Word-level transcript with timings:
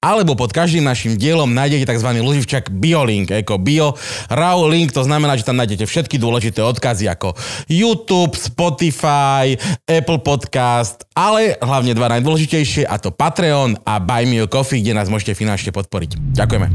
Alebo 0.00 0.32
pod 0.32 0.48
každým 0.48 0.80
našim 0.80 1.20
dielom 1.20 1.52
nájdete 1.52 1.84
tzv. 1.84 2.08
Luživčak 2.24 2.72
BioLink, 2.72 3.28
ako 3.44 3.60
Bio 3.60 3.92
Raw 4.32 4.64
Link, 4.64 4.96
to 4.96 5.04
znamená, 5.04 5.36
že 5.36 5.44
tam 5.44 5.60
nájdete 5.60 5.84
všetky 5.84 6.16
dôležité 6.16 6.64
odkazy 6.64 7.04
ako 7.04 7.36
YouTube, 7.68 8.32
Spotify, 8.32 9.60
Apple 9.84 10.24
Podcast, 10.24 11.04
ale 11.12 11.52
hlavne 11.60 11.92
dva 11.92 12.16
najdôležitejšie 12.16 12.88
a 12.88 12.96
to 12.96 13.12
Patreon 13.12 13.76
a 13.84 14.00
Buy 14.00 14.24
Me 14.24 14.40
a 14.40 14.48
Coffee, 14.48 14.80
kde 14.80 14.96
nás 14.96 15.12
môžete 15.12 15.36
finančne 15.36 15.68
podporiť. 15.68 16.16
Ďakujeme. 16.32 16.68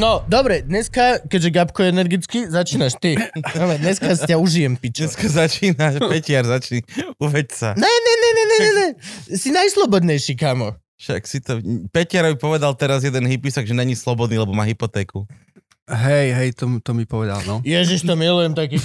No, 0.00 0.24
dobre, 0.24 0.64
dneska, 0.64 1.20
keďže 1.28 1.52
Gabko 1.52 1.84
je 1.84 1.88
energický, 1.92 2.38
začínaš 2.48 2.96
ty. 2.96 3.12
Dobre, 3.52 3.76
dneska 3.76 4.16
si 4.16 4.24
ťa 4.24 4.40
užijem, 4.40 4.80
pičo. 4.80 5.04
Dneska 5.04 5.28
začína, 5.28 6.00
Petiar, 6.08 6.48
začni, 6.48 6.80
uveď 7.20 7.46
sa. 7.52 7.68
Ne, 7.76 7.84
ne, 7.84 8.14
ne, 8.16 8.30
ne, 8.32 8.44
ne, 8.48 8.56
ne, 8.56 8.70
ne. 8.72 8.88
Si 9.36 9.52
najslobodnejší, 9.52 10.32
kamo. 10.40 10.80
Však 11.02 11.22
si 11.26 11.42
to... 11.42 11.58
Petiarovi 11.90 12.38
povedal 12.38 12.70
teraz 12.78 13.02
jeden 13.02 13.26
hypisak, 13.26 13.66
že 13.66 13.74
není 13.74 13.98
slobodný, 13.98 14.38
lebo 14.38 14.54
má 14.54 14.62
hypotéku. 14.62 15.26
Hej, 15.90 16.30
hej, 16.30 16.48
to, 16.54 16.78
to 16.78 16.94
mi 16.94 17.02
povedal, 17.10 17.42
no. 17.42 17.58
Ježiš, 17.66 18.06
to 18.06 18.14
milujem 18.14 18.54
taký. 18.54 18.78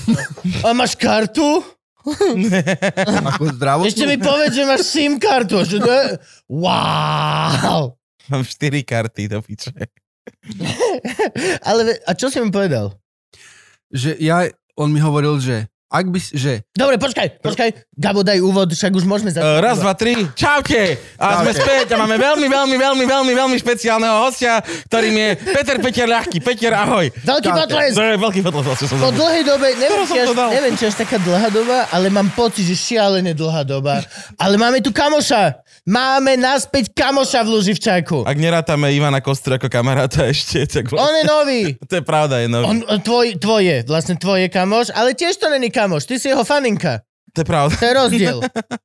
A 0.66 0.74
máš 0.74 0.98
kartu? 0.98 1.62
Ako 3.38 3.54
zdravotnú? 3.54 3.94
Ešte 3.94 4.10
mi 4.10 4.18
povedz, 4.18 4.58
že 4.58 4.64
máš 4.66 4.90
SIM 4.90 5.22
kartu. 5.22 5.62
Že 5.62 5.78
to 5.78 5.92
je... 5.94 6.06
Wow. 6.50 7.94
Mám 8.34 8.42
4 8.42 8.82
karty 8.82 9.24
do 9.30 9.40
piče. 9.46 9.78
Ale 11.70 12.02
a 12.02 12.12
čo 12.18 12.34
si 12.34 12.42
mi 12.42 12.50
povedal? 12.50 12.98
Že 13.94 14.18
ja, 14.18 14.50
on 14.74 14.90
mi 14.90 14.98
hovoril, 14.98 15.38
že 15.38 15.70
ak 15.88 16.06
by, 16.12 16.20
si- 16.20 16.36
že 16.36 16.52
Dobre, 16.76 17.00
počkaj, 17.00 17.40
počkaj. 17.40 17.70
Gabo, 17.96 18.22
daj 18.22 18.44
úvod, 18.44 18.68
však 18.70 18.92
už 18.92 19.08
môžeme 19.08 19.32
začať. 19.32 19.48
Uh, 19.48 19.64
raz, 19.64 19.80
dva, 19.80 19.96
tri. 19.96 20.20
Čaute! 20.36 21.00
A 21.16 21.42
sme 21.42 21.56
Čaute. 21.56 21.64
späť 21.64 21.86
a 21.96 22.04
máme 22.04 22.20
veľmi, 22.20 22.48
veľmi, 22.52 22.76
veľmi, 22.76 23.06
veľmi, 23.08 23.34
veľmi 23.34 23.58
špeciálneho 23.58 24.28
hostia, 24.28 24.60
ktorým 24.92 25.16
je 25.16 25.30
Peter 25.48 25.78
Peter 25.80 26.06
Ľahký. 26.06 26.38
Peter, 26.44 26.76
ahoj. 26.76 27.08
Veľký 27.24 27.50
potles. 27.56 27.92
To 27.96 28.04
je 28.04 28.20
veľký 28.20 28.40
fotles, 28.44 28.66
vlastne 28.68 28.88
som 28.92 29.00
Po 29.00 29.16
dlhej 29.16 29.44
dobe, 29.48 29.68
neviem 29.80 30.04
či, 30.04 30.18
až, 30.20 30.28
neviem, 30.36 30.74
či 30.76 30.84
až 30.92 30.96
taká 31.00 31.18
dlhá 31.24 31.50
doba, 31.50 31.88
ale 31.90 32.12
mám 32.12 32.28
pocit, 32.36 32.68
že 32.68 32.76
šialene 32.76 33.32
dlhá 33.32 33.64
doba. 33.64 34.04
Ale 34.36 34.60
máme 34.60 34.84
tu 34.84 34.92
kamoša. 34.92 35.64
Máme 35.88 36.36
naspäť 36.36 36.92
kamoša 36.92 37.48
v 37.48 37.50
Luživčáku. 37.56 38.28
Ak 38.28 38.36
nerátame 38.36 38.92
Ivana 38.92 39.24
Kostru 39.24 39.56
ako 39.56 39.72
kamaráta 39.72 40.28
ešte, 40.28 40.68
tak 40.68 40.92
On 40.92 41.00
vlastne... 41.00 41.16
je 41.16 41.24
nový. 41.24 41.62
To 41.88 41.94
je 41.96 42.04
pravda, 42.04 42.44
je 42.44 42.52
nový. 42.52 42.66
On, 42.68 42.78
on, 42.84 43.00
tvoj, 43.00 43.40
tvoje, 43.40 43.88
vlastne 43.88 44.20
tvoje 44.20 44.52
kamoš, 44.52 44.92
ale 44.92 45.16
tiež 45.16 45.40
to 45.40 45.48
není 45.48 45.72
kamoš, 45.78 46.10
ty 46.10 46.18
si 46.18 46.34
jeho 46.34 46.42
faninka. 46.42 47.06
To 47.38 47.46
je 47.46 47.54
pravda. 47.54 47.78
To 47.78 47.86
je 47.86 47.94
rozdiel. 47.94 48.38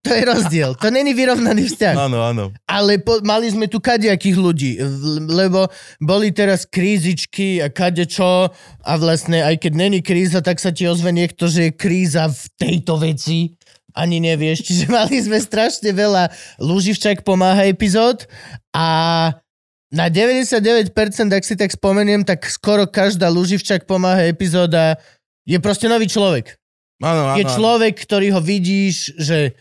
To 0.04 0.10
je 0.12 0.22
rozdiel. 0.28 0.70
To 0.76 0.92
není 0.92 1.16
vyrovnaný 1.16 1.72
vzťah. 1.72 1.96
Áno, 1.96 2.20
áno. 2.20 2.44
Ale 2.68 3.00
po, 3.00 3.24
mali 3.24 3.48
sme 3.48 3.64
tu 3.64 3.80
kadejakých 3.80 4.36
ľudí, 4.36 4.76
lebo 5.24 5.72
boli 5.96 6.36
teraz 6.36 6.68
krízičky 6.68 7.64
a 7.64 7.72
kadečo 7.72 8.52
a 8.84 8.92
vlastne 9.00 9.40
aj 9.40 9.56
keď 9.56 9.72
není 9.72 10.04
kríza, 10.04 10.44
tak 10.44 10.60
sa 10.60 10.68
ti 10.68 10.84
ozve 10.84 11.16
niekto, 11.16 11.48
že 11.48 11.72
je 11.72 11.72
kríza 11.72 12.28
v 12.28 12.44
tejto 12.60 13.00
veci. 13.00 13.56
Ani 13.96 14.20
nevieš. 14.20 14.68
Čiže 14.68 14.84
mali 15.00 15.16
sme 15.16 15.40
strašne 15.40 15.88
veľa 15.88 16.28
Luživčak 16.60 17.24
pomáha 17.24 17.64
epizód 17.64 18.28
a 18.76 19.32
na 19.92 20.06
99%, 20.08 20.92
ak 21.28 21.44
si 21.44 21.56
tak 21.56 21.72
spomeniem, 21.72 22.24
tak 22.24 22.44
skoro 22.52 22.84
každá 22.84 23.32
Luživčak 23.32 23.88
pomáha 23.88 24.28
epizóda 24.28 25.00
je 25.48 25.56
proste 25.56 25.88
nový 25.88 26.04
človek. 26.04 26.56
Áno, 27.02 27.22
áno. 27.26 27.36
Je 27.36 27.44
človek, 27.44 27.94
ktorý 27.98 28.30
ho 28.30 28.40
vidíš, 28.40 29.12
že 29.16 29.58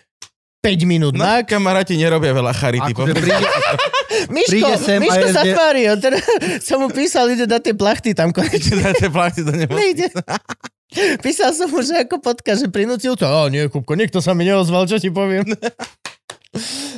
5 0.60 0.86
minút 0.86 1.12
No, 1.12 1.26
max. 1.26 1.50
kamaráti 1.50 1.94
nerobia 1.96 2.32
veľa 2.32 2.54
charity. 2.54 2.94
akože 2.94 3.14
príde, 3.14 3.46
Miško, 4.30 4.52
Príde 4.52 4.76
sem 4.78 4.98
a 4.98 5.02
Miško 5.02 5.28
sa 5.28 5.42
zde- 5.42 5.54
tvári, 5.54 5.82
on 5.88 5.98
teda, 5.98 6.18
som 6.68 6.78
mu 6.78 6.88
písal, 6.88 7.26
ide 7.28 7.44
na 7.44 7.58
tie 7.58 7.74
plachty 7.74 8.14
tam 8.14 8.30
konečne. 8.30 8.78
Dáte 8.80 9.10
plachty 9.10 9.42
do 9.42 9.52
nebo. 9.52 9.74
Nejde. 9.74 10.14
Písal 11.26 11.52
som 11.52 11.66
mu, 11.66 11.80
že 11.80 11.98
ako 11.98 12.20
potka, 12.20 12.54
že 12.54 12.68
prinútil 12.68 13.16
to. 13.16 13.24
O, 13.24 13.48
nie, 13.48 13.66
Kupko, 13.66 13.96
nikto 13.96 14.20
sa 14.20 14.32
mi 14.32 14.44
neozval, 14.44 14.86
čo 14.86 14.96
ti 14.96 15.08
poviem. 15.08 15.48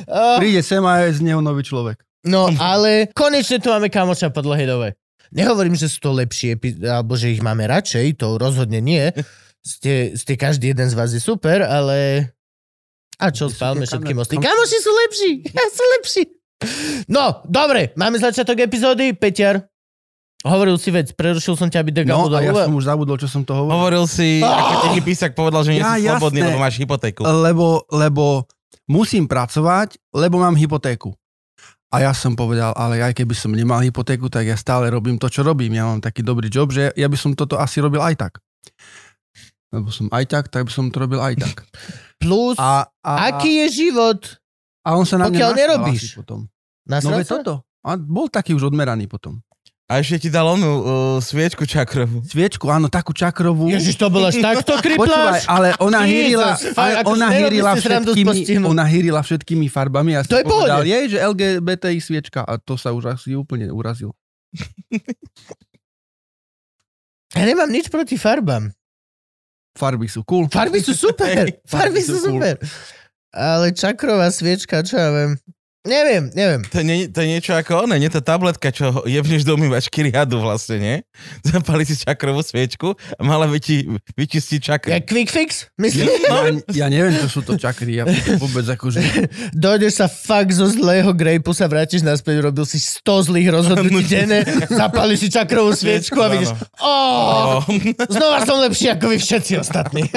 O, 0.04 0.22
príde 0.36 0.60
sem 0.60 0.82
a 0.82 1.06
je 1.06 1.14
z 1.14 1.20
neho 1.22 1.38
nový 1.38 1.62
človek. 1.62 2.02
no, 2.22 2.50
ale 2.58 3.08
konečne 3.12 3.56
tu 3.56 3.70
máme 3.70 3.86
kamoša 3.86 4.28
po 4.28 4.40
dlhej 4.40 4.66
dobe. 4.66 4.88
Nehovorím, 5.30 5.72
že 5.72 5.86
sú 5.86 5.98
to 6.00 6.10
lepšie, 6.12 6.54
epi- 6.54 6.78
alebo 6.80 7.14
že 7.14 7.30
ich 7.30 7.38
máme 7.38 7.64
radšej, 7.64 8.18
to 8.18 8.34
rozhodne 8.34 8.78
nie. 8.78 9.14
Ste, 9.64 10.12
ste 10.12 10.36
každý 10.36 10.70
jeden 10.70 10.84
z 10.84 10.92
vás 10.92 11.08
je 11.08 11.18
super, 11.18 11.64
ale... 11.64 12.28
A 13.16 13.30
čo, 13.30 13.48
spálme 13.48 13.82
všetky 13.82 14.12
mosty. 14.12 14.36
kam- 14.36 14.44
Kamoši 14.44 14.78
sú 14.78 14.90
lepší, 14.92 15.30
ja 15.56 15.64
sú 15.66 15.84
lepší. 15.96 16.22
No, 17.06 17.40
dobre, 17.44 17.94
máme 17.94 18.16
začiatok 18.16 18.60
epizódy. 18.60 19.12
Peťar, 19.12 19.64
hovoril 20.42 20.76
si 20.76 20.90
vec, 20.90 21.12
prerušil 21.12 21.54
som 21.54 21.68
ťa, 21.68 21.80
aby 21.80 21.90
Dega 21.94 22.12
No 22.12 22.28
a 22.28 22.40
ja 22.40 22.52
som 22.52 22.72
už 22.72 22.84
zabudol, 22.84 23.16
čo 23.16 23.24
som 23.24 23.40
to 23.40 23.54
hovoril. 23.54 23.72
Hovoril 23.74 24.04
si, 24.04 24.40
ako 24.40 24.74
ti 24.78 24.88
hypisak 24.94 25.32
povedal, 25.32 25.64
že 25.64 25.70
nie 25.72 25.80
Ja, 25.80 25.96
si 25.96 26.04
slobodný, 26.06 26.40
jasné. 26.40 26.48
lebo 26.50 26.60
máš 26.60 26.76
hypotéku. 26.76 27.20
Lebo, 27.22 27.66
lebo 27.88 28.24
musím 28.84 29.24
pracovať, 29.24 29.96
lebo 30.10 30.36
mám 30.36 30.52
hypotéku. 30.52 31.16
A 31.88 32.02
ja 32.02 32.12
som 32.12 32.34
povedal, 32.34 32.74
ale 32.74 32.98
aj 32.98 33.14
keby 33.14 33.32
som 33.32 33.48
nemal 33.48 33.78
hypotéku, 33.78 34.26
tak 34.26 34.44
ja 34.44 34.58
stále 34.58 34.90
robím 34.90 35.14
to, 35.14 35.30
čo 35.30 35.40
robím. 35.40 35.72
Ja 35.72 35.86
mám 35.86 36.02
taký 36.02 36.20
dobrý 36.20 36.50
job, 36.50 36.68
že 36.68 36.90
ja 36.92 37.06
by 37.06 37.14
som 37.14 37.32
toto 37.32 37.56
asi 37.56 37.78
robil 37.78 38.02
aj 38.02 38.18
tak. 38.18 38.32
Lebo 39.74 39.90
som 39.90 40.06
aj 40.08 40.24
tak, 40.24 40.44
tak 40.46 40.62
by 40.64 40.70
som 40.70 40.86
to 40.88 41.02
robil 41.02 41.18
aj 41.18 41.34
tak. 41.34 41.66
Plus, 42.22 42.54
A, 42.56 42.86
a, 43.02 43.12
aký 43.28 43.66
je 43.66 43.90
život? 43.90 44.22
a 44.80 44.94
on 44.94 45.02
sa 45.02 45.18
na 45.18 45.26
pokiaľ 45.26 45.50
nasral 45.50 45.60
nerobíš? 45.60 46.02
Potom. 46.14 46.46
Na 46.86 47.02
No 47.02 47.10
veď 47.12 47.26
toto. 47.26 47.54
A 47.82 47.96
bol 47.96 48.30
taký 48.30 48.52
už 48.52 48.70
odmeraný 48.70 49.04
potom. 49.04 49.42
A 49.84 50.00
ešte 50.00 50.16
ti 50.16 50.28
dal 50.32 50.48
onú 50.48 50.64
uh, 50.64 50.82
sviečku 51.20 51.68
čakrovú. 51.68 52.24
Sviečku, 52.24 52.72
áno, 52.72 52.88
takú 52.88 53.12
čakrovú. 53.12 53.68
Ježiš, 53.68 54.00
to 54.00 54.08
bol 54.08 54.24
až 54.24 54.40
takto 54.46 54.80
Počúvaj, 54.80 54.80
kripláš? 54.80 55.44
ale 55.44 55.76
ona 55.76 56.00
hýrila, 56.00 56.56
ale 56.56 56.92
ona 57.04 57.26
hýrila 57.28 57.72
všetkými, 57.76 58.64
ona 58.64 58.84
hýrila 58.84 59.20
všetkými 59.20 59.68
farbami. 59.68 60.16
Ja 60.16 60.24
To 60.24 60.40
je 60.40 60.44
pohode. 60.44 60.72
povedal 60.72 60.88
jej, 60.88 61.04
že 61.12 61.18
LGBTI 61.20 62.00
sviečka 62.00 62.40
a 62.40 62.56
to 62.56 62.80
sa 62.80 62.96
už 62.96 63.12
asi 63.12 63.36
úplne 63.36 63.68
urazil. 63.68 64.16
Ja 67.34 67.42
nemám 67.42 67.66
nič 67.66 67.90
proti 67.90 68.14
farbám. 68.14 68.70
Farby 69.74 70.06
sú 70.06 70.22
cool. 70.22 70.46
Farby 70.46 70.78
sú 70.80 70.94
super. 70.94 71.50
Farby 71.66 71.98
farby 71.98 72.00
sú 72.02 72.14
sú 72.18 72.30
cool. 72.30 72.38
super. 72.38 72.56
Ale 73.34 73.74
čakrová 73.74 74.30
sviečka, 74.30 74.86
čo 74.86 74.94
ja 74.94 75.10
viem. 75.10 75.32
Neviem, 75.84 76.32
neviem. 76.32 76.64
To 76.72 76.80
je, 76.80 76.84
nie, 76.84 77.12
to 77.12 77.20
je 77.20 77.28
niečo 77.28 77.52
ako 77.52 77.84
one, 77.84 78.00
nie 78.00 78.08
to 78.08 78.24
tabletka, 78.24 78.72
čo 78.72 79.04
jebneš 79.04 79.44
do 79.44 79.52
umývačky 79.52 80.08
riadu 80.08 80.40
vlastne, 80.40 80.80
nie? 80.80 80.96
Zapali 81.44 81.84
si 81.84 82.00
čakrovú 82.00 82.40
sviečku 82.40 82.96
a 82.96 83.20
mala 83.20 83.44
by 83.44 83.60
ti 83.60 83.84
vyčistiť 84.16 84.60
čakry. 84.64 84.90
Ja 84.96 85.04
quick 85.04 85.28
fix? 85.28 85.68
Myslím, 85.76 86.08
Ja, 86.24 86.40
ja 86.72 86.86
neviem, 86.88 87.12
čo 87.20 87.28
sú 87.28 87.44
to 87.44 87.60
čakry. 87.60 88.00
Ja 88.00 88.08
vôbec 88.40 88.64
akože... 88.64 89.04
dojdeš 89.52 90.00
sa 90.00 90.08
fakt 90.08 90.56
zo 90.56 90.64
zlého 90.72 91.12
grejpu, 91.12 91.52
sa 91.52 91.68
vrátiš 91.68 92.00
naspäť, 92.00 92.48
robil 92.48 92.64
si 92.64 92.80
100 92.80 93.28
zlých 93.28 93.48
rozhodnutí 93.52 94.08
denne, 94.16 94.40
zapališ 94.72 95.28
si 95.28 95.28
čakrovú 95.28 95.76
sviečku 95.76 96.16
a 96.16 96.32
vidíš, 96.32 96.56
oh, 96.80 97.12
Oh. 97.24 97.60
znova 98.08 98.42
som 98.48 98.56
lepší 98.58 98.88
ako 98.90 99.12
vy 99.12 99.18
všetci 99.20 99.52
ostatní. 99.60 100.08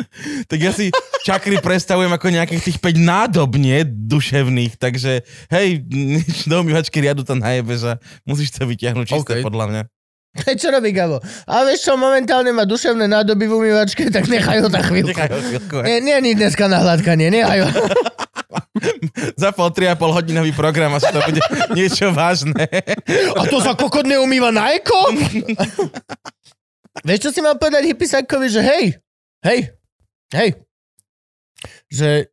tak 0.50 0.58
ja 0.58 0.72
si 0.72 0.90
čakry 1.22 1.58
predstavujem 1.60 2.10
ako 2.12 2.26
nejakých 2.32 2.62
tých 2.62 2.78
5 2.80 2.98
nádob, 2.98 3.50
nie? 3.56 3.84
Duševných, 3.86 4.76
takže 4.76 5.22
hej, 5.52 5.68
do 6.50 6.54
umývačky 6.60 7.02
riadu 7.02 7.22
to 7.22 7.36
najebeš 7.36 7.80
a 7.86 7.94
musíš 8.26 8.54
to 8.54 8.66
vyťahnuť 8.66 9.06
čisté 9.06 9.32
OK. 9.40 9.46
podľa 9.46 9.66
mňa. 9.68 9.82
čo 10.60 10.72
robí 10.72 10.96
Gabo? 10.96 11.20
A 11.44 11.68
vieš 11.68 11.84
čo, 11.84 12.00
momentálne 12.00 12.56
má 12.56 12.64
duševné 12.64 13.04
nádoby 13.04 13.44
v 13.44 13.52
umývačke, 13.52 14.08
tak 14.08 14.32
nechaj 14.32 14.64
ho 14.64 14.68
na 14.72 14.80
chvíľku. 14.80 15.12
Nechaj 15.12 15.28
ho 15.28 15.40
chvíľku. 15.44 15.76
Nie, 15.84 16.00
nie, 16.00 16.16
nie 16.24 16.32
dneska 16.32 16.72
na 16.72 16.80
hladkanie, 16.80 17.28
nechaj 17.28 17.68
ho. 17.68 17.70
Zapol 19.40 19.68
3,5 19.72 20.00
hodinový 20.00 20.52
program, 20.56 20.96
asi 20.96 21.12
to 21.12 21.20
bude 21.20 21.40
niečo 21.76 22.12
vážne. 22.16 22.64
A 23.36 23.44
to 23.44 23.60
sa 23.60 23.76
kokot 23.76 24.08
neumýva 24.08 24.48
na 24.48 24.72
eko? 24.72 25.12
Vieš, 27.04 27.20
čo 27.28 27.30
si 27.32 27.40
mal 27.44 27.56
povedať 27.56 27.88
Hypisakovi, 27.88 28.48
že 28.52 28.60
hej, 28.60 28.84
hej, 29.44 29.72
hej, 30.32 30.50
že 31.86 32.32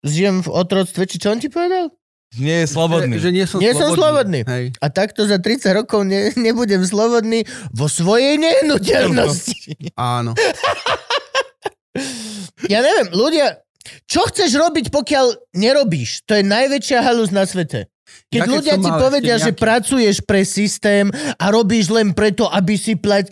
žijem 0.00 0.40
v 0.40 0.48
otroctve, 0.48 1.02
či 1.04 1.16
čo 1.16 1.30
on 1.30 1.38
ti 1.38 1.48
povedal? 1.48 1.90
Nie 2.36 2.62
je 2.62 2.66
slobodný. 2.68 3.16
Že, 3.16 3.22
že 3.22 3.30
nie 3.32 3.44
som 3.48 3.56
Nie 3.56 3.72
som 3.72 3.88
slobodný. 3.90 4.44
Hej. 4.44 4.76
A 4.78 4.86
takto 4.88 5.24
za 5.24 5.40
30 5.40 5.64
rokov 5.74 6.04
ne, 6.04 6.28
nebudem 6.36 6.84
slobodný 6.84 7.48
vo 7.72 7.88
svojej 7.88 8.36
nehnuteľnosti. 8.36 9.88
Áno. 9.96 10.36
Ja 12.66 12.82
neviem, 12.82 13.10
ľudia, 13.10 13.62
čo 14.06 14.26
chceš 14.28 14.54
robiť, 14.54 14.90
pokiaľ 14.90 15.54
nerobíš? 15.54 16.26
To 16.26 16.34
je 16.34 16.44
najväčšia 16.44 17.00
halus 17.00 17.30
na 17.30 17.42
svete. 17.42 17.86
Keď 18.28 18.40
Ja 18.40 18.46
ľudia 18.46 18.74
ti 18.76 18.90
povedia, 18.90 19.34
ešte 19.34 19.42
že 19.42 19.50
nejaký- 19.50 19.62
pracuješ 19.62 20.16
pre 20.22 20.42
systém 20.42 21.06
a 21.34 21.44
robíš 21.48 21.88
len 21.88 22.12
preto, 22.12 22.46
aby 22.46 22.74
si 22.74 22.94
plať... 22.94 23.30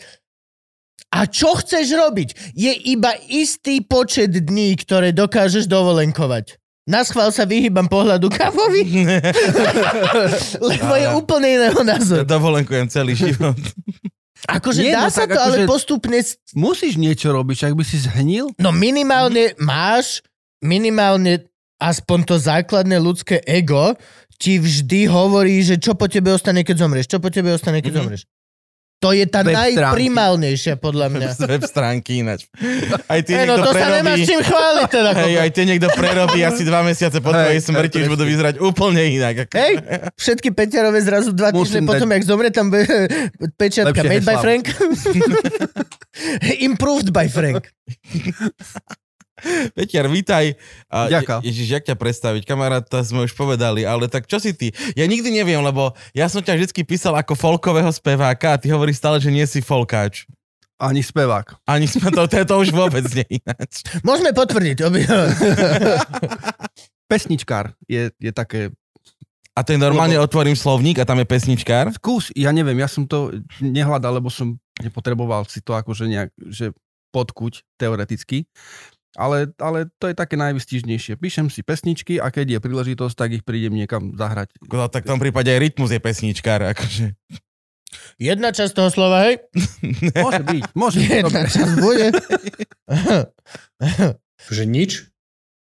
A 1.09 1.25
čo 1.25 1.55
chceš 1.55 1.91
robiť? 1.91 2.53
Je 2.53 2.73
iba 2.89 3.15
istý 3.27 3.81
počet 3.81 4.33
dní, 4.33 4.75
ktoré 4.75 5.11
dokážeš 5.11 5.65
dovolenkovať. 5.65 6.59
Na 6.85 7.03
schvál 7.03 7.31
sa 7.31 7.43
vyhýbam 7.43 7.87
pohľadu 7.87 8.29
kávovi, 8.29 8.85
lebo 10.71 10.93
je 10.95 11.07
úplne 11.13 11.49
iného 11.57 11.81
názoru. 11.83 12.23
Dovolenkujem 12.23 12.87
celý 12.87 13.15
život. 13.15 13.59
Akože 14.47 14.81
Nie, 14.81 14.95
dá 14.95 15.03
no 15.03 15.11
sa 15.11 15.27
to, 15.27 15.35
ale 15.35 15.57
akože- 15.57 15.67
postupne... 15.67 16.19
Musíš 16.55 16.95
niečo 16.95 17.33
robiť, 17.33 17.59
ak 17.65 17.75
by 17.75 17.83
si 17.83 17.99
zhnil. 17.99 18.55
No 18.57 18.71
minimálne 18.71 19.59
máš, 19.59 20.23
minimálne 20.61 21.51
aspoň 21.77 22.19
to 22.25 22.35
základné 22.39 22.97
ľudské 22.97 23.43
ego 23.43 23.99
ti 24.37 24.61
vždy 24.61 25.09
hovorí, 25.09 25.59
že 25.61 25.77
čo 25.77 25.97
po 25.97 26.07
tebe 26.07 26.31
ostane, 26.31 26.63
keď 26.63 26.87
zomrieš. 26.87 27.09
Čo 27.09 27.19
po 27.19 27.29
tebe 27.29 27.51
ostane, 27.51 27.81
keď 27.81 27.93
Mhm. 27.93 27.99
zomrieš. 27.99 28.23
To 29.05 29.13
je 29.13 29.29
tá 29.29 29.45
Web 29.45 29.53
najprimálnejšia, 29.53 30.81
podľa 30.81 31.13
mňa. 31.13 31.29
Z 31.37 31.45
web 31.53 31.63
stránky 31.69 32.25
ináč. 32.25 32.49
Aj 33.13 33.21
ty 33.21 33.37
Hey, 33.37 33.45
no 33.45 33.61
niekto 33.61 33.69
to 33.69 33.73
sa 33.77 33.89
nemáš 33.93 34.25
prerobí. 34.25 34.25
čím 34.25 34.41
chváliť 34.41 34.89
teda. 34.89 35.11
Hej, 35.13 35.35
aj 35.37 35.51
tie 35.53 35.65
niekto 35.69 35.89
prerobí 35.93 36.39
asi 36.41 36.63
dva 36.65 36.81
mesiace 36.81 37.19
po 37.21 37.29
tvojej 37.29 37.61
smrti, 37.61 37.97
už 38.03 38.09
budú 38.17 38.25
vyzerať 38.25 38.55
úplne 38.57 39.05
inak. 39.05 39.53
Hej, 39.53 39.73
všetky 40.17 40.49
Peťarové 40.57 41.05
zrazu 41.05 41.37
dva 41.37 41.53
týždne 41.53 41.85
potom, 41.85 42.09
jak 42.09 42.25
zomre, 42.25 42.49
tam 42.49 42.73
bude 42.73 42.89
pečiatka 43.61 44.01
Lepšie 44.01 44.09
made 44.09 44.25
by. 44.25 44.37
Frank. 44.41 44.65
Improved 46.67 47.13
by 47.13 47.29
Frank. 47.29 47.69
Peťar, 49.77 50.09
vítaj. 50.09 50.57
A, 50.89 51.13
Ďakujem. 51.13 51.41
Je, 51.45 51.49
ježiš, 51.53 51.69
jak 51.77 51.85
ťa 51.85 51.97
predstaviť? 52.01 52.43
Kamarát, 52.49 52.85
to 52.85 52.97
sme 53.05 53.29
už 53.29 53.37
povedali, 53.37 53.85
ale 53.85 54.09
tak 54.09 54.25
čo 54.25 54.41
si 54.41 54.57
ty? 54.57 54.73
Ja 54.97 55.05
nikdy 55.05 55.29
neviem, 55.29 55.61
lebo 55.61 55.93
ja 56.17 56.25
som 56.33 56.41
ťa 56.41 56.57
vždy 56.57 56.83
písal 56.89 57.13
ako 57.21 57.37
folkového 57.37 57.89
speváka 57.93 58.57
a 58.57 58.61
ty 58.61 58.73
hovoríš 58.73 58.97
stále, 58.97 59.21
že 59.21 59.29
nie 59.29 59.45
si 59.45 59.61
folkáč. 59.61 60.25
Ani 60.77 61.01
spevák. 61.01 61.57
Ani 61.65 61.89
sme 61.89 62.13
to, 62.13 62.29
to, 62.29 62.45
to 62.45 62.55
už 62.61 62.69
vôbec 62.73 63.05
nie 63.17 63.41
ináč. 63.41 63.81
Môžeme 64.05 64.37
potvrdiť. 64.37 64.77
Obi... 64.85 65.09
Pesničkár 67.11 67.73
je, 67.89 68.13
je 68.21 68.33
také... 68.33 68.73
A 69.57 69.65
to 69.65 69.73
je 69.73 69.81
normálne, 69.81 70.21
otvorím 70.21 70.53
slovník 70.53 71.01
a 71.01 71.09
tam 71.09 71.17
je 71.17 71.25
pesničkár. 71.25 71.89
Skús, 71.97 72.29
ja 72.37 72.53
neviem, 72.53 72.77
ja 72.77 72.93
som 72.93 73.09
to 73.09 73.33
nehľadal, 73.65 74.21
lebo 74.21 74.29
som 74.29 74.61
nepotreboval 74.85 75.49
si 75.49 75.65
to 75.65 75.73
akože 75.73 76.13
nejak, 76.13 76.29
že 76.53 76.77
podkuť 77.09 77.65
teoreticky. 77.81 78.45
Ale, 79.17 79.49
ale 79.57 79.89
to 79.97 80.13
je 80.13 80.15
také 80.15 80.37
najvystižnejšie. 80.37 81.17
Píšem 81.17 81.49
si 81.49 81.65
pesničky 81.65 82.21
a 82.21 82.29
keď 82.29 82.57
je 82.57 82.59
príležitosť, 82.61 83.15
tak 83.17 83.33
ich 83.33 83.43
prídem 83.43 83.73
niekam 83.73 84.13
zahrať. 84.13 84.53
No, 84.69 84.93
tak 84.93 85.09
v 85.09 85.17
tom 85.17 85.21
prípade 85.21 85.49
aj 85.49 85.61
rytmus 85.61 85.89
je 85.89 86.01
pesničkár. 86.01 86.61
Akože. 86.77 87.17
Jedna 88.21 88.53
časť 88.53 88.77
toho 88.77 88.93
slova, 88.93 89.25
hej? 89.29 89.41
Môže 90.25 90.43
byť, 90.45 90.63
môže 90.77 90.99
byť. 91.01 91.09
Jedna 91.09 91.33
dobre. 91.33 91.49
časť 91.49 91.73
bude. 91.81 92.07
Že 94.47 94.63
nič? 94.69 94.91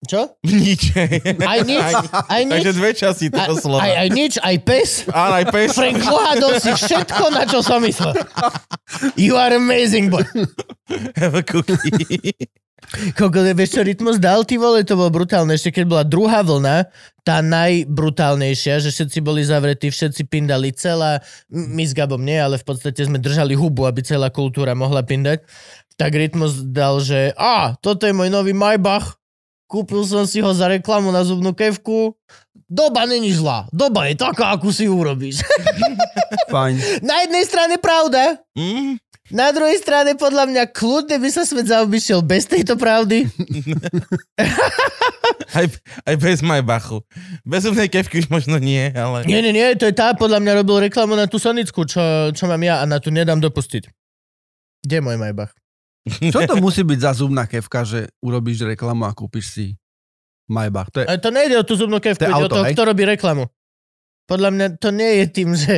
Čo? 0.07 0.39
Nič. 0.47 0.95
Aj 1.43 1.59
nič? 1.67 1.83
Aj 2.31 2.41
nič? 2.47 2.53
Takže 2.55 2.71
dve 2.71 2.91
časti 2.95 3.27
toho 3.27 3.59
slova. 3.59 3.83
Aj, 3.83 4.07
aj 4.07 4.09
nič, 4.15 4.33
aj 4.39 4.55
pes? 4.63 5.03
Áno, 5.11 5.43
aj 5.43 5.45
pes. 5.51 5.75
Frank, 5.75 5.99
ohádol 5.99 6.55
si 6.63 6.71
všetko, 6.71 7.23
na 7.35 7.43
čo 7.43 7.59
som 7.59 7.83
myslel. 7.83 8.15
You 9.19 9.35
are 9.35 9.59
amazing, 9.59 10.07
boy. 10.07 10.23
Have 11.19 11.35
a 11.35 11.43
cookie. 11.43 12.31
Koľko, 13.13 13.53
vieš 13.53 13.77
čo 13.77 13.81
rytmus 13.85 14.17
dal, 14.17 14.41
ty 14.47 14.57
vole, 14.57 14.81
to 14.81 14.97
bolo 14.97 15.13
brutálne. 15.13 15.53
Ešte 15.53 15.81
keď 15.81 15.85
bola 15.85 16.03
druhá 16.07 16.41
vlna, 16.41 16.89
tá 17.21 17.45
najbrutálnejšia, 17.45 18.81
že 18.81 18.89
všetci 18.89 19.19
boli 19.21 19.45
zavretí, 19.45 19.93
všetci 19.93 20.25
pindali 20.25 20.73
celá, 20.73 21.21
my 21.51 21.85
s 21.85 21.93
Gabom 21.93 22.19
nie, 22.19 22.39
ale 22.39 22.57
v 22.57 22.65
podstate 22.65 23.05
sme 23.05 23.21
držali 23.21 23.53
hubu, 23.53 23.85
aby 23.85 24.01
celá 24.01 24.33
kultúra 24.33 24.73
mohla 24.73 25.05
pindať. 25.05 25.45
Tak 25.99 26.15
rytmus 26.15 26.63
dal, 26.65 27.03
že 27.03 27.35
a, 27.37 27.77
toto 27.77 28.07
je 28.07 28.15
môj 28.15 28.31
nový 28.31 28.55
Maybach, 28.55 29.19
kúpil 29.69 30.01
som 30.07 30.25
si 30.25 30.41
ho 30.41 30.49
za 30.49 30.65
reklamu 30.65 31.13
na 31.13 31.21
zubnú 31.21 31.53
kevku, 31.53 32.17
doba 32.65 33.05
není 33.05 33.29
zlá, 33.29 33.69
doba 33.69 34.09
je 34.09 34.17
taká, 34.17 34.57
akú 34.57 34.73
si 34.73 34.89
urobíš. 34.89 35.45
Fajn. 36.49 36.75
na 37.09 37.21
jednej 37.27 37.43
strane 37.45 37.77
pravda, 37.77 38.41
Mm, 38.57 38.99
na 39.29 39.53
druhej 39.53 39.77
strane 39.77 40.17
podľa 40.17 40.49
mňa 40.49 40.63
kľudne 40.73 41.21
by 41.21 41.29
sa 41.29 41.45
svet 41.45 41.69
zaobišiel 41.69 42.25
bez 42.25 42.49
tejto 42.49 42.75
pravdy. 42.75 43.25
aj, 45.57 45.65
aj 46.05 46.15
bez 46.17 46.41
Maybachu. 46.41 47.05
Bez 47.45 47.69
zubnej 47.69 47.89
kevky 47.89 48.25
už 48.25 48.27
možno 48.33 48.57
nie, 48.57 48.89
ale... 48.93 49.25
Nie, 49.29 49.45
nie, 49.45 49.53
nie, 49.53 49.77
to 49.77 49.89
je 49.89 49.93
tá, 49.93 50.17
podľa 50.17 50.41
mňa 50.41 50.53
robil 50.65 50.89
reklamu 50.89 51.13
na 51.13 51.29
tú 51.29 51.37
Sonickú, 51.37 51.85
čo, 51.85 52.33
čo 52.33 52.43
mám 52.49 52.61
ja 52.65 52.81
a 52.81 52.89
na 52.89 52.97
tú 52.97 53.13
nedám 53.13 53.37
dopustiť. 53.37 53.85
Kde 54.85 54.95
je 54.97 55.03
môj 55.03 55.17
Maybach? 55.19 55.53
Čo 56.33 56.47
to 56.47 56.63
musí 56.63 56.81
byť 56.81 56.99
za 57.03 57.11
zubná 57.11 57.43
kevka, 57.45 57.83
že 57.83 58.07
urobíš 58.23 58.63
reklamu 58.63 59.05
a 59.05 59.11
kúpiš 59.11 59.45
si 59.51 59.65
Maybach? 60.47 60.89
To 60.95 61.03
je, 61.03 61.05
Ale 61.05 61.21
to 61.21 61.29
nejde 61.29 61.59
o 61.59 61.67
tú 61.67 61.75
zubnú 61.75 61.99
kevku, 61.99 62.23
To 62.23 62.25
je 62.25 62.31
ide 62.31 62.39
o 62.39 62.47
auto, 62.47 62.55
toho, 62.55 62.65
hej? 62.65 62.73
kto 62.73 62.83
robí 62.87 63.03
reklamu. 63.03 63.45
Podľa 64.25 64.49
mňa 64.55 64.65
to 64.79 64.89
nie 64.95 65.11
je 65.21 65.25
tým, 65.29 65.49
že... 65.53 65.75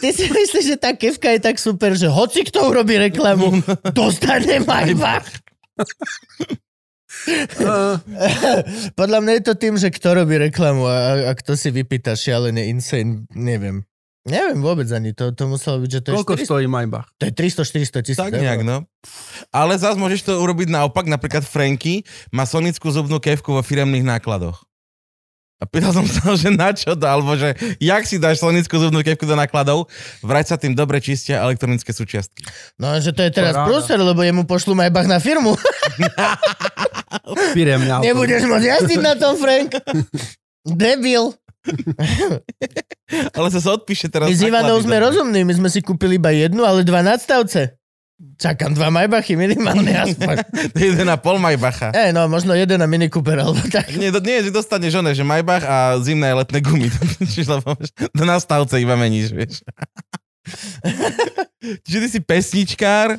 Ty 0.00 0.08
si 0.12 0.26
myslíš, 0.28 0.64
že 0.66 0.76
tá 0.76 0.92
kevka 0.92 1.30
je 1.32 1.40
tak 1.40 1.56
super, 1.56 1.94
že 1.94 2.10
hoci 2.10 2.44
kto 2.44 2.68
urobí 2.68 2.98
reklamu, 2.98 3.62
dostane 3.94 4.60
Maybach. 4.66 5.26
uh, 7.60 7.96
Podľa 9.00 9.18
mňa 9.22 9.32
je 9.40 9.44
to 9.46 9.54
tým, 9.56 9.74
že 9.78 9.88
kto 9.94 10.24
robí 10.24 10.36
reklamu 10.36 10.84
a, 10.84 10.96
a, 10.96 11.12
a 11.30 11.32
kto 11.38 11.56
si 11.56 11.70
vypýta 11.70 12.18
šialené 12.18 12.68
insane, 12.68 13.24
neviem. 13.32 13.86
Neviem 14.28 14.60
vôbec 14.60 14.84
ani, 14.92 15.16
to, 15.16 15.32
to 15.32 15.48
muselo 15.48 15.80
byť, 15.80 15.90
že 15.90 16.00
to 16.04 16.08
je, 16.12 16.16
koľko 16.20 16.34
400, 16.36 16.48
stojí 16.52 16.66
Maybach? 16.68 17.08
to 17.16 17.24
je 17.24 17.32
300-400 17.32 18.04
tisíc. 18.04 18.20
Tak 18.20 18.36
nejak, 18.36 18.60
no. 18.68 18.84
Ale 19.48 19.80
zás 19.80 19.96
môžeš 19.96 20.28
to 20.28 20.36
urobiť 20.36 20.68
naopak, 20.68 21.08
napríklad 21.08 21.40
Franky 21.40 22.04
má 22.28 22.44
sonickú 22.44 22.92
zubnú 22.92 23.16
kevku 23.16 23.56
vo 23.56 23.64
firemných 23.64 24.04
nákladoch. 24.04 24.60
A 25.60 25.68
pýtal 25.68 25.92
som 25.92 26.08
sa, 26.08 26.32
že 26.40 26.48
na 26.48 26.72
čo 26.72 26.96
to, 26.96 27.04
alebo 27.04 27.36
že 27.36 27.52
jak 27.76 28.02
si 28.08 28.16
dáš 28.16 28.40
sonickú 28.40 28.80
zubnú 28.80 29.04
kevku 29.04 29.28
do 29.28 29.36
nákladov, 29.36 29.92
vrať 30.24 30.46
sa 30.52 30.56
tým 30.56 30.72
dobre 30.72 31.04
čistia 31.04 31.44
elektronické 31.44 31.92
súčiastky. 31.92 32.48
No, 32.80 32.96
že 32.96 33.12
to 33.12 33.20
je 33.20 33.30
teraz 33.30 33.52
Paráda. 33.52 33.68
prúser, 33.68 34.00
lebo 34.00 34.24
jemu 34.24 34.48
pošlu 34.48 34.72
Maybach 34.72 35.04
na 35.04 35.20
firmu. 35.20 35.52
Firemne 37.52 38.00
auto. 38.00 38.08
Nebudeš 38.08 38.48
môcť 38.48 38.66
jazdiť 38.66 39.00
na 39.04 39.14
tom, 39.20 39.36
Frank. 39.36 39.76
Debil. 40.64 41.36
Ale 43.36 43.48
sa 43.52 43.60
sa 43.60 43.76
odpíše 43.76 44.08
teraz. 44.08 44.32
My 44.32 44.36
s 44.36 44.40
Ivanou 44.40 44.80
sme 44.80 44.96
rozumní, 44.96 45.44
my 45.44 45.52
sme 45.60 45.68
si 45.68 45.84
kúpili 45.84 46.16
iba 46.16 46.32
jednu, 46.32 46.64
ale 46.64 46.88
dva 46.88 47.04
nadstavce. 47.04 47.79
Čakám 48.20 48.76
dva 48.76 48.92
Maybachy 48.92 49.32
minimálne 49.32 49.96
aspoň. 49.96 50.44
Jeden 50.76 51.08
a 51.08 51.16
pol 51.16 51.40
Maybacha. 51.40 51.88
Ej, 51.96 52.12
no, 52.12 52.28
možno 52.28 52.52
jeden 52.52 52.76
a 52.80 52.86
Mini 52.88 53.08
Cooper, 53.08 53.40
alebo 53.40 53.56
tak. 53.72 53.88
Nie, 53.96 54.12
do, 54.12 54.20
nie, 54.20 54.44
že 54.44 54.52
dostaneš 54.52 55.00
oné, 55.00 55.16
že 55.16 55.24
Maybach 55.24 55.64
a 55.64 55.96
zimné 56.04 56.36
letné 56.36 56.60
gumy. 56.60 56.92
Čiže 57.32 57.60
lebo 57.60 57.72
do 58.12 58.24
nastavce 58.28 58.76
iba 58.76 58.92
meníš, 58.92 59.32
vieš. 59.32 59.64
Čiže 61.88 61.98
ty 62.04 62.08
si 62.12 62.20
pesničkár 62.20 63.16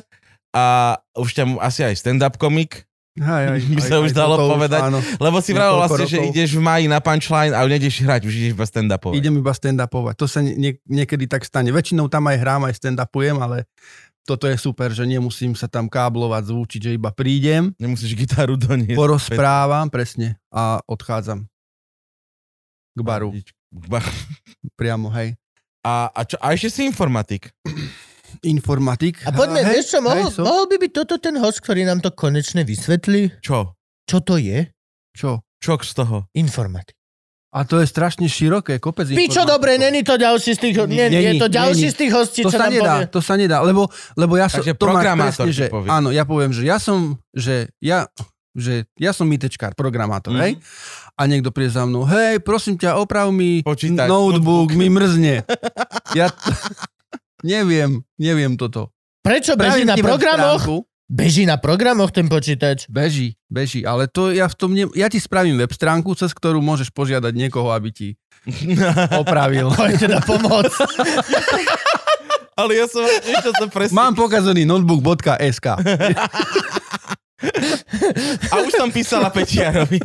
a 0.54 0.98
už 1.18 1.34
ťa 1.34 1.44
asi 1.58 1.82
aj 1.82 1.94
stand-up 1.98 2.38
komik, 2.38 2.86
Hej, 3.12 3.44
hej, 3.44 3.76
By 3.76 3.82
aj- 3.84 3.88
sa 3.92 3.94
aj 4.00 4.02
už 4.08 4.12
dalo 4.16 4.34
toto 4.40 4.56
povedať. 4.56 4.80
Áno. 4.88 4.98
lebo 5.20 5.36
si 5.44 5.52
vravel 5.52 5.76
vlastne, 5.84 6.08
že 6.08 6.16
rokov. 6.16 6.32
ideš 6.32 6.50
v 6.56 6.62
maji 6.64 6.86
na 6.88 6.96
punchline 6.96 7.52
a 7.52 7.60
už 7.60 7.70
nejdeš 7.76 8.08
hrať, 8.08 8.24
už 8.24 8.32
ideš 8.32 8.52
iba 8.56 8.64
stand-upovať. 8.64 9.20
Idem 9.20 9.34
iba 9.36 9.52
stand-upovať. 9.52 10.14
To 10.16 10.24
sa 10.24 10.40
nie, 10.40 10.80
niekedy 10.88 11.28
tak 11.28 11.44
stane. 11.44 11.68
Väčšinou 11.76 12.08
tam 12.08 12.24
aj 12.32 12.40
hrám, 12.40 12.72
aj 12.72 12.80
stand-upujem, 12.80 13.36
ale 13.36 13.68
toto 14.22 14.46
je 14.46 14.54
super, 14.54 14.94
že 14.94 15.02
nemusím 15.02 15.58
sa 15.58 15.66
tam 15.66 15.90
káblovať, 15.90 16.54
zvučiť, 16.54 16.80
že 16.80 16.90
iba 16.94 17.10
prídem, 17.10 17.74
Nemusíš 17.76 18.14
gitaru 18.14 18.54
doniesť. 18.54 18.94
porozprávam, 18.94 19.90
presne, 19.90 20.38
a 20.48 20.78
odchádzam 20.86 21.46
k 22.92 23.00
baru. 23.00 23.34
Bar. 23.72 24.04
Priamo, 24.78 25.08
hej. 25.16 25.34
A, 25.82 26.12
a, 26.12 26.20
čo, 26.22 26.38
a 26.38 26.54
ešte 26.54 26.70
si 26.70 26.82
informatik. 26.86 27.50
Informatik. 28.42 29.20
A 29.28 29.30
poďme, 29.34 29.60
hej, 29.60 29.82
vieš 29.82 29.86
čo, 29.92 29.98
mohol, 30.00 30.30
hej, 30.30 30.34
so- 30.38 30.46
mohol 30.46 30.64
by 30.70 30.76
byť 30.80 30.92
toto 30.94 31.14
ten 31.20 31.36
host, 31.36 31.60
ktorý 31.60 31.84
nám 31.84 32.00
to 32.00 32.08
konečne 32.14 32.64
vysvetlí? 32.64 33.44
Čo? 33.44 33.76
Čo 34.08 34.18
to 34.24 34.40
je? 34.40 34.72
Čo? 35.12 35.44
Čo 35.60 35.72
z 35.82 35.92
toho? 35.92 36.16
Informatik. 36.32 36.96
A 37.52 37.62
to 37.62 37.76
je 37.76 37.86
strašne 37.86 38.24
široké, 38.24 38.76
kopec 38.78 39.04
Pičo, 39.06 39.44
dobre, 39.44 39.76
není 39.76 40.00
to 40.00 40.16
ďalší 40.16 40.56
z 40.56 40.58
tých, 40.58 40.76
nie, 40.82 41.04
Není, 41.06 41.24
je 41.28 41.32
to 41.36 41.48
ďalší 41.48 41.84
není. 41.84 41.92
z 41.92 41.96
tých 41.98 42.12
hostí, 42.12 42.40
To 42.40 42.48
čo 42.48 42.56
sa 42.56 42.64
nám 42.64 42.72
nedá, 42.72 42.94
povie. 42.96 43.06
to 43.06 43.20
sa 43.20 43.34
nedá, 43.36 43.56
lebo, 43.60 43.82
lebo 44.16 44.32
ja 44.34 44.48
som... 44.48 44.58
Takže 44.58 44.72
to 44.72 44.86
presne, 44.88 45.50
že, 45.52 45.64
povie. 45.68 45.88
Áno, 45.88 46.08
ja 46.08 46.24
poviem, 46.24 46.48
že 46.48 46.64
ja 46.64 46.76
som, 46.76 47.20
že 47.30 47.68
ja, 47.78 48.08
že 48.52 48.88
ja 48.96 49.12
som 49.12 49.28
ITčkár, 49.28 49.72
programátor, 49.72 50.32
Mhm. 50.32 50.40
hej? 50.40 50.52
A 51.12 51.28
niekto 51.28 51.52
príde 51.52 51.68
za 51.70 51.84
mnou, 51.84 52.08
hej, 52.08 52.40
prosím 52.40 52.74
ťa, 52.74 52.96
oprav 52.96 53.28
mi 53.28 53.60
Počítač, 53.60 54.08
notebook, 54.08 54.40
notebook. 54.66 54.68
mi 54.72 54.88
mrzne. 54.88 55.44
ja 56.14 56.32
t- 56.32 56.56
neviem, 57.44 58.00
neviem 58.16 58.56
toto. 58.56 58.88
Prečo 59.20 59.54
beží 59.54 59.84
na 59.84 59.94
programoch? 59.94 60.56
stránku. 60.58 60.76
Beží 61.12 61.44
na 61.44 61.60
programoch 61.60 62.08
ten 62.08 62.24
počítač. 62.24 62.88
Beží, 62.88 63.36
beží, 63.52 63.84
ale 63.84 64.08
to 64.08 64.32
ja 64.32 64.48
v 64.48 64.56
tom 64.56 64.72
ne... 64.72 64.88
Ja 64.96 65.12
ti 65.12 65.20
spravím 65.20 65.60
web 65.60 65.68
stránku, 65.68 66.16
cez 66.16 66.32
ktorú 66.32 66.64
môžeš 66.64 66.88
požiadať 66.88 67.36
niekoho, 67.36 67.68
aby 67.68 67.92
ti 67.92 68.08
opravil. 69.20 69.68
Je 69.92 70.08
teda 70.08 70.24
pomoc. 70.24 70.72
Ale 72.52 72.76
ja 72.76 72.88
som... 72.88 73.04
Vieš, 73.04 73.44
čo 73.44 73.52
to 73.60 73.68
presne... 73.68 73.96
Mám 73.96 74.16
pokazaný 74.16 74.64
notebook.sk. 74.64 75.66
A 78.48 78.54
už 78.60 78.72
som 78.76 78.88
písala 78.92 79.32
Pečiarovi. 79.32 80.00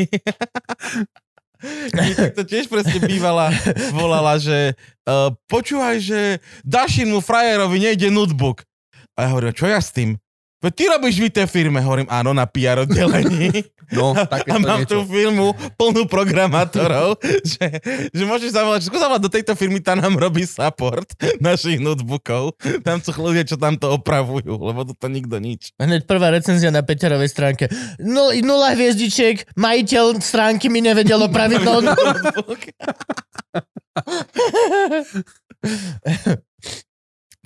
to 2.36 2.42
tiež 2.48 2.72
presne 2.72 3.04
bývala, 3.04 3.52
volala, 3.92 4.40
že 4.40 4.80
uh, 5.08 5.36
počúvaj, 5.52 6.00
že 6.00 6.40
Dašinu 6.64 7.20
frajerovi 7.20 7.84
nejde 7.84 8.08
notebook. 8.12 8.64
A 9.20 9.28
ja 9.28 9.36
hovorím, 9.36 9.52
čo 9.52 9.68
ja 9.68 9.84
s 9.84 9.92
tým? 9.92 10.16
Veď 10.58 10.74
ty 10.74 10.84
robíš 10.90 11.16
v 11.22 11.30
tej 11.30 11.46
firme, 11.46 11.78
hovorím, 11.86 12.10
áno, 12.10 12.34
na 12.34 12.50
PR 12.50 12.82
oddelení. 12.82 13.62
No, 13.94 14.12
a 14.18 14.26
takéto 14.26 14.58
mám 14.58 14.82
niečo. 14.84 15.06
tú 15.06 15.06
firmu 15.06 15.54
plnú 15.78 16.10
programátorov, 16.10 17.22
že, 17.54 17.80
že 18.10 18.24
môžeš 18.26 18.58
zavolať, 18.58 18.90
skús 18.90 19.00
zavolať 19.00 19.22
do 19.22 19.32
tejto 19.32 19.54
firmy, 19.54 19.80
tá 19.80 19.94
nám 19.94 20.18
robí 20.18 20.44
support 20.50 21.08
našich 21.38 21.78
notebookov. 21.78 22.58
Tam 22.82 22.98
sú 23.00 23.14
ľudia, 23.16 23.46
čo 23.46 23.56
tam 23.56 23.78
to 23.78 23.94
opravujú, 23.96 24.58
lebo 24.58 24.82
to 24.98 25.08
nikto 25.08 25.38
nič. 25.38 25.78
Hneď 25.78 26.10
prvá 26.10 26.34
recenzia 26.34 26.74
na 26.74 26.82
Peťarovej 26.82 27.30
stránke. 27.30 27.70
No, 28.02 28.34
nula 28.34 28.74
hviezdičiek, 28.74 29.54
majiteľ 29.54 30.20
stránky 30.26 30.74
mi 30.74 30.82
nevedel 30.82 31.22
opraviť 31.22 31.62
no, 31.62 31.80
Notebook. 31.86 32.62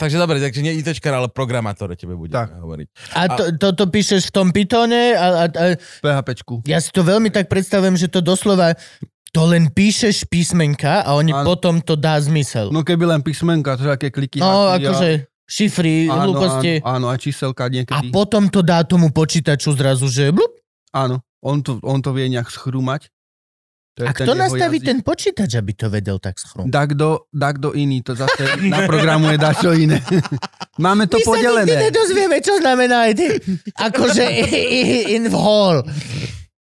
Takže 0.02 0.18
dobre, 0.18 0.42
takže 0.42 0.60
nie 0.60 0.74
ITčkar, 0.74 1.14
ale 1.14 1.30
programátor 1.30 1.94
o 1.94 1.96
tebe 1.96 2.18
bude 2.18 2.34
Tak. 2.34 2.58
hovoriť. 2.58 2.88
A 3.14 3.22
to, 3.30 3.44
toto 3.62 3.86
píšeš 3.86 4.28
v 4.28 4.34
tom 4.34 4.48
Pythone 4.50 5.14
a, 5.14 5.28
a, 5.36 5.46
a 5.46 5.64
PHPčku. 5.78 6.66
ja 6.66 6.82
si 6.82 6.90
to 6.90 7.02
veľmi 7.02 7.30
tak 7.30 7.46
predstavujem, 7.46 7.94
že 7.96 8.10
to 8.10 8.18
doslova 8.20 8.74
to 9.30 9.42
len 9.46 9.70
píšeš 9.70 10.28
písmenka 10.28 11.06
a 11.06 11.14
oni 11.14 11.32
Áno. 11.32 11.46
potom 11.46 11.80
to 11.80 11.96
dá 11.96 12.18
zmysel. 12.18 12.68
No 12.68 12.82
keby 12.82 13.06
len 13.08 13.22
písmenka, 13.22 13.78
to 13.78 13.88
aké 13.88 14.10
kliky. 14.10 14.42
No, 14.42 14.68
haky 14.68 14.76
a- 14.76 14.92
akože 14.92 15.10
šifry, 15.46 16.10
áno, 16.10 16.20
hlúposti. 16.26 16.74
áno, 16.82 16.88
áno, 16.90 17.06
aj 17.08 17.20
číselka 17.22 17.64
A 17.64 17.72
niekedy. 17.72 18.08
potom 18.10 18.48
to 18.48 18.60
dá 18.60 18.84
tomu 18.84 19.08
počítaču 19.08 19.72
zrazu, 19.72 20.10
že 20.10 20.34
blup. 20.34 20.52
Áno, 20.92 21.22
on 21.40 21.62
to, 21.62 21.80
on 21.80 22.02
to 22.02 22.12
vie 22.12 22.28
nejak 22.28 22.50
schrúmať. 22.50 23.08
To 24.02 24.06
A 24.06 24.12
kto 24.12 24.34
nastaví 24.34 24.78
jazyk. 24.78 24.88
ten 24.88 25.00
počítač, 25.00 25.52
aby 25.54 25.72
to 25.72 25.88
vedel 25.88 26.18
tak 26.18 26.36
schrúmať? 26.36 26.68
Tak 26.68 26.90
do, 26.94 27.30
tak 27.30 27.58
do 27.58 27.70
iný, 27.72 28.02
to 28.02 28.14
zase 28.14 28.42
naprogramuje 28.60 29.38
dačo 29.38 29.72
iné. 29.72 30.02
Máme 30.82 31.06
to 31.06 31.16
My 31.16 31.22
sa 31.22 31.30
nikdy 31.30 31.38
podelené. 31.38 31.76
nedozvieme, 31.86 32.38
čo 32.40 32.58
znamená. 32.58 33.06
Akože 33.78 34.24
in 35.08 35.30
hall. 35.30 35.86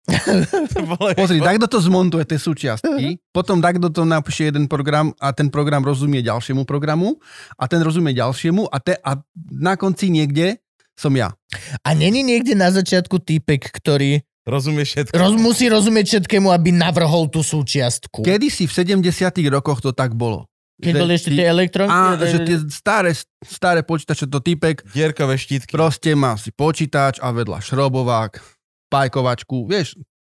To 0.05 0.79
bolo- 0.86 1.17
Pozri, 1.17 1.41
takto 1.41 1.65
to 1.67 1.82
zmontuje 1.82 2.22
tie 2.24 2.38
súčiastky, 2.38 3.17
potom 3.32 3.58
takto 3.58 3.89
to 3.89 4.05
napíše 4.05 4.46
jeden 4.46 4.70
program 4.70 5.10
a 5.17 5.34
ten 5.34 5.50
program 5.50 5.82
rozumie 5.82 6.22
ďalšiemu 6.22 6.62
programu 6.62 7.17
a 7.51 7.65
ten 7.65 7.82
rozumie 7.82 8.13
ďalšiemu 8.13 8.70
a, 8.70 8.77
te, 8.77 8.94
a 8.96 9.17
na 9.51 9.74
konci 9.74 10.08
niekde 10.08 10.62
som 10.94 11.10
ja. 11.12 11.34
A 11.82 11.89
není 11.91 12.22
niekde 12.22 12.53
na 12.53 12.70
začiatku 12.70 13.17
týpek, 13.17 13.65
ktorý 13.74 14.22
Rozumieš 14.45 14.87
všetko? 14.93 15.13
roz, 15.17 15.33
musí 15.41 15.65
rozumieť 15.65 16.05
všetkému, 16.05 16.53
aby 16.53 16.69
navrhol 16.69 17.25
tú 17.33 17.41
súčiastku. 17.41 18.21
Kedy 18.21 18.53
si 18.53 18.69
v 18.69 19.01
70 19.01 19.01
rokoch 19.49 19.81
to 19.81 19.89
tak 19.89 20.13
bolo. 20.13 20.45
Keď 20.75 20.93
boli 20.93 21.15
ešte 21.15 21.31
tie 21.31 21.47
elektronky? 21.47 21.89
Á, 21.89 22.19
že 22.19 22.39
tie 22.43 22.57
staré, 22.67 23.15
staré 23.41 23.81
počítače, 23.81 24.27
to 24.27 24.43
typek 24.43 24.83
Dierkové 24.91 25.39
štítky. 25.39 25.71
proste 25.71 26.11
má 26.13 26.35
si 26.35 26.51
počítač 26.51 27.17
a 27.23 27.31
vedľa 27.31 27.63
šrobovák, 27.63 28.43
pajkovačku, 28.91 29.71
vieš, 29.71 29.95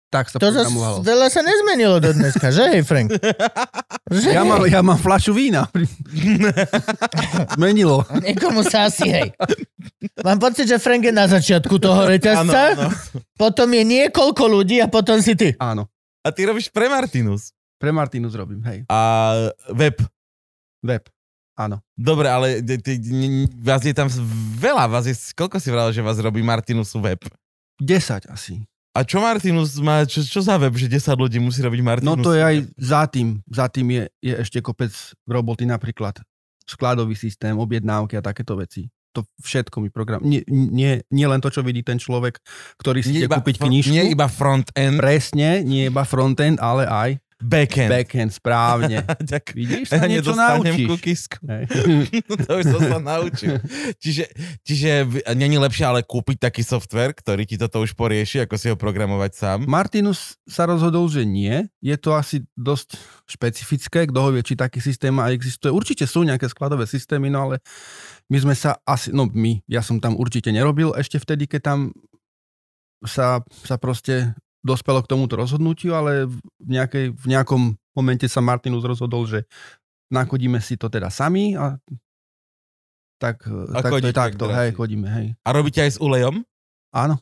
tak 0.09 0.25
sa 0.25 0.35
To 0.35 0.49
programovalo. 0.49 1.01
veľa 1.01 1.27
sa 1.29 1.39
nezmenilo 1.39 1.97
do 1.97 2.09
dneska, 2.11 2.49
že 2.49 2.65
hej, 2.67 2.81
Frank? 2.81 3.13
Že 4.09 4.27
Ja 4.29 4.41
mám, 4.41 4.65
ja 4.65 4.81
mám 4.81 4.97
fľašu 4.97 5.31
vína. 5.31 5.69
Zmenilo. 7.53 8.03
Niekomu 8.19 8.61
sa 8.63 8.85
asi, 8.85 9.05
hej. 9.05 9.29
Mám 10.19 10.39
pocit, 10.39 10.65
že 10.65 10.77
Frank 10.77 11.01
je 11.01 11.11
na 11.11 11.25
začiatku 11.25 11.77
toho 11.77 12.03
Áno, 12.03 12.09
reťazca, 12.09 12.61
áno. 12.73 12.89
potom 13.35 13.69
je 13.69 13.83
niekoľko 13.85 14.43
ľudí 14.45 14.77
a 14.79 14.87
potom 14.87 15.19
si 15.19 15.33
ty. 15.33 15.53
Áno. 15.57 15.85
A 16.19 16.29
ty 16.29 16.43
robíš 16.43 16.67
pre 16.67 16.87
Martinus. 16.87 17.53
Pre 17.77 17.89
Martinus 17.89 18.33
robím, 18.33 18.59
hej. 18.65 18.83
A 18.85 18.99
web. 19.71 19.95
Web. 20.81 21.07
Áno. 21.53 21.83
Dobre, 21.93 22.27
ale 22.27 22.47
ty, 22.59 22.79
ty, 22.79 22.91
vás 23.59 23.83
je 23.83 23.91
tam 23.91 24.07
veľa. 24.55 24.87
Vás 24.89 25.05
je, 25.05 25.15
koľko 25.33 25.59
si 25.59 25.69
vral, 25.69 25.91
že 25.91 25.99
vás 25.99 26.15
robí 26.17 26.39
Martinusu 26.39 26.97
web? 26.97 27.19
10 27.77 28.27
asi. 28.27 28.63
A 28.99 29.07
čo 29.07 29.23
Martinus 29.23 29.79
má, 29.79 30.03
čo, 30.03 30.19
čo 30.19 30.43
za 30.43 30.59
web, 30.59 30.75
že 30.75 30.91
10 30.91 31.15
ľudí 31.15 31.39
musí 31.39 31.63
robiť 31.63 31.79
Martinus? 31.79 32.19
No 32.19 32.19
to 32.19 32.35
je 32.35 32.43
aj 32.43 32.55
za 32.75 33.07
tým. 33.07 33.39
Za 33.47 33.71
tým 33.71 33.87
je, 33.95 34.03
je 34.19 34.33
ešte 34.35 34.59
kopec 34.59 34.91
roboty, 35.23 35.63
napríklad 35.63 36.19
skladový 36.67 37.15
systém, 37.15 37.55
objednávky 37.55 38.19
a 38.19 38.21
takéto 38.21 38.59
veci. 38.59 38.91
To 39.15 39.23
všetko 39.39 39.81
mi 39.81 39.89
program... 39.89 40.19
Nie, 40.21 40.43
nie, 40.51 40.99
nie 41.09 41.27
len 41.31 41.39
to, 41.39 41.47
čo 41.47 41.63
vidí 41.63 41.81
ten 41.81 41.97
človek, 41.97 42.43
ktorý 42.77 42.99
si 42.99 43.23
ide 43.23 43.31
kúpiť 43.31 43.63
knižku. 43.63 43.95
Nie 43.95 44.11
iba 44.11 44.27
front-end, 44.27 44.99
Presne, 44.99 45.63
nie 45.63 45.87
iba 45.87 46.03
frontend, 46.03 46.59
ale 46.59 46.83
aj 46.85 47.09
back-end. 47.39 47.89
backend, 47.89 48.31
správne. 48.35 49.01
Ďakujem. 49.31 49.55
Vidíš, 49.55 49.87
Ja 49.89 49.97
sa 50.03 50.07
niečo 50.07 50.35
nedostanem 50.35 50.75
naučíš. 50.75 50.87
kukisku. 50.91 51.37
Hej. 51.47 51.63
to 52.45 52.51
už 52.59 52.65
som 52.67 52.81
sa 52.83 52.99
naučil. 52.99 53.55
Čiže, 53.97 54.23
čiže 54.61 54.89
není 55.39 55.55
lepšie 55.55 55.87
ale 55.87 56.03
kúpiť 56.03 56.51
taký 56.51 56.61
software, 56.67 57.15
ktorý 57.15 57.47
ti 57.47 57.55
toto 57.55 57.79
už 57.79 57.95
porieši, 57.95 58.43
ako 58.43 58.55
si 58.59 58.67
ho 58.67 58.75
programovať 58.75 59.31
sám? 59.33 59.57
Martinus 59.65 60.35
sa 60.43 60.67
rozhodol, 60.67 61.07
že 61.07 61.23
nie. 61.23 61.65
Je 61.79 61.95
to 61.95 62.13
asi 62.13 62.43
dosť 62.59 62.99
špecifické, 63.23 64.11
kto 64.11 64.19
ho 64.19 64.29
vie, 64.35 64.43
či 64.43 64.59
taký 64.59 64.83
systém 64.83 65.15
aj 65.15 65.31
existuje. 65.31 65.71
Určite 65.71 66.03
sú 66.03 66.27
nejaké 66.27 66.51
skladové 66.51 66.83
systémy, 66.85 67.31
no 67.31 67.47
ale 67.49 67.55
my 68.27 68.37
sme 68.37 68.53
sa 68.53 68.77
asi, 68.83 69.15
no 69.15 69.31
my, 69.31 69.63
ja 69.65 69.79
som 69.79 69.97
tam 69.97 70.19
určite 70.19 70.51
nerobil 70.51 70.91
ešte 70.93 71.17
vtedy, 71.17 71.47
keď 71.47 71.61
tam 71.63 71.79
sa, 73.07 73.39
sa 73.63 73.79
proste 73.79 74.35
dospelo 74.69 75.01
k 75.01 75.09
tomuto 75.09 75.33
rozhodnutiu, 75.33 75.97
ale 75.97 76.29
v, 76.29 76.37
nejakej, 76.61 77.17
v 77.17 77.25
nejakom 77.25 77.73
momente 77.97 78.29
sa 78.29 78.45
Martinus 78.45 78.85
rozhodol, 78.85 79.25
že 79.25 79.49
nakodíme 80.13 80.61
si 80.61 80.77
to 80.77 80.85
teda 80.85 81.09
sami 81.09 81.57
a 81.57 81.81
tak, 83.19 83.43
A 83.75 83.83
tak 83.83 83.91
to 83.99 84.07
je 84.07 84.15
takto, 84.15 84.47
k 84.47 84.55
hej, 84.55 84.69
chodíme, 84.79 85.07
hej. 85.11 85.27
A 85.43 85.49
robíte 85.51 85.83
aj 85.83 85.97
s 85.97 85.99
ulejom? 85.99 86.39
Áno. 86.95 87.19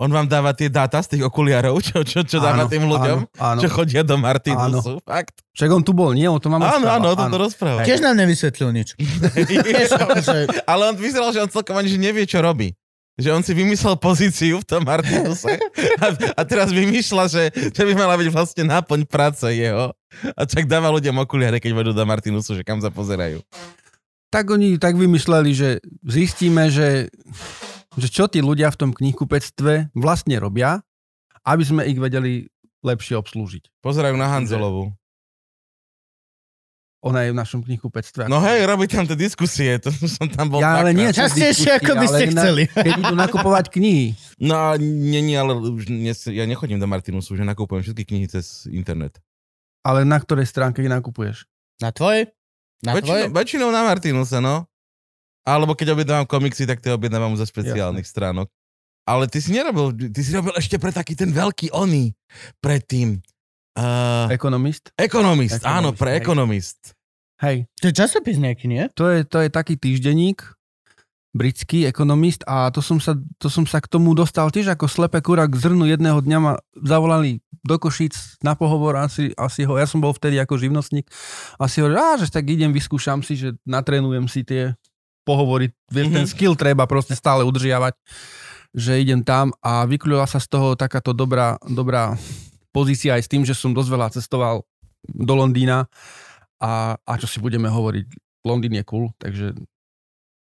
On 0.00 0.08
vám 0.08 0.24
dáva 0.24 0.56
tie 0.56 0.72
dáta 0.72 1.04
z 1.04 1.16
tých 1.16 1.28
okuliarov, 1.28 1.76
čo, 1.84 2.00
čo, 2.00 2.24
čo 2.24 2.40
dáva 2.40 2.64
áno, 2.64 2.72
tým 2.72 2.88
ľuďom, 2.88 3.18
Áno, 3.36 3.36
áno. 3.36 3.60
čo 3.60 3.68
chodia 3.68 4.00
do 4.00 4.16
Martinusu. 4.16 4.96
Fakt? 5.04 5.44
Však 5.52 5.68
on 5.76 5.84
tu 5.84 5.92
bol, 5.92 6.16
nie? 6.16 6.24
On 6.24 6.40
to 6.40 6.48
mám 6.48 6.64
Áno, 6.64 6.80
rozprával, 6.80 7.00
áno, 7.04 7.08
o 7.12 7.16
tom 7.20 7.28
to 7.28 7.38
rozpráva. 7.40 7.80
Tiež 7.84 8.00
nám 8.00 8.16
nevysvetlil 8.16 8.72
nič. 8.72 8.96
Ale 10.72 10.82
on 10.88 10.96
vyzeral, 10.96 11.36
že 11.36 11.44
on 11.44 11.52
celkom 11.52 11.76
ani 11.76 11.92
že 11.92 12.00
nevie, 12.00 12.24
čo 12.24 12.40
robí. 12.40 12.72
Že 13.20 13.30
on 13.36 13.42
si 13.44 13.52
vymyslel 13.52 14.00
pozíciu 14.00 14.64
v 14.64 14.66
tom 14.66 14.82
Martinuse 14.88 15.60
a, 16.00 16.06
a 16.40 16.42
teraz 16.48 16.72
vymýšľa, 16.72 17.24
že, 17.28 17.44
že 17.52 17.82
by 17.84 17.92
mala 17.92 18.16
byť 18.16 18.28
vlastne 18.32 18.64
náplň 18.64 19.04
práce 19.04 19.44
jeho. 19.52 19.92
A 20.32 20.42
čak 20.48 20.64
dáva 20.64 20.88
ľuďom 20.88 21.20
okuliare, 21.20 21.60
keď 21.60 21.72
vedú 21.76 21.92
do 21.92 22.04
Martinusu, 22.08 22.56
že 22.56 22.64
kam 22.64 22.80
sa 22.80 22.88
pozerajú. 22.88 23.44
tak 24.30 24.46
oni 24.48 24.78
tak 24.78 24.94
vymysleli, 24.94 25.50
že 25.52 25.70
zistíme, 26.06 26.70
že, 26.70 27.10
že 27.98 28.08
čo 28.08 28.30
tí 28.30 28.38
ľudia 28.38 28.70
v 28.70 28.78
tom 28.78 28.90
knihkupectve 28.94 29.90
vlastne 29.92 30.38
robia, 30.38 30.80
aby 31.42 31.62
sme 31.66 31.82
ich 31.90 31.98
vedeli 31.98 32.46
lepšie 32.80 33.18
obslúžiť. 33.18 33.82
Pozerajú 33.82 34.16
na 34.16 34.30
Hanzelovu. 34.30 34.94
Ona 37.00 37.24
je 37.24 37.32
v 37.32 37.36
našom 37.40 37.64
knihkupectve. 37.64 38.28
No 38.28 38.44
hej, 38.44 38.68
robí 38.68 38.84
tam 38.84 39.08
tie 39.08 39.16
diskusie, 39.16 39.80
to 39.80 39.88
som 39.88 40.28
tam 40.28 40.52
bol 40.52 40.60
ja 40.60 40.84
ale 40.84 40.92
nie 40.92 41.08
Častejšie, 41.08 41.80
ako 41.80 41.96
by 41.96 42.06
ste 42.06 42.24
na- 42.28 42.44
chceli. 42.44 42.62
Keď 42.68 42.92
idú 43.00 43.14
nakupovať 43.16 43.72
knihy. 43.72 44.12
No 44.36 44.76
nie, 44.76 45.24
nie, 45.24 45.32
ale 45.32 45.56
už 45.56 45.88
dnes, 45.88 46.28
ja 46.28 46.44
nechodím 46.44 46.76
do 46.76 46.84
Martinusu, 46.84 47.32
že 47.40 47.44
nakupujem 47.48 47.88
všetky 47.88 48.04
knihy 48.04 48.26
cez 48.28 48.68
internet. 48.68 49.16
Ale 49.80 50.04
na 50.04 50.20
ktorej 50.20 50.44
stránke 50.44 50.84
ich 50.84 50.92
nakupuješ? 50.92 51.48
Na 51.80 51.88
tvojej? 51.88 52.28
Na? 52.84 52.92
Väčšinou, 52.92 53.32
väčšinou 53.32 53.68
na 53.72 53.80
Martinuse, 53.80 54.36
no. 54.44 54.68
Alebo 55.40 55.72
keď 55.72 55.96
objednávam 55.96 56.28
komiksy, 56.28 56.68
tak 56.68 56.84
tie 56.84 56.92
objednávam 56.92 57.32
zo 57.32 57.48
špeciálnych 57.48 58.04
stránok. 58.04 58.52
Ale 59.08 59.24
ty 59.24 59.40
si 59.40 59.56
nerobil, 59.56 60.12
ty 60.12 60.20
si 60.20 60.36
robil 60.36 60.52
ešte 60.52 60.76
pre 60.76 60.92
taký 60.92 61.16
ten 61.16 61.32
veľký 61.32 61.72
oný 61.72 62.12
predtým. 62.60 63.24
Uh, 63.78 64.26
Ekonomist? 64.34 64.90
ekonomist, 64.98 65.62
áno, 65.62 65.94
pre 65.94 66.18
hej. 66.18 66.20
ekonomist. 66.20 66.92
Hej. 67.40 67.64
To 67.80 67.88
je 67.88 67.94
časopis 67.94 68.36
nejaký, 68.36 68.66
nie? 68.68 68.84
To 68.98 69.08
je, 69.08 69.24
to 69.24 69.40
je 69.40 69.48
taký 69.48 69.78
týždenník, 69.78 70.42
britský 71.30 71.86
ekonomist 71.86 72.42
a 72.44 72.74
to 72.74 72.82
som, 72.82 72.98
sa, 72.98 73.14
to 73.38 73.46
som 73.46 73.62
sa 73.62 73.78
k 73.78 73.86
tomu 73.86 74.18
dostal 74.18 74.50
tiež 74.50 74.74
ako 74.74 74.90
slepé 74.90 75.22
kura 75.22 75.46
k 75.46 75.54
zrnu 75.54 75.86
jedného 75.86 76.18
dňa 76.18 76.38
ma 76.42 76.58
zavolali 76.74 77.38
do 77.62 77.78
Košíc 77.78 78.36
na 78.42 78.58
pohovor 78.58 78.98
asi, 78.98 79.30
asi 79.38 79.62
ho, 79.62 79.78
ja 79.78 79.86
som 79.86 80.02
bol 80.02 80.10
vtedy 80.10 80.42
ako 80.42 80.58
živnostník 80.58 81.06
a 81.54 81.70
si 81.70 81.78
hovoril, 81.80 82.18
že 82.18 82.34
tak 82.34 82.50
idem, 82.50 82.74
vyskúšam 82.74 83.22
si, 83.22 83.38
že 83.38 83.54
natrénujem 83.62 84.26
si 84.26 84.42
tie 84.42 84.74
pohovory, 85.22 85.70
vieš, 85.86 86.10
ten 86.10 86.26
Mhm. 86.26 86.32
skill 86.34 86.54
treba 86.58 86.82
proste 86.90 87.14
stále 87.14 87.46
udržiavať. 87.46 87.94
že 88.70 89.02
idem 89.02 89.18
tam 89.26 89.50
a 89.66 89.82
vyklula 89.82 90.30
sa 90.30 90.38
z 90.38 90.46
toho 90.46 90.78
takáto 90.78 91.10
dobrá, 91.10 91.58
dobrá 91.66 92.14
pozícia 92.70 93.18
aj 93.18 93.22
s 93.26 93.30
tým, 93.30 93.42
že 93.42 93.54
som 93.54 93.74
dosť 93.74 93.90
veľa 93.90 94.08
cestoval 94.14 94.62
do 95.06 95.34
Londýna 95.34 95.86
a, 96.60 96.96
a 96.96 97.12
čo 97.16 97.26
si 97.26 97.40
budeme 97.40 97.72
hovoriť, 97.72 98.06
Londýn 98.44 98.76
je 98.80 98.84
cool, 98.84 99.12
takže, 99.16 99.56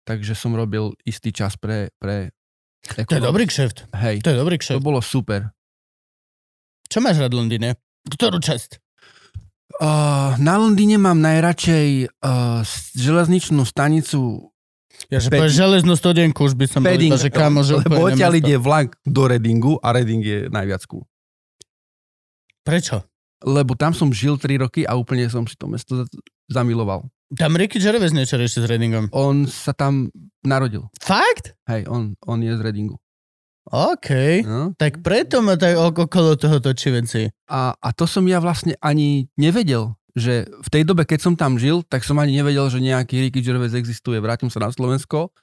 takže 0.07 0.33
som 0.35 0.55
robil 0.55 0.95
istý 1.03 1.31
čas 1.35 1.59
pre... 1.59 1.91
pre 1.99 2.31
To 2.95 3.19
je 3.19 3.23
dobrý 3.23 3.47
kšeft. 3.47 3.91
Hej, 3.95 4.23
To 4.23 4.31
je 4.31 4.39
dobrý 4.39 4.57
to 4.59 4.63
kšeft. 4.63 4.83
bolo 4.83 5.03
super. 5.03 5.51
Čo 6.87 7.03
máš 7.03 7.19
rád 7.19 7.35
v 7.35 7.43
Londýne? 7.43 7.75
Ktorú 8.07 8.39
časť? 8.39 8.79
Uh, 9.83 10.39
na 10.39 10.57
Londýne 10.63 10.97
mám 10.97 11.19
najradšej 11.19 12.09
uh, 12.09 12.63
železničnú 12.95 13.67
stanicu 13.67 14.55
Ja, 15.11 15.19
že 15.21 15.29
povieš 15.29 15.53
železnú 15.59 15.99
stodenku, 15.99 16.47
už 16.47 16.55
by 16.55 16.67
som 16.71 16.81
Padding, 16.87 17.13
iba, 17.13 17.21
že 17.21 17.29
kámo, 17.29 17.61
že 17.67 17.77
lebo 17.83 18.09
odtiaľ 18.09 18.39
ide 18.39 18.57
vlak 18.57 18.95
do 19.05 19.27
Readingu 19.27 19.77
a 19.83 19.93
Reading 19.93 20.23
je 20.23 20.39
najviac 20.49 20.87
cool. 20.87 21.05
Prečo? 22.67 23.07
Lebo 23.41 23.73
tam 23.73 23.95
som 23.95 24.11
žil 24.11 24.35
3 24.35 24.59
roky 24.59 24.83
a 24.83 24.93
úplne 24.93 25.31
som 25.31 25.47
si 25.47 25.55
to 25.55 25.65
mesto 25.65 26.03
za- 26.03 26.09
zamiloval. 26.49 27.07
Tam 27.33 27.55
Ricky 27.55 27.79
Gervais 27.79 28.11
niečo 28.11 28.35
rieši 28.35 28.63
s 28.63 28.67
Readingom. 28.67 29.11
On 29.11 29.47
sa 29.47 29.71
tam 29.71 30.11
narodil. 30.43 30.87
Fakt? 30.97 31.55
Hej, 31.65 31.87
on, 31.87 32.19
on 32.21 32.39
je 32.39 32.51
z 32.51 32.61
Readingu. 32.61 32.97
OK. 33.67 34.09
No. 34.43 34.71
Tak 34.75 35.03
preto 35.03 35.43
ma 35.43 35.55
tak 35.55 35.75
ok- 35.75 36.07
okolo 36.07 36.35
toho 36.35 36.59
točí 36.59 36.91
veci. 36.91 37.27
A, 37.47 37.75
a 37.75 37.89
to 37.91 38.07
som 38.07 38.23
ja 38.25 38.39
vlastne 38.39 38.79
ani 38.79 39.27
nevedel, 39.35 39.91
že 40.15 40.47
v 40.47 40.69
tej 40.71 40.83
dobe, 40.87 41.03
keď 41.03 41.19
som 41.21 41.35
tam 41.35 41.59
žil, 41.59 41.83
tak 41.83 42.01
som 42.01 42.17
ani 42.17 42.33
nevedel, 42.33 42.63
že 42.67 42.79
nejaký 42.79 43.21
Ricky 43.21 43.43
Gervais 43.43 43.75
existuje. 43.75 44.17
Vrátim 44.17 44.47
sa 44.47 44.63
na 44.63 44.71
Slovensko 44.71 45.35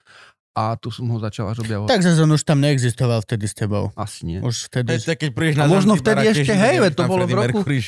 a 0.53 0.77
tu 0.77 0.93
som 0.93 1.10
ho 1.10 1.17
začal 1.17 1.50
až 1.50 1.65
objavovať. 1.65 1.89
Tak 1.89 2.01
zase 2.05 2.22
on 2.22 2.29
už 2.29 2.45
tam 2.45 2.62
neexistoval 2.62 3.25
vtedy 3.25 3.50
s 3.50 3.57
tebou. 3.57 3.89
Asi 3.98 4.29
nie. 4.29 4.38
Už 4.38 4.69
vtedy. 4.69 5.01
tak, 5.01 5.17
keď 5.17 5.33
na 5.57 5.65
A 5.65 5.72
možno 5.72 5.98
vtedy 5.98 6.29
ešte, 6.29 6.53
hej, 6.53 6.77
veď 6.77 6.93
to 6.93 7.03
bolo 7.10 7.25
v 7.25 7.33
roku- 7.33 7.65
Mercury. 7.65 7.81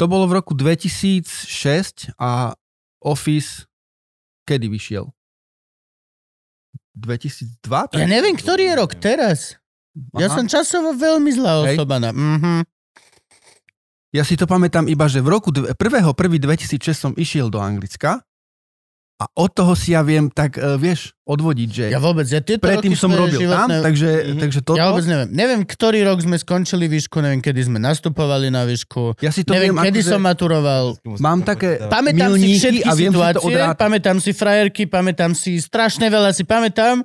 To 0.00 0.04
bolo 0.08 0.24
v 0.24 0.32
roku 0.40 0.52
2006 0.56 2.16
a 2.16 2.56
Office 3.04 3.68
kedy 4.46 4.70
vyšiel? 4.70 5.10
2002? 6.96 7.92
Ja 7.98 8.08
neviem, 8.08 8.38
ktorý 8.38 8.72
je 8.72 8.74
rok 8.78 8.96
teraz. 8.96 9.58
Ja 10.16 10.32
som 10.32 10.48
časovo 10.48 10.96
veľmi 10.96 11.28
zlá 11.34 11.66
Hej. 11.68 11.76
osoba. 11.76 12.00
Na... 12.00 12.14
Mhm. 12.14 12.64
ja 14.14 14.24
si 14.24 14.38
to 14.38 14.48
pamätám 14.48 14.88
iba, 14.88 15.04
že 15.10 15.20
v 15.20 15.28
roku 15.28 15.52
1.1.2006 15.52 16.96
som 16.96 17.12
išiel 17.18 17.52
do 17.52 17.60
Anglicka 17.60 18.24
a 19.16 19.24
od 19.34 19.48
toho 19.48 19.72
si 19.72 19.90
ja 19.90 20.00
viem 20.00 20.28
tak, 20.28 20.54
uh, 20.54 20.76
vieš, 20.76 21.16
odvodiť, 21.22 21.68
že 21.68 21.84
Ja 21.88 21.96
vôbec, 21.96 22.24
ja 22.24 22.38
tieto 22.38 22.60
predtým 22.60 22.92
roky 22.92 23.00
som 23.00 23.08
robil 23.10 23.32
tam, 23.40 23.64
životné... 23.64 23.76
takže, 23.80 24.08
Mhm. 24.28 24.38
takže 24.38 24.58
toto. 24.60 24.76
Ja 24.76 24.84
vôbec 24.86 25.04
neviem. 25.04 25.28
Neviem, 25.30 25.60
ktorý 25.62 25.98
rok 26.02 26.20
sme 26.20 26.36
skončili 26.36 26.84
výšku, 26.86 27.16
neviem, 27.18 27.40
kedy 27.40 27.60
sme 27.62 27.78
nastupovali 27.78 28.48
na 28.48 28.62
výšku. 28.62 29.16
ja 29.18 29.30
si 29.30 29.40
to 29.40 29.50
neviem, 29.50 29.72
viem, 29.72 29.82
kedy 29.82 29.98
akože, 29.98 30.10
som 30.10 30.20
maturoval. 30.20 30.84
Mám 31.16 31.42
také- 31.42 31.80
Pamätám 31.82 32.36
si 32.36 32.54
všetky 32.54 32.82
a 32.82 32.92
viem 32.92 33.08
si 33.08 33.16
to 33.16 33.24
situácie, 33.24 33.48
odrátať. 33.50 33.78
pamätám 33.78 34.16
si 34.18 34.30
frajerky, 34.30 34.82
pamätám 34.84 35.32
si 35.32 35.56
strašne 35.58 36.06
veľa 36.06 36.30
si 36.30 36.44
pamätám, 36.44 37.00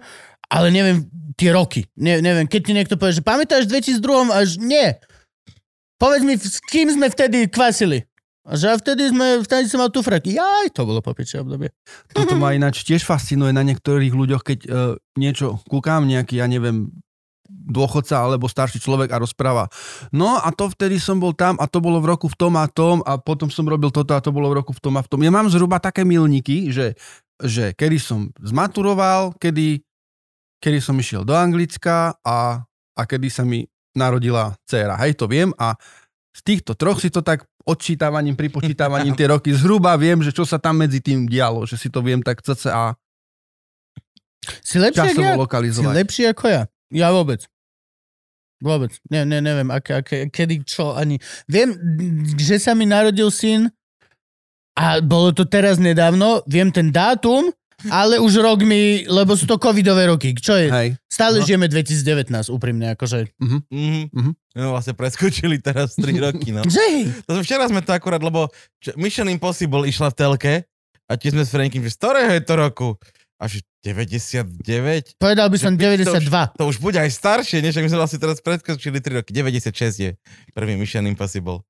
ale 0.46 0.68
neviem 0.68 1.08
tie 1.34 1.48
roky. 1.50 1.88
Ne, 1.96 2.20
neviem, 2.20 2.44
keď 2.44 2.62
ti 2.62 2.72
niekto 2.74 2.96
povie, 2.96 3.16
že 3.16 3.24
pamätáš 3.24 3.66
v 3.66 3.80
2002 3.80 4.04
až 4.30 4.60
nie. 4.60 5.00
Povedz 5.96 6.22
mi, 6.22 6.34
s 6.34 6.60
kým 6.62 6.90
sme 6.90 7.08
vtedy 7.08 7.48
kvasili. 7.48 8.04
A 8.42 8.58
že 8.58 8.74
vtedy 8.74 9.14
sme, 9.14 9.46
vtedy 9.46 9.70
som 9.70 9.86
mal 9.86 9.94
tu 9.94 10.02
fraky. 10.02 10.34
Jaj, 10.34 10.74
to 10.74 10.82
bolo 10.82 11.06
popiče 11.06 11.46
obdobie. 11.46 11.70
toto 12.10 12.34
ma 12.34 12.58
ináč 12.58 12.82
tiež 12.82 13.06
fascinuje 13.06 13.54
na 13.54 13.62
niektorých 13.62 14.14
ľuďoch, 14.18 14.42
keď 14.42 14.60
uh, 14.66 14.98
niečo 15.14 15.62
kúkam, 15.70 16.10
nejaký, 16.10 16.42
ja 16.42 16.50
neviem, 16.50 16.90
dôchodca 17.52 18.18
alebo 18.18 18.50
starší 18.50 18.82
človek 18.82 19.12
a 19.14 19.22
rozpráva. 19.22 19.68
No 20.10 20.40
a 20.40 20.50
to 20.56 20.72
vtedy 20.72 20.98
som 20.98 21.20
bol 21.20 21.36
tam 21.36 21.60
a 21.60 21.68
to 21.68 21.84
bolo 21.84 22.00
v 22.00 22.10
roku 22.16 22.32
v 22.32 22.38
tom 22.40 22.58
a 22.58 22.66
tom 22.66 23.04
a 23.04 23.20
potom 23.20 23.52
som 23.52 23.68
robil 23.68 23.92
toto 23.92 24.16
a 24.16 24.24
to 24.24 24.32
bolo 24.34 24.50
v 24.50 24.64
roku 24.64 24.72
v 24.72 24.82
tom 24.82 24.96
a 24.98 25.04
v 25.04 25.10
tom. 25.12 25.20
Ja 25.22 25.30
mám 25.30 25.52
zhruba 25.52 25.78
také 25.78 26.08
milníky, 26.08 26.72
že, 26.72 26.96
že 27.44 27.76
kedy 27.76 27.98
som 28.00 28.32
zmaturoval, 28.40 29.36
kedy, 29.38 29.84
kedy 30.64 30.80
som 30.80 30.96
išiel 30.98 31.28
do 31.28 31.36
Anglicka 31.36 32.16
a, 32.24 32.64
a 32.96 33.02
kedy 33.04 33.28
sa 33.28 33.44
mi 33.44 33.68
narodila 33.92 34.56
dcéra. 34.64 34.96
Hej, 35.04 35.20
to 35.20 35.28
viem 35.28 35.52
a 35.60 35.76
z 36.32 36.42
týchto 36.48 36.80
troch 36.80 37.04
si 37.04 37.12
to 37.12 37.20
tak 37.20 37.44
odčítavaním, 37.66 38.36
pripočítavaním 38.38 39.14
tie 39.20 39.28
roky 39.32 39.52
zhruba 39.54 39.94
viem, 39.98 40.22
že 40.22 40.34
čo 40.34 40.46
sa 40.48 40.58
tam 40.58 40.82
medzi 40.82 41.00
tým 41.02 41.30
dialo, 41.30 41.66
že 41.66 41.78
si 41.78 41.88
to 41.88 42.02
viem 42.02 42.22
tak 42.22 42.42
cca 42.42 42.98
Si 44.66 44.82
lepší, 44.82 44.98
ako 44.98 45.06
ja? 45.06 45.14
časovo 45.14 45.32
Si 45.32 45.42
lokalizovať. 45.46 45.94
lepší 45.94 46.24
ako 46.34 46.46
ja? 46.50 46.64
Ja 46.90 47.08
vôbec. 47.14 47.46
Vôbec. 48.62 48.94
Ne, 49.10 49.26
ne, 49.26 49.42
neviem, 49.42 49.70
aké, 49.74 50.02
aké, 50.02 50.18
kedy, 50.30 50.66
čo, 50.66 50.94
ani... 50.94 51.18
Viem, 51.50 51.74
že 52.38 52.62
sa 52.62 52.78
mi 52.78 52.86
narodil 52.86 53.34
syn 53.34 53.70
a 54.78 55.02
bolo 55.02 55.34
to 55.34 55.50
teraz 55.50 55.82
nedávno, 55.82 56.46
viem 56.46 56.70
ten 56.70 56.94
dátum, 56.94 57.50
ale 57.90 58.20
už 58.20 58.38
rok 58.38 58.62
mi, 58.62 59.08
lebo 59.08 59.34
sú 59.34 59.48
to 59.48 59.56
covidové 59.56 60.06
roky. 60.06 60.36
Čo 60.36 60.54
je? 60.54 60.68
Hej. 60.68 60.90
Stále 61.08 61.40
No. 61.40 61.46
žijeme 61.46 61.66
2019, 61.66 62.50
úprimne, 62.50 62.94
akože. 62.94 63.32
Mhm. 63.40 63.58
Mhm. 64.12 64.32
No 64.52 64.76
vlastne 64.76 64.92
preskočili 64.92 65.58
teraz 65.58 65.96
3 65.96 66.20
roky, 66.20 66.52
no. 66.52 66.62
Že? 66.62 67.24
To 67.26 67.40
sme, 67.40 67.42
včera 67.42 67.66
sme 67.66 67.80
to 67.80 67.96
akurát, 67.96 68.20
lebo 68.20 68.52
Mission 68.96 69.32
Impossible 69.32 69.88
išla 69.88 70.12
v 70.12 70.16
telke 70.16 70.54
a 71.08 71.16
tiež 71.16 71.34
sme 71.34 71.48
s 71.48 71.52
Frankim, 71.56 71.82
že 71.82 71.96
z 71.96 71.98
ktorého 71.98 72.32
je 72.36 72.44
to 72.44 72.54
roku? 72.54 72.90
A 73.42 73.50
že 73.50 73.66
99? 73.82 75.18
Povedal 75.18 75.50
by 75.50 75.58
som 75.58 75.74
Že 75.74 75.98
92. 76.06 76.62
To 76.62 76.70
už 76.70 76.78
bude 76.78 77.02
aj 77.02 77.10
staršie, 77.10 77.66
než 77.66 77.74
my 77.74 77.90
sme 77.90 77.98
vlastne 77.98 78.22
teraz 78.22 78.38
preskočili 78.38 79.02
3 79.02 79.18
roky. 79.18 79.34
96 79.34 79.74
je 79.98 80.12
prvý 80.54 80.78
Mission 80.78 81.02
Impossible. 81.10 81.66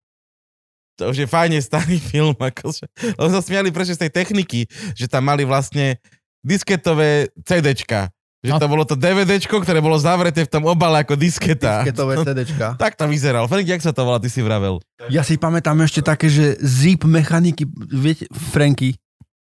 To 0.93 1.07
už 1.07 1.17
je 1.17 1.27
fajne 1.27 1.57
starý 1.57 1.97
film. 2.09 2.33
Akože. 2.33 2.85
Lebo 3.13 3.29
sa 3.29 3.39
smiali 3.39 3.69
prečo 3.69 3.91
z 3.91 4.01
tej 4.01 4.11
techniky, 4.13 4.65
že 4.91 5.05
tam 5.05 5.23
mali 5.23 5.43
vlastne 5.43 5.97
disketové 6.41 7.29
CDčka. 7.39 8.09
Že 8.41 8.51
No. 8.51 8.57
to 8.57 8.67
bolo 8.67 8.81
to 8.83 8.95
DVDčko, 8.95 9.61
ktoré 9.61 9.77
bolo 9.77 9.93
zavreté 9.95 10.41
v 10.41 10.51
tom 10.51 10.65
obale 10.65 10.97
ako 10.99 11.13
disketa. 11.13 11.85
Disketové 11.85 12.17
CDčka. 12.25 12.73
Tak 12.73 12.97
to 12.97 13.05
vyzeral. 13.05 13.45
Frank, 13.45 13.69
jak 13.69 13.77
sa 13.79 13.93
to 13.93 14.01
volá, 14.01 14.17
ty 14.17 14.27
si 14.27 14.41
vravel? 14.41 14.81
Ja 15.07 15.21
si 15.21 15.37
pamätám 15.37 15.77
ešte 15.79 16.01
také, 16.01 16.25
že 16.25 16.57
zip 16.57 17.03
mechaniky, 17.03 17.69
viete, 17.87 18.25
Franky, 18.49 18.97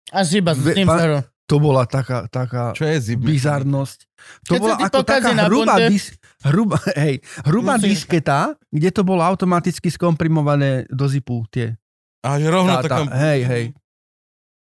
Až 0.07 0.39
iba 0.39 0.53
s 0.53 0.61
Ve- 0.61 0.71
tým 0.73 0.87
pa- 0.87 0.95
starou. 0.95 1.19
To 1.45 1.61
bola 1.61 1.85
taká, 1.85 2.25
taká 2.25 2.73
Čo 2.73 2.89
je 2.89 3.13
bizarnosť. 3.15 3.99
To 4.49 4.57
Keď 4.57 4.59
bola 4.59 4.75
ako 4.81 5.01
taká 5.05 5.31
hrubá, 5.45 5.77
bunde- 5.77 5.89
dis, 5.93 6.05
hrubá, 6.41 6.81
hej, 7.05 7.21
hrubá 7.45 7.77
disketa, 7.77 8.57
kde 8.73 8.89
to 8.89 9.05
bolo 9.05 9.21
automaticky 9.21 9.93
skomprimované 9.93 10.89
do 10.89 11.05
zipu 11.05 11.45
tie. 11.53 11.77
A 12.25 12.41
že 12.41 12.49
rovno 12.49 12.81
Tá, 12.81 12.89
tá, 12.89 12.97
hej, 13.05 13.41
hej. 13.45 13.65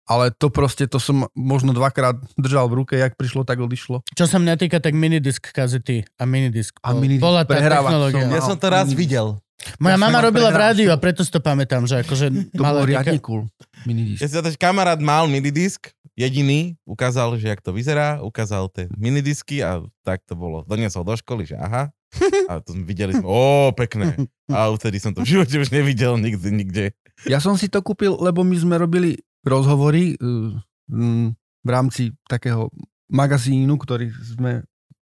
Ale 0.05 0.29
to 0.37 0.53
proste, 0.53 0.85
to 0.85 1.01
som 1.01 1.25
možno 1.33 1.73
dvakrát 1.73 2.21
držal 2.37 2.69
v 2.69 2.85
ruke, 2.85 2.93
jak 2.93 3.17
prišlo, 3.17 3.41
tak 3.49 3.57
odišlo. 3.57 4.05
Čo 4.13 4.29
sa 4.29 4.37
mňa 4.37 4.61
týka, 4.61 4.77
tak 4.77 4.93
minidisk 4.93 5.49
kazety 5.49 6.05
a 6.21 6.29
minidisk. 6.29 6.77
A 6.85 6.93
minidisk 6.93 7.25
Bola 7.25 7.49
tá 7.49 7.57
technológia. 7.57 8.29
som 8.29 8.37
Ja 8.37 8.43
som 8.45 8.57
to 8.61 8.69
raz 8.69 8.93
videl. 8.93 9.41
Moja 9.81 9.97
Ja 9.97 10.01
mama 10.05 10.21
robila 10.21 10.53
v 10.53 10.61
rádiu 10.61 10.89
a 10.93 11.01
preto 11.01 11.25
si 11.25 11.33
to 11.33 11.41
pamätám, 11.41 11.89
že 11.89 12.05
akože 12.05 12.53
To 12.53 12.61
bolo 12.61 12.85
riadne 12.85 13.17
cool. 13.25 13.49
Minidisk. 13.89 14.21
Ja 14.21 14.29
si 14.29 14.61
kamarát 14.61 15.01
mal 15.01 15.25
minidisk, 15.25 15.89
jediný, 16.15 16.79
ukázal, 16.87 17.35
že 17.39 17.51
jak 17.51 17.61
to 17.61 17.75
vyzerá, 17.75 18.23
ukázal 18.23 18.71
tie 18.71 18.87
minidisky 18.95 19.61
a 19.61 19.83
tak 20.07 20.23
to 20.27 20.39
bolo. 20.39 20.63
Doniesol 20.67 21.03
do 21.03 21.15
školy, 21.19 21.47
že 21.47 21.59
aha. 21.59 21.91
A 22.51 22.63
to 22.63 22.79
videli, 22.79 23.11
sme, 23.11 23.27
ó, 23.27 23.75
pekné. 23.75 24.15
A 24.47 24.71
vtedy 24.71 25.03
som 25.03 25.11
to 25.11 25.27
v 25.27 25.35
živote 25.35 25.59
už 25.59 25.75
nevidel 25.75 26.15
nikdy, 26.15 26.49
nikde. 26.55 26.85
Ja 27.27 27.43
som 27.43 27.59
si 27.59 27.67
to 27.67 27.83
kúpil, 27.83 28.15
lebo 28.15 28.47
my 28.47 28.55
sme 28.55 28.79
robili 28.79 29.19
rozhovory 29.43 30.15
uh, 30.23 30.55
mm, 30.87 31.35
v 31.35 31.69
rámci 31.69 32.15
takého 32.31 32.71
magazínu, 33.11 33.75
ktorý 33.75 34.15
sme 34.15 34.63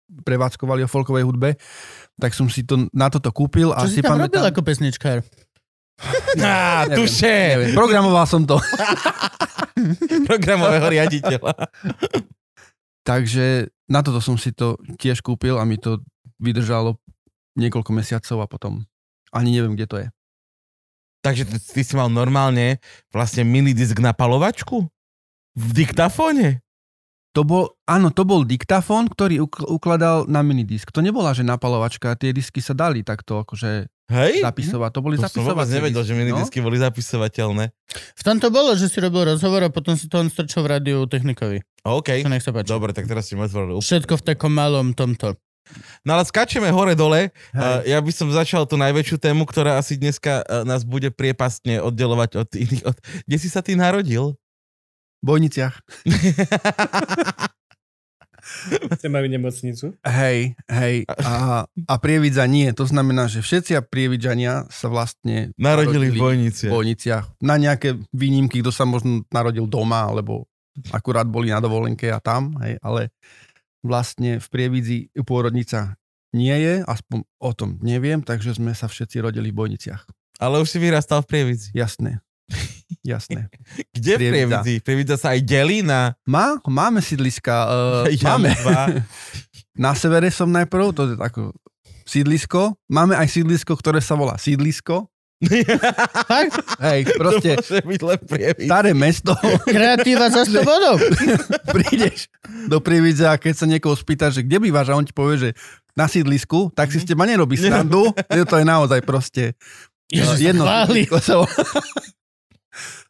prevádzkovali 0.08 0.84
o 0.84 0.92
folkovej 0.92 1.28
hudbe, 1.28 1.60
tak 2.16 2.32
som 2.32 2.48
si 2.48 2.64
to 2.64 2.88
na 2.96 3.12
toto 3.12 3.32
kúpil 3.32 3.76
a 3.76 3.84
Čo 3.84 3.92
si 3.92 4.00
si 4.00 4.04
tam 4.04 4.20
robil 4.20 4.40
pamätám... 4.40 4.52
ako 4.52 4.62
pesničkár? 4.64 5.18
Á, 6.44 6.86
tuše, 6.94 7.58
neviem, 7.58 7.74
programoval 7.74 8.28
som 8.30 8.46
to. 8.46 8.60
programového 10.30 10.88
riaditeľa. 10.90 11.54
Takže 13.08 13.72
na 13.88 14.04
toto 14.04 14.20
som 14.20 14.36
si 14.36 14.52
to 14.52 14.76
tiež 15.00 15.24
kúpil 15.24 15.56
a 15.56 15.64
mi 15.64 15.80
to 15.80 16.04
vydržalo 16.44 17.00
niekoľko 17.56 17.92
mesiacov 17.96 18.38
a 18.44 18.48
potom 18.48 18.74
ani 19.32 19.56
neviem, 19.56 19.74
kde 19.74 19.88
to 19.88 19.98
je. 20.04 20.08
Takže 21.26 21.44
ty, 21.50 21.82
si 21.82 21.94
mal 21.98 22.08
normálne 22.08 22.80
vlastne 23.12 23.44
minidisk 23.44 24.00
na 24.00 24.14
palovačku? 24.14 24.86
V 25.58 25.68
diktafóne? 25.74 26.62
To 27.38 27.46
bol, 27.46 27.78
áno, 27.86 28.10
to 28.10 28.26
bol 28.26 28.42
diktafón, 28.42 29.06
ktorý 29.06 29.46
uk- 29.46 29.70
ukladal 29.70 30.26
na 30.26 30.42
minidisk. 30.42 30.90
To 30.90 31.06
nebola, 31.06 31.38
že 31.38 31.46
napalovačka, 31.46 32.18
tie 32.18 32.34
disky 32.34 32.66
sa 32.66 32.74
dali 32.74 33.06
takto 33.06 33.46
akože 33.46 33.86
Hej? 34.10 34.42
zapisovať. 34.42 34.90
To 34.90 35.02
boli 35.06 35.22
To 35.22 35.30
som 35.30 35.46
vôbec 35.46 35.70
nevedel, 35.70 36.02
disky, 36.02 36.10
že 36.10 36.14
minidisky 36.18 36.58
boli 36.66 36.82
zapisovateľné. 36.82 37.70
V 37.94 38.22
tom 38.26 38.42
to 38.42 38.50
bolo, 38.50 38.74
že 38.74 38.90
si 38.90 38.98
robil 38.98 39.30
rozhovor 39.30 39.62
a 39.62 39.70
potom 39.70 39.94
si 39.94 40.10
to 40.10 40.18
on 40.18 40.34
strčil 40.34 40.66
v 40.66 40.82
rádiu 40.82 41.06
technikovi. 41.06 41.62
OK. 41.86 42.26
Čo 42.26 42.32
nech 42.34 42.42
sa 42.42 42.50
páči. 42.50 42.74
Dobre, 42.74 42.90
tak 42.98 43.06
teraz 43.06 43.30
si 43.30 43.38
ma 43.38 43.46
otvoril. 43.46 43.86
Všetko 43.86 44.18
v 44.18 44.24
takom 44.34 44.58
malom 44.58 44.98
tomto. 44.98 45.38
No 46.08 46.18
ale 46.18 46.26
skáčeme 46.26 46.74
hore-dole. 46.74 47.30
Uh, 47.54 47.86
ja 47.86 48.02
by 48.02 48.12
som 48.18 48.34
začal 48.34 48.66
tú 48.66 48.82
najväčšiu 48.82 49.22
tému, 49.22 49.46
ktorá 49.46 49.78
asi 49.78 50.00
dneska 50.00 50.42
uh, 50.42 50.66
nás 50.66 50.88
bude 50.88 51.14
priepastne 51.14 51.86
oddelovať 51.86 52.32
od 52.40 52.50
iných. 52.56 52.84
Od... 52.88 52.98
Kde 53.30 53.38
si 53.38 53.46
sa 53.52 53.62
ty 53.62 53.78
narodil? 53.78 54.34
Bojniciach. 55.24 55.76
Ste 58.96 59.12
majú 59.12 59.28
nemocnicu? 59.28 59.92
Hej, 60.08 60.56
hej. 60.72 60.96
A, 61.20 61.68
a 61.68 61.94
prievidza 62.00 62.48
nie. 62.48 62.72
To 62.72 62.88
znamená, 62.88 63.28
že 63.28 63.44
všetci 63.44 63.76
prievidžania 63.92 64.72
sa 64.72 64.88
vlastne 64.88 65.52
Narodili 65.60 66.08
v 66.10 66.16
v 66.16 66.22
Bojnici. 66.24 66.66
Bojniciach. 66.72 67.44
Na 67.44 67.60
nejaké 67.60 68.00
výnimky, 68.16 68.64
kto 68.64 68.72
sa 68.72 68.88
možno 68.88 69.28
narodil 69.30 69.68
doma, 69.68 70.08
alebo 70.08 70.48
akurát 70.96 71.28
boli 71.28 71.52
na 71.52 71.60
dovolenke 71.60 72.08
a 72.08 72.24
tam, 72.24 72.56
hej, 72.64 72.80
ale 72.80 73.12
vlastne 73.84 74.40
v 74.40 74.48
prievidzi 74.48 74.98
pôrodnica 75.28 76.00
nie 76.36 76.54
je, 76.54 76.84
aspoň 76.86 77.24
o 77.40 77.52
tom 77.52 77.70
neviem, 77.82 78.24
takže 78.24 78.56
sme 78.56 78.76
sa 78.76 78.88
všetci 78.88 79.24
rodili 79.24 79.50
v 79.52 79.60
Bojniciach. 79.64 80.08
Ale 80.38 80.62
už 80.62 80.70
si 80.70 80.78
vyrastal 80.78 81.26
v 81.26 81.34
Prievidzi. 81.34 81.74
Jasné. 81.74 82.22
Jasné. 83.12 83.52
Kde 83.92 84.12
v 84.16 84.20
Prievidza. 84.20 84.60
Prievidzi? 84.64 84.76
Prievidza 84.84 85.16
sa 85.20 85.36
aj 85.36 85.42
delí 85.44 85.84
na... 85.84 86.16
Má, 86.28 86.60
máme 86.68 87.00
sídliska. 87.04 87.54
Uh, 87.68 88.12
Ja 88.16 88.36
máme. 88.36 88.52
dva. 88.56 88.82
Na 89.78 89.94
severe 89.94 90.34
som 90.34 90.50
najprv, 90.50 90.86
to 90.96 91.02
je 91.06 91.16
ako 91.22 91.54
sídlisko. 92.08 92.74
Máme 92.90 93.14
aj 93.14 93.30
sídlisko, 93.30 93.78
ktoré 93.78 94.02
sa 94.02 94.18
volá 94.18 94.40
sídlisko. 94.40 95.06
Hej, 96.82 97.14
proste 97.14 97.62
To 97.62 97.62
môže 97.62 97.86
byť 97.86 98.02
len 98.02 98.20
staré 98.58 98.92
mesto. 98.98 99.38
Kreatíva 99.70 100.34
za 100.34 100.50
100 100.50 100.66
bodov. 100.66 100.98
Prídeš 101.78 102.26
do 102.66 102.82
Prievidze 102.82 103.30
a 103.30 103.38
keď 103.38 103.54
sa 103.54 103.70
niekoho 103.70 103.94
spýta, 103.94 104.34
že 104.34 104.42
kde 104.42 104.58
bývaš 104.58 104.90
a 104.90 104.98
on 104.98 105.06
ti 105.06 105.14
povie, 105.14 105.38
že 105.38 105.50
na 105.94 106.10
sídlisku, 106.10 106.74
tak 106.74 106.90
si 106.90 106.98
s 106.98 107.06
teba 107.06 107.30
nerobí 107.30 107.54
srandu. 107.54 108.10
To 108.18 108.56
je 108.58 108.66
naozaj 108.66 109.06
proste 109.06 109.54
Ježiš, 110.10 110.42
jedno 110.42 110.66
sa 110.66 111.46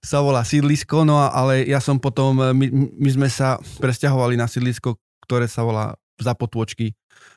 sa 0.08 0.20
volá, 0.20 0.39
sídlisko, 0.41 1.04
no 1.04 1.20
a- 1.20 1.30
ale 1.30 1.63
ja 1.63 1.78
som 1.78 1.98
potom, 1.98 2.32
my, 2.34 2.65
my 2.96 3.10
sme 3.12 3.28
sa 3.28 3.60
presťahovali 3.78 4.34
na 4.34 4.48
sídlisko, 4.48 4.96
ktoré 5.20 5.46
sa 5.46 5.62
volá 5.62 5.91
za 6.15 6.32
potôčky. 6.32 6.96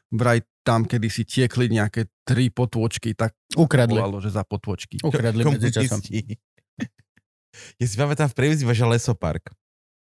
Vraj 0.08 0.40
tam, 0.60 0.82
kedy 0.82 1.06
si 1.06 1.22
tiekli 1.24 1.66
nejaké 1.68 2.06
tri 2.22 2.46
potôčky, 2.48 3.10
tak 3.12 3.34
Ukradli. 3.52 3.94
volalo, 3.94 4.18
že 4.18 4.30
za 4.30 4.42
potôčky. 4.42 4.98
Ukradli 5.00 5.42
medzi 5.42 5.68
časom. 5.68 5.98
Komunisti. 5.98 6.38
Ja 7.76 7.84
si 7.84 7.98
pamätám 7.98 8.30
v 8.30 8.36
Prievidzi 8.36 8.62
vaša 8.62 8.86
lesopark. 8.86 9.50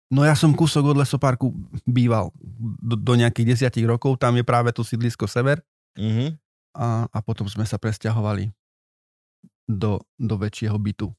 No 0.09 0.25
ja 0.25 0.33
som 0.33 0.57
kúsok 0.57 0.89
od 0.89 0.99
lesoparku 0.99 1.53
býval 1.85 2.33
do, 2.81 2.97
do 2.97 3.13
nejakých 3.13 3.53
desiatich 3.53 3.85
rokov, 3.85 4.17
tam 4.17 4.35
je 4.35 4.43
práve 4.43 4.73
to 4.73 4.81
sídlisko 4.81 5.29
Sever 5.29 5.61
Mhm. 5.93 6.33
a, 6.73 7.05
a 7.05 7.19
potom 7.21 7.45
sme 7.45 7.65
sa 7.65 7.77
presťahovali 7.77 8.49
do, 9.67 10.01
do 10.17 10.35
väčšieho 10.37 10.77
bytu. 10.77 11.13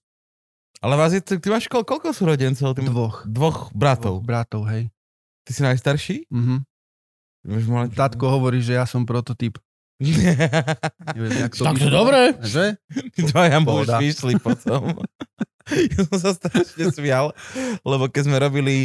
Ale 0.80 0.94
vás 0.94 1.10
je, 1.10 1.20
ty, 1.20 1.48
máš 1.48 1.66
koľko, 1.66 1.86
koľko 1.88 2.08
sú 2.12 2.24
rodencov? 2.24 2.70
Ty 2.72 2.82
Dvoch. 2.84 3.26
dvoch 3.26 3.60
bratov. 3.72 4.22
Dvoch 4.22 4.26
bratov, 4.26 4.62
hej. 4.68 4.94
Ty 5.42 5.52
si 5.52 5.62
najstarší? 5.64 6.16
Mhm. 6.30 6.56
Máš 7.48 7.64
malé- 7.66 7.90
Tátko 7.90 8.28
hovorí, 8.30 8.60
že 8.60 8.74
ja 8.74 8.84
som 8.84 9.02
prototyp. 9.04 9.58
Neviem, 11.16 11.50
to 11.50 11.64
Tak 11.64 11.74
to 11.74 11.82
vyšlo. 11.82 11.90
dobre. 11.90 12.20
Že? 12.40 12.66
Dvaja 13.26 13.58
muž 13.60 13.88
vyšli 13.90 14.34
potom. 14.38 14.94
ja 15.92 16.00
som 16.06 16.18
sa 16.18 16.32
strašne 16.32 16.92
smial, 16.92 17.34
lebo 17.82 18.06
keď 18.06 18.22
sme 18.24 18.38
robili 18.38 18.76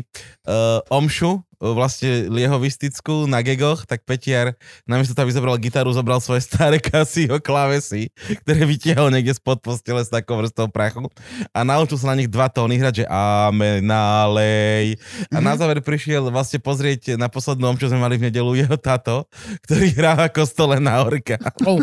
uh, 0.45 0.81
omšu, 0.89 1.45
vlastne 1.63 2.27
liehovistickú 2.27 3.31
na 3.31 3.39
gegoch, 3.47 3.87
tak 3.87 4.03
Petiar 4.03 4.59
namiesto 4.83 5.15
toho, 5.15 5.31
aby 5.31 5.39
zobral 5.39 5.57
gitaru, 5.63 5.95
zobral 5.95 6.19
svoje 6.19 6.43
staré 6.43 6.83
Casio 6.83 7.39
klávesy, 7.39 8.11
ktoré 8.43 8.67
vytiahol 8.67 9.15
niekde 9.15 9.39
spod 9.39 9.63
postele 9.63 10.03
s 10.03 10.11
takou 10.11 10.43
vrstou 10.43 10.67
prachu 10.67 11.07
a 11.55 11.63
naučil 11.63 12.03
sa 12.03 12.11
na 12.11 12.19
nich 12.19 12.27
dva 12.27 12.51
tóny 12.51 12.83
hrať, 12.83 12.95
že 13.03 13.07
amen, 13.07 13.87
nálej. 13.87 14.99
A 15.31 15.39
na 15.39 15.55
záver 15.55 15.79
prišiel 15.79 16.27
vlastne 16.35 16.59
pozrieť 16.59 17.15
na 17.15 17.31
poslednú 17.31 17.71
omšu, 17.71 17.87
čo 17.87 17.91
sme 17.95 18.03
mali 18.03 18.19
v 18.19 18.27
nedelu, 18.27 18.59
jeho 18.59 18.75
táto, 18.75 19.31
ktorý 19.63 19.95
hrá 19.95 20.27
v 20.27 20.35
kostole 20.35 20.83
na 20.83 20.99
orga. 20.99 21.39
Oh, 21.63 21.79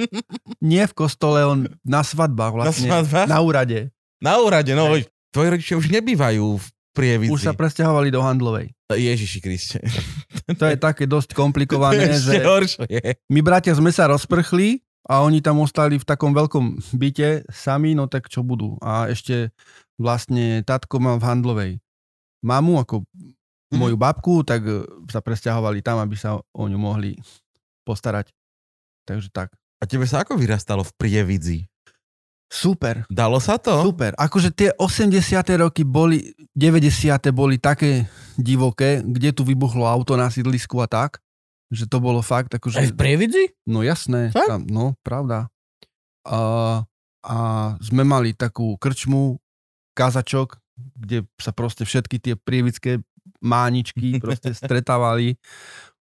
Nie 0.64 0.90
v 0.90 0.94
kostole, 0.96 1.46
on 1.46 1.70
na 1.86 2.02
svadbách 2.02 2.52
vlastne. 2.56 2.90
Na 2.90 3.04
svadbách? 3.06 3.28
Na 3.30 3.38
úrade. 3.38 3.78
Na 4.18 4.34
úrade, 4.40 4.72
no, 4.74 4.90
tvoji 5.34 5.48
rodičia 5.50 5.76
už 5.78 5.90
nebývajú 5.90 6.46
v 6.58 6.66
Prievidzi. 6.94 7.28
Už 7.28 7.42
sa 7.42 7.52
presťahovali 7.52 8.08
do 8.08 8.22
Handlovej. 8.22 8.70
Ježiši 8.86 9.38
Kriste. 9.38 9.78
To 10.54 10.64
je 10.64 10.76
také 10.76 11.04
dosť 11.04 11.32
komplikované, 11.32 12.06
Ešte 12.14 12.38
že 12.38 12.44
horšie. 12.44 12.98
my 13.26 13.40
bratia 13.40 13.72
sme 13.72 13.88
sa 13.88 14.06
rozprchli 14.06 14.78
a 15.02 15.20
oni 15.20 15.40
tam 15.40 15.58
ostali 15.58 15.96
v 15.96 16.04
takom 16.04 16.30
veľkom 16.30 16.64
byte 16.92 17.48
sami, 17.48 17.92
no 17.92 18.06
tak 18.06 18.28
čo 18.28 18.40
budú. 18.40 18.76
A 18.78 19.08
ešte 19.08 19.50
vlastne 19.94 20.60
tatko 20.60 20.96
mal 20.96 21.16
v 21.16 21.24
Handlovej 21.24 21.72
mamu, 22.40 22.78
ako 22.78 23.02
Mhm. 23.66 23.80
moju 23.80 23.96
babku, 23.96 24.34
tak 24.40 24.62
e, 24.62 24.84
sa 25.08 25.18
presťahovali 25.18 25.80
tam, 25.80 25.98
aby 25.98 26.14
sa 26.14 26.36
o 26.36 26.64
ňu 26.64 26.76
mohli 26.76 27.18
postarať. 27.82 28.30
Takže 29.02 29.28
tak. 29.28 29.50
A 29.76 29.84
tebe 29.84 30.04
sa 30.04 30.22
ako 30.22 30.36
vyrastalo 30.36 30.80
v 30.80 30.92
Prievidzi? 30.94 31.58
Super. 32.54 33.02
Dalo 33.10 33.42
sa 33.42 33.58
to? 33.58 33.74
Super. 33.82 34.14
Akože 34.14 34.54
tie 34.54 34.70
80. 34.78 35.10
roky 35.58 35.82
boli, 35.82 36.30
90. 36.54 37.34
boli 37.34 37.58
také 37.58 38.06
divoké, 38.38 39.02
kde 39.02 39.34
tu 39.34 39.42
vybuchlo 39.42 39.82
auto 39.82 40.14
na 40.14 40.30
sídlisku 40.30 40.78
a 40.78 40.86
tak, 40.86 41.18
že 41.74 41.90
to 41.90 41.98
bolo 41.98 42.22
fakt 42.22 42.54
aj 42.54 42.58
v 42.58 42.58
akože... 42.62 42.78
Prievidzi? 42.94 43.44
No 43.66 43.82
jasné, 43.82 44.30
Fakt? 44.30 44.46
tam, 44.46 44.62
no 44.70 44.94
pravda. 45.02 45.50
A, 46.22 46.38
a 47.26 47.36
sme 47.82 48.06
mali 48.06 48.38
takú 48.38 48.78
krčmu, 48.78 49.42
kazačok, 49.98 50.62
kde 50.94 51.26
sa 51.42 51.50
proste 51.50 51.82
všetky 51.82 52.22
tie 52.22 52.34
prievické 52.38 53.02
máničky 53.42 54.16
proste 54.24 54.54
stretávali. 54.54 55.42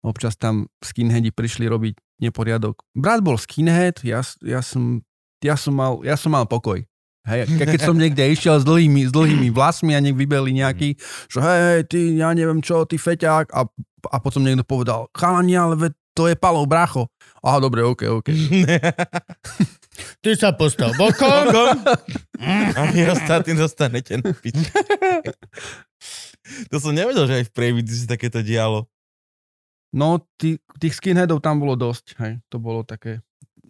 Občas 0.05 0.37
tam 0.37 0.69
skinheadi 0.85 1.33
prišli 1.33 1.65
robiť 1.65 1.95
neporiadok. 2.21 2.83
Brat 2.93 3.23
bol 3.23 3.39
skinhead, 3.39 4.03
ja, 4.03 4.21
ja, 4.43 4.61
som, 4.61 5.07
ja, 5.43 5.55
som, 5.59 5.75
mal, 5.75 6.01
ja 6.07 6.15
som 6.17 6.33
mal 6.33 6.47
pokoj. 6.47 6.81
Hej, 7.23 7.47
ke- 7.55 7.79
keď 7.79 7.81
som 7.87 7.95
niekde 7.95 8.27
išiel 8.35 8.59
s 8.59 8.67
dlhými, 8.67 9.07
s 9.07 9.13
dlhými 9.15 9.55
vlasmi 9.55 9.95
a 9.95 10.03
nech 10.03 10.19
vybeli 10.19 10.59
nejaký, 10.59 10.99
že 11.31 11.39
hej, 11.39 11.61
hej, 11.63 11.81
ty, 11.87 12.01
ja 12.19 12.35
neviem 12.35 12.59
čo, 12.59 12.83
ty 12.83 12.99
feťák 12.99 13.55
a, 13.55 13.61
a 14.11 14.17
potom 14.19 14.43
niekto 14.43 14.67
povedal, 14.67 15.07
chalani, 15.15 15.55
ale 15.55 15.79
veď 15.79 15.93
to 16.19 16.27
je 16.27 16.35
palov 16.35 16.67
bracho. 16.67 17.07
Aha, 17.47 17.63
dobre, 17.63 17.87
ok, 17.87 18.03
ok. 18.21 18.29
Ty 20.19 20.31
sa 20.35 20.51
postav 20.53 20.93
bokom. 20.99 21.31
Bokom? 21.31 21.79
A 22.75 22.81
vy 22.91 23.07
ostatní 23.07 23.55
dostanete 23.55 24.19
na 24.19 24.35
pič. 24.35 24.59
To 26.69 26.77
som 26.83 26.91
nevedel, 26.93 27.25
že 27.31 27.35
aj 27.41 27.45
v 27.49 27.55
Prievidzi 27.55 28.03
sa 28.03 28.19
takéto 28.19 28.43
dialo. 28.43 28.91
No, 29.95 30.21
tí, 30.37 30.59
tých 30.83 30.99
skinheadov 30.99 31.39
tam 31.39 31.63
bolo 31.63 31.79
dosť, 31.79 32.19
hej, 32.19 32.33
to 32.51 32.57
bolo 32.59 32.83
také. 32.83 33.23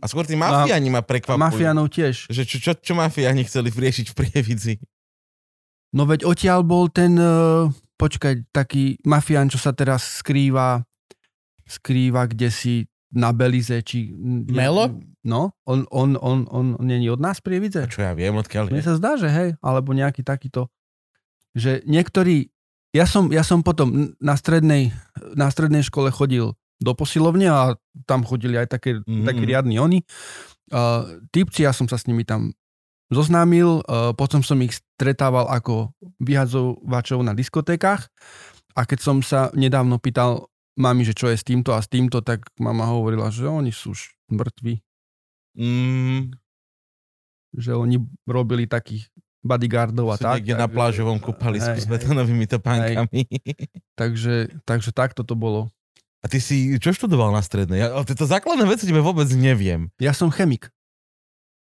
A 0.03 0.11
skôr 0.11 0.27
tí 0.27 0.35
mafiáni 0.35 0.91
ma 0.91 0.99
A 0.99 1.07
prekvapujú. 1.07 1.39
mafiánov 1.39 1.87
tiež. 1.87 2.27
Že 2.27 2.43
čo, 2.43 2.57
čo, 2.59 2.73
čo 2.75 2.93
mafiáni 2.99 3.47
chceli 3.47 3.71
riešiť 3.71 4.11
v 4.11 4.15
Prievidzi? 4.19 4.75
No 5.95 6.11
veď 6.11 6.27
odtiaľ 6.27 6.67
bol 6.67 6.91
ten, 6.91 7.15
uh, 7.15 7.71
počkaj, 7.97 8.51
taký 8.51 8.99
mafián, 9.07 9.47
čo 9.47 9.63
sa 9.63 9.71
teraz 9.71 10.25
skrýva, 10.25 10.83
skrýva 11.69 12.27
kde 12.27 12.51
si 12.51 12.75
na 13.13 13.31
Belize, 13.31 13.79
či... 13.85 14.11
Melo? 14.49 14.89
No, 15.23 15.53
on, 15.69 15.87
on, 15.93 16.17
on, 16.19 16.49
on, 16.51 16.67
on 16.81 16.87
není 16.89 17.07
od 17.13 17.21
nás 17.23 17.39
A 17.39 17.45
prievidze. 17.45 17.87
čo 17.87 18.03
ja 18.03 18.17
viem, 18.17 18.35
odkiaľ 18.35 18.73
Mne 18.73 18.83
je. 18.83 18.89
sa 18.89 18.97
zdá, 18.99 19.15
že 19.21 19.29
hej, 19.31 19.55
alebo 19.63 19.95
nejaký 19.95 20.25
takýto, 20.27 20.67
že 21.53 21.85
niektorí, 21.85 22.51
ja 22.97 23.05
som, 23.07 23.29
ja 23.31 23.45
som 23.47 23.61
potom 23.63 24.17
na 24.19 24.35
strednej, 24.35 24.91
na 25.37 25.47
strednej 25.53 25.85
škole 25.85 26.09
chodil 26.11 26.57
do 26.83 26.93
posilovne 26.93 27.47
a 27.47 27.75
tam 28.05 28.23
chodili 28.23 28.55
aj 28.55 28.69
také, 28.69 28.99
Mhm. 28.99 29.07
mm. 29.07 29.25
takí 29.25 29.43
riadni 29.43 29.77
oni. 29.77 29.99
Uh, 30.69 31.23
typci, 31.29 31.63
ja 31.63 31.71
som 31.71 31.85
sa 31.85 31.95
s 31.95 32.05
nimi 32.05 32.23
tam 32.23 32.51
zoznámil, 33.09 33.81
uh, 33.83 34.11
potom 34.11 34.41
som 34.41 34.57
ich 34.59 34.73
stretával 34.75 35.47
ako 35.47 35.93
vyhadzovačov 36.19 37.21
na 37.21 37.33
diskotékach 37.33 38.09
a 38.73 38.81
keď 38.83 38.99
som 38.99 39.21
sa 39.21 39.53
nedávno 39.53 39.97
pýtal 39.97 40.49
mami, 40.75 41.05
že 41.05 41.13
čo 41.13 41.29
je 41.29 41.37
s 41.37 41.45
týmto 41.45 41.71
a 41.71 41.79
s 41.79 41.87
týmto, 41.87 42.19
tak 42.19 42.49
mama 42.57 42.87
hovorila, 42.87 43.29
že 43.29 43.45
oni 43.45 43.69
sú 43.69 43.93
už 43.93 44.01
mŕtvi, 44.29 44.81
Mm, 45.53 46.33
že 47.53 47.77
oni 47.77 48.01
robili 48.25 48.65
takých 48.65 49.13
bodyguardov 49.43 50.09
a 50.09 50.17
sú 50.17 50.25
tak. 50.25 50.41
niekde 50.41 50.55
na 50.55 50.65
takže- 50.65 50.73
plážovom 50.73 51.19
kúpalisku 51.19 51.77
s 51.77 51.85
betonovými 51.85 52.49
topánkami. 52.49 53.29
Takže, 53.93 54.49
takže 54.65 54.91
takto 54.91 55.21
to 55.21 55.35
bolo. 55.35 55.69
A 56.23 56.31
ty 56.31 56.39
si, 56.39 56.79
čo 56.79 56.95
študoval 56.95 57.35
na 57.35 57.43
strednej? 57.43 57.83
Ja, 57.83 57.99
ale 57.99 58.07
tieto 58.07 58.25
základné 58.25 58.63
veci 58.71 58.87
tebe 58.87 59.03
vôbec 59.03 59.27
neviem. 59.35 59.91
Ja 59.99 60.15
som 60.15 60.31
chemik, 60.31 60.71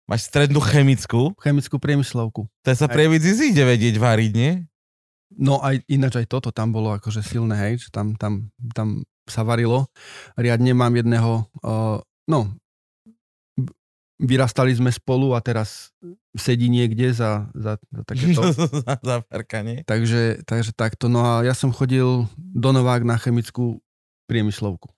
Máš 0.05 0.29
strednú 0.29 0.61
chemickú, 0.61 1.33
chemickú 1.41 1.81
priemyslovku. 1.81 2.45
to 2.61 2.77
sa 2.77 2.85
Aj. 2.85 2.93
prievidzi 2.93 3.33
zíde 3.33 3.65
vedieť 3.65 3.97
variť, 3.97 4.33
nie? 4.37 4.53
No 5.33 5.65
aj 5.65 5.81
ináč 5.89 6.21
aj 6.21 6.29
toto 6.29 6.53
tam 6.53 6.77
bolo 6.77 6.93
akože 6.93 7.25
silné, 7.25 7.57
hej, 7.57 7.75
že 7.81 7.89
tam, 7.89 8.13
tam, 8.13 8.53
tam 8.77 9.03
sa 9.25 9.41
varilo. 9.43 9.89
Riadne 10.37 10.77
mám 10.77 10.93
jedného, 10.93 11.49
uh, 11.65 12.05
no, 12.29 12.53
vyrastali 14.21 14.77
sme 14.77 14.93
spolu 14.93 15.33
a 15.33 15.41
teraz 15.41 15.91
sedí 16.37 16.69
niekde 16.69 17.11
za, 17.17 17.49
za, 17.57 17.81
za 17.81 18.03
takéto. 18.05 18.41
za, 18.85 18.95
za 19.01 19.17
parkanie. 19.25 19.89
takže, 19.89 20.45
takže 20.45 20.77
takto. 20.77 21.09
No 21.09 21.25
a 21.25 21.33
ja 21.43 21.57
som 21.57 21.73
chodil 21.73 22.29
do 22.37 22.71
Novák 22.71 23.09
na 23.09 23.17
chemickú 23.17 23.81
priemyslovku. 24.25 24.89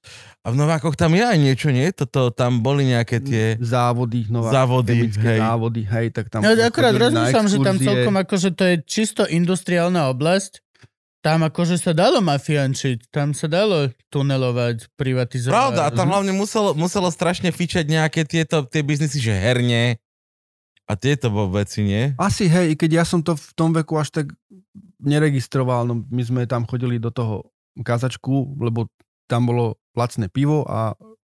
A 0.46 0.54
v 0.54 0.56
Novákoch 0.56 0.94
tam 0.94 1.12
je 1.12 1.24
aj 1.26 1.38
niečo, 1.38 1.68
nie? 1.70 1.90
Toto, 1.90 2.30
tam 2.30 2.62
boli 2.62 2.86
nejaké 2.86 3.18
tie... 3.18 3.58
Závody, 3.58 4.30
Novák, 4.30 4.54
Závody, 4.54 4.94
chemické 4.94 5.28
hej. 5.34 5.40
závody, 5.42 5.80
hej, 5.82 6.06
tak 6.14 6.26
tam 6.30 6.40
No, 6.46 6.54
akurát 6.54 6.94
rozmýšľam, 6.94 7.46
že 7.46 7.56
tam 7.58 7.76
celkom 7.76 8.14
akože 8.16 8.48
to 8.54 8.62
je 8.64 8.76
čisto 8.86 9.22
industriálna 9.26 10.06
oblasť. 10.10 10.62
Tam 11.20 11.42
akože 11.42 11.74
sa 11.74 11.90
dalo 11.90 12.22
mafiančiť, 12.22 13.10
tam 13.10 13.34
sa 13.34 13.50
dalo 13.50 13.90
tunelovať, 14.14 14.94
privatizovať. 14.94 15.50
Pravda, 15.50 15.82
a 15.82 15.90
tam 15.90 16.06
Mhm. 16.06 16.12
hlavne 16.14 16.32
muselo, 16.38 16.70
muselo 16.78 17.10
strašne 17.10 17.50
fičať 17.50 17.82
nejaké 17.82 18.22
tieto 18.22 18.62
tie 18.62 18.86
biznisy, 18.86 19.18
že 19.18 19.34
herne 19.34 19.98
a 20.86 20.92
tieto 20.94 21.26
vo 21.34 21.50
veci, 21.50 21.82
nie? 21.82 22.14
Asi 22.14 22.46
hej, 22.46 22.72
i 22.72 22.78
keď 22.78 23.02
ja 23.02 23.04
som 23.04 23.26
to 23.26 23.34
v 23.34 23.50
tom 23.58 23.74
veku 23.74 23.98
až 23.98 24.14
tak 24.14 24.30
neregistroval, 25.02 25.82
no 25.82 26.06
my 26.06 26.22
sme 26.22 26.40
tam 26.46 26.62
chodili 26.62 26.96
do 26.96 27.10
toho 27.10 27.50
kazačku, 27.76 28.56
lebo 28.56 28.86
tam 29.26 29.50
bolo 29.50 29.78
lacné 29.94 30.30
pivo 30.30 30.66
a 30.66 30.94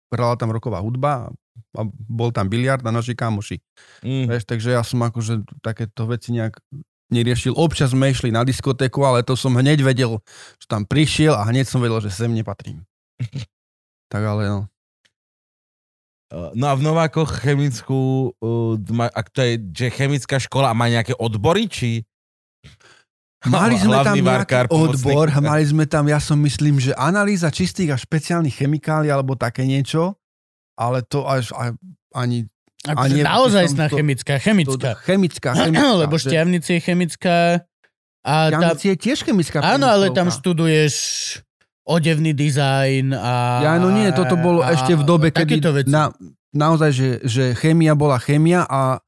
hrala 0.09 0.35
tam 0.37 0.49
roková 0.49 0.81
hudba 0.81 1.29
a 1.77 1.81
bol 2.09 2.33
tam 2.33 2.49
biliard 2.49 2.81
a 2.81 2.91
naši 2.93 3.13
kamoši. 3.13 3.61
Mm. 4.01 4.25
Vieš, 4.31 4.43
takže 4.47 4.73
ja 4.73 4.81
som 4.81 5.01
akože 5.05 5.45
takéto 5.61 6.09
veci 6.09 6.33
nejak 6.33 6.57
neriešil. 7.13 7.57
Občas 7.57 7.91
sme 7.93 8.13
išli 8.13 8.29
na 8.33 8.45
diskotéku, 8.45 9.01
ale 9.05 9.25
to 9.25 9.33
som 9.33 9.53
hneď 9.57 9.81
vedel, 9.81 10.21
že 10.61 10.65
tam 10.69 10.85
prišiel 10.85 11.33
a 11.33 11.45
hneď 11.49 11.65
som 11.69 11.81
vedel, 11.81 12.01
že 12.01 12.13
sem 12.13 12.29
nepatrím. 12.29 12.85
tak 14.13 14.23
ale 14.23 14.49
no. 14.49 14.59
No 16.29 16.69
a 16.69 16.77
v 16.77 16.85
Novákoch 16.85 17.41
chemickú, 17.41 18.29
ak 18.93 19.27
to 19.33 19.41
je, 19.41 19.53
že 19.73 19.87
chemická 19.89 20.37
škola 20.37 20.77
má 20.77 20.85
nejaké 20.85 21.17
odbory, 21.17 21.65
či... 21.65 22.05
Mali 23.47 23.79
sme 23.79 23.95
tam 24.03 24.19
nejaký 24.19 24.21
varkár, 24.21 24.65
odbor, 24.67 25.31
mali 25.39 25.63
sme 25.63 25.87
tam, 25.87 26.03
ja 26.11 26.19
som 26.19 26.35
myslím, 26.43 26.75
že 26.83 26.91
analýza 26.99 27.47
čistých 27.47 27.95
a 27.95 27.97
špeciálnych 27.97 28.51
chemikálií 28.51 29.07
alebo 29.07 29.39
také 29.39 29.63
niečo, 29.63 30.19
ale 30.75 30.99
to 31.07 31.23
až 31.23 31.55
a, 31.55 31.71
ani 32.11 32.51
Akože 32.83 33.15
nie- 33.15 33.23
naozaj 33.27 33.65
to- 33.71 33.95
chemická, 33.95 34.35
to, 34.35 34.43
chemická. 34.43 34.91
chemická, 35.03 35.49
chemická. 35.67 35.99
Lebo 36.03 36.15
šťavnici 36.19 36.69
je 36.75 36.81
chemická 36.83 37.37
a 38.27 38.51
tá, 38.51 38.75
je 38.75 38.95
tiež 38.99 39.23
chemická. 39.23 39.63
áno, 39.63 39.87
ale 39.87 40.11
tam 40.11 40.27
študuješ 40.27 40.93
odevný 41.87 42.35
dizajn 42.35 43.15
a... 43.15 43.33
Ja, 43.63 43.73
no 43.79 43.89
nie, 43.89 44.11
toto 44.11 44.35
bolo 44.35 44.59
a- 44.61 44.75
ešte 44.75 44.99
v 44.99 45.03
dobe, 45.07 45.31
kedy 45.31 45.63
na, 45.87 46.11
naozaj, 46.51 46.91
že, 46.91 47.09
že 47.23 47.43
chémia 47.55 47.95
bola 47.95 48.19
chémia 48.19 48.67
a, 48.67 48.99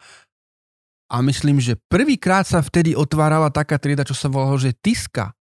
a 1.12 1.20
myslím, 1.20 1.60
že 1.60 1.76
prvýkrát 1.92 2.48
sa 2.48 2.64
vtedy 2.64 2.96
otvárala 2.96 3.52
taká 3.52 3.76
trieda, 3.76 4.08
čo 4.08 4.16
sa 4.16 4.32
volalo, 4.32 4.56
že 4.56 4.72
TISKA. 4.72 5.36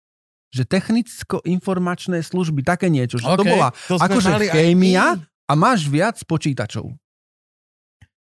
Že 0.49 0.65
technicko-informačné 0.65 2.25
služby, 2.25 2.65
také 2.65 2.89
niečo. 2.89 3.21
Že 3.21 3.37
to 3.37 3.43
OK. 3.45 3.51
bola 3.53 3.69
To 3.85 4.01
akože 4.01 4.49
chémia 4.49 5.21
a 5.45 5.53
máš 5.53 5.85
viac 5.85 6.17
počítačov. 6.25 6.89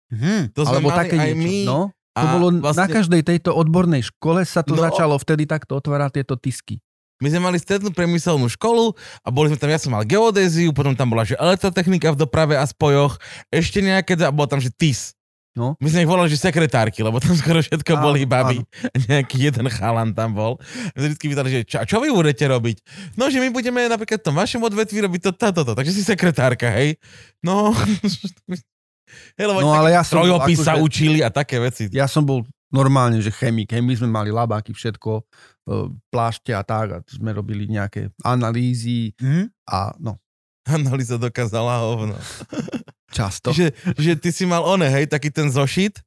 Hm. 0.09 0.53
To 0.57 0.61
Alebo 0.65 0.89
také 0.89 1.21
niečo. 1.21 1.37
my. 1.37 1.57
No, 1.69 1.79
a 2.15 2.19
to 2.21 2.27
bolo 2.33 2.47
na 2.49 2.61
vlastne, 2.65 2.89
každej 2.89 3.21
tejto 3.21 3.53
odbornej 3.53 4.01
škole 4.09 4.41
sa 4.41 4.65
to 4.65 4.73
No. 4.73 4.81
začalo 4.81 5.13
vtedy 5.21 5.45
takto 5.45 5.77
otvárať 5.77 6.21
tieto 6.21 6.33
tisky. 6.33 6.81
My 7.23 7.31
sme 7.31 7.47
mali 7.47 7.57
strednú 7.63 7.95
priemyselnú 7.95 8.51
školu 8.51 8.91
a 9.23 9.27
boli 9.31 9.47
sme 9.47 9.55
tam, 9.55 9.71
ja 9.71 9.79
som 9.79 9.95
mal 9.95 10.03
geodéziu, 10.03 10.75
potom 10.75 10.91
tam 10.99 11.15
bola, 11.15 11.23
že 11.23 11.39
elektrotechnika 11.39 12.11
v 12.11 12.19
doprave 12.19 12.59
a 12.59 12.67
spojoch, 12.67 13.15
ešte 13.47 13.79
nejaké, 13.79 14.19
a 14.19 14.35
bolo 14.35 14.51
tam, 14.51 14.59
že 14.59 14.67
TIS. 14.67 15.14
No. 15.55 15.79
My 15.79 15.87
sme 15.87 16.03
ich 16.03 16.09
volali, 16.09 16.27
že 16.27 16.35
sekretárky, 16.37 16.99
lebo 16.99 17.15
tam 17.17 17.31
skoro 17.31 17.63
všetko 17.63 17.95
Áno, 17.95 18.03
boli 18.03 18.27
baby. 18.27 18.59
áno. 18.59 18.67
Nejaký 19.07 19.37
jeden 19.39 19.71
chalan 19.71 20.11
tam 20.11 20.35
bol. 20.35 20.59
My 20.91 20.99
sme 20.99 21.07
vždy 21.09 21.25
pýtali, 21.25 21.49
že 21.49 21.59
čo, 21.63 21.77
čo 21.87 21.97
vy 21.97 22.11
budete 22.11 22.43
robiť? 22.43 22.77
No, 23.15 23.31
že 23.31 23.39
my 23.39 23.47
budeme 23.49 23.87
napríklad 23.87 24.19
v 24.19 24.25
tom 24.25 24.35
vašom 24.35 24.59
odvetví 24.61 24.99
robiť 24.99 25.21
to, 25.21 25.31
to, 25.31 25.61
to. 25.63 25.73
Takže 25.73 25.91
si 25.91 26.03
sekretárka, 26.03 26.67
hej? 26.69 26.99
No, 27.39 27.71
hej, 29.39 29.45
lebo 29.45 29.59
No 29.59 29.71
ale 29.71 29.95
ja 29.95 30.03
som... 30.03 30.19
bol 30.19 30.27
strojopis 30.27 30.59
sa 30.59 30.75
akože- 30.75 30.83
učili 30.83 31.19
a 31.19 31.31
také 31.31 31.55
veci. 31.57 31.87
Ja 31.89 32.05
som 32.05 32.27
bol 32.27 32.43
normálne, 32.67 33.23
že 33.23 33.31
chemik. 33.31 33.71
Hej, 33.71 33.79
my 33.79 33.93
sme 33.95 34.09
mali 34.09 34.35
labáky, 34.35 34.75
všetko, 34.75 35.11
e, 35.15 35.23
plášte 36.11 36.51
a 36.51 36.59
tak. 36.61 36.87
A 36.91 36.97
sme 37.07 37.31
robili 37.31 37.63
nejaké 37.65 38.11
analýzy 38.19 39.15
Hm? 39.15 39.47
a 39.65 39.95
no, 39.97 40.19
Analýza 40.65 41.15
dokázala 41.15 41.77
hovno. 41.79 42.17
často. 43.11 43.53
Že, 43.53 43.73
že 43.97 44.11
ty 44.17 44.29
si 44.33 44.43
mal 44.45 44.65
one, 44.65 44.87
hej, 44.89 45.05
taký 45.09 45.29
ten 45.29 45.49
zošit, 45.51 46.01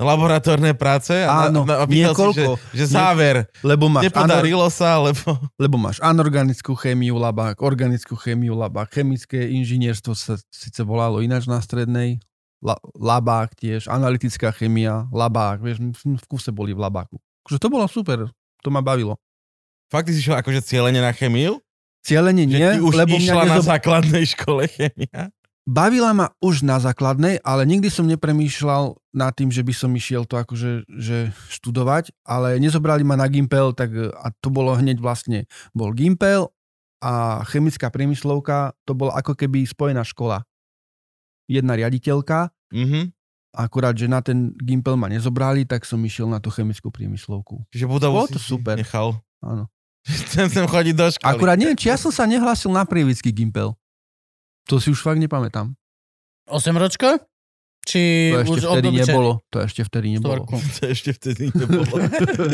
laboratórne 0.00 0.72
práce 0.74 1.12
a, 1.12 1.48
Áno, 1.48 1.62
a, 1.68 1.82
a 1.82 1.84
pýtal 1.86 2.12
si, 2.12 2.20
niekoľko. 2.34 2.52
že, 2.74 2.76
že 2.76 2.84
záver, 2.90 3.46
Lebo 3.62 3.86
máš, 3.86 4.08
anor, 4.10 4.42
nepodarilo 4.42 4.66
sa, 4.72 4.98
lebo... 4.98 5.38
lebo 5.60 5.76
máš 5.78 6.02
anorganickú 6.02 6.74
chémiu 6.74 7.20
labák, 7.20 7.60
organickú 7.62 8.18
chémiu 8.18 8.56
labák, 8.56 8.90
chemické 8.90 9.52
inžinierstvo 9.52 10.12
sa 10.16 10.34
síce 10.50 10.80
volalo 10.82 11.22
ináč 11.22 11.46
na 11.46 11.60
strednej, 11.62 12.18
la, 12.64 12.74
labák 12.98 13.54
tiež, 13.54 13.86
analytická 13.86 14.50
chémia, 14.50 15.06
labák, 15.12 15.62
vieš, 15.62 15.78
v 16.02 16.24
kuse 16.26 16.50
boli 16.50 16.74
v 16.74 16.82
labáku. 16.82 17.20
Takže 17.46 17.58
to 17.62 17.68
bolo 17.70 17.86
super, 17.86 18.26
to 18.62 18.68
ma 18.72 18.82
bavilo. 18.82 19.18
Fakt 19.92 20.08
ty 20.08 20.16
si 20.16 20.24
šiel 20.24 20.40
akože 20.40 20.64
cieľene 20.64 21.04
na 21.04 21.12
chemiu? 21.12 21.60
Cielenie 22.02 22.48
Že 22.48 22.58
nie, 22.58 22.70
ty 22.74 22.80
už 22.82 22.94
lebo 22.96 23.14
išla 23.14 23.44
mňa 23.44 23.46
na 23.46 23.58
nezob... 23.60 23.70
základnej 23.70 24.24
škole 24.34 24.66
chemia? 24.66 25.30
Bavila 25.62 26.10
ma 26.10 26.26
už 26.42 26.66
na 26.66 26.78
základnej, 26.78 27.38
ale 27.42 27.62
nikdy 27.62 27.86
som 27.86 28.06
nepremýšľal 28.06 28.98
nad 29.14 29.32
tým, 29.32 29.48
že 29.48 29.62
by 29.62 29.72
som 29.72 29.90
išiel 29.92 30.26
to 30.26 30.34
akože 30.36 30.88
že 30.90 31.30
študovať, 31.52 32.10
ale 32.24 32.58
nezobrali 32.58 33.06
ma 33.06 33.14
na 33.14 33.30
Gimpel, 33.30 33.70
tak 33.72 33.94
a 33.94 34.26
to 34.40 34.48
bolo 34.50 34.74
hneď 34.74 34.98
vlastne, 34.98 35.46
bol 35.70 35.94
Gimpel 35.94 36.50
a 36.98 37.42
chemická 37.46 37.90
priemyslovka, 37.90 38.74
to 38.82 38.94
bola 38.94 39.18
ako 39.18 39.34
keby 39.34 39.62
spojená 39.62 40.02
škola. 40.02 40.42
Jedna 41.50 41.74
riaditeľka, 41.74 42.50
Mhm. 42.72 43.12
akurát, 43.52 43.92
že 43.92 44.08
na 44.08 44.24
ten 44.24 44.54
Gimpel 44.56 44.96
ma 44.96 45.12
nezobrali, 45.12 45.68
tak 45.68 45.84
som 45.84 46.00
išiel 46.00 46.24
na 46.24 46.40
tú 46.40 46.48
chemickú 46.48 46.88
priemyslovku. 46.88 47.66
Čiže 47.68 47.84
budovu 47.84 48.24
si 48.26 48.34
to 48.34 48.40
super. 48.40 48.80
nechal. 48.80 49.20
Áno. 49.44 49.68
Chcem 50.08 50.48
sem 50.48 50.64
chodiť 50.66 50.94
do 50.96 51.06
školy. 51.12 51.28
Akurát 51.28 51.58
neviem, 51.60 51.76
či 51.76 51.92
ja 51.92 52.00
som 52.00 52.10
sa 52.10 52.24
nehlásil 52.24 52.72
na 52.72 52.82
prievický 52.82 53.30
Gimpel. 53.30 53.76
To 54.68 54.78
si 54.78 54.90
už 54.90 55.02
fakt 55.02 55.18
nepamätám. 55.18 55.74
8 56.46 56.74
ročko? 56.74 57.18
Či 57.82 58.30
To 58.30 58.38
ešte 58.46 58.54
už 58.54 58.62
vtedy 58.62 58.88
nebolo. 58.94 59.30
To 59.50 59.58
ešte 59.58 59.82
vtedy 59.82 60.06
nebolo. 60.14 60.46
To 60.46 60.84
ešte 60.86 61.10
vtedy 61.10 61.50
nebolo. 61.50 61.82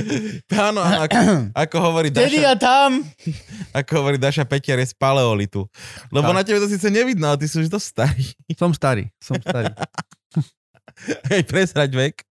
Áno, 0.73 0.81
ako, 0.81 1.53
ako 1.53 1.77
hovorí 1.85 2.09
Vtedy 2.09 2.41
Daša, 2.41 2.49
a 2.49 2.55
tam. 2.57 2.91
ako 3.77 3.93
hovorí 4.01 4.17
Daša 4.17 4.49
Peter 4.49 4.81
je 4.81 4.89
z 4.89 4.97
paleolitu. 4.97 5.69
Lebo 6.09 6.33
Tak. 6.33 6.37
na 6.37 6.43
tebe 6.49 6.65
to 6.65 6.69
síce 6.73 6.89
nevidno, 6.89 7.29
ale 7.29 7.37
ty 7.37 7.45
si 7.45 7.61
už 7.61 7.69
dosť 7.69 7.87
starý. 7.93 8.25
Som 8.57 8.73
starý, 8.73 9.05
som 9.21 9.37
starý. 9.37 9.69
Hej, 11.29 11.45
presrať 11.45 11.93
vek. 11.93 12.25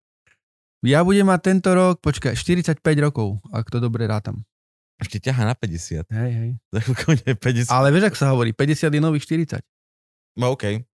Ja 0.86 1.02
budem 1.02 1.26
mať 1.26 1.50
tento 1.50 1.74
rok, 1.74 1.98
počkaj, 1.98 2.38
45 2.38 2.78
rokov, 3.02 3.42
ak 3.50 3.66
to 3.74 3.82
dobre 3.82 4.06
rátam. 4.06 4.46
Ešte 5.02 5.18
ťaha 5.18 5.42
na 5.50 5.54
50. 5.58 6.06
Hej, 6.06 6.30
hej. 6.30 6.50
Za 6.70 6.78
chvíľku 6.86 7.04
bude 7.10 7.32
50. 7.34 7.70
Ale 7.70 7.86
vieš, 7.90 8.04
ak 8.10 8.16
sa 8.18 8.26
hovorí, 8.30 8.54
50 8.54 8.94
je 8.94 9.00
nových 9.02 9.24
40. 9.26 9.58
No 10.38 10.54
okej. 10.54 10.86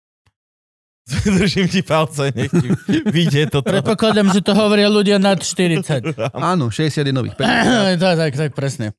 Držím 1.40 1.68
ti 1.68 1.82
palce, 1.82 2.30
nech 2.38 2.54
ti 2.54 2.70
vyjde 3.10 3.50
toto. 3.50 3.66
Predpokladám, 3.66 4.30
že 4.30 4.46
to 4.46 4.54
hovoria 4.54 4.86
ľudia 4.86 5.18
nad 5.18 5.42
40. 5.42 6.16
Áno, 6.54 6.70
60 6.70 7.02
je 7.02 7.14
nových 7.14 7.36
50. 7.36 7.98
tak, 8.04 8.16
tak, 8.16 8.34
tak, 8.38 8.52
presne. 8.54 8.94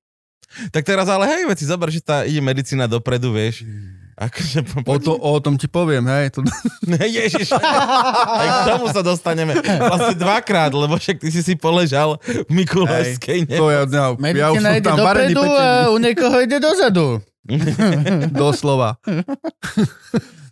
Tak 0.74 0.82
teraz 0.82 1.06
ale 1.06 1.30
hej, 1.30 1.46
veci, 1.46 1.62
zober, 1.62 1.94
že 1.94 2.02
tá 2.02 2.26
ide 2.26 2.42
medicína 2.42 2.90
dopredu, 2.90 3.30
vieš. 3.30 3.62
Akože, 4.20 4.60
po, 4.62 4.84
O, 4.84 5.00
to, 5.00 5.16
o 5.16 5.40
tom 5.40 5.56
ti 5.56 5.64
poviem, 5.64 6.04
hej. 6.04 6.36
To, 6.36 6.44
Ježiš, 7.16 7.56
aj 7.56 8.46
k 8.46 8.58
tomu 8.68 8.86
sa 8.86 9.00
dostaneme. 9.00 9.56
Vlastne 9.56 10.12
dvakrát, 10.14 10.68
lebo 10.70 10.94
však 10.94 11.16
ty 11.16 11.32
si 11.32 11.40
si 11.40 11.56
poležal 11.56 12.20
v 12.20 12.52
Mikulajskej. 12.52 13.48
ne? 13.48 13.56
to 13.56 13.72
ja, 13.72 13.88
ja, 13.88 14.12
ja 14.12 14.46
už 14.52 14.60
som 14.60 14.76
ide 14.76 14.84
tam 14.84 15.00
varený 15.00 15.32
dopredu 15.32 15.40
pečený. 15.40 15.56
a 15.56 15.88
u 15.88 15.96
niekoho 15.96 16.36
ide 16.38 16.58
dozadu. 16.58 17.06
Doslova. 18.36 19.00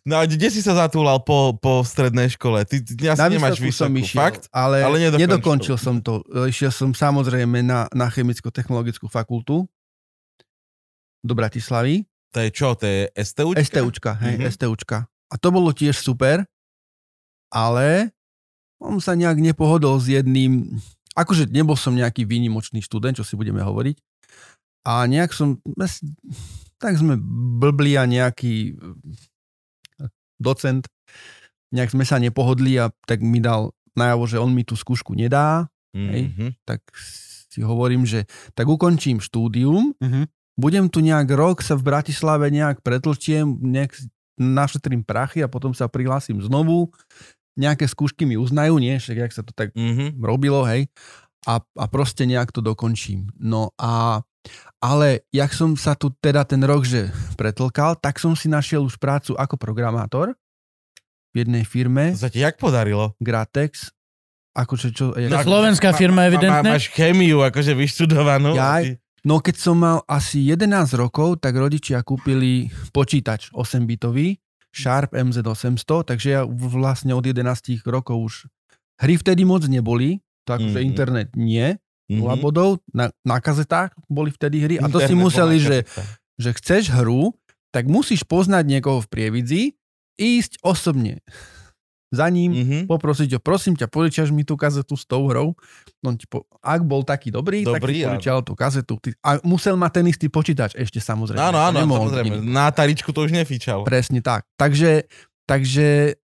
No 0.09 0.17
a 0.17 0.25
kde 0.25 0.49
si 0.49 0.65
sa 0.65 0.73
zatúlal 0.73 1.21
po, 1.21 1.53
po 1.53 1.85
strednej 1.85 2.33
škole? 2.33 2.65
Ty, 2.65 2.81
ty 2.81 3.13
asi 3.13 3.21
Na 3.21 3.29
nemáš 3.29 3.61
výsledku 3.61 3.77
som 3.77 3.93
vysokú, 3.93 4.09
išiel, 4.09 4.21
fakt? 4.25 4.43
ale, 4.49 4.81
Ale 4.81 4.97
nedokončil. 4.97 5.21
nedokončil 5.21 5.77
som 5.77 5.95
to. 6.01 6.25
Išiel 6.49 6.73
som 6.73 6.97
samozrejme 6.97 7.61
na, 7.61 7.85
na 7.93 8.09
chemicko-technologickú 8.09 9.05
fakultu 9.05 9.69
do 11.21 11.33
Bratislavy. 11.37 12.08
To 12.31 12.39
je 12.41 12.51
čo? 12.51 12.77
To 12.77 12.85
je 12.85 13.09
STUčka? 13.17 13.65
STUčka, 13.65 14.11
hej, 14.21 14.37
Mhm. 14.37 14.51
STUčka. 14.51 14.99
A 15.29 15.35
to 15.37 15.49
bolo 15.49 15.73
tiež 15.73 15.97
super, 15.97 16.45
ale 17.49 18.13
on 18.79 19.01
sa 19.01 19.13
nejak 19.13 19.37
nepohodol 19.37 19.99
s 19.99 20.09
jedným, 20.09 20.79
akože 21.13 21.49
nebol 21.49 21.75
som 21.75 21.93
nejaký 21.93 22.25
výnimočný 22.25 22.81
študent, 22.81 23.17
čo 23.17 23.25
si 23.27 23.35
budeme 23.35 23.61
hovoriť, 23.61 23.97
a 24.87 25.05
nejak 25.05 25.33
som, 25.33 25.61
tak 26.79 26.97
sme 26.97 27.19
blbli 27.61 27.99
a 27.99 28.07
nejaký 28.07 28.79
eh, 29.99 30.09
docent, 30.39 30.87
nejak 31.75 31.93
sme 31.93 32.05
sa 32.09 32.17
nepohodli 32.17 32.79
a 32.79 32.89
tak 33.05 33.21
mi 33.21 33.41
dal 33.41 33.73
najavo, 33.93 34.25
že 34.25 34.39
on 34.39 34.55
mi 34.55 34.63
tú 34.63 34.73
skúšku 34.73 35.13
nedá, 35.13 35.69
Hej. 35.93 36.31
Mhm. 36.31 36.47
tak 36.65 36.85
si 37.49 37.61
hovorím, 37.61 38.05
že 38.05 38.25
tak 38.55 38.69
ukončím 38.69 39.19
štúdium, 39.19 39.93
Mhm. 39.99 40.29
Budem 40.59 40.91
tu 40.91 40.99
nejak 40.99 41.31
rok, 41.31 41.63
sa 41.63 41.73
v 41.73 41.87
Bratislave 41.87 42.51
nejak 42.51 42.83
pretlčiem, 42.83 43.47
nejak 43.47 43.95
našetrím 44.35 45.01
prachy 45.01 45.41
a 45.41 45.47
potom 45.47 45.71
sa 45.71 45.87
prihlásim 45.87 46.39
znovu, 46.39 46.91
nejaké 47.55 47.87
skúšky 47.87 48.23
mi 48.23 48.35
uznajú, 48.35 48.77
nie, 48.77 48.95
však 48.95 49.17
jak 49.21 49.33
sa 49.33 49.43
to 49.43 49.51
tak 49.51 49.71
Mhm. 49.73 50.19
robilo, 50.19 50.63
hej, 50.65 50.91
a, 51.43 51.59
a 51.59 51.85
proste 51.87 52.23
nejak 52.23 52.51
to 52.51 52.59
dokončím. 52.61 53.31
No 53.35 53.71
a, 53.75 54.23
ale 54.79 55.27
jak 55.29 55.51
som 55.51 55.75
sa 55.75 55.95
tu 55.95 56.11
teda 56.13 56.43
ten 56.43 56.59
rok, 56.61 56.83
že 56.83 57.07
pretlkal, 57.35 57.95
tak 57.95 58.19
som 58.19 58.35
si 58.35 58.47
našiel 58.47 58.83
už 58.83 58.95
prácu 58.97 59.35
ako 59.35 59.55
programátor 59.55 60.35
v 61.29 61.43
jednej 61.43 61.63
firme, 61.63 62.15
To 62.15 62.21
sa 62.21 62.31
ti 62.31 62.39
jak 62.39 62.57
podarilo? 62.57 63.15
Gratex, 63.19 63.91
akože 64.53 64.89
čo... 64.91 65.15
Jak, 65.15 65.43
slovenská 65.43 65.91
firma, 65.93 66.25
Ma- 66.25 66.29
evidentne. 66.29 66.71
Máš 66.73 66.89
chémiu 66.89 67.43
akože 67.43 67.75
vyštudovanú. 67.75 68.55
Jaj. 68.55 68.83
a 68.83 68.87
ty- 68.87 68.99
no 69.25 69.41
keď 69.41 69.57
som 69.57 69.77
mal 69.79 70.03
asi 70.07 70.45
11 70.45 70.95
rokov, 70.95 71.41
tak 71.41 71.57
rodičia 71.57 72.03
kúpili 72.03 72.69
počítač 72.91 73.51
8-bitový, 73.51 74.39
Sharp 74.69 75.17
MZ800, 75.17 76.05
takže 76.05 76.29
ja 76.29 76.43
vlastne 76.47 77.17
od 77.17 77.25
11 77.25 77.83
rokov 77.89 78.17
už 78.21 78.35
hry 79.01 79.17
vtedy 79.17 79.43
moc 79.43 79.65
neboli, 79.65 80.21
to 80.45 80.55
akože 80.55 80.79
Mhm. 80.79 80.87
internet 80.87 81.29
nie, 81.35 81.75
Mhm. 82.09 82.19
nula 82.21 82.37
bodov, 82.37 82.81
na, 82.93 83.09
na 83.25 83.41
kazetách 83.41 83.93
boli 84.09 84.31
vtedy 84.31 84.61
hry 84.61 84.75
a 84.79 84.87
to 84.87 85.01
si 85.01 85.13
Internet 85.13 85.25
museli, 85.25 85.57
bola 85.57 85.69
že, 85.69 85.79
že 86.39 86.51
chceš 86.55 86.83
hru, 86.95 87.33
tak 87.69 87.85
musíš 87.85 88.25
poznať 88.25 88.65
niekoho 88.65 89.01
v 89.05 89.09
Prievidzi, 89.09 89.63
ísť 90.17 90.65
osobne 90.65 91.21
za 92.09 92.25
ním, 92.27 92.51
Mhm. 92.51 92.79
poprosiť 92.87 93.37
ho, 93.37 93.39
prosím 93.39 93.75
ťa, 93.75 93.85
požičaš 93.87 94.29
mi 94.29 94.41
tú 94.41 94.55
kazetu 94.55 94.93
s 94.93 95.05
tou 95.05 95.27
hrou. 95.27 95.53
On 96.01 96.13
ti 96.13 96.25
po, 96.25 96.43
ak 96.59 96.81
bol 96.81 97.03
taký 97.03 97.29
dobrý, 97.29 97.63
tak 97.63 97.79
Dobrý, 97.79 97.93
ti 97.93 98.01
áno. 98.01 98.17
požičal 98.17 98.39
tú 98.41 98.53
kazetu. 98.53 98.97
Ty, 98.97 99.13
a 99.21 99.31
musel 99.43 99.75
mať 99.75 99.93
ten 99.95 100.07
istý 100.07 100.27
počítač 100.27 100.73
ešte 100.75 100.99
samozrejme. 100.99 101.37
Áno, 101.39 101.59
áno, 101.59 101.85
samozrejme. 101.85 102.41
Na 102.41 102.69
taričku 102.69 103.11
to 103.11 103.23
už 103.23 103.33
nefičal. 103.33 103.85
Presne 103.85 104.19
tak. 104.19 104.49
Takže, 104.55 105.05
takže 105.45 106.17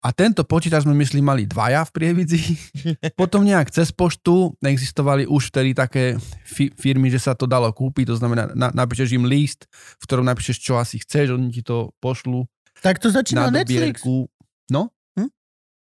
a 0.00 0.10
tento 0.10 0.42
počítač 0.42 0.82
sme 0.82 0.96
myslím 0.96 1.22
mali 1.24 1.42
dvaja 1.44 1.84
v 1.84 1.92
Prievidzi. 1.92 2.40
Potom 3.14 3.44
nejak 3.44 3.68
cez 3.68 3.90
poštu 3.90 4.56
existovali 4.58 5.24
už 5.24 5.52
vtedy 5.52 5.70
také 5.72 6.16
fi- 6.42 6.72
firmy, 6.72 7.06
že 7.06 7.20
sa 7.20 7.32
to 7.32 7.44
dalo 7.44 7.68
kúpiť, 7.68 8.08
to 8.08 8.16
znamená, 8.16 8.50
na, 8.50 8.72
napíšeš 8.72 9.12
im 9.12 9.22
list, 9.22 9.70
v 9.70 10.04
ktorom 10.04 10.24
napíšeš, 10.24 10.58
čo 10.58 10.74
asi 10.74 10.98
chceš, 10.98 11.30
oni 11.32 11.50
ti 11.50 11.60
to 11.60 11.94
pošlu 11.98 12.48
Tak 12.80 12.98
to 12.98 13.08
na 13.08 13.14
začína 13.14 13.42
Netflix. 13.48 14.02
dobierku. 14.02 14.26
No? 14.72 14.90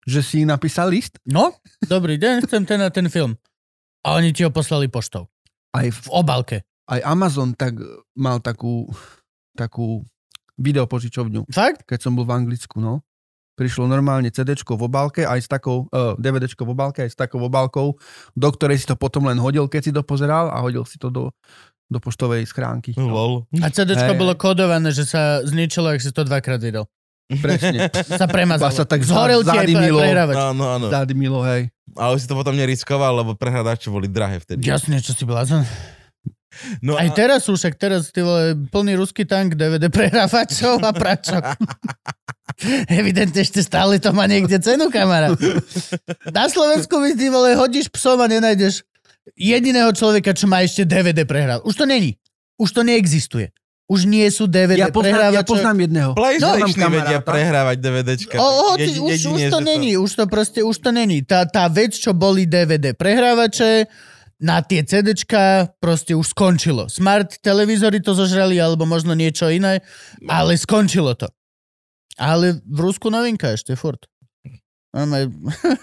Že 0.02 0.20
si 0.22 0.38
napísal 0.42 0.90
list? 0.90 1.18
No, 1.22 1.54
dobrý 1.86 2.18
deň, 2.18 2.42
chcem 2.46 2.62
ten 2.66 2.80
a 2.82 2.90
ten 2.90 3.06
film. 3.06 3.38
A 4.02 4.18
oni 4.18 4.34
ti 4.34 4.42
ho 4.42 4.50
poslali 4.50 4.90
poštou. 4.90 5.30
Aj, 5.72 5.86
V 5.86 6.08
obalke. 6.10 6.66
aj 6.90 7.00
Amazon 7.06 7.54
tak 7.54 7.78
mal 8.18 8.42
takú, 8.42 8.90
takú 9.54 10.02
videopožičovňu, 10.58 11.48
Fakt? 11.48 11.86
keď 11.88 11.98
som 12.02 12.12
bol 12.18 12.26
v 12.28 12.34
Anglicku, 12.34 12.82
no. 12.82 13.00
Prišlo 13.52 13.84
normálne 13.84 14.32
CD 14.32 14.56
v 14.56 14.64
obálke, 14.80 15.28
aj 15.28 15.40
s 15.44 15.48
takou, 15.48 15.84
uh, 15.92 16.16
DVD 16.16 16.48
v 16.48 16.72
obálke, 16.72 17.04
aj 17.04 17.10
s 17.12 17.16
takou 17.16 17.36
obálkou, 17.46 17.94
do 18.32 18.48
ktorej 18.48 18.80
si 18.80 18.86
to 18.88 18.96
potom 18.96 19.28
len 19.28 19.36
hodil, 19.36 19.68
keď 19.68 19.80
si 19.84 19.92
to 19.92 20.00
pozeral 20.00 20.48
a 20.48 20.56
hodil 20.64 20.88
si 20.88 20.96
to 20.96 21.12
do, 21.12 21.28
do 21.92 21.98
poštovej 22.00 22.48
schránky. 22.48 22.96
No, 22.96 23.12
Lol. 23.12 23.32
A 23.60 23.68
CDčko 23.68 24.16
Hej. 24.16 24.20
bolo 24.20 24.32
kodované, 24.40 24.88
že 24.90 25.04
sa 25.04 25.44
zničilo, 25.44 25.92
ak 25.92 26.00
si 26.00 26.10
to 26.16 26.24
dvakrát 26.24 26.64
videl. 26.64 26.88
Presne. 27.38 27.88
Sa 28.20 28.26
premazalo. 28.26 28.72
Sa 28.72 28.84
tak 28.84 29.00
Zhorel 29.02 29.40
ti 29.40 29.52
aj 29.52 29.64
zadymilo. 29.64 30.00
prehrávač. 30.02 30.36
Áno, 30.36 30.64
áno. 30.66 30.86
Dády 30.88 31.14
Milo, 31.14 31.40
hej. 31.42 31.70
Ale 31.92 32.14
si 32.16 32.24
to 32.24 32.34
potom 32.34 32.52
neriskoval, 32.52 33.12
lebo 33.14 33.36
prehľadače 33.36 33.88
boli 33.88 34.08
drahé 34.08 34.40
vtedy. 34.40 34.64
Jasne, 34.64 34.98
čo 34.98 35.12
si 35.12 35.22
blázon. 35.22 35.62
No 36.84 37.00
Aj 37.00 37.08
a- 37.08 37.12
teraz 37.12 37.48
sú, 37.48 37.56
však 37.56 37.80
teraz 37.80 38.12
ty 38.12 38.20
vole, 38.20 38.52
plný 38.68 38.96
ruský 38.96 39.24
tank, 39.24 39.56
DVD 39.56 39.88
prehrávačov 39.88 40.84
a 40.84 40.92
pračok. 40.92 41.40
Evidentne 42.92 43.40
ešte 43.40 43.64
stále 43.64 43.96
to 43.96 44.12
má 44.12 44.28
niekde 44.28 44.60
cenu, 44.60 44.92
kamarát. 44.92 45.32
Na 46.28 46.46
Slovensku 46.46 47.00
by 47.00 47.16
ty 47.16 47.32
vole 47.32 47.56
hodíš 47.56 47.88
psom 47.88 48.20
a 48.20 48.28
nenájdeš 48.28 48.84
jediného 49.32 49.88
človeka, 49.92 50.36
čo 50.36 50.44
má 50.44 50.60
ešte 50.60 50.84
DVD 50.84 51.24
prehrávať. 51.24 51.64
Už 51.64 51.72
to 51.72 51.88
není. 51.88 52.20
Už 52.60 52.68
to 52.70 52.84
neexistuje. 52.84 53.48
Už 53.92 54.08
nie 54.08 54.24
sú 54.32 54.48
DVD 54.48 54.78
Ja 54.78 54.88
poznám, 54.88 55.36
ja 55.36 55.44
prehrávače. 55.44 55.52
poznám 55.52 55.76
jedného. 55.84 56.10
PlayStationy 56.16 56.80
mám 56.80 56.92
vedia 56.96 57.20
prehrávať 57.20 57.76
DVDčka. 57.76 58.36
O, 58.40 58.48
o, 58.48 58.72
ty, 58.80 58.88
Jedi- 58.88 59.04
už, 59.04 59.12
už 59.12 59.20
jedine, 59.20 59.52
to 59.52 59.60
že 59.60 59.66
není, 59.68 59.90
už 60.00 60.10
to 60.16 60.24
proste, 60.32 60.60
už 60.64 60.76
to 60.80 60.90
není. 60.96 61.20
Tá, 61.20 61.44
tá 61.44 61.68
vec, 61.68 61.92
čo 61.92 62.16
boli 62.16 62.48
DVD 62.48 62.96
prehrávače, 62.96 63.84
na 64.42 64.58
tie 64.64 64.80
CDčka 64.82 65.70
proste 65.78 66.16
už 66.16 66.32
skončilo. 66.32 66.88
Smart 66.88 67.36
televízory 67.44 68.00
to 68.00 68.16
zožrali, 68.16 68.56
alebo 68.58 68.88
možno 68.88 69.12
niečo 69.14 69.46
iné, 69.52 69.84
ale 70.24 70.56
skončilo 70.56 71.12
to. 71.14 71.28
Ale 72.16 72.64
v 72.64 72.78
Rusku 72.80 73.12
novinka 73.12 73.52
ešte 73.52 73.76
furt. 73.76 74.08
Máme... 74.96 75.28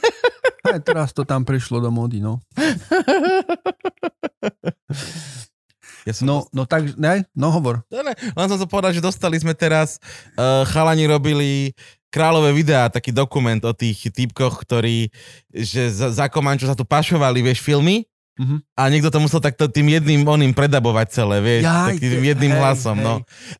Aj 0.69 0.75
teraz 0.83 1.15
to 1.15 1.23
tam 1.23 1.47
prišlo 1.47 1.79
do 1.79 1.87
mody, 1.87 2.19
no. 2.19 2.43
Ja 6.09 6.13
som 6.17 6.25
No, 6.25 6.49
no 6.49 6.65
tak, 6.65 6.97
ne, 6.97 7.21
no 7.37 7.53
hovor. 7.53 7.85
No 7.93 8.01
ne, 8.01 8.17
len 8.17 8.47
som 8.49 8.57
sa 8.57 8.65
povedal, 8.65 8.97
že 8.97 9.05
dostali 9.05 9.37
sme 9.37 9.53
teraz, 9.53 10.01
uh, 10.33 10.65
chalani 10.65 11.05
robili 11.05 11.77
kráľové 12.09 12.57
videá, 12.57 12.89
taký 12.89 13.13
dokument 13.13 13.61
o 13.61 13.73
tých 13.77 14.09
typkoch, 14.09 14.65
ktorí, 14.65 15.13
že 15.53 15.93
za, 15.93 16.09
za 16.09 16.25
Komančo 16.25 16.65
sa 16.65 16.73
tu 16.73 16.81
pašovali, 16.81 17.45
vieš, 17.45 17.61
filmy 17.61 18.09
Mhm. 18.39 18.63
a 18.71 18.87
niekto 18.87 19.11
to 19.11 19.19
musel 19.19 19.43
takto 19.43 19.67
tým 19.67 19.91
jedným 19.91 20.23
oným 20.23 20.55
predabovať 20.55 21.07
celé, 21.11 21.43
vieš, 21.43 21.67
Jaj, 21.67 21.99
takým 21.99 22.23
jedným 22.23 22.53
hej, 22.55 22.59
hlasom, 22.63 22.95
hej. 22.95 23.03
no. 23.03 23.13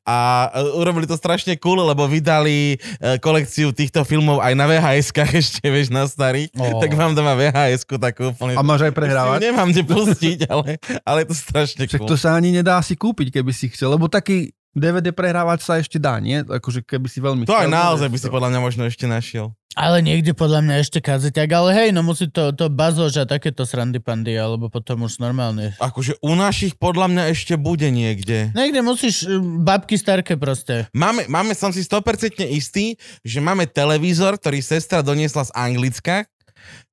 A 0.08 0.48
uh, 0.56 0.80
urobili 0.80 1.04
to 1.04 1.20
strašne 1.20 1.60
cool, 1.60 1.84
lebo 1.84 2.08
vydali 2.08 2.80
uh, 2.80 3.20
kolekciu 3.20 3.76
týchto 3.76 4.08
filmov 4.08 4.40
aj 4.40 4.56
na 4.56 4.72
VHS-kách 4.72 5.36
ešte, 5.44 5.68
vieš, 5.68 5.92
na 5.92 6.08
starých. 6.08 6.56
Ó. 6.56 6.80
Tak 6.80 6.96
mám 6.96 7.12
doma 7.12 7.36
VHS-ku 7.36 8.00
takú 8.00 8.32
úplne... 8.32 8.56
A 8.56 8.64
máš 8.64 8.88
aj 8.88 8.96
prehrávať? 8.96 9.52
Nemám 9.52 9.68
kde 9.68 9.84
pustiť, 9.84 10.40
ale, 10.48 10.80
ale 11.04 11.18
je 11.22 11.28
to 11.28 11.36
strašne 11.36 11.84
Však 11.84 12.00
cool. 12.00 12.10
to 12.10 12.16
sa 12.16 12.40
ani 12.40 12.56
nedá 12.56 12.80
si 12.80 12.96
kúpiť, 12.96 13.36
keby 13.36 13.52
si 13.52 13.68
chcel, 13.76 14.00
lebo 14.00 14.08
taký 14.08 14.56
DVD 14.72 15.12
prehrávač 15.12 15.66
sa 15.66 15.82
ešte 15.82 16.00
dá, 16.00 16.22
nie? 16.24 16.40
Akože 16.40 16.86
keby 16.88 17.08
si 17.12 17.20
veľmi 17.20 17.44
To 17.44 17.58
aj 17.58 17.68
chcel, 17.68 17.76
naozaj 17.76 18.08
vieš 18.08 18.14
by 18.16 18.20
si 18.24 18.28
podľa 18.32 18.50
mňa 18.54 18.60
možno 18.64 18.84
ešte 18.88 19.06
našiel. 19.10 19.52
Ale 19.78 20.02
niekde 20.02 20.34
podľa 20.34 20.66
mňa 20.66 20.76
ešte 20.82 20.98
kazeťak, 20.98 21.50
ale 21.54 21.70
hej, 21.78 21.90
no 21.94 22.02
musí 22.02 22.26
to, 22.26 22.50
to 22.58 22.74
bazož 22.74 23.22
a 23.22 23.30
takéto 23.30 23.70
srandy 23.70 24.02
pandy, 24.02 24.34
alebo 24.34 24.66
potom 24.66 25.06
už 25.06 25.22
normálne. 25.22 25.78
Akože 25.78 26.18
u 26.26 26.34
našich 26.34 26.74
podľa 26.74 27.06
mňa 27.06 27.24
ešte 27.30 27.54
bude 27.54 27.86
niekde. 27.94 28.50
Niekde 28.58 28.82
musíš, 28.82 29.30
e, 29.30 29.38
babky 29.38 29.94
starké 29.94 30.42
proste. 30.42 30.90
Máme, 30.90 31.30
máme, 31.30 31.54
som 31.54 31.70
si 31.70 31.86
100% 31.86 32.50
istý, 32.50 32.98
že 33.22 33.38
máme 33.38 33.70
televízor, 33.70 34.42
ktorý 34.42 34.58
sestra 34.58 35.06
doniesla 35.06 35.46
z 35.46 35.54
Anglicka. 35.54 36.26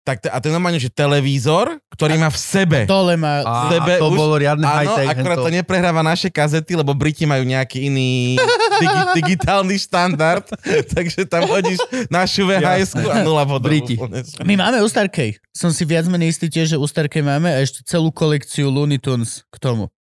Tak, 0.00 0.22
t- 0.22 0.31
a 0.31 0.38
to 0.38 0.46
je 0.46 0.55
normálne, 0.55 0.79
že 0.79 0.87
televízor, 0.87 1.83
ktorý 1.90 2.14
má 2.14 2.31
v 2.31 2.38
sebe. 2.38 2.79
Dole 2.87 3.18
má... 3.18 3.42
A, 3.42 3.74
Sebe 3.74 3.98
to 3.98 4.07
už- 4.07 4.14
bolo 4.14 4.38
riadne 4.38 4.62
Áno, 4.62 4.94
high-tech. 4.94 5.18
akorát 5.18 5.42
to 5.42 5.50
neprehráva 5.50 5.98
naše 6.00 6.31
kazety, 6.31 6.79
lebo 6.79 6.94
Briti 6.94 7.26
majú 7.26 7.42
nejaký 7.42 7.90
iný 7.90 8.38
digi- 8.79 9.07
digitálny 9.18 9.74
štandard, 9.74 10.46
takže 10.94 11.26
tam 11.26 11.50
hodíš 11.50 11.83
našu 12.07 12.46
vhs 12.46 12.94
a 12.94 13.26
nula 13.26 13.42
bodov. 13.42 13.66
Briti. 13.66 13.98
My 14.46 14.55
máme 14.55 14.79
u 14.79 14.87
Starkej. 14.87 15.42
Som 15.50 15.74
si 15.74 15.83
viac 15.83 16.07
menej 16.07 16.31
istý 16.31 16.46
tiež, 16.46 16.74
že 16.74 16.79
u 16.79 16.87
Starkej 16.87 17.26
máme 17.26 17.50
a 17.50 17.59
ešte 17.59 17.83
celú 17.83 18.14
kolekciu 18.14 18.70
Looney 18.70 19.02
Tunes 19.02 19.42
k 19.50 19.59
tomu. 19.59 19.90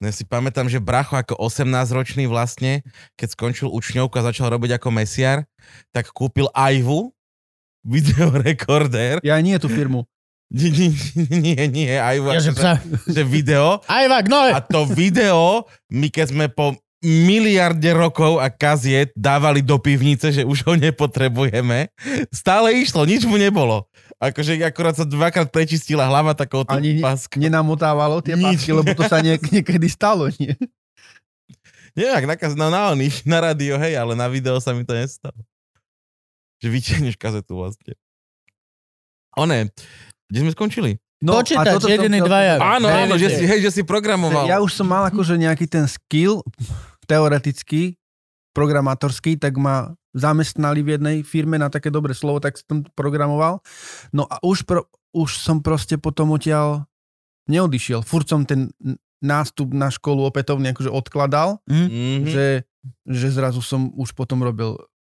Ja 0.00 0.10
si 0.10 0.24
pamätám, 0.24 0.66
že 0.66 0.82
bracho 0.82 1.14
ako 1.14 1.38
18-ročný 1.38 2.26
vlastne, 2.26 2.82
keď 3.14 3.38
skončil 3.38 3.68
učňovku 3.68 4.16
a 4.16 4.26
začal 4.26 4.50
robiť 4.50 4.74
ako 4.74 4.88
mesiar, 4.90 5.46
tak 5.94 6.10
kúpil 6.10 6.50
Aivu, 6.50 7.14
videorekordér. 7.84 9.20
Ja 9.20 9.38
nie 9.38 9.54
tú 9.56 9.66
firmu. 9.66 10.06
Nie, 10.48 10.68
nie, 10.68 10.92
nie, 11.16 11.56
nie 11.66 11.90
Aivu, 11.94 12.28
Ja, 12.28 12.36
že 12.38 12.52
akože- 12.52 12.60
psa. 12.60 12.72
že 13.08 13.22
video. 13.24 13.80
Aj 13.86 14.04
vak, 14.04 14.26
no 14.26 14.36
A 14.38 14.60
to 14.60 14.84
video, 14.84 15.64
my 15.88 16.06
keď 16.06 16.26
sme 16.28 16.46
po 16.46 16.76
miliarde 17.00 17.90
rokov 17.90 18.36
a 18.36 18.46
kaziet 18.46 19.10
dávali 19.12 19.58
do 19.58 19.74
pivnice, 19.74 20.30
že 20.30 20.44
už 20.44 20.62
ho 20.62 20.74
nepotrebujeme, 20.76 21.90
stále 22.30 22.76
išlo, 22.76 23.02
nič 23.02 23.24
mu 23.24 23.34
nebolo. 23.34 23.88
Akože 24.16 24.54
akorát 24.60 24.94
sa 24.94 25.02
dvakrát 25.02 25.48
prečistila 25.48 26.04
hlava 26.04 26.30
takou 26.30 26.62
Ani 26.68 27.00
paskou. 27.00 27.42
nenamotávalo 27.42 28.20
tie 28.20 28.38
Nič. 28.38 28.62
pásky, 28.62 28.70
lebo 28.70 28.92
to 28.92 29.02
sa 29.04 29.18
niek- 29.18 29.42
niekedy 29.42 29.88
stalo, 29.88 30.30
nie? 30.32 30.54
Nie, 31.92 32.14
ak 32.14 32.24
nakaz, 32.24 32.52
no 32.54 32.68
na 32.68 32.88
oných, 32.88 33.24
na 33.24 33.42
rádio, 33.42 33.76
hej, 33.76 33.96
ale 33.96 34.14
na 34.14 34.24
video 34.24 34.56
sa 34.56 34.70
mi 34.70 34.80
to 34.80 34.94
nestalo. 34.94 35.34
Že 36.62 36.68
vytiahneš 36.70 37.16
kazetu 37.18 37.58
vlastne. 37.58 37.98
One, 39.34 39.68
kde 40.30 40.38
sme 40.46 40.52
skončili? 40.54 41.02
No, 41.22 41.38
Počítač, 41.38 41.78
toto 41.78 41.86
som 41.86 42.26
dvaja. 42.26 42.58
Áno, 42.58 42.90
Hej, 42.90 42.98
áno, 43.06 43.14
že 43.14 43.28
si, 43.30 43.44
hej, 43.46 43.60
že 43.62 43.70
si 43.70 43.82
programoval. 43.86 44.46
Ja 44.50 44.58
už 44.58 44.74
som 44.74 44.90
mal 44.90 45.06
akože 45.06 45.38
nejaký 45.38 45.70
ten 45.70 45.86
skill, 45.86 46.42
teoreticky, 47.06 47.94
programátorský, 48.50 49.38
tak 49.38 49.54
ma 49.54 49.94
zamestnali 50.12 50.82
v 50.82 50.98
jednej 50.98 51.16
firme 51.22 51.56
na 51.62 51.70
také 51.70 51.94
dobré 51.94 52.12
slovo, 52.12 52.42
tak 52.42 52.58
som 52.58 52.82
programoval. 52.98 53.62
No 54.10 54.26
a 54.26 54.42
už, 54.42 54.66
pro, 54.66 54.90
už 55.14 55.38
som 55.38 55.62
proste 55.62 55.96
potom 55.96 56.34
odtiaľ 56.34 56.84
neodišiel. 57.46 58.02
Furt 58.02 58.26
som 58.26 58.42
ten 58.42 58.74
nástup 59.22 59.70
na 59.70 59.94
školu 59.94 60.26
opätovne 60.26 60.74
akože 60.74 60.90
odkladal, 60.90 61.62
Mhm. 61.70 62.26
že, 62.26 62.46
že 63.06 63.26
zrazu 63.30 63.62
som 63.62 63.94
už 63.94 64.10
potom 64.18 64.42
robil 64.42 64.74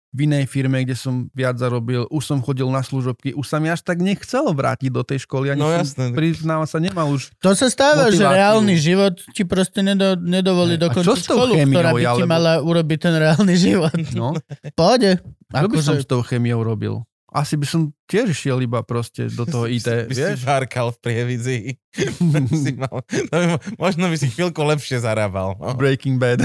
v 0.09 0.19
inej 0.23 0.45
firme, 0.45 0.79
kde 0.79 0.93
som 0.93 1.27
viac 1.29 1.55
zarobil, 1.55 2.07
už 2.07 2.23
som 2.23 2.39
chodil 2.39 2.65
na 2.65 2.79
služobky, 2.79 3.31
už 3.31 3.43
sa 3.43 3.57
mi 3.57 3.67
až 3.67 3.81
tak 3.81 3.99
nechcelo 3.99 4.49
vrátiť 4.49 4.87
do 4.87 5.01
tej 5.01 5.21
školy, 5.21 5.51
ani 5.51 5.59
No 5.59 5.67
som, 5.69 5.79
jasné. 5.79 6.05
priznávam 6.11 6.63
sa, 6.63 6.77
nemal 6.77 7.07
už 7.09 7.35
To 7.37 7.51
sa 7.51 7.67
stáva, 7.67 8.07
že 8.07 8.17
Motiváciu. 8.17 8.33
reálny 8.33 8.75
život 8.77 9.13
ti 9.29 9.43
proste 9.43 9.79
nedo, 9.79 10.15
nedovolí 10.15 10.75
čo 10.75 10.87
dokončiť 10.87 11.11
s 11.13 11.25
tou 11.25 11.37
školu, 11.37 11.53
chémiou, 11.53 11.75
ktorá 11.75 11.89
by 11.91 11.99
ti 11.99 12.07
alebo- 12.07 12.29
mala 12.29 12.53
urobiť 12.57 12.97
ten 12.99 13.13
reálny 13.15 13.55
život. 13.65 13.93
No, 14.11 14.31
Pohode. 14.73 15.19
čo 15.45 15.65
by 15.65 15.77
som 15.77 15.95
Akože, 15.95 16.01
s 16.01 16.07
tou 16.07 16.21
chemiou 16.21 16.59
robil? 16.61 17.03
Asi 17.37 17.53
by 17.53 17.69
som 17.69 17.81
tiež 18.09 18.33
šiel 18.33 18.65
iba 18.65 18.81
proste 18.81 19.29
do 19.29 19.45
toho 19.45 19.69
IT, 19.77 19.85
by 19.85 20.09
si 20.09 20.21
vieš? 20.25 20.41
v 20.89 20.97
prievidzi. 20.97 21.57
si 22.65 22.71
mal, 22.73 23.05
no, 23.05 23.35
by 23.37 23.45
mo- 23.53 23.61
možno 23.77 24.09
by 24.09 24.17
si 24.17 24.33
chvíľku 24.33 24.57
lepšie 24.65 24.97
zarábal. 24.97 25.53
No. 25.61 25.77
Breaking 25.77 26.17
Bad. 26.17 26.41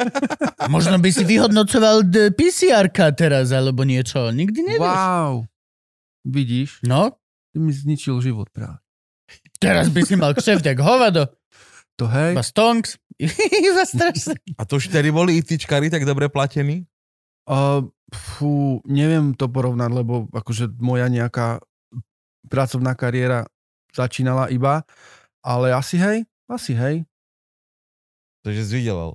možno 0.74 1.02
by 1.02 1.10
si 1.10 1.26
vyhodnocoval 1.26 2.06
PCR-ka 2.30 3.10
teraz, 3.18 3.50
alebo 3.50 3.82
niečo. 3.82 4.30
Nikdy 4.30 4.78
nevieš. 4.78 4.86
wow. 4.86 5.42
Vidíš? 6.22 6.86
No, 6.86 7.18
Ty 7.50 7.58
mi 7.58 7.74
zničil 7.74 8.22
život 8.22 8.46
práve. 8.54 8.78
teraz 9.58 9.90
by 9.90 10.06
si 10.06 10.14
mal 10.14 10.30
kšeft 10.38 10.62
jak 10.62 10.78
hovado. 10.78 11.26
To 11.98 12.06
hej. 12.06 12.32
Iba 12.38 12.46
stonks. 12.46 12.96
Iba 13.66 13.84
strašne. 13.84 14.38
A 14.56 14.62
to 14.64 14.78
už 14.78 14.88
tedy 14.88 15.10
boli 15.12 15.36
ITčkári 15.42 15.90
tak 15.90 16.06
dobre 16.08 16.30
platení? 16.32 16.86
Uh, 17.50 17.84
fú, 18.10 18.82
neviem 18.86 19.32
to 19.34 19.46
porovnať, 19.46 19.90
lebo 19.90 20.26
akože 20.30 20.74
moja 20.82 21.06
nejaká 21.06 21.62
pracovná 22.50 22.98
kariéra 22.98 23.46
začínala 23.94 24.50
iba, 24.50 24.82
ale 25.42 25.74
asi 25.74 25.98
hej, 25.98 26.26
asi 26.50 26.74
hej. 26.74 27.06
Takže 28.40 28.62
si 28.64 28.72
vydelal. 28.80 29.14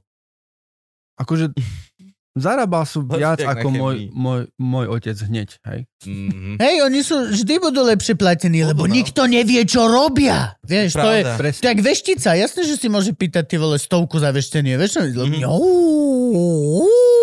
Akože 1.18 1.52
zarábal 2.36 2.84
som 2.84 3.08
viac 3.08 3.40
ako 3.40 3.68
môj, 3.72 3.96
môj, 4.12 4.42
môj 4.60 4.86
otec 4.92 5.16
hneď, 5.16 5.50
hej. 5.72 5.80
Mhm. 6.06 6.56
Hej, 6.64 6.76
oni 6.86 7.00
sú, 7.02 7.16
vždy 7.32 7.56
budú 7.60 7.82
lepšie 7.88 8.16
platení, 8.20 8.64
lebo 8.64 8.86
Budú, 8.86 8.94
no. 8.94 8.98
nikto 9.00 9.22
nevie, 9.26 9.64
čo 9.66 9.88
robia. 9.88 10.56
Vieš, 10.64 10.96
to 10.96 11.10
je. 11.12 11.22
Tak 11.64 11.78
veštica, 11.82 12.38
jasné, 12.38 12.62
že 12.68 12.76
si 12.78 12.88
môže 12.92 13.12
pýtať 13.16 13.44
ty 13.50 13.56
vole 13.58 13.80
stovku 13.80 14.20
za 14.22 14.30
veštenie, 14.32 14.78
vieš? 14.78 15.02
Mhm. 15.02 15.44
Mm. 15.44 17.16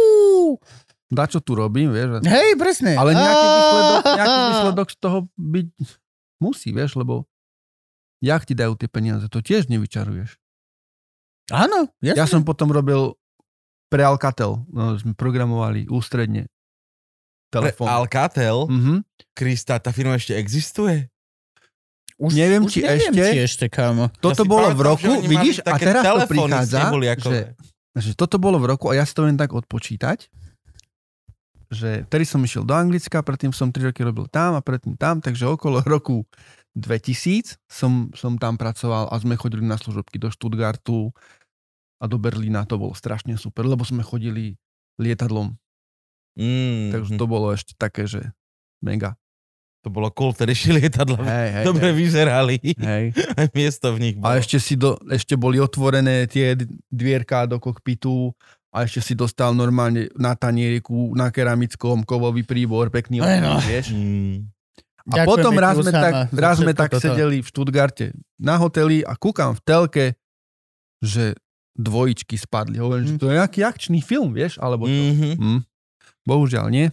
Dá, 1.13 1.25
čo 1.27 1.39
tu 1.39 1.53
robím, 1.53 1.93
vieš. 1.93 2.25
Hej, 2.25 2.57
presne. 2.57 2.97
Ale 2.97 3.13
nejaký 3.13 3.47
výsledok, 3.51 4.03
nejaký 4.11 4.39
výsledok 4.49 4.89
z 4.89 4.97
toho 4.99 5.19
byť 5.31 5.67
musí, 6.39 6.69
vieš, 6.71 6.97
lebo 6.97 7.29
jak 8.19 8.43
ti 8.43 8.53
dajú 8.53 8.73
tie 8.75 8.87
peniaze, 8.87 9.27
to 9.27 9.39
tiež 9.39 9.69
nevyčaruješ. 9.69 10.41
Áno, 11.51 11.93
jasné. 11.99 12.17
Ja 12.17 12.25
som 12.25 12.41
potom 12.41 12.71
robil 12.71 13.13
pre 13.87 14.01
Alcatel, 14.01 14.65
no, 14.65 14.97
sme 14.97 15.13
programovali 15.13 15.85
ústredne 15.87 16.49
Pre 17.47 17.61
telefón. 17.61 17.87
Alcatel, 17.87 18.57
Mhm. 18.65 18.95
Krista, 19.31 19.77
tá 19.77 19.91
firma 19.91 20.17
ešte 20.17 20.33
existuje? 20.33 21.13
už, 22.15 22.33
neviem, 22.33 22.63
už 22.63 22.71
či 22.71 22.81
neviem, 22.81 23.11
ešte- 23.11 23.29
či 23.29 23.39
ešte, 23.43 23.65
kámo. 23.67 24.07
Toto 24.17 24.41
si 24.41 24.49
bolo 24.49 24.71
v 24.71 24.81
roku, 24.81 25.11
vidíš, 25.21 25.59
a 25.61 25.75
teraz 25.75 26.01
to 26.01 26.31
prichádza, 26.31 26.79
neboliakové. 26.87 27.41
že, 27.93 28.01
že 28.01 28.11
toto 28.15 28.39
bolo 28.39 28.57
v 28.57 28.67
roku 28.69 28.87
a 28.87 28.95
ja 28.95 29.03
si 29.03 29.11
to 29.11 29.27
viem 29.27 29.35
tak 29.35 29.51
odpočítať, 29.51 30.31
že 31.73 32.05
vtedy 32.05 32.25
som 32.25 32.39
išiel 32.39 32.63
do 32.63 32.71
Anglicka, 32.71 33.19
predtým 33.19 33.51
som 33.51 33.67
3 33.67 33.89
roky 33.89 34.05
robil 34.05 34.29
tam 34.29 34.53
a 34.53 34.61
predtým 34.61 34.93
tam, 34.95 35.19
takže 35.19 35.49
okolo 35.49 35.81
roku 35.89 36.29
2000 36.75 37.57
som, 37.65 38.13
som 38.13 38.37
tam 38.37 38.55
pracoval 38.55 39.09
a 39.09 39.15
sme 39.17 39.35
chodili 39.35 39.63
na 39.63 39.75
služobky 39.75 40.17
do 40.17 40.29
Stuttgartu 40.29 41.09
a 41.97 42.05
do 42.05 42.17
Berlína, 42.17 42.63
to 42.63 42.77
bolo 42.77 42.93
strašne 42.93 43.35
super, 43.35 43.65
lebo 43.65 43.83
sme 43.83 44.01
chodili 44.01 44.61
lietadlom, 44.97 45.57
Mm, 46.33 46.89
takže 46.91 47.21
to 47.21 47.29
bolo 47.29 47.53
ešte 47.53 47.77
také, 47.77 48.09
že 48.09 48.33
mega. 48.81 49.21
to 49.85 49.91
bolo 49.91 50.09
cool, 50.09 50.33
vtedy 50.33 50.55
šli 50.55 50.81
lietadla. 50.81 51.21
Hej, 51.21 51.49
hej, 51.53 51.65
Dobre 51.69 51.89
hej. 51.91 51.97
vyzerali. 51.99 52.57
hej. 52.73 53.05
Aj 53.37 53.49
miesto 53.53 53.93
v 53.93 53.99
nich 54.01 54.17
A 54.17 54.33
bolo. 54.33 54.41
ešte, 54.41 54.57
si 54.57 54.73
do, 54.73 54.97
ešte 55.13 55.37
boli 55.37 55.59
otvorené 55.59 56.25
tie 56.25 56.57
dvierka 56.89 57.45
do 57.45 57.59
kokpitu 57.59 58.33
a 58.73 58.83
ešte 58.83 59.01
si 59.03 59.15
dostal 59.15 59.53
normálne 59.53 60.09
na 60.17 60.33
tanieriku, 60.33 61.13
na 61.13 61.29
keramickom 61.29 62.03
kovový 62.03 62.43
príbor, 62.43 62.89
pekný 62.89 63.21
Aj 63.21 63.39
no. 63.39 63.61
vieš. 63.61 63.93
Mm. 63.93 64.49
A 65.03 65.15
Ďakujeme 65.19 65.29
potom 65.29 65.55
raz 65.57 65.75
sme 65.77 65.93
tak, 65.93 66.13
raz 66.31 66.57
sme 66.57 66.73
tak 66.73 66.91
toto. 66.91 67.03
sedeli 67.03 67.39
v 67.39 67.47
Stuttgarte 67.47 68.07
na 68.39 68.55
hoteli 68.55 69.03
a 69.03 69.13
kúkam 69.13 69.53
v 69.53 69.61
telke, 69.61 70.05
že 70.99 71.35
dvojičky 71.75 72.39
spadli. 72.39 72.79
Hovorím, 72.79 73.07
že 73.07 73.19
to 73.19 73.27
je 73.27 73.37
nejaký 73.37 73.61
akčný 73.61 73.99
film, 73.99 74.31
vieš, 74.31 74.57
alebo 74.57 74.87
čo. 74.87 74.95
Mhm. 74.95 75.31
Hm. 75.37 75.61
Bohužiaľ 76.23 76.67
nie. 76.71 76.87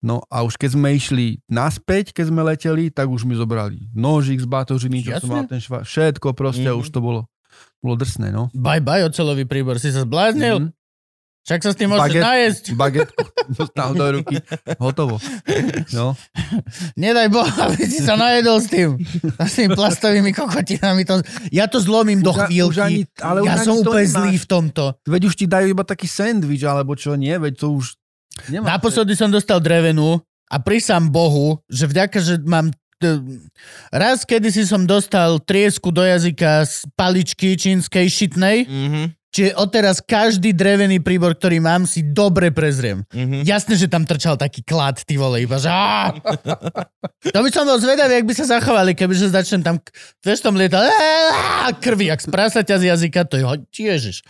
No 0.00 0.24
a 0.26 0.42
už 0.42 0.56
keď 0.56 0.74
sme 0.74 0.88
išli 0.90 1.38
naspäť, 1.46 2.10
keď 2.10 2.24
sme 2.26 2.42
leteli, 2.42 2.90
tak 2.90 3.06
už 3.06 3.22
mi 3.22 3.36
zobrali 3.36 3.86
nožík 3.92 4.40
z 4.40 4.48
batožiny, 4.48 4.98
čo 5.00 5.14
som 5.14 5.28
Jasne. 5.28 5.34
mal 5.36 5.44
ten 5.46 5.60
šva, 5.60 5.78
všetko 5.82 6.32
proste, 6.32 6.66
Mhm. 6.66 6.74
už 6.74 6.88
to 6.88 6.98
bolo, 6.98 7.30
bolo 7.78 7.96
drsné, 7.96 8.28
no. 8.28 8.48
Bye 8.52 8.78
bye, 8.78 9.02
ocelový 9.02 9.44
príbor. 9.44 9.76
Si 9.76 9.88
sa 9.88 10.02
zbláznil? 10.02 10.58
Mhm. 10.62 10.70
Však 11.42 11.58
sa 11.58 11.70
s 11.70 11.76
tým 11.76 11.90
môžeš 11.90 12.06
Baget- 12.06 12.22
najesť. 12.22 12.64
Bagetku 12.78 13.22
dostal 13.50 13.90
do 13.92 14.06
ruky, 14.14 14.38
hotovo. 14.78 15.18
No, 15.90 16.14
Nedaj 16.94 17.28
Boh, 17.28 17.42
aby 17.42 17.82
si 17.82 17.98
sa 17.98 18.14
najedol 18.14 18.62
s 18.62 18.70
tým. 18.70 18.94
S 19.36 19.58
tými 19.58 19.74
plastovými 19.74 20.30
kokotinami. 20.30 21.02
To, 21.02 21.18
ja 21.50 21.66
to 21.66 21.82
zlomím 21.82 22.22
do 22.22 22.30
chvíľky. 22.30 22.70
už 22.70 22.78
ani- 22.78 23.04
ale 23.18 23.42
ja 23.42 23.58
som 23.58 23.74
úplne 23.74 24.06
zlý 24.06 24.38
v 24.38 24.46
tomto. 24.46 24.94
veď 25.02 25.22
už 25.24 25.34
ti 25.34 25.46
dajú 25.46 25.66
iba 25.68 25.82
taký 25.82 26.06
sandwich, 26.06 26.62
alebo 26.62 26.94
čo 26.94 27.18
nie, 27.18 27.34
veď 27.34 27.58
to 27.58 27.74
už 27.74 27.98
nemá. 28.46 28.78
Naposledy 28.78 29.12
som 29.12 29.26
dostal 29.26 29.58
drevenú 29.58 30.22
a 30.46 30.56
prisám 30.56 31.10
Bohu, 31.10 31.58
že 31.66 31.90
vďaka, 31.90 32.22
že 32.22 32.38
mám 32.38 32.70
raz 33.90 34.22
kedy 34.22 34.48
si 34.48 34.62
som 34.64 34.84
dostal 34.84 35.42
triesku 35.42 35.90
do 35.90 36.02
jazyka 36.02 36.62
z 36.64 36.86
paličky 36.94 37.54
čínskej 37.54 38.06
šitnej, 38.06 38.56
Mhm. 38.66 39.02
čiže 39.32 39.56
odteraz 39.56 39.98
každý 39.98 40.52
drevený 40.52 41.00
príbor, 41.00 41.32
ktorý 41.32 41.58
mám, 41.58 41.88
si 41.88 42.04
dobre 42.04 42.52
prezriem. 42.52 43.02
Mhm. 43.10 43.48
Jasné, 43.48 43.74
že 43.76 43.88
tam 43.88 44.04
trčal 44.04 44.36
taký 44.36 44.60
klad, 44.60 45.00
ty 45.02 45.16
vole, 45.16 45.42
iba 45.42 45.56
že! 45.56 45.68
To 47.32 47.38
by 47.40 47.48
som 47.48 47.64
bol 47.64 47.78
zvedavý, 47.78 48.18
ak 48.18 48.26
by 48.26 48.34
sa 48.34 48.44
zachovali, 48.44 48.92
kebyže 48.92 49.30
začnem 49.30 49.62
tam, 49.62 49.76
vieš, 50.20 50.42
tam 50.42 50.58
lietať, 50.58 50.90
krvi, 51.78 52.10
jak 52.10 52.20
z 52.20 52.28
prasaťa 52.28 52.76
z 52.82 52.84
jazyka, 52.92 53.24
to 53.24 53.38
je 53.38 53.44
ježiš. 53.88 54.26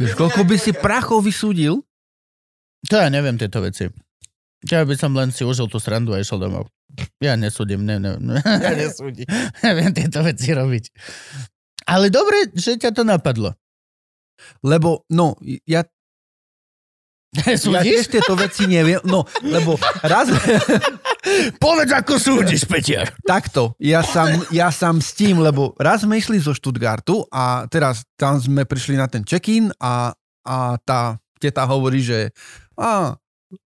Vieš, 0.00 0.16
koľko 0.16 0.48
by 0.48 0.56
si 0.56 0.72
prachov 0.72 1.20
vysúdil? 1.20 1.84
To 2.88 2.96
ja 2.96 3.12
neviem 3.12 3.36
tieto 3.36 3.60
veci. 3.60 3.92
Ja 4.68 4.84
by 4.84 4.92
som 4.92 5.16
len 5.16 5.32
si 5.32 5.40
užil 5.40 5.72
tú 5.72 5.80
srandu 5.80 6.12
a 6.12 6.20
išiel 6.20 6.36
domov. 6.36 6.68
Ja 7.22 7.38
nesúdim, 7.38 7.80
ne, 7.86 7.96
ne, 7.96 8.20
ne. 8.20 8.36
Ja 8.64 8.76
nesúdi. 8.76 9.24
neviem 9.64 9.94
tieto 9.96 10.20
veci 10.20 10.52
robiť. 10.52 10.84
Ale 11.88 12.12
dobre, 12.12 12.52
že 12.52 12.76
ťa 12.76 12.92
to 12.92 13.02
napadlo. 13.06 13.56
Lebo, 14.60 15.08
no, 15.08 15.36
ja, 15.64 15.80
ja 17.46 17.56
Súdiš? 17.56 17.84
tiež 17.86 18.04
tieto 18.10 18.34
veci 18.34 18.66
neviem, 18.66 18.98
no, 19.06 19.22
lebo 19.40 19.78
raz, 20.02 20.28
Povedz, 21.62 21.92
ako 21.92 22.16
súdiš, 22.16 22.64
Peťar. 22.64 23.12
takto, 23.28 23.76
ja 23.76 24.00
sam, 24.00 24.40
ja 24.50 24.72
sam 24.72 24.98
s 25.04 25.12
tým, 25.12 25.38
lebo 25.38 25.76
raz 25.76 26.02
sme 26.02 26.16
išli 26.16 26.40
zo 26.40 26.56
Stuttgartu 26.56 27.28
a 27.28 27.68
teraz 27.68 28.02
tam 28.16 28.40
sme 28.40 28.64
prišli 28.64 28.96
na 28.96 29.04
ten 29.06 29.20
check-in 29.22 29.68
a, 29.78 30.16
a 30.42 30.56
tá 30.80 31.20
teta 31.36 31.68
hovorí, 31.68 32.00
že 32.00 32.32
a, 32.74 33.19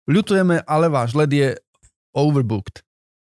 ľutujeme, 0.08 0.64
ale 0.64 0.88
váš 0.88 1.14
let 1.14 1.30
je 1.30 1.54
overbooked. 2.12 2.82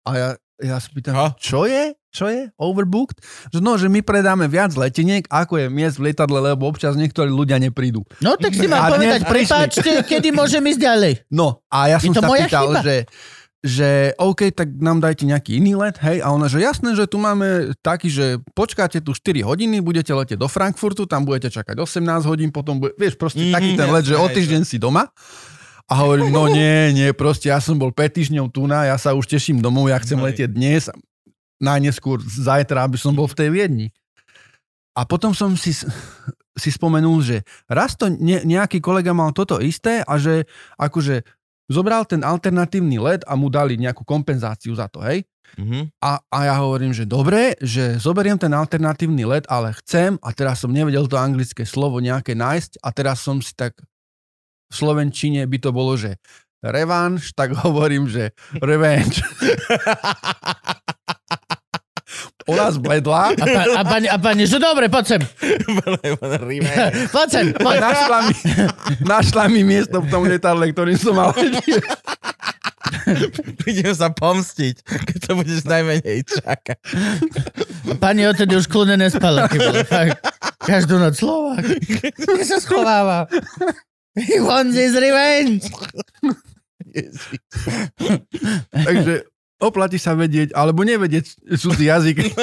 A 0.00 0.10
ja, 0.12 0.28
ja 0.58 0.76
sa 0.76 0.88
pýtam, 0.88 1.12
Ha? 1.12 1.36
čo 1.36 1.64
je? 1.64 1.92
Čo 2.08 2.26
je? 2.26 2.50
Overbooked? 2.56 3.22
Že 3.50 3.58
no, 3.60 3.76
že 3.76 3.86
my 3.86 4.00
predáme 4.00 4.46
viac 4.46 4.72
leteniek, 4.72 5.22
ako 5.26 5.54
je 5.56 5.66
miest 5.68 5.94
v 5.96 6.10
lietadle, 6.10 6.42
lebo 6.42 6.66
občas 6.66 6.94
niektorí 6.94 7.28
ľudia 7.28 7.54
neprídu. 7.56 8.02
No 8.18 8.34
tak 8.34 8.50
si 8.50 8.66
dnes 8.66 8.82
povedať, 8.82 9.20
prepáčte, 9.24 9.90
kedy 10.02 10.30
môžem 10.30 10.58
ísť 10.64 10.80
ďalej. 10.80 11.12
No, 11.28 11.62
a 11.66 11.86
ja 11.88 11.98
Je 11.98 12.08
som 12.08 12.14
to 12.14 12.22
sa 12.22 12.26
moja 12.26 12.46
pýtal, 12.46 12.66
chyba. 12.72 12.82
že 12.82 12.96
že 13.60 14.16
OK, 14.16 14.56
tak 14.56 14.72
nám 14.74 14.98
dajte 14.98 15.28
nejaký 15.28 15.60
iný 15.60 15.76
let, 15.76 16.00
hej, 16.00 16.24
a 16.24 16.32
ona, 16.32 16.48
že 16.48 16.58
jasné, 16.58 16.96
že 16.96 17.04
tu 17.04 17.20
máme 17.20 17.76
taký, 17.78 18.08
že 18.08 18.26
počkáte 18.50 18.98
tu 18.98 19.12
4 19.12 19.20
hodiny, 19.44 19.84
budete 19.84 20.08
letieť 20.08 20.40
do 20.40 20.48
Frankfurtu, 20.48 21.04
tam 21.04 21.28
budete 21.28 21.52
čakať 21.52 21.76
18 21.76 22.00
hodín, 22.24 22.48
potom 22.48 22.80
bude, 22.80 22.96
vieš, 22.96 23.14
proste 23.14 23.44
Mhm, 23.44 23.52
taký 23.52 23.70
ten 23.76 23.84
let, 23.86 24.02
že 24.02 24.16
o 24.16 24.24
týždeň 24.26 24.64
si 24.64 24.80
doma. 24.80 25.12
A 25.90 26.06
hovorím, 26.06 26.30
no 26.30 26.46
nie, 26.46 26.94
nie, 26.94 27.10
proste 27.10 27.50
ja 27.50 27.58
som 27.58 27.74
bol 27.74 27.90
5 27.90 27.98
týždňov 28.14 28.46
tu 28.54 28.70
na, 28.70 28.86
ja 28.86 28.94
sa 28.94 29.10
už 29.10 29.26
teším 29.26 29.58
domov, 29.58 29.90
ja 29.90 29.98
chcem 29.98 30.22
letieť 30.22 30.50
dnes, 30.54 30.86
najneskôr 31.58 32.22
zajtra, 32.22 32.86
aby 32.86 32.94
som 32.94 33.10
bol 33.10 33.26
v 33.26 33.34
tej 33.34 33.48
Viedni. 33.50 33.90
A 34.94 35.02
potom 35.02 35.34
som 35.34 35.58
si 35.58 35.74
si 36.60 36.70
spomenul, 36.70 37.24
že 37.24 37.36
raz 37.70 37.96
to 37.96 38.12
ne, 38.12 38.44
nejaký 38.44 38.84
kolega 38.84 39.16
mal 39.16 39.32
toto 39.32 39.62
isté 39.62 40.04
a 40.04 40.20
že 40.20 40.44
akože 40.76 41.24
zobral 41.70 42.04
ten 42.04 42.20
alternatívny 42.26 43.00
let 43.00 43.22
a 43.24 43.38
mu 43.38 43.48
dali 43.48 43.80
nejakú 43.80 44.02
kompenzáciu 44.02 44.76
za 44.76 44.90
to, 44.90 45.00
hej? 45.00 45.24
Mhm. 45.58 45.90
A, 45.98 46.22
a 46.30 46.38
ja 46.46 46.54
hovorím, 46.62 46.94
že 46.94 47.08
dobre, 47.08 47.58
že 47.58 47.98
zoberiem 47.98 48.38
ten 48.38 48.54
alternatívny 48.54 49.26
let, 49.26 49.50
ale 49.50 49.74
chcem, 49.82 50.14
a 50.22 50.30
teraz 50.30 50.62
som 50.62 50.70
nevedel 50.70 51.10
to 51.10 51.18
anglické 51.18 51.66
slovo 51.66 51.98
nejaké 51.98 52.38
nájsť 52.38 52.78
a 52.78 52.88
teraz 52.94 53.22
som 53.22 53.42
si 53.42 53.50
tak 53.54 53.74
v 54.70 54.74
slovenčine 54.74 55.42
by 55.50 55.58
to 55.58 55.74
bolo, 55.74 55.98
že 55.98 56.16
revanš, 56.62 57.34
tak 57.34 57.52
hovorím, 57.58 58.06
že 58.06 58.30
revenge. 58.62 59.20
Ona 62.50 62.70
zbledla 62.74 63.38
A, 63.38 63.44
pa, 63.46 63.62
a, 63.78 63.82
pani, 63.86 64.08
a 64.10 64.18
pani, 64.18 64.42
že 64.46 64.58
dobre, 64.58 64.90
poď 64.90 65.04
sem. 65.06 65.22
Poď 67.14 67.28
sem, 67.30 67.46
poď. 67.54 67.76
našla 67.78 68.18
mi, 68.26 68.34
našla 69.06 69.44
mi 69.46 69.60
miesto 69.62 70.02
v 70.02 70.08
tom 70.10 70.26
letadle, 70.26 70.66
ktorým 70.74 70.98
som 70.98 71.14
mal. 71.14 71.30
Prídem 73.62 73.94
sa 73.94 74.10
pomstiť, 74.10 74.82
keď 74.82 75.18
to 75.22 75.32
budeš 75.38 75.62
najmenej 75.66 76.26
čakať. 76.26 76.78
Pani 78.02 78.26
odtedy 78.26 78.58
už 78.58 78.66
kľudne 78.66 78.98
nespala. 78.98 79.46
Každú 80.60 80.98
noc 80.98 81.14
Slovák. 81.16 81.62
Kde 81.62 82.44
sa 82.44 82.58
schováva? 82.58 83.30
He 84.18 84.42
wants 84.42 84.74
his 84.74 84.94
revenge. 84.98 85.66
Takže 88.74 89.28
oplatí 89.62 90.00
sa 90.00 90.18
vedieť, 90.18 90.50
alebo 90.56 90.82
nevedieť 90.82 91.54
cudzí 91.54 91.86
jazyk. 91.86 92.34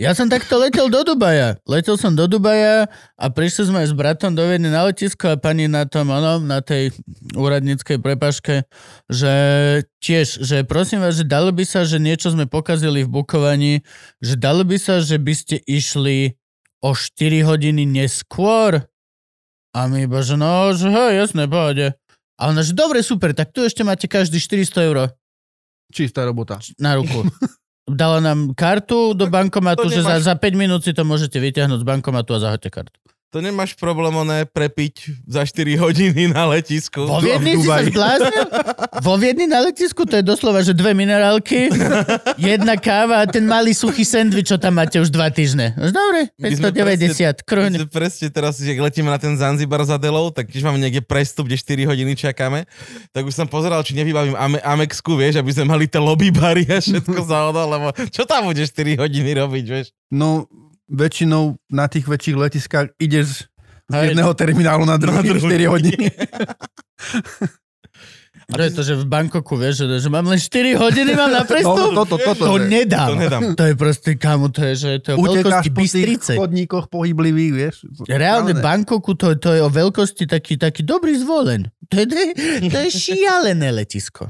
Ja 0.00 0.16
som 0.16 0.30
takto 0.30 0.56
letel 0.56 0.88
do 0.88 1.04
Dubaja. 1.04 1.60
Letel 1.68 2.00
som 2.00 2.16
do 2.16 2.24
Dubaja 2.24 2.88
a 3.18 3.26
prišli 3.28 3.68
sme 3.68 3.84
s 3.84 3.92
bratom 3.92 4.32
do 4.32 4.46
Viedne 4.46 4.72
na 4.72 4.88
letisko 4.88 5.36
a 5.36 5.40
pani 5.40 5.68
na 5.68 5.84
tom, 5.84 6.08
ono, 6.08 6.40
na 6.40 6.64
tej 6.64 6.94
úradníckej 7.36 8.00
prepaške, 8.00 8.64
že 9.10 9.34
tiež, 10.00 10.40
že 10.40 10.64
prosím 10.64 11.04
vás, 11.04 11.20
že 11.20 11.28
dalo 11.28 11.52
by 11.52 11.64
sa, 11.66 11.84
že 11.84 12.00
niečo 12.00 12.32
sme 12.32 12.48
pokazili 12.48 13.04
v 13.04 13.12
bukovaní, 13.12 13.84
že 14.22 14.38
dalo 14.38 14.64
by 14.64 14.80
sa, 14.80 15.04
že 15.04 15.20
by 15.20 15.34
ste 15.36 15.56
išli 15.66 16.38
o 16.84 16.92
4 16.92 17.48
hodiny 17.48 17.88
neskôr. 17.88 18.84
A 19.72 19.88
my 19.88 20.04
iba, 20.04 20.20
že 20.20 20.36
no, 20.36 20.76
že 20.76 20.92
hej, 20.92 21.24
jasné, 21.24 21.48
pohode. 21.48 21.96
A 22.36 22.52
ona, 22.52 22.60
že 22.60 22.76
dobre, 22.76 23.00
super, 23.00 23.32
tak 23.32 23.56
tu 23.56 23.64
ešte 23.64 23.80
máte 23.80 24.04
každý 24.04 24.36
400 24.36 24.88
eur 24.92 24.98
Čistá 25.88 26.26
robota. 26.28 26.60
na 26.76 27.00
ruku. 27.00 27.24
Dala 27.84 28.18
nám 28.18 28.56
kartu 28.56 29.12
do 29.12 29.28
bankomatu, 29.28 29.92
že 29.92 30.00
za, 30.00 30.16
za 30.20 30.34
5 30.36 30.56
minút 30.56 30.82
si 30.84 30.96
to 30.96 31.04
môžete 31.04 31.36
vyťahnuť 31.36 31.84
z 31.84 31.86
bankomatu 31.86 32.36
a 32.36 32.42
zahoďte 32.42 32.70
kartu. 32.72 32.98
To 33.34 33.42
nemáš 33.42 33.74
problém 33.74 34.14
oné 34.14 34.46
prepiť 34.46 35.26
za 35.26 35.42
4 35.42 35.74
hodiny 35.82 36.30
na 36.30 36.46
letisku. 36.54 37.02
Vo 37.02 37.18
Viedni 37.18 37.58
si 37.58 37.66
sa 37.66 37.82
zbláznil? 37.82 38.46
Vo 39.02 39.18
Viedni 39.18 39.50
na 39.50 39.58
letisku 39.58 40.06
to 40.06 40.14
je 40.14 40.22
doslova, 40.22 40.62
že 40.62 40.70
dve 40.70 40.94
minerálky, 40.94 41.66
jedna 42.38 42.78
káva 42.78 43.26
a 43.26 43.28
ten 43.28 43.42
malý 43.42 43.74
suchý 43.74 44.06
sendvič, 44.06 44.54
čo 44.54 44.56
tam 44.62 44.78
máte 44.78 45.02
už 45.02 45.10
dva 45.10 45.34
týždne. 45.34 45.74
Už 45.74 45.90
Dobre, 45.90 46.30
My 46.38 46.54
sme 46.54 46.70
590, 46.70 47.42
kruhne. 47.42 47.76
Presne, 47.82 47.90
presne 47.90 48.28
teraz, 48.30 48.62
keď 48.62 48.78
letíme 48.78 49.10
na 49.10 49.18
ten 49.18 49.34
Zanzibar 49.34 49.82
za 49.82 49.98
Delou, 49.98 50.30
tak 50.30 50.54
tiež 50.54 50.62
máme 50.62 50.78
niekde 50.78 51.02
prestup, 51.02 51.50
kde 51.50 51.58
4 51.58 51.90
hodiny 51.90 52.14
čakáme, 52.14 52.70
tak 53.10 53.26
už 53.26 53.34
som 53.34 53.50
pozeral, 53.50 53.82
či 53.82 53.98
nevybavím 53.98 54.38
Ame- 54.38 54.62
Amexku, 54.62 55.18
vieš, 55.18 55.42
aby 55.42 55.50
sme 55.50 55.74
mali 55.74 55.90
tie 55.90 55.98
lobby 55.98 56.30
bary 56.30 56.70
a 56.70 56.78
všetko 56.78 57.18
za 57.26 57.50
ono, 57.50 57.66
lebo 57.66 57.86
čo 58.14 58.22
tam 58.30 58.46
budeš 58.46 58.70
4 58.70 58.94
hodiny 58.94 59.30
robiť, 59.42 59.64
vieš? 59.66 59.90
No, 60.14 60.46
väčšinou 60.86 61.42
na 61.68 61.86
tých 61.86 62.04
väčších 62.04 62.36
letiskách 62.36 62.92
ideš 62.96 63.48
z 63.84 63.92
Hej. 63.92 64.06
jedného 64.10 64.32
terminálu 64.32 64.84
na 64.84 64.96
druhý, 64.96 65.20
Na 65.20 65.24
druhý. 65.26 65.44
4 65.60 65.66
hodiny. 65.68 66.06
To 68.44 68.60
je 68.60 68.70
to, 68.70 68.82
že 68.84 68.94
v 68.94 69.08
Bangkoku, 69.08 69.56
vieš, 69.56 69.88
že, 69.88 70.04
že 70.04 70.08
mám 70.12 70.28
len 70.28 70.36
4 70.36 70.76
hodiny, 70.76 71.16
mám 71.16 71.32
na 71.32 71.44
prestup. 71.48 71.96
No, 71.96 72.04
toto, 72.04 72.20
toto, 72.20 72.44
to 72.44 72.54
že- 72.60 72.68
nedám. 72.68 73.08
To 73.08 73.16
nedám. 73.16 73.40
To 73.56 73.64
je 73.64 73.72
proste, 73.72 74.10
kamo, 74.14 74.52
to 74.52 74.60
je, 74.60 74.74
že 74.76 74.90
to 75.00 75.08
je 75.08 75.16
o 75.16 75.24
veľkosti 75.24 75.68
po 75.70 75.80
tých 75.80 75.92
Bystrice. 75.96 76.32
chodníkoch 76.36 76.92
pohyblivých, 76.92 77.52
vieš. 77.54 77.74
Reálne. 78.04 78.52
Bangkoku, 78.52 79.16
to, 79.16 79.32
to 79.40 79.48
je 79.48 79.64
o 79.64 79.72
veľkosti 79.72 80.28
taký, 80.28 80.60
taký 80.60 80.84
dobrý 80.84 81.16
zvolen. 81.16 81.72
To 81.88 81.96
je, 81.96 82.04
to 82.68 82.78
je 82.84 82.90
šialené 82.92 83.72
letisko. 83.72 84.28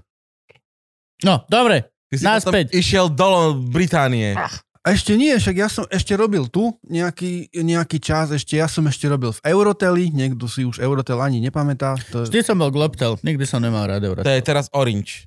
No, 1.27 1.43
dobre. 1.51 1.91
Ty 2.07 2.15
si 2.15 2.23
Naspäť. 2.23 2.71
potom 2.71 2.79
išiel 2.79 3.07
do 3.11 3.29
Británie. 3.67 4.39
A 4.39 4.47
ešte 4.85 5.16
nie, 5.16 5.32
však 5.32 5.57
ja 5.57 5.68
som 5.72 5.89
ešte 5.89 6.12
robil 6.12 6.45
tu 6.53 6.76
nejaký, 6.85 7.49
nejaký 7.57 7.97
čas, 8.05 8.28
ešte 8.37 8.61
ja 8.61 8.68
som 8.68 8.85
ešte 8.85 9.09
robil 9.09 9.32
v 9.32 9.41
Euroteli, 9.41 10.12
niekto 10.12 10.45
si 10.45 10.68
už 10.68 10.76
Eurotel 10.76 11.24
ani 11.24 11.41
nepamätá. 11.41 11.97
To 12.12 12.28
Vždy 12.28 12.45
som 12.45 12.61
bol 12.61 12.68
Globtel, 12.68 13.16
nikdy 13.24 13.49
som 13.49 13.64
nemal 13.64 13.89
rád 13.89 14.05
To 14.05 14.09
Eurotel. 14.12 14.28
je 14.28 14.45
teraz 14.45 14.68
Orange. 14.76 15.24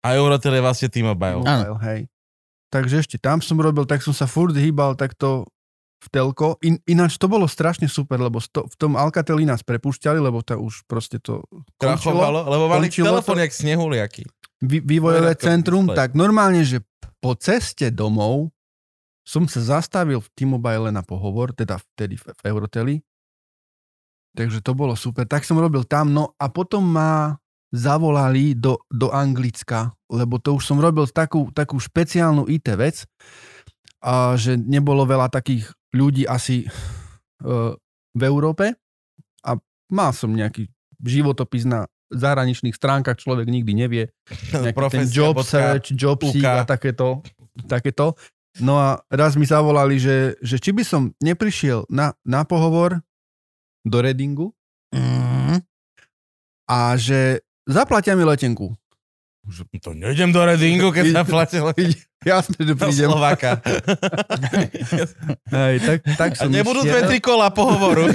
A 0.00 0.16
Eurotel 0.16 0.56
je 0.56 0.62
vlastne 0.64 0.88
T-Mobile. 0.88 1.44
Mobile, 1.44 1.76
hej. 1.84 2.00
Takže 2.72 3.04
ešte 3.04 3.16
tam 3.20 3.44
som 3.44 3.60
robil, 3.60 3.84
tak 3.84 4.00
som 4.00 4.16
sa 4.16 4.24
furt 4.24 4.56
hýbal 4.56 4.96
takto 4.96 5.44
v 6.00 6.06
telko. 6.08 6.56
In, 6.64 6.80
ináč 6.88 7.16
to 7.20 7.28
bolo 7.28 7.44
strašne 7.48 7.88
super, 7.88 8.20
lebo 8.20 8.40
sto, 8.40 8.64
v 8.68 8.76
tom 8.76 8.96
Alcateli 8.96 9.44
nás 9.44 9.60
prepúšťali, 9.64 10.16
lebo 10.20 10.40
to 10.44 10.56
už 10.56 10.84
proste 10.88 11.20
to 11.20 11.44
končilo. 11.76 12.20
Krachovalo, 12.20 12.40
lebo 12.48 12.64
mali 12.72 12.88
končilo 12.88 13.20
telefón 13.20 13.36
to- 13.36 13.42
jak 13.44 13.52
snehuliaky. 13.52 14.22
Vý, 14.64 14.80
vývojové 14.80 15.36
centrum, 15.36 15.92
tak 15.92 16.16
normálne, 16.16 16.64
že 16.64 16.80
po 17.20 17.36
ceste 17.36 17.92
domov 17.92 18.53
som 19.24 19.48
sa 19.48 19.80
zastavil 19.80 20.20
v 20.20 20.28
T-Mobile 20.36 20.92
na 20.92 21.00
pohovor, 21.00 21.56
teda 21.56 21.80
vtedy 21.80 22.20
v, 22.20 22.24
Euroteli. 22.44 23.00
Takže 24.36 24.60
to 24.60 24.76
bolo 24.76 24.92
super. 24.94 25.24
Tak 25.24 25.48
som 25.48 25.56
robil 25.56 25.88
tam, 25.88 26.12
no 26.12 26.36
a 26.36 26.52
potom 26.52 26.84
ma 26.84 27.40
zavolali 27.74 28.54
do, 28.54 28.78
do 28.86 29.10
Anglicka, 29.10 29.96
lebo 30.12 30.38
to 30.38 30.54
už 30.54 30.62
som 30.62 30.78
robil 30.78 31.08
takú, 31.10 31.50
takú 31.50 31.80
špeciálnu 31.80 32.46
IT 32.46 32.68
vec, 32.78 33.02
a 34.04 34.36
že 34.36 34.60
nebolo 34.60 35.08
veľa 35.08 35.32
takých 35.32 35.72
ľudí 35.96 36.28
asi 36.28 36.68
uh, 36.68 37.72
v 38.12 38.22
Európe 38.22 38.76
a 39.40 39.50
mal 39.88 40.12
som 40.12 40.28
nejaký 40.28 40.68
životopis 41.00 41.64
na 41.64 41.88
zahraničných 42.12 42.76
stránkach, 42.76 43.16
človek 43.16 43.48
nikdy 43.48 43.72
nevie, 43.72 44.04
ten 44.92 45.08
job 45.08 45.40
search, 45.40 45.96
job 45.96 46.20
seek 46.20 46.44
a 46.44 46.68
takéto, 46.68 47.24
takéto. 47.64 48.14
No 48.62 48.78
a 48.78 49.02
raz 49.10 49.34
mi 49.34 49.46
zavolali, 49.46 49.98
že, 49.98 50.38
že 50.38 50.62
či 50.62 50.70
by 50.70 50.86
som 50.86 51.10
neprišiel 51.18 51.90
na, 51.90 52.14
na 52.22 52.46
pohovor 52.46 53.02
do 53.82 53.98
Redingu 53.98 54.54
Mm, 54.94 55.58
a 56.70 56.94
že 56.94 57.42
zaplatia 57.66 58.14
mi 58.14 58.22
letenku. 58.22 58.70
To 59.82 59.90
nejdem 59.92 60.32
do 60.32 60.40
Redingu, 60.40 60.88
keď 60.94 61.04
sa 61.12 61.22
platilo 61.26 61.74
Jasne, 62.24 62.56
že 62.56 62.72
do 62.72 62.80
prídem. 62.80 63.12
Slováka. 63.12 63.60
Hej, 65.52 65.74
tak, 65.84 65.98
tak 66.16 66.30
A 66.40 66.46
som 66.46 66.48
nebudú 66.48 66.80
išiel. 66.80 67.04
dve, 67.04 67.12
tri 67.12 67.18
kola 67.20 67.52
pohovoru. 67.52 68.08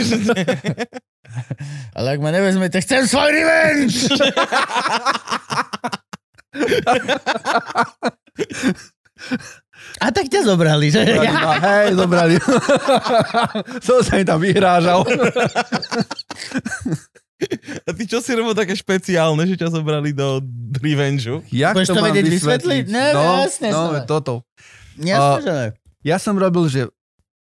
ale 1.99 2.07
ak 2.17 2.23
ma 2.23 2.33
nevezmete, 2.33 2.81
chcem 2.81 3.05
svoj 3.05 3.29
revenge! 3.29 4.09
A 9.97 10.13
tak 10.13 10.29
ťa 10.29 10.45
zobrali, 10.45 10.93
že? 10.93 11.01
Zobrali 11.01 11.33
ma, 11.33 11.53
hej, 11.67 11.87
zobrali. 11.97 12.35
som 13.87 13.99
sa 14.05 14.21
im 14.21 14.27
tam 14.29 14.37
vyhrážal. 14.37 15.01
A 17.87 17.89
ty 17.95 18.03
čo 18.05 18.19
si 18.19 18.31
robil 18.35 18.53
také 18.53 18.75
špeciálne, 18.75 19.47
že 19.47 19.55
ťa 19.57 19.73
zobrali 19.73 20.11
do 20.13 20.43
Revengeu? 20.77 21.41
Jak 21.49 21.73
Budeš 21.73 21.87
to 21.89 21.95
mám 21.95 22.11
vedieť 22.11 22.27
vysvetliť? 22.27 22.83
No, 22.91 23.03
no, 23.15 23.23
jasne, 23.47 23.69
no, 23.71 23.79
som. 23.79 24.03
toto. 24.05 24.33
Jasne, 24.99 25.39
že 25.41 25.51
ne. 25.51 25.67
Ja 26.03 26.17
som 26.19 26.35
robil, 26.35 26.67
že 26.67 26.81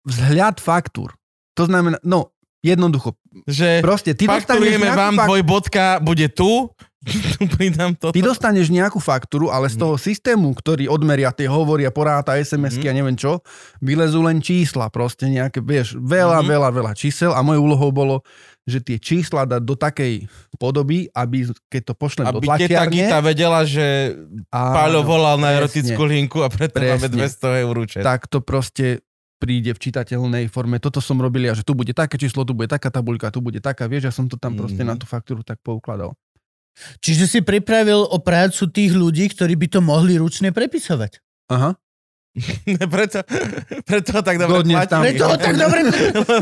vzhľad 0.07 0.59
faktúr. 0.59 1.15
To 1.55 1.67
znamená, 1.67 2.03
no, 2.03 2.35
jednoducho. 2.67 3.15
Že 3.47 3.83
Proste, 3.83 4.13
ty 4.19 4.27
fakturujeme 4.27 4.91
vám, 4.91 5.15
fak- 5.19 5.27
tvoj 5.31 5.43
bodka 5.47 5.87
bude 6.03 6.27
tu, 6.35 6.71
tu 7.07 7.47
pridám 7.49 7.93
to. 7.93 8.09
Ty 8.09 8.21
dostaneš 8.21 8.67
nejakú 8.69 8.99
faktúru, 8.99 9.49
ale 9.49 9.67
z 9.67 9.77
toho 9.77 9.95
systému, 9.97 10.51
ktorý 10.53 10.87
odmeria 10.87 11.31
tie 11.31 11.47
hovory 11.47 11.83
a 11.83 11.91
poráta 11.91 12.35
SMS-ky 12.35 12.83
Mhm. 12.83 12.91
a 12.91 12.97
neviem 12.97 13.15
čo, 13.15 13.33
vylezú 13.79 14.21
len 14.21 14.39
čísla, 14.39 14.87
proste 14.89 15.27
nejaké, 15.27 15.59
vieš, 15.59 15.95
veľa, 15.95 16.41
Mhm. 16.41 16.49
veľa, 16.49 16.69
veľa 16.73 16.93
čísel 16.93 17.31
a 17.31 17.41
mojou 17.41 17.63
úlohou 17.65 17.91
bolo, 17.91 18.17
že 18.63 18.81
tie 18.81 18.99
čísla 18.99 19.45
dať 19.45 19.63
do 19.63 19.75
takej 19.75 20.27
podoby, 20.57 21.07
aby 21.09 21.39
keď 21.65 21.83
to 21.85 21.95
pošlem 21.95 22.27
do 22.27 22.39
Aby 22.41 22.47
teta 22.59 22.83
tlačiarne... 22.83 22.91
Gita 22.93 23.19
vedela, 23.21 23.61
že 23.63 23.87
Paľo 24.51 25.01
volal 25.03 25.37
na 25.37 25.55
presne. 25.55 25.59
erotickú 25.63 26.03
linku 26.05 26.39
a 26.41 26.49
preto 26.49 26.77
máme 26.77 26.99
Presne. 26.99 27.15
200 27.17 27.63
eur 27.63 27.75
účet. 27.77 28.03
tak 28.03 28.27
to 28.27 28.41
proste 28.41 29.07
príde 29.37 29.71
v 29.71 29.79
čitateľnej 29.79 30.49
forme. 30.49 30.79
Toto 30.79 30.99
som 30.99 31.15
robil 31.17 31.45
ja, 31.45 31.53
že 31.53 31.61
tu 31.61 31.73
bude 31.73 31.93
také 31.93 32.17
číslo, 32.17 32.43
tu 32.43 32.53
bude 32.53 32.67
taká 32.67 32.89
tabuľka, 32.89 33.29
tu 33.29 33.39
bude 33.39 33.61
taká, 33.61 33.85
vieš, 33.85 34.03
ja 34.03 34.13
som 34.13 34.25
to 34.25 34.35
tam 34.35 34.57
proste 34.57 34.81
Mhm. 34.81 34.89
na 34.89 34.95
tú 34.95 35.05
faktúru 35.05 35.41
tak 35.41 35.61
poukladal. 35.61 36.17
Čiže 37.01 37.25
si 37.25 37.41
pripravil 37.41 38.05
o 38.05 38.19
prácu 38.21 38.69
tých 38.69 38.93
ľudí, 38.93 39.33
ktorí 39.33 39.57
by 39.57 39.67
to 39.73 39.81
mohli 39.81 40.21
ručne 40.21 40.53
prepisovať. 40.53 41.19
Aha. 41.49 41.77
preto, 42.93 43.25
preto 43.89 44.09
ho 44.13 44.21
tak 44.21 44.37
dobre 44.37 44.61
Dodnes 44.61 44.77
platí. 44.77 44.93
Preto, 45.09 45.25
ho 45.25 45.37
tak 45.41 45.57
dobre, 45.65 45.81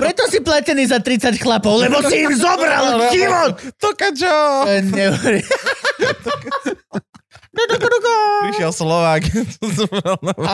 preto 0.02 0.22
si 0.26 0.42
platený 0.42 0.90
za 0.90 0.98
30 0.98 1.38
chlapov, 1.38 1.78
lebo 1.78 2.02
si 2.02 2.26
im 2.26 2.34
zobral 2.34 2.98
život. 3.14 3.54
To 3.78 3.94
kačo! 3.94 4.66
Prišiel 8.50 8.72
Slovák. 8.74 9.22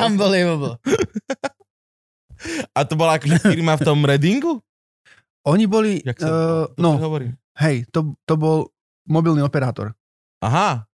Unbelievable. 0.04 0.76
A 2.76 2.84
to 2.84 2.96
bola 2.96 3.16
akože 3.16 3.40
firma 3.40 3.80
v 3.80 3.82
tom 3.84 4.04
Readingu? 4.04 4.60
Oni 5.48 5.64
boli, 5.64 6.04
Jak 6.04 6.20
sa, 6.20 6.28
uh, 6.28 6.64
no, 6.76 7.00
hovorím. 7.00 7.32
hej, 7.56 7.88
to, 7.88 8.12
to 8.28 8.36
bol 8.36 8.68
mobilný 9.08 9.40
operátor. 9.44 9.92
Aha. 10.40 10.84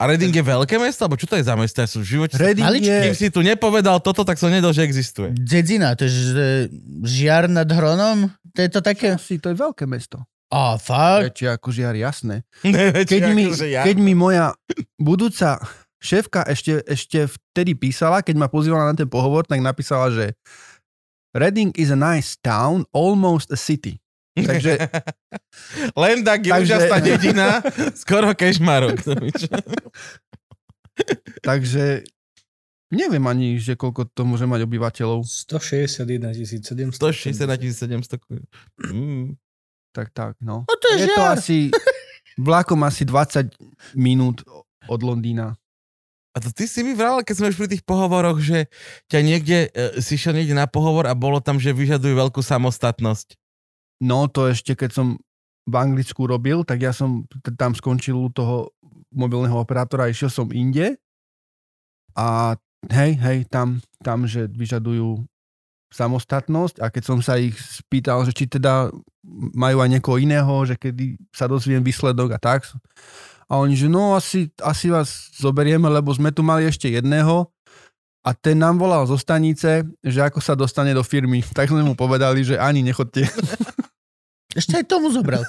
A 0.00 0.08
Reading 0.08 0.32
je 0.32 0.40
veľké 0.40 0.80
mesto? 0.80 1.04
Alebo 1.04 1.20
čo 1.20 1.28
to 1.28 1.36
je 1.36 1.44
za 1.44 1.52
mesto? 1.60 1.76
Ja 1.76 1.84
som 1.84 2.00
v 2.00 2.08
živote... 2.08 2.40
Reading 2.40 2.64
Maličký. 2.64 2.88
Kým 2.88 3.12
je, 3.12 3.20
si 3.20 3.28
tu 3.28 3.44
nepovedal 3.44 4.00
toto, 4.00 4.24
tak 4.24 4.40
som 4.40 4.48
nedal, 4.48 4.72
že 4.72 4.80
existuje. 4.80 5.36
Dedzina, 5.36 5.92
to 5.92 6.08
je 6.08 6.10
ž- 6.10 6.68
žiar 7.04 7.52
nad 7.52 7.68
hronom? 7.68 8.32
To 8.56 8.58
je 8.64 8.70
to 8.72 8.80
také? 8.80 9.20
si, 9.20 9.36
to 9.36 9.52
je 9.52 9.60
veľké 9.60 9.84
mesto. 9.84 10.24
Á, 10.48 10.80
fakt? 10.80 11.36
Väčšie 11.36 11.48
ako 11.52 11.68
žiar, 11.68 11.94
jasné. 12.00 12.48
Keď 13.12 13.22
mi, 13.36 13.52
keď 13.54 13.96
mi 14.00 14.18
moja 14.18 14.56
budúca 14.96 15.60
šéfka 16.00 16.48
ešte, 16.48 16.80
ešte 16.88 17.28
vtedy 17.28 17.76
písala, 17.76 18.24
keď 18.24 18.34
ma 18.40 18.48
pozývala 18.48 18.90
na 18.90 18.96
ten 18.96 19.06
pohovor, 19.06 19.44
tak 19.44 19.60
napísala, 19.60 20.08
že 20.10 20.32
Reading 21.36 21.70
is 21.78 21.92
a 21.92 21.98
nice 21.98 22.34
town, 22.40 22.82
almost 22.90 23.52
a 23.52 23.58
city. 23.60 24.00
Takže 24.36 24.72
Len 26.02 26.18
tak 26.22 26.46
je 26.46 26.52
Takže- 26.52 26.64
úžasná 26.64 26.98
dedina, 27.02 27.48
skoro 28.02 28.34
kešmarok. 28.34 28.98
Takže 31.48 32.04
neviem 32.92 33.24
ani, 33.26 33.56
že 33.56 33.74
koľko 33.74 34.04
to 34.12 34.28
môže 34.28 34.44
mať 34.44 34.68
obyvateľov. 34.68 35.24
161 35.24 36.36
700. 36.36 36.92
160 36.94 37.72
700 37.72 38.20
mm. 38.92 39.34
Tak, 39.90 40.14
tak, 40.14 40.38
no. 40.38 40.62
No 40.70 40.74
to 40.78 40.86
je, 40.94 41.02
Je 41.02 41.06
to 41.10 41.22
asi, 41.26 41.58
vlakom 42.38 42.78
asi 42.86 43.02
20 43.02 43.50
minút 43.98 44.46
od 44.86 45.00
Londýna. 45.02 45.58
A 46.30 46.38
to 46.38 46.54
ty 46.54 46.70
si 46.70 46.86
mi 46.86 46.94
vral, 46.94 47.26
keď 47.26 47.34
sme 47.34 47.50
už 47.50 47.58
pri 47.58 47.74
tých 47.74 47.82
pohovoroch, 47.82 48.38
že 48.38 48.70
ťa 49.10 49.18
niekde, 49.18 49.66
e, 49.74 49.98
si 49.98 50.14
šiel 50.14 50.38
niekde 50.38 50.54
na 50.54 50.70
pohovor 50.70 51.10
a 51.10 51.14
bolo 51.18 51.42
tam, 51.42 51.58
že 51.58 51.74
vyžadujú 51.74 52.14
veľkú 52.14 52.38
samostatnosť. 52.38 53.34
No 54.00 54.26
to 54.32 54.48
ešte, 54.48 54.72
keď 54.72 54.90
som 54.96 55.06
v 55.68 55.74
Anglicku 55.76 56.24
robil, 56.24 56.64
tak 56.64 56.80
ja 56.80 56.90
som 56.90 57.28
tam 57.54 57.76
skončil 57.76 58.16
u 58.16 58.32
toho 58.32 58.72
mobilného 59.12 59.54
operátora 59.60 60.08
išiel 60.08 60.32
som 60.32 60.48
inde. 60.50 60.96
A 62.16 62.56
hej, 62.90 63.14
hej, 63.20 63.38
tam, 63.46 63.78
tam, 64.00 64.24
že 64.24 64.48
vyžadujú 64.50 65.24
samostatnosť 65.90 66.78
a 66.78 66.86
keď 66.88 67.02
som 67.02 67.18
sa 67.18 67.34
ich 67.34 67.58
spýtal, 67.58 68.22
že 68.22 68.32
či 68.32 68.46
teda 68.46 68.94
majú 69.52 69.82
aj 69.82 69.90
niekoho 69.90 70.16
iného, 70.22 70.62
že 70.62 70.78
kedy 70.78 71.18
sa 71.34 71.50
dozviem 71.50 71.82
výsledok 71.82 72.38
a 72.38 72.38
tak. 72.38 72.62
A 73.50 73.58
oni, 73.58 73.74
že 73.74 73.90
no 73.90 74.14
asi, 74.14 74.46
asi 74.62 74.94
vás 74.94 75.34
zoberieme, 75.34 75.90
lebo 75.90 76.14
sme 76.14 76.30
tu 76.30 76.46
mali 76.46 76.70
ešte 76.70 76.86
jedného 76.86 77.50
a 78.22 78.30
ten 78.30 78.54
nám 78.54 78.78
volal 78.78 79.02
zo 79.10 79.18
stanice, 79.18 79.82
že 79.98 80.20
ako 80.22 80.38
sa 80.38 80.54
dostane 80.54 80.94
do 80.94 81.02
firmy. 81.02 81.42
Tak 81.58 81.74
sme 81.74 81.82
mu 81.82 81.98
povedali, 81.98 82.46
že 82.46 82.54
ani 82.54 82.86
nechodte. 82.86 83.26
Ešte 84.54 84.82
aj 84.82 84.84
tomu 84.90 85.14
zobral. 85.14 85.46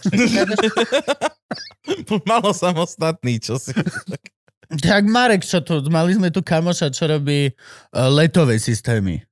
Malo 2.30 2.54
samostatný, 2.54 3.42
čo 3.42 3.58
si. 3.58 3.74
tak 4.78 5.10
Marek, 5.10 5.42
čo 5.42 5.60
tu, 5.66 5.82
mali 5.90 6.14
sme 6.14 6.30
tu 6.30 6.46
kamoša, 6.46 6.94
čo 6.94 7.10
robí 7.10 7.50
uh, 7.50 8.08
letové 8.14 8.62
systémy. 8.62 9.26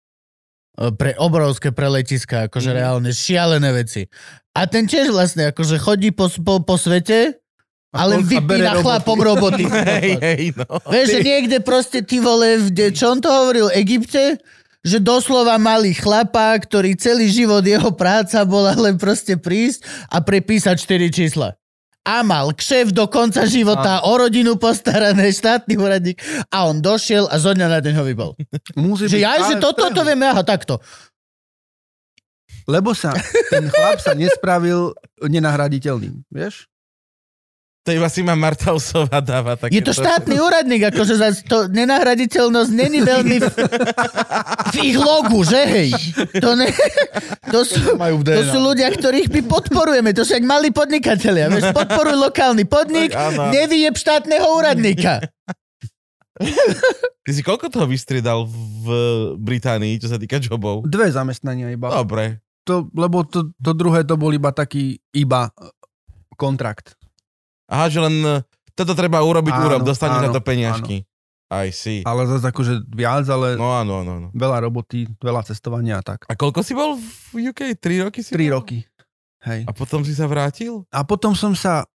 Uh, 0.73 0.89
pre 0.89 1.13
obrovské 1.21 1.69
preletiska, 1.69 2.49
akože 2.49 2.73
mm. 2.73 2.77
reálne 2.81 3.11
šialené 3.13 3.69
veci. 3.69 4.09
A 4.57 4.65
ten 4.65 4.89
tiež 4.89 5.13
vlastne 5.13 5.53
akože 5.53 5.77
chodí 5.77 6.09
po, 6.09 6.27
po, 6.41 6.65
po 6.65 6.75
svete, 6.75 7.37
ale 7.93 8.21
vypína 8.21 8.81
chlapom 8.81 9.17
roboty. 9.29 9.65
hej, 9.69 10.17
hej, 10.17 10.43
no. 10.57 10.65
Vieš, 10.89 11.07
že 11.13 11.19
niekde 11.21 11.57
proste 11.61 12.01
ty 12.01 12.17
vole, 12.21 12.69
v, 12.69 12.93
čo 12.93 13.13
on 13.13 13.21
to 13.21 13.29
hovoril, 13.29 13.69
Egypte, 13.73 14.41
že 14.79 15.03
doslova 15.03 15.59
mali 15.59 15.91
chlapa, 15.91 16.55
ktorý 16.55 16.95
celý 16.95 17.27
život 17.27 17.63
jeho 17.63 17.91
práca 17.91 18.47
bola 18.47 18.71
len 18.79 18.95
proste 18.95 19.35
prísť 19.35 19.83
a 20.07 20.23
prepísať 20.23 20.79
4 20.79 21.11
čísla. 21.11 21.59
A 22.07 22.23
mal 22.23 22.55
kšef 22.55 22.95
do 22.95 23.05
konca 23.11 23.43
života, 23.43 24.01
o 24.07 24.13
rodinu 24.15 24.55
postarané, 24.55 25.29
štátny 25.29 25.75
úradník 25.75 26.17
a 26.47 26.71
on 26.71 26.79
došiel 26.79 27.27
a 27.27 27.35
zo 27.37 27.51
dňa 27.51 27.67
na 27.67 27.79
deň 27.83 27.93
ho 27.99 28.03
vybol. 28.07 28.31
Musí 28.79 29.11
Že 29.11 29.19
ja, 29.19 29.35
že 29.43 29.59
toto 29.59 29.83
to 29.91 30.01
vieme, 30.07 30.25
aha, 30.25 30.41
takto. 30.41 30.79
Lebo 32.69 32.95
sa, 32.95 33.11
ten 33.49 33.67
chlap 33.67 33.99
sa 33.99 34.13
nespravil 34.15 34.95
nenahraditeľným, 35.25 36.23
vieš? 36.31 36.68
To 37.87 37.95
iba 37.95 38.11
si 38.11 38.19
ma 38.21 38.35
Martausová 38.35 39.23
dáva. 39.23 39.55
Také 39.55 39.71
Je 39.71 39.81
to 39.81 39.95
štátny 39.95 40.35
úradník, 40.35 40.91
akože 40.91 41.15
za 41.15 41.31
to 41.47 41.71
nenahraditeľnosť 41.71 42.71
není 42.75 42.99
veľmi 42.99 43.39
v, 43.39 43.47
v 44.69 44.75
ich 44.83 44.97
logu, 44.99 45.47
že 45.47 45.61
hej? 45.63 45.89
To, 46.43 46.59
ne, 46.59 46.69
to, 47.47 47.63
sú, 47.63 47.95
to 48.21 48.43
sú 48.51 48.59
ľudia, 48.59 48.91
ktorých 48.91 49.31
my 49.31 49.41
podporujeme. 49.47 50.11
To 50.11 50.27
sú 50.27 50.35
jak 50.35 50.43
malí 50.43 50.75
podnikatelia. 50.75 51.47
Vieš, 51.47 51.71
podporuj 51.79 52.19
lokálny 52.19 52.67
podnik, 52.67 53.15
nevyjeb 53.55 53.95
štátneho 53.95 54.59
úradníka. 54.59 55.23
Ty 57.23 57.31
si 57.31 57.41
koľko 57.43 57.71
toho 57.71 57.87
vystriedal 57.87 58.43
v 58.47 58.87
Británii, 59.39 60.03
čo 60.03 60.11
sa 60.11 60.19
týka 60.19 60.39
jobov? 60.39 60.83
Dve 60.87 61.11
zamestnania 61.11 61.71
iba. 61.71 61.91
Dobre. 61.91 62.43
To, 62.67 62.91
lebo 62.91 63.23
to, 63.23 63.55
to 63.55 63.71
druhé 63.71 64.03
to 64.03 64.19
bol 64.19 64.29
iba 64.29 64.51
taký 64.53 64.99
iba 65.15 65.49
e, 65.49 65.51
kontrakt. 66.37 66.98
Aha, 67.69 67.85
že 67.87 68.01
len 68.01 68.15
e, 68.19 68.35
toto 68.73 68.91
treba 68.91 69.21
urobiť, 69.21 69.53
Áno, 69.53 69.65
urob, 69.65 69.81
dostaneš 69.85 70.19
na 70.19 70.29
áno, 70.29 70.35
to 70.35 70.41
peniažky. 70.41 71.05
Aj 71.49 71.65
si. 71.69 72.05
Ale 72.05 72.29
zase 72.29 72.45
akože 72.45 72.85
viac, 72.87 73.25
ale 73.25 73.57
No 73.57 73.69
áno, 73.71 74.01
áno, 74.01 74.11
áno. 74.17 74.27
veľa 74.33 74.61
roboty, 74.61 75.09
veľa 75.17 75.41
cestovania 75.41 75.97
a 75.97 76.05
tak. 76.05 76.25
A 76.25 76.33
koľko 76.33 76.61
si 76.61 76.73
bol 76.73 76.97
v 77.33 77.49
UK? 77.49 77.73
3 77.73 78.05
roky 78.05 78.21
si 78.21 78.33
Tri 78.33 78.49
bol? 78.49 78.61
roky. 78.61 78.85
Hej. 79.41 79.65
A 79.65 79.71
potom 79.71 80.01
si 80.01 80.13
sa 80.13 80.25
vrátil? 80.25 80.85
A 80.89 81.01
potom 81.01 81.33
som 81.33 81.53
sa 81.53 81.89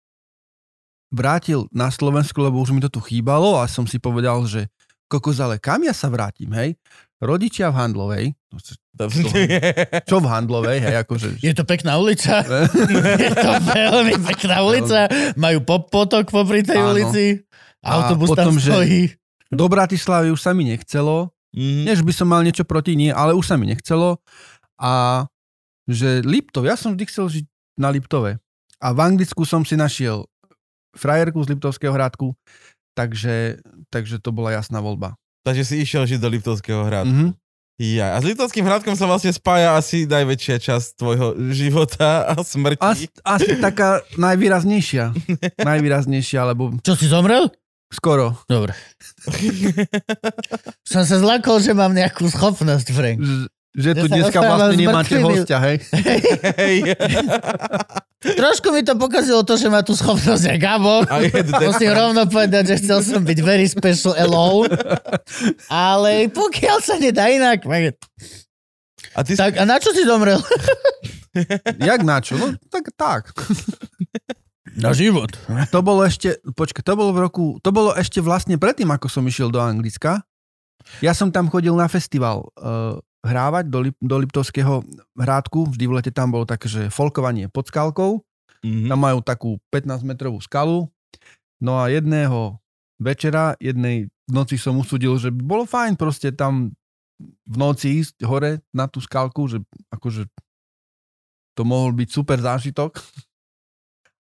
vrátil 1.10 1.66
na 1.70 1.90
Slovensku, 1.90 2.38
lebo 2.38 2.58
už 2.58 2.70
mi 2.70 2.78
to 2.78 2.86
tu 2.86 3.02
chýbalo 3.02 3.58
a 3.58 3.66
som 3.66 3.82
si 3.82 3.98
povedal, 3.98 4.38
že 4.46 4.70
kokos, 5.10 5.42
ale 5.42 5.58
kam 5.58 5.82
ja 5.82 5.90
sa 5.90 6.06
vrátim, 6.06 6.46
hej? 6.54 6.78
Rodičia 7.20 7.68
v 7.68 7.76
Handlovej, 7.76 8.24
čo 10.08 10.16
v 10.18 10.26
Handlovej, 10.26 10.78
hej, 10.80 10.96
akože... 11.04 11.36
Je 11.44 11.52
to 11.52 11.68
pekná 11.68 12.00
ulica. 12.00 12.40
Je 13.24 13.32
to 13.36 13.50
veľmi 13.60 14.16
pekná 14.24 14.64
ulica. 14.64 15.04
Majú 15.36 15.58
pop 15.60 15.92
potok 15.92 16.32
popri 16.32 16.64
tej 16.64 16.80
Áno. 16.80 16.96
ulici. 16.96 17.44
Autobus 17.84 18.32
tam 18.32 18.52
potom, 18.52 18.54
že- 18.56 18.72
stojí. 18.72 19.00
Do 19.50 19.66
Bratislavy 19.68 20.32
už 20.32 20.40
sa 20.40 20.56
mi 20.56 20.64
nechcelo. 20.64 21.34
Nie, 21.52 21.98
že 21.98 22.06
by 22.06 22.12
som 22.14 22.30
mal 22.30 22.40
niečo 22.46 22.62
proti, 22.62 22.94
nie, 22.94 23.10
ale 23.10 23.34
už 23.34 23.42
sa 23.50 23.58
mi 23.58 23.66
nechcelo. 23.66 24.22
A 24.78 25.26
že 25.90 26.22
Liptov, 26.22 26.62
ja 26.64 26.78
som 26.78 26.94
vždy 26.94 27.04
chcel 27.10 27.26
žiť 27.26 27.44
na 27.76 27.90
Liptove. 27.90 28.38
A 28.80 28.86
v 28.94 28.98
Anglicku 29.02 29.42
som 29.42 29.66
si 29.66 29.74
našiel 29.74 30.24
frajerku 30.94 31.42
z 31.42 31.52
Liptovského 31.52 31.90
hradku, 31.90 32.32
takže, 32.94 33.58
takže 33.90 34.22
to 34.22 34.30
bola 34.30 34.54
jasná 34.54 34.78
voľba. 34.78 35.18
Takže 35.40 35.62
si 35.64 35.74
išiel 35.80 36.04
žiť 36.04 36.20
do 36.20 36.28
Liptovského 36.28 36.84
hradu. 36.84 37.10
Mhm. 37.10 37.28
Ja. 37.80 38.12
A 38.12 38.20
s 38.20 38.28
Liptovským 38.28 38.60
hradkom 38.68 38.92
sa 38.92 39.08
vlastne 39.08 39.32
spája 39.32 39.72
asi 39.72 40.04
najväčšia 40.04 40.60
časť 40.60 41.00
tvojho 41.00 41.32
života 41.56 42.28
a 42.28 42.36
smrti. 42.44 42.84
Asi, 42.84 43.08
asi 43.24 43.56
taká 43.56 44.04
najvýraznejšia. 44.20 45.16
najvýraznejšia, 45.70 46.44
lebo 46.44 46.76
Čo 46.84 46.92
si 46.92 47.08
zomrel? 47.08 47.48
skoro. 47.90 48.38
Dobre. 48.46 48.72
Som 50.90 51.02
sa 51.02 51.16
zlakol, 51.18 51.58
že 51.58 51.74
mám 51.74 51.90
nejakú 51.90 52.30
schopnosť, 52.30 52.86
Frank. 52.94 53.18
Že, 53.18 53.34
že 53.74 53.90
tu 53.98 54.06
dneska 54.06 54.38
vlastne 54.38 54.76
nemáte 54.78 55.18
hostia, 55.18 55.58
hej? 55.58 55.76
Hej. 56.54 56.76
Trošku 58.20 58.68
mi 58.76 58.84
to 58.84 59.00
pokazilo 59.00 59.40
to, 59.48 59.56
že 59.56 59.72
má 59.72 59.80
tú 59.80 59.96
schopnosť 59.96 60.44
aj 60.52 60.58
Gabo. 60.60 61.08
Musím 61.64 61.96
rovno 61.96 62.28
povedať, 62.28 62.76
že 62.76 62.84
chcel 62.84 63.00
som 63.00 63.24
byť 63.24 63.38
very 63.40 63.64
special 63.64 64.12
alone. 64.20 64.68
Ale 65.72 66.28
pokiaľ 66.28 66.78
sa 66.84 67.00
nedá 67.00 67.32
inak... 67.32 67.64
A 69.16 69.24
ty 69.24 69.32
si... 69.34 69.40
Tak 69.40 69.56
a 69.56 69.64
na 69.64 69.80
čo 69.80 69.96
si 69.96 70.04
zomrel? 70.04 70.36
Jak 71.88 72.04
na 72.04 72.20
čo? 72.20 72.36
No 72.36 72.52
tak, 72.68 72.92
tak. 72.92 73.32
Na 74.76 74.92
život. 74.92 75.34
To 75.72 75.80
bolo 75.80 76.04
ešte, 76.04 76.38
počkaj, 76.54 76.84
to 76.84 76.94
bolo 76.94 77.10
v 77.16 77.20
roku, 77.24 77.44
to 77.64 77.72
bolo 77.72 77.90
ešte 77.96 78.20
vlastne 78.22 78.54
predtým, 78.60 78.86
ako 78.92 79.08
som 79.10 79.24
išiel 79.26 79.48
do 79.48 79.58
Anglicka. 79.58 80.22
Ja 80.98 81.14
som 81.14 81.30
tam 81.30 81.46
chodil 81.46 81.72
na 81.78 81.86
festival 81.86 82.50
uh, 82.58 82.98
hrávať 83.22 83.64
do, 83.70 83.78
Lip, 83.86 83.96
do 84.02 84.16
Liptovského 84.18 84.82
hrádku. 85.14 85.70
Vždy 85.70 85.84
v 85.86 85.94
lete 85.94 86.12
tam 86.12 86.34
bolo 86.34 86.42
také, 86.42 86.66
že 86.66 86.90
folkovanie 86.90 87.46
pod 87.46 87.70
skalkou. 87.70 88.26
Mhm. 88.66 88.90
Tam 88.90 88.98
majú 88.98 89.18
takú 89.22 89.50
15-metrovú 89.70 90.42
skalu. 90.42 90.90
No 91.60 91.78
a 91.78 91.92
jedného 91.92 92.58
večera, 93.00 93.56
jednej 93.60 94.08
noci 94.28 94.56
som 94.56 94.76
usudil, 94.76 95.16
že 95.16 95.32
by 95.32 95.42
bolo 95.44 95.64
fajn 95.64 95.96
proste 95.96 96.32
tam 96.32 96.72
v 97.44 97.56
noci 97.56 98.00
ísť 98.00 98.24
hore 98.24 98.64
na 98.72 98.88
tú 98.88 99.00
skalku, 99.00 99.44
že 99.44 99.60
akože 99.92 100.24
to 101.52 101.62
mohol 101.68 101.92
byť 101.92 102.08
super 102.08 102.40
zážitok. 102.40 102.96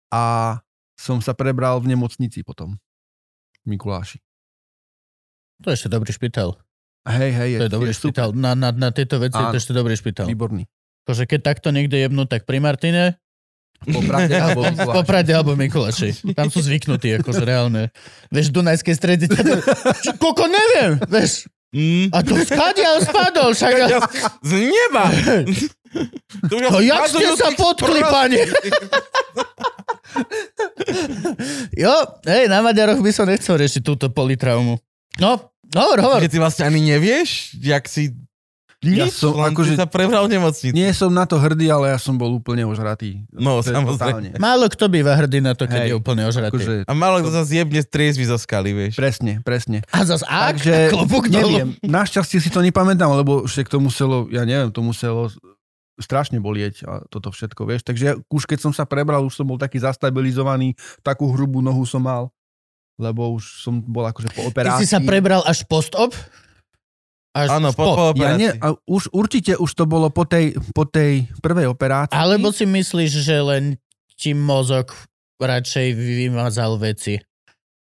A 0.08 0.56
som 0.96 1.20
sa 1.20 1.36
prebral 1.36 1.76
v 1.84 1.92
nemocnici 1.92 2.40
potom. 2.40 2.80
Mikuláši. 3.68 4.25
To 5.64 5.72
je 5.72 5.74
ešte 5.76 5.88
dobrý 5.88 6.10
špital. 6.12 6.58
Hej, 7.06 7.30
hej, 7.32 7.50
To 7.62 7.64
je 7.70 7.72
dobrý 7.72 7.92
špital. 7.94 8.34
Na, 8.34 8.58
na, 8.58 8.74
na 8.74 8.90
tieto 8.90 9.22
veci 9.22 9.38
je 9.38 9.46
to 9.46 9.54
Áno. 9.54 9.60
ešte 9.62 9.72
dobrý 9.72 9.94
špital. 9.94 10.26
Výborný. 10.26 10.66
Akože 11.06 11.24
keď 11.30 11.40
takto 11.54 11.70
niekde 11.70 12.02
jebnú, 12.02 12.26
tak 12.26 12.44
pri 12.44 12.58
Martine, 12.58 13.14
alebo 13.86 14.66
Mikuláši. 14.66 14.96
Poprade 14.98 15.30
alebo 15.30 15.52
Mikuláši. 15.54 16.10
Tam 16.34 16.50
sú 16.50 16.64
zvyknutí, 16.64 17.22
akože 17.22 17.42
reálne. 17.46 17.94
Vieš, 18.34 18.50
ťa 19.30 19.42
to- 19.46 19.60
Čo, 20.02 20.10
Koko, 20.18 20.50
neviem, 20.50 20.98
vieš. 21.06 21.46
Mm. 21.76 22.08
A 22.08 22.24
to 22.24 22.34
skadiaľ 22.40 23.04
spadol, 23.04 23.52
však... 23.52 23.72
Z 24.40 24.52
neba! 24.64 25.04
Tu 26.48 26.54
už 26.56 26.62
No 26.72 26.80
jak 26.80 27.04
ste 27.08 27.26
sa 27.36 27.52
potkli, 27.52 28.00
pane? 28.00 28.40
Jo, 31.76 31.92
hej, 32.24 32.48
na 32.48 32.64
Maďaroch 32.64 33.04
by 33.04 33.12
som 33.12 33.28
nechcel 33.28 33.60
riešiť 33.60 33.82
túto 33.84 34.08
politraumu. 34.08 34.80
No, 35.16 35.40
hovor, 35.70 35.98
hovor. 35.98 36.20
Že 36.20 36.28
ty 36.28 36.38
vlastne 36.38 36.64
ani 36.64 36.80
nevieš, 36.86 37.56
jak 37.56 37.84
si... 37.84 38.12
Ja 38.78 39.08
Nič, 39.08 39.18
som 39.18 39.32
len 39.32 39.50
akože- 39.50 39.72
sa 39.74 39.88
prebral 39.88 40.28
v 40.28 40.36
nemocnici. 40.36 40.70
Nie 40.70 40.92
som 40.92 41.08
na 41.08 41.24
to 41.24 41.40
hrdý, 41.40 41.64
ale 41.66 41.90
ja 41.90 41.98
som 41.98 42.14
bol 42.14 42.28
úplne 42.30 42.62
ožratý. 42.62 43.24
No, 43.32 43.58
To 43.58 43.66
samozrejme. 43.66 43.96
totálne. 43.96 44.30
Málo 44.36 44.68
kto 44.68 44.84
býva 44.86 45.16
hrdý 45.16 45.40
na 45.40 45.56
to, 45.56 45.64
keď 45.64 45.80
Hej. 45.80 45.88
je 45.88 45.96
úplne 45.96 46.22
ožratý. 46.22 46.52
Akože, 46.52 46.74
A 46.84 46.92
malo 46.92 47.18
kto 47.18 47.32
sa 47.32 47.42
zjebne 47.42 47.80
z 47.80 47.88
triezvy 47.88 48.24
zo 48.24 48.36
skaly, 48.36 48.76
vieš. 48.76 48.94
presne, 48.94 49.40
presne. 49.40 49.80
A 49.90 50.04
zas 50.04 50.20
ak, 50.22 50.60
Takže 50.60 50.74
klobúk 50.94 51.26
dolu. 51.26 51.56
neviem, 51.56 51.70
našťastie 51.82 52.38
si 52.38 52.46
to 52.46 52.60
nepamätám, 52.60 53.08
lebo 53.10 53.42
však 53.42 53.66
to 53.66 53.80
muselo, 53.80 54.28
ja 54.28 54.44
neviem, 54.44 54.68
to 54.68 54.84
muselo 54.84 55.32
strašne 55.96 56.36
bolieť 56.36 56.84
a 56.84 57.00
toto 57.08 57.32
všetko, 57.32 57.64
vieš. 57.64 57.80
Takže 57.82 58.04
ja, 58.04 58.14
už 58.22 58.44
keď 58.44 58.60
som 58.60 58.70
sa 58.70 58.84
prebral, 58.84 59.24
už 59.24 59.32
som 59.32 59.48
bol 59.48 59.56
taký 59.56 59.80
zastabilizovaný, 59.80 60.76
takú 61.00 61.32
hrubú 61.32 61.58
nohu 61.58 61.82
som 61.82 62.04
mal, 62.04 62.28
lebo 62.96 63.36
už 63.36 63.64
som 63.64 63.80
bol 63.84 64.04
akože 64.08 64.32
po 64.32 64.42
Ty 64.44 64.48
operácii. 64.50 64.84
si 64.84 64.88
sa 64.88 65.00
prebral 65.00 65.44
až 65.44 65.64
post-op? 65.68 66.16
Až 67.36 67.60
Áno, 67.60 67.68
po, 67.76 67.92
po 67.92 68.04
Ja 68.16 68.32
nie, 68.32 68.48
a 68.48 68.72
už, 68.88 69.12
určite 69.12 69.60
už 69.60 69.68
to 69.76 69.84
bolo 69.84 70.08
po 70.08 70.24
tej, 70.24 70.56
po 70.72 70.88
tej 70.88 71.28
prvej 71.44 71.68
operácii. 71.68 72.16
Alebo 72.16 72.48
si 72.48 72.64
myslíš, 72.64 73.12
že 73.12 73.36
len 73.44 73.64
ti 74.16 74.32
mozog 74.32 74.96
radšej 75.36 75.92
vymazal 75.92 76.80
veci? 76.80 77.20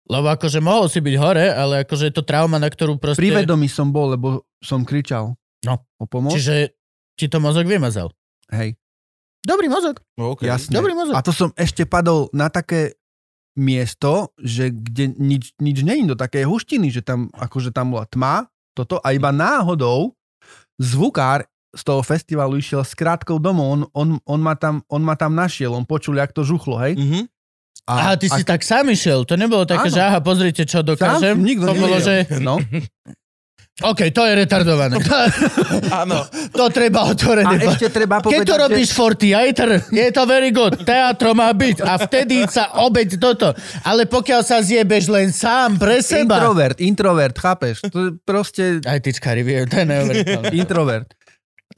Lebo 0.09 0.29
akože 0.29 0.61
mohol 0.61 0.93
si 0.93 1.01
byť 1.01 1.15
hore, 1.17 1.49
ale 1.49 1.85
akože 1.89 2.13
je 2.13 2.15
to 2.17 2.25
trauma, 2.29 2.61
na 2.61 2.69
ktorú 2.69 3.01
proste... 3.01 3.21
Pri 3.25 3.45
vedomí 3.45 3.69
som 3.73 3.89
bol, 3.89 4.13
lebo 4.13 4.45
som 4.61 4.85
kričal. 4.85 5.37
No. 5.65 5.81
O 5.97 6.05
pomoc. 6.05 6.37
Čiže 6.37 6.77
ti 7.17 7.29
to 7.29 7.41
mozog 7.41 7.65
vymazal. 7.65 8.13
Hej, 8.53 8.77
Dobrý 9.49 9.71
mozog, 9.71 10.03
OK. 10.19 10.43
jasne. 10.45 10.75
dobrý 10.75 10.93
mozog. 10.99 11.15
A 11.15 11.23
to 11.23 11.31
som 11.31 11.55
ešte 11.55 11.87
padol 11.87 12.27
na 12.35 12.51
také 12.51 12.98
miesto, 13.59 14.31
že 14.39 14.71
kde 14.71 15.19
nič, 15.19 15.59
nič 15.59 15.83
není 15.83 16.07
do 16.07 16.15
také 16.15 16.47
huštiny, 16.47 16.95
že 16.95 17.03
tam 17.03 17.29
akože 17.35 17.75
tam 17.75 17.93
bola 17.93 18.07
tma, 18.07 18.47
toto 18.73 19.03
a 19.03 19.11
iba 19.11 19.35
náhodou 19.35 20.15
zvukár 20.79 21.43
z 21.75 21.83
toho 21.85 22.01
festivalu 22.01 22.63
išiel 22.63 22.87
s 22.87 22.95
krátkou 22.95 23.37
domov, 23.43 23.67
on, 23.67 23.81
on, 23.93 24.09
on, 24.25 24.41
ma 24.41 24.55
tam, 24.55 24.81
on 24.89 25.03
ma 25.03 25.19
tam 25.19 25.35
našiel, 25.35 25.75
on 25.75 25.85
počul, 25.85 26.17
jak 26.17 26.33
to 26.33 26.47
žuchlo, 26.47 26.79
hej? 26.81 26.97
Mhm. 26.97 27.27
Aha, 27.89 28.21
ty 28.21 28.29
si 28.29 28.45
tak 28.45 28.61
sám 28.61 28.93
išiel, 28.93 29.25
to 29.25 29.33
nebolo 29.41 29.65
také, 29.65 29.89
Áno. 29.89 29.97
že 29.97 30.01
aha, 30.05 30.21
pozrite, 30.21 30.69
čo 30.69 30.85
dokážem. 30.85 31.41
Sám, 31.41 31.41
nikto 31.41 31.73
to 31.73 31.75
bolo, 31.75 31.97
že... 32.05 32.29
No. 32.37 32.61
OK, 33.79 34.11
to 34.11 34.27
je 34.27 34.33
retardované. 34.35 34.99
To, 34.99 35.15
Áno. 36.03 36.27
to 36.51 36.67
treba 36.75 37.07
A 37.07 37.15
otvorené. 37.15 37.63
ešte 37.63 37.95
treba 37.95 38.19
Keď 38.19 38.27
povedať, 38.27 38.47
to 38.51 38.55
robíš 38.59 38.89
že... 38.91 38.97
for 38.99 39.13
theater, 39.15 39.69
je 39.87 40.07
to 40.11 40.23
very 40.27 40.51
good. 40.51 40.75
Teatro 40.83 41.31
má 41.31 41.55
byť 41.55 41.87
a 41.87 41.95
vtedy 41.95 42.43
sa 42.51 42.75
obeď 42.83 43.23
toto. 43.23 43.55
Ale 43.87 44.11
pokiaľ 44.11 44.43
sa 44.43 44.59
zjebeš 44.67 45.07
len 45.07 45.31
sám 45.31 45.79
pre 45.79 46.03
seba... 46.03 46.43
Introvert, 46.43 46.79
introvert, 46.83 47.37
chápeš? 47.39 47.87
To 47.95 48.11
je 48.11 48.11
proste 48.27 48.83
Aj 48.83 48.99
tyčkári, 48.99 49.47
vie, 49.47 49.63
to 49.71 49.79
je 49.79 49.87
neuveriteľné. 49.87 50.51
introvert. 50.67 51.09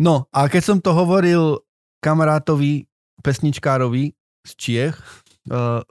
No, 0.00 0.24
a 0.32 0.48
keď 0.48 0.62
som 0.64 0.78
to 0.80 0.96
hovoril 0.96 1.60
kamarátovi, 2.00 2.88
pesničkárovi 3.20 4.16
z 4.48 4.52
Čiech, 4.56 4.96
uh, 5.52 5.84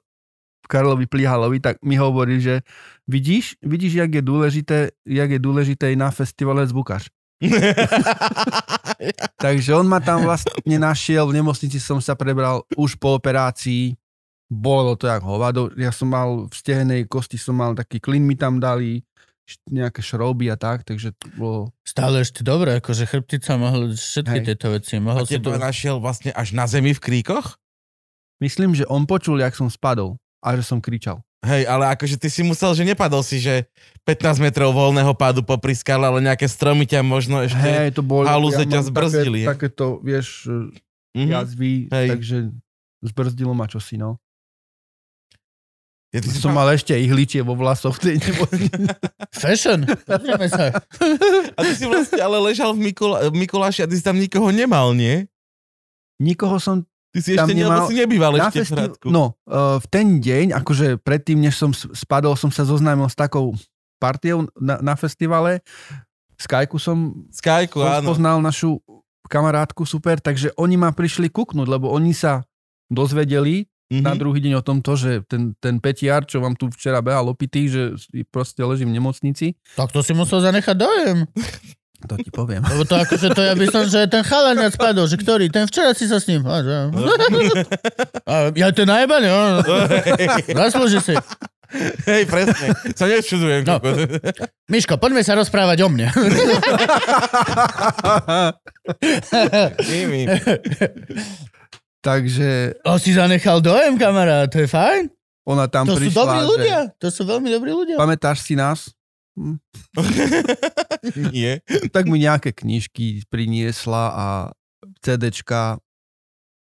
Karlovi 0.66 1.05
Plihalovi, 1.05 1.62
tak 1.62 1.82
mi 1.86 1.97
hovorí, 1.97 2.41
že 2.41 2.62
vidíš, 3.10 3.57
vidíš, 3.66 4.05
jak 4.05 4.12
je 4.14 4.22
dôležité, 4.22 4.78
jak 5.10 5.30
je 5.34 5.39
dôležité 5.41 5.97
na 5.97 6.14
festivale 6.14 6.62
zvukař. 6.70 7.10
Takže 9.43 9.72
on 9.74 9.88
ma 9.88 10.03
tam 10.03 10.28
vlastne 10.28 10.78
našiel, 10.78 11.26
v 11.26 11.41
nemocnici 11.41 11.80
som 11.82 11.97
sa 12.03 12.14
prebral 12.14 12.62
už 12.78 12.99
po 12.99 13.16
operácii, 13.18 13.95
bolo 14.51 14.93
to 14.99 15.07
jak 15.07 15.24
hovado, 15.24 15.72
ja 15.80 15.89
som 15.89 16.12
mal 16.12 16.45
v 16.45 16.53
stehenej 16.53 17.07
kosti, 17.07 17.39
som 17.39 17.55
mal 17.57 17.74
taký 17.74 17.97
klin 18.03 18.28
mi 18.28 18.36
tam 18.36 18.60
dali, 18.60 19.01
nejaké 19.66 20.05
šrouby 20.05 20.53
a 20.53 20.57
tak, 20.60 20.86
takže 20.86 21.16
to 21.18 21.26
bolo 21.34 21.60
Stále 21.82 22.22
ešte 22.22 22.45
dobre, 22.45 22.78
akože 22.78 23.10
chrbtica 23.10 23.57
mohol 23.57 23.97
všetky 23.97 24.39
Hej. 24.43 24.45
tieto 24.45 24.68
veci. 24.70 24.93
A 24.97 25.01
Mohol 25.01 25.26
si 25.26 25.41
to... 25.41 25.49
teba 25.49 25.57
našiel 25.57 25.97
vlastne 25.97 26.30
až 26.38 26.53
na 26.53 26.70
zemi 26.70 26.93
v 26.93 27.01
kríkoch? 27.01 27.57
Myslím, 28.38 28.78
že 28.78 28.86
on 28.86 29.10
počul, 29.10 29.41
jak 29.41 29.57
som 29.57 29.66
spadol 29.66 30.22
a 30.45 30.53
že 30.53 30.62
som 30.62 30.78
kričal. 30.78 31.26
Hej, 31.40 31.64
ale 31.66 31.88
akože 31.96 32.20
ty 32.20 32.28
si 32.28 32.44
musel, 32.44 32.76
že 32.76 32.84
nepadol 32.84 33.24
si, 33.24 33.40
že 33.40 33.64
15 34.04 34.44
metrov 34.44 34.76
voľného 34.76 35.16
pádu 35.16 35.40
popri 35.40 35.72
skale, 35.72 36.04
ale 36.04 36.20
nejaké 36.20 36.44
stromy 36.46 36.84
ťa 36.84 37.00
možno 37.00 37.40
ešte... 37.40 37.64
Hej, 37.64 37.96
to 37.96 38.04
bolo... 38.04 38.28
halúze 38.28 38.60
ťa 38.68 38.84
mám 38.84 38.88
zbrzdili, 38.92 39.40
hej? 39.44 39.48
Také, 39.48 39.72
takéto, 39.72 40.04
vieš, 40.04 40.48
Mhm. 41.18 41.26
jazvy, 41.26 41.74
Hej. 41.90 42.08
takže 42.14 42.38
zbrzdilo 43.02 43.54
ma 43.58 43.66
čosi, 43.66 43.98
no. 43.98 44.22
Ja, 46.10 46.22
ty 46.22 46.30
si 46.30 46.42
Som 46.42 46.54
mal... 46.54 46.66
mal 46.66 46.74
ešte 46.74 46.94
ihličie 46.94 47.42
vo 47.42 47.54
vlasoch 47.54 48.02
tej. 48.02 48.18
Fashion. 49.42 49.86
Sa. 50.50 50.74
A 51.54 51.60
ty 51.62 51.74
si 51.74 51.86
vlastne 51.86 52.18
ale 52.18 52.42
ležal 52.42 52.74
v, 52.74 52.90
Mikula... 52.90 53.30
v 53.30 53.36
Mikuláši 53.38 53.86
a 53.86 53.90
ty 53.90 53.94
si 53.94 54.02
tam 54.02 54.18
nikoho 54.18 54.50
nemal, 54.50 54.94
nie? 54.98 55.30
Nikoho 56.18 56.58
som 56.58 56.82
Ty 57.10 57.20
si 57.20 57.34
Tam 57.34 57.43
ešte 57.43 57.53
nemal... 57.55 57.86
si 57.86 57.95
nebýval 57.95 58.32
na 58.32 58.47
ešte 58.47 58.53
v 58.53 58.62
festi- 58.62 58.78
Hradku. 58.78 59.07
No, 59.10 59.34
uh, 59.43 59.78
v 59.78 59.86
ten 59.88 60.07
deň, 60.18 60.53
akože 60.55 60.88
predtým, 60.97 61.39
než 61.39 61.55
som 61.55 61.74
spadol, 61.74 62.34
som 62.34 62.47
sa 62.47 62.62
zoznámil 62.62 63.05
s 63.05 63.16
takou 63.16 63.57
partiou 63.97 64.45
na, 64.53 64.78
na 64.78 64.93
festivale. 64.93 65.66
Skyku 66.36 66.78
som 66.78 67.28
Skyku, 67.28 67.82
áno. 67.82 68.05
poznal 68.05 68.38
našu 68.39 68.78
kamarátku 69.26 69.84
super, 69.84 70.18
takže 70.18 70.53
oni 70.55 70.76
ma 70.76 70.89
prišli 70.89 71.28
kúknuť, 71.28 71.68
lebo 71.68 71.89
oni 71.89 72.14
sa 72.14 72.45
dozvedeli 72.88 73.66
Mhm. 73.89 74.05
na 74.05 74.14
druhý 74.14 74.38
deň 74.38 74.53
o 74.53 74.62
tomto, 74.62 74.93
že 74.93 75.26
ten, 75.26 75.57
ten 75.57 75.82
petiar, 75.82 76.22
čo 76.22 76.38
vám 76.38 76.53
tu 76.53 76.70
včera 76.70 77.01
behal 77.01 77.26
opitý, 77.26 77.66
že 77.66 77.97
proste 78.30 78.62
ležím 78.62 78.93
v 78.93 79.01
nemocnici. 79.01 79.57
Tak 79.74 79.89
to 79.89 80.05
si 80.05 80.14
musel 80.14 80.38
zanechať 80.39 80.76
dojem. 80.78 81.26
To 82.08 82.16
ti 82.16 82.32
poviem. 82.32 82.64
Lebo 82.64 82.88
to 82.88 82.95
akože 82.95 83.36
to 83.36 83.41
ja 83.43 83.60
by 83.60 83.66
som, 83.68 83.84
že 83.84 84.08
ten 84.08 84.24
chalan 84.24 84.56
viac 84.56 84.72
spadol, 84.72 85.04
že 85.04 85.20
ktorý, 85.20 85.52
ten 85.52 85.68
včera 85.68 85.91
si 85.91 86.08
sa 86.08 86.16
s 86.24 86.32
ním. 86.32 86.47
A, 86.47 86.64
že... 86.64 86.76
A 88.24 88.34
ja 88.56 88.72
to 88.72 88.88
najebane, 88.88 89.28
no. 89.28 89.60
Zaslúži 90.56 91.04
si. 91.04 91.16
Hej, 92.08 92.26
presne. 92.26 92.74
Sa 92.97 93.06
nečudujem. 93.06 93.62
No. 93.62 93.78
Miško, 94.72 94.97
poďme 94.97 95.22
sa 95.22 95.38
rozprávať 95.38 95.86
o 95.86 95.89
mne. 95.91 96.08
Takže 102.00 102.80
O, 102.88 102.95
si 102.95 103.12
zanechal 103.12 103.60
dojem, 103.60 104.00
kamarát, 104.00 104.47
to 104.47 104.64
je 104.64 104.72
fajn. 104.72 105.12
ona 105.43 105.68
tam 105.68 105.84
To 105.84 106.00
sú 106.00 106.08
prišla, 106.08 106.16
dobrí 106.16 106.39
že 106.39 106.47
ľudia, 106.47 106.80
to 106.95 107.08
sú 107.12 107.22
veľmi 107.28 107.50
dobrí 107.52 107.72
ľudia. 107.76 107.95
pamätáš 108.00 108.47
si 108.47 108.56
nás? 108.56 108.95
Hm. 109.38 109.58
Nie. 111.36 111.62
Tak 111.94 112.10
mi 112.10 112.22
nejaké 112.22 112.56
knižky 112.56 113.28
priniesla 113.30 114.04
a 114.14 114.26
CDčka, 115.04 115.80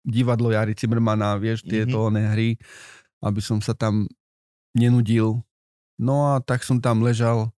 divadlo 0.06 0.54
Jary 0.54 0.78
Cimrmana, 0.78 1.34
vieš, 1.36 1.66
tieto 1.66 2.06
mm-hmm. 2.06 2.30
hry, 2.32 2.50
aby 3.26 3.40
som 3.42 3.58
sa 3.58 3.74
tam 3.74 4.06
nenudil. 4.76 5.42
No 5.98 6.36
a 6.36 6.44
tak 6.44 6.62
som 6.62 6.78
tam 6.78 7.02
ležal 7.02 7.50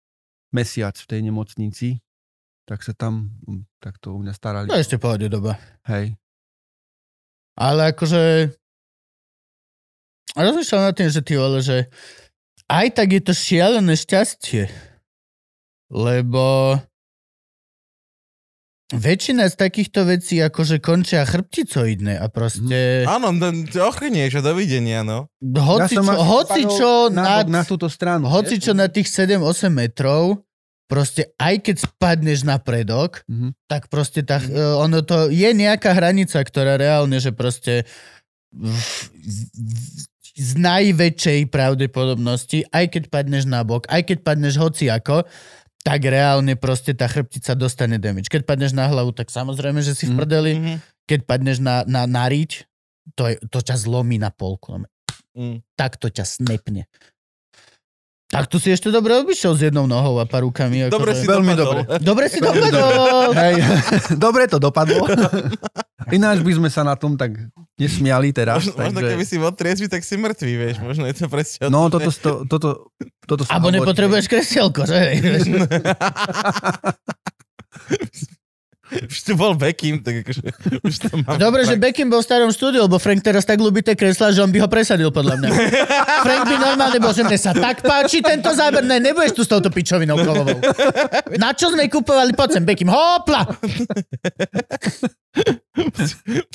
mesiac 0.54 0.96
v 0.96 1.10
tej 1.10 1.20
nemocnici, 1.28 2.00
tak 2.64 2.84
sa 2.86 2.96
tam, 2.96 3.36
hm, 3.48 3.68
tak 3.84 4.00
to 4.00 4.16
u 4.16 4.20
mňa 4.22 4.34
starali. 4.36 4.68
To 4.70 4.78
je 4.78 4.86
ešte 4.86 5.02
pohode 5.02 5.28
doba. 5.28 5.60
Hej. 5.88 6.16
Ale 7.58 7.92
akože... 7.92 8.54
Rozmýšľam 10.38 10.84
nad 10.86 10.94
tým, 10.94 11.10
že 11.10 11.22
ty 11.26 11.34
vole, 11.34 11.66
že 11.66 11.90
aj 12.70 12.88
tak 12.94 13.10
je 13.10 13.22
to 13.26 13.34
šialené 13.34 13.98
šťastie. 13.98 14.70
Lebo 15.88 16.76
väčšina 18.88 19.52
z 19.52 19.56
takýchto 19.60 20.08
vecí 20.08 20.40
akože 20.40 20.80
končia 20.80 21.28
chrbticoidné 21.28 22.16
a 22.16 22.32
proste 22.32 23.04
Áno, 23.04 23.36
no, 23.36 23.52
ochrnieš 23.84 24.40
a 24.40 24.42
dovidenia, 24.42 25.04
no. 25.04 25.28
hoci, 25.44 26.00
čo, 26.00 26.08
asi 26.08 26.24
hoci 26.24 26.62
čo 26.72 26.92
na, 27.12 27.44
nad, 27.44 27.52
na 27.52 27.62
túto 27.68 27.92
stranu. 27.92 28.32
hoci 28.32 28.64
čo 28.64 28.72
na 28.72 28.88
tých 28.88 29.12
7-8 29.12 29.44
metrov 29.68 30.40
proste 30.88 31.36
aj 31.36 31.68
keď 31.68 31.76
spadneš 31.84 32.48
na 32.48 32.64
predok, 32.64 33.28
Mhm. 33.28 33.52
tak 33.68 33.92
proste 33.92 34.24
tá, 34.24 34.40
e, 34.40 34.56
ono 34.56 35.04
to 35.04 35.28
je 35.28 35.52
nejaká 35.52 35.92
hranica, 35.92 36.40
ktorá 36.40 36.80
reálne, 36.80 37.20
že 37.20 37.36
proste 37.36 37.84
v, 38.56 38.72
v, 38.72 39.68
z 40.32 40.52
najväčšej 40.56 41.52
pravdepodobnosti, 41.52 42.72
aj 42.72 42.86
keď 42.88 43.04
padneš 43.12 43.44
na 43.44 43.68
bok, 43.68 43.84
aj 43.92 44.00
keď 44.08 44.18
padneš 44.24 44.56
hociako, 44.56 45.28
tak 45.88 46.04
reálne 46.04 46.60
proste 46.60 46.92
tá 46.92 47.08
chrbtica 47.08 47.56
dostane 47.56 47.96
damage. 47.96 48.28
Keď 48.28 48.44
padneš 48.44 48.76
na 48.76 48.92
hlavu, 48.92 49.16
tak 49.16 49.32
samozrejme, 49.32 49.80
že 49.80 49.96
si 49.96 50.04
v 50.12 50.14
Mhm. 50.14 50.20
prdeli. 50.20 50.52
Mhm. 50.60 50.76
Keď 51.08 51.20
padneš 51.24 51.58
na, 51.64 51.88
na, 51.88 52.04
na 52.04 52.28
riť, 52.28 52.68
to, 53.16 53.32
je, 53.32 53.40
to 53.48 53.64
ťa 53.64 53.80
zlomí 53.80 54.20
na 54.20 54.28
polku. 54.28 54.84
Mm. 55.32 55.64
Tak 55.80 55.96
to 55.96 56.12
ťa 56.12 56.28
snepne. 56.28 56.92
Tak 58.28 58.52
tu 58.52 58.60
si 58.60 58.76
ešte 58.76 58.92
dobre 58.92 59.16
obišiel 59.16 59.56
s 59.56 59.62
jednou 59.72 59.88
nohou 59.88 60.20
a 60.20 60.28
pár 60.28 60.44
rukami. 60.44 60.92
Ako 60.92 61.00
Dobre 61.00 61.16
to 61.16 61.20
si. 61.24 61.26
Veľmi 61.32 61.54
dopadol. 61.56 61.88
dobre. 61.88 62.04
Dobre 62.04 62.26
si 62.28 62.40
dopadol. 62.44 63.32
Hej, 63.32 63.56
dobre 64.28 64.44
to 64.52 64.58
dopadlo. 64.60 65.08
Ináč 66.18 66.44
by 66.44 66.52
sme 66.60 66.68
sa 66.68 66.84
na 66.84 67.00
tom 67.00 67.16
tak 67.16 67.40
nesmiali 67.80 68.36
teraz. 68.36 68.68
Možno, 68.68 68.84
možno 68.84 69.00
takže... 69.00 69.12
keby 69.16 69.24
si 69.24 69.36
bol 69.40 69.52
triezvy, 69.56 69.88
tak 69.88 70.04
si 70.04 70.20
mŕtvý, 70.20 70.54
vieš. 70.60 70.76
Možno 70.84 71.08
je 71.08 71.16
to 71.16 71.32
presne 71.32 71.72
No 71.72 71.88
toto, 71.88 72.12
to, 72.12 72.32
toto, 72.52 72.92
toto 73.24 73.44
Abo 73.48 73.72
nepotrebuješ 73.72 74.28
kresielko, 74.28 74.84
že? 74.84 75.00
Už 79.12 79.20
tu 79.24 79.34
bol 79.36 79.54
Beckham, 79.56 80.00
tak 80.00 80.24
akože... 80.24 80.42
Už 80.80 80.96
to 81.04 81.08
mám 81.20 81.36
Dobre, 81.36 81.68
že 81.68 81.76
Beckham 81.76 82.08
bol 82.08 82.24
v 82.24 82.28
starom 82.28 82.52
štúdiu, 82.56 82.88
lebo 82.88 82.96
Frank 83.00 83.20
teraz 83.20 83.44
tak 83.44 83.60
ľubí 83.60 83.84
tie 83.84 84.00
kreslá, 84.00 84.32
že 84.32 84.40
on 84.40 84.52
by 84.52 84.64
ho 84.64 84.70
presadil, 84.72 85.12
podľa 85.12 85.36
mňa. 85.44 85.50
Frank 86.26 86.44
by 86.48 86.56
normálne 86.56 87.00
bol, 87.04 87.12
že 87.12 87.28
mne 87.28 87.40
sa 87.40 87.52
tak 87.52 87.84
páči 87.84 88.24
tento 88.24 88.48
záber, 88.56 88.88
ne, 88.88 89.04
nebudeš 89.04 89.36
tu 89.36 89.44
s 89.44 89.50
touto 89.52 89.68
pičovinou 89.68 90.16
kovovou. 90.24 90.60
Na 91.36 91.52
čo 91.52 91.72
sme 91.72 91.92
kupovali? 91.92 92.32
Poď 92.32 92.50
sem, 92.60 92.64
Beckham, 92.64 92.92
hopla! 92.96 93.44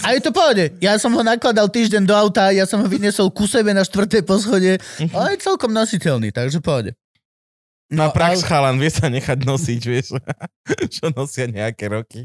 A 0.02 0.06
je 0.16 0.20
to 0.24 0.34
pohode. 0.34 0.74
Ja 0.82 0.98
som 0.98 1.14
ho 1.14 1.22
nakladal 1.22 1.68
týždeň 1.70 2.02
do 2.08 2.14
auta, 2.16 2.50
ja 2.50 2.66
som 2.66 2.82
ho 2.82 2.88
vyniesol 2.88 3.30
ku 3.30 3.46
sebe 3.46 3.70
na 3.76 3.84
štvrté 3.84 4.24
poschodie 4.26 4.80
a 5.14 5.30
je 5.30 5.36
celkom 5.38 5.70
nositeľný, 5.70 6.34
takže 6.34 6.58
pohode. 6.58 6.96
No, 7.92 8.08
prax 8.08 8.40
ale- 8.40 8.48
chalan, 8.48 8.76
vie 8.80 8.88
sa 8.88 9.06
nechať 9.06 9.44
nosiť, 9.44 9.80
vieš, 9.84 10.16
čo 10.96 11.12
nosia 11.12 11.44
nejaké 11.44 11.86
roky. 11.86 12.24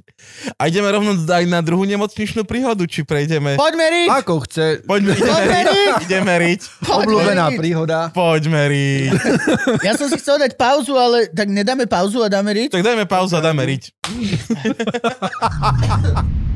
A 0.56 0.72
ideme 0.72 0.88
rovno 0.88 1.12
aj 1.14 1.44
na 1.44 1.60
druhú 1.60 1.84
nemocničnú 1.84 2.48
príhodu, 2.48 2.88
či 2.88 3.04
prejdeme... 3.04 3.60
Poďme, 3.60 3.86
Rick! 3.92 4.10
Ako 4.16 4.48
chce, 4.48 4.80
Poďme, 4.88 5.14
ideme 5.14 5.28
Poďme, 5.28 5.60
riť, 5.68 5.94
ideme 6.08 6.34
riť, 6.40 6.62
Poďme, 6.80 6.96
obľúbená 7.04 7.46
Rick! 7.52 7.60
príhoda. 7.60 8.00
poďme 8.16 8.64
riť. 8.72 9.12
Ja 9.88 9.94
som 9.94 10.08
si 10.08 10.16
chcel 10.16 10.40
dať 10.40 10.56
pauzu, 10.56 10.96
ale 10.96 11.28
tak 11.28 11.52
nedáme 11.52 11.84
pauzu 11.86 12.24
a 12.24 12.32
dáme 12.32 12.56
riť? 12.56 12.72
Tak 12.72 12.88
dajme 12.88 13.04
pauzu 13.04 13.36
a 13.36 13.44
dáme 13.44 13.68
riť. 13.68 13.92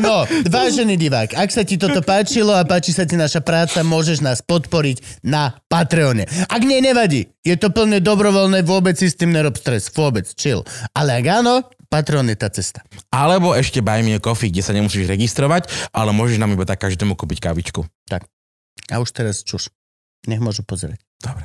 No, 0.00 0.24
vážený 0.48 0.96
divák, 0.96 1.36
ak 1.36 1.50
sa 1.52 1.62
ti 1.62 1.76
toto 1.76 2.00
páčilo 2.00 2.50
a 2.50 2.64
páči 2.64 2.90
sa 2.90 3.04
ti 3.04 3.14
naša 3.14 3.40
práca, 3.40 3.84
môžeš 3.84 4.18
nás 4.20 4.40
podporiť 4.40 5.22
na 5.22 5.54
Patreone. 6.12 6.24
Ak 6.48 6.62
nie, 6.62 6.78
nevadí. 6.84 7.32
Je 7.42 7.56
to 7.56 7.72
plne 7.72 7.98
dobrovoľné, 8.04 8.62
vôbec 8.68 8.94
si 8.96 9.08
s 9.08 9.16
tým 9.16 9.32
nerob 9.32 9.56
stres. 9.56 9.88
Vôbec, 9.92 10.28
chill. 10.36 10.60
Ale 10.92 11.24
ak 11.24 11.26
áno, 11.26 11.64
Patreon 11.88 12.28
je 12.28 12.36
tá 12.36 12.48
cesta. 12.52 12.84
Alebo 13.12 13.52
ešte 13.56 13.84
Buy 13.84 14.04
Me 14.04 14.16
a 14.16 14.20
Coffee, 14.20 14.52
kde 14.52 14.64
sa 14.64 14.76
nemusíš 14.76 15.08
registrovať, 15.08 15.68
ale 15.92 16.12
môžeš 16.12 16.40
nám 16.40 16.52
iba 16.56 16.64
tak 16.68 16.80
každému 16.84 17.16
kúpiť 17.16 17.40
kávičku. 17.40 17.84
A 18.92 18.94
už 19.00 19.08
teraz 19.12 19.44
čuš. 19.44 19.72
Nech 20.28 20.40
môžu 20.40 20.62
pozrieť. 20.64 21.00
Dobre. 21.20 21.44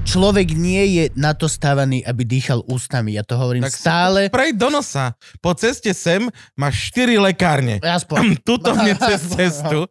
Človek 0.00 0.56
nie 0.56 0.84
je 0.90 1.04
na 1.14 1.36
to 1.36 1.46
stávaný, 1.46 2.02
aby 2.02 2.24
dýchal 2.24 2.66
ústami. 2.66 3.14
Ja 3.14 3.22
to 3.22 3.38
hovorím 3.38 3.62
Tak 3.62 3.76
stále. 3.76 4.20
Prej 4.26 4.58
do 4.58 4.66
nosa. 4.66 5.14
Po 5.38 5.54
ceste 5.54 5.92
sem 5.92 6.26
máš 6.56 6.90
4 6.90 7.20
lekárne. 7.20 7.78
Aspoň. 7.78 8.42
Tuto 8.42 8.74
mne 8.74 8.98
cez 9.06 9.22
cestu. 9.22 9.86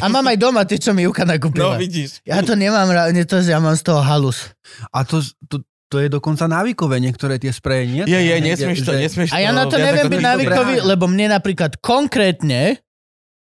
A 0.00 0.06
mám 0.08 0.26
aj 0.26 0.36
doma 0.36 0.66
tie, 0.66 0.74
čo 0.74 0.90
mi 0.90 1.06
Juka 1.06 1.22
No 1.22 1.36
nakúpila. 1.36 1.78
vidíš. 1.78 2.18
Ja 2.24 2.42
to 2.42 2.58
nemám 2.58 2.90
to, 3.22 3.36
ja 3.38 3.62
mám 3.62 3.76
z 3.76 3.84
toho 3.84 4.02
halus. 4.02 4.50
A 4.90 5.06
to, 5.06 5.22
to, 5.46 5.62
to 5.86 5.96
je 5.98 6.08
dokonca 6.08 6.50
návykové, 6.50 6.98
niektoré 6.98 7.38
tie 7.38 7.54
spreje, 7.54 7.84
nie? 7.86 8.02
Je, 8.04 8.18
je, 8.18 8.36
nesmieš 8.42 8.82
to, 8.82 8.90
nesmieš 8.90 9.30
A 9.30 9.38
ja 9.38 9.54
na 9.54 9.70
to 9.70 9.78
viac 9.78 9.86
neviem 9.86 10.08
byť 10.08 10.18
to- 10.18 10.28
návykový, 10.34 10.74
lebo 10.82 11.04
mne 11.06 11.30
napríklad 11.30 11.78
konkrétne 11.78 12.80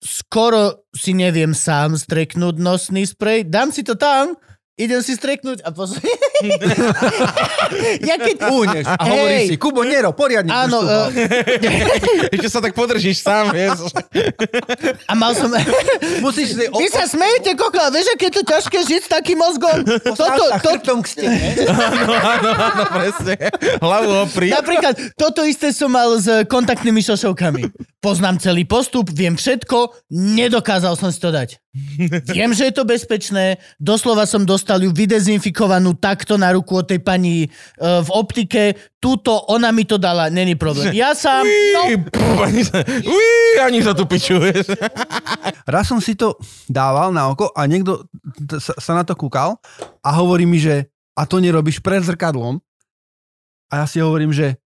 skoro 0.02 0.82
si 0.92 1.14
neviem 1.14 1.54
sám 1.54 1.94
streknúť 1.94 2.58
nosný 2.58 3.06
sprej. 3.06 3.46
Dám 3.46 3.70
si 3.70 3.80
to 3.80 3.94
tam, 3.94 4.34
idem 4.82 5.00
si 5.00 5.14
streknúť 5.14 5.62
a 5.62 5.70
pozri. 5.70 6.02
ja 8.08 8.18
keď... 8.18 8.36
Úneš 8.50 8.86
a 8.90 9.02
hovoríš 9.06 9.54
si, 9.54 9.56
Kubo, 9.56 9.86
Nero, 9.86 10.10
poriadne. 10.10 10.50
Áno, 10.50 10.82
uh. 10.82 11.08
Ešte 12.34 12.48
sa 12.50 12.58
tak 12.58 12.74
podržíš 12.74 13.22
sám, 13.22 13.54
vieš. 13.54 13.94
a 15.06 15.12
mal 15.14 15.32
som... 15.38 15.54
Musíš 16.24 16.58
si... 16.58 16.64
Vy 16.66 16.86
sa 16.90 17.06
smejete, 17.06 17.54
koko, 17.54 17.78
a 17.78 17.94
vieš, 17.94 18.10
aké 18.16 18.30
je 18.30 18.34
to 18.40 18.42
ťažké 18.42 18.78
žiť 18.82 19.00
s 19.06 19.10
takým 19.10 19.38
mozgom? 19.38 19.86
Toto, 19.86 20.26
to, 20.26 20.44
chrbtom 20.58 20.98
k 21.02 21.06
stene. 21.06 21.46
Áno, 21.68 22.14
áno, 22.16 22.50
áno, 22.50 22.82
presne. 22.90 23.34
Hlavu 23.78 24.10
opri. 24.26 24.50
Napríklad, 24.50 24.98
toto 25.14 25.46
isté 25.46 25.70
som 25.70 25.92
mal 25.92 26.18
s 26.18 26.26
kontaktnými 26.50 27.04
šošovkami. 27.04 27.70
Poznám 28.02 28.42
celý 28.42 28.66
postup, 28.66 29.14
viem 29.14 29.38
všetko, 29.38 30.10
nedokázal 30.10 30.98
som 30.98 31.14
si 31.14 31.22
to 31.22 31.30
dať. 31.30 31.62
Viem, 32.32 32.52
že 32.52 32.68
je 32.68 32.74
to 32.76 32.84
bezpečné, 32.84 33.56
doslova 33.80 34.28
som 34.28 34.44
dostal 34.44 34.71
ju 34.80 34.94
vydezinfikovanú 34.94 35.98
takto 36.00 36.40
na 36.40 36.54
ruku 36.56 36.80
od 36.80 36.86
tej 36.88 37.04
pani 37.04 37.44
uh, 37.44 38.00
v 38.00 38.10
optike, 38.14 38.62
túto, 39.02 39.34
ona 39.52 39.68
mi 39.74 39.84
to 39.84 39.98
dala, 39.98 40.30
není 40.30 40.54
problém. 40.56 40.94
Ja 40.94 41.12
sám, 41.12 41.44
no, 41.44 41.82
ani 42.46 42.62
sa, 42.62 42.80
uí, 42.86 43.58
ani 43.60 43.82
sa 43.82 43.92
tu 43.92 44.06
piču, 44.08 44.38
vieš. 44.38 44.72
Raz 45.66 45.90
som 45.90 45.98
si 45.98 46.14
to 46.14 46.38
dával 46.70 47.10
na 47.10 47.28
oko 47.28 47.50
a 47.52 47.66
niekto 47.66 48.06
sa, 48.62 48.72
sa 48.78 48.92
na 48.94 49.02
to 49.02 49.18
kúkal 49.18 49.58
a 50.00 50.08
hovorí 50.16 50.46
mi, 50.46 50.62
že 50.62 50.88
a 51.12 51.28
to 51.28 51.42
nerobíš 51.42 51.82
pred 51.84 52.00
zrkadlom. 52.00 52.62
A 53.72 53.84
ja 53.84 53.86
si 53.88 54.00
hovorím, 54.00 54.32
že 54.32 54.60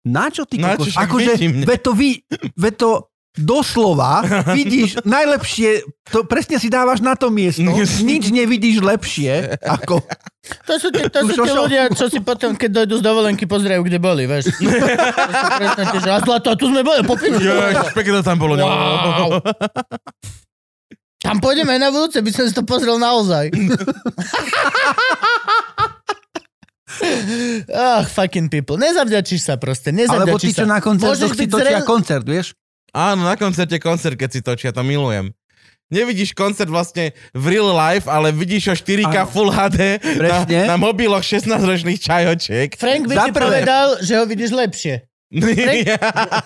na 0.00 0.32
čo 0.32 0.48
ty 0.48 0.56
kokos? 0.56 0.96
Akože, 0.96 1.36
vidím. 1.36 1.60
ve 1.68 1.76
to 1.76 1.92
vy, 1.92 2.24
ve 2.56 2.72
to 2.72 3.09
doslova 3.38 4.26
vidíš 4.58 5.06
najlepšie, 5.06 5.86
to 6.10 6.26
presne 6.26 6.58
si 6.58 6.66
dávaš 6.66 6.98
na 6.98 7.14
to 7.14 7.30
miesto, 7.30 7.62
nič 8.10 8.34
nevidíš 8.34 8.82
lepšie 8.82 9.60
ako... 9.62 10.02
to 10.66 10.74
sú, 10.82 10.88
tie, 10.90 11.06
to 11.06 11.20
sú 11.30 11.38
tie 11.38 11.46
Šošo. 11.46 11.60
ľudia, 11.66 11.82
čo 11.94 12.10
si 12.10 12.18
potom, 12.18 12.58
keď 12.58 12.82
dojdú 12.82 12.98
z 12.98 13.04
dovolenky, 13.06 13.44
pozerajú, 13.46 13.86
kde 13.86 13.98
boli, 14.02 14.26
vieš. 14.26 14.50
Že, 14.58 16.10
a 16.16 16.18
zlato, 16.26 16.58
tu 16.58 16.74
sme 16.74 16.82
boli, 16.82 17.06
popíš. 17.06 17.38
Pekne 17.94 18.18
to 18.18 18.22
tam 18.26 18.38
bolo. 18.40 18.58
Wow. 18.58 19.38
Tam 21.20 21.36
pôjdeme 21.36 21.76
na 21.76 21.92
budúce, 21.92 22.18
by 22.24 22.30
som 22.32 22.48
si 22.48 22.56
to 22.56 22.64
pozrel 22.64 22.96
naozaj. 22.96 23.52
Ach, 27.70 28.06
fucking 28.08 28.48
people. 28.50 28.76
Nezavďačíš 28.80 29.40
sa 29.44 29.54
proste, 29.60 29.92
Alebo 29.92 30.36
ty, 30.40 30.50
nezavďačíš 30.50 30.54
čo 30.56 30.66
sa. 30.66 30.72
na 30.74 30.78
koncertoch 30.82 31.12
Môžeš 31.14 31.30
si 31.36 31.46
byť 31.46 31.50
točia 31.52 31.78
zrel- 31.80 31.88
koncert, 31.88 32.24
vieš? 32.26 32.56
Áno, 32.90 33.22
na 33.22 33.34
koncerte 33.34 33.76
koncert, 33.76 34.14
keď 34.14 34.30
si 34.30 34.40
točia, 34.40 34.70
to 34.70 34.82
milujem. 34.82 35.30
Nevidíš 35.88 36.30
koncert 36.32 36.70
vlastne 36.70 37.10
v 37.32 37.44
real 37.50 37.70
life, 37.70 38.06
ale 38.06 38.30
vidíš 38.30 38.62
ho 38.68 38.74
4K 38.76 39.10
Áno. 39.10 39.26
Full 39.26 39.50
HD 39.50 39.80
na, 39.98 40.18
Presne. 40.22 40.58
na 40.64 40.76
mobiloch 40.76 41.20
16-ročných 41.20 41.98
čajočiek. 41.98 42.78
Frank 42.78 43.10
by 43.10 43.14
Za 43.16 43.24
ti 43.26 43.30
prvé. 43.30 43.46
povedal, 43.58 43.86
že 43.98 44.12
ho 44.14 44.24
vidíš 44.24 44.50
lepšie. 44.52 44.94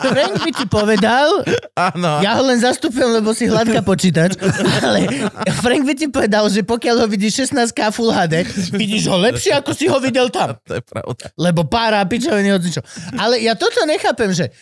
Frank 0.05 0.45
by 0.45 0.51
ti 0.53 0.65
povedal, 0.69 1.41
Áno. 1.73 2.21
ja 2.21 2.37
ho 2.37 2.45
len 2.45 2.61
zastupujem, 2.61 3.17
lebo 3.17 3.33
si 3.33 3.49
hladká 3.49 3.81
počítač, 3.81 4.37
ale 4.79 5.09
Frank 5.57 5.89
by 5.89 5.95
ti 5.97 6.07
povedal, 6.07 6.45
že 6.47 6.61
pokiaľ 6.61 7.01
ho 7.01 7.09
vidíš 7.09 7.49
16K 7.49 7.89
Full 7.89 8.13
HD, 8.13 8.45
vidíš 8.73 9.09
ho 9.09 9.17
lepšie, 9.19 9.57
ako 9.57 9.73
si 9.73 9.89
ho 9.89 9.97
videl 9.99 10.29
tam. 10.29 10.57
To 10.69 10.77
je 10.77 10.83
pravda. 10.83 11.33
lebo 11.33 11.65
pára 11.65 12.05
pičoviny 12.05 12.49
hocičo. 12.51 12.85
Ale 13.17 13.41
ja 13.41 13.57
toto 13.57 13.85
nechápem, 13.85 14.33
že 14.33 14.53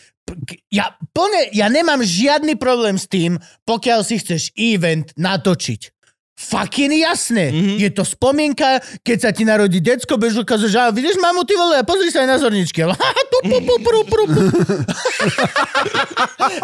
ja 0.72 0.96
plne, 1.12 1.52
ja 1.52 1.66
nemám 1.68 2.00
žiadny 2.00 2.56
problém 2.56 2.96
s 2.96 3.06
tým, 3.10 3.36
pokiaľ 3.68 4.00
si 4.06 4.18
chceš 4.22 4.54
event 4.56 5.12
natočiť. 5.18 5.92
Fucking 6.32 7.04
jasné. 7.04 7.52
Mhm. 7.52 7.54
Mm-hmm. 7.54 7.78
Je 7.78 7.90
to 7.92 8.02
spomienka, 8.02 8.68
keď 9.04 9.18
sa 9.20 9.30
ti 9.30 9.44
narodí 9.46 9.78
decko, 9.78 10.16
bež 10.18 10.42
ukazuje, 10.42 10.74
že 10.74 10.80
"Á, 10.80 10.90
vidíš 10.90 11.20
mamu, 11.20 11.44
ty 11.44 11.54
vole, 11.54 11.84
pozri 11.84 12.10
sa 12.10 12.24
aj 12.24 12.28
na 12.28 12.38
zorničky. 12.40 12.82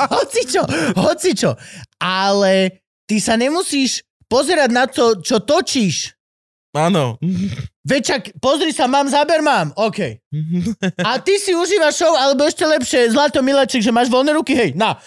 hocičo, 0.13 0.63
hocičo. 0.99 1.51
Ale 2.01 2.83
ty 3.07 3.21
sa 3.23 3.37
nemusíš 3.39 4.03
pozerať 4.27 4.71
na 4.73 4.85
to, 4.91 5.21
čo 5.23 5.45
točíš. 5.45 6.17
Áno. 6.77 7.17
Večak, 7.89 8.37
pozri 8.37 8.77
sa, 8.77 8.85
mám 8.85 9.09
záber, 9.09 9.41
mám. 9.41 9.73
OK. 9.73 10.21
A 11.01 11.17
ty 11.25 11.41
si 11.41 11.57
užívaš 11.57 12.05
show, 12.05 12.13
alebo 12.13 12.45
ešte 12.45 12.69
lepšie, 12.69 13.09
Zlato 13.09 13.41
Milaček, 13.41 13.81
že 13.81 13.89
máš 13.89 14.13
voľné 14.13 14.37
ruky, 14.37 14.53
hej, 14.53 14.77
na. 14.77 15.01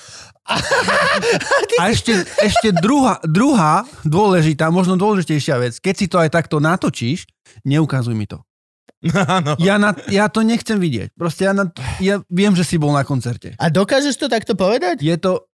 A 1.77 1.93
ešte, 1.93 2.25
ešte 2.41 2.73
druhá, 2.73 3.21
druhá 3.21 3.85
dôležitá, 4.01 4.73
možno 4.73 4.97
dôležitejšia 4.97 5.55
vec, 5.61 5.73
keď 5.77 5.93
si 5.93 6.09
to 6.09 6.17
aj 6.17 6.33
takto 6.33 6.57
natočíš, 6.57 7.29
neukazuj 7.61 8.17
mi 8.17 8.25
to. 8.25 8.41
Áno. 9.37 9.57
Ja, 9.57 9.81
na, 9.81 9.97
ja 10.13 10.29
to 10.29 10.45
nechcem 10.45 10.77
vidieť. 10.77 11.17
Proste 11.17 11.49
ja, 11.49 11.53
na, 11.57 11.69
ja 11.97 12.21
viem, 12.29 12.53
že 12.53 12.61
si 12.61 12.77
bol 12.77 12.93
na 12.93 13.01
koncerte. 13.01 13.57
A 13.57 13.69
dokážeš 13.73 14.17
to 14.17 14.27
takto 14.29 14.53
povedať? 14.53 15.01
Je 15.01 15.13
to 15.17 15.49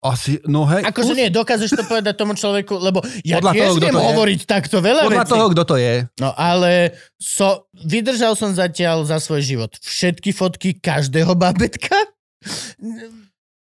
asi, 0.00 0.38
no 0.44 0.62
hej. 0.64 0.86
Akože 0.86 1.10
nie, 1.12 1.26
dokážeš 1.26 1.72
to 1.72 1.82
povedať 1.82 2.14
tomu 2.14 2.32
človeku, 2.32 2.70
lebo 2.76 3.02
ja 3.20 3.38
Podľa 3.38 3.52
tiež 3.52 3.66
toho, 3.68 3.80
viem 3.80 3.90
to 3.90 3.98
je. 3.98 4.06
hovoriť 4.08 4.40
takto 4.44 4.76
veľa 4.78 5.02
Podľa 5.04 5.18
vecí. 5.20 5.32
toho, 5.32 5.46
kto 5.50 5.62
to 5.64 5.76
je. 5.76 5.94
No 6.16 6.30
ale 6.32 6.72
so, 7.14 7.48
vydržal 7.74 8.32
som 8.32 8.50
zatiaľ 8.50 9.02
za 9.02 9.18
svoj 9.18 9.42
život 9.42 9.74
všetky 9.76 10.30
fotky 10.30 10.74
každého 10.74 11.34
babetka, 11.34 11.98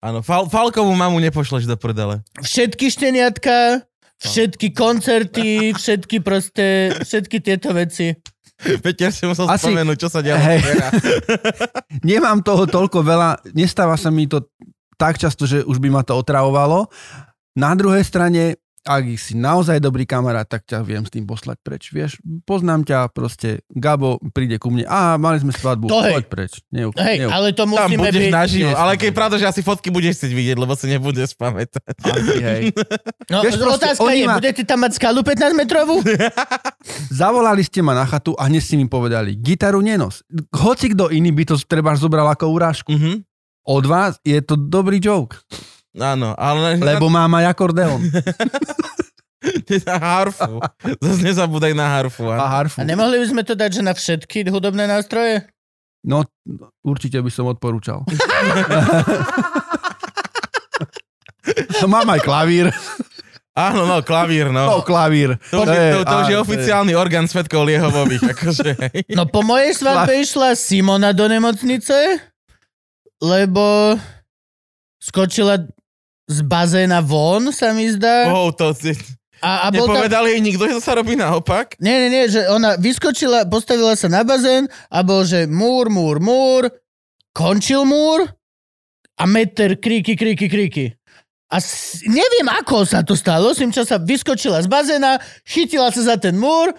Áno, 0.00 0.20
Fal- 0.20 0.44
Falkovú 0.46 0.92
mamu 0.92 1.16
nepošleš 1.18 1.64
do 1.64 1.74
prdele. 1.74 2.20
všetky 2.36 2.90
šteniatka, 2.90 3.80
všetky 4.18 4.68
koncerty, 4.70 5.72
všetky 5.72 6.20
proste, 6.20 6.92
všetky 7.00 7.40
tieto 7.40 7.72
veci. 7.72 8.12
Peter 8.82 9.08
si 9.08 9.24
musel 9.24 9.46
Asi- 9.46 9.64
spomenúť, 9.64 9.96
čo 9.96 10.08
sa 10.08 10.20
dialo. 10.20 10.38
Hej. 10.40 10.60
Nemám 12.04 12.38
toho 12.40 12.66
toľko 12.66 13.00
veľa, 13.00 13.28
nestáva 13.50 13.94
sa 13.94 14.10
mi 14.10 14.26
to 14.26 14.44
tak 14.94 15.16
často, 15.16 15.44
že 15.44 15.60
už 15.60 15.78
by 15.78 15.90
ma 15.90 16.00
to 16.00 16.14
otravovalo. 16.14 16.86
Na 17.54 17.72
druhej 17.72 18.02
strane, 18.02 18.56
ak 18.82 19.16
si 19.16 19.32
naozaj 19.32 19.78
dobrý 19.78 20.04
kamarát, 20.04 20.44
tak 20.44 20.60
ťa 20.62 20.82
viem 20.82 21.00
s 21.00 21.08
tým 21.08 21.24
poslať 21.24 21.56
preč. 21.58 21.88
Vieš, 21.88 22.18
poznám 22.44 22.84
ťa 22.84 23.08
proste, 23.08 23.64
Gabo 23.66 24.20
príde 24.28 24.58
ku 24.58 24.68
mne, 24.68 24.84
a 24.84 25.16
mali 25.16 25.38
sme 25.38 25.50
svadbu, 25.50 25.88
To 25.88 26.04
hej. 26.04 26.12
poď 26.12 26.24
preč. 26.26 26.52
Neuk- 26.68 26.92
Hej, 26.94 27.16
neuk- 27.18 27.32
ale 27.32 27.46
to 27.50 27.64
Tam 27.64 27.72
musíme 27.72 27.96
budeš 28.02 28.20
byť... 28.20 28.34
naživo. 28.34 28.70
Ale 28.70 28.92
keď 28.94 29.06
je 29.06 29.16
pravda, 29.16 29.36
že 29.38 29.46
asi 29.48 29.60
fotky 29.62 29.88
budeš 29.88 30.20
chcieť 30.20 30.32
vidieť, 30.32 30.56
lebo 30.58 30.74
si 30.74 30.86
nebudeš 30.86 31.32
pamätať. 31.32 31.96
Asi, 31.96 32.36
hej. 32.36 32.62
No, 33.32 33.40
Vieš, 33.40 33.56
proste 33.56 33.88
otázka 33.88 34.10
je, 34.12 34.24
ma- 34.26 34.36
budete 34.36 34.62
tam 34.62 34.84
mať 34.84 34.92
skalu 34.94 35.24
15 35.24 35.56
metrovú? 35.56 36.04
Zavolali 37.10 37.62
ste 37.62 37.80
ma 37.80 37.94
na 37.94 38.04
chatu 38.04 38.34
a 38.34 38.44
hneď 38.44 38.62
ste 38.62 38.76
mi 38.76 38.84
povedali, 38.84 39.32
gitaru 39.34 39.80
nenos. 39.80 40.20
Hoci 40.52 40.92
kto 40.92 41.08
iný 41.08 41.32
by 41.32 41.44
to 41.46 41.56
treba 41.58 41.94
zobral 41.94 42.28
ako 42.28 42.50
urážku. 42.50 42.92
Mhm. 42.92 43.24
Od 43.64 43.84
vás 43.84 44.20
je 44.20 44.38
to 44.38 44.54
dobrý 44.54 44.98
joke, 44.98 45.40
Áno, 45.94 46.34
ale 46.34 46.74
lebo 46.76 47.06
mám 47.06 47.30
aj 47.34 47.44
akordeón 47.48 48.02
na 49.86 49.94
harfu. 49.96 50.58
Zase 50.98 51.20
nezabúdaj 51.22 51.70
na 51.70 51.86
harfu. 51.86 52.26
a 52.26 52.60
harfu. 52.60 52.76
A 52.76 52.82
nemohli 52.82 53.14
by 53.20 53.26
sme 53.30 53.42
to 53.42 53.54
dať, 53.54 53.70
že 53.70 53.80
na 53.80 53.92
všetky 53.92 54.42
hudobné 54.48 54.84
nástroje? 54.84 55.46
No, 56.02 56.20
určite 56.82 57.16
by 57.16 57.30
som 57.30 57.46
odporúčal. 57.46 58.02
Mám 61.84 62.08
aj 62.10 62.20
klavír. 62.20 62.66
Áno, 63.54 63.86
no, 63.86 64.02
klavír, 64.02 64.50
No, 64.50 64.66
no. 64.66 64.82
klavír. 64.82 65.38
To 65.54 65.62
už, 65.62 65.68
je, 65.70 65.86
to, 65.94 66.00
to 66.02 66.14
už 66.18 66.26
je 66.26 66.36
oficiálny 66.42 66.92
orgán 66.98 67.30
svetkov 67.30 67.62
Liehovových, 67.62 68.34
akože. 68.34 68.70
No 69.14 69.30
po 69.30 69.46
mojej 69.46 69.70
svadbe 69.78 70.18
išla 70.20 70.58
Simona 70.58 71.14
do 71.14 71.30
nemocnice, 71.30 72.18
lebo 73.24 73.96
skočila 75.00 75.64
z 76.28 76.38
bazéna 76.44 77.00
von, 77.00 77.52
sa 77.52 77.72
mi 77.72 77.88
zdá. 77.88 78.28
Oh, 78.28 78.52
to 78.52 78.76
si... 78.76 78.92
A, 79.44 79.68
a 79.68 79.70
bol 79.72 79.92
tam... 79.92 80.08
Jej 80.08 80.40
nikto, 80.40 80.64
že 80.64 80.80
to 80.80 80.84
sa 80.84 80.96
robí 80.96 81.16
naopak? 81.16 81.76
Nie, 81.76 82.00
nie, 82.00 82.08
nie, 82.08 82.24
že 82.32 82.48
ona 82.48 82.80
vyskočila, 82.80 83.44
postavila 83.44 83.92
sa 83.92 84.08
na 84.08 84.24
bazén 84.24 84.72
a 84.88 85.04
bol, 85.04 85.20
že 85.28 85.44
múr, 85.44 85.92
múr, 85.92 86.16
múr, 86.16 86.72
končil 87.36 87.84
múr 87.84 88.24
a 89.20 89.24
meter 89.28 89.76
kríky, 89.76 90.16
kríky, 90.16 90.48
kríky. 90.48 90.96
A 91.52 91.60
s, 91.60 92.00
neviem, 92.08 92.48
ako 92.48 92.88
sa 92.88 93.04
to 93.04 93.12
stalo. 93.12 93.52
Simča 93.52 93.84
sa 93.84 94.00
vyskočila 94.00 94.64
z 94.64 94.68
bazéna, 94.68 95.20
chytila 95.44 95.92
sa 95.92 96.00
za 96.00 96.16
ten 96.16 96.40
múr, 96.40 96.72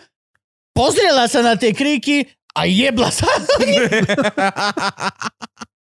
pozrela 0.73 1.29
sa 1.29 1.45
na 1.45 1.53
tie 1.53 1.69
kríky 1.69 2.25
a 2.57 2.65
jebla 2.65 3.13
sa 3.13 3.29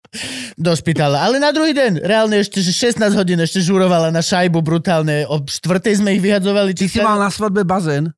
do 0.60 0.72
špitála. 0.76 1.24
Ale 1.24 1.40
na 1.40 1.56
druhý 1.56 1.72
deň, 1.72 2.04
reálne 2.04 2.44
ešte 2.44 2.60
že 2.60 2.76
16 2.76 3.16
hodín 3.16 3.40
ešte 3.40 3.64
žurovala 3.64 4.12
na 4.12 4.20
šajbu 4.20 4.60
brutálne. 4.60 5.24
O 5.32 5.40
štvrtej 5.40 6.04
sme 6.04 6.20
ich 6.20 6.22
vyhadzovali. 6.24 6.76
Ty 6.76 6.86
si 6.88 7.00
mal 7.00 7.18
na 7.18 7.32
svadbe 7.32 7.64
bazén? 7.64 8.12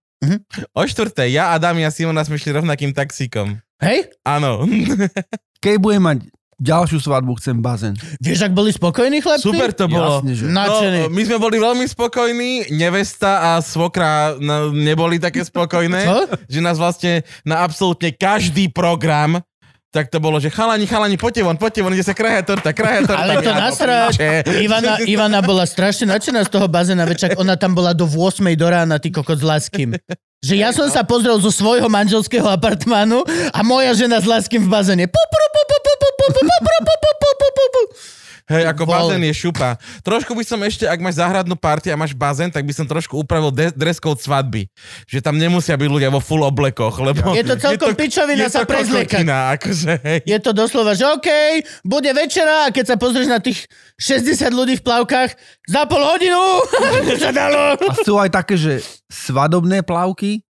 O 0.72 0.82
štvrté, 0.88 1.28
ja, 1.36 1.52
Adam 1.52 1.76
a 1.84 1.92
Simona 1.92 2.24
sme 2.24 2.40
šli 2.40 2.56
rovnakým 2.56 2.96
taxíkom. 2.96 3.60
Hej? 3.84 4.08
Áno. 4.24 4.64
Keď 5.64 5.76
budem 5.80 6.04
mať 6.04 6.18
ďalšiu 6.64 7.04
svadbu, 7.04 7.36
chcem 7.44 7.60
bazén. 7.60 7.96
Vieš, 8.24 8.48
ak 8.48 8.54
boli 8.56 8.72
spokojní 8.72 9.20
chlapci? 9.20 9.44
Super 9.44 9.76
to 9.76 9.92
bolo. 9.92 10.24
Jasne, 10.24 10.32
že. 10.32 10.44
Nadšený. 10.48 11.00
No, 11.08 11.12
my 11.12 11.22
sme 11.28 11.38
boli 11.44 11.58
veľmi 11.60 11.86
spokojní, 11.92 12.52
nevesta 12.72 13.32
a 13.44 13.60
svokra 13.60 14.40
no, 14.40 14.72
neboli 14.72 15.20
také 15.20 15.44
spokojné, 15.44 16.08
že 16.48 16.60
nás 16.64 16.80
vlastne 16.80 17.28
na 17.44 17.68
absolútne 17.68 18.16
každý 18.16 18.72
program 18.72 19.44
tak 19.94 20.10
to 20.10 20.18
bolo, 20.18 20.42
že 20.42 20.50
chalani, 20.50 20.90
chalani, 20.90 21.22
poďte 21.22 21.46
von, 21.46 21.54
poďte 21.54 21.86
von, 21.86 21.94
ide 21.94 22.02
sa 22.02 22.18
kraja 22.18 22.42
torta, 22.42 22.74
kraja 22.74 23.06
torta. 23.06 23.22
Ale 23.22 23.46
to 23.46 23.54
nasrať. 23.54 24.14
Ivana, 24.66 24.98
Ivana 25.06 25.40
bola 25.46 25.70
strašne 25.70 26.10
nadšená 26.10 26.42
z 26.44 26.50
toho 26.50 26.66
bazéna, 26.66 27.06
veď 27.06 27.38
ona 27.38 27.54
tam 27.54 27.78
bola 27.78 27.94
do 27.94 28.10
8 28.10 28.42
do 28.58 28.66
rána, 28.66 28.98
ty 28.98 29.14
kokot 29.14 29.38
s 29.38 29.46
Laským. 29.46 29.94
Že 30.42 30.54
ja 30.58 30.74
som 30.74 30.90
sa 30.90 31.06
pozrel 31.06 31.38
zo 31.38 31.54
svojho 31.54 31.88
manželského 31.94 32.50
apartmánu 32.50 33.22
a 33.54 33.60
moja 33.62 33.94
žena 33.94 34.18
s 34.18 34.26
Laským 34.26 34.66
v 34.66 34.70
bazéne. 34.74 35.06
Pu, 35.06 35.22
pu, 35.30 35.44
pu, 35.54 35.62
pu, 35.70 35.78
pu, 35.78 35.94
pu, 35.94 36.08
pu, 36.10 36.28
pu, 36.34 36.42
pu, 36.42 36.58
pu, 36.58 36.74
pu, 36.84 36.96
pu, 37.00 37.12
pu, 37.14 37.30
pu, 37.38 37.48
pu, 37.54 37.66
pu. 37.70 37.82
Hej, 38.44 38.68
ako 38.76 38.84
Bol. 38.84 38.92
bazén 38.92 39.24
je 39.24 39.32
šupa. 39.32 39.80
Trošku 40.04 40.36
by 40.36 40.44
som 40.44 40.60
ešte, 40.68 40.84
ak 40.84 41.00
máš 41.00 41.16
záhradnú 41.16 41.56
party 41.56 41.88
a 41.88 41.96
máš 41.96 42.12
bazén, 42.12 42.52
tak 42.52 42.68
by 42.68 42.76
som 42.76 42.84
trošku 42.84 43.16
upravil 43.16 43.56
de- 43.56 43.72
dress 43.72 44.04
code 44.04 44.20
svadby. 44.20 44.68
Že 45.08 45.24
tam 45.24 45.40
nemusia 45.40 45.80
byť 45.80 45.88
ľudia 45.88 46.12
vo 46.12 46.20
full 46.20 46.44
oblekoch, 46.44 47.00
lebo... 47.00 47.32
Je 47.32 47.48
to 47.48 47.56
celkom 47.56 47.96
pičovina 47.96 48.44
je 48.44 48.52
sa 48.52 48.68
to 48.68 48.76
prezliekať. 48.76 49.24
akože, 49.24 49.92
hej. 50.04 50.20
Je 50.28 50.38
to 50.44 50.52
doslova, 50.52 50.92
že 50.92 51.08
OK, 51.08 51.30
bude 51.88 52.12
večera 52.12 52.68
a 52.68 52.72
keď 52.76 52.86
sa 52.92 52.96
pozrieš 53.00 53.32
na 53.32 53.40
tých 53.40 53.64
60 53.96 54.52
ľudí 54.52 54.76
v 54.76 54.84
plavkách, 54.84 55.40
za 55.72 55.88
pol 55.88 56.04
hodinu 56.04 56.40
sa 57.24 57.32
dalo. 57.32 57.80
A 57.80 57.96
sú 58.04 58.20
aj 58.20 58.28
také, 58.28 58.60
že 58.60 58.84
svadobné 59.08 59.88
plavky? 59.88 60.44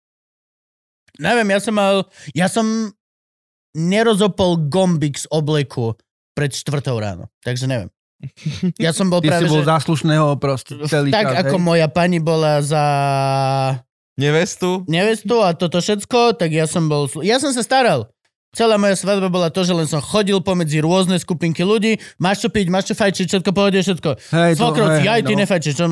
Neviem, 1.20 1.52
ja 1.52 1.60
som 1.60 1.74
mal, 1.76 2.08
ja 2.32 2.48
som 2.48 2.64
nerozopol 3.76 4.68
gombik 4.72 5.20
z 5.20 5.28
obleku 5.28 5.92
pred 6.32 6.52
štvrtou 6.52 6.96
ráno, 6.98 7.28
takže 7.44 7.68
neviem. 7.68 7.90
Ja 8.78 8.94
som 8.94 9.10
bol 9.10 9.18
Ty 9.18 9.34
práve, 9.34 9.50
si 9.50 9.50
bol 9.50 9.66
že... 9.66 9.68
zaslušného 9.68 10.26
proste 10.38 10.78
celý 10.86 11.10
tak 11.10 11.26
čas, 11.26 11.42
ako 11.42 11.56
hej? 11.58 11.64
moja 11.66 11.88
pani 11.90 12.22
bola 12.22 12.62
za 12.62 12.84
Nevestu. 14.14 14.86
nevestu 14.86 15.42
a 15.42 15.56
toto 15.56 15.82
všetko, 15.82 16.38
tak 16.38 16.54
ja 16.54 16.70
som 16.70 16.86
bol... 16.86 17.10
Ja 17.24 17.42
som 17.42 17.50
sa 17.50 17.64
staral. 17.64 18.12
Celá 18.52 18.76
moja 18.76 18.92
svadba 18.92 19.32
bola 19.32 19.48
to, 19.48 19.64
že 19.64 19.72
len 19.72 19.88
som 19.88 20.04
chodil 20.04 20.36
pomedzi 20.44 20.84
rôzne 20.84 21.16
skupinky 21.16 21.64
ľudí. 21.64 21.96
Máš 22.20 22.44
čo 22.44 22.48
piť, 22.52 22.68
máš 22.68 22.92
čo 22.92 22.94
fajčiť, 23.00 23.24
všetko 23.32 23.50
pohode, 23.56 23.80
všetko. 23.80 24.10
Hej, 24.28 24.52
Svokrovci, 24.60 25.08
aj 25.08 25.20
ty 25.24 25.32
no. 25.32 25.40
nefajčíš. 25.40 25.72
Čo... 25.72 25.84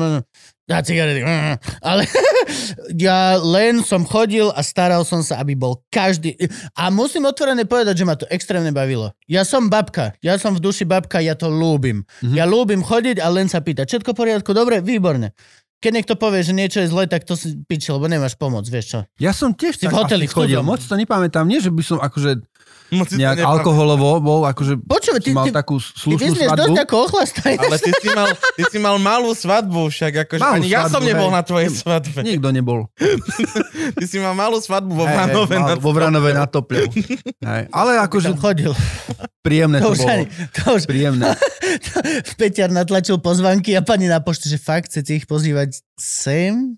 Dá 0.69 0.85
cigarety. 0.85 1.25
Ale 1.89 2.05
ja 3.09 3.41
len 3.41 3.81
som 3.81 4.05
chodil 4.05 4.53
a 4.53 4.61
staral 4.61 5.01
som 5.09 5.25
sa, 5.25 5.41
aby 5.41 5.57
bol 5.57 5.81
každý... 5.89 6.37
A 6.77 6.93
musím 6.93 7.25
otvorene 7.25 7.65
povedať, 7.65 7.97
že 7.97 8.05
ma 8.05 8.13
to 8.13 8.29
extrémne 8.29 8.69
bavilo. 8.69 9.09
Ja 9.25 9.41
som 9.41 9.65
babka. 9.65 10.13
Ja 10.21 10.37
som 10.37 10.53
v 10.53 10.61
duši 10.61 10.85
babka, 10.85 11.17
ja 11.17 11.33
to 11.33 11.49
ľúbim. 11.49 12.05
Mhm. 12.21 12.37
Ja 12.37 12.45
ľúbim 12.45 12.85
chodiť 12.85 13.17
a 13.19 13.27
len 13.33 13.49
sa 13.49 13.65
pýtať. 13.65 13.89
Všetko 13.89 14.13
v 14.13 14.19
poriadku? 14.21 14.53
Dobre? 14.53 14.85
Výborne. 14.85 15.33
Keď 15.81 15.91
niekto 15.91 16.13
povie, 16.13 16.45
že 16.45 16.53
niečo 16.53 16.77
je 16.77 16.87
zle, 16.87 17.09
tak 17.09 17.25
to 17.25 17.33
si 17.33 17.57
piče, 17.57 17.89
lebo 17.89 18.05
nemáš 18.05 18.37
pomoc, 18.37 18.69
vieš 18.69 18.85
čo. 18.87 18.99
Ja 19.17 19.33
som 19.33 19.49
tiež 19.51 19.81
Si 19.81 19.89
v 19.89 19.89
tak 19.89 19.97
hoteli, 20.05 20.29
v 20.29 20.31
chodil. 20.31 20.61
cudzom. 20.61 20.69
Moc 20.69 20.77
to 20.77 20.93
nepamätám. 20.93 21.49
Nie, 21.49 21.57
že 21.57 21.73
by 21.73 21.81
som 21.81 21.97
akože 21.97 22.45
nejak 22.91 23.39
alkoholovo 23.39 24.19
bol, 24.19 24.43
akože 24.43 24.75
Počuj, 24.77 25.17
ty, 25.19 25.31
mal 25.31 25.47
ty, 25.47 25.51
takú 25.51 25.79
ty 25.79 25.87
slušnú 25.95 26.35
dosť 26.35 26.43
svadbu. 26.45 26.75
ako 26.77 26.95
ochlastaj. 27.01 27.53
Ale 27.55 27.77
ty 27.77 27.91
si, 27.93 28.07
mal, 28.09 28.27
ty 28.53 28.63
si 28.67 28.77
mal 28.77 28.95
malú 28.97 29.31
svadbu 29.31 29.87
však, 29.87 30.13
akože 30.27 30.41
Malú 30.41 30.55
ani 30.57 30.67
ja 30.67 30.85
som 30.85 30.99
svadbu, 30.99 31.07
nebol 31.07 31.27
hej. 31.27 31.35
na 31.35 31.41
tvojej 31.41 31.69
svadbe. 31.71 32.19
Nikto 32.21 32.47
nebol. 32.51 32.79
Ty 33.97 34.05
si 34.05 34.17
mal 34.17 34.33
malú 34.33 34.57
svadbu 34.57 34.91
vo 34.91 35.05
Vranove. 35.05 35.55
nad 35.55 35.77
Vo 35.77 35.91
Vranove 35.91 36.31
na 36.31 36.45
Topľou. 36.45 36.91
Hej, 37.41 37.63
Ale 37.69 37.91
akože 38.01 38.35
chodil. 38.35 38.71
príjemné 39.39 39.79
To 39.79 39.89
to 39.89 39.91
už 39.91 39.99
bolo. 39.99 40.11
ani, 40.11 40.25
to 40.51 40.63
už, 40.71 40.83
Príjemné. 40.85 41.25
Peťar 42.39 42.69
natlačil 42.69 43.17
pozvanky 43.17 43.73
a 43.73 43.81
pani 43.81 44.05
na 44.05 44.19
pošte, 44.19 44.45
že 44.45 44.57
fakt 44.57 44.89
chcete 44.89 45.15
ich 45.15 45.25
pozývať 45.25 45.79
sem? 45.95 46.73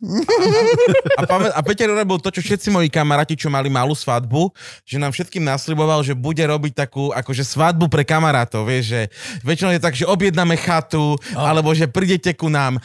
A, 1.16 1.24
pamä- 1.24 1.50
a 1.50 1.60
Peter 1.62 1.88
urobil 1.88 2.20
to, 2.20 2.30
čo 2.30 2.42
všetci 2.42 2.68
moji 2.70 2.88
kamaráti, 2.88 3.34
čo 3.34 3.48
mali 3.48 3.68
malú 3.68 3.94
svadbu, 3.94 4.52
že 4.84 4.98
nám 4.98 5.12
všetkým 5.12 5.40
že 6.04 6.14
bude 6.14 6.44
robiť 6.44 6.74
takú 6.76 7.10
akože 7.16 7.48
svadbu 7.48 7.88
pre 7.88 8.04
kamarátov, 8.04 8.68
vieš, 8.68 8.94
že 8.94 9.02
väčšinou 9.42 9.72
je 9.74 9.82
tak, 9.82 9.96
že 9.96 10.06
objednáme 10.06 10.60
chatu, 10.60 11.16
alebo 11.34 11.72
že 11.72 11.88
prídete 11.88 12.36
ku 12.36 12.52
nám. 12.52 12.78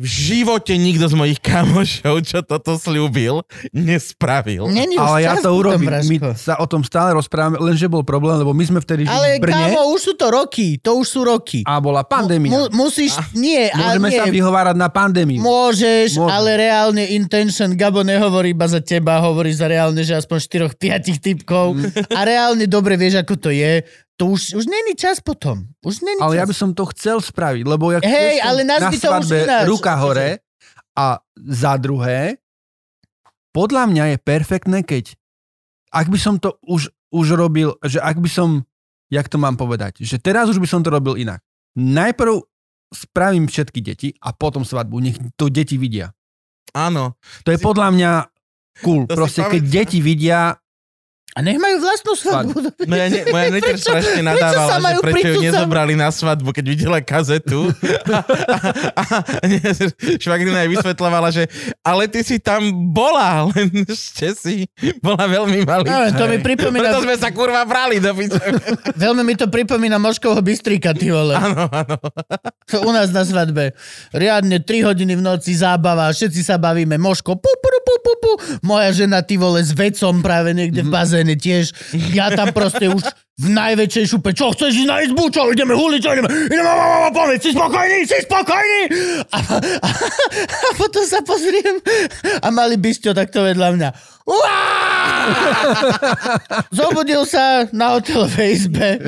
V 0.00 0.06
živote 0.08 0.72
nikto 0.74 1.04
z 1.04 1.14
mojich 1.14 1.36
kamošov, 1.38 2.24
čo 2.24 2.40
toto 2.40 2.80
slúbil, 2.80 3.44
nespravil. 3.70 4.64
Není 4.64 4.96
už 4.96 5.04
Ale 5.04 5.18
ja 5.20 5.36
to 5.36 5.52
urobím. 5.52 5.92
My 5.92 6.16
sa 6.32 6.56
o 6.56 6.64
tom 6.64 6.80
stále 6.80 7.12
rozprávame, 7.12 7.60
lenže 7.60 7.84
bol 7.84 8.00
problém, 8.00 8.40
lebo 8.40 8.50
my 8.50 8.64
sme 8.64 8.80
vtedy 8.80 9.04
žili 9.04 9.12
Ale 9.12 9.28
v 9.36 9.44
Brne 9.44 9.76
kámo, 9.76 9.92
už 9.92 10.00
sú 10.00 10.12
to 10.14 10.26
roky, 10.28 10.80
to 10.80 10.96
už 10.96 11.06
sú 11.06 11.20
roky. 11.20 11.60
a 11.62 11.76
bola 11.78 12.00
pandémia. 12.00 12.48
Mu, 12.48 12.88
musíš, 12.88 13.12
nie, 13.32 13.68
a 13.68 13.76
Môžeme 13.92 14.08
nie, 14.08 14.16
sa 14.16 14.24
vyhovárať 14.26 14.74
na 14.74 14.88
pandémiu. 14.88 15.38
Môžeš, 15.38 16.16
Môžem. 16.16 16.32
ale 16.32 16.50
reálne 16.56 17.04
intention, 17.10 17.76
Gabo 17.76 18.00
nehovorí 18.00 18.50
iba 18.50 18.64
za 18.64 18.80
teba, 18.80 19.20
hovorí 19.20 19.52
za 19.52 19.68
reálne, 19.68 20.00
že 20.00 20.16
aspoň 20.16 20.38
4-5 20.72 21.20
typkov 21.20 21.76
Mm. 21.76 21.92
a 22.10 22.20
reálne 22.22 22.64
dobre 22.64 22.96
vieš, 22.96 23.20
ako 23.20 23.34
to 23.36 23.50
je. 23.52 23.84
To 24.20 24.36
už, 24.36 24.52
už 24.52 24.68
není 24.68 24.92
čas 25.00 25.24
potom. 25.24 25.64
Už 25.80 26.04
není 26.04 26.20
Ale 26.20 26.36
čas. 26.36 26.40
ja 26.40 26.44
by 26.44 26.54
som 26.54 26.70
to 26.76 26.84
chcel 26.92 27.24
spraviť, 27.24 27.64
lebo 27.64 27.88
ja 27.88 28.04
Hej, 28.04 28.44
ale 28.44 28.68
na 28.68 28.76
to 28.76 28.92
už 28.92 29.32
ináč. 29.32 29.64
ruka 29.64 29.96
hore 29.96 30.44
a 30.92 31.24
za 31.40 31.80
druhé, 31.80 32.36
podľa 33.56 33.88
mňa 33.88 34.04
je 34.12 34.16
perfektné, 34.20 34.84
keď 34.84 35.16
ak 35.90 36.06
by 36.12 36.18
som 36.20 36.36
to 36.36 36.54
už, 36.68 36.92
už 37.10 37.26
robil, 37.34 37.74
že 37.82 37.98
ak 37.98 38.20
by 38.20 38.28
som, 38.28 38.62
jak 39.08 39.26
to 39.26 39.40
mám 39.40 39.56
povedať, 39.56 40.04
že 40.04 40.20
teraz 40.22 40.46
už 40.52 40.60
by 40.60 40.68
som 40.68 40.84
to 40.84 40.92
robil 40.92 41.16
inak. 41.16 41.40
Najprv 41.74 42.44
spravím 42.92 43.48
všetky 43.48 43.80
deti 43.82 44.08
a 44.20 44.36
potom 44.36 44.62
svadbu, 44.62 44.96
nech 45.02 45.16
to 45.34 45.48
deti 45.50 45.80
vidia. 45.80 46.12
Áno. 46.76 47.18
To 47.42 47.50
je 47.50 47.58
Si- 47.58 47.64
podľa 47.64 47.88
mňa 47.90 48.10
cool. 48.86 49.08
To 49.10 49.16
Proste 49.18 49.42
keď 49.48 49.62
deti 49.66 49.98
vidia, 49.98 50.54
A 51.30 51.46
nech 51.46 51.62
majú 51.62 51.78
vlastnú 51.78 52.12
svadbu. 52.18 52.58
Moja, 52.90 53.06
ne, 53.06 53.20
moja 53.30 53.46
neter 53.54 53.78
Prečo- 53.78 53.86
strašne 53.86 54.18
prečo 54.18 54.26
nadávala, 54.26 54.66
sa 54.66 54.90
že 54.90 54.98
prečo 54.98 55.28
ju 55.30 55.40
nezobrali 55.46 55.94
na 55.94 56.10
svadbu, 56.10 56.50
keď 56.50 56.64
videla 56.66 56.98
kazetu. 56.98 57.70
A, 58.10 58.18
a, 58.98 59.04
a, 59.38 59.44
nie, 59.46 59.62
švagrina 60.18 60.66
jej 60.66 60.70
vysvetľovala, 60.74 61.28
že 61.30 61.46
ale 61.86 62.10
ty 62.10 62.26
si 62.26 62.42
tam 62.42 62.90
bola, 62.90 63.46
len 63.54 63.70
ešte 63.86 64.34
si 64.34 64.54
bola 64.98 65.30
veľmi 65.30 65.62
malý. 65.62 65.86
No, 65.86 66.10
to 66.18 66.26
mi 66.26 66.42
Preto 66.42 66.66
pripomína, 66.66 66.98
sme 66.98 67.14
sa 67.14 67.30
kurva 67.30 67.62
brali 67.62 68.02
do 68.02 68.10
piče. 68.10 68.42
veľmi 68.98 69.22
mi 69.22 69.38
to 69.38 69.46
pripomína 69.46 70.02
Moškovho 70.02 70.42
Bystrika, 70.42 70.90
ty 70.98 71.14
vole. 71.14 71.38
Áno, 71.38 71.70
áno. 71.70 71.96
U 72.82 72.90
nás 72.90 73.14
na 73.14 73.22
svadbe. 73.22 73.70
Riadne 74.10 74.58
3 74.58 74.82
hodiny 74.82 75.14
v 75.14 75.22
noci 75.22 75.54
zábava, 75.54 76.10
všetci 76.10 76.42
sa 76.42 76.58
bavíme. 76.58 76.98
Moško, 76.98 77.38
pu, 77.38 77.52
pu, 77.54 77.68
pu, 77.86 77.94
pu, 78.02 78.12
pu. 78.18 78.32
Moja 78.66 78.90
žena, 78.90 79.22
ty 79.22 79.38
vole, 79.38 79.62
s 79.62 79.70
vecom 79.70 80.18
práve 80.26 80.50
niekde 80.50 80.82
v 80.82 80.90
bazéne 80.90 81.19
tiež. 81.24 81.72
Ja 82.14 82.30
tam 82.32 82.52
proste 82.54 82.88
už 82.88 83.02
v 83.40 83.46
najväčšej 83.56 84.04
šupe. 84.04 84.30
Čo, 84.36 84.52
chceš 84.52 84.84
ísť 84.84 84.90
na 84.90 85.00
izbu? 85.00 85.32
Čo, 85.32 85.48
ideme 85.48 85.72
huliť? 85.72 86.00
Čo, 86.04 86.10
ideme? 86.12 86.28
Ideme, 86.28 86.68
mama, 86.68 87.08
povedz, 87.08 87.40
si 87.40 87.50
spokojný, 87.56 87.98
si 88.04 88.18
spokojný? 88.28 88.82
A, 89.32 89.38
a, 89.80 89.88
a 90.44 90.68
potom 90.76 91.04
sa 91.08 91.24
pozriem 91.24 91.80
a 92.44 92.48
mali 92.52 92.76
bysťo 92.76 93.16
takto 93.16 93.44
vedľa 93.48 93.68
mňa. 93.80 93.88
Uá! 94.28 94.60
Zobudil 96.68 97.24
sa 97.24 97.64
na 97.72 97.96
hotelovej 97.96 98.50
izbe. 98.52 99.00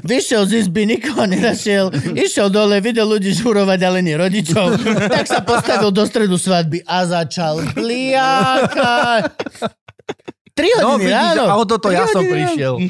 Vyšiel 0.00 0.48
z 0.48 0.64
izby, 0.64 0.88
nikoho 0.88 1.28
nenašiel. 1.28 1.92
Išiel 2.16 2.48
dole, 2.48 2.80
videl 2.80 3.04
ľudí 3.04 3.36
žurovať, 3.36 3.80
ale 3.84 4.00
nie 4.00 4.16
rodičov. 4.16 4.80
Tak 5.12 5.28
sa 5.28 5.44
postavil 5.44 5.92
do 5.92 6.04
stredu 6.08 6.40
svadby 6.40 6.80
a 6.88 7.04
začal 7.04 7.60
bliakať. 7.76 9.24
Tri 10.56 10.72
no 10.80 10.96
hodiny 10.96 11.12
vidíš, 11.12 11.36
ráno. 11.36 11.44
a 11.52 11.54
o 11.60 11.64
toto 11.68 11.92
ja 11.92 12.08
som 12.08 12.24
prišiel. 12.24 12.74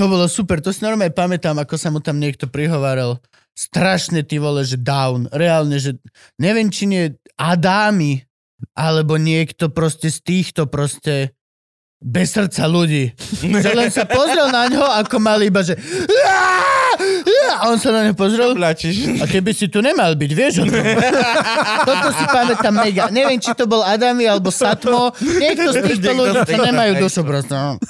To 0.00 0.08
bolo 0.08 0.24
super, 0.24 0.56
to 0.64 0.72
si 0.72 0.80
normálne 0.80 1.12
pamätám, 1.12 1.52
ako 1.60 1.76
sa 1.76 1.92
mu 1.92 2.00
tam 2.00 2.16
niekto 2.16 2.48
prihováral. 2.48 3.20
Strašne 3.52 4.24
ty 4.24 4.40
vole, 4.40 4.64
že 4.64 4.80
down. 4.80 5.28
Reálne, 5.28 5.76
že 5.76 6.00
neviem, 6.40 6.72
či 6.72 6.88
nie 6.88 7.12
Adámi, 7.36 8.24
alebo 8.72 9.20
niekto 9.20 9.68
proste 9.68 10.08
z 10.08 10.24
týchto 10.24 10.64
proste 10.64 11.36
bez 12.00 12.32
srdca 12.32 12.64
ľudí. 12.64 13.12
Že 13.44 13.72
len 13.76 13.90
sa 13.92 14.08
pozrel 14.08 14.48
na 14.48 14.66
ňo, 14.72 14.80
ako 15.04 15.16
mal 15.20 15.38
iba, 15.44 15.60
že 15.60 15.76
a 17.58 17.70
on 17.70 17.78
sa 17.80 17.90
na 17.92 18.08
ňo 18.08 18.14
pozrel 18.16 18.52
Plačíš. 18.56 19.20
a 19.20 19.24
ty 19.28 19.38
by 19.40 19.52
si 19.52 19.66
tu 19.68 19.80
nemal 19.80 20.16
byť, 20.16 20.30
vieš 20.32 20.54
o 20.62 20.64
tom. 20.68 20.82
Toto 21.88 22.08
si 22.14 22.24
pamätám 22.28 22.74
mega. 22.74 23.04
Neviem, 23.08 23.38
či 23.40 23.52
to 23.56 23.64
bol 23.68 23.82
Adami 23.84 24.26
alebo 24.28 24.52
Satmo. 24.52 25.12
Niekto 25.20 25.72
z 25.72 25.78
týchto 25.88 26.10
ľudí, 26.12 26.38
čo 26.46 26.56
nemajú 26.60 26.92
proste. 27.24 27.54
No. 27.54 27.76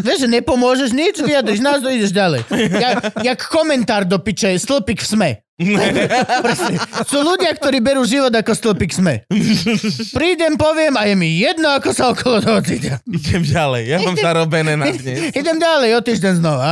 Vieš, 0.00 0.24
že 0.24 0.28
nepomôžeš 0.32 0.90
nič, 0.96 1.20
vyjadriš 1.20 1.60
nás, 1.60 1.84
ideš 1.84 2.12
ďalej. 2.14 2.40
Jak, 2.50 2.96
jak 3.20 3.40
komentár 3.52 4.08
do 4.08 4.16
piče, 4.16 4.56
stĺpik 4.56 5.04
v 5.04 5.06
sme. 5.06 5.30
Presne. 6.44 6.76
Sú 7.04 7.20
ľudia, 7.20 7.52
ktorí 7.52 7.84
berú 7.84 8.02
život 8.08 8.32
ako 8.32 8.52
stĺpik 8.56 8.92
sme. 8.96 9.24
Prídem, 10.16 10.56
poviem 10.56 10.96
a 10.96 11.04
je 11.04 11.14
mi 11.16 11.36
jedno, 11.36 11.68
ako 11.76 11.90
sa 11.92 12.12
okolo 12.12 12.40
toho 12.40 12.60
cítia. 12.64 12.96
Idem 13.04 13.44
ďalej, 13.44 13.82
ja 13.84 13.98
mám 14.00 14.16
zarobené 14.16 14.72
na 14.80 14.88
dnes. 14.88 15.30
Idem 15.40 15.56
ďalej, 15.60 15.88
o 15.96 16.00
týždeň 16.00 16.32
znova. 16.40 16.70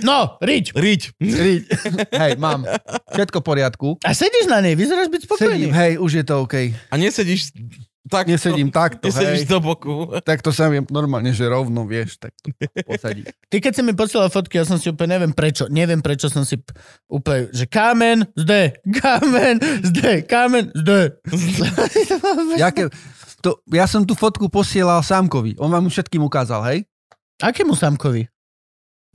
No, 0.00 0.40
riť. 0.40 0.72
Riť. 0.72 1.02
Riť. 1.20 1.62
Hej, 2.08 2.32
mám. 2.40 2.64
Všetko 3.12 3.42
v 3.42 3.44
poriadku. 3.44 3.88
A 4.00 4.16
sedíš 4.16 4.48
na 4.48 4.64
nej, 4.64 4.72
vyzeráš 4.72 5.12
byť 5.12 5.28
spokojný. 5.28 5.68
Sedím, 5.68 5.72
hej, 5.76 6.00
už 6.00 6.10
je 6.22 6.24
to 6.24 6.40
OK. 6.40 6.72
A 6.72 6.94
nesedíš 6.96 7.52
tak, 8.10 8.26
Nesedím 8.26 8.74
takto, 8.74 9.06
Nesedíš 9.06 9.46
hej. 9.46 9.48
do 9.48 9.58
boku. 9.62 10.10
Tak 10.26 10.42
to 10.42 10.50
sa 10.50 10.66
viem 10.66 10.82
normálne, 10.90 11.30
že 11.30 11.46
rovno, 11.46 11.86
vieš, 11.86 12.18
tak 12.18 12.34
posadí. 12.82 13.22
Ty 13.50 13.56
keď 13.62 13.72
si 13.72 13.82
mi 13.86 13.94
posielal 13.94 14.26
fotky, 14.26 14.58
ja 14.58 14.66
som 14.66 14.76
si 14.76 14.90
úplne 14.90 15.14
neviem 15.14 15.30
prečo, 15.30 15.70
neviem 15.70 16.02
prečo 16.02 16.26
som 16.26 16.42
si 16.42 16.58
úplne, 17.06 17.46
že 17.54 17.70
kámen, 17.70 18.26
zde, 18.34 18.74
kámen, 19.00 19.62
zde, 19.86 20.26
kámen, 20.26 20.74
zde. 20.74 21.14
Jaké, 22.58 22.90
to, 23.40 23.62
ja 23.70 23.86
som 23.86 24.04
tú 24.04 24.18
fotku 24.18 24.50
posielal 24.50 25.00
Sámkovi. 25.00 25.56
On 25.56 25.70
vám 25.70 25.88
všetkým 25.88 26.20
ukázal, 26.20 26.60
hej? 26.68 26.78
Akému 27.40 27.72
samkovi? 27.72 28.28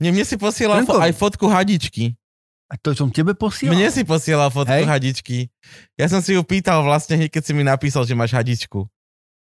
Nie, 0.02 0.10
mne 0.10 0.26
si 0.26 0.34
posielal 0.36 0.82
fo- 0.82 0.98
Franko. 0.98 1.04
aj 1.04 1.12
fotku 1.14 1.46
hadičky. 1.46 2.18
A 2.66 2.74
to 2.74 2.90
som 2.98 3.14
tebe 3.14 3.30
posielal? 3.38 3.78
Mne 3.78 3.88
si 3.94 4.02
posielal 4.02 4.50
fotku 4.50 4.74
Hej. 4.74 4.90
hadičky. 4.90 5.46
Ja 5.94 6.10
som 6.10 6.18
si 6.18 6.34
ju 6.34 6.42
pýtal 6.42 6.82
vlastne, 6.82 7.14
hneď 7.14 7.30
keď 7.30 7.42
si 7.46 7.52
mi 7.54 7.62
napísal, 7.62 8.02
že 8.02 8.18
máš 8.18 8.34
hadičku. 8.34 8.90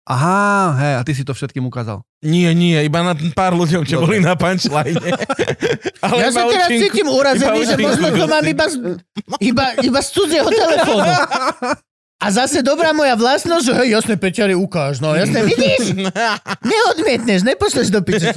Aha, 0.06 0.78
hej, 0.78 0.94
a 0.98 1.00
ty 1.02 1.18
si 1.18 1.26
to 1.26 1.34
všetkým 1.34 1.66
ukázal. 1.66 1.98
Nie, 2.22 2.54
nie, 2.54 2.78
iba 2.78 3.02
na 3.02 3.18
pár 3.34 3.58
ľuďom, 3.58 3.82
čo 3.82 3.98
Dobre. 3.98 4.06
boli 4.06 4.18
na 4.22 4.38
punchline. 4.38 5.02
Ale 6.06 6.18
Ja 6.22 6.30
sa 6.30 6.46
teraz 6.46 6.70
cítim 6.70 7.10
urazený, 7.10 7.66
že 7.66 7.74
možno 7.74 8.14
to 8.14 8.26
mám 8.30 8.46
iba 8.46 8.66
z, 8.70 8.74
iba, 9.42 9.64
iba 9.82 9.98
z 9.98 10.08
cudzieho 10.14 10.46
telefónu. 10.46 11.10
A 12.16 12.32
zase 12.32 12.64
dobrá 12.64 12.96
moja 12.96 13.12
vlastnosť, 13.12 13.60
že 13.60 13.72
hej, 13.76 13.88
jasne, 13.92 14.16
Peťari, 14.16 14.56
ukáž. 14.56 15.04
No 15.04 15.12
jasne, 15.12 15.44
vidíš? 15.44 15.92
Neodmietneš, 16.72 17.44
nepošleš 17.44 17.92
do 17.92 18.00
piče. 18.00 18.32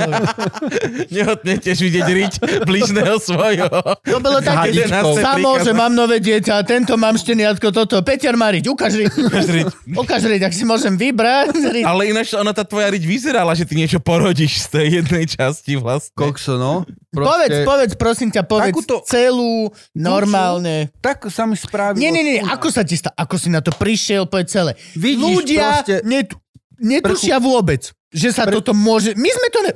Nehodnetieš 1.16 1.80
vidieť 1.88 2.08
riť 2.12 2.34
blížneho 2.68 3.16
svojho. 3.24 3.72
To 4.04 4.20
bolo 4.20 4.44
také, 4.44 4.84
samo, 5.24 5.64
že 5.64 5.72
mám 5.72 5.96
nové 5.96 6.20
dieťa 6.20 6.60
a 6.60 6.62
tento 6.68 7.00
mám 7.00 7.16
šteniatko, 7.16 7.72
toto. 7.72 8.04
Peťar 8.04 8.36
Mariť, 8.36 8.68
ukáž 8.68 9.00
riť. 9.00 9.12
riť. 9.32 9.68
Ukáž 9.96 10.28
riť, 10.28 10.42
ak 10.44 10.54
si 10.54 10.68
môžem 10.68 11.00
vybrať. 11.00 11.56
Riť. 11.56 11.86
Ale 11.88 12.12
ináč 12.12 12.36
ona 12.36 12.52
tá 12.52 12.68
tvoja 12.68 12.92
riť 12.92 13.04
vyzerala, 13.08 13.56
že 13.56 13.64
ty 13.64 13.80
niečo 13.80 14.04
porodíš 14.04 14.68
z 14.68 14.76
tej 14.76 14.88
jednej 15.00 15.24
časti 15.24 15.80
vlastne. 15.80 16.20
Kokso, 16.20 16.60
no. 16.60 16.84
Povedz, 17.10 17.66
povedz, 17.66 17.94
prosím 17.98 18.30
ťa, 18.30 18.46
povedz 18.46 18.76
Takúto- 18.76 19.02
celú, 19.08 19.74
normálne. 19.98 20.94
Tak 21.02 21.26
sa 21.34 21.50
mi 21.50 21.58
spravilo. 21.58 21.98
Nie, 21.98 22.14
nie, 22.14 22.22
nie, 22.22 22.38
ako 22.44 22.70
sa 22.70 22.86
ti 22.86 22.94
stalo? 23.00 23.18
Ako 23.18 23.36
si 23.42 23.50
na 23.50 23.66
to 23.66 23.69
prišiel, 23.76 24.26
povedz 24.26 24.54
celé. 24.54 24.72
Vidíš, 24.96 25.36
Ľudia 25.44 25.68
proste... 25.82 25.96
netu, 26.06 26.36
netušia 26.80 27.38
vôbec, 27.38 27.92
že 28.10 28.30
sa 28.34 28.48
Pre- 28.48 28.56
toto 28.58 28.72
môže... 28.74 29.14
My 29.14 29.30
sme 29.30 29.48
to 29.52 29.60
ne... 29.66 29.72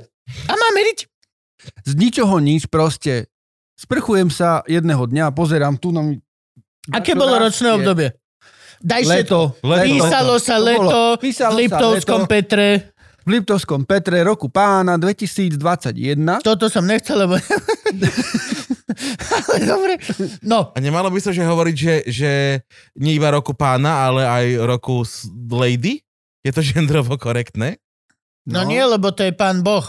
A 0.47 0.53
máme 0.55 0.79
riť? 0.93 0.99
Z 1.83 1.93
ničoho 1.95 2.39
nič 2.39 2.67
proste. 2.67 3.27
Sprchujem 3.75 4.31
sa 4.31 4.63
jedného 4.69 5.03
dňa, 5.03 5.33
pozerám 5.35 5.75
tu 5.75 5.91
na... 5.91 6.15
Aké 6.91 7.15
bolo 7.15 7.35
ročné 7.39 7.71
obdobie? 7.75 8.11
Daj 8.83 9.03
Leto. 9.07 9.55
Leto. 9.63 9.87
Písalo 9.87 10.33
sa 10.43 10.59
To 10.59 10.67
bolo- 10.67 10.75
leto 10.75 11.01
v 11.15 11.55
Liptovskom 11.55 12.21
sa 12.23 12.27
leto. 12.27 12.31
Petre. 12.31 12.67
V 13.23 13.27
Liptovskom 13.39 13.87
Petre 13.87 14.19
roku 14.27 14.51
pána 14.51 14.99
2021. 14.99 15.55
Toto 16.43 16.67
som 16.67 16.83
nechcel, 16.83 17.23
lebo... 17.23 17.39
Ale 19.47 19.57
dobre. 19.63 19.93
No, 20.43 20.75
A 20.75 20.77
nemalo 20.83 21.07
by 21.07 21.19
sa 21.23 21.31
že 21.31 21.47
hovoriť, 21.47 21.75
že, 21.75 21.95
že 22.11 22.31
nie 22.99 23.15
iba 23.15 23.31
roku 23.31 23.55
pána, 23.55 24.11
ale 24.11 24.27
aj 24.27 24.45
roku 24.67 25.07
lady? 25.55 26.03
Je 26.43 26.51
to 26.51 26.59
gendrovo 26.59 27.15
korektné? 27.15 27.79
no, 28.43 28.67
nie, 28.67 28.83
lebo 28.83 29.15
to 29.15 29.23
je 29.23 29.31
pán 29.31 29.63
Boh. 29.63 29.87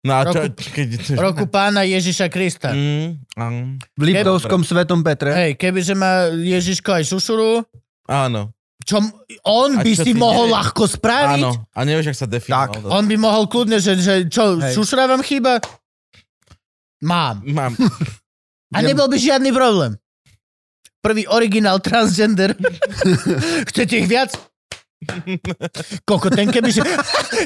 No 0.00 0.16
a 0.16 0.24
čo, 0.30 0.46
Roku- 0.48 0.54
keď... 0.70 0.88
Roku 1.18 1.44
pána 1.50 1.84
Ježiša 1.84 2.32
Krista. 2.32 2.72
Mm, 2.72 3.20
áno. 3.36 3.76
V 3.98 4.02
Liptovskom 4.06 4.64
Svetom 4.64 5.04
Petre. 5.04 5.34
Hej, 5.34 5.52
kebyže 5.60 5.92
má 5.92 6.30
Ježiško 6.32 6.88
aj 6.94 7.04
šušuru, 7.10 7.66
áno, 8.08 8.54
čo 8.82 8.96
on 9.42 9.70
A 9.76 9.82
by 9.82 9.92
čo 9.92 10.02
si 10.02 10.10
mohol 10.12 10.48
nevieš? 10.48 10.56
ľahko 10.56 10.84
spraviť. 10.88 11.40
áno. 11.40 11.50
A 11.70 11.80
nevieš, 11.84 12.06
ak 12.10 12.18
sa 12.18 12.26
definoval. 12.26 12.66
Tak. 12.66 12.80
to. 12.80 12.88
On 12.88 13.04
by 13.04 13.16
mohol 13.16 13.44
kľudne, 13.46 13.78
že, 13.78 13.96
že 13.96 14.14
čo, 14.26 14.56
Hej. 14.56 14.74
šušra 14.74 15.04
vám 15.06 15.20
chýba? 15.20 15.60
Mám. 17.00 17.44
Mám. 17.44 17.72
A 18.70 18.78
nebol 18.80 19.08
by 19.08 19.16
žiadny 19.16 19.50
problém. 19.50 19.96
Prvý 21.00 21.24
originál 21.26 21.80
transgender. 21.80 22.52
Chcete 23.72 23.96
ich 23.96 24.04
viac? 24.04 24.36
Koľko, 26.04 26.28
ten 26.28 26.52
keby, 26.52 26.68
že, 26.68 26.84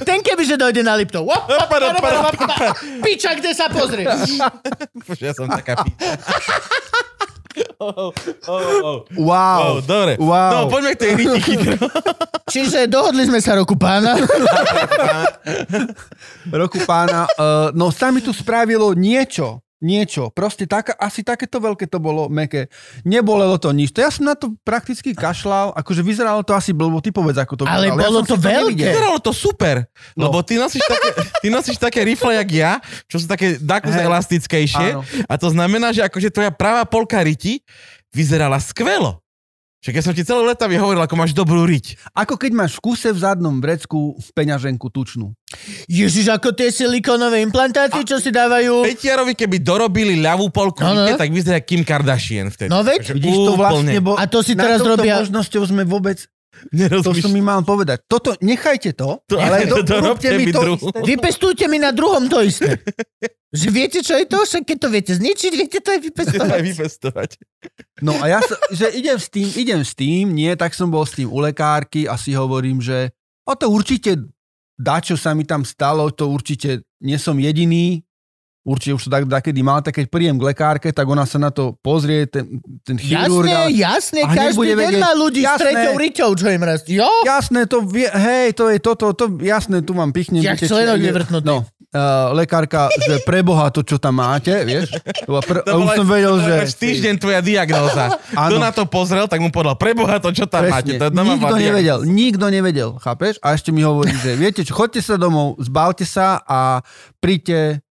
ten 0.02 0.26
keby, 0.26 0.42
že 0.42 0.58
dojde 0.58 0.82
na 0.82 0.98
Liptov. 0.98 1.30
Piča, 2.98 3.38
kde 3.38 3.54
sa 3.54 3.70
pozrie? 3.70 4.02
Bože, 5.06 5.22
ja 5.30 5.32
som 5.38 5.46
taká 5.46 5.78
píča. 5.78 6.02
Oh, 7.80 8.12
oh, 8.48 8.60
oh. 8.84 8.98
Wow. 9.18 9.60
Oh, 9.60 9.76
dobre. 9.82 10.14
Wow. 10.20 10.50
No, 10.52 10.58
poďme 10.70 10.94
k 10.94 11.00
tej 11.00 11.12
riti 11.18 11.40
chytro. 11.42 11.74
Čiže 12.54 12.86
dohodli 12.86 13.24
sme 13.24 13.40
sa 13.40 13.56
roku 13.56 13.74
pána. 13.74 14.14
Roku 16.60 16.78
pána. 16.84 17.24
Uh, 17.34 17.72
no 17.72 17.88
sa 17.88 18.12
mi 18.12 18.20
tu 18.20 18.36
spravilo 18.36 18.92
niečo. 18.92 19.63
Niečo. 19.84 20.32
Proste 20.32 20.64
tak, 20.64 20.96
asi 20.96 21.20
takéto 21.20 21.60
veľké 21.60 21.84
to 21.84 22.00
bolo, 22.00 22.32
meké. 22.32 22.72
Nebolelo 23.04 23.60
to 23.60 23.68
nič. 23.68 23.92
To 23.92 24.00
ja 24.00 24.08
som 24.08 24.24
na 24.24 24.32
to 24.32 24.56
prakticky 24.64 25.12
kašľal. 25.12 25.76
Akože 25.76 26.00
vyzeralo 26.00 26.40
to 26.40 26.56
asi 26.56 26.72
blbo. 26.72 27.04
Ty 27.04 27.12
povedz, 27.12 27.36
ako 27.36 27.52
to 27.52 27.64
Ale 27.68 27.92
vyzeralo. 27.92 28.00
bolo 28.00 28.18
som 28.24 28.28
to 28.32 28.36
veľké. 28.40 28.80
Vyzeralo 28.80 29.18
to 29.20 29.32
super, 29.36 29.84
No. 30.16 30.26
lebo 30.26 30.40
ty 30.40 30.56
nosíš 30.56 30.80
také, 30.82 31.08
ty 31.38 31.48
nosíš 31.48 31.76
také 31.76 32.00
rifle, 32.00 32.32
jak 32.34 32.48
ja, 32.50 32.72
čo 33.04 33.20
sú 33.20 33.28
také 33.28 33.56
dakus 33.56 33.92
elastickejšie. 33.92 34.96
Áno. 34.96 35.04
A 35.28 35.34
to 35.36 35.52
znamená, 35.52 35.90
že 35.90 36.00
akože 36.00 36.30
tvoja 36.30 36.48
pravá 36.48 36.84
polka 36.84 37.20
riti 37.20 37.60
vyzerala 38.08 38.56
skvelo. 38.56 39.23
Čiže 39.84 40.00
keď 40.00 40.02
som 40.02 40.16
ti 40.16 40.24
celé 40.24 40.48
leta 40.48 40.64
hovoril, 40.64 41.04
ako 41.04 41.12
máš 41.12 41.36
dobrú 41.36 41.68
riť. 41.68 42.00
Ako 42.16 42.40
keď 42.40 42.56
máš 42.56 42.80
v 42.80 42.88
kuse 42.88 43.12
v 43.12 43.20
zadnom 43.20 43.60
vrecku 43.60 44.16
peňaženku 44.32 44.88
tučnú. 44.88 45.36
Ježiš, 45.84 46.32
ako 46.32 46.56
tie 46.56 46.72
silikónové 46.72 47.44
implantáty, 47.44 48.00
čo 48.00 48.16
si 48.16 48.32
dávajú... 48.32 48.80
Peťarovi, 48.80 49.36
keby 49.36 49.60
dorobili 49.60 50.24
ľavú 50.24 50.48
polku 50.48 50.80
No, 50.80 50.96
no. 50.96 51.04
rite, 51.04 51.20
tak 51.20 51.28
vyzerá 51.28 51.60
Kim 51.60 51.84
Kardashian 51.84 52.48
vtedy. 52.48 52.72
No 52.72 52.80
veď, 52.80 53.04
Takže 53.04 53.12
Vidíš 53.12 53.36
to 53.36 53.52
vlastne, 53.60 53.92
úplne 53.92 54.00
bo 54.00 54.12
A 54.16 54.24
to 54.24 54.40
si 54.40 54.56
na 54.56 54.62
teraz 54.64 54.80
robia- 54.80 55.20
možnosťou 55.20 55.62
sme 55.68 55.84
vôbec, 55.84 56.32
to 56.70 56.76
nerozmýšľam. 56.76 57.22
som 57.22 57.32
mi 57.32 57.42
mal 57.42 57.60
povedať. 57.60 58.04
Toto, 58.04 58.34
nechajte 58.40 58.92
to, 58.92 59.20
To- 59.24 59.38
ale 59.38 59.64
do, 59.64 59.80
dorobte 59.80 60.26
urobte 60.26 60.28
mi 60.34 60.44
mi 60.46 60.52
to 60.52 60.60
isté. 60.74 60.98
Vypestujte 61.04 61.64
mi 61.66 61.78
na 61.78 61.90
druhom 61.90 62.26
to 62.26 62.40
isté. 62.40 62.80
Že 63.54 63.68
viete, 63.70 63.98
čo 64.02 64.18
je 64.18 64.26
to? 64.26 64.42
Však 64.42 64.66
keď 64.66 64.76
to 64.82 64.88
viete 64.90 65.12
zničiť, 65.14 65.52
viete 65.54 65.78
to 65.78 65.94
aj 65.94 65.94
Aj 65.94 66.02
vypestovať. 66.02 66.60
vypestovať. 66.74 67.30
No 68.02 68.18
a 68.18 68.26
ja 68.26 68.42
sa, 68.42 68.58
že 68.74 68.90
idem 68.90 69.14
s 69.14 69.30
tým, 69.30 69.46
idem 69.46 69.80
s 69.86 69.94
tým, 69.94 70.34
nie, 70.34 70.50
tak 70.58 70.74
som 70.74 70.90
bol 70.90 71.06
s 71.06 71.14
tým 71.14 71.30
u 71.30 71.38
lekárky 71.38 72.10
a 72.10 72.18
si 72.18 72.34
hovorím, 72.34 72.82
že 72.82 73.14
o 73.46 73.54
to 73.54 73.70
určite 73.70 74.26
dá, 74.74 74.98
čo 74.98 75.14
sa 75.14 75.38
mi 75.38 75.46
tam 75.46 75.62
stalo, 75.62 76.10
to 76.10 76.26
určite 76.26 76.82
nie 76.98 77.14
som 77.14 77.38
jediný, 77.38 78.02
určite 78.64 78.92
už 78.92 79.02
to 79.02 79.10
tak, 79.10 79.28
takedy 79.30 79.60
mal, 79.60 79.78
tak 79.78 79.92
keď 79.94 80.06
príjem 80.08 80.34
k 80.34 80.44
lekárke, 80.46 80.88
tak 80.88 81.04
ona 81.04 81.22
sa 81.22 81.36
na 81.36 81.48
to 81.48 81.76
pozrie, 81.78 82.24
ten, 82.24 82.58
ten 82.80 82.96
chirurg. 82.96 83.44
Jasné, 83.44 83.60
ale- 83.62 83.76
jasné, 83.76 84.20
A 84.20 84.32
každý 84.32 84.64
deň 84.66 84.76
vedieť- 84.80 84.98
má 84.98 85.12
ľudí 85.12 85.40
s 85.40 85.46
Jasné. 85.46 85.62
treťou 85.62 85.94
riťou, 85.94 86.30
čo 86.32 86.46
im 86.48 86.62
rastie. 86.62 86.94
Jo? 86.96 87.10
Jasné, 87.22 87.60
to 87.64 87.80
vie, 87.82 88.08
hej, 88.08 88.46
to 88.52 88.64
je 88.66 88.78
toto, 88.78 89.12
to, 89.12 89.24
jasné, 89.38 89.80
tu 89.80 89.92
mám 89.92 90.10
pichnem. 90.10 90.40
Jak 90.40 90.56
členok 90.58 90.96
nevrtnutý. 90.96 91.44
No, 91.44 91.60
uh, 91.60 92.00
lekárka, 92.32 92.88
že 92.98 93.20
preboha 93.22 93.68
to, 93.68 93.80
čo 93.80 93.96
tam 93.96 94.16
máte, 94.18 94.50
vieš. 94.62 94.96
To 95.22 95.30
bola 95.30 95.42
pr- 95.42 95.60
To 95.62 95.68
a 95.68 95.76
už 95.76 95.84
bola- 95.84 95.94
som 95.94 96.06
vedel, 96.06 96.32
to 96.32 96.40
bola 96.40 96.48
že... 96.48 96.54
až 96.62 96.72
týždeň 96.74 97.14
tvoja 97.16 97.40
diagnóza. 97.40 98.04
Kto 98.32 98.56
na 98.56 98.70
to 98.70 98.82
pozrel, 98.84 99.26
tak 99.26 99.38
mu 99.38 99.48
povedal, 99.48 99.76
preboha 99.76 100.16
to, 100.18 100.30
čo 100.30 100.44
tam 100.44 100.64
máte. 100.64 100.88
Presne. 100.90 100.98
To 100.98 101.04
je 101.04 101.12
doma 101.12 101.22
Nikto 101.30 101.44
diagnóza. 101.46 101.60
nevedel, 101.62 101.98
nikto 102.02 102.44
nevedel, 102.48 102.90
chápeš? 102.96 103.36
A 103.38 103.52
ešte 103.52 103.68
mi 103.68 103.80
hovorí, 103.80 104.10
že 104.14 104.32
viete 104.34 104.60
čo, 104.60 104.72
chodte 104.72 104.98
sa 104.98 105.14
domov, 105.14 105.60
zbalte 105.60 106.02
sa 106.02 106.40
a 106.40 106.80
príďte 107.18 107.84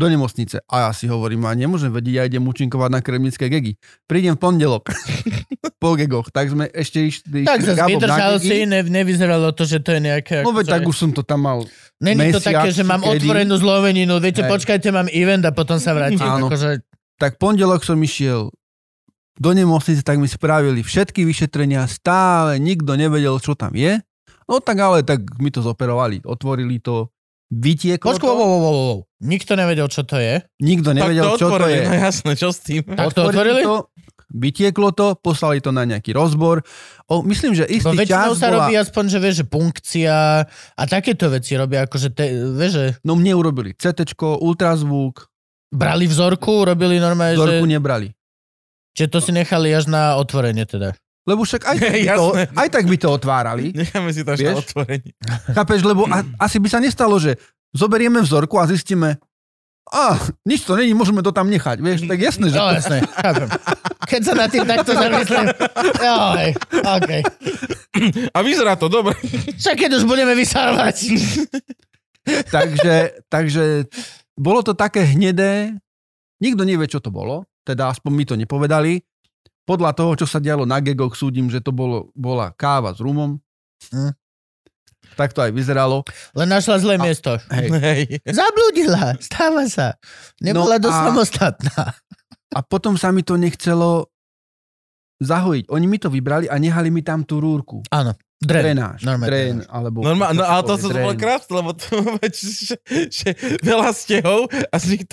do 0.00 0.08
nemocnice. 0.08 0.64
A 0.64 0.88
ja 0.88 0.90
si 0.96 1.04
hovorím, 1.04 1.44
a 1.44 1.52
nemôžem 1.52 1.92
vedieť, 1.92 2.14
ja 2.16 2.22
idem 2.24 2.40
účinkovať 2.48 2.88
na 2.88 3.00
kremnické 3.04 3.52
gegy. 3.52 3.76
Prídem 4.08 4.40
v 4.40 4.40
pondelok 4.40 4.88
po 5.82 5.92
gegoch, 6.00 6.32
tak 6.32 6.48
sme 6.48 6.72
ešte 6.72 7.04
išli 7.04 7.44
Tak 7.44 7.60
na 7.76 7.84
vydržal 7.84 8.40
si, 8.40 8.64
ne, 8.64 8.80
nevyzeralo 8.80 9.52
to, 9.52 9.68
že 9.68 9.84
to 9.84 9.92
je 9.92 10.00
nejaké... 10.00 10.40
No 10.40 10.56
veď 10.56 10.80
tak 10.80 10.88
už 10.88 10.96
som 10.96 11.10
to 11.12 11.20
tam 11.20 11.44
mal. 11.44 11.68
Není 12.00 12.32
to 12.32 12.40
také, 12.40 12.72
že 12.72 12.80
mám 12.80 13.04
kedy. 13.04 13.28
otvorenú 13.28 13.60
zlomeninu, 13.60 14.16
viete, 14.16 14.40
Hej. 14.40 14.48
počkajte, 14.48 14.88
mám 14.88 15.12
event 15.12 15.44
a 15.44 15.52
potom 15.52 15.76
sa 15.76 15.92
vrátim. 15.92 16.24
Áno. 16.24 16.48
Akože, 16.48 16.80
Tak 17.20 17.36
pondelok 17.36 17.84
som 17.84 18.00
išiel 18.00 18.48
do 19.36 19.50
nemocnice, 19.52 20.00
tak 20.00 20.16
mi 20.16 20.28
spravili 20.28 20.80
všetky 20.80 21.28
vyšetrenia, 21.28 21.84
stále 21.88 22.56
nikto 22.56 22.96
nevedel, 22.96 23.36
čo 23.36 23.52
tam 23.52 23.76
je. 23.76 24.00
No 24.48 24.58
tak 24.58 24.80
ale 24.80 25.04
tak 25.06 25.22
mi 25.38 25.52
to 25.52 25.60
zoperovali, 25.62 26.24
otvorili 26.26 26.80
to, 26.80 27.08
vytieklo 27.50 28.14
Počku, 28.14 28.26
to, 28.26 28.32
wow, 28.32 28.48
wow, 28.48 28.72
wow. 28.72 28.98
Nikto 29.20 29.52
nevedel, 29.58 29.90
čo 29.90 30.06
to 30.06 30.16
je. 30.16 30.40
nikto 30.62 30.94
Tak 30.94 30.98
nevedel, 31.02 31.34
to 31.34 31.36
čo 31.36 31.46
to 31.52 31.66
je. 31.66 31.82
No 31.82 31.92
jasné, 31.92 32.32
čo 32.38 32.48
s 32.54 32.58
tým? 32.62 32.82
Tak 32.86 33.12
to 33.12 33.20
otvorili? 33.26 33.62
To, 33.66 33.90
vytieklo 34.30 34.94
to, 34.94 35.18
poslali 35.18 35.58
to 35.58 35.74
na 35.74 35.82
nejaký 35.82 36.14
rozbor. 36.14 36.62
O, 37.10 37.26
myslím, 37.26 37.58
že 37.58 37.66
istý 37.66 37.90
No 37.90 38.06
čas 38.06 38.38
sa 38.38 38.48
bola... 38.48 38.70
robí 38.70 38.78
aspoň, 38.78 39.04
že 39.10 39.18
vieš, 39.18 39.34
že 39.42 39.46
punkcia 39.50 40.46
a 40.46 40.82
takéto 40.86 41.26
veci 41.28 41.58
robia, 41.58 41.84
akože 41.84 42.08
te, 42.14 42.30
vieš, 42.54 42.72
že 42.72 42.86
No 43.02 43.18
mne 43.18 43.34
urobili 43.34 43.74
CT, 43.74 44.14
ultrazvuk, 44.22 45.26
brali 45.74 46.06
vzorku, 46.06 46.62
robili 46.62 47.02
normálne, 47.02 47.34
vzorku 47.34 47.66
že, 47.66 47.72
nebrali. 47.74 48.08
že 48.94 49.10
to 49.10 49.18
si 49.18 49.34
nechali 49.34 49.74
až 49.74 49.90
na 49.90 50.14
otvorenie 50.14 50.62
teda. 50.64 50.94
Lebo 51.30 51.46
však 51.46 51.62
aj 51.62 51.76
tak, 51.78 51.94
by 51.94 52.06
to, 52.10 52.26
aj 52.34 52.68
tak 52.74 52.84
by 52.90 52.96
to 52.98 53.08
otvárali. 53.14 53.64
Necháme 53.86 54.10
si 54.10 54.26
to 54.26 54.34
až 54.34 54.42
na 54.42 54.50
Vieš? 54.50 54.66
otvorenie. 54.66 55.12
Chápeš, 55.54 55.80
lebo 55.86 56.10
a, 56.10 56.26
asi 56.42 56.58
by 56.58 56.66
sa 56.66 56.82
nestalo, 56.82 57.14
že 57.22 57.38
zoberieme 57.70 58.18
vzorku 58.18 58.58
a 58.58 58.66
zistíme, 58.66 59.22
a 59.90 60.14
nič 60.46 60.62
to 60.62 60.78
není, 60.78 60.94
môžeme 60.94 61.18
to 61.18 61.34
tam 61.34 61.50
nechať. 61.50 61.82
Vieš, 61.82 62.06
tak 62.06 62.18
jasné, 62.22 62.46
že... 62.54 62.56
No 62.58 62.70
jasné, 62.70 63.02
chápem. 63.26 63.48
Keď 64.06 64.20
sa 64.22 64.34
na 64.38 64.46
tým 64.46 64.62
takto 64.62 64.94
zamyslím, 64.94 65.46
joj, 65.98 66.46
okej. 66.78 67.22
A 68.30 68.38
vyzerá 68.46 68.78
to 68.78 68.86
dobre. 68.86 69.18
Však 69.58 69.76
keď 69.86 69.90
už 69.98 70.06
budeme 70.06 70.38
vysárovať. 70.38 70.96
takže, 72.54 72.94
takže 73.26 73.90
bolo 74.38 74.62
to 74.62 74.78
také 74.78 75.02
hnedé, 75.02 75.74
nikto 76.38 76.62
nevie, 76.62 76.86
čo 76.86 77.02
to 77.02 77.10
bolo, 77.10 77.42
teda 77.66 77.90
aspoň 77.90 78.10
mi 78.14 78.24
to 78.26 78.38
nepovedali. 78.38 79.02
Podľa 79.68 79.90
toho, 79.94 80.12
čo 80.16 80.26
sa 80.26 80.38
dialo 80.38 80.64
na 80.64 80.80
gegoch, 80.80 81.14
súdim, 81.14 81.46
že 81.46 81.62
to 81.62 81.70
bolo, 81.70 82.10
bola 82.12 82.50
káva 82.54 82.90
s 82.90 83.00
rumom. 83.00 83.38
Hm. 83.92 84.12
Tak 85.16 85.34
to 85.34 85.42
aj 85.42 85.52
vyzeralo. 85.52 86.06
Len 86.36 86.48
našla 86.48 86.76
zlé 86.78 86.94
miesto. 86.96 87.34
Hej. 87.50 87.66
Hej. 87.86 88.02
Zabludila, 88.24 89.16
stáva 89.18 89.64
sa. 89.66 89.96
Nebola 90.38 90.78
No 90.78 90.84
dosť 90.88 90.98
a- 90.98 91.06
samostatná. 91.08 91.82
A 92.50 92.58
potom 92.66 92.98
sa 92.98 93.14
mi 93.14 93.22
to 93.22 93.38
nechcelo 93.38 94.10
zahojiť. 95.22 95.70
Oni 95.70 95.86
mi 95.86 96.00
to 96.00 96.10
vybrali 96.10 96.50
a 96.50 96.56
nehali 96.58 96.90
mi 96.90 97.04
tam 97.04 97.22
tú 97.22 97.38
rúrku. 97.38 97.84
Áno, 97.92 98.16
dren. 98.40 98.72
Drenáž. 98.72 99.04
Normálne 99.04 99.28
Drén, 99.28 99.56
drenáž. 99.60 99.68
alebo... 99.68 99.98
Normálne, 100.00 100.34
no 100.40 100.44
ale 100.48 100.62
to 100.64 100.74
to 100.80 100.88
bolo 100.88 101.12
krásne, 101.12 101.52
lebo 101.60 101.70
to 101.76 101.92
že, 102.32 102.76
že 103.12 103.28
veľa 103.60 103.92
stehov 103.92 104.48
a 104.48 104.76
z 104.80 104.84
nich 104.96 105.04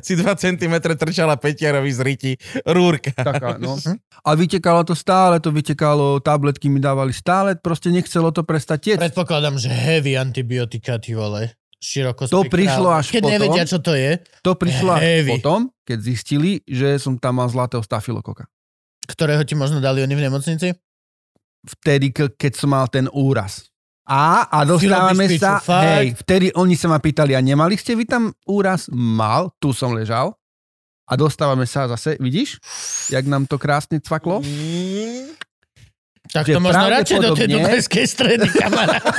si 0.00 0.12
2 0.16 0.24
cm 0.24 0.74
trčala 0.96 1.36
Petiarovi 1.36 1.92
z 1.92 2.00
riti 2.00 2.32
rúrka. 2.64 3.12
Taká, 3.12 3.60
no. 3.60 3.76
A 4.28 4.30
vytekalo 4.32 4.88
to 4.88 4.96
stále, 4.96 5.36
to 5.42 5.52
vytekalo, 5.52 6.22
tabletky 6.24 6.72
mi 6.72 6.80
dávali 6.80 7.12
stále, 7.12 7.58
proste 7.58 7.92
nechcelo 7.92 8.32
to 8.32 8.40
prestať 8.46 8.78
tiecť. 8.96 9.00
Predpokladám, 9.12 9.60
že 9.60 9.68
heavy 9.68 10.16
antibiotika, 10.16 10.96
ty 10.96 11.12
vole. 11.12 11.52
Široko 11.82 12.30
To 12.30 12.46
prišlo 12.46 12.94
až 12.94 13.10
Keď 13.10 13.22
potom. 13.26 13.34
nevedia, 13.34 13.64
čo 13.66 13.82
to 13.82 13.98
je, 13.98 14.22
To 14.46 14.54
prišlo 14.54 14.94
až 14.94 15.02
Heavy. 15.02 15.30
potom, 15.34 15.66
keď 15.82 15.98
zistili, 15.98 16.62
že 16.62 16.94
som 17.02 17.18
tam 17.18 17.42
mal 17.42 17.50
zlatého 17.50 17.82
stafilokoka. 17.82 18.46
ktorého 19.10 19.42
ti 19.42 19.58
možno 19.58 19.82
dali 19.82 19.98
oni 19.98 20.14
v 20.14 20.22
nemocnici? 20.30 20.78
Vtedy, 21.62 22.10
ke- 22.10 22.34
keď 22.34 22.52
som 22.58 22.74
mal 22.74 22.90
ten 22.90 23.06
úraz. 23.10 23.70
A, 24.02 24.50
a 24.50 24.66
dostávame 24.66 25.30
piču, 25.30 25.46
sa, 25.46 25.62
fakt? 25.62 25.86
hej, 25.86 26.06
vtedy 26.18 26.46
oni 26.58 26.74
sa 26.74 26.90
ma 26.90 26.98
pýtali, 26.98 27.38
a 27.38 27.40
nemali 27.40 27.78
ste 27.78 27.94
vy 27.94 28.02
tam 28.02 28.34
úraz? 28.50 28.90
Mal, 28.90 29.54
tu 29.62 29.70
som 29.70 29.94
ležal. 29.94 30.34
A 31.06 31.14
dostávame 31.14 31.66
sa 31.70 31.86
zase, 31.86 32.18
vidíš, 32.18 32.58
jak 33.14 33.26
nám 33.30 33.46
to 33.46 33.62
krásne 33.62 34.02
cvaklo? 34.02 34.42
Tak 36.32 36.46
to 36.50 36.58
možno 36.62 36.88
radšej 36.88 37.18
do 37.20 37.30
tej 37.36 37.48
dunajskej 37.52 38.06
stredy, 38.06 38.46
kamarát. 38.48 39.02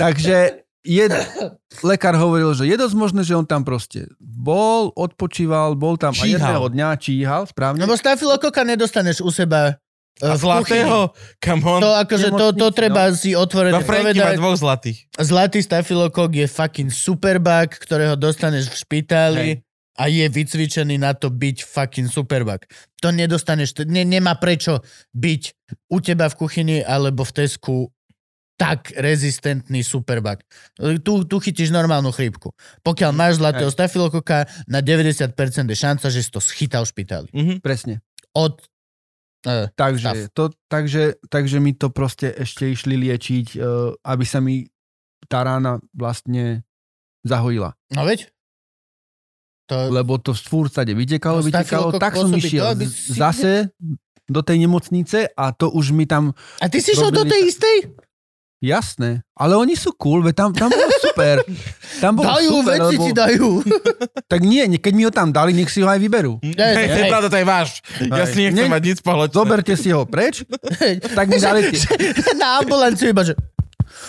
Takže 0.00 0.64
je, 0.82 1.04
lekár 1.80 2.14
hovoril, 2.14 2.52
že 2.52 2.64
je 2.64 2.74
dosť 2.74 2.94
možné, 2.94 3.20
že 3.20 3.32
on 3.32 3.44
tam 3.44 3.60
proste 3.60 4.08
bol, 4.16 4.92
odpočíval, 4.94 5.74
bol 5.74 5.94
tam 5.94 6.10
a 6.10 6.16
Číhal. 6.16 6.32
jedného 6.34 6.64
dňa 6.68 6.88
číhal, 6.96 7.42
správne. 7.44 7.78
Lebo 7.78 7.92
stafilokoka 7.92 8.62
nedostaneš 8.62 9.20
u 9.20 9.28
seba 9.28 9.76
e, 10.16 10.22
A 10.22 10.32
kuchyni. 10.32 10.40
zlatého? 10.40 11.12
Come 11.38 11.62
on. 11.62 11.80
To 11.80 11.90
akože 11.94 12.28
to, 12.30 12.46
to 12.54 12.66
treba 12.70 13.08
si 13.10 13.32
otvorene 13.32 13.74
No 13.74 13.82
Franky 13.82 14.16
má 14.16 14.24
povedať. 14.26 14.36
dvoch 14.36 14.56
zlatých. 14.56 14.98
Zlatý 15.14 15.58
stafilokok 15.60 16.30
je 16.34 16.46
fucking 16.46 16.88
superbug, 16.88 17.68
ktorého 17.74 18.14
dostaneš 18.14 18.68
v 18.68 18.76
špitáli 18.78 19.48
Hej. 19.54 19.64
a 19.94 20.04
je 20.06 20.24
vycvičený 20.26 20.96
na 20.96 21.12
to 21.12 21.28
byť 21.28 21.56
fucking 21.62 22.06
superbug. 22.06 22.64
To 22.98 23.08
nedostaneš, 23.10 23.84
ne, 23.84 24.00
nemá 24.02 24.32
prečo 24.34 24.80
byť 25.12 25.42
u 25.88 25.98
teba 25.98 26.26
v 26.26 26.36
kuchyni 26.36 26.76
alebo 26.80 27.20
v 27.20 27.32
Tesku 27.34 27.74
tak 28.60 28.92
rezistentný 28.92 29.80
superbug. 29.80 30.44
Tu, 30.76 31.12
tu 31.24 31.36
chytíš 31.40 31.72
normálnu 31.72 32.12
chrípku. 32.12 32.52
Pokiaľ 32.84 33.10
máš 33.16 33.40
zlatého 33.40 33.72
stafilokoka, 33.72 34.44
na 34.68 34.84
90% 34.84 35.32
je 35.64 35.76
šanca, 35.80 36.06
že 36.12 36.20
si 36.20 36.28
to 36.28 36.44
schytal 36.44 36.84
v 36.84 36.92
špitáli. 36.92 37.28
Mhm. 37.32 37.64
Presne. 37.64 38.04
Od... 38.36 38.60
Uh, 39.40 39.72
Takže, 39.72 40.28
to, 40.36 40.52
takže, 40.68 41.16
takže 41.32 41.64
mi 41.64 41.72
to 41.72 41.88
proste 41.88 42.28
ešte 42.28 42.68
išli 42.68 43.00
liečiť, 43.00 43.56
uh, 43.56 43.96
aby 44.04 44.24
sa 44.28 44.44
mi 44.44 44.68
tá 45.32 45.40
rána 45.40 45.80
vlastne 45.96 46.60
zahojila. 47.24 47.72
no 47.96 48.04
veď? 48.04 48.28
To, 49.72 49.88
Lebo 49.88 50.20
to 50.20 50.36
furt 50.36 50.68
stade 50.68 50.92
vytekalo, 50.92 51.40
vytekalo, 51.40 51.96
tak 51.96 52.20
som 52.20 52.28
išiel 52.36 52.76
to, 52.76 52.84
si- 52.84 53.16
zase 53.16 53.72
do 54.28 54.44
tej 54.44 54.62
nemocnice 54.62 55.32
a 55.32 55.44
to 55.56 55.72
už 55.72 55.90
mi 55.90 56.04
tam, 56.04 56.36
a 56.60 56.68
ty 56.68 56.78
si 56.78 56.92
šiel 56.94 57.08
do 57.08 57.24
tej 57.24 57.48
istej? 57.48 57.76
Jasné, 58.60 59.24
ale 59.32 59.56
oni 59.56 59.72
sú 59.72 59.96
cool, 59.96 60.20
veď 60.20 60.34
tam, 60.36 60.50
tam 60.52 60.68
bolo 60.68 60.84
super. 61.00 61.36
Tam 61.98 62.12
bolo 62.12 62.28
Dajú, 62.28 62.50
super, 62.54 62.76
veci 62.76 62.94
lebo, 62.94 63.02
ti 63.02 63.12
dajú. 63.12 63.48
tak 64.28 64.40
nie, 64.40 64.62
keď 64.76 64.92
mi 64.92 65.02
ho 65.02 65.10
tam 65.10 65.28
dali, 65.28 65.50
nech 65.50 65.66
si 65.66 65.80
ho 65.80 65.88
aj 65.88 65.96
vyberú. 65.98 66.36
Hej, 66.40 66.54
Hej, 66.54 66.86
to 66.86 66.94
je 66.94 67.02
hej. 67.02 67.10
pravda, 67.10 67.26
to 67.26 67.38
je 67.40 67.46
váš. 67.48 67.68
Ja 68.04 68.24
si 68.24 68.36
nechcem 68.38 68.68
Ne- 68.68 68.72
mať 68.72 68.82
nic 68.84 68.96
spoločné. 69.00 69.32
Zoberte 69.32 69.72
si 69.74 69.88
ho 69.88 70.04
preč, 70.04 70.44
tak 71.10 71.26
mi 71.26 71.36
dali 71.36 71.66
tie, 71.66 71.80
Na 72.40 72.60
ambulanciu 72.60 73.08
iba, 73.08 73.24
že 73.24 73.32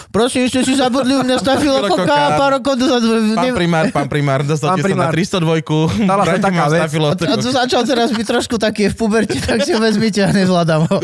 prosím, 0.07 0.45
ešte 0.45 0.64
si 0.64 0.73
zabudli 0.76 1.15
u 1.15 1.23
mňa 1.23 1.38
stafilokoka 1.38 2.11
a 2.11 2.30
pár 2.36 2.60
rokov 2.60 2.76
dozadu. 2.76 3.07
Pán 3.34 3.56
primár, 3.56 3.86
pán 3.90 4.07
primár, 4.07 4.40
dostal 4.44 4.76
Pán 4.76 4.78
sa 4.78 4.88
na 4.88 5.10
primár. 5.10 5.11
302. 5.15 6.06
Stala 6.06 6.23
sa 6.23 6.38
taká 6.38 6.64
vec. 6.68 6.82
A 7.23 7.36
to 7.36 7.49
začal 7.49 7.82
teraz 7.84 8.11
byť 8.11 8.26
trošku 8.26 8.56
taký 8.56 8.88
v 8.88 8.95
puberti, 8.95 9.40
tak 9.40 9.64
si 9.64 9.72
ho 9.72 9.80
vezmite 9.80 10.19
a 10.19 10.30
nezvládam 10.30 10.86
ho. 10.86 10.98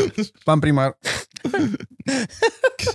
pán 0.44 0.60
primár. 0.60 0.92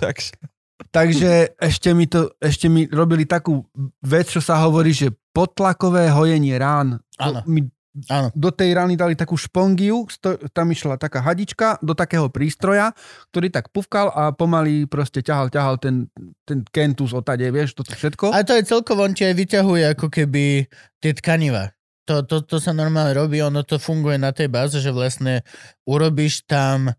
Tak- 0.00 0.52
Takže 0.90 1.54
ešte 1.58 1.90
mi, 1.90 2.06
to, 2.06 2.30
ešte 2.38 2.70
mi 2.70 2.86
robili 2.86 3.26
takú 3.26 3.66
vec, 3.98 4.30
čo 4.30 4.38
sa 4.38 4.62
hovorí, 4.62 4.94
že 4.94 5.10
podtlakové 5.34 6.06
hojenie 6.10 6.54
rán. 6.54 7.02
Áno. 7.18 7.42
Mi 7.50 7.66
Áno. 8.10 8.30
do 8.34 8.50
tej 8.50 8.74
rány 8.74 8.98
dali 8.98 9.14
takú 9.14 9.38
špongiu, 9.38 10.06
sto, 10.10 10.34
tam 10.50 10.70
išla 10.70 10.98
taká 10.98 11.22
hadička 11.22 11.78
do 11.78 11.94
takého 11.94 12.26
prístroja, 12.26 12.90
ktorý 13.30 13.54
tak 13.54 13.70
pufkal 13.70 14.10
a 14.10 14.34
pomaly 14.34 14.86
proste 14.90 15.22
ťahal, 15.22 15.50
ťahal 15.50 15.78
ten, 15.78 16.10
ten 16.42 16.66
kentus 16.74 17.14
otade, 17.14 17.46
vieš, 17.54 17.74
toto 17.78 17.94
všetko. 17.94 18.34
A 18.34 18.42
to 18.42 18.54
je 18.58 18.66
celkovo, 18.66 19.06
on 19.06 19.14
ti 19.14 19.22
aj 19.26 19.34
vyťahuje 19.34 19.84
ako 19.94 20.06
keby 20.10 20.66
tie 20.98 21.12
tkaniva. 21.14 21.70
To, 22.10 22.20
to, 22.26 22.42
to 22.42 22.58
sa 22.58 22.74
normálne 22.74 23.14
robí, 23.14 23.38
ono 23.40 23.62
to 23.62 23.78
funguje 23.78 24.18
na 24.18 24.34
tej 24.34 24.50
báze, 24.50 24.76
že 24.76 24.90
vlastne 24.90 25.46
urobíš 25.88 26.44
tam 26.50 26.92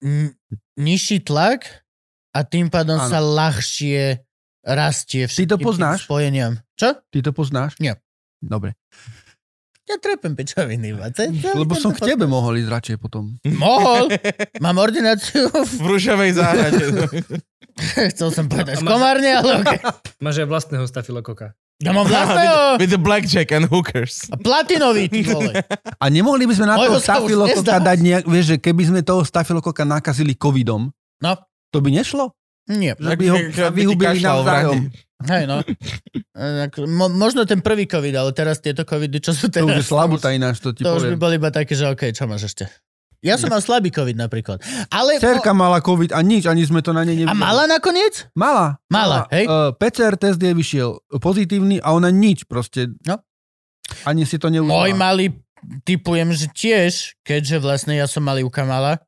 n- 0.00 0.32
nižší 0.74 1.20
tlak 1.20 1.66
a 2.30 2.42
tým 2.42 2.68
pádom 2.68 2.98
Áno. 2.98 3.08
sa 3.08 3.18
ľahšie 3.18 4.22
rastie 4.62 5.24
Ty 5.24 5.32
to 5.48 5.56
všetkým 5.56 5.64
poznáš? 5.64 5.98
spojeniam. 6.04 6.52
Čo? 6.74 7.00
Ty 7.08 7.18
to 7.24 7.30
poznáš? 7.32 7.78
Nie. 7.78 7.98
Dobre. 8.38 8.76
Ja 9.88 9.96
trepem 9.96 10.36
pečoviny. 10.36 10.92
iba. 10.92 11.08
To 11.08 11.24
Lebo 11.56 11.72
som 11.72 11.96
k 11.96 12.12
tebe 12.12 12.28
mohol 12.28 12.60
ísť 12.60 12.68
radšej 12.68 12.96
potom. 13.00 13.40
Mohol. 13.48 14.12
Mám 14.64 14.76
ordináciu. 14.76 15.48
V 15.48 15.80
rúžovej 15.80 16.36
záhrade. 16.36 16.84
Chcel 18.12 18.28
som 18.28 18.52
povedať 18.52 18.84
v 18.84 18.84
komárne, 18.84 19.32
ale 19.32 19.64
okay. 19.64 19.80
Máš 20.24 20.44
aj 20.44 20.48
vlastného 20.50 20.84
stafilokoka. 20.84 21.56
Ja 21.78 21.90
mám 21.90 22.06
vlastného 22.10 22.76
With 22.76 22.90
the 22.90 22.98
blackjack 22.98 23.48
and 23.50 23.66
hookers. 23.66 24.26
a 24.28 24.36
platinový, 24.36 25.06
ty 25.06 25.22
vole. 25.22 25.54
A 25.94 26.04
nemohli 26.06 26.42
by 26.42 26.54
sme 26.54 26.66
na 26.66 26.74
Mojho 26.74 26.98
toho 26.98 27.00
stafilokoka 27.00 27.76
dať 27.78 27.98
nejak, 28.00 28.24
vieš, 28.24 28.44
že 28.44 28.56
keby 28.58 28.82
sme 28.84 29.00
toho 29.00 29.22
stafilokoka 29.22 29.82
nakazili 29.82 30.34
covidom, 30.34 30.90
No, 31.18 31.34
to 31.68 31.78
by 31.78 31.90
nešlo? 31.90 32.34
nie. 32.68 32.92
Že 32.92 33.14
by 33.14 33.26
ho 33.26 33.36
vyhubili 33.70 34.18
navzájom. 34.20 34.90
Hej, 35.24 35.44
no. 35.46 35.58
Mo, 36.86 37.06
možno 37.08 37.42
ten 37.42 37.58
prvý 37.58 37.86
covid, 37.86 38.14
ale 38.14 38.30
teraz 38.30 38.58
tieto 38.58 38.82
covidy, 38.82 39.18
čo 39.18 39.32
sú 39.32 39.48
To 39.48 39.54
teraz... 39.56 39.66
už 39.68 39.76
je 39.76 39.86
slabuta 39.88 40.30
ináč, 40.30 40.60
to 40.60 40.70
ti 40.70 40.82
To 40.82 40.94
už 40.94 41.06
by 41.06 41.16
poviem. 41.16 41.18
boli 41.18 41.34
iba 41.36 41.50
také, 41.50 41.72
že 41.72 41.86
OK, 41.86 42.12
čo 42.12 42.26
máš 42.26 42.46
ešte? 42.46 42.70
Ja 43.18 43.34
som 43.34 43.50
mal 43.50 43.58
slabý 43.58 43.90
covid 43.90 44.14
napríklad. 44.14 44.62
Ale... 44.94 45.18
Cerka 45.18 45.50
mala 45.50 45.82
covid 45.82 46.14
a 46.14 46.22
nič, 46.22 46.46
ani 46.46 46.62
sme 46.62 46.78
to 46.86 46.94
na 46.94 47.02
nej 47.02 47.18
a 47.18 47.34
nevideli. 47.34 47.38
mala 47.38 47.66
nakoniec? 47.66 48.30
Mala. 48.38 48.78
Mala, 48.86 49.26
hej? 49.34 49.50
Uh, 49.50 49.74
PCR 49.74 50.14
test 50.14 50.38
jej 50.38 50.54
vyšiel 50.54 51.02
pozitívny 51.18 51.82
a 51.82 51.98
ona 51.98 52.14
nič 52.14 52.46
proste. 52.46 52.94
No. 53.02 53.18
Ani 54.06 54.22
si 54.22 54.38
to 54.38 54.46
neužila. 54.46 54.70
Môj 54.70 54.92
malý, 54.94 55.26
typujem, 55.82 56.30
že 56.30 56.46
tiež, 56.54 57.18
keďže 57.26 57.58
vlastne 57.58 57.98
ja 57.98 58.06
som 58.06 58.22
malý 58.22 58.46
u 58.46 58.52
Kamala 58.52 59.02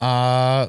a 0.00 0.10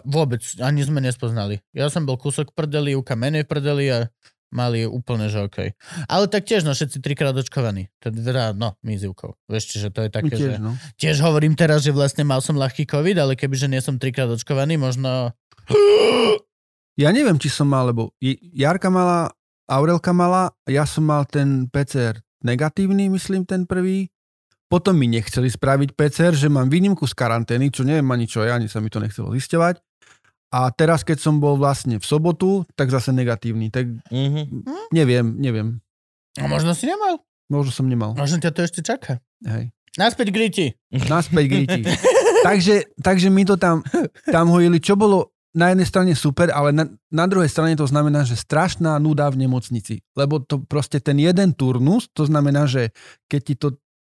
vôbec 0.04 0.44
ani 0.60 0.84
sme 0.84 1.00
nespoznali. 1.00 1.64
Ja 1.72 1.88
som 1.88 2.04
bol 2.04 2.20
kúsok 2.20 2.52
prdeli, 2.52 2.98
Uka 3.00 3.16
menej 3.16 3.48
prdeli 3.48 3.88
a 3.88 4.12
mali 4.52 4.84
úplne, 4.84 5.32
že 5.32 5.42
OK. 5.42 5.74
Ale 6.06 6.28
tak 6.28 6.44
tiež, 6.46 6.68
no 6.68 6.76
všetci 6.76 7.00
trikrát 7.00 7.34
očkovaní. 7.34 7.88
Teda, 8.04 8.52
no, 8.52 8.76
my 8.84 9.00
s 9.00 9.08
Ivkou. 9.08 9.34
Vieš, 9.48 9.64
čiže 9.76 9.88
to 9.90 10.04
je 10.06 10.10
My 10.12 10.16
také, 10.16 10.34
že... 10.36 10.40
tiež, 10.40 10.56
no. 10.60 10.72
Tiež 11.00 11.18
hovorím 11.24 11.56
teraz, 11.56 11.82
že 11.88 11.96
vlastne 11.96 12.28
mal 12.28 12.44
som 12.44 12.60
ľahký 12.60 12.86
COVID, 12.86 13.18
ale 13.18 13.34
kebyže 13.40 13.72
nie 13.72 13.80
som 13.80 13.98
trikrát 13.98 14.30
očkovaný, 14.30 14.78
možno... 14.78 15.34
Ja 17.00 17.08
neviem, 17.16 17.40
či 17.40 17.48
som 17.48 17.72
mal, 17.72 17.88
lebo 17.88 18.12
Jarka 18.52 18.92
mala, 18.92 19.32
Aurelka 19.66 20.12
mala, 20.12 20.52
ja 20.68 20.84
som 20.84 21.08
mal 21.08 21.24
ten 21.24 21.72
PCR 21.72 22.20
negatívny, 22.44 23.08
myslím, 23.08 23.48
ten 23.48 23.64
prvý. 23.64 24.12
Potom 24.68 25.00
mi 25.00 25.08
nechceli 25.08 25.48
spraviť 25.48 25.96
PCR, 25.96 26.36
že 26.36 26.52
mám 26.52 26.68
výnimku 26.68 27.08
z 27.08 27.16
karantény, 27.16 27.72
čo 27.72 27.88
neviem 27.88 28.06
ani 28.12 28.28
čo 28.28 28.44
je, 28.44 28.52
ani 28.52 28.68
sa 28.68 28.84
mi 28.84 28.92
to 28.92 29.00
nechcelo 29.00 29.32
zisťovať. 29.32 29.80
A 30.52 30.68
teraz, 30.70 31.02
keď 31.02 31.18
som 31.18 31.40
bol 31.40 31.56
vlastne 31.56 31.96
v 31.96 32.04
sobotu, 32.04 32.68
tak 32.74 32.88
zase 32.88 33.10
negatívny. 33.10 33.68
Tak 33.68 33.88
Mhm. 34.08 34.68
neviem, 34.92 35.26
neviem. 35.36 35.68
A 36.36 36.46
možno 36.46 36.72
si 36.72 36.86
nemal. 36.86 37.24
Možno 37.48 37.72
som 37.74 37.86
nemal. 37.86 38.12
Možno 38.14 38.38
ťa 38.38 38.52
to 38.52 38.62
ešte 38.62 38.80
čaká. 38.82 39.20
Hej. 39.42 39.72
Naspäť 39.94 40.28
k 40.28 40.38
Riti. 40.38 40.68
Naspäť 40.90 41.46
k 41.46 41.54
Riti. 41.58 41.82
takže, 42.48 42.76
takže 42.96 43.28
my 43.28 43.44
to 43.44 43.56
tam, 43.56 43.84
tam 44.24 44.48
hojili, 44.48 44.80
čo 44.80 44.96
bolo 44.96 45.32
na 45.52 45.68
jednej 45.68 45.84
strane 45.84 46.12
super, 46.14 46.48
ale 46.48 46.72
na, 46.72 46.88
na 47.12 47.28
druhej 47.28 47.48
strane 47.48 47.76
to 47.76 47.84
znamená, 47.84 48.24
že 48.24 48.40
strašná 48.40 48.96
nuda 48.98 49.28
v 49.28 49.44
nemocnici. 49.44 50.00
Lebo 50.14 50.40
to 50.40 50.64
proste 50.64 51.00
ten 51.00 51.16
jeden 51.18 51.52
turnus, 51.52 52.08
to 52.10 52.24
znamená, 52.24 52.64
že 52.64 52.96
keď 53.28 53.42
ti 53.44 53.56
to 53.56 53.68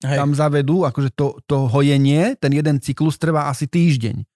Hej. 0.03 0.13
tam 0.13 0.29
zavedú, 0.31 0.85
akože 0.85 1.09
to, 1.09 1.41
to 1.43 1.65
hojenie, 1.65 2.37
ten 2.37 2.53
jeden 2.53 2.77
cyklus 2.77 3.17
trvá 3.17 3.49
asi 3.49 3.65
týždeň. 3.65 4.29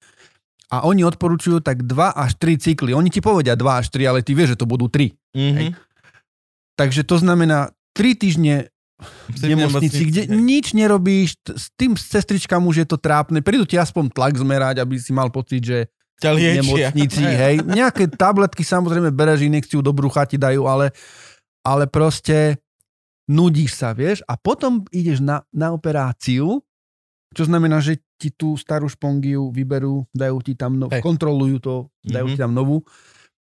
A 0.68 0.84
oni 0.84 1.02
odporúčujú 1.02 1.64
tak 1.64 1.88
2 1.88 1.96
až 2.12 2.36
3 2.36 2.60
cykly. 2.60 2.92
Oni 2.92 3.08
ti 3.08 3.24
povedia 3.24 3.56
2 3.56 3.64
až 3.64 3.88
3, 3.88 4.04
ale 4.04 4.20
ty 4.20 4.36
vieš, 4.36 4.56
že 4.56 4.60
to 4.60 4.68
budú 4.68 4.92
3. 4.92 5.16
Mhm. 5.32 5.76
Takže 6.76 7.02
to 7.04 7.18
znamená 7.18 7.72
3 7.96 8.14
týždne 8.14 8.70
v 9.30 9.42
nemocnici, 9.46 10.10
kde 10.10 10.26
nič 10.28 10.74
nerobíš, 10.74 11.38
t- 11.38 11.54
s 11.54 11.70
tým 11.78 11.94
sestričkám 11.94 12.62
už 12.66 12.82
je 12.82 12.88
to 12.90 12.98
trápne, 12.98 13.46
prídu 13.46 13.62
ti 13.62 13.78
aspoň 13.78 14.10
tlak 14.10 14.34
zmerať, 14.34 14.82
aby 14.82 14.98
si 14.98 15.14
mal 15.14 15.30
pocit, 15.30 15.62
že 15.62 15.80
Ťa 16.18 16.30
liečia. 16.34 16.58
nemocnici, 16.66 17.22
hej. 17.22 17.62
Nejaké 17.62 18.10
tabletky 18.10 18.66
samozrejme 18.66 19.14
bereš, 19.14 19.46
injekciu 19.46 19.86
do 19.86 19.94
brucha 19.94 20.26
ti 20.26 20.42
dajú, 20.42 20.66
ale, 20.66 20.90
ale 21.62 21.86
proste 21.86 22.58
nudíš 23.30 23.78
sa, 23.78 23.94
vieš, 23.94 24.26
a 24.26 24.34
potom 24.34 24.82
ideš 24.90 25.22
na, 25.22 25.46
na 25.54 25.70
operáciu, 25.78 26.66
čo 27.38 27.44
znamená, 27.46 27.78
že 27.78 28.02
ti 28.18 28.30
tú 28.30 28.58
starú 28.58 28.86
špongiu 28.86 29.50
vyberú, 29.50 30.02
dajú 30.12 30.42
ti 30.42 30.54
tam, 30.54 30.76
no, 30.76 30.90
kontrolujú 30.90 31.58
to, 31.62 31.76
dajú 32.02 32.26
Mhm. 32.28 32.34
ti 32.34 32.40
tam 32.40 32.52
novú 32.52 32.82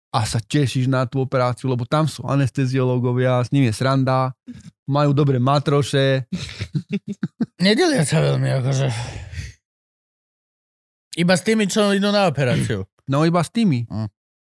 a 0.10 0.26
sa 0.26 0.38
tešíš 0.38 0.86
na 0.86 1.06
tú 1.06 1.22
operáciu, 1.22 1.70
lebo 1.70 1.86
tam 1.86 2.06
sú 2.06 2.26
anesteziológovia, 2.26 3.40
s 3.40 3.54
nimi 3.54 3.70
je 3.70 3.78
sranda, 3.78 4.34
majú 4.84 5.14
dobré 5.14 5.38
matroše, 5.38 6.28
Nedelia 7.64 8.04
sa 8.04 8.20
veľmi, 8.20 8.48
akože. 8.60 8.88
Iba 11.16 11.34
s 11.36 11.44
tými, 11.44 11.68
čo 11.68 11.92
idú 11.92 12.10
na 12.10 12.26
operáciu. 12.26 12.88
no 13.10 13.26
iba 13.26 13.42
s 13.42 13.50
tými. 13.50 13.84
Mm. 13.90 14.08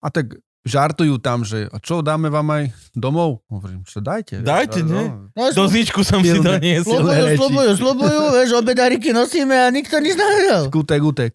A 0.02 0.08
tak 0.10 0.38
žartujú 0.62 1.18
tam, 1.18 1.42
že 1.42 1.66
a 1.74 1.82
čo, 1.82 2.06
dáme 2.06 2.30
vám 2.30 2.46
aj 2.54 2.64
domov? 2.94 3.42
Hovorím, 3.50 3.82
čo 3.82 3.98
dajte. 3.98 4.46
Dajte, 4.46 4.86
no, 4.86 4.94
nie? 4.94 5.06
No, 5.34 5.50
Dozničku 5.50 6.06
som 6.06 6.22
si 6.22 6.38
doniesol. 6.38 7.02
Slubujú, 7.02 7.24
reči. 7.26 7.38
slubujú, 7.38 7.72
slubujú, 7.78 8.20
vieš, 8.38 8.50
obedáriky 8.62 9.10
nosíme 9.10 9.58
a 9.58 9.74
nikto 9.74 9.98
nič 9.98 10.14
nevedel. 10.14 10.70
Skutek, 10.70 11.02
utek. 11.02 11.32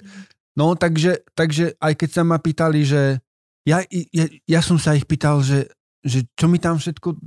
No, 0.54 0.78
takže, 0.78 1.26
takže 1.34 1.74
aj 1.76 1.92
keď 1.98 2.08
sa 2.14 2.22
ma 2.22 2.38
pýtali, 2.38 2.86
že 2.86 3.18
ja, 3.66 3.82
ja, 3.90 4.24
ja 4.46 4.60
som 4.62 4.78
sa 4.78 4.94
ich 4.94 5.04
pýtal, 5.04 5.42
že, 5.42 5.66
že 6.06 6.22
čo 6.38 6.46
mi 6.46 6.62
tam 6.62 6.78
všetko 6.78 7.18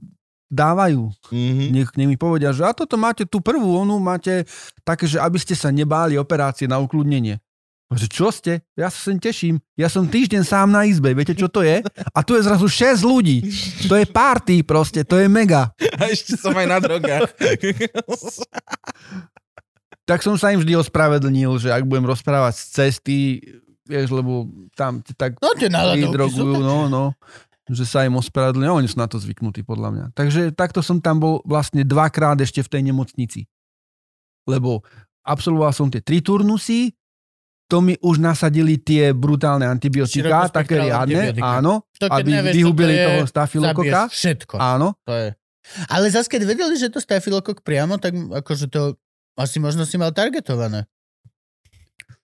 dávajú. 0.49 1.13
Mhm. 1.29 1.65
Nech, 1.75 1.89
nech 1.93 2.09
mi 2.09 2.17
povedia, 2.17 2.55
že 2.55 2.65
a 2.65 2.73
toto 2.73 2.97
máte 2.97 3.27
tú 3.27 3.43
prvú, 3.43 3.75
onu 3.75 4.01
máte 4.01 4.47
také, 4.81 5.05
že 5.05 5.21
aby 5.21 5.37
ste 5.37 5.53
sa 5.53 5.69
nebáli 5.69 6.17
operácie 6.17 6.65
na 6.65 6.81
ukludnenie. 6.81 7.37
Že 7.89 8.07
čo 8.07 8.27
ste? 8.29 8.61
Ja 8.77 8.93
sa 8.93 9.01
sem 9.01 9.17
teším. 9.17 9.57
Ja 9.73 9.89
som 9.89 10.05
týždeň 10.05 10.45
sám 10.45 10.69
na 10.69 10.85
izbe. 10.85 11.09
Viete, 11.17 11.33
čo 11.33 11.49
to 11.49 11.65
je? 11.65 11.81
A 12.13 12.19
tu 12.21 12.37
je 12.37 12.45
zrazu 12.45 12.69
6 12.69 13.01
ľudí. 13.01 13.41
To 13.89 13.97
je 13.97 14.05
party 14.05 14.61
proste. 14.61 15.01
To 15.01 15.17
je 15.17 15.25
mega. 15.25 15.73
A 15.97 16.05
ešte 16.05 16.37
som 16.37 16.53
aj 16.53 16.67
na 16.69 16.77
drogách. 16.77 17.33
Tak 20.05 20.21
som 20.21 20.37
sa 20.37 20.53
im 20.53 20.61
vždy 20.61 20.77
ospravedlnil, 20.77 21.57
že 21.57 21.73
ak 21.73 21.85
budem 21.85 22.05
rozprávať 22.05 22.61
z 22.61 22.65
cesty, 22.73 23.17
vieš, 23.89 24.13
lebo 24.13 24.45
tam 24.77 25.01
ti 25.01 25.17
tak 25.17 25.37
No 25.41 25.53
drogujú, 26.13 26.61
no, 26.61 26.85
no, 26.89 27.03
že 27.69 27.85
sa 27.85 28.05
im 28.05 28.17
ospravedlňujú, 28.17 28.73
oni 28.73 28.89
sú 28.89 28.97
na 28.97 29.09
to 29.09 29.21
zvyknutí, 29.21 29.61
podľa 29.65 29.89
mňa. 29.93 30.05
Takže 30.17 30.53
takto 30.53 30.81
som 30.81 30.97
tam 30.97 31.21
bol 31.21 31.41
vlastne 31.45 31.85
dvakrát 31.85 32.41
ešte 32.41 32.61
v 32.65 32.69
tej 32.69 32.81
nemocnici. 32.89 33.45
Lebo 34.49 34.81
absolvoval 35.21 35.73
som 35.73 35.89
tie 35.93 36.01
tri 36.01 36.25
turnusy, 36.25 36.93
to 37.69 37.85
mi 37.85 37.93
už 38.01 38.17
nasadili 38.17 38.81
tie 38.81 39.13
brutálne 39.13 39.69
antibiotika, 39.69 40.49
také 40.49 40.81
riadne, 40.89 41.37
áno, 41.37 41.85
To 42.01 42.09
aby 42.09 42.41
nevieš, 42.41 42.53
vyhubili 42.57 42.97
to 42.97 43.05
toho 43.05 43.23
stafilokoka. 43.29 43.99
Všetko. 44.09 44.55
Áno, 44.57 44.97
To 45.05 45.13
je. 45.13 45.29
Ale 45.85 46.09
zase, 46.09 46.25
keď 46.25 46.49
vedeli, 46.49 46.73
že 46.81 46.89
to 46.89 46.97
stafilokok 46.97 47.61
priamo, 47.61 48.01
tak 48.01 48.17
akože 48.17 48.73
to 48.73 48.97
asi 49.37 49.61
možno 49.61 49.85
si 49.85 50.01
mal 50.01 50.09
targetované. 50.09 50.89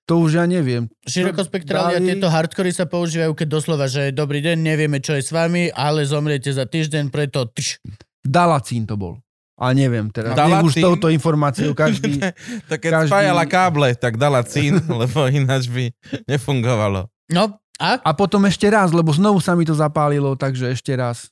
to 0.05 0.21
už 0.21 0.37
ja 0.37 0.45
neviem. 0.45 0.85
Širokospektrálne 1.05 1.97
Dali- 1.97 2.09
tieto 2.13 2.29
hardkory 2.29 2.69
sa 2.69 2.85
používajú, 2.85 3.33
keď 3.33 3.47
doslova, 3.49 3.85
že 3.89 4.13
dobrý 4.13 4.41
deň, 4.41 4.57
nevieme, 4.57 4.97
čo 5.01 5.17
je 5.17 5.25
s 5.25 5.33
vami, 5.33 5.69
ale 5.73 6.05
zomriete 6.05 6.53
za 6.53 6.65
týždeň, 6.65 7.09
preto 7.09 7.49
tš. 7.49 7.81
Dalacín 8.21 8.85
to 8.85 8.97
bol. 8.97 9.24
A 9.55 9.71
neviem 9.71 10.11
teraz. 10.11 10.35
Nech 10.35 10.67
už 10.67 10.75
touto 10.77 11.07
informáciou 11.07 11.71
každý... 11.77 12.19
Tak 12.67 12.77
keď 12.77 12.91
Každý- 12.91 13.11
spájala 13.11 13.43
káble, 13.45 13.95
tak 13.95 14.15
dala 14.15 14.43
cín, 14.43 14.83
lebo 15.01 15.25
ináč 15.25 15.71
by 15.71 15.95
nefungovalo. 16.25 17.07
No, 17.31 17.55
a? 17.75 17.99
A 17.99 18.11
potom 18.11 18.43
ešte 18.43 18.67
raz, 18.67 18.91
lebo 18.91 19.11
znovu 19.11 19.39
sa 19.39 19.51
mi 19.51 19.63
to 19.63 19.71
zapálilo, 19.71 20.35
takže 20.35 20.71
ešte 20.71 20.91
raz. 20.91 21.31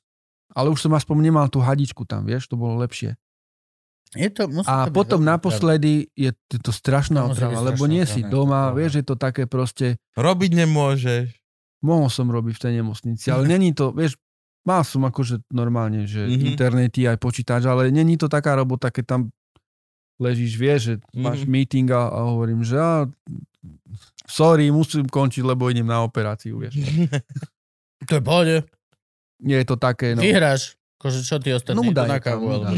Ale 0.51 0.69
už 0.69 0.79
som 0.79 0.91
aspoň 0.91 1.19
nemal 1.21 1.47
tú 1.47 1.59
hadičku 1.59 2.03
tam, 2.03 2.23
vieš, 2.23 2.47
to 2.47 2.55
bolo 2.55 2.79
lepšie. 2.79 3.15
Je 4.13 4.29
to, 4.29 4.45
A 4.63 4.85
to 4.85 4.93
potom 4.93 5.25
naposledy 5.25 6.05
je 6.13 6.29
to, 6.45 6.61
to 6.61 6.71
strašná 6.71 7.25
To 7.25 7.33
otrava, 7.33 7.65
lebo 7.65 7.89
nie 7.89 8.05
otrava, 8.05 8.13
si 8.13 8.21
doma, 8.23 8.61
Dobre. 8.69 8.77
vieš, 8.77 8.93
je 8.93 9.05
to 9.05 9.15
také 9.17 9.43
proste, 9.49 9.97
Robiť 10.13 10.51
nemôžeš. 10.55 11.33
mohol 11.81 12.07
som 12.07 12.29
robiť 12.29 12.53
v 12.53 12.61
tej 12.61 12.73
nemocnici, 12.77 13.25
ale 13.27 13.49
není 13.49 13.73
to, 13.73 13.89
vieš, 13.89 14.21
mal 14.63 14.81
som 14.81 15.03
akože 15.03 15.43
normálne, 15.49 16.03
že 16.03 16.23
Mhm. 16.23 16.55
internety 16.55 17.03
aj 17.05 17.17
počítač, 17.17 17.63
ale 17.63 17.91
není 17.91 18.15
to 18.15 18.27
taká 18.27 18.55
robota, 18.55 18.87
keď 18.87 19.05
tam 19.05 19.21
ležíš, 20.17 20.55
vieš, 20.55 20.79
že 20.83 20.93
máš 21.13 21.43
Mhm. 21.43 21.49
meeting 21.49 21.87
a, 21.89 22.07
a 22.07 22.19
hovorím, 22.25 22.63
že 22.63 22.77
a, 22.77 23.03
sorry, 24.23 24.69
musím 24.69 25.03
končiť, 25.03 25.43
lebo 25.43 25.67
idem 25.67 25.85
na 25.85 25.99
operáciu, 26.01 26.57
vieš. 26.57 26.79
To 28.03 28.19
je 28.19 28.23
pohode. 28.23 28.55
Nie 29.39 29.63
je 29.63 29.67
to 29.67 29.75
také, 29.75 30.11
no. 30.11 30.19
Vyhráš. 30.19 30.75
Akože 30.99 31.23
čo 31.23 31.39
ty 31.39 31.51
ostatní? 31.51 31.79
Núda 31.79 32.03
Idú 32.03 32.11
na 32.11 32.19
kávu, 32.19 32.45
alebo... 32.51 32.75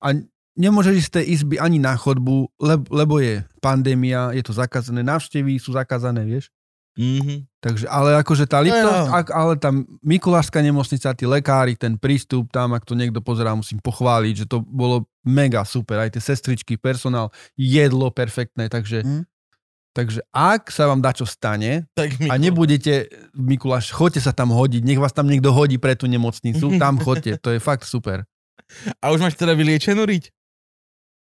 A 0.00 0.06
nemôžeš 0.54 0.94
ísť 0.98 1.08
z 1.08 1.14
tej 1.14 1.24
izby 1.30 1.56
ani 1.56 1.76
na 1.76 1.92
chodbu, 1.92 2.48
lebo, 2.56 2.84
lebo 2.88 3.14
je 3.20 3.40
pandémia, 3.60 4.32
je 4.32 4.40
to 4.40 4.52
zakázané, 4.52 5.00
návštevy 5.00 5.56
sú 5.56 5.72
zakázané, 5.72 6.24
vieš. 6.24 6.48
Mhm. 6.92 7.48
Takže, 7.62 7.86
ale 7.88 8.18
akože 8.20 8.44
tá 8.44 8.58
No 8.60 8.66
Liptovská, 8.68 9.06
jo. 9.06 9.20
ak, 9.22 9.26
ale 9.30 9.52
tam 9.56 9.74
Mikulášska 10.02 10.58
nemocnica, 10.60 11.14
tí 11.14 11.24
lekári, 11.24 11.78
ten 11.78 11.94
prístup 11.96 12.50
tam, 12.50 12.74
ak 12.74 12.82
to 12.84 12.98
niekto 12.98 13.22
pozerá, 13.22 13.54
musím 13.54 13.78
pochváliť, 13.78 14.34
že 14.44 14.46
to 14.50 14.60
bolo 14.60 15.06
mega 15.22 15.62
super, 15.62 16.02
aj 16.02 16.18
tie 16.18 16.22
sestričky, 16.34 16.74
personál, 16.76 17.30
jedlo 17.54 18.10
perfektné, 18.10 18.66
takže, 18.66 19.06
Mm. 19.06 19.22
takže 19.94 20.20
ak 20.34 20.68
sa 20.74 20.90
vám 20.90 20.98
dačo 21.00 21.22
stane 21.22 21.86
Tak 21.94 22.18
a 22.28 22.34
nebudete 22.36 23.06
v 23.30 23.42
Mikuláš, 23.54 23.94
choďte 23.94 24.20
sa 24.26 24.34
tam 24.34 24.50
hodiť, 24.50 24.82
nech 24.82 24.98
vás 24.98 25.14
tam 25.14 25.30
niekto 25.30 25.54
hodí 25.54 25.78
pre 25.78 25.94
tú 25.94 26.10
nemocnicu, 26.10 26.76
tam 26.82 26.98
choďte, 27.06 27.38
to 27.38 27.54
je 27.54 27.60
fakt 27.62 27.86
super. 27.86 28.26
A 28.98 29.14
už 29.14 29.22
máš 29.22 29.38
teda 29.38 29.54
vyliečenú 29.54 30.02
riť? 30.02 30.34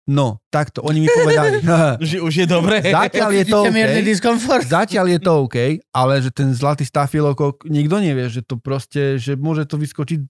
No, 0.06 0.40
takto, 0.48 0.80
oni 0.80 1.00
mi 1.00 1.08
povedali, 1.08 1.60
Že 2.02 2.16
už 2.20 2.34
je 2.34 2.46
dobré. 2.46 2.80
zatiaľ 2.80 3.30
je 3.32 3.44
to 3.44 3.58
OK, 3.62 3.76
zatiaľ 4.64 5.06
je 5.08 5.18
to 5.18 5.32
OK, 5.38 5.56
ale 5.88 6.12
že 6.18 6.30
ten 6.30 6.50
zlatý 6.50 6.82
stafilokok, 6.82 7.66
nikto 7.66 7.96
nevie, 7.96 8.26
že 8.26 8.40
to 8.40 8.56
proste, 8.56 9.16
že 9.16 9.36
môže 9.36 9.64
to 9.64 9.76
vyskočiť 9.76 10.20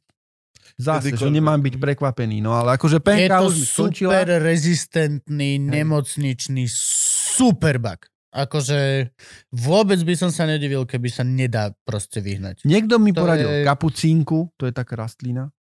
zase, 0.77 1.13
že 1.13 1.29
nemám 1.29 1.61
byť 1.61 1.75
prekvapený. 1.77 2.41
No 2.41 2.53
ale 2.53 2.77
akože 2.77 2.99
Je 2.99 3.05
penka 3.05 3.39
to 3.39 3.49
už 3.49 3.55
mi 3.55 3.65
skončila. 3.65 4.13
super 4.13 4.29
rezistentný, 4.39 5.51
nemocničný 5.61 6.65
superbug. 6.67 8.09
Akože 8.31 9.11
vôbec 9.51 9.99
by 9.99 10.15
som 10.15 10.31
sa 10.31 10.47
nedivil, 10.47 10.87
keby 10.87 11.11
sa 11.11 11.27
nedá 11.27 11.75
proste 11.83 12.23
vyhnať. 12.23 12.63
Niekto 12.63 13.03
mi 13.03 13.11
To 13.11 13.27
poradil 13.27 13.51
je- 13.51 13.67
kapucínku, 13.67 14.55
to 14.55 14.65
je 14.65 14.73
taká 14.73 14.95
rastlina. 14.97 15.51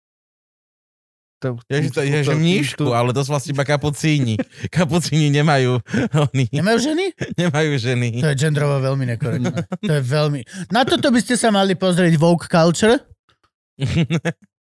To, 1.41 1.57
Je, 1.73 1.89
že, 1.89 1.91
to, 1.97 2.01
je, 2.05 2.21
že 2.21 2.37
mníšku, 2.37 2.93
ale 2.93 3.17
to 3.17 3.25
sú 3.25 3.33
vlastne 3.33 3.57
iba 3.57 3.65
kapucíni. 3.65 4.37
Kapucíni 4.77 5.33
nemajú, 5.33 5.81
oni, 6.13 6.53
Nemajú 6.53 6.79
ženy? 6.93 7.17
nemajú 7.41 7.71
ženy. 7.81 8.21
To 8.21 8.29
je 8.29 8.37
genderovo 8.37 8.77
veľmi 8.85 9.09
nekorektné. 9.17 9.65
To 9.81 9.93
je 9.97 10.03
veľmi... 10.05 10.45
Na 10.69 10.85
toto 10.85 11.09
by 11.09 11.21
ste 11.25 11.41
sa 11.41 11.49
mali 11.49 11.73
pozrieť 11.81 12.21
Vogue 12.21 12.45
Culture. 12.45 13.01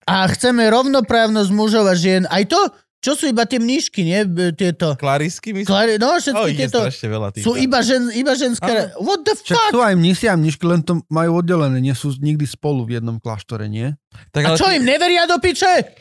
A 0.10 0.26
chceme 0.30 0.66
rovnoprávnosť 0.70 1.50
mužov 1.54 1.86
a 1.86 1.94
žien. 1.94 2.26
Aj 2.34 2.42
to, 2.42 2.58
čo 3.00 3.14
sú 3.14 3.30
iba 3.30 3.46
tie 3.46 3.62
mníšky, 3.62 4.02
nie? 4.02 4.26
Tieto... 4.58 4.98
Klarisky 4.98 5.54
myslím? 5.54 5.70
Klari... 5.70 6.02
No, 6.02 6.18
všetky 6.18 6.50
je 6.50 6.58
tieto... 6.66 6.80
veľa 6.84 7.30
tých. 7.32 7.46
Sú 7.46 7.54
iba, 7.56 7.80
žen, 7.86 8.10
iba 8.18 8.34
ženské... 8.34 8.92
What 8.98 9.22
the 9.22 9.38
Však 9.38 9.56
fuck? 9.56 9.72
sú 9.72 9.80
aj 9.86 9.94
mnisi 9.96 10.26
a 10.26 10.34
mnišky, 10.34 10.66
len 10.66 10.82
to 10.82 11.06
majú 11.14 11.40
oddelené, 11.40 11.78
nie 11.78 11.94
sú 11.94 12.10
nikdy 12.18 12.44
spolu 12.50 12.90
v 12.90 12.98
jednom 12.98 13.22
kláštore, 13.22 13.70
nie? 13.70 13.94
Tak, 14.34 14.44
A 14.44 14.58
čo 14.58 14.66
im 14.74 14.82
neveria 14.82 15.30
do 15.30 15.38
piče? 15.40 15.94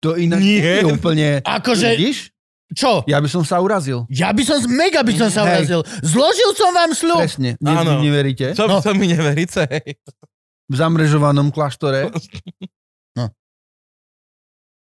To 0.00 0.14
ináč 0.14 0.40
Nie. 0.40 0.82
je 0.82 0.86
úplne... 0.86 1.26
Akože, 1.40 1.94
Vidíš? 1.94 2.30
čo? 2.68 3.00
Ja 3.04 3.16
by 3.16 3.26
som 3.26 3.42
sa 3.42 3.58
urazil. 3.58 4.04
Ja 4.06 4.30
by 4.30 4.42
som, 4.42 4.58
mega 4.68 5.00
by 5.00 5.12
som 5.14 5.28
sa 5.28 5.44
Hej. 5.44 5.64
urazil. 5.64 5.80
Zložil 6.02 6.50
som 6.52 6.70
vám 6.70 6.90
sľub. 6.92 7.22
Presne. 7.22 7.54
Ne, 7.56 7.72
Áno. 7.72 7.98
neveríte? 8.00 8.52
Čo 8.52 8.66
No. 8.66 8.78
no. 8.78 8.82
to 8.82 8.92
mi 8.92 9.06
neveríte? 9.06 9.64
V 10.66 10.74
zamrežovanom 10.74 11.48
kláštore. 11.48 12.10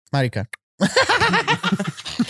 Marika. 0.07 0.47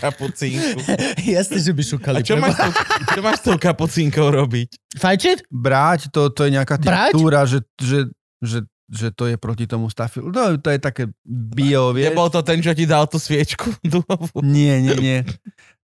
Kapucínku. 0.02 0.82
Jasne, 1.22 1.58
že 1.60 1.72
by 1.72 1.84
šukali. 1.84 2.16
A 2.16 2.26
čo 2.26 2.36
máš, 2.38 2.56
s 2.56 2.60
tou, 2.60 2.72
čo 3.14 3.20
máš 3.22 3.38
s 3.38 3.44
tou 3.44 3.56
kapucínkou 3.56 4.28
robiť? 4.34 4.70
Fajčiť? 4.96 5.38
Brať, 5.48 6.10
to, 6.10 6.34
to 6.34 6.48
je 6.48 6.58
nejaká 6.58 6.82
Brať? 6.82 7.14
textúra, 7.14 7.46
že, 7.46 7.62
že, 7.78 8.10
že, 8.42 8.58
že 8.88 9.12
to 9.12 9.28
je 9.28 9.36
proti 9.36 9.68
tomu 9.68 9.92
stafilu. 9.92 10.32
No, 10.32 10.56
to 10.56 10.72
je 10.72 10.80
také 10.80 11.12
bio, 11.28 11.92
vieš? 11.92 12.16
Nebol 12.16 12.32
to 12.32 12.40
ten, 12.40 12.64
čo 12.64 12.72
ti 12.72 12.88
dal 12.88 13.06
tú 13.06 13.20
sviečku 13.20 13.76
duhovú? 13.94 14.40
Nie, 14.42 14.80
nie, 14.80 14.96
nie. 14.96 15.20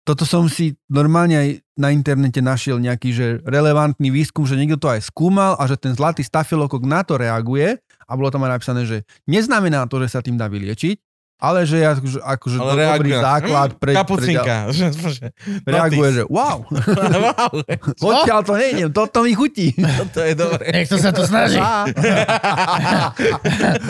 Toto 0.03 0.27
som 0.27 0.51
si 0.51 0.75
normálne 0.91 1.37
aj 1.39 1.49
na 1.79 1.95
internete 1.95 2.43
našiel 2.43 2.83
nejaký 2.83 3.15
že 3.15 3.27
relevantný 3.47 4.11
výskum, 4.11 4.43
že 4.43 4.59
niekto 4.59 4.83
to 4.83 4.91
aj 4.91 5.07
skúmal 5.07 5.55
a 5.55 5.63
že 5.71 5.79
ten 5.79 5.95
zlatý 5.95 6.27
stafilokok 6.27 6.83
na 6.83 7.07
to 7.07 7.15
reaguje 7.15 7.79
a 8.07 8.13
bolo 8.19 8.27
tam 8.35 8.43
aj 8.43 8.59
napísané, 8.59 8.83
že 8.83 9.07
neznamená 9.31 9.87
to, 9.87 10.03
že 10.03 10.19
sa 10.19 10.19
tým 10.19 10.35
dá 10.35 10.51
vyliečiť, 10.51 10.99
ale 11.37 11.63
že 11.63 11.77
je 11.77 11.87
akože, 11.89 12.19
akože 12.19 12.57
Ale 12.57 12.63
to 12.63 12.77
dobrý 12.77 12.83
reaguje. 13.11 13.19
základ 13.19 13.69
pre, 13.73 13.81
pre, 13.83 13.93
Kapucínka. 13.95 14.57
Že- 14.69 14.93
že- 14.93 15.31
reaguje, 15.65 16.09
notice. 16.09 16.17
že 16.17 16.23
wow, 16.27 16.59
wow, 17.25 17.53
odtiaľ 18.09 18.41
to 18.43 18.55
nejdem, 18.55 18.91
toto 18.91 19.19
mi 19.21 19.33
chutí. 19.33 19.75
to 20.09 20.21
je 20.21 20.33
dobré. 20.33 20.65
Niekto 20.73 20.97
sa 20.97 21.11
to 21.11 21.23
snaží. 21.23 21.59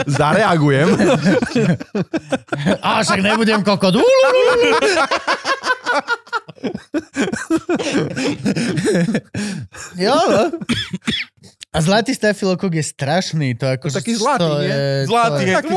Zareagujem. 0.06 0.89
A 2.81 3.01
však 3.01 3.20
nebudem 3.20 3.60
kokot. 3.60 4.01
jo, 9.97 10.14
no. 10.28 10.43
A 11.73 11.81
zlatý 11.81 12.12
stafilokok 12.12 12.69
je 12.70 12.85
strašný. 12.85 13.57
To 13.57 13.65
ako, 13.65 13.89
taký 13.89 14.12
zlatý, 14.12 14.44
to 14.44 14.61
nie? 14.61 14.69
je, 14.69 14.81
Zlatý 15.09 15.32
to 15.32 15.49
je. 15.49 15.55
taký 15.57 15.73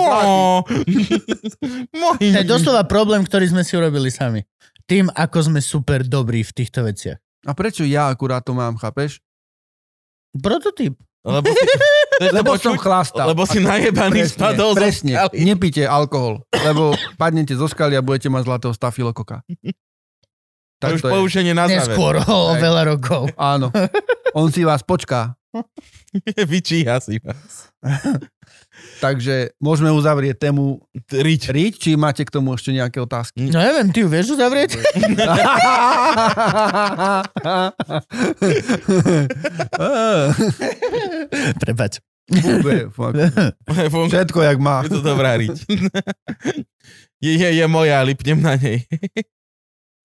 Môj. 1.96 2.20
to 2.36 2.38
je 2.38 2.46
doslova 2.46 2.84
problém, 2.84 3.24
ktorý 3.24 3.48
sme 3.48 3.64
si 3.64 3.74
urobili 3.74 4.12
sami. 4.12 4.44
Tým, 4.86 5.08
ako 5.10 5.50
sme 5.50 5.60
super 5.64 6.04
dobrí 6.04 6.44
v 6.44 6.52
týchto 6.52 6.84
veciach. 6.84 7.18
A 7.46 7.52
prečo 7.56 7.88
ja 7.88 8.12
akurát 8.12 8.44
to 8.44 8.52
mám, 8.52 8.76
chápeš? 8.76 9.24
Prototyp. 10.36 11.00
Lebo 11.26 11.48
si, 11.48 11.58
to 11.64 11.78
to 12.22 12.36
Lebo 12.36 12.52
som 12.60 12.76
chlastal. 12.76 13.26
Lebo 13.32 13.48
si 13.48 13.58
najebaný 13.58 14.30
spadol 14.30 14.76
zo 14.76 14.78
presne. 14.78 15.16
skaly. 15.16 15.42
Nepíte 15.42 15.82
alkohol, 15.82 16.44
lebo 16.54 16.94
padnete 17.16 17.56
zo 17.56 17.66
skaly 17.66 17.98
a 17.98 18.06
budete 18.06 18.30
mať 18.30 18.46
zlatého 18.46 18.74
stafilokoka. 18.76 19.42
To 19.42 20.86
Tak 20.86 20.92
už 20.92 21.02
to 21.02 21.08
je. 21.08 21.14
poučenie 21.16 21.54
na 21.56 21.66
záver. 21.66 21.88
Neskôr, 21.88 22.20
o, 22.20 22.54
veľa 22.60 22.84
rokov. 22.86 23.32
Áno. 23.40 23.72
On 24.38 24.52
si 24.52 24.62
vás 24.62 24.84
počká. 24.84 25.34
Vyčíha 26.52 27.00
si 27.00 27.20
vás. 27.20 27.70
Takže 29.04 29.56
môžeme 29.58 29.88
uzavrieť 29.90 30.38
tému 30.52 30.84
Riť. 31.10 31.42
riť, 31.50 31.74
či 31.80 31.90
máte 31.96 32.28
k 32.28 32.34
tomu 32.34 32.54
ešte 32.54 32.76
nejaké 32.76 33.00
otázky? 33.00 33.48
No 33.50 33.60
neviem, 33.64 33.88
ty 33.90 34.04
ju 34.04 34.10
vieš 34.12 34.36
uzavrieť? 34.36 34.76
Prepač. 41.62 42.00
Funguje, 42.26 42.90
fakt. 42.90 43.16
Funguje. 43.94 44.10
Všetko, 44.10 44.40
jak 44.42 44.58
má. 44.58 44.82
Je 44.82 44.90
to 44.98 45.02
dobrá 45.06 45.38
riť. 45.38 45.56
Je, 47.22 47.32
je, 47.38 47.50
je 47.54 47.66
moja, 47.70 48.02
lipnem 48.02 48.42
na 48.42 48.58
nej. 48.58 48.82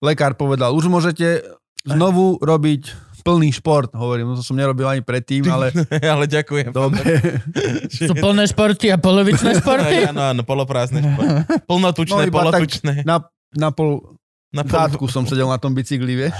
Lekár 0.01 0.37
povedal, 0.37 0.73
už 0.73 0.85
môžete 0.85 1.41
znovu 1.81 2.37
robiť 2.41 2.93
plný 3.21 3.53
šport, 3.53 3.89
hovorím, 3.91 4.27
no 4.27 4.35
to 4.35 4.43
som 4.43 4.53
nerobil 4.53 4.85
ani 4.85 4.99
predtým, 4.99 5.45
ale 5.45 5.69
ale 6.13 6.25
ďakujem. 6.25 6.69
dobre. 6.69 7.21
Sú 7.93 8.11
plné 8.11 8.45
športy 8.45 8.89
a 8.89 8.97
polovičné 8.97 9.57
športy? 9.61 10.07
Áno, 10.07 10.21
áno, 10.27 10.41
poloprázdne 10.41 11.01
športy. 11.01 11.63
Plnotučné, 11.63 12.23
No, 12.23 12.33
polotučné. 12.33 12.93
Na, 13.01 13.23
na 13.51 13.69
pol 13.69 14.17
Na 14.49 14.61
pol... 14.61 14.73
zátku 14.73 15.05
som 15.05 15.23
sedel 15.23 15.45
na 15.45 15.55
tom 15.55 15.71
bicykli, 15.71 16.17
vieš. 16.17 16.35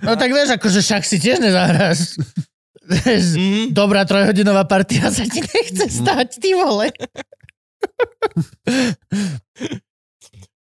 No 0.00 0.14
tak 0.14 0.30
vieš, 0.30 0.54
akože 0.54 0.80
však 0.80 1.02
si 1.02 1.16
tiež 1.16 1.38
nezahráš. 1.38 2.16
Vieš, 2.82 3.24
Mhm. 3.32 3.62
Dobrá 3.70 4.02
trojhodinová 4.02 4.64
partia 4.64 5.06
sa 5.08 5.22
ti 5.22 5.38
nechce 5.38 5.86
stať, 5.86 6.38
ty 6.38 6.54
vole. 6.54 6.90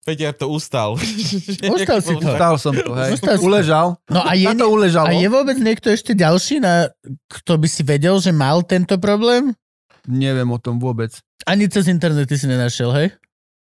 Peťar 0.09 0.33
to 0.33 0.49
ustal. 0.49 0.97
Ustal 1.77 1.99
si 2.01 2.13
to. 2.17 2.25
Stal 2.33 2.55
som 2.57 2.73
to, 2.73 2.97
hej. 2.97 3.13
To. 3.21 3.37
Uležal. 3.45 3.93
No 4.09 4.25
a 4.25 4.33
je, 4.33 4.49
to 4.57 4.65
uležalo. 4.65 5.05
a 5.05 5.13
je 5.13 5.27
vôbec 5.29 5.53
niekto 5.61 5.93
ešte 5.93 6.17
ďalší, 6.17 6.57
na, 6.57 6.89
kto 7.29 7.61
by 7.61 7.67
si 7.69 7.85
vedel, 7.85 8.17
že 8.17 8.33
mal 8.33 8.65
tento 8.65 8.97
problém? 8.97 9.53
Neviem 10.09 10.49
o 10.49 10.57
tom 10.57 10.81
vôbec. 10.81 11.13
Ani 11.45 11.69
cez 11.69 11.85
internet 11.85 12.25
si 12.25 12.49
nenašiel, 12.49 12.89
hej? 12.97 13.07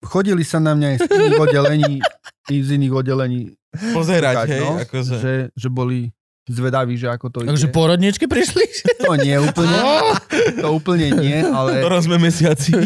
Chodili 0.04 0.44
sa 0.44 0.60
na 0.60 0.76
mňa 0.76 0.88
aj 0.92 0.98
z 1.00 1.08
iných 1.16 1.40
oddelení, 1.40 1.94
i 2.52 2.56
z 2.60 2.70
iných 2.76 2.94
oddelení, 2.94 3.42
Pozerať, 3.74 4.36
Tak, 4.36 4.48
hej, 4.52 4.62
no, 4.62 4.72
akože. 4.84 5.16
že, 5.18 5.34
že 5.56 5.68
boli 5.72 6.12
zvedaví, 6.46 6.94
že 7.00 7.08
ako 7.08 7.26
to 7.32 7.38
Takže 7.48 7.72
ide. 7.72 7.74
porodničky 7.74 8.26
prišli? 8.28 8.68
To 9.02 9.16
nie 9.16 9.40
úplne, 9.40 9.80
to 10.60 10.68
úplne 10.76 11.08
nie, 11.18 11.40
ale 11.42 11.80
Ktorom 11.82 12.02
sme 12.04 12.18
mesiaci. 12.20 12.76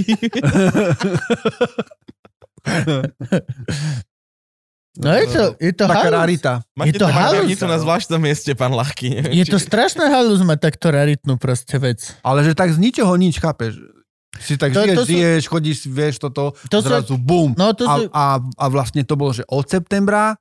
No 4.97 5.13
je 5.13 5.25
to, 5.29 5.41
je 5.61 5.73
to 5.77 5.85
taká 5.85 6.09
halus. 6.09 6.17
rarita. 6.17 6.53
Máte 6.73 6.97
to 6.97 7.05
to 7.05 7.07
halus. 7.07 7.61
na 7.61 7.77
zvláštnom 7.77 8.17
mieste, 8.17 8.57
pán 8.57 8.73
Lachky. 8.73 9.13
neviem, 9.13 9.29
Je 9.35 9.45
či- 9.45 9.53
to 9.53 9.61
strašná 9.61 10.09
halus 10.09 10.41
mať 10.41 10.57
takto 10.57 10.89
raritnú 10.89 11.37
proste 11.37 11.77
vec. 11.77 12.17
Ale 12.25 12.41
že 12.41 12.57
tak 12.57 12.73
z 12.73 12.81
ničoho 12.81 13.13
nič, 13.13 13.37
chápeš? 13.37 13.77
Si 14.41 14.57
tak 14.57 14.73
To- 14.73 14.81
žiješ, 14.81 14.97
to 14.97 15.03
sú- 15.05 15.11
žiješ, 15.13 15.43
chodíš, 15.45 15.77
vieš 15.85 16.15
toto, 16.17 16.57
To 16.73 16.77
sú- 16.81 16.89
zrazu 16.89 17.13
bum. 17.13 17.53
No 17.53 17.77
to 17.77 17.85
A, 17.85 17.93
sú, 17.93 18.01
a, 18.09 18.23
a 18.41 18.65
vlastne 18.67 19.05
to 19.05 19.13
bolo, 19.13 19.33
že 19.33 19.45
od 19.45 19.69
septembra 19.69 20.33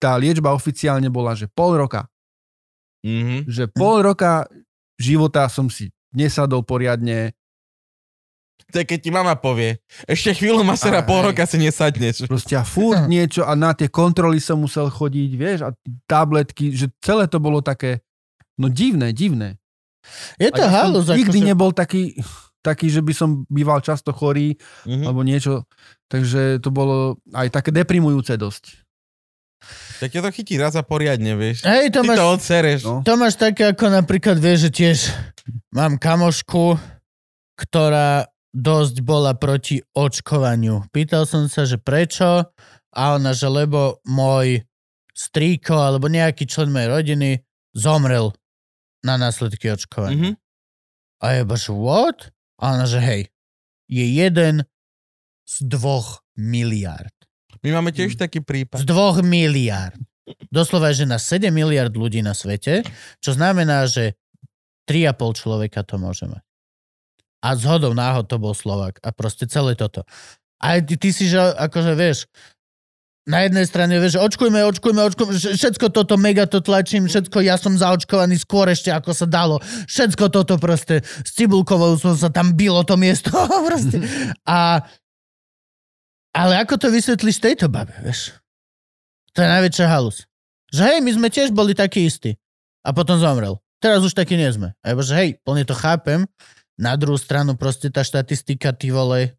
tá 0.00 0.16
liečba 0.16 0.56
oficiálne 0.56 1.12
bola, 1.12 1.36
že 1.36 1.44
pol 1.46 1.76
roka. 1.76 2.08
Mhm. 3.04 3.44
Že 3.44 3.64
pol 3.76 4.00
roka 4.02 4.48
života 4.96 5.44
som 5.52 5.68
si 5.68 5.92
nesadol 6.16 6.64
poriadne, 6.64 7.36
To 8.68 8.76
je, 8.76 8.84
keď 8.84 8.98
ti 9.00 9.10
mama 9.10 9.32
povie, 9.32 9.80
ešte 10.04 10.34
chvíľu 10.34 10.60
masera, 10.60 11.00
Aj. 11.00 11.06
pol 11.06 11.24
roka 11.24 11.40
si 11.42 11.56
nesadneš. 11.56 12.24
proste 12.24 12.52
a 12.52 12.62
furt 12.62 13.08
niečo 13.08 13.42
a 13.42 13.52
na 13.52 13.72
tie 13.72 13.86
kontroly 13.86 14.38
som 14.38 14.58
musel 14.58 14.86
chodiť, 14.86 15.30
vieš, 15.32 15.58
a 15.62 15.72
tabletky, 16.04 16.70
že 16.70 16.92
celé 16.98 17.24
to 17.24 17.38
bolo 17.38 17.60
také, 17.60 18.04
no 18.54 18.68
divné, 18.68 19.10
divné. 19.10 19.56
je 20.36 20.48
to 20.48 20.62
halus. 20.62 21.06
nikdy 21.06 21.38
akože- 21.38 21.48
nebol 21.48 21.70
taký, 21.70 22.16
taký, 22.60 22.88
že 22.88 23.00
by 23.00 23.12
som 23.12 23.28
býval 23.46 23.80
často 23.80 24.10
chorý, 24.10 24.56
Mhm. 24.84 25.02
alebo 25.02 25.20
niečo, 25.22 25.64
takže 26.06 26.58
to 26.58 26.68
bolo 26.68 26.96
aj 27.30 27.48
také 27.50 27.70
deprimujúce 27.70 28.34
dosť. 28.34 28.84
Tak 29.98 30.08
ťa 30.08 30.20
to 30.20 30.30
chytí 30.30 30.54
raz 30.54 30.72
a 30.72 30.82
poriadne, 30.82 31.34
vieš. 31.34 31.64
Hej, 31.64 31.90
to 31.90 32.00
Ty 32.00 32.06
máš, 32.06 32.16
to 32.16 32.26
odsereš. 32.30 32.80
No. 32.84 32.96
to 33.02 33.12
máš 33.14 33.34
také 33.34 33.64
ako 33.66 33.90
napríklad, 33.90 34.36
vieš, 34.36 34.58
že 34.62 34.70
tiež 34.70 34.98
mám 35.70 35.96
kamošku, 35.96 36.78
ktorá 37.56 38.28
dosť 38.54 39.04
bola 39.04 39.36
proti 39.36 39.82
očkovaniu. 39.92 40.88
Pýtal 40.90 41.28
som 41.28 41.46
sa, 41.46 41.68
že 41.68 41.76
prečo 41.76 42.48
a 42.90 43.02
ona, 43.14 43.36
že 43.36 43.46
lebo 43.46 44.00
môj 44.08 44.64
strýko 45.12 45.74
alebo 45.74 46.06
nejaký 46.08 46.46
člen 46.46 46.70
mojej 46.70 46.88
rodiny 46.88 47.30
zomrel 47.74 48.32
na 49.04 49.18
následky 49.18 49.68
očkovania. 49.70 50.32
Mhm. 50.32 50.32
A 51.18 51.24
ja 51.34 51.42
že 51.44 51.74
what? 51.74 52.30
A 52.62 52.78
ona, 52.78 52.86
že 52.86 53.02
hej, 53.02 53.22
je 53.90 54.04
jeden 54.06 54.62
z 55.46 55.54
dvoch 55.66 56.22
miliard. 56.38 57.14
My 57.66 57.74
máme 57.74 57.90
tiež 57.90 58.14
taký 58.14 58.38
Z 58.38 58.46
prípad. 58.46 58.78
dvoch 58.86 59.18
miliard. 59.26 59.98
Doslova, 60.52 60.92
že 60.92 61.08
na 61.08 61.16
7 61.18 61.48
miliard 61.50 61.90
ľudí 61.90 62.20
na 62.20 62.36
svete, 62.36 62.84
čo 63.18 63.30
znamená, 63.32 63.88
že 63.88 64.14
3,5 64.86 65.40
človeka 65.40 65.80
to 65.82 65.96
môže 65.96 66.28
mať. 66.28 66.44
A 67.38 67.54
zhodou 67.54 67.94
náhod 67.94 68.26
to 68.26 68.36
bol 68.36 68.52
Slovak. 68.52 68.98
A 69.02 69.14
proste 69.14 69.46
celé 69.46 69.78
toto. 69.78 70.02
A 70.58 70.82
ty, 70.82 70.98
ty 70.98 71.14
si, 71.14 71.30
že 71.30 71.38
akože 71.38 71.94
vieš, 71.94 72.26
na 73.28 73.44
jednej 73.44 73.68
strane, 73.68 73.92
vieš, 74.00 74.16
očkujme, 74.16 74.64
očkujme, 74.72 75.04
očkujme, 75.04 75.36
vš- 75.36 75.54
všetko 75.60 75.92
toto 75.92 76.16
mega 76.16 76.48
to 76.48 76.64
tlačím, 76.64 77.04
všetko, 77.06 77.44
ja 77.44 77.60
som 77.60 77.76
zaočkovaný 77.76 78.40
skôr 78.40 78.72
ešte, 78.72 78.88
ako 78.88 79.12
sa 79.12 79.28
dalo. 79.28 79.60
Všetko 79.84 80.32
toto 80.32 80.56
proste, 80.56 81.04
s 81.04 81.30
cibulkovou 81.36 82.00
som 82.00 82.16
sa 82.16 82.32
tam 82.32 82.56
bilo 82.56 82.80
to 82.88 82.96
miesto. 82.96 83.28
proste. 83.68 84.00
A, 84.48 84.80
ale 86.32 86.54
ako 86.56 86.80
to 86.80 86.88
vysvetlíš 86.88 87.38
tejto 87.38 87.68
babe, 87.68 87.92
vieš? 88.00 88.32
To 89.36 89.44
je 89.44 89.48
najväčšia 89.52 89.86
halus. 89.86 90.24
Že 90.72 90.82
hej, 90.88 90.98
my 91.04 91.10
sme 91.12 91.28
tiež 91.28 91.52
boli 91.52 91.76
takí 91.76 92.08
istí. 92.08 92.40
A 92.80 92.96
potom 92.96 93.20
zomrel. 93.20 93.60
Teraz 93.78 94.00
už 94.00 94.16
takí 94.16 94.40
nie 94.40 94.48
sme. 94.48 94.72
A 94.80 94.96
že 94.98 95.14
hej, 95.14 95.30
plne 95.44 95.68
to 95.68 95.76
chápem. 95.76 96.24
Na 96.78 96.94
druhú 96.94 97.18
stranu 97.18 97.58
proste 97.58 97.90
tá 97.90 98.06
štatistika, 98.06 98.70
ty 98.70 98.94
vole, 98.94 99.34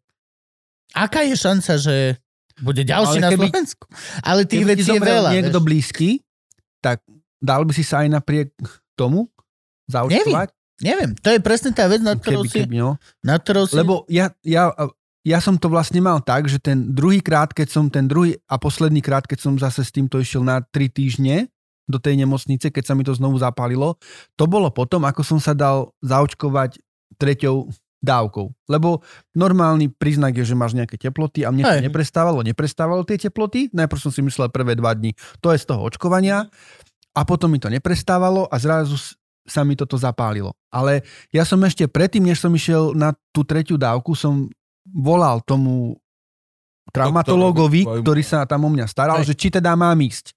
aká 0.92 1.24
je 1.24 1.34
šanca, 1.34 1.72
že 1.80 2.20
bude 2.60 2.84
ďalší 2.84 3.16
Ale 3.16 3.24
na 3.24 3.30
keby- 3.32 3.48
Slovensku? 3.48 3.84
Ale 4.20 4.40
tých 4.44 4.64
vecí 4.68 4.84
je 4.84 5.00
veľa. 5.00 5.32
niekto 5.32 5.58
vieš. 5.58 5.66
blízky, 5.66 6.08
tak 6.84 7.00
dal 7.40 7.64
by 7.64 7.72
si 7.72 7.80
sa 7.80 8.04
aj 8.04 8.08
napriek 8.12 8.52
tomu 8.92 9.32
zaočkovať? 9.88 10.52
Neviem, 10.80 11.12
to 11.16 11.28
je 11.32 11.40
presne 11.40 11.72
tá 11.72 11.88
vec, 11.88 12.00
nad 12.00 12.16
ktorou 12.20 12.44
Keby, 12.44 12.48
si... 12.48 12.58
keby, 12.64 12.76
no. 12.80 12.96
Nad 13.20 13.44
ktorou 13.44 13.68
si... 13.68 13.76
Lebo 13.76 14.08
ja, 14.08 14.32
ja, 14.40 14.72
ja 15.20 15.38
som 15.40 15.60
to 15.60 15.68
vlastne 15.68 16.00
mal 16.00 16.24
tak, 16.24 16.48
že 16.48 16.56
ten 16.56 16.96
druhý 16.96 17.20
krát, 17.20 17.52
keď 17.52 17.68
som 17.68 17.84
ten 17.92 18.08
druhý 18.08 18.40
a 18.48 18.56
posledný 18.56 19.04
krát, 19.04 19.28
keď 19.28 19.44
som 19.44 19.52
zase 19.60 19.84
s 19.84 19.92
týmto 19.92 20.16
išiel 20.16 20.40
na 20.40 20.64
tri 20.64 20.88
týždne 20.88 21.52
do 21.84 22.00
tej 22.00 22.16
nemocnice, 22.16 22.72
keď 22.72 22.84
sa 22.84 22.94
mi 22.96 23.04
to 23.04 23.12
znovu 23.12 23.36
zapálilo, 23.36 24.00
to 24.40 24.48
bolo 24.48 24.72
potom, 24.72 25.04
ako 25.04 25.20
som 25.20 25.36
sa 25.36 25.52
dal 25.52 25.92
zaočkovať 26.00 26.80
treťou 27.20 27.68
dávkou. 28.00 28.48
Lebo 28.66 29.04
normálny 29.36 29.92
príznak 29.92 30.32
je, 30.32 30.48
že 30.48 30.56
máš 30.56 30.72
nejaké 30.72 30.96
teploty 30.96 31.44
a 31.44 31.52
mne 31.52 31.68
to 31.68 31.76
Hej. 31.76 31.84
neprestávalo, 31.84 32.40
neprestávalo 32.40 33.04
tie 33.04 33.20
teploty. 33.20 33.68
Najprv 33.76 34.00
som 34.00 34.08
si 34.08 34.24
myslel 34.24 34.48
prvé 34.48 34.72
dva 34.72 34.96
dní, 34.96 35.12
to 35.44 35.52
je 35.52 35.60
z 35.60 35.68
toho 35.68 35.84
očkovania 35.84 36.48
a 37.12 37.20
potom 37.28 37.52
mi 37.52 37.60
to 37.60 37.68
neprestávalo 37.68 38.48
a 38.48 38.56
zrazu 38.56 38.96
sa 39.44 39.60
mi 39.68 39.76
toto 39.76 40.00
zapálilo. 40.00 40.56
Ale 40.72 41.04
ja 41.28 41.44
som 41.44 41.60
ešte 41.60 41.84
predtým, 41.90 42.24
než 42.24 42.40
som 42.40 42.52
išiel 42.56 42.96
na 42.96 43.12
tú 43.36 43.44
tretiu 43.44 43.76
dávku, 43.76 44.16
som 44.16 44.48
volal 44.88 45.44
tomu 45.44 46.00
traumatológovi, 46.90 47.86
ktorý 47.86 48.22
sa 48.24 48.48
tam 48.48 48.66
o 48.66 48.70
mňa 48.72 48.86
staral, 48.88 49.20
Hej. 49.22 49.34
že 49.34 49.34
či 49.36 49.48
teda 49.52 49.76
mám 49.76 49.98
ísť. 50.00 50.34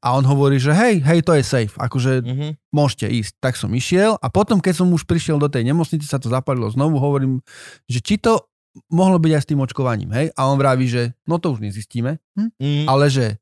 A 0.00 0.14
on 0.14 0.24
hovorí, 0.24 0.56
že 0.56 0.70
hej, 0.70 0.98
hej, 1.00 1.20
to 1.22 1.34
je 1.34 1.42
safe, 1.42 1.74
akože 1.74 2.22
Mhm. 2.22 2.48
môžete 2.70 3.06
ísť. 3.06 3.32
Tak 3.38 3.54
som 3.54 3.70
išiel 3.70 4.16
a 4.16 4.26
potom, 4.28 4.58
keď 4.58 4.82
som 4.82 4.88
už 4.88 5.04
prišiel 5.04 5.36
do 5.36 5.46
tej 5.46 5.64
nemocnice, 5.64 6.04
sa 6.04 6.16
to 6.16 6.26
zapalilo 6.26 6.66
znovu, 6.68 6.96
hovorím, 6.96 7.40
že 7.86 8.00
či 8.00 8.16
to 8.16 8.42
mohlo 8.90 9.18
byť 9.18 9.32
aj 9.32 9.42
s 9.42 9.48
tým 9.48 9.60
očkovaním, 9.60 10.10
hej? 10.10 10.26
A 10.34 10.46
on 10.46 10.58
vraví, 10.58 10.86
že 10.86 11.14
no 11.24 11.38
to 11.38 11.52
už 11.52 11.62
nezistíme, 11.62 12.18
Mhm. 12.34 12.86
ale 12.86 13.06
že 13.06 13.38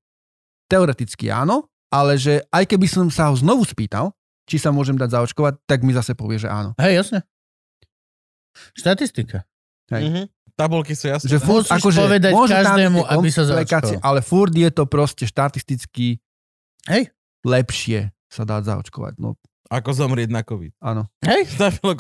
teoreticky 0.69 1.29
áno, 1.29 1.69
ale 1.89 2.17
že 2.17 2.45
aj 2.49 2.65
keby 2.67 2.87
som 2.87 3.09
sa 3.09 3.29
ho 3.29 3.35
znovu 3.35 3.65
spýtal, 3.65 4.13
či 4.45 4.57
sa 4.57 4.73
môžem 4.73 4.95
dať 4.95 5.13
zaočkovať, 5.13 5.55
tak 5.65 5.81
mi 5.83 5.93
zase 5.93 6.13
povie, 6.13 6.37
že 6.37 6.49
áno. 6.49 6.77
Hej, 6.77 7.01
jasne. 7.01 7.19
Štatistika. 8.75 9.45
Hej. 9.91 10.03
Mhm. 10.05 10.23
Tabulky 10.53 10.93
sú 10.93 11.09
jasné. 11.09 11.27
Že 11.27 11.39
furt, 11.41 11.65
Musíš 11.65 11.81
akože, 11.81 11.99
povedať 11.99 12.33
môže 12.37 12.53
každému, 12.53 13.01
aby 13.03 13.29
sa 13.33 13.43
zaočkoval. 13.43 14.05
Ale 14.05 14.21
furt 14.21 14.53
je 14.53 14.69
to 14.69 14.85
proste 14.85 15.25
štatisticky 15.25 16.21
Hej. 16.89 17.13
lepšie 17.47 18.11
sa 18.33 18.43
dať 18.49 18.63
zaočkovať. 18.65 19.21
No, 19.21 19.37
Ako 19.69 19.93
zomrieť 19.93 20.31
na 20.33 20.43
COVID. 20.43 20.73
áno. 20.81 21.07
Hej, 21.23 21.53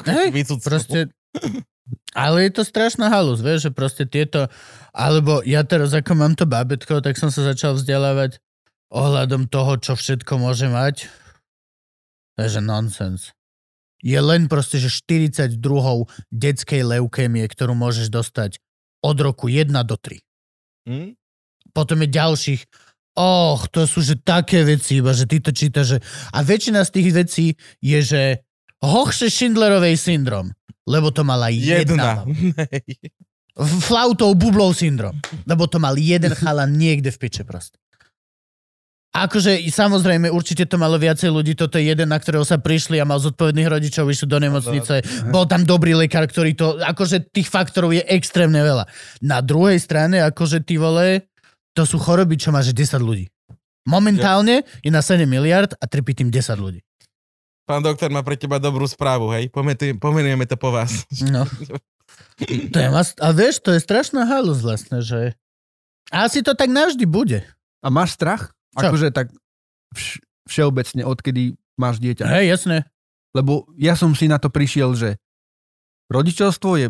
Hej, 0.08 0.46
proste... 0.64 1.12
Ale 2.14 2.46
je 2.46 2.52
to 2.56 2.62
strašná 2.62 3.10
halus, 3.10 3.42
vieš, 3.42 3.68
že 3.68 3.70
proste 3.74 4.04
tieto... 4.06 4.46
Alebo 4.94 5.42
ja 5.42 5.66
teraz, 5.66 5.92
ako 5.92 6.12
mám 6.14 6.32
to 6.38 6.46
bábetko, 6.46 7.02
tak 7.02 7.18
som 7.18 7.28
sa 7.32 7.42
začal 7.42 7.74
vzdelávať 7.74 8.38
ohľadom 8.92 9.48
toho, 9.48 9.80
čo 9.80 9.92
všetko 9.96 10.36
môže 10.38 10.68
mať. 10.68 11.08
To 12.36 12.38
je 12.44 12.48
že 12.48 12.62
nonsens. 12.62 13.32
Je 14.04 14.18
len 14.18 14.46
proste, 14.46 14.78
že 14.82 14.92
40 14.92 15.58
druhov 15.62 16.10
detskej 16.28 16.84
leukémie, 16.84 17.44
ktorú 17.48 17.72
môžeš 17.72 18.12
dostať 18.12 18.58
od 19.02 19.16
roku 19.18 19.48
1 19.50 19.72
do 19.82 19.96
3. 19.98 20.20
Mhm. 20.86 21.08
Potom 21.72 22.04
je 22.04 22.08
ďalších, 22.10 22.62
och, 23.16 23.68
to 23.68 23.84
sú 23.84 24.00
že 24.00 24.16
také 24.20 24.64
veci, 24.64 25.04
iba 25.04 25.12
že 25.12 25.28
ty 25.28 25.40
to 25.40 25.52
čítaš, 25.52 25.86
že... 25.96 25.98
A 26.32 26.40
väčšina 26.40 26.80
z 26.84 26.90
tých 26.90 27.08
vecí 27.12 27.46
je, 27.84 28.00
že 28.00 28.22
hochše 28.80 29.28
Schindlerovej 29.28 30.00
syndrom, 30.00 30.50
lebo 30.88 31.12
to 31.12 31.22
mala 31.22 31.52
jedna. 31.52 32.24
Jedna. 32.26 32.62
Flautou 33.84 34.32
bublou 34.32 34.72
syndrom, 34.72 35.12
lebo 35.44 35.68
to 35.68 35.76
mal 35.76 35.92
jeden 36.00 36.32
chalan 36.32 36.72
niekde 36.72 37.12
v 37.12 37.20
piče 37.20 37.44
proste. 37.44 37.76
Akože 39.12 39.60
samozrejme, 39.68 40.32
určite 40.32 40.64
to 40.64 40.80
malo 40.80 40.96
viacej 40.96 41.28
ľudí, 41.28 41.52
toto 41.52 41.76
je 41.76 41.92
jeden, 41.92 42.08
na 42.08 42.16
ktorého 42.16 42.48
sa 42.48 42.56
prišli 42.56 42.96
a 42.96 43.04
mal 43.04 43.20
zodpovedných 43.20 43.68
rodičov, 43.68 44.08
išiel 44.08 44.24
do 44.24 44.40
nemocnice, 44.40 45.04
bol 45.28 45.44
tam 45.44 45.68
dobrý 45.68 45.92
lekár, 45.92 46.24
ktorý 46.24 46.56
to, 46.56 46.80
akože 46.80 47.28
tých 47.28 47.52
faktorov 47.52 47.92
je 47.92 48.00
extrémne 48.08 48.64
veľa. 48.64 48.88
Na 49.20 49.44
druhej 49.44 49.76
strane, 49.84 50.24
akože 50.24 50.64
ty 50.64 50.80
vole, 50.80 51.28
to 51.72 51.82
sú 51.82 51.96
choroby, 51.96 52.36
čo 52.36 52.50
máš 52.50 52.70
10 52.70 53.00
ľudí. 53.00 53.28
Momentálne 53.82 54.62
je 54.80 54.90
na 54.90 55.00
7 55.00 55.24
miliard 55.24 55.72
a 55.74 55.84
trpí 55.84 56.14
tým 56.14 56.30
10 56.30 56.54
ľudí. 56.54 56.80
Pán 57.62 57.80
doktor 57.80 58.10
má 58.10 58.20
pre 58.20 58.34
teba 58.34 58.58
dobrú 58.58 58.84
správu, 58.84 59.30
hej? 59.32 59.46
Pomenuj- 59.48 59.96
Pomenujeme 59.96 60.46
to 60.46 60.54
po 60.54 60.70
vás. 60.70 61.06
No. 61.24 61.46
To 62.42 62.76
je 62.76 62.88
mas... 62.90 63.14
A 63.18 63.30
vieš, 63.30 63.62
to 63.62 63.70
je 63.70 63.80
strašná 63.80 64.26
halus 64.26 64.60
vlastne, 64.60 64.98
že... 65.00 65.34
A 66.10 66.26
asi 66.26 66.42
to 66.42 66.52
tak 66.52 66.68
navždy 66.68 67.06
bude. 67.06 67.46
A 67.80 67.88
máš 67.88 68.18
strach? 68.18 68.50
Čo? 68.74 68.90
Akože 68.90 69.08
tak 69.14 69.30
vš- 69.94 70.20
všeobecne, 70.44 71.02
odkedy 71.02 71.54
máš 71.78 72.02
dieťa. 72.02 72.26
Hej, 72.28 72.46
jasné. 72.52 72.76
Lebo 73.32 73.64
ja 73.74 73.96
som 73.96 74.12
si 74.12 74.28
na 74.28 74.36
to 74.36 74.52
prišiel, 74.52 74.92
že 74.92 75.16
rodičovstvo 76.12 76.76
je 76.76 76.86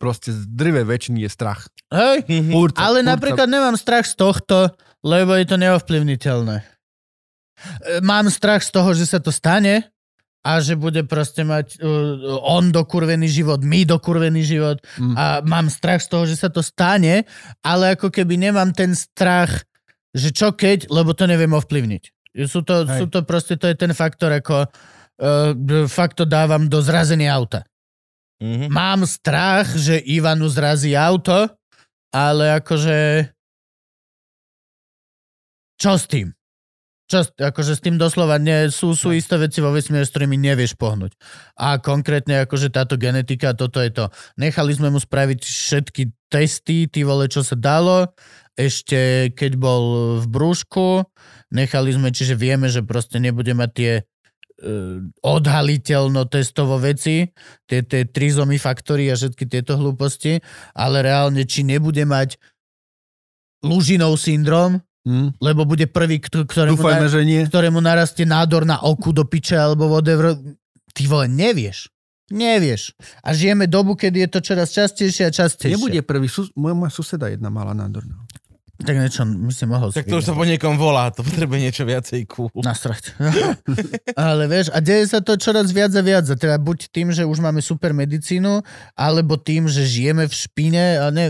proste 0.00 0.32
zdrve 0.32 0.80
väčší 0.82 1.12
je 1.14 1.28
strach. 1.28 1.68
Hej, 1.86 2.24
Mhm. 2.24 2.50
Furt 2.50 2.72
sa- 2.72 2.88
ale 2.88 3.04
sa- 3.04 3.08
napríklad 3.12 3.44
nemám 3.46 3.76
strach 3.76 4.08
z 4.08 4.16
tohto, 4.16 4.72
lebo 5.02 5.36
je 5.36 5.44
to 5.44 5.56
neovplyvniteľné. 5.56 6.56
E, 6.56 6.64
Mám 8.00 8.32
strach 8.32 8.64
z 8.64 8.72
toho, 8.72 8.90
že 8.90 9.04
sa 9.04 9.20
to 9.20 9.28
stane 9.28 9.84
a 10.40 10.56
že 10.58 10.72
bude 10.72 11.04
proste 11.04 11.44
mať 11.44 11.76
uh, 11.76 11.84
on 12.40 12.72
dokurvený 12.72 13.28
život, 13.28 13.60
my 13.60 13.84
dokurvený 13.84 14.40
život 14.40 14.80
Mm. 14.96 15.12
a 15.12 15.24
mám 15.44 15.68
strach 15.68 16.00
z 16.00 16.08
toho, 16.08 16.24
že 16.24 16.32
sa 16.34 16.48
to 16.48 16.64
stane, 16.64 17.28
ale 17.60 17.92
ako 17.92 18.08
keby 18.08 18.40
nemám 18.40 18.72
ten 18.72 18.96
strach, 18.96 19.52
že 20.10 20.32
čo 20.32 20.50
keď, 20.50 20.88
lebo 20.88 21.12
to 21.12 21.28
neviem 21.28 21.52
ovplyvniť. 21.52 22.02
Sú 22.48 22.64
to, 22.64 22.88
Hej. 22.88 22.96
sú 22.96 23.06
to 23.06 23.20
proste, 23.20 23.60
to 23.60 23.68
je 23.68 23.76
ten 23.76 23.92
faktor, 23.92 24.32
ako 24.32 24.64
uh, 24.64 25.52
fakt 25.86 26.16
to 26.16 26.24
dávam 26.24 26.64
do 26.64 26.80
zrazenia 26.80 27.28
auta. 27.30 27.68
Mhm. 28.40 28.72
Mám 28.72 29.04
strach, 29.04 29.68
že 29.76 30.00
Ivanu 30.00 30.48
zrazí 30.48 30.96
auto, 30.96 31.48
ale 32.10 32.56
akože... 32.58 33.28
Čo 35.80 35.96
s 35.96 36.04
tým? 36.08 36.28
Čo, 37.10 37.26
akože 37.26 37.74
s 37.74 37.82
tým 37.82 37.98
doslova 37.98 38.38
nie, 38.38 38.70
sú, 38.70 38.94
sú 38.94 39.10
isté 39.10 39.34
veci 39.34 39.58
vo 39.58 39.74
vesmíre, 39.74 40.06
s 40.06 40.12
ktorými 40.14 40.38
nevieš 40.38 40.78
pohnúť. 40.78 41.10
A 41.58 41.82
konkrétne 41.82 42.46
akože 42.46 42.70
táto 42.70 42.94
genetika, 42.94 43.50
toto 43.56 43.82
je 43.82 43.90
to. 43.90 44.12
Nechali 44.38 44.70
sme 44.76 44.94
mu 44.94 45.02
spraviť 45.02 45.40
všetky 45.42 46.02
testy, 46.30 46.86
ty 46.86 47.02
vole, 47.02 47.26
čo 47.26 47.42
sa 47.42 47.58
dalo, 47.58 48.14
ešte 48.54 49.32
keď 49.34 49.58
bol 49.58 49.84
v 50.22 50.26
brúšku, 50.30 51.02
nechali 51.50 51.90
sme, 51.90 52.14
čiže 52.14 52.38
vieme, 52.38 52.70
že 52.70 52.86
proste 52.86 53.18
nebude 53.18 53.58
mať 53.58 53.70
tie 53.74 53.92
odhaliteľno 55.20 56.24
testovo 56.24 56.76
veci, 56.76 57.28
tie, 57.64 57.80
tie 57.80 58.04
trizomy 58.04 58.56
faktory 58.56 59.08
a 59.08 59.14
všetky 59.14 59.44
tieto 59.44 59.74
hlúposti, 59.74 60.40
ale 60.72 61.00
reálne, 61.00 61.44
či 61.44 61.62
nebude 61.62 62.04
mať 62.04 62.36
Lužinov 63.60 64.16
syndrom, 64.16 64.80
Mm. 65.00 65.32
lebo 65.40 65.64
bude 65.64 65.88
prvý, 65.88 66.20
kto- 66.20 66.44
ktorému, 66.44 66.76
Dúfajme, 66.76 67.08
na, 67.08 67.10
že 67.10 67.24
nie. 67.24 67.40
ktorému 67.40 67.80
narastie 67.80 68.28
nádor 68.28 68.68
na 68.68 68.76
oku 68.78 69.10
do 69.10 69.24
piče 69.24 69.56
alebo 69.56 69.88
whatever. 69.88 70.36
Ty 70.92 71.02
vole, 71.06 71.24
nevieš. 71.24 71.88
Nevieš. 72.28 72.92
A 73.18 73.32
žijeme 73.32 73.64
dobu, 73.64 73.96
kedy 73.96 74.20
je 74.20 74.28
to 74.28 74.38
čoraz 74.38 74.70
častejšie 74.70 75.24
a 75.24 75.32
častejšie. 75.32 75.72
Nebude 75.72 76.04
prvý. 76.04 76.28
Sus- 76.28 76.52
moja, 76.52 76.76
moja 76.76 76.92
suseda 76.92 77.26
jedna 77.26 77.48
mala 77.48 77.72
nádor. 77.72 78.04
Tak 78.80 78.96
niečo, 78.96 79.22
my 79.22 79.52
si 79.52 79.64
mohol 79.64 79.92
Tak 79.92 80.08
to 80.08 80.18
už 80.18 80.24
sa 80.24 80.32
po 80.32 80.42
niekom 80.42 80.74
volá, 80.74 81.12
to 81.12 81.20
potrebuje 81.20 81.60
niečo 81.60 81.84
viacej 81.84 82.24
cool. 82.26 82.48
nasrať. 82.56 83.12
Ale 84.16 84.48
vieš, 84.48 84.72
a 84.72 84.80
deje 84.80 85.04
sa 85.06 85.20
to 85.20 85.36
čoraz 85.36 85.68
viac 85.68 85.92
a 85.92 86.00
viac. 86.00 86.24
A 86.24 86.34
teda 86.34 86.56
buď 86.56 86.88
tým, 86.88 87.08
že 87.10 87.22
už 87.22 87.38
máme 87.38 87.60
super 87.60 87.92
medicínu, 87.92 88.64
alebo 88.94 89.36
tým, 89.36 89.68
že 89.68 89.84
žijeme 89.84 90.24
v 90.24 90.32
špine. 90.32 90.84
A 90.96 91.12
ne, 91.12 91.28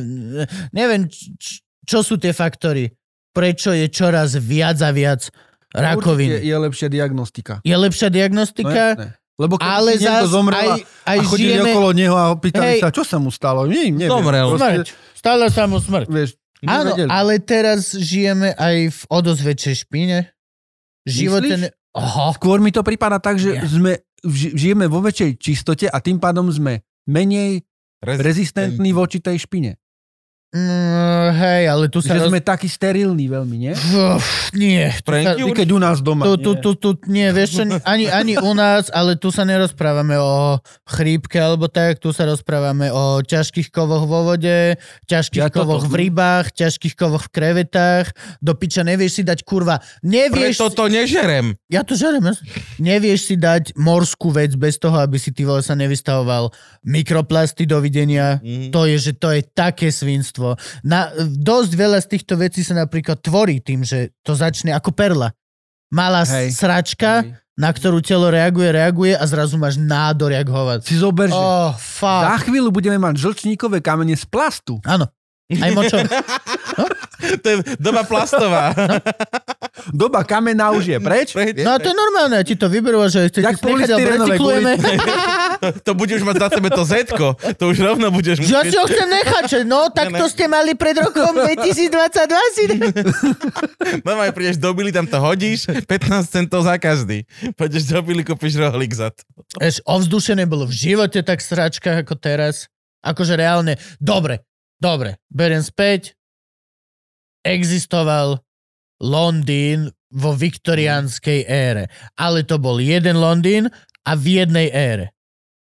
neviem, 0.71 1.11
č- 1.11 1.35
čo 1.83 2.01
sú 2.01 2.17
tie 2.17 2.31
faktory. 2.31 2.95
Prečo 3.31 3.71
je 3.71 3.87
čoraz 3.87 4.35
viac 4.35 4.79
a 4.79 4.91
viac 4.91 5.27
Určite 5.27 5.75
rakovín. 5.77 6.31
je 6.37 6.57
lepšia 6.57 6.89
diagnostika. 6.89 7.63
Je 7.63 7.75
lepšia 7.75 8.09
No, 8.09 8.15
diagnostika, 8.15 8.85
jasné. 8.95 9.09
Lebo 9.35 9.57
keď 9.57 9.71
ale 9.73 9.91
si 9.97 10.05
niekto 10.05 10.29
zomrel 10.29 10.69
aj, 10.69 10.81
aj 11.09 11.17
a 11.17 11.25
chodili 11.25 11.57
žijeme... 11.57 11.73
okolo 11.73 11.89
neho 11.97 12.13
a 12.13 12.25
pýtali 12.37 12.77
Hej. 12.77 12.81
sa, 12.85 12.93
čo 12.93 13.03
sa 13.03 13.17
mu 13.17 13.33
stalo. 13.33 13.65
Nie, 13.65 13.89
neviem. 13.89 14.13
Zomrel. 14.13 14.53
Smrť. 14.53 14.87
Stále 15.17 15.49
sa 15.49 15.65
mu 15.65 15.81
smrť. 15.81 16.07
Vieš, 16.07 16.31
Áno, 16.69 16.93
nevedeli. 16.93 17.09
ale 17.09 17.33
teraz 17.41 17.93
žijeme 17.93 18.53
aj 18.53 18.77
v 18.91 19.01
o 19.09 19.19
dosť 19.21 19.43
väčšej 19.43 19.75
špine. 19.87 20.19
Ne... 21.57 21.69
Aha. 21.97 22.37
Skôr 22.37 22.61
mi 22.61 22.71
to 22.71 22.85
prípada 22.85 23.17
tak, 23.17 23.41
že 23.41 23.57
Nie. 23.57 23.65
sme, 23.65 23.93
ži- 24.23 24.53
žijeme 24.55 24.87
vo 24.87 25.01
väčšej 25.01 25.41
čistote 25.41 25.87
a 25.89 25.97
tým 25.99 26.21
pádom 26.21 26.47
sme 26.53 26.85
menej 27.09 27.65
Rez- 28.01 28.21
rezistentní 28.21 28.93
voči 28.93 29.21
tej 29.21 29.41
špine. 29.41 29.77
Mm, 30.51 31.31
hej, 31.39 31.71
ale 31.71 31.87
tu 31.87 32.03
sa... 32.03 32.19
Že 32.19 32.27
roz- 32.27 32.31
sme 32.35 32.43
takí 32.43 32.67
sterilní 32.67 33.31
veľmi, 33.31 33.55
nie? 33.55 33.71
Uf, 33.71 34.51
nie. 34.51 34.83
Sa... 34.99 35.39
I 35.39 35.47
keď 35.55 35.69
u 35.71 35.79
nás 35.79 36.03
doma. 36.03 36.27
Tu, 36.27 36.43
tu, 36.43 36.59
tu, 36.59 36.71
tu, 36.75 36.89
nie, 37.07 37.31
vieš 37.31 37.55
čo, 37.55 37.63
ani, 37.87 38.11
ani 38.11 38.35
u 38.35 38.51
nás, 38.51 38.91
ale 38.91 39.15
tu 39.15 39.31
sa 39.31 39.47
nerozprávame 39.47 40.19
o 40.19 40.59
chrípke 40.91 41.39
alebo 41.39 41.71
tak, 41.71 42.03
tu 42.03 42.11
sa 42.11 42.27
rozprávame 42.27 42.91
o 42.91 43.23
ťažkých 43.23 43.71
kovoch 43.71 44.11
vo 44.11 44.27
vode, 44.27 44.75
ťažkých 45.07 45.39
Ja 45.39 45.55
toto- 45.55 45.71
kovoch 45.71 45.87
v 45.87 46.11
rybách, 46.11 46.51
ťažkých 46.51 46.99
kovoch 46.99 47.31
v 47.31 47.31
krevetách, 47.31 48.11
do 48.43 48.51
piča 48.59 48.83
nevieš 48.83 49.13
si 49.13 49.23
dať 49.23 49.47
kurva, 49.47 49.79
nevieš 50.03 50.59
Preto 50.59 50.75
to 50.75 50.85
nežerem. 50.91 51.55
Ja 51.71 51.87
to 51.87 51.95
žerem. 51.95 52.27
Nevieš 52.83 53.31
si 53.31 53.35
dať 53.39 53.79
morskú 53.79 54.35
vec 54.35 54.59
bez 54.59 54.83
toho, 54.83 54.99
aby 54.99 55.15
si 55.15 55.31
ty 55.31 55.47
vole 55.47 55.63
sa 55.63 55.79
nevystavoval 55.79 56.51
mikroplasty 56.83 57.71
dovidenia. 57.71 58.43
Mhm. 58.43 58.75
To 58.75 58.91
je, 58.91 58.99
že 58.99 59.13
to 59.15 59.31
je 59.31 59.47
také 59.47 59.95
svinstvo. 59.95 60.40
Na, 60.83 61.13
dosť 61.21 61.73
veľa 61.77 61.99
z 62.01 62.07
týchto 62.17 62.35
vecí 62.41 62.65
sa 62.65 62.75
napríklad 62.75 63.21
tvorí 63.21 63.61
tým, 63.61 63.85
že 63.85 64.17
to 64.25 64.33
začne 64.33 64.73
ako 64.73 64.91
perla. 64.97 65.31
Malá 65.91 66.23
Hej. 66.25 66.55
sračka, 66.55 67.27
Hej. 67.27 67.37
na 67.59 67.71
ktorú 67.75 67.99
telo 68.01 68.31
reaguje, 68.31 68.71
reaguje 68.71 69.13
a 69.13 69.25
zrazu 69.27 69.59
máš 69.59 69.77
nádor, 69.77 70.31
jak 70.33 70.49
hovad. 70.49 70.81
Si 70.87 70.97
zober, 70.97 71.29
že 71.29 71.37
Oh, 71.37 71.75
za 72.01 72.39
chvíľu 72.47 72.71
budeme 72.71 72.97
mať 72.97 73.19
žlčníkové 73.21 73.83
kamene 73.85 74.15
z 74.15 74.25
plastu. 74.25 74.79
Áno. 74.87 75.11
Aj 75.51 75.71
močo. 75.75 75.99
To 77.21 77.47
je 77.53 77.77
doba 77.77 78.01
plastová. 78.09 78.73
Doba 79.91 80.23
kamena 80.23 80.71
už 80.77 80.85
je 80.97 80.99
preč. 81.01 81.33
No 81.61 81.77
a 81.77 81.79
to 81.83 81.93
je 81.93 81.97
normálne, 81.97 82.41
ti 82.47 82.55
to 82.57 82.71
vyberú, 82.71 83.05
že 83.11 83.29
chcete 83.29 83.45
Jak 83.45 83.59
nechať, 83.61 83.91
recyklujeme. 83.97 84.73
To 85.87 85.93
bude 85.93 86.13
už 86.17 86.25
mať 86.25 86.37
na 86.41 86.49
sebe 86.49 86.69
to 86.73 86.83
z 86.85 86.93
to 87.57 87.65
už 87.69 87.77
rovno 87.85 88.09
budeš 88.09 88.41
Že 88.41 88.55
ja 88.55 88.63
si 88.65 88.77
ho 88.77 88.85
chcem 88.89 89.09
nechať, 89.09 89.45
že 89.49 89.61
no, 89.69 89.93
tak 89.93 90.13
to 90.13 90.25
ste 90.29 90.49
mali 90.49 90.73
pred 90.73 90.97
rokom 90.97 91.37
2022 91.37 92.57
si... 92.57 92.65
Mama, 94.07 94.33
prídeš 94.33 94.57
do 94.57 94.73
Billy, 94.73 94.93
tam 94.93 95.05
to 95.05 95.21
hodíš, 95.21 95.69
15 95.69 96.25
centov 96.29 96.65
za 96.65 96.81
každý. 96.81 97.29
Pôjdeš 97.57 97.93
do 97.93 98.01
Billy, 98.01 98.25
kúpiš 98.25 98.57
rohlík 98.57 98.93
za 98.97 99.13
to. 99.13 99.21
Eš, 99.61 99.85
ovzdušie 99.85 100.37
nebolo 100.37 100.65
v 100.65 100.75
živote 100.75 101.21
tak 101.21 101.45
sračka 101.45 102.01
ako 102.01 102.17
teraz. 102.17 102.69
Akože 103.01 103.37
reálne, 103.37 103.81
dobre, 103.97 104.45
dobre, 104.77 105.17
beriem 105.33 105.65
späť. 105.65 106.17
Existoval 107.41 108.45
Londýn 109.01 109.89
vo 110.13 110.37
viktoriánskej 110.37 111.49
ére. 111.49 111.89
Ale 112.15 112.45
to 112.45 112.61
bol 112.61 112.77
jeden 112.79 113.17
Londýn 113.19 113.69
a 114.05 114.13
v 114.15 114.43
jednej 114.45 114.69
ére. 114.71 115.13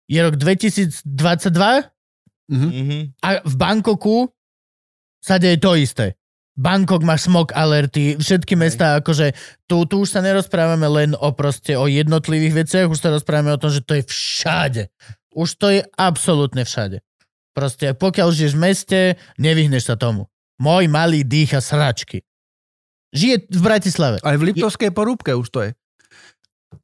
Je 0.07 0.19
rok 0.21 0.37
2022 0.37 1.89
Mhm. 2.43 2.69
Mhm. 2.69 2.99
a 3.23 3.39
v 3.47 3.55
Bangkoku 3.55 4.27
sa 5.23 5.39
deje 5.39 5.57
to 5.63 5.79
isté. 5.79 6.19
Bangkok 6.53 7.01
má 7.01 7.17
smog 7.17 7.49
alerty, 7.55 8.13
všetky 8.19 8.53
mestá, 8.53 8.99
akože 9.01 9.33
tu, 9.65 9.89
tu 9.89 10.05
už 10.05 10.09
sa 10.13 10.21
nerozprávame 10.21 10.85
len 10.85 11.17
o 11.17 11.33
proste 11.33 11.73
o 11.73 11.89
jednotlivých 11.89 12.67
veciach, 12.67 12.91
už 12.93 12.99
sa 12.99 13.09
rozprávame 13.09 13.49
o 13.49 13.57
tom, 13.57 13.73
že 13.73 13.81
to 13.81 13.97
je 13.97 14.03
všade. 14.05 14.83
Už 15.33 15.49
to 15.57 15.73
je 15.73 15.81
absolútne 15.97 16.61
všade. 16.61 17.01
Proste 17.57 17.97
pokiaľ 17.97 18.29
žiješ 18.29 18.53
v 18.53 18.63
meste, 18.69 18.99
nevyhneš 19.41 19.89
sa 19.89 19.95
tomu. 19.97 20.29
Môj 20.61 20.85
malý 20.85 21.25
dýcha 21.25 21.57
sračky. 21.57 22.21
Žije 23.13 23.35
v 23.47 23.61
Bratislave. 23.61 24.17
Aj 24.19 24.35
v 24.35 24.43
Liptovskej 24.49 24.89
porúbke 24.89 25.31
už 25.31 25.47
to 25.47 25.59
je. 25.61 25.71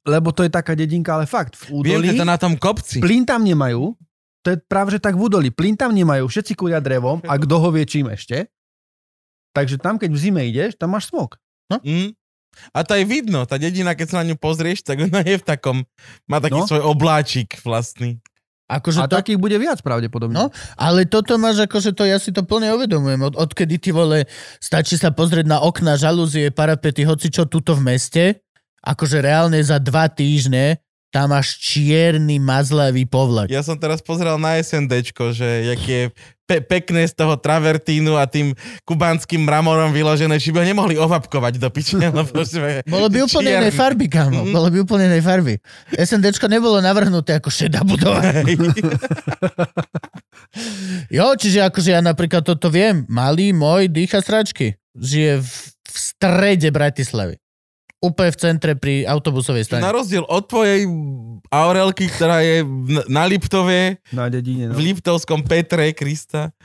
Lebo 0.06 0.30
to 0.30 0.46
je 0.46 0.52
taká 0.54 0.78
dedinka, 0.78 1.18
ale 1.18 1.26
fakt, 1.26 1.58
v 1.58 1.82
Viem, 1.82 1.98
údolí 2.00 2.08
že 2.14 2.22
to 2.22 2.26
na 2.26 2.38
tom 2.38 2.54
kopci. 2.54 3.02
plyn 3.02 3.26
tam 3.26 3.42
nemajú, 3.42 3.98
to 4.46 4.54
je 4.54 4.58
práve, 4.64 4.94
že 4.94 5.02
tak 5.02 5.18
v 5.18 5.26
údolí, 5.26 5.50
plyn 5.50 5.74
tam 5.74 5.90
nemajú, 5.92 6.30
všetci 6.30 6.54
kúria 6.54 6.78
drevom 6.78 7.20
a 7.26 7.34
kto 7.36 7.56
ho 7.58 7.70
vie 7.74 7.84
čím 7.84 8.08
ešte. 8.08 8.46
Takže 9.52 9.82
tam, 9.82 9.98
keď 9.98 10.14
v 10.14 10.20
zime 10.22 10.42
ideš, 10.46 10.78
tam 10.78 10.94
máš 10.94 11.10
smog. 11.10 11.34
Mm. 11.82 12.14
A 12.74 12.82
to 12.86 12.94
aj 12.94 13.06
vidno, 13.06 13.46
tá 13.50 13.58
dedina, 13.58 13.98
keď 13.98 14.08
sa 14.10 14.18
na 14.22 14.30
ňu 14.30 14.38
pozrieš, 14.38 14.86
tak 14.86 15.02
ona 15.02 15.26
je 15.26 15.38
v 15.38 15.46
takom, 15.46 15.78
má 16.30 16.38
taký 16.38 16.62
No. 16.62 16.70
svoj 16.70 16.86
obláčik 16.86 17.58
vlastný. 17.66 18.22
Akože 18.70 19.02
A 19.02 19.10
to, 19.10 19.18
takých 19.18 19.42
bude 19.42 19.58
viac 19.58 19.82
pravdepodobne. 19.82 20.38
No, 20.38 20.54
ale 20.78 21.10
toto 21.10 21.42
máš 21.42 21.66
akože 21.66 21.98
to, 21.98 22.06
ja 22.06 22.22
si 22.22 22.30
to 22.30 22.46
plne 22.46 22.70
uvedomujem. 22.78 23.18
Od, 23.26 23.34
odkedy 23.34 23.82
ty 23.82 23.90
vole, 23.90 24.30
stačí 24.62 24.94
sa 24.94 25.10
pozrieť 25.10 25.50
na 25.50 25.58
okna, 25.66 25.98
žalúzie, 25.98 26.54
parapety, 26.54 27.02
hoci 27.02 27.34
čo 27.34 27.50
tuto 27.50 27.74
v 27.74 27.98
meste, 27.98 28.46
akože 28.86 29.26
reálne 29.26 29.58
za 29.66 29.82
dva 29.82 30.06
týždne 30.06 30.78
tam 31.10 31.34
máš 31.34 31.58
čierny 31.58 32.38
mazlavý 32.38 33.10
povlak. 33.10 33.50
Ja 33.50 33.66
som 33.66 33.82
teraz 33.82 34.06
pozeral 34.06 34.38
na 34.38 34.62
SNDčko, 34.62 35.34
že 35.34 35.74
jak 35.74 35.82
je 35.82 36.02
pe- 36.50 36.66
pekné 36.66 37.06
z 37.06 37.14
toho 37.14 37.38
travertínu 37.38 38.18
a 38.18 38.26
tým 38.26 38.58
kubánskym 38.84 39.46
mramorom 39.46 39.94
vyložené, 39.94 40.42
či 40.42 40.50
by 40.50 40.62
ho 40.62 40.66
nemohli 40.66 40.98
ovapkovať 40.98 41.62
do 41.62 41.70
piče. 41.70 42.02
lebo 42.10 42.42
že- 42.50 42.82
Bolo 42.84 43.06
by 43.06 43.18
úplne 43.22 43.54
inej 43.54 43.78
farby, 43.78 44.10
kámo. 44.10 44.42
Mhm. 44.42 44.50
Bolo 44.50 44.68
by 44.68 44.78
úplne 44.82 45.06
inej 45.06 45.22
farby. 45.22 45.54
SNDčko 45.94 46.50
nebolo 46.50 46.82
navrhnuté 46.82 47.38
ako 47.38 47.54
šedá 47.54 47.86
budova. 47.86 48.26
Hej. 48.26 48.58
Jo, 51.10 51.36
čiže 51.36 51.62
akože 51.62 51.94
ja 51.94 52.02
napríklad 52.02 52.42
toto 52.42 52.70
viem. 52.70 53.06
Malý 53.06 53.54
môj 53.54 53.86
dýcha 53.86 54.22
sračky. 54.22 54.78
Žije 54.96 55.42
v, 55.42 55.50
v 55.86 55.98
strede 55.98 56.70
Bratislavy. 56.70 57.38
Úplne 58.00 58.32
v 58.32 58.40
centre 58.40 58.72
pri 58.80 59.04
autobusovej 59.04 59.68
Na 59.68 59.84
stane. 59.84 59.92
rozdiel 59.92 60.24
od 60.24 60.48
tvojej 60.48 60.88
Aurelky, 61.52 62.08
ktorá 62.08 62.40
je 62.40 62.64
na 63.12 63.28
Liptove, 63.28 64.00
Na 64.16 64.32
dedine, 64.32 64.72
no. 64.72 64.74
v 64.74 64.92
Liptovskom 64.92 65.44
Petre 65.44 65.92
Krista, 65.92 66.56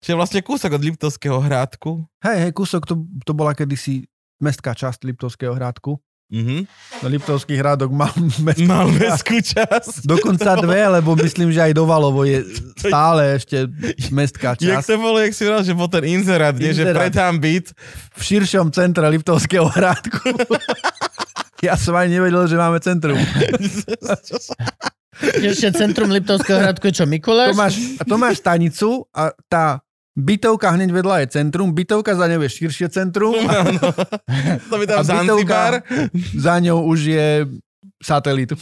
čo 0.00 0.14
je 0.14 0.16
vlastne 0.16 0.40
kúsok 0.40 0.80
od 0.80 0.82
Liptovského 0.82 1.36
hrádku. 1.44 2.08
Hej, 2.24 2.48
hej, 2.48 2.52
kúsok, 2.56 2.88
to, 2.88 3.04
to 3.20 3.32
bola 3.36 3.52
kedysi 3.52 4.08
mestská 4.40 4.72
časť 4.72 5.04
Liptovského 5.04 5.52
hrádku. 5.52 6.00
Mhm. 6.28 6.68
No, 7.00 7.06
Liptovský 7.08 7.56
hrádok 7.56 7.88
mal 7.88 8.12
mestskú 8.44 8.68
Mal 8.68 8.86
mestskú 8.92 9.40
časť. 9.40 10.04
Dokonca 10.04 10.60
dve, 10.60 11.00
lebo 11.00 11.16
myslím, 11.16 11.48
že 11.48 11.64
aj 11.64 11.72
do 11.72 11.88
Valovo 11.88 12.20
je 12.22 12.44
stále 12.76 13.40
ešte 13.40 13.64
mestská 14.12 14.52
Jak 14.60 14.84
časť. 14.84 14.86
to 14.86 14.96
bolo, 15.00 15.16
jak 15.18 15.32
si 15.32 15.48
vral, 15.48 15.64
že 15.64 15.72
bol 15.72 15.88
ten 15.88 16.04
inzerát, 16.04 16.52
nie, 16.52 16.76
že 16.76 16.84
predám 16.84 17.40
byt. 17.40 17.72
V 18.12 18.20
širšom 18.20 18.68
centre 18.70 19.08
Liptovského 19.08 19.66
hrádku. 19.66 20.20
Ja 21.58 21.74
som 21.74 21.98
ani 21.98 22.14
nevedel, 22.14 22.46
že 22.46 22.54
máme 22.54 22.78
centrum. 22.78 23.18
Ešte 25.18 25.74
centrum 25.74 26.06
Liptovského 26.06 26.54
hradku 26.54 26.86
je 26.86 27.02
čo, 27.02 27.04
To 27.04 27.10
Mikuláš? 27.10 27.50
máš, 27.58 27.74
to 27.98 28.14
máš 28.14 28.38
stanicu 28.38 29.02
a 29.10 29.34
tá 29.50 29.82
bytovka 30.18 30.74
hneď 30.74 30.90
vedľa 30.90 31.16
je 31.22 31.26
centrum, 31.38 31.70
bytovka 31.70 32.18
za 32.18 32.26
ňou 32.26 32.42
je 32.42 32.50
širšie 32.50 32.90
centrum 32.90 33.38
a, 33.46 33.70
To 34.66 34.74
by 34.74 34.84
tam 34.84 34.98
a 34.98 35.02
Zanzibar. 35.06 35.38
bytovka 35.38 35.62
za 36.34 36.54
ňou 36.58 36.82
už 36.90 37.00
je 37.06 37.28
satelit. 38.02 38.50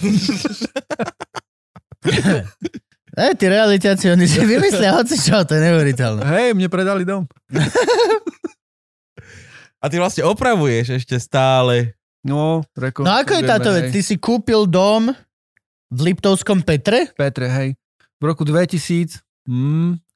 E, 3.17 3.33
tí 3.33 3.49
realitáci, 3.49 4.13
oni 4.13 4.29
si 4.29 4.45
vymyslia 4.45 4.93
hoci 4.93 5.17
čo, 5.17 5.41
to 5.49 5.57
je 5.57 5.65
neuveriteľné. 5.65 6.21
Hej, 6.21 6.49
mne 6.53 6.69
predali 6.69 7.09
dom. 7.09 7.25
A 9.81 9.89
ty 9.89 9.97
vlastne 9.97 10.21
opravuješ 10.29 11.01
ešte 11.01 11.17
stále. 11.17 11.97
No, 12.21 12.61
reko, 12.77 13.09
No 13.09 13.17
ako 13.17 13.41
je 13.41 13.43
táto 13.49 13.73
vec? 13.73 13.89
Ty 13.89 14.01
si 14.05 14.21
kúpil 14.21 14.69
dom 14.69 15.17
v 15.89 15.99
Liptovskom 16.13 16.61
Petre? 16.61 17.09
Petre, 17.17 17.49
hej. 17.49 17.69
V 18.21 18.25
roku 18.29 18.45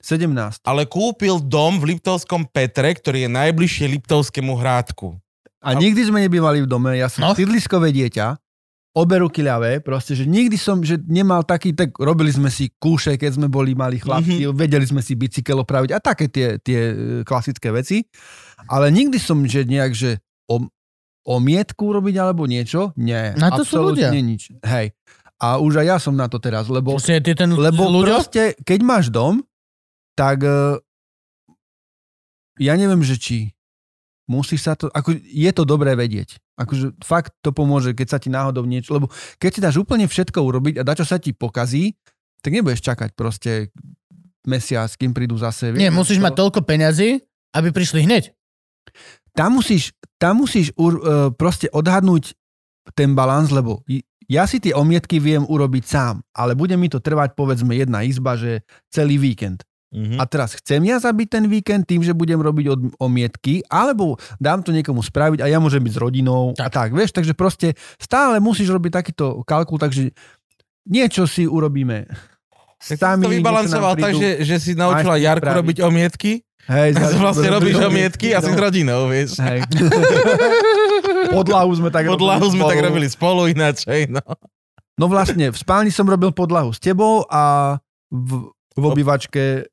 2017. 0.01 0.65
Ale 0.65 0.89
kúpil 0.89 1.39
dom 1.41 1.79
v 1.79 1.95
Liptovskom 1.95 2.49
Petre, 2.49 2.97
ktorý 2.97 3.29
je 3.29 3.31
najbližšie 3.31 3.85
Liptovskému 4.01 4.57
hrádku. 4.57 5.17
A 5.61 5.77
nikdy 5.77 6.09
sme 6.09 6.25
nebývali 6.25 6.65
v 6.65 6.69
dome, 6.69 6.97
ja 6.97 7.13
som 7.13 7.21
No. 7.21 7.37
sídliskové 7.37 7.93
dieťa, 7.93 8.33
obe 8.91 9.21
ruky 9.21 9.45
ľavé, 9.45 9.85
proste, 9.85 10.17
že 10.17 10.25
nikdy 10.25 10.57
som, 10.57 10.81
že 10.83 10.99
nemal 11.05 11.45
taký, 11.45 11.77
tak 11.77 11.95
robili 12.01 12.33
sme 12.33 12.49
si 12.51 12.73
kúše, 12.75 13.15
keď 13.15 13.39
sme 13.39 13.47
boli 13.47 13.77
mali 13.77 14.01
chlapci, 14.01 14.41
mm-hmm. 14.49 14.57
vedeli 14.57 14.83
sme 14.89 15.05
si 15.05 15.15
bicykel 15.15 15.61
opraviť 15.63 15.91
a 15.95 15.99
také 16.01 16.27
tie, 16.33 16.57
tie 16.59 16.81
e, 16.91 16.95
klasické 17.23 17.71
veci. 17.71 18.03
Ale 18.67 18.89
nikdy 18.91 19.21
som, 19.21 19.45
že 19.45 19.63
nejak, 19.63 19.93
že 19.95 20.19
o, 20.51 20.65
omietku 21.29 21.93
robiť 21.93 22.15
alebo 22.19 22.49
niečo, 22.49 22.97
nie. 22.97 23.37
Na 23.37 23.53
to 23.53 23.63
sú 23.63 23.79
absolútne 23.79 24.11
ľudia. 24.11 24.27
nič. 24.27 24.43
Hej. 24.65 24.97
A 25.41 25.57
už 25.57 25.81
aj 25.81 25.87
ja 25.87 25.97
som 26.01 26.13
na 26.17 26.29
to 26.29 26.37
teraz, 26.37 26.69
lebo 26.69 26.97
Proste 26.97 27.21
ty 27.21 27.33
ten 27.33 27.53
lebo 27.53 27.89
ľudia? 27.89 28.21
proste, 28.21 28.43
keď 28.61 28.81
máš 28.81 29.09
dom, 29.09 29.41
tak 30.21 30.45
eh, 30.45 30.77
ja 32.61 32.77
neviem, 32.77 33.01
že 33.01 33.17
či 33.17 33.57
musíš 34.29 34.69
sa 34.69 34.77
to, 34.77 34.93
ako 34.93 35.17
je 35.17 35.51
to 35.51 35.65
dobré 35.65 35.97
vedieť. 35.97 36.37
Akože 36.61 36.93
fakt 37.01 37.33
to 37.41 37.57
pomôže, 37.57 37.97
keď 37.97 38.07
sa 38.07 38.19
ti 38.21 38.29
náhodou 38.29 38.69
niečo, 38.69 38.93
lebo 38.93 39.09
keď 39.41 39.51
si 39.51 39.61
dáš 39.65 39.81
úplne 39.81 40.05
všetko 40.05 40.39
urobiť 40.39 40.75
a 40.79 40.87
dačo 40.87 41.09
sa 41.09 41.17
ti 41.17 41.33
pokazí, 41.33 41.97
tak 42.45 42.53
nebudeš 42.53 42.85
čakať 42.85 43.17
proste 43.17 43.73
mesiac, 44.45 44.93
kým 44.93 45.17
prídu 45.17 45.41
zase. 45.41 45.73
Nie, 45.73 45.91
musíš 45.91 46.21
to- 46.21 46.25
mať 46.29 46.35
toľko 46.37 46.61
peňazí, 46.69 47.25
aby 47.57 47.69
prišli 47.73 48.05
hneď. 48.05 48.37
tam 49.31 49.57
musíš, 49.63 49.95
tam 50.19 50.43
musíš 50.43 50.75
ur, 50.75 50.99
uh, 50.99 51.31
proste 51.31 51.71
odhadnúť 51.71 52.35
ten 52.99 53.15
balans, 53.15 53.55
lebo 53.55 53.87
ja 54.31 54.47
si 54.47 54.59
tie 54.59 54.75
omietky 54.75 55.23
viem 55.23 55.47
urobiť 55.47 55.85
sám, 55.87 56.23
ale 56.35 56.55
bude 56.59 56.75
mi 56.75 56.91
to 56.91 56.99
trvať 56.99 57.39
povedzme 57.39 57.75
jedna 57.75 58.03
izba, 58.03 58.35
že 58.35 58.67
celý 58.91 59.19
víkend. 59.19 59.63
Mhm. 59.91 60.23
A 60.23 60.25
teraz 60.27 60.55
chcem 60.55 60.79
ja 60.87 61.03
zabiť 61.03 61.29
ten 61.29 61.45
víkend 61.51 61.83
tým, 61.83 62.07
že 62.07 62.15
budem 62.15 62.39
robiť 62.39 62.67
od, 62.71 62.81
omietky, 63.03 63.67
alebo 63.67 64.15
dám 64.39 64.63
to 64.63 64.71
niekomu 64.71 65.03
spraviť 65.03 65.43
a 65.43 65.51
ja 65.51 65.59
môžem 65.59 65.83
byť 65.83 65.93
s 65.95 65.99
rodinou 65.99 66.55
tak. 66.55 66.67
a 66.67 66.69
tak, 66.71 66.89
vieš, 66.95 67.11
takže 67.11 67.35
proste 67.35 67.75
stále 67.99 68.39
musíš 68.39 68.71
robiť 68.71 69.03
takýto 69.03 69.43
kalkul, 69.43 69.83
takže 69.83 70.15
niečo 70.87 71.27
si 71.27 71.43
urobíme. 71.43 72.07
Tak 72.81 72.97
si 72.97 72.97
to 72.97 73.29
vybalancoval 73.29 73.99
tak, 73.99 74.15
že, 74.15 74.47
že 74.47 74.57
si 74.63 74.73
naučila 74.79 75.19
Jarku 75.19 75.43
spraviť. 75.43 75.59
robiť 75.59 75.77
omietky 75.83 76.33
Hej, 76.71 76.95
a 77.03 77.07
vlastne 77.19 77.49
robíš 77.51 77.77
omietky 77.83 78.31
a 78.31 78.39
si 78.39 78.53
s 78.53 78.57
no. 78.57 78.63
rodinou, 78.63 79.11
vieš. 79.11 79.43
Hej. 79.43 79.67
Podlahu 81.35 81.71
sme 81.75 81.91
tak 81.91 82.07
Podlahu 82.07 82.47
robili 82.47 82.55
sme 82.55 82.63
tak 82.63 82.79
spolu. 82.79 82.87
robili 82.87 83.07
spolu 83.11 83.41
ináč, 83.51 83.79
hej, 83.91 84.07
no. 84.07 84.23
No 85.01 85.09
vlastne, 85.09 85.49
v 85.49 85.57
spálni 85.57 85.89
som 85.89 86.05
robil 86.05 86.29
podlahu 86.31 86.77
s 86.77 86.79
tebou 86.79 87.25
a 87.27 87.75
v, 88.13 88.53
v 88.77 88.85
obývačke 88.85 89.65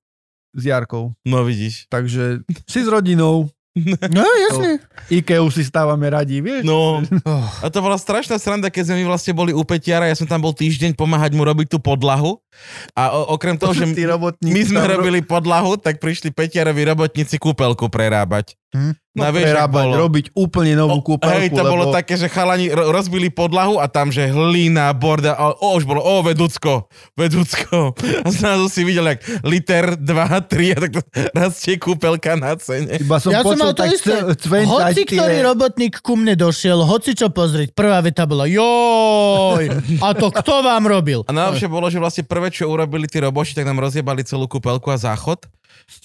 s 0.57 0.63
Jarkou. 0.65 1.13
No 1.21 1.45
vidíš. 1.45 1.85
Takže 1.87 2.41
si 2.65 2.79
s 2.81 2.89
rodinou, 2.89 3.47
No 4.17 4.25
jasne. 4.25 4.81
Ikeu 5.07 5.45
si 5.53 5.61
stávame 5.61 6.09
radi, 6.09 6.41
vieš? 6.41 6.65
No, 6.65 6.99
Oh. 7.23 7.45
a 7.61 7.69
to 7.69 7.79
bola 7.79 7.93
strašná 7.93 8.41
sranda, 8.41 8.73
keď 8.73 8.89
sme 8.89 9.05
my 9.05 9.13
vlastne 9.13 9.37
boli 9.37 9.53
u 9.53 9.61
Petiara, 9.61 10.09
ja 10.09 10.17
som 10.17 10.25
tam 10.25 10.41
bol 10.41 10.49
týždeň 10.49 10.97
pomáhať 10.97 11.37
mu 11.37 11.45
robiť 11.45 11.67
tú 11.69 11.77
podlahu 11.77 12.41
a 12.97 13.13
o, 13.13 13.37
okrem 13.37 13.53
toho, 13.53 13.77
že 13.77 13.85
my 14.41 14.61
sme 14.65 14.81
robili 14.81 15.21
podlahu, 15.21 15.77
tak 15.77 16.01
prišli 16.01 16.33
Petiarovi 16.33 16.89
robotníci 16.89 17.37
kúpelku 17.37 17.85
prerábať. 17.87 18.57
Hm? 18.67 18.99
no, 19.15 19.21
Na 19.23 19.31
vieš, 19.31 19.47
prerábať, 19.47 19.79
bolo. 19.81 19.95
robiť 19.97 20.25
úplne 20.35 20.75
novú 20.75 20.99
kúpeľku, 21.01 21.39
Hej, 21.39 21.49
to 21.49 21.63
lebo... 21.63 21.71
bolo 21.71 21.85
také, 21.89 22.13
že 22.13 22.27
chalani 22.27 22.67
ro- 22.67 22.91
rozbili 22.91 23.27
podlahu 23.27 23.79
a 23.79 23.87
tam, 23.87 24.11
že 24.11 24.27
hlína, 24.27 24.91
borda, 24.91 25.39
o, 25.39 25.73
už 25.73 25.87
bolo, 25.87 25.99
o, 25.99 26.19
vedúcko, 26.19 26.85
vedúcko. 27.15 27.95
A 28.25 28.29
zrazu 28.29 28.67
si 28.67 28.83
videl, 28.83 29.07
jak 29.07 29.23
liter, 29.41 29.95
2, 29.95 30.03
3 30.51 30.75
a 30.75 30.77
tak 30.77 30.91
to 30.91 31.01
rastie 31.39 31.75
kúpelka 31.77 32.35
na 32.35 32.53
cene. 32.55 32.91
Iba 32.93 33.17
som 33.17 33.31
Ja 33.31 33.39
som 33.39 33.55
počul 33.55 33.61
mal 33.61 33.71
to 33.71 33.83
isté. 33.87 34.13
Hoci 34.67 35.01
tie- 35.01 35.15
ktorý 35.15 35.37
robotník 35.45 36.03
ku 36.03 36.13
mne 36.13 36.35
došiel, 36.35 36.83
hoci 36.83 37.15
čo 37.15 37.31
pozrieť, 37.31 37.71
prvá 37.71 38.03
veta 38.03 38.27
bola 38.27 38.43
joj, 38.45 39.63
a 39.97 40.07
to 40.11 40.27
kto 40.29 40.53
vám 40.59 40.83
robil? 40.83 41.23
A 41.23 41.31
najlepšie 41.31 41.67
bolo, 41.67 41.87
že 41.87 41.97
vlastne 41.97 42.23
prvé, 42.23 42.51
čo 42.51 42.67
urobili 42.67 43.07
tí 43.07 43.17
roboši, 43.17 43.55
tak 43.55 43.63
nám 43.63 43.79
rozjebali 43.79 44.21
celú 44.21 44.45
kúpelku 44.45 44.91
a 44.91 44.99
záchod. 44.99 45.47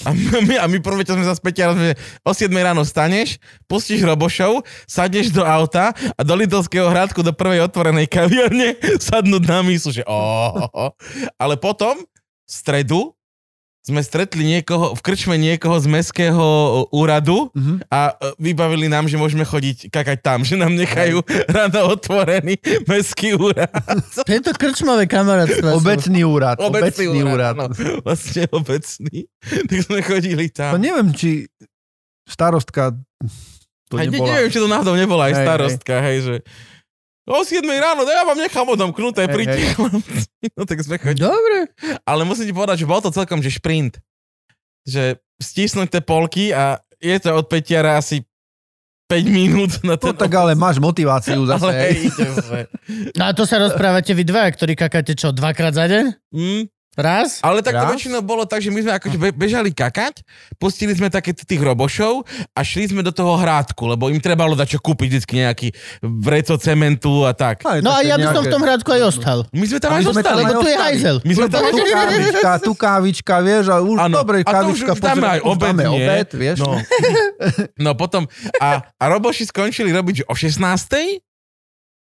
A 0.06 0.14
my, 0.14 0.56
a 0.58 0.66
my 0.66 0.78
prvé, 0.78 1.02
čo 1.02 1.14
sme 1.14 1.26
sa 1.26 1.34
späť 1.34 1.70
že 1.74 1.94
o 2.22 2.30
7 2.34 2.50
ráno 2.54 2.82
staneš, 2.86 3.38
pustíš 3.66 4.02
robošov, 4.06 4.62
sadneš 4.86 5.30
do 5.34 5.42
auta 5.42 5.94
a 5.94 6.20
do 6.22 6.34
Lidlského 6.34 6.86
hradku 6.90 7.22
do 7.22 7.34
prvej 7.34 7.66
otvorenej 7.66 8.06
kaviarne 8.06 8.78
sadnúť 8.98 9.42
na 9.46 9.60
mísu, 9.62 9.94
že 9.94 10.02
oh. 10.06 10.70
Ale 11.38 11.54
potom, 11.58 11.98
v 12.02 12.50
stredu, 12.50 13.14
sme 13.82 13.98
stretli 13.98 14.46
niekoho, 14.46 14.94
v 14.94 15.00
krčme 15.00 15.34
niekoho 15.34 15.74
z 15.76 15.86
mestského 15.86 16.46
úradu 16.88 17.50
Mhm. 17.50 17.82
a 17.88 18.00
e, 18.10 18.38
vybavili 18.40 18.86
nám, 18.86 19.04
že 19.04 19.14
môžeme 19.14 19.42
chodiť 19.42 19.88
kakať 19.88 20.18
tam, 20.18 20.38
že 20.40 20.54
nám 20.54 20.70
nechajú 20.72 21.18
ráno 21.50 21.90
otvorený 21.90 22.56
mestský 22.84 23.34
úrad. 23.34 23.74
Tieto 24.30 24.50
krčmové 24.52 25.04
kamarátstva 25.04 25.68
sú... 25.68 25.78
Obecný 25.78 26.22
úrad. 26.22 26.56
Obecný, 26.56 27.10
Obecný 27.10 27.20
úrad. 27.24 27.54
Áno, 27.54 27.66
vlastne 28.00 28.46
obecný. 28.48 29.26
Tak 29.68 29.78
sme 29.82 29.98
chodili 30.00 30.46
No 30.48 30.54
tam. 30.54 30.78
neviem, 30.78 31.10
či 31.10 31.50
starostka 32.24 32.94
to 33.88 33.94
Aj, 33.94 34.06
nebola. 34.06 34.30
neviem, 34.32 34.48
či 34.48 34.58
to 34.58 34.66
náhodou 34.66 34.94
nebola 34.94 35.26
aj 35.26 35.34
Hej, 35.34 35.42
starostka, 35.42 35.94
hej, 36.00 36.16
že 36.22 36.34
o 37.32 37.42
7 37.42 37.64
ráno, 37.64 38.04
no 38.04 38.10
ja 38.12 38.22
vám 38.22 38.36
nechám 38.36 38.68
odomknuté, 38.68 39.24
Hej, 39.24 39.32
príďte. 39.32 39.60
No 40.58 40.66
tak 40.66 40.82
sme 40.82 40.98
chodili. 40.98 41.22
Dobre. 41.22 41.70
Ale 42.02 42.26
musím 42.26 42.50
ti 42.50 42.54
povedať, 42.54 42.82
že 42.82 42.90
bol 42.90 42.98
to 42.98 43.14
celkom, 43.14 43.38
že 43.38 43.54
šprint. 43.54 44.02
Že 44.82 45.22
stisnúť 45.38 45.88
tie 45.94 46.02
polky 46.02 46.50
a 46.50 46.82
je 46.98 47.14
to 47.22 47.30
od 47.30 47.46
Petiara 47.46 47.94
asi 47.94 48.26
5 49.06 49.22
minút 49.28 49.72
na 49.86 49.94
No 49.94 50.00
ten 50.00 50.16
tak 50.16 50.32
ale 50.34 50.58
máš 50.58 50.82
motiváciu 50.82 51.46
zase. 51.50 51.62
Ale 51.62 51.74
hej. 51.78 51.96
No 53.14 53.28
a 53.28 53.30
to 53.36 53.46
sa 53.46 53.62
rozprávate 53.62 54.10
vy 54.16 54.24
dva, 54.26 54.50
ktorí 54.50 54.74
kakáte 54.74 55.14
čo, 55.14 55.30
dvakrát 55.30 55.76
za 55.76 55.86
deň? 55.86 56.04
Hm? 56.34 56.62
Raz? 56.92 57.40
Ale 57.40 57.60
tak 57.60 57.72
to 57.72 57.84
Raz? 57.84 57.90
väčšinou 57.90 58.20
bolo 58.20 58.44
tak, 58.44 58.60
že 58.60 58.68
my 58.68 58.78
sme 58.78 58.92
akože 58.92 59.16
be- 59.16 59.32
bežali 59.32 59.70
kakať, 59.70 60.20
pustili 60.54 60.92
sme 60.92 61.08
také 61.08 61.32
tých 61.32 61.56
robošov 61.58 62.20
a 62.50 62.60
šli 62.60 62.84
sme 62.86 63.00
do 63.00 63.08
toho 63.08 63.32
hrádku, 63.34 63.86
lebo 63.86 64.06
im 64.06 64.18
trebalo 64.18 64.52
dať 64.52 64.76
čo 64.76 64.78
kúpiť 64.78 65.08
vždycky 65.08 65.34
nejaký 65.38 65.68
vreco 66.02 66.52
cementu 66.54 67.24
a 67.24 67.32
tak. 67.32 67.64
Aj 67.64 67.80
No 67.80 67.90
a 67.90 67.98
také 67.98 68.06
ja 68.06 68.14
by 68.14 68.26
som 68.26 68.32
v 68.34 68.36
nejaké- 68.38 68.52
tom 68.52 68.62
hradku 68.62 68.88
aj 68.90 69.02
ostal. 69.08 69.38
My 69.50 69.64
sme 69.64 69.78
tam 69.78 69.90
A 69.90 69.94
aj 69.94 70.04
zostali. 70.04 70.36
Lebo 70.38 70.52
tu 70.54 70.68
je 70.68 70.76
hajzel. 70.78 71.16
My 71.18 71.32
sme 71.32 71.46
tam 71.48 71.60
Tu 71.62 71.80
kávička, 71.82 72.50
tu 72.60 72.72
kávička, 72.74 73.34
vieš, 73.40 73.64
a 73.66 73.76
už 73.78 73.96
Áno. 73.98 74.14
dobre, 74.14 74.36
A 74.38 74.50
to 74.52 74.66
už- 74.68 74.84
kávička, 74.84 74.92
dáme 74.98 75.26
aj 75.30 75.40
obed, 75.42 75.64
dáme 75.64 75.82
nie? 75.82 75.96
obed, 75.96 76.28
vieš. 76.34 76.58
No. 76.60 76.76
no 77.84 77.90
potom, 77.96 78.28
a, 78.58 78.68
a 78.92 79.04
roboši 79.08 79.44
skončili 79.44 79.88
robiť 79.88 80.14
že 80.14 80.24
o 80.28 80.34
16. 80.36 81.24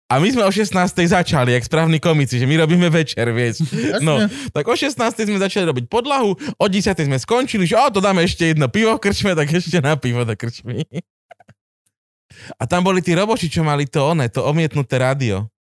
A 0.07 0.23
my 0.23 0.27
sme 0.31 0.47
o 0.47 0.51
16. 0.51 0.71
začali, 1.03 1.51
jak 1.51 1.67
správni 1.67 1.99
komici, 1.99 2.39
že 2.39 2.47
my 2.47 2.63
robíme 2.63 2.87
večer, 2.87 3.27
vieš. 3.35 3.67
No, 3.99 4.23
tak 4.55 4.63
o 4.63 4.71
16. 4.71 4.95
sme 5.27 5.35
začali 5.35 5.67
robiť 5.67 5.91
podlahu, 5.91 6.31
o 6.55 6.65
10. 6.65 6.95
sme 6.95 7.19
skončili, 7.19 7.67
že 7.67 7.75
o, 7.75 7.91
to 7.91 7.99
dáme 7.99 8.23
ešte 8.23 8.55
jedno 8.55 8.71
pivo 8.71 8.95
v 8.95 9.03
krčme, 9.03 9.35
tak 9.35 9.51
ešte 9.51 9.83
na 9.83 9.99
pivo 9.99 10.23
do 10.23 10.31
krčmy. 10.31 10.87
A 12.55 12.63
tam 12.63 12.87
boli 12.87 13.03
tí 13.03 13.11
roboši, 13.11 13.51
čo 13.51 13.67
mali 13.67 13.83
to 13.83 13.99
one, 13.99 14.31
to 14.31 14.47
omietnuté 14.47 14.95
rádio. 14.95 15.51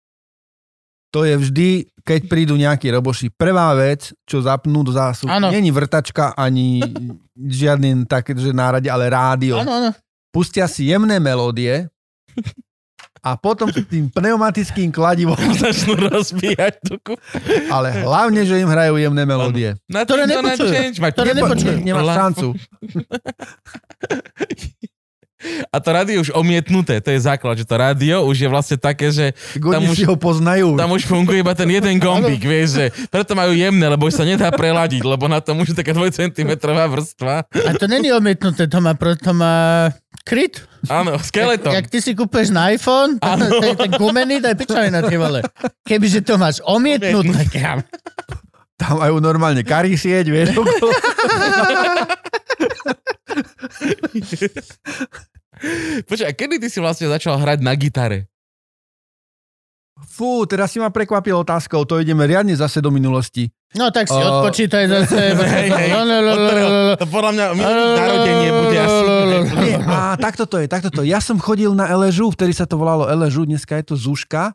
To 1.11 1.27
je 1.27 1.35
vždy, 1.35 1.69
keď 2.07 2.19
prídu 2.31 2.55
nejakí 2.55 2.87
roboši, 2.87 3.31
prvá 3.35 3.75
vec, 3.75 4.15
čo 4.23 4.39
zapnú 4.39 4.79
do 4.83 4.95
zásubu, 4.95 5.27
Áno. 5.31 5.51
není 5.51 5.71
vrtačka 5.75 6.35
ani 6.39 6.83
žiadny 7.35 8.07
také, 8.07 8.31
že 8.35 8.55
nárade, 8.55 8.87
ale 8.87 9.11
rádio. 9.11 9.59
Áno, 9.59 9.71
áno. 9.75 9.89
Pustia 10.31 10.67
si 10.71 10.87
jemné 10.87 11.19
melódie 11.19 11.91
a 13.19 13.33
potom 13.33 13.67
s 13.67 13.81
tým 13.85 14.09
pneumatickým 14.09 14.89
kladivom, 14.89 15.37
Začnú 15.57 16.07
rozbíjať 16.07 16.73
tú 16.83 16.95
ale 17.69 18.01
hlavne, 18.01 18.41
že 18.43 18.57
im 18.57 18.67
hrajú 18.67 18.95
jemné 18.95 19.23
melódie. 19.23 19.69
Na 19.85 20.03
Ktoré 20.03 20.25
nepočujú. 20.25 20.71
Ktoré 20.93 21.31
nepo- 21.33 21.53
nepočujú. 21.53 21.75
Nemá 21.81 22.01
La- 22.01 22.17
šancu. 22.17 22.47
A 25.73 25.77
to 25.77 25.89
rádio 25.91 26.17
už 26.19 26.33
omietnuté, 26.33 26.97
to 26.97 27.13
je 27.13 27.19
základ, 27.19 27.55
že 27.55 27.65
to 27.65 27.77
rádio 27.77 28.25
už 28.25 28.37
je 28.37 28.49
vlastne 28.49 28.77
také, 28.77 29.13
že 29.13 29.37
Oni 29.55 29.85
už- 29.85 29.97
si 29.97 30.03
ho 30.03 30.17
poznajú. 30.17 30.73
tam 30.73 30.91
už 30.91 31.05
funguje 31.05 31.41
iba 31.41 31.53
ten 31.53 31.69
jeden 31.69 31.95
gombík, 32.03 32.41
vieš, 32.41 32.69
že 32.73 32.85
preto 33.07 33.33
majú 33.33 33.53
jemné, 33.53 33.85
lebo 33.85 34.05
už 34.05 34.17
sa 34.17 34.25
nedá 34.25 34.49
preladiť, 34.49 35.01
lebo 35.01 35.25
na 35.25 35.37
tom 35.37 35.61
už 35.61 35.73
je 35.73 35.77
taká 35.77 35.93
2 35.93 36.09
cm 36.09 36.51
vrstva. 36.65 37.45
A 37.45 37.69
to 37.73 37.85
není 37.85 38.09
omietnuté, 38.09 38.65
to 38.65 38.81
má, 38.81 38.97
to 38.97 39.31
má 39.31 39.55
kryt. 40.25 40.65
Áno, 40.87 41.19
skeleton. 41.19 41.71
Jak 41.71 41.87
ty 41.87 42.01
si 42.01 42.11
kúpeš 42.11 42.49
na 42.49 42.69
iPhone, 42.69 43.19
to 43.19 43.63
je 43.63 43.75
ten 43.75 43.91
gumený, 43.93 44.39
to 44.39 44.47
je 44.49 44.55
pičovina, 44.55 44.99
ty 45.01 45.15
vole. 45.15 45.43
Kebyže 45.83 46.21
to 46.21 46.35
máš 46.35 46.59
omietnuté, 46.63 47.45
kam. 47.47 47.83
Tam 48.77 49.01
majú 49.01 49.17
normálne 49.17 49.65
karisieť, 49.65 50.25
vieš. 50.29 50.53
Počkaj, 56.05 56.27
a 56.27 56.33
kedy 56.33 56.61
ty 56.61 56.67
si 56.69 56.77
vlastne 56.77 57.09
začal 57.09 57.37
hrať 57.41 57.59
na 57.65 57.73
gitare? 57.73 58.29
Fú, 59.97 60.45
teraz 60.45 60.69
si 60.69 60.77
ma 60.77 60.93
prekvapil 60.93 61.33
otázkou, 61.33 61.81
to 61.89 61.97
ideme 61.97 62.21
riadne 62.29 62.53
zase 62.53 62.85
do 62.85 62.93
minulosti. 62.93 63.49
No 63.73 63.89
tak 63.89 64.05
si 64.05 64.13
O- 64.13 64.21
odpočítaj 64.21 64.85
zase. 64.85 65.33
Hej, 65.57 65.67
hej. 65.73 65.89
No, 65.89 66.05
no, 66.05 66.17
no. 66.21 66.33
To 67.01 67.05
podľa 67.09 67.31
mňa 67.33 67.45
narodenie 67.97 68.49
bude 68.53 68.77
asi. 68.77 69.03
Nie, 69.57 69.75
a 69.81 70.13
takto 70.21 70.45
to 70.45 70.61
je, 70.61 70.69
takto 70.69 70.93
to 70.93 71.01
je. 71.01 71.09
Ja 71.09 71.17
som 71.17 71.41
chodil 71.41 71.73
na 71.73 71.89
Eležu, 71.89 72.29
vtedy 72.29 72.53
sa 72.53 72.69
to 72.69 72.77
volalo 72.77 73.09
Eležu, 73.09 73.49
dneska 73.49 73.73
je 73.81 73.89
to 73.89 73.95
Zúška. 73.97 74.53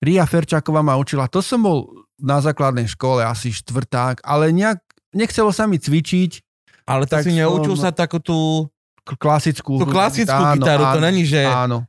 Ria 0.00 0.24
Ferčáková 0.24 0.80
ma 0.80 0.96
učila, 0.96 1.28
to 1.28 1.44
som 1.44 1.60
bol 1.60 1.92
na 2.16 2.40
základnej 2.40 2.88
škole, 2.88 3.20
asi 3.24 3.52
štvrták, 3.52 4.24
ale 4.24 4.52
nejak, 4.56 4.80
nechcelo 5.12 5.52
sa 5.52 5.68
mi 5.68 5.76
cvičiť 5.76 6.45
Ale 6.86 7.04
tak 7.04 7.26
si 7.26 7.34
neučil 7.34 7.74
som- 7.74 7.90
sa 7.90 7.90
takú 7.90 8.22
tú, 8.22 8.70
klasickú. 9.18 9.82
tú 9.82 9.86
klasickú 9.86 10.42
gitaru, 10.54 10.82
to 10.94 11.00
není, 11.02 11.26
že 11.26 11.42
Áno, 11.42 11.82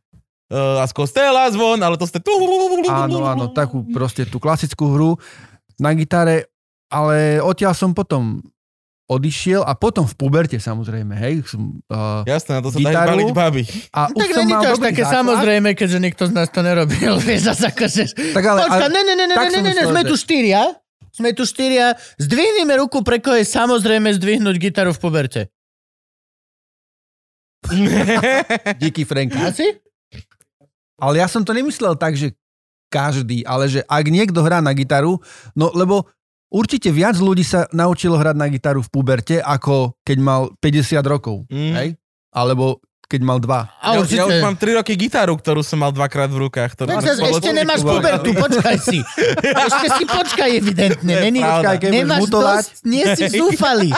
uh, 0.50 0.82
a 0.82 0.86
z 0.90 0.94
kostela 0.94 1.46
zvon, 1.54 1.78
ale 1.82 1.96
to 1.98 2.06
ste 2.10 2.18
tu... 2.18 2.34
áno, 2.90 3.26
áno, 3.26 3.46
takú 3.54 3.86
proste 3.94 4.26
tú 4.26 4.42
klasickú 4.42 4.94
hru 4.94 5.12
na 5.78 5.94
gitare, 5.94 6.50
ale 6.90 7.38
odtiaľ 7.42 7.78
som 7.78 7.94
potom 7.94 8.42
odišiel 9.08 9.64
a 9.64 9.72
potom 9.72 10.04
v 10.04 10.14
puberte 10.20 10.60
samozrejme, 10.60 11.16
hej. 11.16 11.40
Som, 11.48 11.80
uh, 11.88 12.28
Jasné, 12.28 12.60
na 12.60 12.62
to 12.62 12.76
sa 12.76 12.78
dajú 12.78 12.92
Gitaru? 12.92 13.10
baliť 13.16 13.30
baby. 13.32 13.64
a 13.96 14.02
už 14.12 14.20
Tak 14.20 14.30
som 14.36 14.40
není 14.44 14.54
mal 14.54 14.62
to 14.68 14.76
také 14.84 15.04
základ. 15.08 15.16
samozrejme, 15.16 15.70
keďže 15.80 16.00
nikto 16.04 16.24
z 16.28 16.32
nás 16.36 16.48
to 16.52 16.60
nerobil. 16.60 17.14
Vieš, 17.28 17.42
zase 17.56 17.72
akože... 17.72 18.04
Tak 18.36 18.44
ale, 18.44 18.60
Počka, 18.68 18.76
ale, 18.84 18.88
ne, 18.92 19.02
ne, 19.08 19.14
ne, 19.16 19.26
ne, 19.32 19.36
ne, 19.40 19.60
ne, 19.64 19.72
ne, 19.80 19.84
sme 19.88 20.02
tu 20.04 20.16
štyria. 20.20 20.76
Sme 21.12 21.34
tu 21.34 21.44
štyria. 21.44 21.96
Zdvihnime 22.18 22.78
ruku, 22.78 23.02
pre 23.02 23.18
koho 23.18 23.38
je 23.38 23.46
samozrejme 23.46 24.12
zdvihnúť 24.16 24.56
gitaru 24.58 24.92
v 24.94 25.02
puberte. 25.02 25.42
díky 28.82 29.04
Frank. 29.04 29.36
Asi? 29.36 29.82
Ale 30.98 31.22
ja 31.22 31.28
som 31.30 31.46
to 31.46 31.54
nemyslel 31.54 31.94
tak, 32.00 32.18
že 32.18 32.34
každý, 32.88 33.44
ale 33.44 33.68
že 33.68 33.84
ak 33.84 34.06
niekto 34.08 34.40
hrá 34.42 34.64
na 34.64 34.72
gitaru, 34.72 35.20
no 35.54 35.70
lebo 35.76 36.08
určite 36.48 36.90
viac 36.90 37.20
ľudí 37.20 37.44
sa 37.44 37.68
naučilo 37.76 38.16
hrať 38.16 38.36
na 38.40 38.48
gitaru 38.48 38.80
v 38.80 38.90
puberte, 38.90 39.36
ako 39.44 40.00
keď 40.02 40.18
mal 40.24 40.42
50 40.64 41.04
rokov, 41.04 41.44
Mm. 41.52 41.74
hej? 41.76 41.90
Alebo 42.32 42.80
keď 43.08 43.22
mal 43.24 43.40
dva. 43.40 43.72
A 43.80 43.96
Ja, 43.96 44.04
určite. 44.04 44.20
ja 44.20 44.28
už 44.28 44.44
mám 44.44 44.54
3 44.54 44.78
roky 44.78 44.94
gitaru, 44.94 45.34
ktorú 45.34 45.64
som 45.64 45.80
mal 45.80 45.90
dvakrát 45.90 46.28
v 46.28 46.44
rukách. 46.44 46.76
Ktorú 46.76 46.92
zase 46.94 47.18
spoločne 47.18 47.40
ešte 47.40 47.52
nemáš 47.56 47.82
pubertu, 47.82 48.30
počkaj 48.36 48.78
si. 48.78 49.00
Ešte 49.40 49.88
si 49.96 50.04
počkaj, 50.04 50.50
evidentne. 50.54 51.14
Není, 51.24 51.40
pravda. 51.40 51.56
Počkaj, 51.58 51.78
keď 51.80 51.90
nemáš 51.90 52.22
mutovať. 52.22 52.64
dosť, 52.68 52.74
nie 52.84 53.04
si 53.16 53.26
zúfalý. 53.34 53.90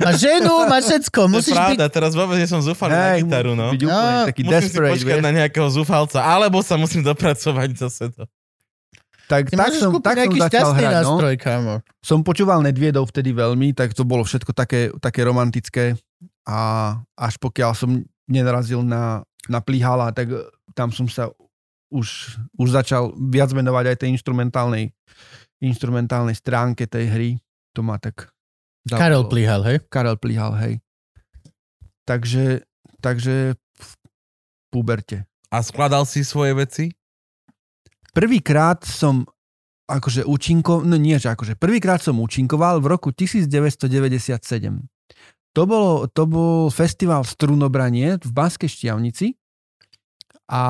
Máš 0.00 0.16
ženu, 0.18 0.54
máš 0.66 0.82
všetko. 0.88 1.20
To 1.20 1.28
je 1.28 1.34
Musíš 1.36 1.52
byť... 1.52 1.60
pravda, 1.62 1.84
teraz 1.86 2.10
vôbec 2.12 2.36
nie 2.36 2.48
som 2.48 2.60
zúfalý 2.60 2.92
na 2.92 3.08
Hej, 3.12 3.20
gitaru, 3.22 3.52
no. 3.52 3.66
byť 3.70 3.82
úplne 3.84 4.12
No, 4.16 4.24
taký 4.24 4.42
Musím 4.42 4.64
si 4.66 4.78
počkať 4.80 5.16
vieš. 5.20 5.24
na 5.24 5.32
nejakého 5.36 5.68
zúfalca, 5.68 6.18
alebo 6.18 6.58
sa 6.60 6.74
musím 6.74 7.04
dopracovať 7.04 7.68
zase 7.76 8.08
to. 8.10 8.24
Tak, 9.26 9.50
Ty 9.50 9.58
tak 9.58 9.72
som, 9.74 9.90
tak 9.98 10.16
som 10.22 10.30
začal 10.32 10.46
šťastný 10.48 10.80
hrať, 10.80 10.94
no. 10.94 10.98
nástroj, 11.12 11.34
kámo. 11.36 11.74
Som 11.98 12.22
počúval 12.22 12.62
Nedviedov 12.62 13.10
vtedy 13.10 13.34
veľmi, 13.34 13.74
tak 13.74 13.90
to 13.90 14.06
bolo 14.06 14.22
všetko 14.22 14.54
také, 14.54 14.94
také 14.96 15.26
romantické 15.26 15.98
a 16.46 16.58
až 17.18 17.34
pokiaľ 17.36 17.70
som 17.74 17.90
nenarazil 18.26 18.82
na, 18.82 19.22
na 19.46 19.62
Plihala, 19.62 20.10
tak 20.10 20.30
tam 20.74 20.90
som 20.90 21.06
sa 21.06 21.30
už, 21.90 22.36
už 22.58 22.68
začal 22.74 23.14
viac 23.14 23.50
venovať 23.54 23.84
aj 23.94 23.96
tej 24.02 24.10
instrumentálnej, 24.12 24.90
instrumentálnej 25.62 26.34
stránke 26.34 26.90
tej 26.90 27.06
hry. 27.10 27.30
To 27.78 27.86
ma 27.86 27.96
tak... 28.02 28.30
zaujalo. 28.84 29.00
Karel 29.00 29.24
Plíhal, 29.30 29.62
hej? 29.62 29.78
Karel 29.86 30.18
Plihal, 30.18 30.52
hej. 30.58 30.74
Takže, 32.06 32.62
takže 33.02 33.54
v 33.58 33.90
puberte. 34.70 35.26
A 35.50 35.62
skladal 35.62 36.06
si 36.06 36.26
svoje 36.26 36.54
veci? 36.54 36.84
Prvýkrát 38.14 38.82
som 38.82 39.26
akože 39.86 40.26
účinko, 40.26 40.82
no 40.82 40.98
nie, 40.98 41.14
že 41.18 41.30
akože 41.30 41.54
prvýkrát 41.54 42.02
som 42.02 42.18
účinkoval 42.18 42.82
v 42.82 42.86
roku 42.90 43.14
1997. 43.14 44.82
To, 45.56 45.64
bolo, 45.64 46.04
to 46.06 46.22
bol 46.22 46.68
festival 46.68 47.24
Strunobranie 47.24 48.20
v 48.20 48.30
Banskej 48.30 48.68
Štiavnici 48.68 49.32
a 50.46 50.62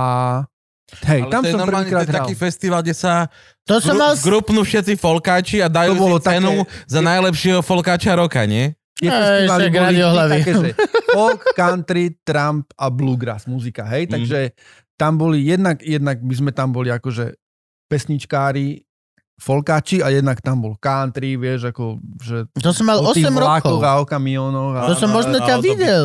hej, 1.04 1.20
Ale 1.20 1.30
tam 1.30 1.42
to 1.42 1.46
je 1.46 1.52
som 1.52 1.60
normálne 1.60 1.84
prvýkrát 1.84 2.00
to 2.00 2.06
je 2.06 2.12
hral. 2.12 2.22
taký 2.22 2.34
festival, 2.38 2.80
kde 2.80 2.94
sa 2.94 3.26
To 3.64 3.76
som 3.76 3.92
gru- 3.92 4.00
mal... 4.00 4.12
zgrupnú 4.14 4.60
všetci 4.62 4.94
folkáči 4.94 5.58
a 5.58 5.66
dajú 5.66 5.92
si 5.92 6.06
cenu 6.24 6.62
také- 6.62 6.70
za 6.86 7.00
najlepšieho 7.02 7.60
folkáča 7.60 8.14
roka, 8.14 8.46
nie? 8.46 8.72
Tie 8.94 9.10
Ej, 9.10 9.12
festivaly 9.12 9.60
však 9.60 9.74
boli 9.74 9.92
vždy 9.92 10.28
také, 10.30 10.52
že 10.54 10.70
folk, 11.10 11.40
country, 11.52 12.04
Trump 12.22 12.64
a 12.72 12.86
bluegrass 12.88 13.44
muzika, 13.44 13.84
hej, 13.84 14.08
takže 14.08 14.56
tam 14.96 15.20
boli, 15.20 15.44
jednak, 15.44 15.84
jednak 15.84 16.16
by 16.16 16.34
sme 16.34 16.50
tam 16.50 16.72
boli 16.72 16.88
akože 16.88 17.36
pesničkári, 17.86 18.80
folkáči 19.36 20.00
a 20.00 20.08
jednak 20.08 20.40
tam 20.40 20.58
bol 20.58 20.74
country, 20.74 21.34
vieš, 21.34 21.68
ako, 21.68 22.00
že 22.18 22.48
To 22.56 22.72
som 22.72 22.86
mal 22.86 22.98
o 22.98 23.12
tých 23.12 23.24
8 23.24 23.36
rokov. 23.36 23.78
a 23.80 24.00
o 24.00 24.04
kamionoch. 24.04 24.74
A, 24.74 24.80
To 24.86 24.96
som 24.96 25.10
možno 25.10 25.36
ťa 25.38 25.44
A- 25.46 25.56
a- 25.56 25.60
a- 25.60 25.64
videl. 25.64 26.04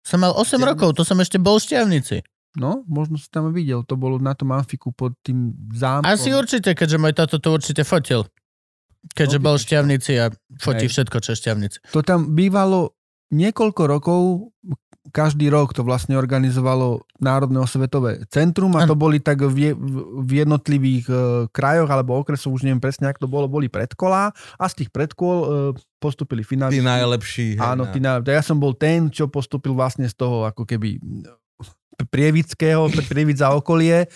Som 0.00 0.18
mal 0.18 0.32
8 0.32 0.58
rokov, 0.58 0.92
to 0.92 1.02
som 1.02 1.16
ešte 1.16 1.36
bol 1.36 1.56
v 1.56 1.62
Šťavnici. 1.62 2.24
No, 2.52 2.82
možno 2.84 3.14
si 3.14 3.28
tam 3.28 3.52
videl, 3.52 3.84
to 3.84 3.94
bolo 3.94 4.16
na 4.16 4.32
tom 4.32 4.50
amfiku 4.50 4.90
pod 4.90 5.14
tým 5.20 5.54
zámkom. 5.70 6.02
Asi 6.04 6.32
určite, 6.32 6.72
keďže 6.72 6.96
môj 6.96 7.14
tato 7.14 7.36
to 7.36 7.52
určite 7.52 7.84
fotil. 7.84 8.26
Keďže 9.08 9.38
No, 9.38 9.44
bol 9.44 9.54
v 9.54 9.62
Šťavnici 9.62 10.12
a 10.16 10.28
fotí 10.58 10.84
Hej. 10.84 10.90
všetko, 10.90 11.16
čo 11.20 11.30
je 11.30 11.38
Šťavnici. 11.38 11.78
To 11.90 12.00
tam 12.00 12.34
bývalo 12.34 12.96
niekoľko 13.30 13.82
rokov, 13.86 14.20
každý 15.08 15.48
rok 15.48 15.72
to 15.72 15.80
vlastne 15.80 16.12
organizovalo 16.20 17.08
Národné 17.16 17.56
osvetové 17.64 18.20
centrum 18.28 18.76
a 18.76 18.84
to 18.84 18.92
boli 18.92 19.16
tak 19.16 19.40
v, 19.40 19.72
v 20.20 20.30
jednotlivých 20.44 21.04
e, 21.08 21.14
krajoch 21.48 21.88
alebo 21.88 22.20
okresoch, 22.20 22.52
už 22.52 22.68
neviem 22.68 22.84
presne, 22.84 23.08
ak 23.08 23.16
to 23.16 23.24
bolo, 23.24 23.48
boli 23.48 23.72
predkolá 23.72 24.36
a 24.60 24.64
z 24.68 24.84
tých 24.84 24.90
predkôl 24.92 25.36
e, 25.40 25.48
postupili 25.96 26.44
Tí 26.44 26.52
finalisti. 26.52 26.84
najlepší. 26.84 27.46
hej, 27.56 27.64
Áno, 27.64 27.88
na- 27.88 27.92
tí 27.92 27.98
na, 27.98 28.20
ja 28.20 28.44
som 28.44 28.60
bol 28.60 28.76
ten, 28.76 29.08
čo 29.08 29.24
postupil 29.32 29.72
vlastne 29.72 30.04
z 30.04 30.12
toho 30.12 30.44
ako 30.44 30.68
keby 30.68 31.00
prievického, 32.08 32.88
prievidza 33.08 33.52
okolie. 33.52 34.08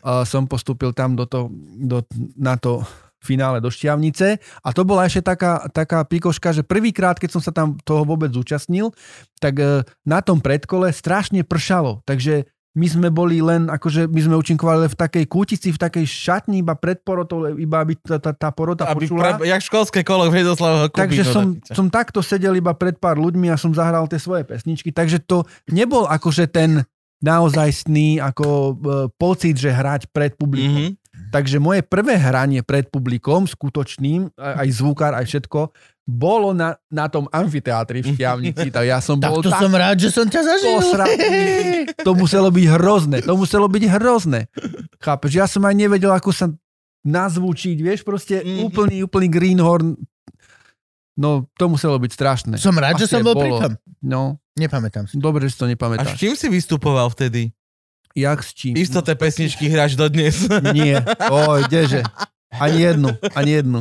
Uh, 0.00 0.24
som 0.24 0.48
postupil 0.48 0.96
tam 0.96 1.12
do 1.12 1.28
to, 1.28 1.52
do, 1.76 2.00
na 2.40 2.56
to 2.56 2.80
finále 3.20 3.60
do 3.60 3.68
Šťavnice 3.68 4.40
a 4.40 4.68
to 4.72 4.82
bola 4.82 5.06
ešte 5.06 5.30
taká, 5.30 5.68
taká 5.70 6.02
pikoška, 6.08 6.56
že 6.56 6.64
prvýkrát, 6.64 7.20
keď 7.20 7.30
som 7.36 7.42
sa 7.44 7.52
tam 7.52 7.76
toho 7.84 8.02
vôbec 8.08 8.32
zúčastnil, 8.32 8.90
tak 9.38 9.60
e, 9.60 9.84
na 10.08 10.24
tom 10.24 10.40
predkole 10.40 10.88
strašne 10.90 11.44
pršalo, 11.44 12.00
takže 12.08 12.48
my 12.70 12.86
sme 12.86 13.08
boli 13.10 13.42
len, 13.42 13.66
akože 13.66 14.06
my 14.06 14.20
sme 14.30 14.34
účinkovali 14.38 14.86
len 14.86 14.90
v 14.94 14.98
takej 14.98 15.24
kútici, 15.26 15.74
v 15.74 15.80
takej 15.80 16.06
šatni, 16.06 16.62
iba 16.62 16.78
pred 16.78 17.02
porotou, 17.02 17.50
iba 17.58 17.82
aby 17.82 17.98
tá, 17.98 18.22
tá, 18.22 18.30
tá 18.30 18.54
porota 18.54 18.86
Aby 18.86 19.10
počula. 19.10 19.42
pre, 19.42 19.50
jak 19.50 19.62
školské 19.66 20.06
kolo 20.06 20.30
v 20.30 20.38
Hedoslavho 20.38 20.86
Takže 20.86 21.26
som, 21.26 21.58
som 21.66 21.90
takto 21.90 22.22
sedel 22.22 22.54
iba 22.54 22.70
pred 22.78 22.94
pár 22.94 23.18
ľuďmi 23.18 23.50
a 23.50 23.58
som 23.58 23.74
zahral 23.74 24.06
tie 24.06 24.22
svoje 24.22 24.46
pesničky, 24.46 24.94
takže 24.94 25.18
to 25.18 25.42
nebol 25.66 26.06
akože 26.06 26.46
ten 26.46 26.86
naozajstný 27.20 28.22
ako 28.22 28.46
e, 28.46 28.72
pocit, 29.18 29.58
že 29.58 29.74
hrať 29.74 30.08
pred 30.14 30.38
publikom. 30.38 30.94
Mhm. 30.94 30.99
Takže 31.28 31.56
moje 31.56 31.80
prvé 31.80 32.16
hranie 32.16 32.60
pred 32.60 32.86
publikom, 32.86 33.44
skutočným, 33.44 34.32
aj 34.34 34.68
zvukár, 34.72 35.12
aj 35.12 35.24
všetko, 35.24 35.70
bolo 36.02 36.50
na, 36.50 36.74
na 36.86 37.06
tom 37.06 37.28
amfiteátri 37.28 38.00
v 38.00 38.12
Šťavnici. 38.12 38.66
Tak 38.74 38.84
ja 38.84 38.98
som 38.98 39.14
Tak 39.16 39.30
bol 39.30 39.40
to 39.40 39.52
som 39.52 39.70
rád, 39.70 39.96
že 39.96 40.08
som 40.08 40.24
ťa 40.24 40.42
zažil. 40.42 40.74
posratý. 40.74 41.28
To 42.06 42.12
muselo 42.12 42.48
byť 42.48 42.66
hrozné. 42.72 43.18
To 43.22 43.34
muselo 43.34 43.66
byť 43.66 43.84
hrozné. 43.88 44.50
Chápeš? 44.98 45.30
Ja 45.32 45.46
som 45.46 45.62
aj 45.62 45.74
nevedel, 45.76 46.10
ako 46.10 46.30
sa 46.30 46.50
nazvučiť, 47.00 47.76
vieš, 47.76 48.00
proste 48.00 48.40
Mhm. 48.40 48.60
úplný, 48.62 48.96
úplný 49.00 49.28
greenhorn. 49.28 49.94
No, 51.14 51.46
to 51.54 51.68
muselo 51.68 51.94
byť 51.96 52.10
strašné. 52.10 52.54
Som 52.56 52.74
rád, 52.74 52.96
že 52.96 53.04
Asi 53.04 53.12
som 53.12 53.20
aj 53.20 53.26
bol 53.26 53.36
pri 53.36 53.44
bolo. 53.46 53.60
tom. 53.60 53.72
No, 54.00 54.20
Nepamätám 54.52 55.04
si. 55.04 55.14
dobre, 55.14 55.44
že 55.44 55.52
si 55.52 55.58
to 55.58 55.64
A 55.64 55.68
s 55.68 55.72
nepamätáš. 55.72 56.16
čím 56.16 56.32
si 56.32 56.48
vystupoval 56.48 57.06
vtedy? 57.08 57.52
Jak 58.16 58.42
s 58.42 58.50
čím? 58.54 58.74
Istoté 58.74 59.14
pesničky 59.14 59.70
hráš 59.70 59.94
dodnes. 59.94 60.46
Nie. 60.76 61.02
Oj, 61.30 61.66
kdeže. 61.70 62.02
Ani 62.50 62.82
jednu, 62.82 63.14
ani 63.34 63.50
jednu. 63.62 63.80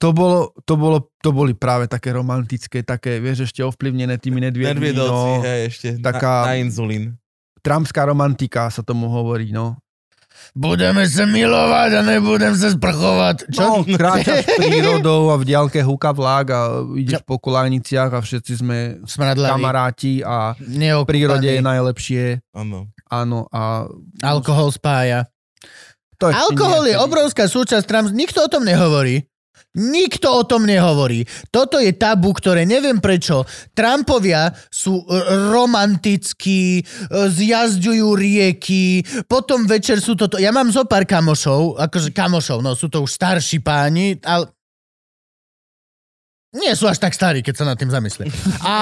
To 0.00 0.16
bolo, 0.16 0.56
to 0.64 0.74
bolo, 0.80 1.12
to 1.20 1.28
boli 1.30 1.52
práve 1.52 1.84
také 1.84 2.16
romantické, 2.16 2.80
také, 2.80 3.20
vieš, 3.20 3.52
ešte 3.52 3.60
ovplyvnené 3.60 4.16
tými 4.16 4.40
nedviedmi. 4.40 4.96
No, 4.96 5.44
hej, 5.44 5.68
ešte 5.68 5.88
taká- 6.00 6.48
na, 6.48 6.56
na 6.56 6.58
inzulín. 6.58 7.20
Trumpská 7.60 8.08
romantika 8.08 8.72
sa 8.72 8.80
tomu 8.80 9.12
hovorí, 9.12 9.52
no. 9.52 9.76
Budeme 10.50 11.06
sa 11.06 11.30
milovať 11.30 11.90
a 11.94 12.00
nebudem 12.02 12.58
sa 12.58 12.74
sprchovať. 12.74 13.54
Čo? 13.54 13.62
No, 13.62 13.86
kráčaš 13.86 14.50
prírodou 14.58 15.30
a 15.30 15.38
v 15.38 15.46
diaľke 15.46 15.78
húka 15.86 16.10
vlák 16.10 16.46
a 16.50 16.60
ideš 16.98 17.22
po 17.22 17.38
kolajniciach 17.38 18.10
a 18.10 18.18
všetci 18.18 18.52
sme 18.58 18.78
Smradlavý. 19.06 19.54
kamaráti 19.54 20.26
a 20.26 20.58
v 20.58 21.06
prírode 21.06 21.46
je 21.46 21.62
najlepšie. 21.62 22.42
Áno. 22.50 22.90
Áno, 23.06 23.46
a 23.54 23.86
Alkohol 24.26 24.74
spája. 24.74 25.30
to 26.18 26.34
ešte 26.34 26.42
Alkohol 26.50 26.82
je 26.90 26.98
obrovská 26.98 27.46
súčasť. 27.46 27.86
Nikto 28.10 28.42
o 28.42 28.48
tom 28.50 28.66
nehovorí. 28.66 29.29
Nikto 29.70 30.34
o 30.34 30.42
tom 30.42 30.66
nehovorí. 30.66 31.22
Toto 31.54 31.78
je 31.78 31.94
tabu, 31.94 32.34
ktoré 32.34 32.66
neviem 32.66 32.98
prečo. 32.98 33.46
Trumpovia 33.70 34.50
sú 34.66 34.98
e, 34.98 35.04
romantickí, 35.54 36.82
e, 36.82 36.84
zjazďujú 37.30 38.06
rieky, 38.18 39.06
potom 39.30 39.70
večer 39.70 40.02
sú 40.02 40.18
toto... 40.18 40.42
Ja 40.42 40.50
mám 40.50 40.74
zo 40.74 40.82
pár 40.90 41.06
kamošov, 41.06 41.78
akože 41.86 42.10
kamošov, 42.10 42.66
no 42.66 42.74
sú 42.74 42.90
to 42.90 43.06
už 43.06 43.14
starší 43.14 43.62
páni, 43.62 44.18
ale 44.26 44.50
nie 46.50 46.74
sú 46.74 46.90
až 46.90 46.98
tak 46.98 47.14
starí, 47.14 47.46
keď 47.46 47.54
sa 47.54 47.64
nad 47.68 47.78
tým 47.78 47.94
zamyslí. 47.94 48.26
A... 48.66 48.76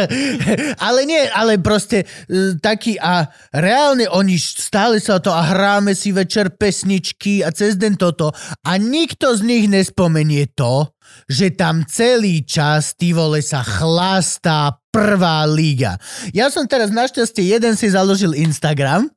ale 0.86 1.00
nie, 1.08 1.24
ale 1.32 1.56
proste 1.56 2.04
e, 2.04 2.60
taký 2.60 3.00
a 3.00 3.32
reálne 3.56 4.04
oni 4.12 4.36
stále 4.36 5.00
sa 5.00 5.16
o 5.16 5.24
to 5.24 5.32
a 5.32 5.40
hráme 5.40 5.96
si 5.96 6.12
večer 6.12 6.52
pesničky 6.52 7.40
a 7.40 7.48
cez 7.48 7.80
den 7.80 7.96
toto 7.96 8.28
a 8.60 8.76
nikto 8.76 9.32
z 9.32 9.40
nich 9.40 9.64
nespomenie 9.72 10.52
to, 10.52 10.92
že 11.32 11.56
tam 11.56 11.88
celý 11.88 12.44
čas 12.44 12.92
ty 12.92 13.16
vole 13.16 13.40
sa 13.40 13.64
chlastá 13.64 14.76
prvá 14.92 15.48
liga. 15.48 15.96
Ja 16.36 16.52
som 16.52 16.68
teraz 16.68 16.92
našťastie 16.92 17.56
jeden 17.56 17.72
si 17.80 17.88
založil 17.88 18.36
Instagram 18.36 19.08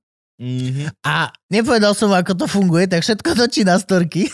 Mhm. 0.41 0.89
a 1.05 1.29
nepovedal 1.53 1.93
som, 1.93 2.09
ako 2.09 2.33
to 2.33 2.45
funguje, 2.49 2.89
tak 2.89 3.05
všetko 3.05 3.37
točí 3.37 3.61
na 3.61 3.77
storky. 3.77 4.25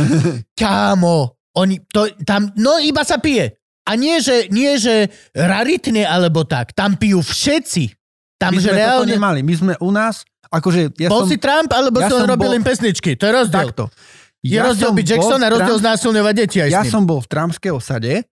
Kámo, 0.60 1.39
oni, 1.60 1.76
to, 1.92 2.08
tam, 2.24 2.48
no 2.56 2.80
iba 2.80 3.04
sa 3.04 3.20
pije. 3.20 3.60
A 3.84 3.96
nie, 3.98 4.22
že, 4.22 4.48
nie, 4.48 4.78
že 4.80 5.10
raritne 5.34 6.06
alebo 6.06 6.46
tak. 6.46 6.72
Tam 6.72 6.94
pijú 6.96 7.20
všetci. 7.20 7.92
Tam, 8.40 8.54
My 8.54 8.62
že 8.62 8.72
sme 8.72 8.80
toto 8.80 8.80
reálne... 9.04 9.12
nemali. 9.12 9.40
My 9.44 9.54
sme 9.56 9.72
u 9.82 9.90
nás, 9.92 10.24
akože 10.48 10.96
ja 10.96 11.08
bol 11.12 11.26
som 11.26 11.30
si 11.30 11.36
Trump, 11.36 11.68
alebo 11.68 12.00
ja 12.00 12.08
som 12.08 12.24
robil 12.24 12.54
bol- 12.54 12.56
im 12.56 12.64
pesničky. 12.64 13.18
To 13.20 13.24
je 13.28 13.32
rozdiel. 13.34 13.60
takto. 13.68 13.84
Je 14.40 14.56
rozdiel 14.56 14.96
byť 14.96 15.06
Jackson 15.06 15.40
a 15.44 15.48
rozdiel 15.52 15.76
znásilňovať 15.84 16.34
deti 16.34 16.58
aj 16.64 16.70
Ja 16.72 16.82
som 16.88 17.04
bol 17.04 17.20
v 17.20 17.28
Tramskej 17.28 17.76
osade, 17.76 18.24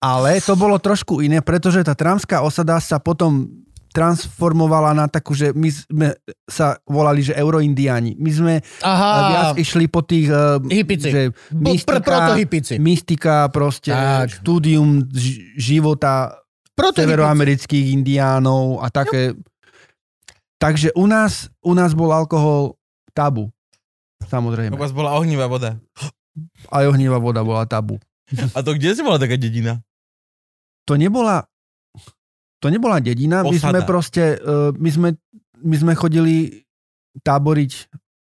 ale 0.00 0.40
to 0.44 0.52
bolo 0.52 0.76
trošku 0.76 1.24
iné, 1.24 1.40
pretože 1.40 1.80
tá 1.80 1.96
Tramská 1.96 2.44
osada 2.44 2.76
sa 2.76 3.00
potom 3.00 3.48
transformovala 3.90 4.94
na 4.94 5.06
takú, 5.06 5.34
že 5.34 5.50
my 5.50 5.66
sme 5.66 6.08
sa 6.46 6.78
volali, 6.84 7.20
že 7.20 7.34
euroindiáni. 7.34 8.14
My 8.14 8.30
sme 8.30 8.54
Aha, 8.80 9.10
viac 9.26 9.48
išli 9.58 9.86
po 9.86 10.00
tých... 10.00 10.30
Uh, 10.30 10.62
Hipici. 10.62 11.10
Že 11.10 11.22
bo- 11.50 11.74
pr- 11.76 11.98
proto 12.00 12.32
hypici. 12.34 12.78
mystika, 12.78 13.50
proste 13.50 13.90
Tak. 13.90 14.40
štúdium 14.40 15.04
ž- 15.06 15.58
života 15.58 16.38
Proto 16.70 17.02
severoamerických 17.02 17.92
indiánov 17.92 18.80
a 18.80 18.88
také. 18.88 19.34
Takže 20.56 20.94
u 20.94 21.04
nás, 21.04 21.50
u 21.60 21.74
nás 21.74 21.92
bol 21.92 22.08
alkohol 22.08 22.78
tabu. 23.10 23.50
Samozrejme. 24.22 24.76
U 24.76 24.80
vás 24.80 24.94
bola 24.94 25.12
ohnivá 25.12 25.44
voda. 25.44 25.76
Aj 26.70 26.84
ohnivá 26.86 27.18
voda 27.18 27.42
bola 27.42 27.66
tabu. 27.66 27.98
A 28.54 28.62
to 28.62 28.78
kde 28.78 28.94
si 28.94 29.02
bola 29.02 29.18
taká 29.18 29.34
dedina? 29.34 29.82
To 30.86 30.94
nebola 30.94 31.49
to 32.60 32.68
nebola 32.68 33.00
dedina, 33.00 33.40
my 33.42 33.56
Osada. 33.56 33.80
sme 33.80 33.80
proste, 33.88 34.36
uh, 34.36 34.70
my 34.76 34.90
sme, 34.92 35.08
my 35.64 35.76
sme 35.80 35.92
chodili 35.96 36.62
táboriť 37.24 37.72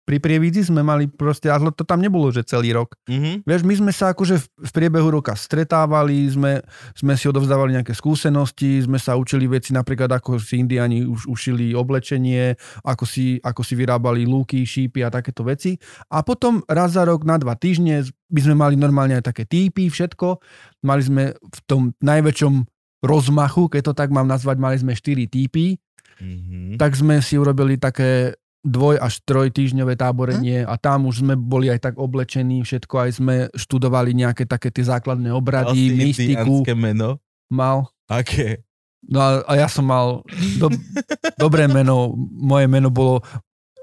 pri 0.04 0.20
Prievidzi, 0.20 0.68
sme 0.68 0.84
mali 0.84 1.08
proste, 1.08 1.48
ale 1.48 1.72
to 1.72 1.88
tam 1.88 2.04
nebolo, 2.04 2.28
že 2.28 2.44
celý 2.44 2.76
rok. 2.76 3.00
Mhm. 3.08 3.48
Vieš, 3.48 3.62
my 3.64 3.74
sme 3.80 3.92
sa 3.96 4.12
akože 4.12 4.36
v, 4.36 4.46
v 4.68 4.72
priebehu 4.76 5.08
roka 5.08 5.32
stretávali, 5.32 6.28
sme, 6.28 6.60
sme 6.92 7.16
si 7.16 7.32
odovzdávali 7.32 7.80
nejaké 7.80 7.96
skúsenosti, 7.96 8.84
sme 8.84 9.00
sa 9.00 9.16
učili 9.16 9.48
veci 9.48 9.72
napríklad, 9.72 10.12
ako 10.12 10.44
si 10.44 10.60
indiani 10.60 11.08
už 11.08 11.32
ušili 11.32 11.72
oblečenie, 11.72 12.60
ako 12.84 13.08
si, 13.08 13.40
ako 13.40 13.64
si 13.64 13.80
vyrábali 13.80 14.28
lúky, 14.28 14.68
šípy 14.68 15.08
a 15.08 15.10
takéto 15.10 15.48
veci. 15.48 15.80
A 16.12 16.20
potom 16.20 16.60
raz 16.68 17.00
za 17.00 17.08
rok 17.08 17.24
na 17.24 17.40
dva 17.40 17.56
týždne 17.56 18.04
by 18.28 18.42
sme 18.44 18.56
mali 18.60 18.76
normálne 18.76 19.16
aj 19.16 19.32
také 19.32 19.48
týpy, 19.48 19.88
všetko. 19.88 20.44
Mali 20.84 21.02
sme 21.06 21.24
v 21.32 21.60
tom 21.64 21.96
najväčšom 22.04 22.73
rozmachu, 23.04 23.68
keď 23.68 23.92
to 23.92 23.94
tak 23.94 24.10
mám 24.10 24.26
nazvať, 24.26 24.58
mali 24.58 24.80
sme 24.80 24.96
4 24.96 25.28
týpy, 25.28 25.76
Mhm. 26.14 26.78
tak 26.78 26.94
sme 26.94 27.20
si 27.20 27.36
urobili 27.36 27.76
také 27.76 28.38
dvoj 28.64 28.96
až 28.96 29.20
troj 29.26 29.52
týždňové 29.52 30.00
táborenie 30.00 30.64
a 30.64 30.80
tam 30.80 31.04
už 31.04 31.20
sme 31.20 31.36
boli 31.36 31.68
aj 31.68 31.84
tak 31.84 31.96
oblečení, 32.00 32.64
všetko 32.64 32.96
aj 32.96 33.10
sme 33.12 33.36
študovali 33.52 34.16
nejaké 34.16 34.48
také 34.48 34.72
tie 34.72 34.88
základné 34.88 35.30
Mal 35.30 35.36
obrady, 35.36 35.76
si 35.76 35.92
mystiku 35.92 36.64
indiánske 36.64 36.74
meno? 36.74 37.20
mal. 37.52 37.92
Aké? 38.08 38.64
No 39.04 39.20
a, 39.20 39.30
a 39.44 39.54
ja 39.58 39.68
som 39.68 39.84
mal 39.84 40.24
do, 40.62 40.72
dobré 41.44 41.68
meno, 41.68 42.16
moje 42.32 42.72
meno 42.72 42.88
bolo 42.88 43.20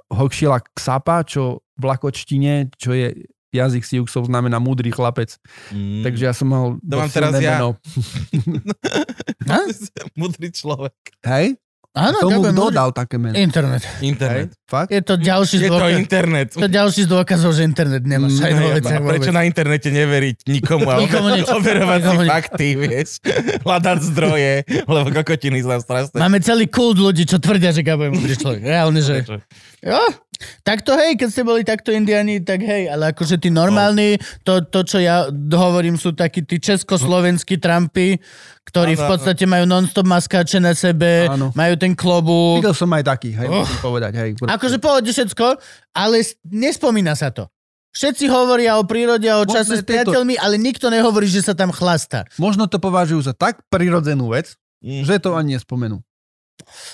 Hokšila 0.09 0.65
Ksapa, 0.73 1.29
čo 1.29 1.61
v 1.77 1.85
lakočtine, 1.85 2.73
čo 2.73 2.97
je 2.97 3.29
jazyk 3.51 3.83
Siuxov 3.83 4.27
znamená 4.27 4.59
múdry 4.63 4.91
chlapec. 4.91 5.37
Mm. 5.75 6.03
Takže 6.07 6.23
ja 6.23 6.35
som 6.35 6.47
mal 6.51 6.65
To 6.79 6.95
mám 6.97 7.11
dosť 7.11 7.15
teraz 7.15 7.33
ja. 7.39 7.59
meno. 7.59 7.69
Mudrý 10.21 10.49
človek. 10.55 10.95
Hej? 11.27 11.59
Áno, 11.91 12.23
Tomu 12.23 12.39
ďakujem. 12.39 12.55
kto 12.55 12.65
ľudí. 12.71 12.77
dal 12.79 12.91
také 12.95 13.17
meno? 13.19 13.35
Internet. 13.35 13.83
Internet. 13.99 14.55
Fakt? 14.71 14.89
Je 14.89 15.03
to 15.03 15.19
ďalší 15.19 15.57
Je 15.57 15.67
to 15.67 15.75
dôkazov. 15.75 15.99
internet. 15.99 16.49
To 16.55 16.71
ďalší 16.71 17.01
z 17.03 17.09
dôkazov, 17.11 17.51
že 17.51 17.63
internet 17.63 18.03
nemá 18.03 18.31
šajnu 18.31 18.61
Ne, 18.61 18.71
vec. 18.73 18.87
A 18.87 19.03
prečo 19.03 19.31
na 19.31 19.43
internete 19.43 19.91
neveriť 19.91 20.47
nikomu 20.47 20.87
a 20.87 21.03
Nikomu 21.03 21.35
nič. 21.35 21.51
overovať 21.51 21.99
si 21.99 22.07
Nikomu 22.07 22.23
nič. 22.23 22.31
fakty, 22.31 22.69
vieš? 22.79 23.09
Hľadať 23.61 23.99
zdroje, 24.07 24.53
lebo 24.87 25.07
kokotiny 25.13 25.59
sú 25.59 25.75
strašné. 25.75 26.17
Máme 26.17 26.39
celý 26.39 26.65
kult 26.65 26.97
ľudí, 26.97 27.27
čo 27.27 27.37
tvrdia, 27.37 27.69
že 27.69 27.83
Gabo 27.83 28.07
je 28.07 28.11
múdry 28.13 28.35
človek. 28.35 28.63
Reálne, 28.63 29.01
že... 29.01 29.27
Jo, 29.81 29.99
tak 30.63 30.81
to 30.81 30.95
hej, 30.95 31.17
keď 31.17 31.29
ste 31.29 31.43
boli 31.43 31.63
takto 31.63 31.91
indiani, 31.91 32.39
tak 32.39 32.61
hej, 32.61 32.87
ale 32.87 33.11
akože 33.11 33.37
tí 33.37 33.49
normálni, 33.49 34.17
to, 34.41 34.63
to 34.63 34.85
čo 34.85 34.97
ja 34.97 35.27
hovorím, 35.51 35.97
sú 35.97 36.13
takí 36.13 36.41
tí 36.41 36.57
československí 36.59 37.57
Trumpy, 37.57 38.21
ktorí 38.63 38.95
v 38.95 39.03
podstate 39.03 39.45
majú 39.45 39.65
non-stop 39.65 40.05
maskáče 40.05 40.57
na 40.57 40.71
sebe, 40.73 41.27
Áno. 41.27 41.51
majú 41.53 41.75
ten 41.75 41.91
klobúk. 41.91 42.61
Videl 42.61 42.73
som 42.73 42.87
aj 42.89 43.03
taký, 43.05 43.33
hej, 43.33 43.49
Oh. 43.49 43.65
musím 43.65 43.81
povedať, 43.83 44.13
hej. 44.15 44.31
Akože 44.61 44.77
pohode 44.77 45.09
všetko, 45.09 45.57
ale 45.97 46.21
nespomína 46.45 47.17
sa 47.17 47.33
to. 47.33 47.49
Všetci 47.91 48.29
hovoria 48.29 48.77
o 48.77 48.85
prírode 48.85 49.25
a 49.27 49.41
o 49.41 49.49
Možno 49.49 49.57
čase 49.57 49.81
s 49.81 49.85
priateľmi, 49.89 50.37
ale 50.37 50.61
nikto 50.61 50.93
nehovorí, 50.93 51.27
že 51.27 51.41
sa 51.43 51.57
tam 51.57 51.73
chlastá. 51.73 52.29
Možno 52.39 52.69
to 52.69 52.77
považujú 52.79 53.25
za 53.25 53.35
tak 53.35 53.65
prirodzenú 53.73 54.31
vec, 54.31 54.55
Mm. 54.81 55.05
že 55.05 55.21
to 55.21 55.37
ani 55.37 55.61
nespomenú. 55.61 56.01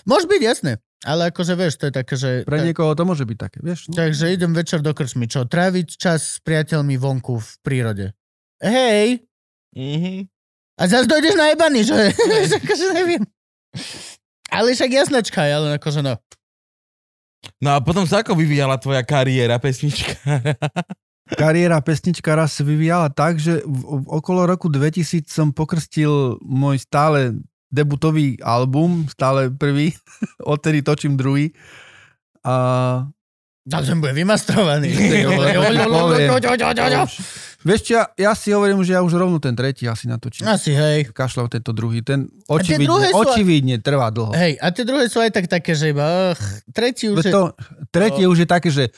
Môže 0.03 0.27
byť, 0.27 0.43
jasné. 0.43 0.83
Ale 1.07 1.31
akože 1.31 1.55
vieš, 1.55 1.79
to 1.79 1.87
je 1.87 1.95
také, 1.95 2.15
že... 2.19 2.43
Pre 2.43 2.59
niekoho 2.67 2.91
to 2.99 3.07
môže 3.07 3.23
byť 3.23 3.39
také, 3.39 3.59
vieš. 3.63 3.87
No. 3.87 3.95
Takže 3.95 4.35
idem 4.35 4.51
večer 4.51 4.83
do 4.83 4.91
krčmy. 4.91 5.31
Čo? 5.31 5.47
Tráviť 5.47 5.95
čas 5.95 6.39
s 6.39 6.43
priateľmi 6.43 6.99
vonku 6.99 7.39
v 7.39 7.51
prírode. 7.63 8.07
Hej! 8.59 9.23
Mhm. 9.77 10.27
A 10.77 10.83
zase 10.91 11.07
dojdeš 11.07 11.39
na 11.39 11.55
jebaný, 11.55 11.87
že? 11.87 12.11
Že 12.51 12.57
akože 12.59 12.87
neviem. 12.93 13.23
Ale 14.51 14.75
však 14.75 14.91
jasnačka, 14.93 15.47
ale 15.47 15.79
akože 15.79 16.03
no. 16.03 16.19
No 17.63 17.77
a 17.77 17.79
potom 17.81 18.05
sa 18.05 18.21
ako 18.21 18.37
vyvíjala 18.37 18.77
tvoja 18.81 19.03
kariéra 19.03 19.57
pesnička? 19.61 20.17
Kariéra 21.41 21.83
pesničkára 21.83 22.47
sa 22.47 22.63
vyvíjala 22.63 23.11
tak, 23.11 23.43
že 23.43 23.59
v, 23.67 23.79
v, 23.83 24.05
okolo 24.15 24.47
roku 24.47 24.71
2000 24.71 25.27
som 25.27 25.51
pokrstil 25.51 26.39
môj 26.39 26.87
stále 26.87 27.35
debutový 27.67 28.39
album, 28.47 29.11
stále 29.11 29.51
prvý, 29.51 29.91
odtedy 30.47 30.87
točím 30.87 31.19
druhý. 31.19 31.51
A 32.47 33.11
Tak 33.67 33.91
ten 33.91 33.99
bude 33.99 34.15
vymastrovaný. 34.15 34.95
Vieš 37.67 37.81
čo, 37.83 37.93
ja, 37.99 38.05
ja 38.15 38.33
si 38.39 38.55
hovorím, 38.55 38.87
že 38.87 38.95
ja 38.95 39.03
už 39.03 39.19
rovno 39.19 39.43
ten 39.43 39.59
tretí 39.59 39.91
asi 39.91 40.07
natočím. 40.07 40.47
Asi, 40.47 40.71
hej. 40.71 41.11
Kašľam 41.11 41.51
tento 41.51 41.75
druhý. 41.75 42.07
Ten 42.07 42.31
očividne, 42.47 43.11
sú- 43.11 43.19
očividne 43.19 43.77
trvá 43.83 44.15
dlho. 44.15 44.31
Hej, 44.31 44.63
a 44.63 44.67
tie 44.71 44.87
druhé 44.87 45.11
sú 45.11 45.19
aj 45.19 45.35
tak 45.35 45.51
také, 45.51 45.75
že 45.75 45.91
iba, 45.91 46.33
ach, 46.33 46.43
tretí 46.71 47.11
už 47.11 47.27
je... 47.27 47.33
to, 47.35 47.51
tretie 47.91 48.31
už 48.31 48.47
je 48.47 48.49
také, 48.49 48.71
že 48.71 48.95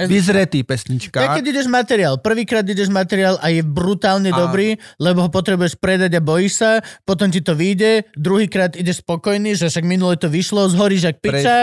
vyzretý 0.00 0.58
Ja 0.58 0.68
pesničkár. 0.68 1.34
keď 1.34 1.44
ideš 1.48 1.66
materiál, 1.66 2.14
prvýkrát 2.16 2.62
ideš 2.62 2.86
materiál 2.88 3.34
a 3.36 3.48
je 3.48 3.60
brutálne 3.60 4.28
Áno. 4.28 4.46
dobrý, 4.46 4.68
lebo 4.96 5.20
ho 5.20 5.28
potrebuješ 5.28 5.74
predať 5.74 6.12
a 6.12 6.20
bojíš 6.20 6.52
sa, 6.54 6.70
potom 7.02 7.26
ti 7.26 7.40
to 7.40 7.52
vyjde, 7.52 8.06
druhýkrát 8.12 8.74
ideš 8.74 9.00
spokojný, 9.00 9.54
že 9.54 9.66
však 9.66 9.82
minule 9.82 10.14
to 10.14 10.26
vyšlo, 10.26 10.68
zhoríš 10.68 11.02
jak 11.04 11.16
piča, 11.16 11.56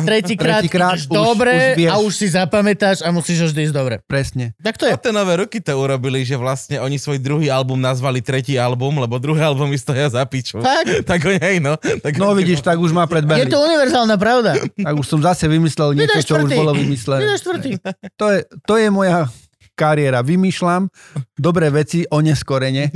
tretíkrát 0.00 0.60
Tretíkrát 0.60 0.92
ideš 0.92 1.02
už- 1.02 1.10
dobre 1.10 1.54
už 1.72 1.78
vieš. 1.78 1.90
a 1.90 1.96
už 1.98 2.12
si 2.12 2.26
zapamätáš 2.28 2.98
a 3.00 3.08
musíš 3.08 3.48
vždy 3.48 3.60
ísť 3.62 3.74
dobre. 3.74 3.94
presne. 4.02 4.52
Tak 4.58 4.76
to 4.76 4.84
je. 4.84 4.92
A 4.92 4.98
tie 4.98 5.10
nové 5.10 5.34
roky 5.34 5.58
to 5.58 5.72
urobili, 5.72 6.20
že 6.20 6.36
vlastne 6.36 6.76
oni 6.76 6.94
svoj 6.94 7.18
druhý 7.18 7.48
album 7.48 7.78
nazvali 7.78 8.20
tretí 8.20 8.54
album, 8.54 8.98
lebo 8.98 9.16
druhé 9.16 9.40
albumy 9.42 9.74
stoja 9.74 10.06
za 10.06 10.20
piču. 10.24 10.60
Tak 11.02 11.20
oni, 11.24 11.38
hej 11.38 11.56
no. 11.58 11.74
Tak 11.76 12.12
No 12.16 12.34
vidíš, 12.34 12.60
tak 12.60 12.76
už 12.76 12.90
má 12.90 13.02
Je 13.02 13.10
predbehli. 13.10 13.48
to 13.48 13.56
univerzálna 13.56 14.14
pravda. 14.14 14.60
Tak 14.60 14.94
už 14.94 15.06
som 15.06 15.20
zase 15.20 15.46
vymyslel 15.46 15.94
niečo, 15.94 16.20
čo 16.20 16.36
už 16.36 16.52
bolo 16.52 16.72
vymyslené. 16.72 17.24
Vydáš 17.24 17.40
štvrtý. 17.40 17.70
To 18.20 18.26
je, 18.30 18.40
to 18.66 18.74
je 18.76 18.88
moja 18.92 19.26
kariéra. 19.74 20.20
Vymýšľam 20.20 20.92
dobré 21.36 21.72
veci 21.72 22.04
o 22.12 22.20
neskorene. 22.20 22.92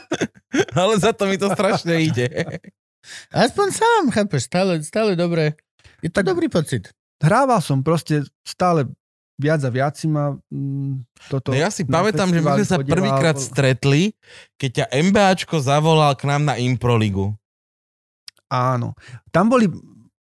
Ale 0.78 0.94
za 1.02 1.10
to 1.10 1.26
mi 1.26 1.34
to 1.34 1.50
strašne 1.50 1.94
ide. 1.98 2.30
Aspoň 3.34 3.66
sám, 3.74 4.02
chápeš, 4.14 4.46
stále, 4.46 4.80
stále 4.80 5.18
dobre. 5.18 5.58
Je 6.00 6.08
to 6.08 6.22
dobrý 6.22 6.46
pocit. 6.46 6.94
Hrával 7.18 7.58
som 7.58 7.82
proste 7.82 8.22
stále 8.46 8.86
viac 9.34 9.60
a 9.66 9.70
viac 9.70 9.98
si 9.98 10.06
ma 10.06 10.38
mm, 10.50 11.02
toto... 11.32 11.50
No 11.50 11.58
ja 11.58 11.70
si 11.74 11.82
pamätám, 11.82 12.30
že 12.30 12.40
my 12.40 12.50
sme 12.62 12.66
sa 12.66 12.78
prvýkrát 12.78 13.36
stretli, 13.40 14.14
keď 14.60 14.70
ťa 14.70 14.86
MBAčko 15.10 15.58
zavolal 15.58 16.14
k 16.14 16.30
nám 16.30 16.46
na 16.46 16.54
Improligu. 16.60 17.34
Áno. 18.52 18.94
Tam 19.34 19.50
boli, 19.50 19.66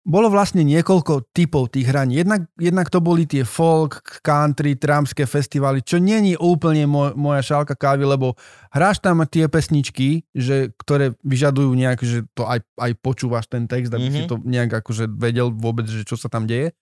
bolo 0.04 0.28
vlastne 0.28 0.60
niekoľko 0.68 1.32
typov 1.32 1.72
tých 1.72 1.88
hraní. 1.88 2.20
Jednak, 2.20 2.44
jednak 2.60 2.92
to 2.92 3.00
boli 3.00 3.24
tie 3.24 3.40
folk, 3.40 4.20
country, 4.20 4.76
tramské 4.76 5.24
festivaly, 5.24 5.80
čo 5.80 5.96
není 5.96 6.36
úplne 6.36 6.84
moj, 6.84 7.16
moja 7.16 7.40
šálka 7.40 7.72
kávy, 7.72 8.04
lebo 8.04 8.36
hráš 8.68 9.00
tam 9.00 9.24
tie 9.24 9.48
pesničky, 9.48 10.28
že, 10.36 10.76
ktoré 10.76 11.16
vyžadujú 11.24 11.72
nejak, 11.72 12.04
že 12.04 12.28
to 12.36 12.44
aj, 12.44 12.60
aj 12.76 12.92
počúvaš 13.00 13.48
ten 13.48 13.64
text, 13.64 13.96
aby 13.96 14.12
mm-hmm. 14.12 14.16
si 14.20 14.28
Mhm. 14.28 14.30
to 14.30 14.36
nejak 14.44 14.70
akože 14.84 15.08
vedel 15.08 15.48
vôbec, 15.48 15.88
že 15.88 16.04
čo 16.04 16.20
sa 16.20 16.28
tam 16.28 16.44
deje. 16.44 16.76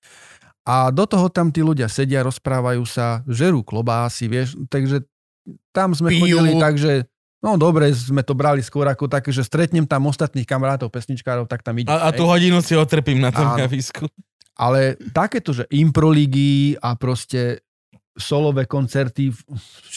A 0.66 0.90
do 0.90 1.06
toho 1.06 1.30
tam 1.30 1.54
tí 1.54 1.62
ľudia 1.62 1.86
sedia, 1.86 2.26
rozprávajú 2.26 2.82
sa, 2.86 3.22
žerú 3.30 3.62
klobásy, 3.62 4.26
vieš, 4.26 4.58
takže 4.66 5.06
tam 5.74 5.90
sme 5.94 6.14
Pijú. 6.14 6.38
chodili 6.38 6.54
tak, 6.58 6.78
že 6.78 7.06
no 7.42 7.58
dobre, 7.58 7.90
sme 7.90 8.22
to 8.22 8.32
brali 8.32 8.62
skôr 8.62 8.86
ako 8.86 9.10
také, 9.10 9.34
že 9.34 9.42
stretnem 9.42 9.84
tam 9.84 10.06
ostatných 10.06 10.46
kamarátov, 10.46 10.88
pesničkárov, 10.88 11.50
tak 11.50 11.60
tam 11.60 11.76
idem. 11.76 11.90
A, 11.90 12.08
a 12.08 12.14
tú 12.14 12.24
hodinu 12.24 12.62
si 12.62 12.72
otrpím 12.72 13.18
na 13.18 13.34
tom 13.34 13.52
Áno. 13.52 13.66
javisku. 13.66 14.06
Ale 14.54 14.94
takéto, 15.10 15.50
že 15.50 15.66
improligy 15.68 16.76
a 16.78 16.94
proste 16.94 17.64
solové 18.14 18.68
koncerty, 18.68 19.32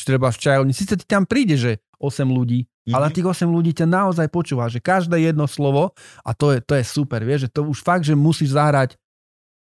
treba 0.07 0.31
v 0.31 0.39
čajovni, 0.39 0.72
síce 0.72 0.95
ti 0.95 1.03
tam 1.03 1.27
príde, 1.27 1.59
že 1.59 1.72
8 1.99 2.27
ľudí, 2.27 2.63
Mhm. 2.85 2.93
ale 2.93 3.09
tých 3.09 3.26
8 3.26 3.49
ľudí 3.49 3.73
ťa 3.73 3.89
naozaj 3.89 4.30
počúva, 4.30 4.69
že 4.69 4.77
každé 4.77 5.17
jedno 5.17 5.49
slovo, 5.49 5.91
a 6.22 6.31
to 6.38 6.53
je, 6.53 6.61
to 6.61 6.77
je 6.77 6.84
super, 6.85 7.19
vieš, 7.26 7.49
že 7.49 7.53
to 7.57 7.65
už 7.65 7.81
fakt, 7.81 8.05
že 8.05 8.13
musíš 8.13 8.53
zahrať 8.53 8.93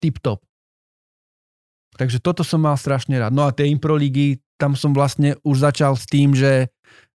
tip-top. 0.04 0.44
Takže 1.96 2.20
toto 2.20 2.44
som 2.44 2.60
mal 2.60 2.76
strašne 2.76 3.16
rád. 3.16 3.32
No 3.32 3.48
a 3.48 3.54
tie 3.56 3.70
improligy, 3.70 4.42
tam 4.60 4.74
som 4.76 4.92
vlastne 4.92 5.38
už 5.46 5.62
začal 5.62 5.94
s 5.96 6.04
tým, 6.04 6.36
že, 6.36 6.68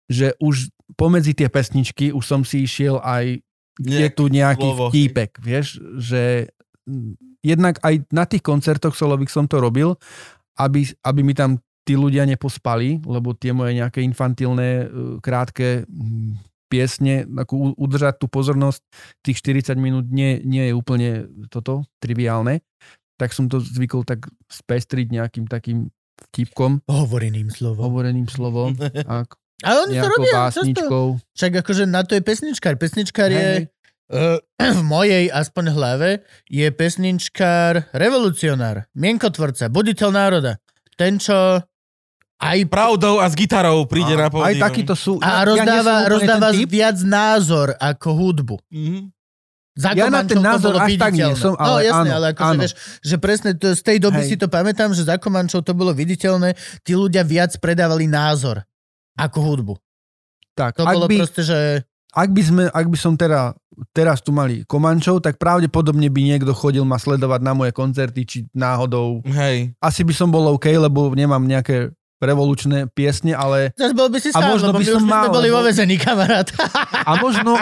že 0.05 0.37
už 0.37 0.69
pomedzi 0.93 1.33
tie 1.33 1.49
pesničky 1.49 2.13
už 2.13 2.25
som 2.25 2.41
si 2.45 2.65
išiel 2.65 3.01
aj 3.01 3.41
je 3.81 4.07
tu 4.13 4.31
nejaký 4.31 4.63
slovo, 4.63 4.87
vtípek, 4.87 5.31
vieš, 5.43 5.83
že 5.99 6.47
mm, 6.87 7.43
jednak 7.43 7.75
aj 7.83 8.07
na 8.07 8.23
tých 8.23 8.39
koncertoch 8.39 8.95
solových 8.95 9.33
som 9.33 9.51
to 9.51 9.59
robil, 9.59 9.99
aby, 10.55 10.87
aby 11.03 11.21
mi 11.21 11.35
tam 11.35 11.59
tí 11.83 11.99
ľudia 11.99 12.23
nepospali, 12.23 13.03
lebo 13.03 13.35
tie 13.35 13.51
moje 13.51 13.75
nejaké 13.75 13.99
infantilné, 14.01 14.87
uh, 14.87 14.87
krátke 15.19 15.83
mm, 15.85 16.39
piesne, 16.71 17.27
ako 17.29 17.77
udržať 17.77 18.17
tú 18.17 18.25
pozornosť 18.31 18.81
tých 19.21 19.37
40 19.43 19.77
minút 19.77 20.05
nie, 20.09 20.41
nie 20.41 20.71
je 20.71 20.73
úplne 20.73 21.29
toto 21.51 21.85
triviálne, 22.01 22.65
tak 23.21 23.31
som 23.31 23.45
to 23.45 23.61
zvykol 23.61 24.01
tak 24.01 24.25
spestriť 24.49 25.07
nejakým 25.13 25.45
takým 25.45 25.93
vtipkom, 26.31 26.81
Hovoreným 26.89 27.51
slovom. 27.51 27.91
hovoreným 27.91 28.27
slovom, 28.31 28.73
ak, 29.19 29.35
Ale 29.63 29.87
oni 29.87 29.93
to 29.95 30.07
robia 30.11 30.51
často. 30.51 30.89
Však 31.31 31.51
akože 31.63 31.83
na 31.87 32.03
to 32.03 32.19
je 32.19 32.21
pesničkár. 32.25 32.75
Pesničkár 32.75 33.31
je, 33.31 33.39
Hej, 33.39 33.61
uh, 34.11 34.35
v 34.79 34.81
mojej 34.83 35.31
aspoň 35.31 35.71
hlave, 35.71 36.09
je 36.51 36.67
pesničkár 36.67 37.95
revolucionár, 37.95 38.91
mienkotvorca, 38.91 39.71
buditeľ 39.71 40.09
národa. 40.11 40.59
Ten, 40.99 41.19
čo 41.19 41.63
aj 42.35 42.59
Pravdou 42.67 43.23
a 43.23 43.31
s 43.31 43.35
gitarou 43.35 43.87
príde 43.87 44.11
na 44.11 44.27
a, 44.27 44.31
pódium. 44.31 44.47
aj 44.51 44.55
takýto 44.59 44.93
sú. 44.93 45.23
a 45.23 45.47
som 45.47 45.55
rozdáva, 45.55 45.93
úplne 46.03 46.11
rozdáva 46.11 46.49
viac 46.67 46.97
názor 47.07 47.67
ako 47.79 48.07
hudbu. 48.11 48.55
Mhm. 48.71 49.15
Za 49.75 49.91
Ja 49.91 50.07
na 50.07 50.23
ten 50.23 50.39
Komančov 50.39 50.39
to 50.39 50.47
názor 50.47 50.71
bolo 50.71 50.79
až 50.79 50.91
tak 50.95 51.11
nie 51.11 51.19
viditeľné. 51.19 51.35
som, 51.35 51.51
no 51.51 51.59
ale 51.59 51.79
jasne, 51.83 51.99
áno, 52.07 52.15
ale 52.15 52.25
akože 52.31 52.47
áno. 52.55 52.61
vieš, 52.63 52.73
že 53.03 53.15
presne 53.19 53.51
to, 53.59 53.67
z 53.75 53.81
tej 53.83 53.97
doby 53.99 54.21
Hej. 54.23 54.29
si 54.31 54.35
to 54.39 54.47
pamätám, 54.47 54.95
že 54.95 55.03
za 55.03 55.19
Komančov 55.19 55.67
to 55.67 55.75
bolo 55.75 55.91
viditeľné, 55.91 56.55
tí 56.79 56.95
ľudia 56.95 57.27
viac 57.27 57.51
predávali 57.59 58.07
názor 58.07 58.63
ako 59.15 59.39
hudbu. 59.41 59.73
Tak, 60.55 60.79
To 60.79 60.87
ak 60.87 60.95
bolo 60.95 61.07
by, 61.11 61.17
proste, 61.19 61.43
že... 61.43 61.57
ak 62.15 62.29
by, 62.31 62.41
sme, 62.43 62.63
ak 62.71 62.87
by 62.87 62.97
som 62.99 63.13
teda, 63.19 63.51
teraz 63.91 64.23
tu 64.23 64.31
mali 64.31 64.63
Komančov, 64.63 65.19
tak 65.19 65.35
pravdepodobne 65.35 66.07
by 66.07 66.21
niekto 66.23 66.55
chodil 66.55 66.87
ma 66.87 66.95
sledovať 66.95 67.41
na 67.43 67.51
moje 67.51 67.75
koncerty, 67.75 68.21
či 68.23 68.37
náhodou. 68.55 69.19
Hej. 69.27 69.75
Asi 69.83 70.07
by 70.07 70.13
som 70.15 70.31
bol 70.31 70.47
OK, 70.55 70.71
lebo 70.71 71.11
nemám 71.11 71.43
nejaké 71.43 71.91
revolučné 72.23 72.87
piesne, 72.95 73.35
ale 73.35 73.75
Zas 73.75 73.91
bol 73.91 74.07
by 74.07 74.19
si 74.23 74.31
A 74.31 74.39
sám, 74.39 74.55
možno 74.55 74.71
lebo 74.71 74.79
by 74.79 74.85
som 74.87 75.03
mal, 75.03 75.27
boli 75.27 75.51
vo 75.51 75.59
vezení, 75.59 75.99
kamarát. 75.99 76.47
a 77.03 77.19
možno, 77.19 77.59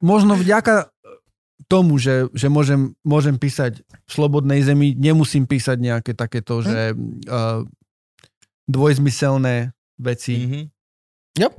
možno 0.00 0.40
vďaka 0.40 0.88
tomu, 1.68 2.00
že, 2.00 2.26
že 2.34 2.48
môžem, 2.50 2.96
môžem 3.04 3.36
písať 3.38 3.84
v 3.84 4.10
Slobodnej 4.10 4.64
zemi, 4.64 4.96
nemusím 4.96 5.44
písať 5.46 5.78
nejaké 5.78 6.12
takéto, 6.16 6.64
že 6.64 6.96
uh, 6.96 7.62
dvojzmyselné 8.66 9.70
veci. 10.00 10.34
Mhm. 10.48 10.60
Yep. 11.38 11.52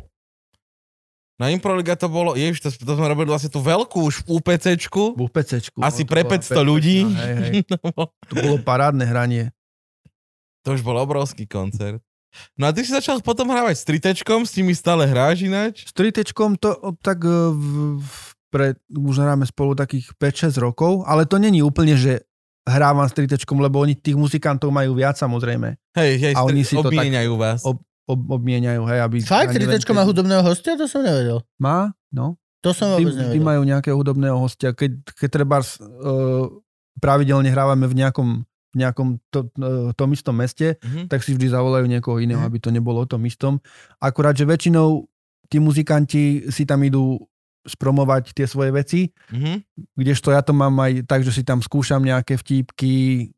Na 1.42 1.50
Improliga 1.50 1.98
to 1.98 2.06
bolo, 2.06 2.38
ježiš, 2.38 2.62
to, 2.62 2.70
to 2.70 2.94
sme 2.94 3.10
robili 3.10 3.26
vlastne 3.34 3.50
tú 3.50 3.66
veľkú 3.66 3.98
už 4.06 4.16
UPCčku. 4.30 5.18
V 5.18 5.22
UPCčku. 5.26 5.82
Asi 5.82 6.06
no, 6.06 6.08
to 6.08 6.12
pre 6.14 6.22
bola 6.22 6.38
500 6.38 6.62
ľudí. 6.62 6.98
Hej, 7.02 7.34
hej. 7.42 7.52
To 8.30 8.34
bolo 8.38 8.58
parádne 8.62 9.10
hranie. 9.10 9.50
To 10.62 10.78
už 10.78 10.86
bol 10.86 11.02
obrovský 11.02 11.50
koncert. 11.50 11.98
No 12.56 12.70
a 12.70 12.72
ty 12.72 12.86
si 12.86 12.94
začal 12.94 13.20
potom 13.26 13.50
hrávať 13.50 13.76
s 13.82 13.84
tritečkom, 13.90 14.46
s 14.46 14.54
nimi 14.56 14.72
stále 14.72 15.04
hráš 15.10 15.44
ináč? 15.44 15.84
S 15.84 15.92
tritečkom 15.92 16.56
to 16.56 16.96
tak 17.04 17.26
e, 17.26 17.34
v, 17.52 18.00
v, 18.00 18.16
pre, 18.54 18.68
už 18.88 19.20
hráme 19.20 19.44
spolu 19.44 19.76
takých 19.76 20.16
5-6 20.16 20.56
rokov, 20.62 21.04
ale 21.10 21.28
to 21.28 21.36
není 21.42 21.60
úplne, 21.60 21.98
že 22.00 22.24
hrávam 22.64 23.04
s 23.04 23.18
tritečkom, 23.18 23.60
lebo 23.60 23.82
oni 23.84 23.98
tých 23.98 24.16
muzikantov 24.16 24.72
majú 24.72 24.96
viac 24.96 25.18
samozrejme. 25.20 25.76
Hej, 25.98 26.12
hej, 26.22 26.34
A 26.38 26.46
oni 26.46 26.64
si 26.64 26.78
to 26.78 26.88
tak- 26.88 27.10
vás. 27.36 27.66
ob- 27.68 27.84
Ob, 28.12 28.20
obmieniajú, 28.28 28.84
hej, 28.92 29.00
aby... 29.00 29.16
Fakt, 29.24 29.56
ja 29.56 29.60
neviem, 29.60 29.80
má 29.96 30.04
hudobného 30.04 30.44
hostia? 30.44 30.76
To 30.76 30.84
som 30.84 31.00
nevedel. 31.00 31.40
Má, 31.56 31.96
no. 32.12 32.36
To 32.62 32.76
som 32.76 32.92
vôbec 32.94 33.16
nevedel. 33.16 33.42
majú 33.42 33.62
nejakého 33.64 33.96
hudobného 33.96 34.36
hostia. 34.38 34.76
Keď, 34.76 34.92
keď 35.16 35.30
treba 35.32 35.64
uh, 35.64 36.46
pravidelne 37.00 37.50
hrávame 37.50 37.90
v 37.90 37.96
nejakom, 38.04 38.46
v 38.46 38.76
nejakom 38.78 39.08
to, 39.32 39.48
uh, 39.58 39.90
tom 39.96 40.12
istom 40.12 40.36
meste, 40.38 40.78
Mhm. 40.84 41.08
tak 41.10 41.24
si 41.24 41.34
vždy 41.34 41.50
zavolajú 41.50 41.88
niekoho 41.88 42.20
iného, 42.20 42.44
Mhm. 42.44 42.48
aby 42.48 42.58
to 42.60 42.70
nebolo 42.70 43.02
o 43.02 43.10
tom 43.10 43.24
istom. 43.26 43.58
Akurát, 43.98 44.36
že 44.36 44.46
väčšinou 44.46 45.08
tí 45.50 45.58
muzikanti 45.58 46.48
si 46.52 46.64
tam 46.64 46.84
idú 46.84 47.18
spromovať 47.62 48.34
tie 48.34 48.46
svoje 48.46 48.72
veci, 48.72 49.00
Mhm. 49.30 49.54
kdežto 49.94 50.30
ja 50.30 50.42
to 50.42 50.52
mám 50.52 50.74
aj 50.82 51.06
tak, 51.06 51.22
že 51.22 51.32
si 51.32 51.42
tam 51.42 51.62
skúšam 51.62 52.02
nejaké 52.02 52.34
vtípky, 52.36 53.30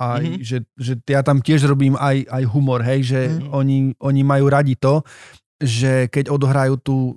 aj, 0.00 0.24
Mhm. 0.24 0.40
že, 0.40 0.56
že 0.74 0.92
ja 1.04 1.20
tam 1.20 1.38
tiež 1.38 1.68
robím 1.68 1.92
aj, 1.94 2.24
aj 2.24 2.44
humor, 2.48 2.80
hej, 2.80 3.00
že 3.04 3.20
Mhm. 3.28 3.48
oni, 3.50 3.78
oni 4.00 4.22
majú 4.22 4.48
radi 4.48 4.74
to, 4.74 5.04
že 5.56 6.08
keď 6.08 6.32
odohrajú 6.32 6.80
tú 6.80 6.96
uh, 6.96 7.12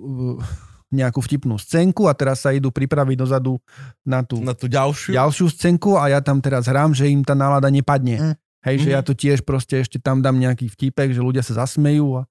nejakú 0.92 1.18
vtipnú 1.18 1.56
scénku 1.56 2.06
a 2.06 2.14
teraz 2.14 2.44
sa 2.44 2.52
idú 2.52 2.68
pripraviť 2.68 3.16
dozadu 3.16 3.56
na 4.04 4.20
tú 4.20 4.38
Na 4.38 4.52
tú 4.52 4.68
ďalšiu. 4.68 5.10
ďalšiu 5.10 5.48
scénku 5.50 5.96
a 5.96 6.06
ja 6.08 6.20
tam 6.20 6.38
teraz 6.38 6.68
hrám, 6.68 6.92
že 6.92 7.08
im 7.08 7.24
tá 7.24 7.32
nálada 7.32 7.66
nepadne. 7.66 8.20
Mm. 8.20 8.34
Hej, 8.62 8.76
že 8.78 8.88
Mhm. 8.88 8.94
ja 8.94 9.00
to 9.00 9.12
tiež 9.12 9.42
proste 9.42 9.76
ešte 9.76 9.96
tam 9.98 10.20
dám 10.20 10.36
nejaký 10.36 10.68
vtipek, 10.68 11.10
že 11.10 11.18
ľudia 11.18 11.40
sa 11.40 11.64
zasmejú. 11.64 12.20
A... 12.20 12.28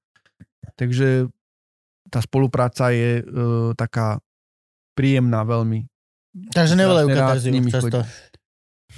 Takže 0.75 1.27
tá 2.07 2.21
spolupráca 2.21 2.89
je 2.89 3.21
uh, 3.21 3.73
taká 3.73 4.21
príjemná 4.93 5.41
veľmi. 5.43 5.89
Takže 6.49 6.73
nevolajú 6.73 7.09
katarziu 7.09 7.51
nimi 7.51 7.69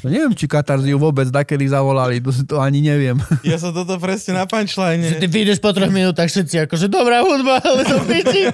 No 0.04 0.12
neviem, 0.12 0.34
či 0.36 0.46
Katarziu 0.46 1.00
vôbec 1.00 1.32
dakedy 1.32 1.66
zavolali, 1.66 2.20
to, 2.20 2.30
to 2.46 2.56
ani 2.60 2.84
neviem. 2.84 3.18
Ja 3.48 3.56
som 3.56 3.72
toto 3.72 3.96
presne 3.98 4.38
na 4.38 4.46
punchline. 4.46 5.18
ty 5.18 5.26
vyjdeš 5.26 5.58
po 5.62 5.72
troch 5.72 5.90
minútach 5.90 6.28
všetci 6.28 6.68
akože 6.68 6.92
dobrá 6.92 7.24
hudba, 7.24 7.58
ale 7.68 7.82
to 7.86 7.98
piči, 8.06 8.50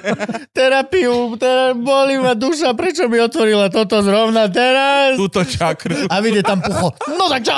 terapiu, 0.52 1.36
teraz 1.36 1.76
bolí 1.76 2.20
ma 2.20 2.38
duša, 2.38 2.72
prečo 2.78 3.10
mi 3.12 3.20
otvorila 3.20 3.68
toto 3.68 4.00
zrovna 4.00 4.48
teraz? 4.48 5.18
Túto 5.18 5.42
čakru. 5.44 6.08
A 6.08 6.16
vyjde 6.22 6.44
tam 6.46 6.62
pucho. 6.62 6.94
No 7.10 7.28
tak 7.28 7.42
čo? 7.44 7.58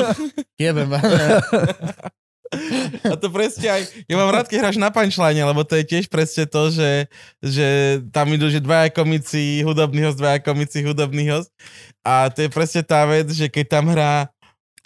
Jebem. 0.62 0.90
A 3.06 3.14
to 3.14 3.30
presne 3.30 3.70
aj, 3.70 3.82
ja 4.10 4.14
mám 4.18 4.34
rád, 4.34 4.50
keď 4.50 4.58
hráš 4.58 4.78
na 4.82 4.90
punchline, 4.90 5.38
lebo 5.38 5.62
to 5.62 5.78
je 5.78 5.84
tiež 5.86 6.10
presne 6.10 6.50
to, 6.50 6.74
že, 6.74 7.06
že 7.38 7.66
tam 8.10 8.26
idú, 8.34 8.50
že 8.50 8.58
dvaja 8.58 8.90
komici, 8.90 9.62
hudobný 9.62 10.10
host, 10.10 10.18
dvaja 10.18 10.42
komici, 10.42 10.82
hudobný 10.82 11.30
host. 11.30 11.54
A 12.02 12.26
to 12.26 12.42
je 12.42 12.50
presne 12.50 12.82
tá 12.82 13.06
vec, 13.06 13.30
že 13.30 13.46
keď 13.46 13.78
tam 13.78 13.94
hrá 13.94 14.34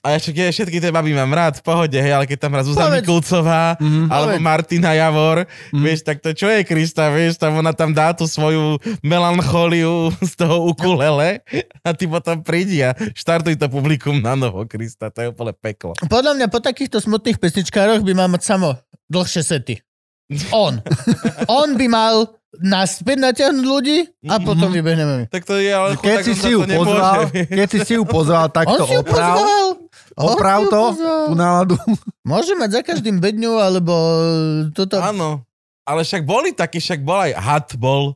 a 0.04 0.12
ja 0.12 0.18
však 0.20 0.34
ja 0.36 0.52
všetky 0.52 0.78
tie 0.78 0.92
baby 0.92 1.10
mám 1.10 1.32
rád, 1.32 1.58
v 1.58 1.64
pohode, 1.64 1.96
hej, 1.96 2.12
ale 2.12 2.28
keď 2.28 2.38
tam 2.38 2.52
hrá 2.52 2.62
Zuzana. 2.62 3.00
Mikulcová, 3.00 3.80
Mhm. 3.80 4.12
alebo 4.12 4.36
Povedz. 4.36 4.44
Martina 4.44 4.92
Javor, 4.92 5.48
Mhm. 5.72 5.80
vieš, 5.80 6.04
tak 6.04 6.20
to 6.20 6.30
čo 6.30 6.46
je 6.46 6.60
Krista, 6.62 7.08
vieš, 7.08 7.34
tam 7.34 7.56
ona 7.56 7.72
tam 7.72 7.90
dá 7.90 8.12
tú 8.12 8.28
svoju 8.28 8.76
melanchóliu 9.00 10.12
z 10.20 10.32
toho 10.36 10.68
ukulele 10.68 11.40
a 11.80 11.90
ty 11.90 12.04
potom 12.04 12.38
prídi 12.40 12.78
a 12.80 12.92
štartuj 13.12 13.56
to 13.56 13.66
publikum 13.66 14.20
na 14.20 14.36
novo, 14.36 14.62
Krista, 14.64 15.08
to 15.08 15.24
je 15.24 15.28
úplne 15.30 15.56
peklo. 15.56 15.96
Podľa 16.04 16.36
mňa 16.36 16.46
po 16.46 16.60
takýchto 16.60 17.00
smutných 17.00 17.40
pesničkároch 17.40 18.04
by 18.04 18.12
mal 18.12 18.28
mať 18.28 18.42
samo 18.44 18.76
dlhšie 19.06 19.40
sety. 19.40 19.80
On. 20.50 20.72
On 21.46 21.68
by 21.70 21.86
mal 21.86 22.14
naspäť 22.56 23.18
natiahnuť 23.20 23.60
ľudí 23.62 23.98
a 24.24 24.38
potom 24.38 24.68
Mhm. 24.68 24.74
vybehneme 24.74 25.14
my. 25.16 25.24
Tak 25.26 25.42
to 25.42 25.56
je, 25.56 25.68
ale 25.68 25.96
Keď 25.96 26.16
si 26.22 26.30
on 26.30 26.38
si 26.38 26.48
ju 26.48 26.60
pozval, 26.62 27.18
keď 27.28 27.66
si 27.68 27.78
si 27.82 27.92
ju 27.94 28.04
pozval, 28.04 28.46
tak 28.48 28.64
On 28.64 28.78
to 28.78 28.86
si 28.86 28.94
oprav. 28.96 29.34
pozval. 29.34 29.66
On 30.14 30.26
Oprav 30.30 30.58
ju 30.60 30.66
to, 30.66 30.82
pozval. 30.88 31.22
tú 31.24 31.34
náladu. 31.34 31.74
Môže 32.22 32.54
mať 32.54 32.70
za 32.70 32.82
každým 32.84 33.18
bedňu, 33.18 33.58
alebo 33.58 33.90
toto... 34.70 34.96
Áno, 34.96 35.42
ale 35.82 36.00
však 36.00 36.22
boli 36.22 36.50
takí, 36.50 36.78
však 36.78 37.02
bol 37.02 37.18
aj 37.20 37.32
had 37.34 37.68
bol. 37.74 38.14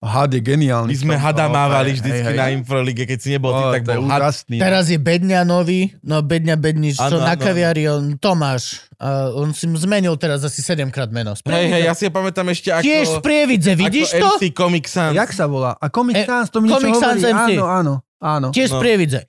Had 0.00 0.32
je 0.32 0.40
geniálny. 0.40 0.88
My 0.88 0.96
sme 0.96 1.14
tom. 1.20 1.24
hada 1.28 1.44
mávali 1.52 1.92
hej, 1.92 2.00
vždycky 2.00 2.32
hej, 2.32 2.38
na 2.40 2.46
hej. 2.48 2.56
Improlige, 2.56 3.04
keď 3.04 3.18
si 3.20 3.28
nebol 3.36 3.52
ty, 3.52 3.62
Ó, 3.62 3.68
tak 3.68 3.82
bol 3.84 4.00
had. 4.08 4.24
úžasný. 4.24 4.56
Teraz 4.56 4.88
je 4.88 4.96
Bedňa 4.96 5.44
nový, 5.44 5.92
no 6.00 6.24
Bedňa 6.24 6.56
Bednič, 6.56 6.96
čo 6.96 7.20
na 7.20 7.36
kaviari, 7.36 7.84
on 7.84 8.16
Tomáš. 8.16 8.88
A 8.96 9.28
on 9.28 9.52
si 9.52 9.68
zmenil 9.68 10.16
teraz 10.16 10.40
asi 10.40 10.64
7 10.64 10.88
krát 10.88 11.12
meno. 11.12 11.36
Hej, 11.36 11.66
hej, 11.68 11.82
ja 11.84 11.92
si 11.92 12.08
pamätám 12.08 12.48
ešte 12.48 12.72
ako... 12.72 12.80
Tiež 12.80 13.06
z 13.12 13.18
Prievidze, 13.20 13.72
vidíš 13.76 14.08
ako 14.16 14.20
to? 14.24 14.30
MC 14.40 14.44
Comic 14.56 14.86
Sans. 14.88 15.12
Jak 15.12 15.30
sa 15.36 15.44
volá? 15.44 15.76
A 15.76 15.92
Comic 15.92 16.16
E, 16.16 16.24
Sans, 16.24 16.48
to 16.48 16.64
mi 16.64 16.72
niečo 16.72 16.80
Comic 16.80 16.94
Sans 16.96 17.20
hovorí. 17.20 17.36
MC. 17.36 17.50
Áno, 17.60 17.64
áno, 17.68 17.92
áno. 18.24 18.48
Tiež 18.56 18.72
No. 18.72 18.80
Prievidze. 18.80 19.20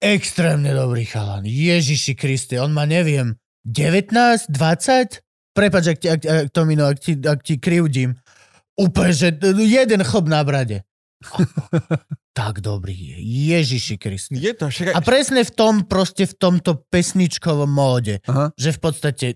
Extrémne 0.00 0.72
dobrý 0.72 1.04
chalan. 1.04 1.44
Ježiši 1.44 2.16
Kriste, 2.16 2.56
on 2.56 2.72
má, 2.72 2.88
neviem, 2.88 3.36
19, 3.68 4.48
20? 4.48 5.20
Prepač, 5.52 5.84
ak 5.90 5.98
ti, 5.98 6.06
ak, 6.08 6.20
ak, 6.22 6.44
Tomino, 6.54 6.86
ak 6.86 6.96
ti, 6.96 7.12
ak 7.18 7.44
ti 7.44 7.58
krivdím. 7.58 8.14
Úplne, 8.78 9.12
že 9.12 9.28
jeden 9.58 10.00
chlop 10.06 10.30
na 10.30 10.46
brade. 10.46 10.86
tak 12.38 12.62
dobrý 12.62 12.94
je. 12.94 13.18
Ježiši 13.58 13.98
Kriste. 13.98 14.38
Je 14.38 14.54
to, 14.54 14.70
však... 14.70 14.94
A 14.94 15.02
presne 15.02 15.42
v 15.42 15.50
tom, 15.50 15.82
proste 15.82 16.30
v 16.30 16.34
tomto 16.38 16.86
pesničkovom 16.86 17.66
móde, 17.66 18.22
Aha. 18.30 18.54
že 18.54 18.70
v 18.70 18.78
podstate 18.78 19.26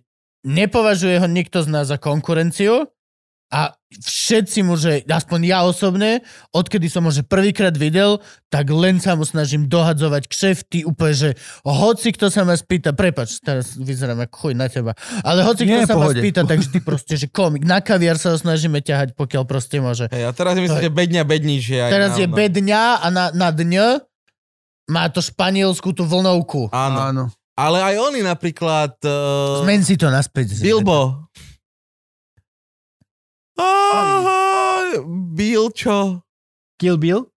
nepovažuje 0.47 1.19
ho 1.19 1.27
nikto 1.27 1.67
z 1.67 1.69
nás 1.71 1.91
za 1.91 1.99
konkurenciu 1.99 2.87
a 3.51 3.75
všetci 4.01 4.65
mu, 4.65 4.81
že 4.81 5.05
aspoň 5.05 5.41
ja 5.45 5.59
osobne, 5.67 6.25
odkedy 6.55 6.89
som 6.89 7.05
ho 7.05 7.13
že 7.13 7.27
prvýkrát 7.27 7.75
videl, 7.77 8.23
tak 8.49 8.73
len 8.73 9.01
sa 9.01 9.13
mu 9.13 9.25
snažím 9.25 9.69
dohadzovať 9.69 10.29
kšefty, 10.29 10.85
úplne, 10.89 11.15
že 11.15 11.31
hoci 11.65 12.13
kto 12.17 12.33
sa 12.33 12.47
ma 12.49 12.57
spýta, 12.57 12.97
prepač, 12.97 13.41
teraz 13.41 13.77
vyzerám 13.77 14.25
ako 14.29 14.35
chuj 14.37 14.55
na 14.57 14.69
teba, 14.69 14.93
ale 15.21 15.45
hoci 15.45 15.69
kto 15.69 15.79
Nie, 15.83 15.89
sa 15.89 15.97
ma 15.97 16.09
pohode. 16.09 16.21
spýta, 16.21 16.45
tak 16.45 16.61
vždy 16.65 16.79
proste, 16.81 17.15
že 17.21 17.27
komik, 17.29 17.65
na 17.69 17.85
kaviar 17.85 18.17
sa 18.17 18.33
ho 18.33 18.39
snažíme 18.41 18.81
ťahať, 18.81 19.13
pokiaľ 19.17 19.43
proste 19.45 19.81
môže. 19.81 20.09
Hej, 20.09 20.29
a 20.29 20.33
teraz 20.33 20.57
je 20.57 20.63
myslím, 20.65 20.83
že 20.89 20.93
bedňa 20.93 21.23
bedníš 21.25 21.65
Teraz 21.89 22.17
na, 22.17 22.19
je 22.21 22.27
bedňa 22.29 22.83
a 23.03 23.07
na, 23.13 23.25
na 23.33 23.49
dňa 23.53 23.87
má 24.91 25.09
to 25.09 25.25
španielsku 25.25 25.95
tú 25.95 26.05
vlnovku. 26.05 26.69
Áno. 26.75 26.99
Áno. 27.01 27.25
Ale 27.53 27.85
aj 27.85 27.97
oni 28.01 28.21
napríklad... 28.25 28.97
Uh, 29.05 29.61
Zmen 29.61 29.85
si 29.85 30.01
to 30.01 30.09
naspäť. 30.09 30.57
Bilbo. 30.65 31.29
Ah, 33.63 34.91
Bill 35.33 35.71
čo? 35.71 36.21
Kill 36.77 36.99
Bill? 36.99 37.33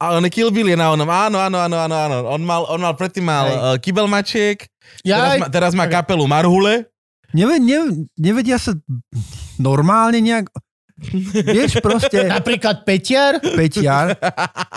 A 0.00 0.18
on 0.18 0.26
Kill 0.28 0.50
Bill 0.50 0.68
je 0.68 0.76
na 0.76 0.90
onom. 0.92 1.06
Áno, 1.06 1.38
áno, 1.38 1.56
áno, 1.62 1.76
áno, 1.78 1.96
áno. 1.96 2.16
On 2.28 2.42
mal, 2.42 2.66
on 2.66 2.80
mal 2.82 2.94
predtým 2.98 3.24
mal 3.24 3.46
Hej. 3.46 3.56
uh, 3.56 3.76
kybelmačiek, 3.78 4.58
teraz, 4.58 5.06
Ja, 5.06 5.38
má, 5.38 5.46
teraz 5.48 5.72
má 5.72 5.86
kapelu 5.86 6.26
Marhule. 6.26 6.90
Neve, 7.34 7.58
ne, 7.58 8.06
nevedia 8.14 8.58
sa 8.58 8.74
normálne 9.58 10.22
nejak... 10.22 10.50
Vieš 11.34 11.82
proste, 11.82 12.22
napríklad 12.38 12.86
Peťar, 12.86 13.42
Peťar, 13.42 14.14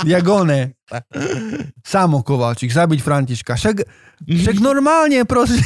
jak 0.02 0.26
one, 0.26 0.74
Samo 1.94 2.26
Kovalčík, 2.26 2.74
zabiť 2.74 3.00
Františka. 3.06 3.54
Však, 3.54 3.78
však 4.42 4.58
normálne 4.58 5.22
proste, 5.30 5.62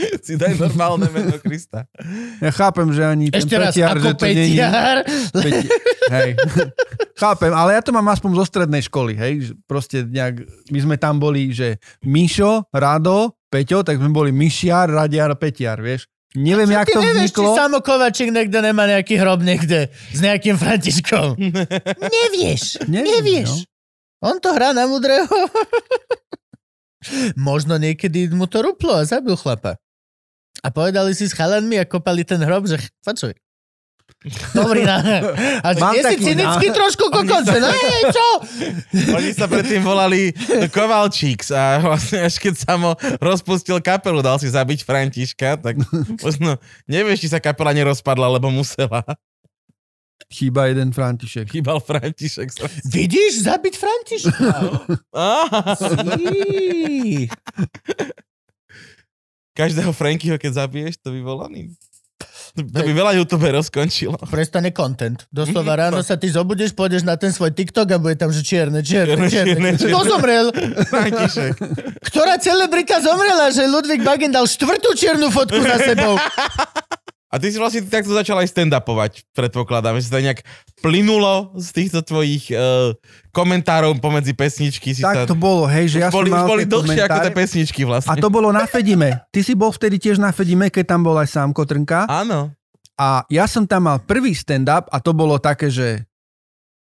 si 0.26 0.34
daj 0.34 0.56
normálne 0.56 1.06
meno 1.08 1.36
Krista. 1.36 1.84
ja 2.38 2.50
chápem, 2.50 2.88
že 2.90 3.02
ani 3.02 3.28
ten 3.28 3.42
ešte 3.42 3.54
raz, 3.56 3.74
Peťar, 3.74 3.96
ako 3.96 4.00
že 4.00 4.12
to 4.12 4.24
není... 4.26 4.56
Peťar. 4.56 4.96
Peti- 5.34 5.70
hej. 6.10 6.30
Chápem, 7.20 7.52
ale 7.52 7.76
ja 7.76 7.84
to 7.84 7.92
mám 7.92 8.08
aspoň 8.08 8.30
zo 8.32 8.44
strednej 8.48 8.80
školy, 8.80 9.12
hej. 9.12 9.52
Proste 9.68 10.08
nejak, 10.08 10.40
my 10.72 10.78
sme 10.80 10.96
tam 10.96 11.20
boli, 11.20 11.52
že 11.52 11.76
Mišo, 12.00 12.64
Rado, 12.72 13.36
Peťo, 13.52 13.84
tak 13.84 14.00
sme 14.00 14.08
boli 14.08 14.32
Mišiar, 14.32 14.88
Radiar, 14.88 15.36
Peťar, 15.36 15.84
vieš. 15.84 16.08
Neviem, 16.32 16.70
jak 16.70 16.86
to 16.88 17.02
nevieš, 17.02 17.34
či 17.34 17.42
vzniklo. 17.42 17.58
Samo 17.58 17.78
Kovačík 17.82 18.30
niekde 18.30 18.62
nemá 18.62 18.86
nejaký 18.86 19.18
hrob 19.18 19.42
niekde 19.42 19.90
s 20.14 20.22
nejakým 20.22 20.54
Františkom. 20.54 21.34
Nevieš, 22.14 22.86
Neviem, 22.86 23.18
nevieš. 23.18 23.50
no. 23.50 24.30
On 24.30 24.36
to 24.38 24.54
hrá 24.54 24.70
na 24.70 24.86
mudrého. 24.86 25.26
Možno 27.34 27.80
niekedy 27.80 28.28
mu 28.30 28.44
to 28.46 28.62
ruplo 28.62 28.94
a 28.94 29.02
zabil 29.02 29.34
chlapa. 29.34 29.80
A 30.60 30.68
povedali 30.68 31.12
si 31.12 31.24
s 31.24 31.32
chalanmi 31.32 31.76
a 31.76 31.84
kopali 31.84 32.22
ten 32.22 32.38
hrob, 32.38 32.64
že 32.64 32.76
fačuj. 33.00 33.32
Dobrý 34.52 34.84
na... 34.84 35.00
A 35.64 35.72
Mám 35.72 35.96
si 35.96 36.16
cynický 36.20 36.68
ná- 36.68 36.76
trošku 36.78 37.08
kokon, 37.08 37.40
že 37.40 37.56
no 37.56 37.70
nie, 37.70 38.00
čo? 38.10 38.28
Oni 39.16 39.32
sa 39.32 39.48
predtým 39.48 39.80
volali 39.80 40.34
Kovalčíks 40.68 41.48
a 41.48 41.80
vlastne 41.80 42.28
až 42.28 42.36
keď 42.36 42.54
Samo 42.58 42.92
rozpustil 43.16 43.80
kapelu, 43.80 44.20
dal 44.20 44.36
si 44.36 44.44
zabiť 44.46 44.84
Františka, 44.84 45.56
tak 45.56 45.80
možno 46.20 46.60
nevieš, 46.84 47.24
či 47.24 47.32
sa 47.32 47.40
kapela 47.40 47.72
nerozpadla, 47.72 48.28
lebo 48.30 48.52
musela. 48.52 49.00
Chýba 50.28 50.68
jeden 50.68 50.92
František. 50.92 51.48
Chýbal 51.48 51.80
František. 51.80 52.52
sa- 52.52 52.68
Vidíš, 52.86 53.48
zabiť 53.48 53.74
Františka. 53.74 54.46
Každého 59.54 59.90
Frankyho, 59.90 60.36
keď 60.38 60.66
zabiješ, 60.66 61.02
to 61.02 61.10
by 61.10 61.20
bol 61.20 61.42
oný. 61.44 61.74
To 62.58 62.82
by 62.82 62.92
veľa 62.92 63.12
youtuberov 63.22 63.62
skončilo. 63.62 64.18
Prestane 64.26 64.74
content. 64.74 65.22
Doslova 65.30 65.78
ráno 65.86 66.02
sa 66.02 66.18
ty 66.18 66.26
zobudeš, 66.26 66.74
pôjdeš 66.74 67.06
na 67.06 67.14
ten 67.14 67.30
svoj 67.30 67.54
TikTok 67.54 67.86
a 67.94 67.96
bude 68.02 68.18
tam, 68.18 68.34
že 68.34 68.42
čierne, 68.42 68.82
čierne, 68.82 69.30
Čierne. 69.30 69.78
Kto 69.78 70.02
zomrel? 70.02 70.50
Ktorá 72.10 72.34
celebrita 72.42 72.98
zomrela, 72.98 73.54
že 73.54 73.70
Ludvík 73.70 74.02
Bagen 74.02 74.34
dal 74.34 74.50
štvrtú 74.50 74.98
čiernu 74.98 75.30
fotku 75.30 75.62
za 75.62 75.78
sebou? 75.78 76.18
A 77.30 77.38
ty 77.38 77.46
si 77.54 77.62
vlastne 77.62 77.86
takto 77.86 78.10
začal 78.10 78.42
aj 78.42 78.50
stand-upovať, 78.50 79.22
predpokladám, 79.38 79.94
že 80.02 80.10
si 80.10 80.10
to 80.10 80.18
nejak 80.18 80.42
plynulo 80.82 81.54
z 81.54 81.68
týchto 81.70 82.02
tvojich 82.02 82.50
uh, 82.50 82.90
komentárov 83.30 84.02
pomedzi 84.02 84.34
pesničky. 84.34 84.90
Si 84.90 85.06
Tak 85.06 85.14
sa... 85.14 85.30
to 85.30 85.38
bolo, 85.38 85.70
hej, 85.70 85.94
že 85.94 85.98
ja 86.02 86.10
boli, 86.10 86.26
som 86.26 86.42
mal 86.42 86.50
boli 86.50 86.66
dlhšie 86.66 87.06
ako 87.06 87.18
tie 87.22 87.34
pesničky 87.34 87.82
vlastne. 87.86 88.18
A 88.18 88.18
to 88.18 88.34
bolo 88.34 88.50
na 88.50 88.66
Fedime. 88.66 89.22
Ty 89.30 89.40
si 89.46 89.54
bol 89.54 89.70
vtedy 89.70 90.02
tiež 90.02 90.18
na 90.18 90.34
Fedime, 90.34 90.74
keď 90.74 90.98
tam 90.98 91.06
bol 91.06 91.14
aj 91.14 91.30
sám 91.30 91.54
Kotrnka. 91.54 92.10
Áno. 92.10 92.50
A 92.98 93.22
ja 93.30 93.46
som 93.46 93.62
tam 93.62 93.86
mal 93.86 94.02
prvý 94.02 94.34
stand-up 94.34 94.90
a 94.90 94.98
to 94.98 95.14
bolo 95.14 95.38
také, 95.38 95.70
že 95.70 96.02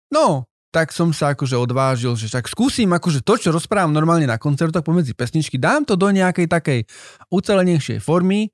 no, 0.09 0.49
tak 0.73 0.97
som 0.97 1.13
sa 1.13 1.37
akože 1.37 1.61
odvážil, 1.61 2.17
že 2.17 2.33
tak 2.33 2.49
skúsim 2.49 2.89
akože 2.89 3.21
to, 3.21 3.37
čo 3.37 3.53
rozprávam 3.53 3.93
normálne 3.93 4.25
na 4.25 4.41
koncertoch 4.41 4.81
pomedzi 4.81 5.13
pesničky, 5.13 5.61
dám 5.61 5.85
to 5.85 5.93
do 6.01 6.09
nejakej 6.09 6.49
takej 6.49 6.89
ucelenejšej 7.29 8.01
formy 8.01 8.49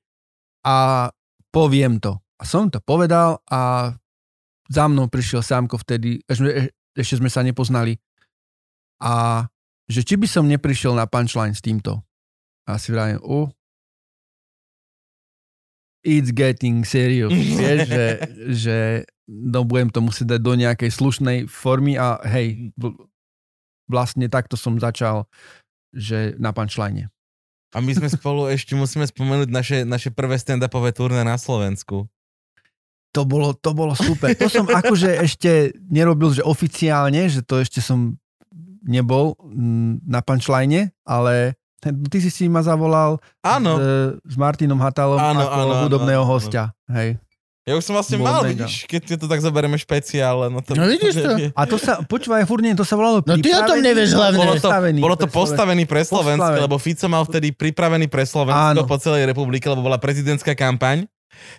a 0.67 1.09
poviem 1.53 1.99
to. 1.99 2.19
A 2.39 2.47
som 2.47 2.71
to 2.71 2.79
povedal 2.79 3.43
a 3.51 3.93
za 4.69 4.85
mnou 4.87 5.09
prišiel 5.09 5.43
Sámko 5.43 5.81
vtedy, 5.81 6.23
ešte, 6.29 6.71
ešte 6.95 7.15
sme 7.19 7.33
sa 7.33 7.43
nepoznali. 7.43 7.99
A 9.03 9.47
že 9.89 10.05
či 10.05 10.21
by 10.21 10.29
som 10.29 10.45
neprišiel 10.45 10.93
na 10.93 11.09
punchline 11.09 11.57
s 11.57 11.65
týmto. 11.65 12.05
A 12.69 12.77
si 12.77 12.93
vravím, 12.93 13.17
oh, 13.25 13.49
it's 16.05 16.31
getting 16.31 16.85
serious. 16.85 17.33
Vieš, 17.59 17.89
že, 17.89 18.07
že 18.53 18.79
no, 19.27 19.65
budem 19.65 19.89
to 19.89 20.05
musieť 20.05 20.37
dať 20.37 20.41
do 20.45 20.53
nejakej 20.57 20.91
slušnej 20.93 21.39
formy 21.49 21.97
a 21.97 22.21
hej, 22.29 22.71
vlastne 23.89 24.29
takto 24.29 24.61
som 24.61 24.77
začal, 24.77 25.25
že 25.97 26.37
na 26.37 26.53
punchline. 26.53 27.09
A 27.77 27.85
my 27.85 27.93
sme 27.93 28.09
spolu 28.09 28.49
ešte 28.49 28.73
musíme 28.73 29.05
spomenúť 29.05 29.49
naše, 29.53 29.79
naše 29.85 30.09
prvé 30.09 30.41
stand-upové 30.41 30.93
turné 30.97 31.21
na 31.21 31.37
Slovensku. 31.37 32.09
To 33.13 33.23
bolo, 33.25 33.53
to 33.57 33.73
bolo 33.73 33.93
super. 33.97 34.33
To 34.37 34.49
som 34.53 34.65
akože 34.69 35.21
ešte 35.21 35.73
nerobil, 35.89 36.33
že 36.33 36.45
oficiálne, 36.45 37.29
že 37.29 37.41
to 37.45 37.61
ešte 37.61 37.81
som 37.81 38.17
nebol 38.85 39.37
mm, 39.37 40.05
na 40.09 40.21
punchline, 40.25 40.93
ale 41.05 41.57
ty 41.81 42.19
si 42.25 42.31
si 42.33 42.45
ma 42.49 42.65
zavolal 42.65 43.21
Áno. 43.45 43.77
S, 43.77 43.85
s 44.25 44.35
Martinom 44.41 44.81
Hatalom 44.81 45.21
Áno, 45.21 45.41
ako 45.45 45.53
áno, 45.53 45.73
áno, 45.73 45.83
hudobného 45.89 46.25
áno. 46.25 46.31
hostia. 46.33 46.73
Hej. 46.89 47.21
Ja 47.69 47.77
už 47.77 47.85
som 47.85 47.93
vlastne 47.93 48.17
Bol 48.17 48.25
mal, 48.25 48.41
mega. 48.41 48.65
vidíš, 48.65 48.89
keď 48.89 49.21
to 49.21 49.27
tak 49.29 49.45
zoberieme 49.45 49.77
špeciálne. 49.77 50.49
No, 50.49 50.65
to, 50.65 50.73
No 50.73 50.89
vidíš 50.89 51.21
to? 51.21 51.53
A 51.53 51.63
to 51.63 51.77
sa, 51.77 52.01
počúvaj, 52.01 52.49
furt 52.49 52.65
nie, 52.65 52.73
to 52.73 52.81
sa 52.81 52.97
volalo 52.97 53.21
No 53.21 53.37
ty 53.37 53.53
o 53.53 53.61
tom 53.61 53.79
nevieš 53.79 54.17
a 54.17 54.25
hlavne. 54.25 54.41
Bolo 54.41 54.55
to, 54.55 54.65
postavený 54.65 54.99
bolo 54.99 55.15
to 55.15 55.29
postavený 55.29 55.85
pre 55.85 56.01
Slovensko, 56.01 56.41
Postavený. 56.41 56.65
lebo 56.65 56.77
Fico 56.81 57.07
mal 57.07 57.23
vtedy 57.23 57.53
pripravený 57.53 58.09
pre 58.09 58.25
Slovensko 58.25 58.81
Áno. 58.81 58.89
po 58.89 58.97
celej 58.97 59.29
republike, 59.29 59.69
lebo 59.69 59.85
bola 59.85 60.01
prezidentská 60.01 60.57
kampaň. 60.57 61.05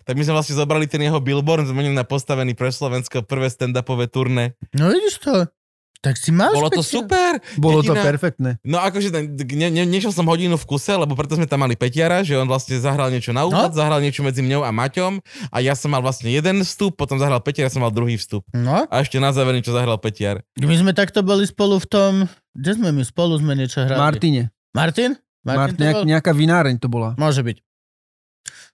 Tak 0.04 0.18
my 0.18 0.26
sme 0.26 0.34
vlastne 0.34 0.58
zobrali 0.58 0.90
ten 0.90 1.00
jeho 1.00 1.22
billboard, 1.22 1.64
zmenili 1.64 1.94
na 1.94 2.04
postavený 2.04 2.52
pre 2.52 2.68
Slovensko 2.68 3.22
prvé 3.22 3.48
stand-upové 3.48 4.10
turné. 4.10 4.58
No 4.74 4.90
vidíš 4.90 5.22
to? 5.22 5.46
Tak 6.00 6.16
si 6.16 6.32
mal 6.32 6.56
Bolo 6.56 6.72
to 6.72 6.80
super. 6.80 7.44
Bolo 7.60 7.84
to 7.84 7.92
Jediná- 7.92 8.08
perfektné. 8.08 8.50
No 8.64 8.80
akože 8.80 9.12
ne, 9.12 9.68
ne, 9.68 9.84
nešiel 9.84 10.10
som 10.10 10.24
hodinu 10.24 10.56
v 10.56 10.64
kuse, 10.64 10.96
lebo 10.96 11.12
preto 11.12 11.36
sme 11.36 11.44
tam 11.44 11.60
mali 11.60 11.76
Petiara, 11.76 12.24
že 12.24 12.34
on 12.34 12.48
vlastne 12.48 12.80
zahral 12.80 13.12
niečo 13.12 13.30
na 13.30 13.44
úvod, 13.44 13.68
No. 13.68 13.76
zahral 13.76 14.00
niečo 14.00 14.24
medzi 14.24 14.40
mňou 14.40 14.64
a 14.64 14.72
Maťom 14.72 15.20
a 15.52 15.58
ja 15.60 15.76
som 15.76 15.92
mal 15.92 16.00
vlastne 16.00 16.32
jeden 16.32 16.64
vstup, 16.64 16.96
potom 16.96 17.20
zahral 17.20 17.44
Petiar, 17.44 17.68
ja 17.68 17.74
som 17.74 17.84
mal 17.84 17.92
druhý 17.92 18.16
vstup. 18.16 18.48
No, 18.50 18.88
A 18.88 18.96
ešte 19.00 19.20
na 19.20 19.36
záver 19.36 19.52
niečo 19.54 19.76
zahral 19.76 20.00
Petiar. 20.00 20.40
my 20.56 20.72
sme 20.72 20.96
takto 20.96 21.20
boli 21.20 21.44
spolu 21.44 21.76
v 21.78 21.88
tom... 21.88 22.12
Kde 22.50 22.72
sme 22.76 22.90
my 22.90 23.04
spolu 23.04 23.36
sme 23.36 23.54
niečo 23.54 23.84
hrali? 23.84 24.00
Martine. 24.00 24.56
Martin? 24.72 25.20
Mart, 25.42 25.74
to 25.74 25.80
nejak, 25.80 26.04
nejaká 26.06 26.32
vináreň 26.32 26.76
to 26.78 26.88
bola. 26.88 27.12
Môže 27.16 27.40
byť. 27.40 27.60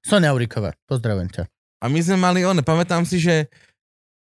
Sonia 0.01 0.29
Uriková, 0.29 0.77
pozdravujem 0.83 1.29
ťa. 1.31 1.43
A 1.81 1.85
my 1.87 1.99
sme 1.99 2.17
mali 2.17 2.41
one, 2.41 2.61
pamätám 2.61 3.01
si, 3.01 3.17
že 3.17 3.49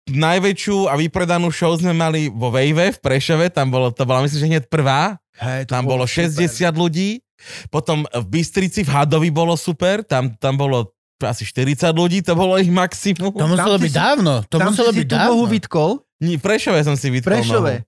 najväčšiu 0.08 0.86
a 0.86 0.94
vypredanú 0.96 1.50
show 1.50 1.74
sme 1.74 1.92
mali 1.92 2.28
vo 2.28 2.50
Vejve 2.50 2.94
v 2.94 3.00
Prešove, 3.00 3.50
tam 3.50 3.70
bolo, 3.70 3.90
to 3.90 4.04
bola 4.04 4.22
myslím, 4.22 4.40
že 4.40 4.48
hneď 4.48 4.64
prvá, 4.66 5.18
Hej, 5.36 5.66
tam 5.66 5.84
bolo 5.84 6.06
60 6.06 6.46
ľudí, 6.72 7.20
potom 7.68 8.06
v 8.06 8.26
Bystrici 8.32 8.82
v 8.82 8.90
Hadovi 8.90 9.28
bolo 9.28 9.54
super, 9.54 10.02
tam, 10.02 10.32
tam 10.36 10.56
bolo 10.56 10.94
asi 11.18 11.44
40 11.44 11.90
ľudí, 11.92 12.22
to 12.22 12.34
bolo 12.34 12.56
ich 12.56 12.70
maximum. 12.70 13.34
To 13.34 13.48
muselo 13.48 13.78
byť 13.78 13.88
si- 13.88 13.98
dávno. 13.98 14.34
To 14.46 14.56
Tam 14.56 14.68
muselo 14.70 14.92
si 14.92 15.00
byť 15.00 15.08
si 15.08 15.16
dávno. 15.16 15.48
vytkol. 15.48 15.92
Nie, 16.18 16.38
Prešove 16.38 16.80
som 16.82 16.94
si 16.94 17.08
vytkol 17.10 17.32
Prešove. 17.34 17.74
nohu. 17.80 17.88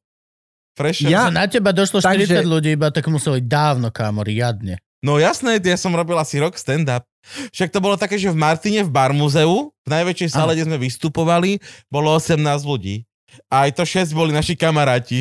Prešove. 0.74 1.10
Ja- 1.10 1.30
na 1.30 1.46
teba 1.46 1.70
došlo 1.70 2.00
40 2.00 2.44
Takže- 2.44 2.48
ľudí, 2.48 2.70
iba 2.74 2.88
tak 2.90 3.06
muselo 3.08 3.36
byť 3.36 3.46
dávno, 3.46 3.88
kámo, 3.90 4.22
riadne. 4.22 4.80
No 5.00 5.18
jasné, 5.18 5.60
ja 5.60 5.76
som 5.76 5.92
robil 5.92 6.16
asi 6.16 6.38
rok 6.38 6.56
stand-up. 6.56 7.06
Však 7.50 7.70
to 7.70 7.80
bolo 7.80 7.96
také, 7.96 8.16
že 8.16 8.28
v 8.28 8.36
Martine 8.36 8.82
v 8.82 8.90
Bar 8.90 9.12
muzeu, 9.12 9.70
v 9.82 9.90
najväčšej 9.90 10.30
sále, 10.30 10.54
kde 10.54 10.66
sme 10.66 10.78
vystupovali, 10.78 11.60
bolo 11.88 12.12
18 12.14 12.40
ľudí. 12.64 13.04
A 13.48 13.68
aj 13.68 13.76
to 13.76 13.84
6 13.84 14.16
boli 14.16 14.32
naši 14.32 14.56
kamaráti. 14.56 15.20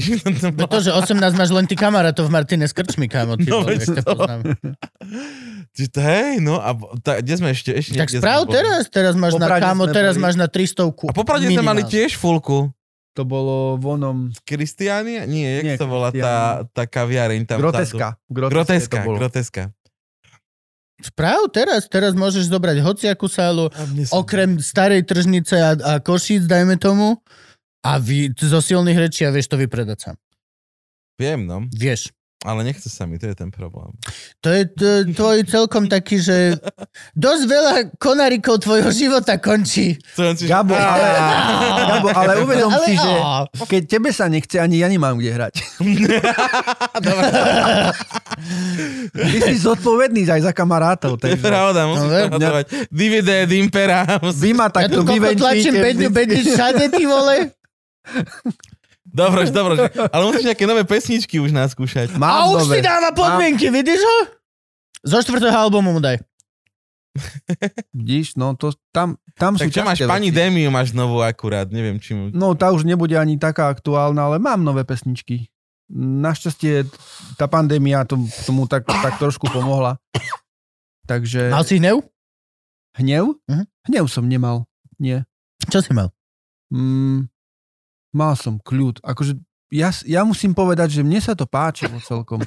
No 0.54 0.64
to, 0.64 0.78
že 0.78 0.88
18 0.88 1.18
máš 1.34 1.50
len 1.50 1.66
ty 1.66 1.74
kamarátov 1.74 2.26
v 2.26 2.32
Martine 2.32 2.64
s 2.64 2.72
krčmi, 2.72 3.06
kámo, 3.06 3.34
ty 3.34 3.44
No, 3.44 3.66
ťa 3.66 4.00
to. 4.00 4.14
to- 4.14 6.00
Hej, 6.00 6.40
no 6.40 6.56
a 6.56 6.72
ta, 7.02 7.20
kde 7.20 7.34
sme 7.36 7.52
ešte? 7.52 7.74
ešte 7.74 7.98
Tak 7.98 8.08
správ 8.08 8.48
boli. 8.48 8.56
teraz, 8.56 8.88
teraz 8.88 9.12
máš 9.12 9.36
na, 9.36 9.50
kámo, 9.52 9.84
teraz 9.86 10.16
boli. 10.16 10.24
máš 10.24 10.36
na 10.38 10.48
300 10.48 10.88
A 10.88 11.12
popravde 11.12 11.50
sme 11.50 11.60
mali 11.60 11.84
tiež 11.84 12.16
fulku. 12.16 12.72
To 13.12 13.24
bolo 13.24 13.76
vonom 13.76 14.28
Kristiánia? 14.44 15.24
Nie, 15.24 15.60
jak 15.60 15.64
Nie, 15.64 15.76
to 15.76 15.88
bola 15.88 16.12
tá, 16.12 16.64
tá 16.68 16.84
kaviareň 16.84 17.48
tam 17.48 17.58
groteska. 17.58 18.20
vzadu? 18.20 18.48
Groteska. 18.52 18.98
Groteska. 19.02 19.62
Správ 20.96 21.52
teraz, 21.52 21.84
teraz 21.92 22.16
môžeš 22.16 22.48
zobrať 22.48 22.80
hociakú 22.80 23.28
sálu, 23.28 23.68
okrem 24.08 24.56
starej 24.56 25.04
tržnice 25.04 25.56
a, 25.60 25.76
a 25.76 25.92
košíc, 26.00 26.48
dajme 26.48 26.80
tomu, 26.80 27.20
a 27.84 28.00
vy, 28.00 28.32
zo 28.34 28.58
silných 28.58 28.98
rečí 28.98 29.22
a 29.22 29.30
vieš 29.30 29.52
to 29.52 29.60
vypredať 29.60 29.98
sám. 30.00 30.16
Viem, 31.20 31.44
no. 31.44 31.68
Vieš. 31.70 32.10
Ale 32.44 32.62
nechce 32.62 32.92
sa 32.92 33.08
mi, 33.08 33.16
to 33.16 33.26
je 33.26 33.34
ten 33.34 33.48
problém. 33.48 33.96
To 34.44 34.52
je 34.52 34.68
to, 34.68 34.88
tvoj 35.16 35.40
celkom 35.48 35.88
taký, 35.88 36.20
že 36.20 36.60
dosť 37.16 37.42
veľa 37.42 37.74
konárikov 37.96 38.60
tvojho 38.60 38.92
života 38.92 39.40
končí. 39.40 39.96
Si, 39.96 40.44
Gabo, 40.44 40.76
ale, 40.76 41.08
Gabo, 41.88 42.08
ale 42.12 42.32
uvedom 42.44 42.70
Ale 42.70 42.86
si, 42.86 42.94
že 42.94 43.12
keď 43.66 43.82
tebe 43.88 44.10
sa 44.12 44.28
nechce, 44.28 44.60
ani 44.60 44.78
ja 44.78 44.86
nemám 44.86 45.16
kde 45.16 45.32
hrať. 45.32 45.54
Ty 49.16 49.38
si 49.42 49.56
zodpovedný 49.56 50.28
aj 50.28 50.44
za 50.44 50.52
kamarátov. 50.52 51.16
Takže 51.16 51.40
pravda, 51.40 51.88
musíš 51.88 52.04
No, 52.04 52.06
no, 52.06 52.14
ve- 52.14 52.28
hľadovať. 52.30 52.64
Divide 52.92 53.34
et 53.42 53.52
impera. 53.56 54.04
vy 54.20 54.52
ma 54.52 54.68
Ja 54.68 54.84
takto 54.84 55.00
tu 55.00 55.08
koko 55.08 55.32
tlačím 55.34 55.74
bedňu, 55.74 56.08
bedňu 56.12 56.42
všade, 56.44 56.84
ty 56.92 57.02
vole. 57.08 57.36
Dobre, 59.16 59.48
dobre, 59.48 59.74
ale 60.12 60.22
musíš 60.28 60.44
nejaké 60.44 60.68
nové 60.68 60.84
pesničky 60.84 61.40
už 61.40 61.48
naskúšať. 61.48 62.12
A 62.12 62.20
Mám 62.20 62.52
už 62.52 62.68
si 62.68 62.76
nové. 62.76 62.84
dáva 62.84 63.16
podmienky, 63.16 63.72
vidíš 63.72 64.04
ho? 64.04 64.18
Zo 65.00 65.24
štvrtého 65.24 65.56
albumu 65.56 65.96
mu 65.96 66.00
daj. 66.00 66.20
Vidíš, 67.96 68.36
no 68.36 68.52
to 68.52 68.76
tam, 68.92 69.16
tam 69.40 69.56
Tak 69.56 69.68
sú 69.68 69.72
čo 69.72 69.80
máš, 69.80 70.04
ťažké 70.04 70.12
pani 70.12 70.28
veci. 70.28 70.36
Demiu 70.36 70.68
máš 70.68 70.92
novú 70.92 71.24
akurát, 71.24 71.64
neviem 71.72 71.96
či 71.96 72.12
mu... 72.12 72.28
No 72.28 72.52
tá 72.52 72.76
už 72.76 72.84
nebude 72.84 73.16
ani 73.16 73.40
taká 73.40 73.72
aktuálna, 73.72 74.28
ale 74.28 74.36
mám 74.36 74.60
nové 74.60 74.84
pesničky. 74.84 75.48
Našťastie 75.88 76.84
tá 77.40 77.48
pandémia 77.48 78.04
tom, 78.04 78.28
tomu 78.44 78.68
tak, 78.68 78.84
tak 78.84 79.16
trošku 79.16 79.48
pomohla. 79.48 79.96
Takže 81.06 81.48
Mal 81.48 81.64
si 81.64 81.78
hnev? 81.80 82.02
hnev? 82.98 83.38
Mhm. 83.48 83.64
Hnev 83.88 84.04
som 84.10 84.26
nemal. 84.26 84.66
Nie. 84.98 85.24
Čo 85.70 85.80
si 85.80 85.94
mal? 85.94 86.10
Mm, 86.68 87.30
mal 88.16 88.32
som 88.32 88.56
kľud. 88.56 89.04
Akože 89.04 89.36
ja, 89.68 89.92
ja 90.08 90.24
musím 90.24 90.56
povedať, 90.56 91.00
že 91.00 91.02
mne 91.04 91.20
sa 91.20 91.36
to 91.36 91.44
páčilo 91.44 92.00
celkom. 92.00 92.40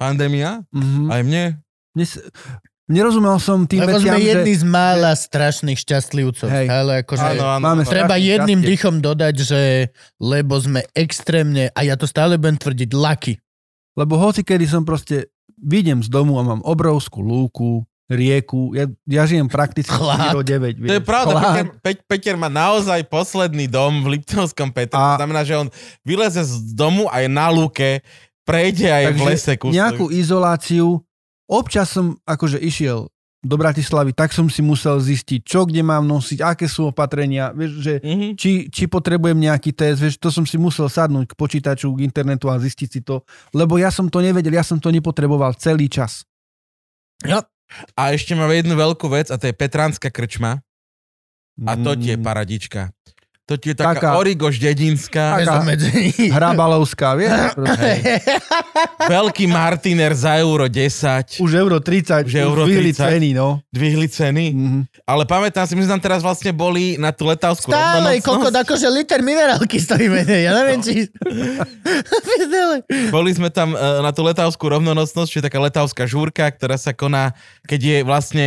Pandémia? 0.00 0.64
Mhm. 0.72 1.12
Aj 1.12 1.20
mne? 1.20 1.44
Mne 1.92 2.06
sa, 2.06 2.22
nerozumel 2.86 3.36
som 3.42 3.66
tým 3.66 3.82
Lebo 3.82 3.98
veciam, 3.98 4.14
sme 4.14 4.22
jedni 4.22 4.54
že... 4.54 4.60
z 4.62 4.64
mála 4.64 5.12
strašných 5.12 5.78
šťastlivcov. 5.82 6.48
Hej. 6.48 6.66
Ale 6.70 6.92
akože... 7.02 7.26
Áno, 7.34 7.44
áno. 7.44 7.64
Máme. 7.66 7.82
Treba 7.82 8.14
jedným 8.14 8.62
šťastie. 8.62 8.70
dychom 8.70 8.96
dodať, 9.02 9.34
že 9.42 9.60
lebo 10.22 10.54
sme 10.56 10.86
extrémne, 10.94 11.74
a 11.74 11.80
ja 11.82 11.98
to 11.98 12.06
stále 12.06 12.38
budem 12.38 12.56
tvrdiť, 12.56 12.90
lucky. 12.94 13.34
Lebo 13.98 14.14
hoci 14.14 14.46
kedy 14.46 14.70
som 14.70 14.86
proste, 14.86 15.34
vidím 15.58 15.98
z 16.06 16.08
domu 16.08 16.38
a 16.38 16.46
mám 16.46 16.62
obrovskú 16.62 17.18
lúku, 17.18 17.82
rieku, 18.10 18.72
ja, 18.72 18.84
ja 19.04 19.22
žijem 19.22 19.46
prakticky 19.46 19.90
Chlad. 19.90 20.32
4 20.32 20.40
9, 20.74 20.80
To 20.82 20.94
je 20.94 21.02
pravda, 21.02 21.38
Peter, 21.38 21.66
Pe, 21.78 21.92
Peter 22.08 22.34
má 22.34 22.48
naozaj 22.48 23.04
posledný 23.04 23.66
dom 23.66 24.00
v 24.00 24.16
Liptovskom 24.16 24.68
Petru. 24.68 24.96
A- 24.96 25.14
To 25.14 25.20
znamená, 25.20 25.42
že 25.42 25.54
on 25.54 25.68
vyleze 26.02 26.40
z 26.40 26.72
domu 26.72 27.04
a 27.06 27.20
je 27.20 27.28
na 27.28 27.48
lúke, 27.48 28.00
prejde 28.42 28.86
aj 28.86 29.04
v 29.10 29.20
lese 29.22 29.52
kus. 29.54 29.70
nejakú 29.70 30.08
izoláciu, 30.08 31.04
občas 31.44 31.88
som 31.88 32.16
akože 32.22 32.56
išiel 32.58 33.12
do 33.38 33.54
Bratislavy, 33.54 34.10
tak 34.10 34.32
som 34.32 34.48
si 34.48 34.58
musel 34.58 34.98
zistiť, 34.98 35.40
čo 35.40 35.62
kde 35.62 35.78
mám 35.80 36.02
nosiť, 36.02 36.42
aké 36.42 36.66
sú 36.66 36.88
opatrenia, 36.88 37.52
vieš, 37.52 37.72
že 37.78 37.94
Mhm. 38.00 38.34
či, 38.34 38.66
či 38.66 38.84
potrebujem 38.84 39.38
nejaký 39.38 39.70
test, 39.70 40.00
vieš, 40.00 40.16
to 40.16 40.26
som 40.28 40.42
si 40.42 40.56
musel 40.56 40.84
sadnúť 40.86 41.28
k 41.28 41.34
počítaču, 41.34 41.92
k 41.92 42.02
internetu 42.02 42.48
a 42.48 42.56
zistiť 42.56 42.88
si 42.88 43.00
to, 43.00 43.22
lebo 43.52 43.76
ja 43.76 43.88
som 43.88 44.06
to 44.06 44.18
nevedel, 44.18 44.50
ja 44.50 44.60
som 44.62 44.76
to 44.76 44.88
nepotreboval 44.88 45.54
celý 45.54 45.86
čas. 45.86 46.26
Jo. 47.20 47.38
A 47.94 48.16
ešte 48.16 48.32
mám 48.32 48.48
jednu 48.50 48.74
veľkú 48.74 49.06
vec 49.12 49.28
a 49.28 49.36
to 49.36 49.48
je 49.48 49.54
Petránska 49.54 50.08
krčma. 50.08 50.64
A 51.66 51.72
to 51.74 51.98
ti 51.98 52.14
je 52.14 52.18
Mm, 52.18 52.22
paradička. 52.22 52.94
To 53.48 53.56
ti 53.56 53.72
je 53.72 53.80
taká, 53.80 53.96
Taká- 53.96 54.20
origoš 54.20 54.60
dedinská, 54.60 55.40
Taká-. 55.40 55.64
Hrabalovská, 56.36 57.16
vieš? 57.16 57.56
Veľký 59.08 59.48
Martiner 59.48 60.12
za 60.12 60.36
euro 60.36 60.68
10, 60.68 61.40
Už 61.40 61.50
euro 61.56 61.80
30, 61.80 62.28
Už 62.28 62.34
euro 62.44 62.68
zvýhli 62.68 62.92
30. 62.92 63.08
ceny, 63.08 63.28
no. 63.32 63.64
dvihli 63.72 64.04
ceny. 64.04 64.44
Mhm. 64.52 64.80
Ale 65.08 65.24
pamätám 65.24 65.64
si, 65.64 65.72
my 65.72 65.88
sme 65.88 65.96
tam 65.96 66.02
teraz 66.04 66.20
vlastne 66.20 66.52
boli 66.52 67.00
na 67.00 67.08
tú 67.08 67.24
letavskú 67.24 67.72
Stále, 67.72 68.20
kokot, 68.20 68.52
akože 68.52 68.84
liter 68.92 69.24
minerálky 69.24 69.80
stojí 69.80 70.12
menej. 70.12 70.44
Ja 70.44 70.52
neviem, 70.52 70.84
či... 70.84 71.08
Prdele. 72.04 72.84
Boli 73.16 73.32
sme 73.32 73.48
tam 73.48 73.72
e, 73.72 73.80
na 74.04 74.12
tú 74.12 74.28
letavskú 74.28 74.68
rovnonocnosť, 74.68 75.28
čo 75.32 75.38
je 75.40 75.46
taká 75.48 75.56
letavská 75.56 76.04
žúrka, 76.04 76.44
ktorá 76.52 76.76
sa 76.76 76.92
koná, 76.92 77.32
keď 77.64 77.80
je 77.80 77.98
vlastne 78.04 78.46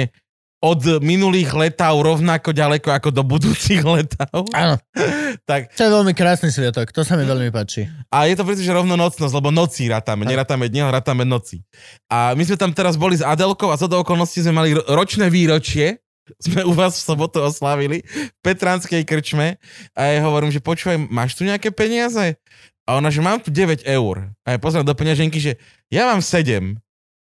od 0.61 1.01
minulých 1.01 1.49
letav 1.51 1.97
rovnako 1.97 2.53
ďaleko 2.53 2.93
ako 2.93 3.09
do 3.09 3.25
budúcich 3.25 3.81
letav. 3.81 4.45
Áno, 4.53 4.77
Tak, 5.49 5.73
to 5.73 5.81
je 5.81 5.89
veľmi 5.89 6.13
krásny 6.13 6.53
sviatok, 6.53 6.93
to 6.93 7.01
sa 7.01 7.17
mi 7.17 7.25
veľmi 7.25 7.49
páči. 7.49 7.89
a 8.13 8.29
je 8.29 8.37
to 8.37 8.45
preto, 8.45 8.61
že 8.61 8.69
rovnonocnosť, 8.69 9.33
lebo 9.33 9.49
noci 9.49 9.89
rátame, 9.89 10.21
nerátame 10.23 10.69
dne, 10.69 10.85
ale 10.85 11.01
rátame 11.01 11.25
noci. 11.25 11.65
A 12.07 12.37
my 12.37 12.43
sme 12.45 12.61
tam 12.61 12.71
teraz 12.71 12.93
boli 12.93 13.17
s 13.17 13.25
Adelkou 13.25 13.73
a 13.73 13.79
do 13.79 13.97
okolností 13.97 14.43
sme 14.43 14.53
mali 14.53 14.77
ro- 14.77 14.85
ročné 14.85 15.27
výročie, 15.27 15.99
sme 16.45 16.61
u 16.61 16.77
vás 16.77 16.95
v 16.95 17.03
sobotu 17.09 17.41
oslavili 17.41 18.05
v 18.05 18.39
Petranskej 18.45 19.01
krčme 19.03 19.57
a 19.97 20.01
ja 20.05 20.21
hovorím, 20.21 20.53
že 20.53 20.61
počúvaj, 20.61 21.09
máš 21.09 21.33
tu 21.33 21.43
nejaké 21.43 21.73
peniaze? 21.73 22.37
A 22.85 22.97
ona, 22.97 23.09
že 23.09 23.21
mám 23.23 23.39
tu 23.39 23.49
9 23.53 23.85
eur. 23.85 24.29
A 24.43 24.53
ja 24.53 24.57
pozriem 24.59 24.83
do 24.83 24.91
peňaženky, 24.91 25.37
že 25.37 25.51
ja 25.87 26.09
mám 26.11 26.19
7. 26.19 26.75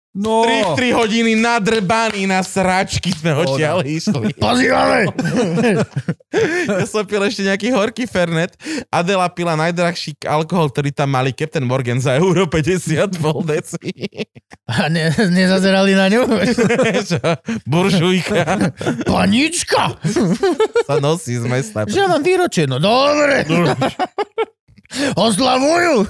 No, 0.10 0.41
3, 0.73 0.90
3 0.90 0.98
hodiny 0.98 1.38
nadrbaný 1.38 2.26
na 2.26 2.41
sračky 2.41 3.14
sme 3.14 3.45
odtiaľ 3.45 3.86
išli. 3.86 4.34
Pozývame! 4.41 5.06
Ja 6.69 6.86
som 6.86 7.02
pil 7.10 7.26
ešte 7.26 7.41
nejaký 7.41 7.73
horký 7.73 8.06
fernet. 8.06 8.53
Adela 8.94 9.26
pila 9.34 9.57
najdrahší 9.57 10.22
alkohol, 10.30 10.69
ktorý 10.69 10.94
tam 10.94 11.10
mali, 11.10 11.34
Captain 11.34 11.65
Morgan 11.65 11.98
za 11.98 12.14
euro 12.22 12.45
50 12.45 13.18
pol 13.18 13.41
deci. 13.41 13.90
A 14.69 14.86
ne, 14.94 15.10
nezazerali 15.10 15.98
na 15.98 16.06
ňu? 16.14 16.30
Buržujka 17.72 18.69
Panička! 19.10 19.98
sa 20.86 21.02
nosí 21.02 21.41
z 21.41 21.49
mesta. 21.49 21.90
Že 21.90 22.06
mám 22.06 22.22
výročie, 22.22 22.69
no 22.69 22.77
dobre. 22.77 23.49
Oslavujú! 25.14 26.10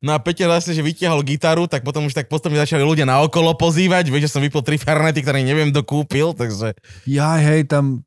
No 0.00 0.16
a 0.16 0.18
Peťa 0.18 0.48
vlastne, 0.48 0.72
že 0.72 0.80
vytiahol 0.80 1.20
gitaru, 1.20 1.68
tak 1.68 1.84
potom 1.84 2.08
už 2.08 2.16
tak 2.16 2.32
postupne 2.32 2.56
začali 2.56 2.80
ľudia 2.80 3.04
naokolo 3.04 3.52
pozývať. 3.52 4.08
Vieš, 4.08 4.28
že 4.28 4.32
som 4.32 4.40
vypol 4.40 4.64
tri 4.64 4.80
fernety, 4.80 5.20
ktoré 5.20 5.44
neviem, 5.44 5.68
kto 5.68 5.84
kúpil, 5.84 6.32
takže... 6.32 6.72
ja, 7.04 7.36
hej, 7.36 7.68
tam 7.68 8.00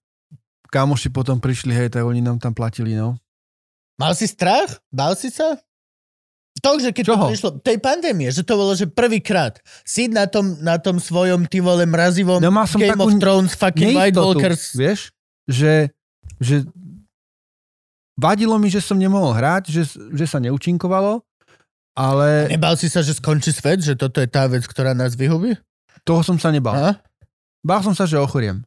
kamoši 0.74 1.14
potom 1.14 1.38
prišli, 1.38 1.70
hej, 1.70 1.94
tak 1.94 2.02
oni 2.02 2.26
nám 2.26 2.42
tam 2.42 2.58
platili, 2.58 2.98
no. 2.98 3.14
Mal 4.02 4.18
si 4.18 4.26
strach? 4.26 4.82
Bál 4.90 5.14
si 5.14 5.30
sa? 5.30 5.62
To, 6.64 6.80
že 6.80 6.96
keď 6.96 7.04
Čoho? 7.06 7.18
to 7.18 7.32
prišlo, 7.34 7.50
tej 7.60 7.78
pandémie, 7.78 8.30
že 8.32 8.42
to 8.46 8.56
bolo, 8.56 8.72
že 8.74 8.88
prvýkrát 8.88 9.60
si 9.84 10.08
na 10.08 10.26
tom, 10.30 10.58
na 10.64 10.80
tom 10.80 11.02
svojom 11.02 11.44
ty 11.50 11.60
vole 11.60 11.84
mrazivom 11.84 12.40
No, 12.40 12.54
mal 12.54 12.70
som 12.70 12.80
Game 12.80 12.98
of 12.98 13.14
Thrones 13.20 13.52
fucking 13.58 13.92
White 13.92 14.16
Walkers. 14.16 14.72
vieš, 14.72 15.12
že, 15.44 15.92
že 16.40 16.64
vadilo 18.18 18.56
mi, 18.58 18.70
že 18.70 18.82
som 18.82 18.98
nemohol 18.98 19.34
hrať, 19.34 19.70
že, 19.70 19.84
že 20.14 20.26
sa 20.26 20.38
neúčinkovalo, 20.42 21.22
ale 21.94 22.50
Nebal 22.50 22.74
si 22.74 22.90
sa, 22.90 23.06
že 23.06 23.14
skončí 23.14 23.54
svet, 23.54 23.86
že 23.86 23.94
toto 23.94 24.18
je 24.18 24.26
tá 24.26 24.50
vec, 24.50 24.66
ktorá 24.66 24.98
nás 24.98 25.14
vyhubí? 25.14 25.54
toho 26.04 26.20
som 26.20 26.36
sa 26.36 26.52
nebal. 26.52 26.76
A? 26.76 27.00
Bál 27.64 27.80
som 27.80 27.96
sa, 27.96 28.04
že 28.04 28.20
ochoriem. 28.20 28.60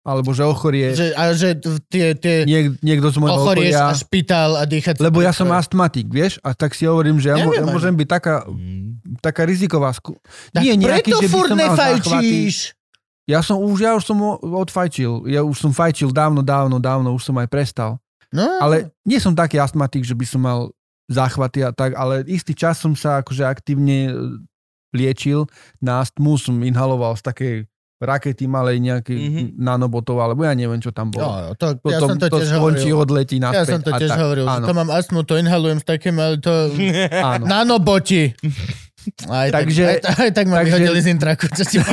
Alebo 0.00 0.32
že 0.32 0.40
ochorie 0.40 0.96
Že, 0.96 1.06
a 1.12 1.22
že 1.36 1.48
tie, 1.92 2.16
tie 2.16 2.48
niek, 2.48 2.80
niekto 2.80 3.12
z 3.12 3.20
môjho 3.20 3.44
ochorieš 3.44 3.76
okolia. 3.76 3.84
a 3.84 3.92
špitál 3.92 4.50
a 4.56 4.64
dýchať. 4.64 4.96
Lebo 5.04 5.20
ja 5.20 5.36
som 5.36 5.52
astmatik, 5.52 6.08
vieš, 6.08 6.40
a 6.40 6.56
tak 6.56 6.72
si 6.72 6.88
hovorím, 6.88 7.20
že 7.20 7.36
ja, 7.36 7.44
Neviem 7.44 7.60
ja 7.60 7.64
môžem 7.68 7.92
byť 7.92 8.08
taká, 8.08 8.48
taká 9.20 9.44
riziková. 9.44 9.92
Sku- 9.92 10.16
tak 10.48 10.64
nie 10.64 10.80
nejaký, 10.80 11.12
preto 11.12 11.20
že 11.20 11.28
furt 11.28 11.52
nefajčíš. 11.52 12.72
Ja 13.28 13.44
som 13.44 13.60
už, 13.60 13.84
ja 13.84 13.92
už 13.92 14.08
som 14.08 14.16
odfajčil. 14.40 15.28
Ja 15.28 15.44
už 15.44 15.60
som 15.60 15.76
fajčil 15.76 16.08
dávno, 16.16 16.40
dávno, 16.40 16.80
dávno, 16.80 17.12
už 17.12 17.28
som 17.28 17.36
aj 17.36 17.48
prestal. 17.52 18.00
No, 18.30 18.58
Ale 18.58 18.90
nie 19.02 19.16
som 19.16 19.32
taký 19.32 19.56
astmatik, 19.56 20.02
že 20.02 20.12
by 20.12 20.22
som 20.22 20.40
mal 20.40 20.70
záchvaty 21.06 21.60
a 21.60 21.70
tak, 21.70 21.92
ale 21.92 22.20
istý 22.26 22.52
čas 22.52 22.76
som 22.76 22.92
sa 22.92 23.18
akože 23.18 23.42
aktívne 23.42 24.04
e, 24.04 24.10
liečil 24.90 25.46
na 25.78 25.98
astmu, 25.98 26.36
som 26.36 26.58
inhaloval 26.58 27.14
z 27.14 27.24
takej 27.24 27.54
rakety 27.98 28.44
malej 28.44 28.78
nejaký 28.78 29.10
Mhm. 29.10 29.24
mm-hmm. 29.24 29.46
nanobotov, 29.58 30.18
alebo 30.18 30.40
ja 30.40 30.52
neviem, 30.52 30.76
čo 30.76 30.88
tam 30.88 31.08
bolo. 31.08 31.24
no, 31.24 31.52
to, 31.52 31.72
ja 31.72 31.98
Potom 31.98 32.06
som 32.06 32.16
to, 32.16 32.26
to 32.26 32.38
tiež 32.38 32.46
skončí, 32.52 32.88
hovoril. 32.88 33.02
odletí 33.02 33.36
Ja 33.36 33.50
naspäť. 33.50 33.66
som 33.66 33.80
to 33.80 33.90
tiež 33.92 34.06
tak. 34.06 34.18
hovoril, 34.18 34.44
že 34.44 34.50
Áno, 34.54 34.62
to 34.62 34.72
mám 34.72 34.88
astmu, 34.88 35.22
to 35.22 35.34
inhalujem 35.34 35.76
s 35.76 35.84
takým, 35.84 36.14
ale 36.14 36.36
to... 36.36 36.70
áno. 37.26 37.44
Nanoboti. 37.44 38.32
Aj, 39.26 39.50
Takže- 39.50 39.98
tak, 39.98 40.04
aj, 40.04 40.20
aj 40.20 40.30
tak 40.30 40.46
ma 40.46 40.54
takže- 40.58 40.70
vyhodili 40.70 41.00
z 41.00 41.06
intraku, 41.10 41.44
čo 41.48 41.62
ti. 41.64 41.76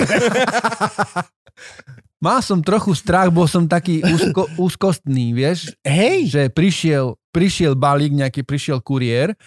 Mal 2.25 2.41
som 2.41 2.57
trochu 2.57 2.97
strach, 2.97 3.29
bol 3.29 3.45
som 3.45 3.69
taký 3.69 4.01
úzko, 4.01 4.49
úzkostný, 4.57 5.37
vieš, 5.37 5.77
Hej! 5.85 6.33
že 6.33 6.41
prišiel, 6.49 7.13
prišiel 7.29 7.77
balík, 7.77 8.17
nejaký 8.17 8.41
prišiel 8.41 8.81
kuriér 8.81 9.37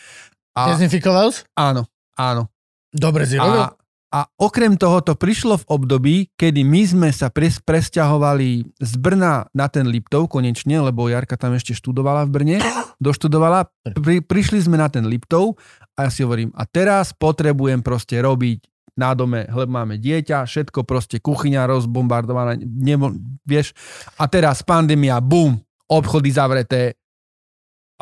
a 0.54 0.70
Dezinfikoval 0.70 1.34
áno, 1.58 1.90
áno. 2.14 2.46
Dobre 2.94 3.26
si. 3.26 3.34
A, 3.34 3.74
a 4.14 4.20
okrem 4.38 4.78
toho 4.78 5.02
to 5.02 5.18
prišlo 5.18 5.58
v 5.58 5.68
období, 5.74 6.16
kedy 6.38 6.62
my 6.62 6.82
sme 6.86 7.08
sa 7.10 7.34
pres, 7.34 7.58
presťahovali 7.58 8.78
z 8.78 8.92
Brna 8.94 9.50
na 9.50 9.66
ten 9.66 9.90
Liptov 9.90 10.30
konečne, 10.30 10.78
lebo 10.78 11.10
Jarka 11.10 11.34
tam 11.34 11.58
ešte 11.58 11.74
študovala 11.74 12.24
v 12.26 12.30
Brne, 12.30 12.56
doštudovala, 13.02 13.66
pri, 13.98 14.22
prišli 14.22 14.70
sme 14.70 14.78
na 14.78 14.86
ten 14.86 15.02
Liptov 15.02 15.58
a 15.98 16.06
ja 16.06 16.10
si 16.14 16.22
hovorím, 16.22 16.54
a 16.54 16.62
teraz 16.62 17.10
potrebujem 17.10 17.82
proste 17.82 18.22
robiť 18.22 18.77
na 18.98 19.14
dome, 19.14 19.46
lebo 19.46 19.70
máme 19.70 19.94
dieťa, 20.02 20.42
všetko 20.42 20.82
proste, 20.82 21.22
kuchyňa 21.22 21.70
rozbombardovaná, 21.70 22.58
nebo, 22.58 23.14
vieš, 23.46 23.70
a 24.18 24.26
teraz 24.26 24.66
pandémia, 24.66 25.22
bum, 25.22 25.54
obchody 25.86 26.34
zavreté 26.34 26.98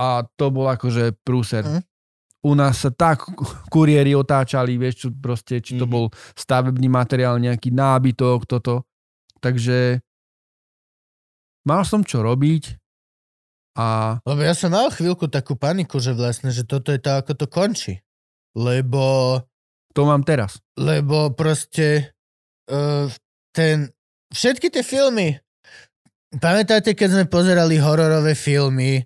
a 0.00 0.24
to 0.24 0.48
bol 0.48 0.66
akože 0.72 1.12
prúser. 1.20 1.64
Mhm. 1.68 1.80
U 2.46 2.54
nás 2.54 2.78
sa 2.78 2.94
tak 2.94 3.26
kuriéri 3.68 4.14
otáčali, 4.14 4.78
vieš, 4.78 4.94
čo 5.04 5.08
proste, 5.12 5.58
či 5.60 5.76
to 5.76 5.84
Mhm. 5.84 5.92
bol 5.92 6.04
stavebný 6.32 6.88
materiál, 6.88 7.36
nejaký 7.42 7.74
nábytok, 7.74 8.48
toto. 8.48 8.86
Takže 9.42 10.00
mal 11.66 11.82
som 11.84 12.06
čo 12.06 12.22
robiť 12.22 12.78
a 13.76 14.16
Lebo 14.24 14.40
ja 14.40 14.56
som 14.56 14.72
mal 14.72 14.88
chvíľku 14.88 15.28
takú 15.28 15.52
paniku, 15.52 16.00
že 16.00 16.16
vlastne, 16.16 16.48
že 16.48 16.64
toto 16.64 16.88
je 16.94 17.00
to, 17.02 17.12
ako 17.20 17.32
to 17.36 17.46
končí. 17.50 18.00
Lebo, 18.56 19.36
to 19.96 20.04
mám 20.04 20.20
teraz. 20.20 20.60
lebo 20.76 21.32
proste 21.32 22.12
uh, 22.68 23.08
ten, 23.56 23.88
všetky 24.28 24.68
tie 24.68 24.84
filmy, 24.84 25.40
pamätáte, 26.36 26.92
keď 26.92 27.08
sme 27.16 27.24
pozerali 27.32 27.80
hororové 27.80 28.36
filmy, 28.36 29.00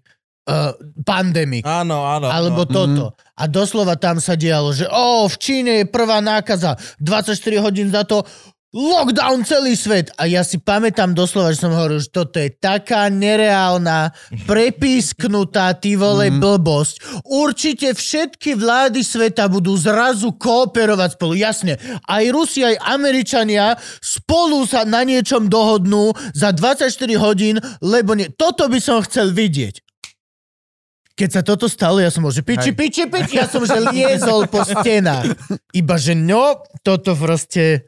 uh, 0.51 0.75
Pandemic, 1.07 1.63
Áno, 1.63 2.03
áno. 2.03 2.27
alebo 2.27 2.67
no. 2.67 2.71
toto. 2.75 3.05
A 3.39 3.47
doslova 3.47 3.95
tam 3.95 4.19
sa 4.19 4.35
dialo, 4.35 4.75
že 4.75 4.91
o, 4.91 5.31
v 5.31 5.37
Číne 5.39 5.73
je 5.81 5.87
prvá 5.87 6.19
nákaza, 6.19 6.75
24 6.99 7.39
hodín 7.63 7.89
za 7.95 8.03
to, 8.03 8.27
lockdown 8.71 9.43
celý 9.43 9.75
svet. 9.75 10.15
A 10.15 10.31
ja 10.31 10.47
si 10.47 10.55
pamätám 10.57 11.11
doslova, 11.11 11.51
že 11.51 11.67
som 11.67 11.75
hovoril, 11.75 11.99
že 11.99 12.15
toto 12.15 12.39
je 12.39 12.55
taká 12.55 13.11
nereálna, 13.11 14.15
prepísknutá 14.51 15.75
ty 15.75 15.99
vole 15.99 16.31
Mhm. 16.31 16.39
blbosť. 16.39 16.95
Určite 17.27 17.95
všetky 17.95 18.55
vlády 18.55 19.03
sveta 19.03 19.51
budú 19.51 19.75
zrazu 19.75 20.31
kooperovať 20.39 21.19
spolu. 21.19 21.35
Jasne, 21.35 21.83
aj 22.07 22.25
Rusi, 22.31 22.63
aj 22.63 22.79
Američania 22.79 23.75
spolu 23.99 24.63
sa 24.67 24.87
na 24.87 25.03
niečom 25.03 25.51
dohodnú 25.51 26.15
za 26.31 26.55
24 26.55 26.95
hodín, 27.19 27.59
lebo 27.83 28.15
nie. 28.15 28.31
Toto 28.31 28.71
by 28.71 28.79
som 28.79 29.03
chcel 29.03 29.35
vidieť. 29.35 29.83
Keď 31.11 31.29
sa 31.29 31.43
toto 31.45 31.69
stalo, 31.69 32.01
ja 32.01 32.09
som 32.09 32.25
bol, 32.25 32.33
že 32.33 32.41
piči, 32.41 32.73
piči, 32.73 33.05
piči, 33.05 33.37
ja 33.37 33.45
som 33.45 33.61
že 33.61 33.77
liezol 33.93 34.49
po 34.49 34.65
stenách. 34.65 35.37
Iba, 35.75 36.01
že 36.01 36.15
no, 36.15 36.65
toto 36.81 37.13
proste... 37.13 37.85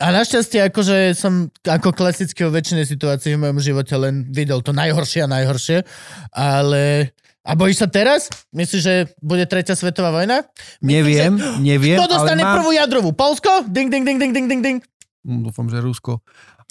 A 0.00 0.16
našťastie, 0.16 0.72
akože 0.72 1.12
som 1.12 1.52
ako 1.60 1.92
klasicky 1.92 2.40
vo 2.40 2.50
väčšine 2.50 2.88
situácií 2.88 3.36
v 3.36 3.44
mojom 3.44 3.60
živote 3.60 3.92
len 4.00 4.24
videl 4.32 4.64
to 4.64 4.72
najhoršie 4.72 5.24
a 5.24 5.28
najhoršie, 5.28 5.84
ale... 6.32 7.12
A 7.40 7.56
bojíš 7.56 7.84
sa 7.84 7.88
teraz? 7.88 8.28
Myslíš, 8.52 8.82
že 8.84 8.94
bude 9.20 9.44
tretia 9.48 9.72
svetová 9.72 10.12
vojna? 10.12 10.44
Neviem, 10.80 11.40
neviem, 11.60 11.96
Kto 11.96 12.16
dostane 12.16 12.40
ale 12.40 12.48
mám... 12.48 12.56
prvú 12.60 12.70
jadrovú? 12.72 13.10
Polsko? 13.16 13.64
Ding, 13.64 13.88
ding, 13.88 14.04
ding, 14.04 14.20
ding, 14.20 14.32
ding, 14.32 14.46
ding, 14.48 14.60
ding. 14.60 14.78
Mm, 15.24 15.48
Dúfam, 15.48 15.68
že 15.68 15.80
Rusko. 15.80 16.20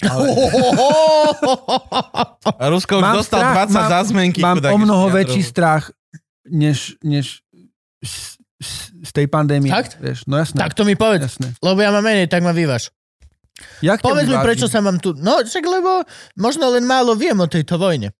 A 2.62 2.64
Rusko 2.70 2.98
už 2.98 3.02
Mám 3.02 3.16
dostal 3.18 3.40
strach, 3.42 3.66
20 3.66 3.74
mám- 3.74 3.90
zázmenky. 3.90 4.40
Mám 4.40 4.58
o 4.64 4.78
mnoho 4.78 5.06
ešte 5.06 5.16
väčší 5.18 5.42
jadrovú. 5.42 5.54
strach, 5.54 5.84
než, 6.46 6.78
než 7.02 7.42
z, 8.00 8.38
z, 8.62 8.70
z 9.06 9.10
tej 9.10 9.26
pandémie. 9.26 9.70
Fakt? 9.70 9.98
Vieš, 10.00 10.26
no 10.26 10.38
jasné. 10.38 10.58
tak 10.58 10.74
to 10.74 10.82
mi 10.82 10.94
povedz. 10.94 11.34
Jasné. 11.34 11.54
Lebo 11.60 11.78
ja 11.82 11.90
mám 11.92 12.02
menej, 12.02 12.30
tak 12.30 12.42
ma 12.42 12.54
vyvaž. 12.54 12.90
Jak 13.80 14.04
Povedz 14.04 14.28
mi, 14.28 14.36
prečo 14.40 14.66
sa 14.68 14.84
mám 14.84 15.00
tu... 15.00 15.16
No, 15.16 15.40
však 15.40 15.64
lebo 15.64 16.04
možno 16.36 16.68
len 16.72 16.84
málo 16.84 17.16
viem 17.16 17.36
o 17.36 17.48
tejto 17.48 17.80
vojne. 17.80 18.12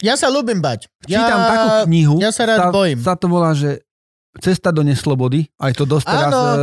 Ja 0.00 0.16
sa 0.16 0.32
ľúbim 0.32 0.60
bať. 0.60 0.88
Ja, 1.08 1.24
Čítam 1.24 1.40
takú 1.44 1.68
knihu, 1.88 2.16
ja 2.20 2.32
sa 2.32 2.48
rád 2.48 2.58
sa, 2.58 2.66
bojím. 2.72 2.98
sa 3.00 3.14
to 3.16 3.26
volá, 3.28 3.52
že 3.52 3.84
Cesta 4.36 4.68
do 4.68 4.84
neslobody, 4.84 5.48
aj 5.56 5.72
to 5.80 5.88
dosť 5.88 6.06
teraz 6.12 6.32
e, 6.36 6.56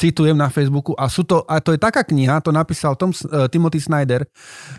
citujem 0.00 0.32
na 0.32 0.48
Facebooku 0.48 0.96
a, 0.96 1.12
sú 1.12 1.28
to, 1.28 1.44
a 1.44 1.60
to 1.60 1.76
je 1.76 1.80
taká 1.80 2.08
kniha, 2.08 2.40
to 2.40 2.48
napísal 2.48 2.96
Tom, 2.96 3.12
e, 3.12 3.52
Timothy 3.52 3.84
Snyder. 3.84 4.24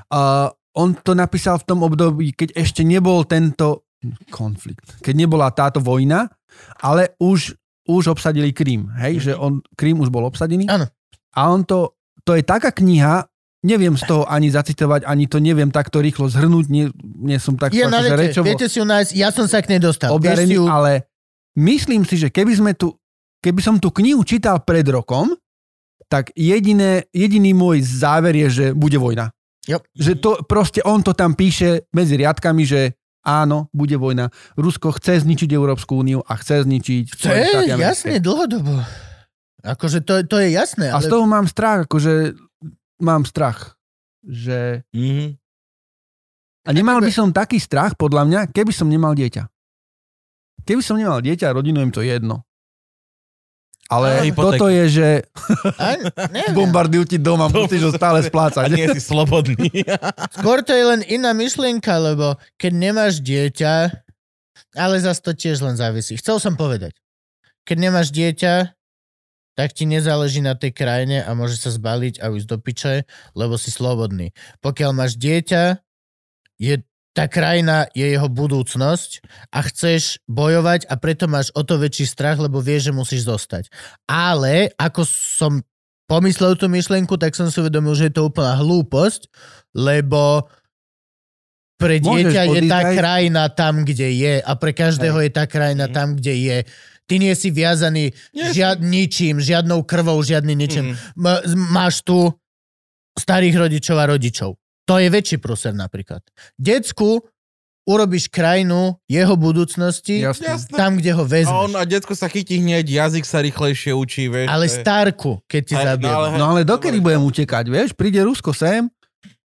A 0.10 0.50
on 0.74 0.98
to 0.98 1.14
napísal 1.14 1.62
v 1.62 1.68
tom 1.70 1.86
období, 1.86 2.34
keď 2.34 2.58
ešte 2.58 2.82
nebol 2.82 3.22
tento 3.30 3.86
konflikt, 4.34 4.98
keď 5.06 5.14
nebola 5.14 5.54
táto 5.54 5.78
vojna, 5.78 6.26
ale 6.82 7.14
už, 7.22 7.54
už 7.86 8.10
obsadili 8.10 8.50
Krím, 8.50 8.90
hej, 8.98 9.30
že 9.30 9.32
on, 9.38 9.62
Krím 9.78 10.02
už 10.02 10.10
bol 10.10 10.26
obsadený. 10.26 10.66
Mhm. 10.66 10.74
Áno. 10.74 10.86
A 11.38 11.42
on 11.54 11.62
to, 11.66 11.94
to 12.24 12.36
je 12.36 12.44
taká 12.44 12.72
kniha, 12.72 13.28
neviem 13.64 13.96
z 13.96 14.04
toho 14.04 14.28
ani 14.28 14.52
zacitovať, 14.52 15.08
ani 15.08 15.26
to 15.28 15.40
neviem 15.40 15.72
takto 15.72 16.04
rýchlo 16.04 16.28
zhrnúť, 16.28 16.66
nie, 16.68 16.92
nie 17.20 17.40
som 17.40 17.56
tak 17.56 17.72
Je 17.72 17.88
na 17.88 18.04
akože 18.04 18.16
rečovo 18.20 18.46
viete 18.48 18.68
si 18.68 18.78
ju 18.80 18.86
nájsť, 18.86 19.12
ja 19.16 19.30
som 19.32 19.48
sa 19.48 19.64
k 19.64 19.72
nej 19.76 19.80
dostal. 19.80 20.12
Obdarený, 20.12 20.60
ju, 20.60 20.68
ale 20.68 21.08
myslím 21.56 22.04
si, 22.04 22.20
že 22.20 22.28
keby 22.28 22.54
sme 22.56 22.72
tu, 22.76 22.92
keby 23.40 23.60
som 23.64 23.80
tú 23.80 23.92
knihu 23.96 24.24
čítal 24.28 24.60
pred 24.64 24.84
rokom, 24.92 25.32
tak 26.12 26.30
jediné, 26.36 27.08
jediný 27.10 27.56
môj 27.56 27.82
záver 27.82 28.36
je, 28.36 28.48
že 28.52 28.66
bude 28.76 29.00
vojna. 29.00 29.32
Jo. 29.64 29.80
Že 29.96 30.14
to 30.20 30.32
proste 30.44 30.84
on 30.84 31.00
to 31.00 31.16
tam 31.16 31.34
píše 31.34 31.88
medzi 31.96 32.20
riadkami, 32.20 32.68
že 32.68 33.00
áno, 33.24 33.72
bude 33.72 33.96
vojna. 33.96 34.28
Rusko 34.60 34.92
chce 35.00 35.24
zničiť 35.24 35.50
Európsku 35.56 35.96
úniu 35.96 36.20
a 36.28 36.36
chce 36.36 36.68
zničiť 36.68 37.06
americké. 37.24 37.80
jasne, 37.80 38.14
dlhodobo. 38.20 38.84
Akože 39.64 40.04
to, 40.04 40.20
to 40.28 40.38
je 40.44 40.52
jasné, 40.52 40.92
A 40.92 41.00
ale 41.00 41.08
z 41.08 41.12
toho 41.12 41.24
mám 41.24 41.48
strach, 41.48 41.88
akože 41.88 42.36
mám 43.00 43.24
strach, 43.24 43.80
že... 44.28 44.84
Mhm. 44.92 45.40
A 46.64 46.70
nemal 46.72 47.04
by 47.04 47.12
som 47.12 47.36
taký 47.36 47.60
strach, 47.60 47.96
podľa 48.00 48.24
mňa, 48.24 48.40
keby 48.56 48.72
som 48.72 48.88
nemal 48.88 49.12
dieťa. 49.12 49.44
Keby 50.64 50.80
som 50.80 50.96
nemal 50.96 51.20
dieťa, 51.20 51.52
rodinu 51.52 51.84
im 51.84 51.92
to 51.92 52.00
jedno. 52.00 52.48
Ale 53.92 54.24
A 54.24 54.32
toto 54.32 54.72
je, 54.72 54.84
že 54.88 55.08
a, 55.76 56.00
bombardujú 56.58 57.04
ti 57.04 57.18
doma, 57.20 57.52
musíš 57.52 57.84
ho 57.84 57.92
stále 57.92 58.24
A 58.24 58.26
splácať. 58.26 58.72
nie 58.72 58.88
si 58.96 59.04
slobodný. 59.04 59.70
Skôr 60.40 60.64
to 60.64 60.72
je 60.72 60.84
len 60.88 61.02
iná 61.12 61.36
myšlienka, 61.36 61.92
lebo 62.00 62.40
keď 62.56 62.72
nemáš 62.80 63.20
dieťa, 63.20 63.92
ale 64.80 64.96
zase 65.04 65.20
to 65.20 65.36
tiež 65.36 65.60
len 65.60 65.76
závisí. 65.76 66.16
Chcel 66.16 66.40
som 66.40 66.56
povedať, 66.56 66.96
keď 67.68 67.78
nemáš 67.92 68.16
dieťa, 68.16 68.72
tak 69.54 69.74
ti 69.74 69.86
nezáleží 69.86 70.42
na 70.42 70.58
tej 70.58 70.74
krajine 70.74 71.22
a 71.22 71.32
môžeš 71.38 71.60
sa 71.70 71.72
zbaliť 71.74 72.22
a 72.22 72.34
ujsť 72.34 72.48
do 72.50 72.58
piče, 72.58 72.94
lebo 73.38 73.58
si 73.58 73.70
slobodný. 73.70 74.34
Pokiaľ 74.66 74.92
máš 74.94 75.18
dieťa, 75.18 75.78
je 76.58 76.82
tá 77.14 77.30
krajina 77.30 77.86
je 77.94 78.10
jeho 78.10 78.26
budúcnosť 78.26 79.22
a 79.54 79.62
chceš 79.70 80.18
bojovať 80.26 80.90
a 80.90 80.98
preto 80.98 81.30
máš 81.30 81.54
o 81.54 81.62
to 81.62 81.78
väčší 81.78 82.10
strach, 82.10 82.42
lebo 82.42 82.58
vieš, 82.58 82.90
že 82.90 82.98
musíš 82.98 83.22
zostať. 83.30 83.70
Ale 84.10 84.74
ako 84.82 85.06
som 85.06 85.62
pomyslel 86.10 86.58
tú 86.58 86.66
myšlienku, 86.66 87.14
tak 87.22 87.38
som 87.38 87.54
si 87.54 87.62
uvedomil, 87.62 87.94
že 87.94 88.10
je 88.10 88.18
to 88.18 88.26
úplná 88.26 88.58
hlúposť, 88.58 89.30
lebo 89.78 90.50
pre 91.78 92.02
Môžeš 92.02 92.34
dieťa 92.34 92.42
je 92.50 92.62
tá 92.66 92.82
krajina 92.98 93.44
tam, 93.54 93.86
kde 93.86 94.10
je 94.10 94.36
a 94.42 94.52
pre 94.58 94.72
každého 94.74 95.20
je 95.22 95.32
tá 95.34 95.46
krajina 95.46 95.86
Mhm. 95.90 95.94
tam, 95.94 96.08
kde 96.18 96.34
je. 96.34 96.58
Ty 97.04 97.16
nie 97.18 97.34
si 97.34 97.50
viazaný 97.50 98.16
Nie 98.32 98.52
žiad, 98.52 98.80
ničím, 98.80 99.38
žiadnou 99.38 99.84
krvou, 99.84 100.20
žiadnym 100.20 100.56
ničím. 100.56 100.86
M- 101.14 101.42
z- 101.42 101.56
máš 101.70 102.00
tu 102.00 102.32
starých 103.14 103.56
rodičov 103.58 103.96
a 103.96 104.08
rodičov. 104.08 104.56
To 104.84 104.94
je 104.96 105.08
väčší 105.08 105.38
prúser 105.38 105.72
napríklad. 105.72 106.24
Decku 106.56 107.24
urobíš 107.84 108.28
krajinu 108.28 108.96
jeho 109.06 109.36
budúcnosti. 109.36 110.24
Jasné. 110.24 110.56
tam, 110.72 110.96
kde 110.96 111.12
ho 111.12 111.22
A 111.22 111.28
vezmeš. 111.28 111.52
on 111.54 111.76
a 111.76 111.84
detko 111.84 112.12
sa 112.14 112.26
chytí 112.26 112.56
hneď, 112.58 112.88
jazyk 112.88 113.24
sa 113.24 113.40
rýchlejšie 113.40 113.92
učí, 113.92 114.28
vieš. 114.28 114.48
Ale 114.48 114.66
starku, 114.66 115.44
keď 115.44 115.62
ti 115.62 115.76
Aj, 115.76 115.86
zabije. 115.90 116.08
no 116.08 116.16
ale- 116.18 116.30
No 116.34 116.46
ale 116.50 116.62
dokedy 116.64 116.98
budem 116.98 117.20
utekať, 117.22 117.66
vieš? 117.68 117.92
Príde 117.92 118.20
Rusko 118.20 118.52
sem, 118.52 118.88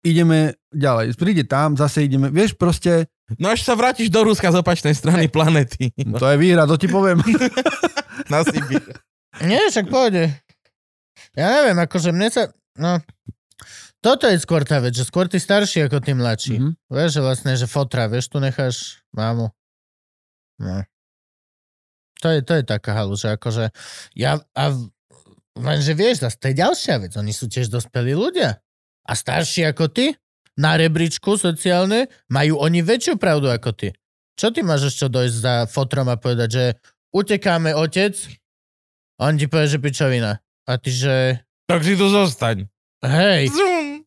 ideme 0.01 0.55
ďalej. 0.71 1.13
Príde 1.15 1.43
tam, 1.45 1.75
zase 1.75 2.03
ideme, 2.03 2.31
vieš, 2.31 2.55
proste, 2.55 3.11
No 3.39 3.55
až 3.55 3.62
sa 3.62 3.78
vrátiš 3.78 4.11
do 4.11 4.27
Ruska 4.27 4.51
z 4.51 4.59
opačnej 4.59 4.97
strany 4.97 5.31
planety. 5.31 5.94
to 5.94 6.27
je 6.27 6.36
výhra, 6.40 6.66
to 6.66 6.74
ti 6.81 6.90
poviem. 6.90 7.23
Na 8.32 8.43
Sibír. 8.43 8.82
Nie, 9.44 9.70
však 9.70 9.86
pôjde. 9.86 10.35
Ja 11.39 11.62
neviem, 11.62 11.78
akože 11.78 12.11
mne 12.11 12.28
sa... 12.32 12.51
No, 12.74 12.98
toto 14.01 14.24
je 14.27 14.40
skôr 14.40 14.65
tá 14.65 14.81
vec, 14.81 14.97
že 14.97 15.05
skôr 15.05 15.28
ty 15.28 15.36
starší 15.36 15.86
ako 15.86 16.01
ty 16.01 16.16
mladší. 16.16 16.57
Mhm. 16.57 16.70
Vieš, 16.89 17.11
že 17.12 17.20
vlastne, 17.20 17.52
že 17.55 17.69
fotra, 17.69 18.09
vieš, 18.09 18.32
tu 18.32 18.40
necháš 18.40 19.05
mámu. 19.12 19.52
No. 20.57 20.85
To 22.20 22.28
je, 22.28 22.44
to 22.44 22.52
je 22.61 22.65
taká 22.69 22.93
halu, 22.93 23.16
že 23.16 23.32
akože 23.32 23.73
ja, 24.12 24.36
a 24.52 24.65
lenže 25.57 25.97
vieš, 25.97 26.28
to 26.36 26.52
je 26.52 26.57
ďalšia 26.57 27.01
vec, 27.01 27.16
oni 27.16 27.32
sú 27.32 27.48
tiež 27.48 27.73
dospelí 27.73 28.12
ľudia. 28.12 28.61
A 29.09 29.12
starší 29.16 29.65
ako 29.73 29.89
ty, 29.89 30.12
na 30.61 30.77
rebríčku 30.77 31.35
sociálne, 31.35 32.05
majú 32.27 32.61
oni 32.61 32.81
väčšiu 32.81 33.16
pravdu 33.16 33.49
ako 33.49 33.73
ty. 33.73 33.89
Čo 34.35 34.53
ty 34.53 34.61
máš 34.61 34.91
ešte 34.91 35.09
dojsť 35.09 35.37
za 35.37 35.55
fotrom 35.65 36.07
a 36.07 36.16
povedať, 36.16 36.49
že 36.51 36.65
utekáme 37.11 37.73
otec, 37.73 38.12
on 39.16 39.35
ti 39.35 39.47
povie, 39.47 39.66
že 39.66 39.78
pičovina. 39.78 40.37
A 40.62 40.77
ty, 40.77 40.91
že 40.91 41.41
Tak 41.65 41.81
si 41.81 41.93
tu 41.95 42.07
zostaň. 42.07 42.69
hej, 43.01 43.49
Zum. 43.49 44.05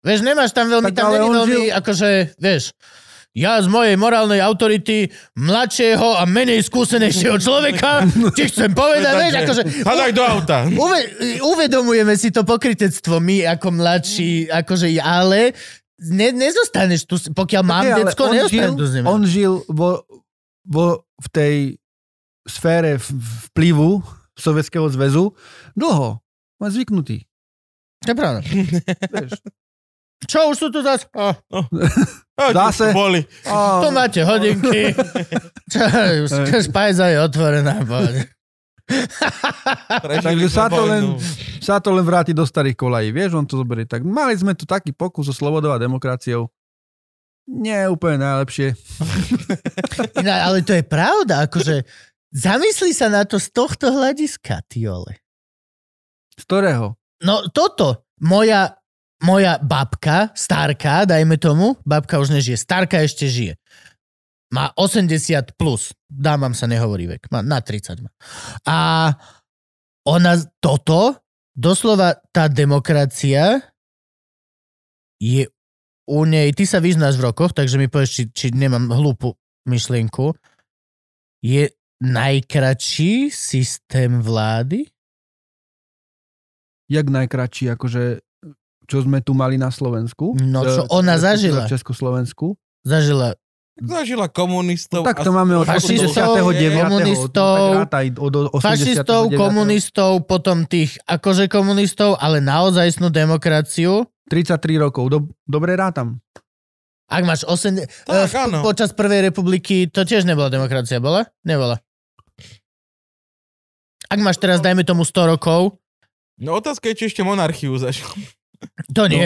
Vieš, 0.00 0.20
nemáš 0.22 0.52
tam 0.52 0.68
veľmi, 0.68 0.86
Tak 0.86 0.96
tam 0.98 1.08
není 1.10 1.28
veľmi, 1.30 1.58
žil- 1.62 1.72
akože, 1.74 2.08
vieš, 2.36 2.72
ja 3.30 3.62
z 3.62 3.70
mojej 3.70 3.94
morálnej 3.94 4.42
autority 4.42 5.06
mladšieho 5.38 6.18
a 6.18 6.26
menej 6.26 6.66
skúsenejšieho 6.66 7.38
človeka 7.38 8.02
ti 8.36 8.50
chcem 8.50 8.74
povedať, 8.74 9.12
vieš, 9.14 9.34
akože 9.46 9.62
Hadaj 9.86 10.10
do 10.10 10.22
auta. 10.26 10.58
uve, 10.66 11.00
uvedomujeme 11.38 12.14
si 12.18 12.34
to 12.34 12.42
pokritectvo 12.42 13.22
my 13.22 13.46
ako 13.54 13.68
mladší, 13.70 14.50
akože, 14.50 14.90
ale 14.98 15.54
ne, 16.02 16.34
nezostaneš 16.34 17.06
tu, 17.06 17.16
pokiaľ 17.30 17.62
mám 17.62 17.86
ale 17.86 17.98
decko, 18.02 18.22
on 18.26 18.34
nezostaneš 18.34 18.50
žil, 18.50 18.72
tu 18.74 18.86
s 18.90 18.94
on 19.06 19.22
žil 19.22 19.52
vo, 19.70 20.02
vo, 20.66 21.06
v 21.22 21.28
tej 21.30 21.56
sfére 22.50 22.98
vplyvu 23.54 24.02
Sovietskeho 24.34 24.88
zväzu 24.88 25.36
dlho. 25.76 26.18
Má 26.58 26.66
zvyknutý. 26.72 27.28
To 28.04 28.10
je 28.10 28.16
pravda. 28.16 28.40
Vieš. 28.42 29.32
Čo, 30.28 30.52
už 30.52 30.56
sú 30.56 30.68
tu 30.68 30.84
zase? 30.84 31.08
Oh, 31.16 31.32
Zase. 32.56 32.92
Boli. 32.92 33.20
A, 33.44 33.84
tu 33.84 33.88
máte 33.92 34.20
hodinky. 34.24 34.92
Čo, 35.72 35.80
špajza 36.64 37.12
je 37.12 37.18
otvorená. 37.20 37.84
Takže 40.02 40.48
sa 40.48 40.66
to 40.66 40.82
len- 40.88 41.16
sa 41.60 41.76
to 41.78 41.92
len 41.92 42.02
vráti 42.02 42.32
do 42.32 42.42
starých 42.42 42.74
kolají. 42.74 43.08
Vieš, 43.12 43.36
on 43.36 43.46
to 43.46 43.60
zoberie 43.60 43.84
tak. 43.84 44.02
Mali 44.02 44.34
sme 44.34 44.56
tu 44.56 44.64
taký 44.64 44.90
pokus 44.96 45.28
o 45.28 45.34
slobodou 45.36 45.70
a 45.70 45.78
demokraciou. 45.78 46.48
Nie 47.46 47.86
úplne 47.90 48.24
najlepšie. 48.24 48.72
Iná, 50.22 50.48
ale 50.48 50.62
to 50.64 50.72
je 50.74 50.84
pravda, 50.86 51.50
akože 51.50 51.82
zamyslí 52.30 52.94
sa 52.94 53.10
na 53.10 53.26
to 53.26 53.36
z 53.42 53.50
tohto 53.50 53.90
hľadiska, 53.90 54.62
ty 54.70 54.86
ole. 54.86 55.18
Z 56.38 56.46
ktorého? 56.46 56.94
No 57.20 57.50
toto, 57.50 58.06
moja, 58.22 58.79
moja 59.20 59.60
babka, 59.60 60.32
starka, 60.32 61.04
dajme 61.04 61.36
tomu, 61.36 61.76
babka 61.84 62.20
už 62.20 62.32
nežije, 62.32 62.56
starka 62.56 63.04
ešte 63.04 63.28
žije. 63.28 63.54
Má 64.50 64.74
80 64.74 65.54
plus, 65.54 65.94
dámam 66.10 66.56
sa 66.56 66.66
nehovorí 66.66 67.06
vek, 67.06 67.30
má 67.30 67.44
na 67.44 67.62
30 67.62 68.02
má. 68.02 68.10
A 68.66 68.78
ona 70.08 70.34
toto, 70.58 71.22
doslova 71.54 72.18
tá 72.34 72.50
demokracia 72.50 73.62
je 75.22 75.46
u 76.10 76.26
nej, 76.26 76.50
ty 76.50 76.66
sa 76.66 76.82
vyznáš 76.82 77.20
v 77.20 77.30
rokoch, 77.30 77.54
takže 77.54 77.78
mi 77.78 77.86
povieš, 77.86 78.10
či, 78.10 78.22
či 78.34 78.46
nemám 78.50 78.90
hlúpu 78.90 79.36
myšlienku, 79.70 80.34
je 81.44 81.70
najkračší 82.02 83.30
systém 83.30 84.18
vlády? 84.18 84.90
Jak 86.90 87.06
najkračší, 87.06 87.70
akože 87.78 88.18
čo 88.90 89.06
sme 89.06 89.22
tu 89.22 89.38
mali 89.38 89.54
na 89.54 89.70
Slovensku. 89.70 90.34
No, 90.42 90.66
čo 90.66 90.90
ona 90.90 91.14
zažila. 91.14 91.70
V 91.70 91.78
Československu. 91.78 92.58
Zažila 92.82 93.38
Zažila 93.80 94.28
komunistov. 94.28 95.08
Tak 95.08 95.22
a- 95.22 95.24
to 95.24 95.32
máme 95.32 95.56
od 95.56 95.64
Fašistov, 95.64 96.36
89. 96.36 96.84
komunistov, 96.84 97.56
tak 97.88 98.12
od 98.20 98.34
89. 98.52 98.60
fašistov, 98.60 99.20
komunistov, 99.32 100.10
potom 100.28 100.68
tých 100.68 101.00
akože 101.08 101.48
komunistov, 101.48 102.20
ale 102.20 102.44
naozajstnú 102.44 103.08
demokraciu. 103.08 104.04
33 104.28 104.76
rokov. 104.76 105.08
Do, 105.08 105.18
dobre 105.48 105.80
rátam. 105.80 106.20
Ak 107.08 107.24
máš 107.24 107.48
8... 107.48 107.80
Tak, 108.04 108.30
áno. 108.36 108.60
počas 108.60 108.92
prvej 108.92 109.32
republiky 109.32 109.88
to 109.88 110.04
tiež 110.04 110.28
nebola 110.28 110.52
demokracia, 110.52 111.00
bola? 111.00 111.24
Nebola. 111.42 111.80
Ak 114.12 114.18
máš 114.20 114.36
teraz, 114.38 114.60
dajme 114.60 114.84
tomu 114.84 115.08
100 115.08 115.34
rokov, 115.38 115.80
No 116.40 116.56
otázka 116.56 116.88
je, 116.88 116.96
či 116.96 117.04
ešte 117.12 117.20
monarchiu 117.20 117.76
zažil. 117.76 118.08
To 118.90 119.06
nie. 119.06 119.24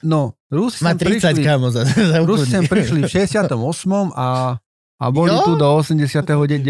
No, 0.00 0.38
Rusi 0.46 0.80
Má 0.80 0.92
sem 0.92 0.98
30 1.00 1.18
prišli, 1.32 1.42
kamo 1.42 1.68
za, 1.68 1.82
za 1.82 2.18
Rusi 2.20 2.46
sem 2.46 2.62
prišli 2.62 3.00
v 3.00 3.10
68. 3.10 3.50
a, 4.12 4.54
a 4.96 5.04
boli 5.08 5.30
Jo? 5.30 5.42
tu 5.44 5.52
do 5.54 5.66
89. 5.66 6.62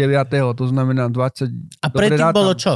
To 0.53 0.65
znamená 0.65 1.05
20... 1.07 1.53
A 1.79 1.87
predtým 1.87 2.17
rátam. 2.23 2.35
bolo 2.35 2.53
čo? 2.53 2.73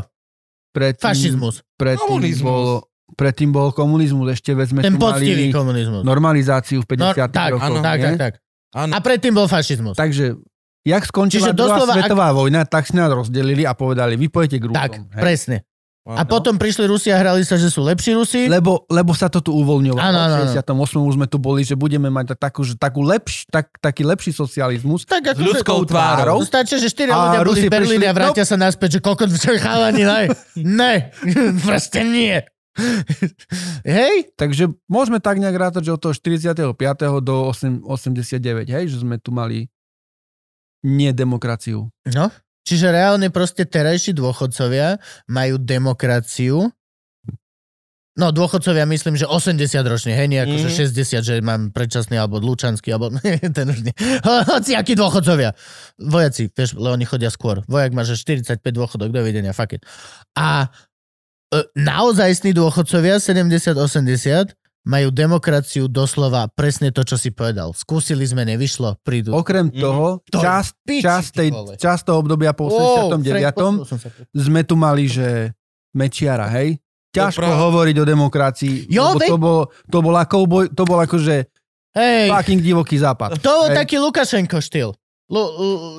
Predtým, 0.69 1.01
Fašizmus. 1.03 1.65
Predtým 1.73 2.05
Komunizmus. 2.07 2.43
bol, 2.43 2.65
predtým 3.13 3.49
bol 3.49 3.67
komunizmus. 3.71 4.27
Ešte 4.31 4.51
veď 4.51 4.67
sme 4.67 4.81
Ten 4.83 4.93
mali 4.93 5.49
komunizmus. 5.49 6.01
normalizáciu 6.03 6.79
v 6.79 6.87
No, 6.93 7.09
50. 7.09 7.31
tak, 7.31 7.49
rokoch. 7.51 7.63
áno, 7.63 7.77
tak, 7.79 7.97
tak, 7.97 8.13
tak. 8.15 8.33
Áno. 8.75 8.91
A 8.91 8.97
predtým 8.99 9.33
bol 9.33 9.45
fašizmus. 9.45 9.95
Takže, 9.95 10.37
jak 10.83 11.03
skončila 11.03 11.49
Čiže 11.49 11.55
druhá 11.55 11.77
doslova, 11.79 11.93
ak- 11.95 11.99
svetová 12.03 12.27
vojna, 12.29 12.61
tak 12.61 12.83
si 12.83 12.93
nás 12.93 13.09
rozdelili 13.09 13.63
a 13.63 13.73
povedali, 13.73 14.13
vy 14.13 14.27
pojete 14.27 14.57
k 14.57 14.65
Rusom. 14.65 14.77
Tak, 14.77 14.91
hej? 15.09 15.17
presne. 15.17 15.57
A 16.07 16.23
Áno. 16.23 16.31
potom 16.31 16.55
prišli 16.55 16.87
Rusi 16.87 17.11
a 17.11 17.19
hrali 17.19 17.43
sa, 17.43 17.59
že 17.59 17.67
sú 17.67 17.83
lepší 17.83 18.15
Rusi. 18.15 18.47
Lebo, 18.47 18.87
lebo 18.87 19.11
sa 19.11 19.27
to 19.27 19.43
tu 19.43 19.51
uvoľňovalo. 19.51 19.99
Áno. 19.99 20.47
V 20.47 20.55
68. 20.55 20.71
už 21.03 21.13
sme 21.19 21.27
tu 21.27 21.35
boli, 21.35 21.67
že 21.67 21.75
budeme 21.75 22.07
mať 22.07 22.39
takú, 22.39 22.63
že 22.63 22.79
takú 22.79 23.03
lepš, 23.03 23.43
tak, 23.51 23.75
taký 23.77 24.07
lepší 24.07 24.31
socializmus. 24.31 25.03
Tak 25.03 25.19
S 25.19 25.29
ako 25.35 25.41
ľudskou 25.43 25.79
že- 25.83 25.89
tvárou. 25.91 26.39
Stačí, 26.47 26.79
že 26.79 26.87
štyria 26.87 27.11
A 27.11 27.19
ľudia 27.21 27.39
boli 27.39 27.47
Rusi 27.51 27.67
v 27.67 27.73
Berlíne 27.75 28.07
prišli- 28.07 28.11
a 28.11 28.17
vrátia 28.23 28.45
sa 28.47 28.55
naspäť, 28.55 28.97
že 28.97 28.99
koľko 29.03 29.27
chalani, 29.59 30.07
ne, 30.07 30.21
ne, 30.55 30.93
proste 31.67 32.07
nie. 32.07 32.39
Hej? 33.83 34.31
Takže 34.37 34.69
môžeme 34.87 35.19
tak 35.19 35.41
nejak 35.41 35.57
rátať, 35.57 35.89
že 35.89 35.91
od 35.91 35.99
toho 35.99 36.13
45. 36.15 36.71
do 37.19 37.35
8, 37.51 37.83
89, 37.83 38.69
hej, 38.69 38.85
že 38.87 39.01
sme 39.01 39.17
tu 39.17 39.33
mali 39.33 39.67
nedemokraciu. 40.85 41.89
No, 42.13 42.25
čiže 42.67 42.91
reálne 42.91 43.31
proste 43.31 43.63
terajší 43.63 44.11
dôchodcovia 44.11 44.99
majú 45.31 45.55
demokraciu. 45.55 46.67
No, 48.17 48.33
dôchodcovia 48.33 48.89
myslím, 48.89 49.13
že 49.13 49.29
80 49.29 49.85
ročne, 49.85 50.17
hej, 50.17 50.25
nie 50.25 50.41
ako 50.41 50.57
Mhm. 50.57 50.63
že 50.65 50.69
60, 50.73 51.21
že 51.21 51.33
mám 51.37 51.69
predčasný 51.69 52.17
alebo 52.17 52.41
dlúčanský, 52.41 52.89
alebo 52.89 53.13
ten 53.57 53.65
už 53.69 53.85
nie. 53.85 53.93
Hoci 54.25 54.73
akí 54.73 54.97
dôchodcovia. 54.97 55.53
Vojaci, 56.01 56.49
vieš, 56.49 56.73
lebo 56.75 56.97
oni 56.97 57.05
chodia 57.05 57.29
skôr. 57.29 57.61
Vojak 57.69 57.93
má, 57.93 58.01
že 58.01 58.17
45 58.17 58.57
dôchodok, 58.73 59.13
dovidenia, 59.13 59.53
fuck 59.53 59.77
it. 59.77 59.85
A 60.33 60.73
e, 61.53 61.61
naozajstní 61.77 62.57
dôchodcovia 62.57 63.21
70-80 63.21 64.57
majú 64.87 65.11
demokraciu 65.11 65.85
doslova 65.85 66.47
presne 66.47 66.89
to, 66.89 67.03
čo 67.03 67.13
si 67.13 67.29
povedal. 67.29 67.71
Skúsili 67.71 68.23
sme, 68.23 68.43
nevyšlo, 68.45 68.95
prídu. 68.97 69.31
Okrem 69.31 69.67
Mhm. 69.67 69.75
toho, 69.75 70.07
To 70.25 70.39
je 70.39 70.41
čas, 70.41 70.65
piči, 70.79 71.03
čas, 71.03 71.23
tej, 71.29 71.51
čas 71.75 71.99
toho 72.01 72.17
obdobia 72.17 72.51
po 72.51 72.65
Wow, 72.65 73.11
89. 73.11 73.27
Frank, 73.43 73.53
posunul 73.53 73.85
som 73.85 73.99
sa. 73.99 74.09
sme 74.31 74.61
tu 74.61 74.73
mali, 74.73 75.05
že 75.05 75.51
Mečiara, 75.91 76.47
hej? 76.49 76.79
Ťažko 77.09 77.39
pravda. 77.41 77.59
hovoriť 77.63 77.95
o 77.97 78.05
demokracii, 78.05 78.75
Jo, 78.87 79.11
lebo 79.11 79.19
to, 79.21 79.35
bol, 79.37 79.59
to 79.85 79.99
bola 79.99 80.23
kouboj, 80.23 80.69
to 80.69 80.83
bol 80.83 80.99
akože 80.99 81.49
Hej, 81.91 82.29
fucking 82.29 82.61
divoký 82.61 82.95
západ. 82.95 83.37
To 83.37 83.51
bol 83.57 83.67
Hej. 83.67 83.75
taký 83.75 83.95
Lukašenko 83.97 84.57
štýl. 84.57 84.93
Lu, 85.27 85.43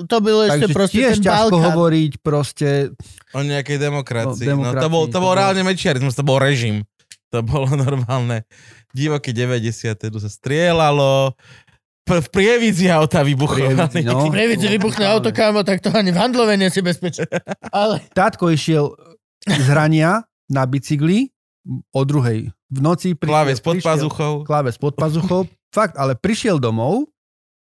to 0.05 0.17
bol 0.19 0.41
ešte 0.43 0.65
Takže 0.65 0.73
proste 0.73 0.95
tiež 0.97 1.15
ten 1.15 1.25
ťažko 1.27 1.53
Balkán. 1.53 1.67
hovoriť 1.69 2.13
proste, 2.19 2.69
O 3.31 3.41
nejakej 3.43 3.77
demokracii. 3.77 4.47
O 4.47 4.57
No, 4.57 4.73
to 4.73 4.79
demokracii, 4.79 4.89
bol, 4.89 5.05
to 5.05 5.11
to 5.11 5.19
bol 5.19 5.27
bol- 5.27 5.37
reálne 5.37 5.61
mečiarizmus, 5.63 6.15
to 6.15 6.23
bol 6.23 6.39
režim. 6.39 6.87
To 7.31 7.45
bolo 7.45 7.69
normálne. 7.87 8.49
Divoké 8.91 9.33
90. 9.33 9.69
tu 10.09 10.19
sa 10.19 10.31
strieľalo. 10.31 11.37
V 12.09 12.29
Prievidzi 12.33 12.89
auta 12.89 13.21
vybuchovali. 13.21 13.77
Prievidzi, 13.77 14.01
no. 14.09 14.29
Prievidzi 14.33 14.67
vybuchne 14.71 15.05
auto, 15.05 15.29
kámo, 15.29 15.61
tak 15.61 15.85
to 15.85 15.93
ani 15.93 16.09
v 16.09 16.17
handlove 16.17 16.57
nie 16.57 16.73
si 16.73 16.81
bezpečný. 16.81 17.29
Ale 17.69 18.01
tátko 18.17 18.49
išiel 18.49 18.97
z 19.45 19.67
hrania 19.69 20.25
na 20.49 20.65
bicykli 20.65 21.29
o 21.93 22.01
druhej 22.09 22.49
v 22.49 22.79
noci. 22.81 23.13
prišiel- 23.13 23.29
Kláves 23.29 23.61
pod 23.61 23.77
pazuchou. 23.79 24.33
Kláves 24.41 24.77
pod 24.81 24.97
pazuchou. 24.97 25.45
Fakt, 25.69 26.01
ale 26.01 26.17
prišiel 26.17 26.57
domov 26.57 27.13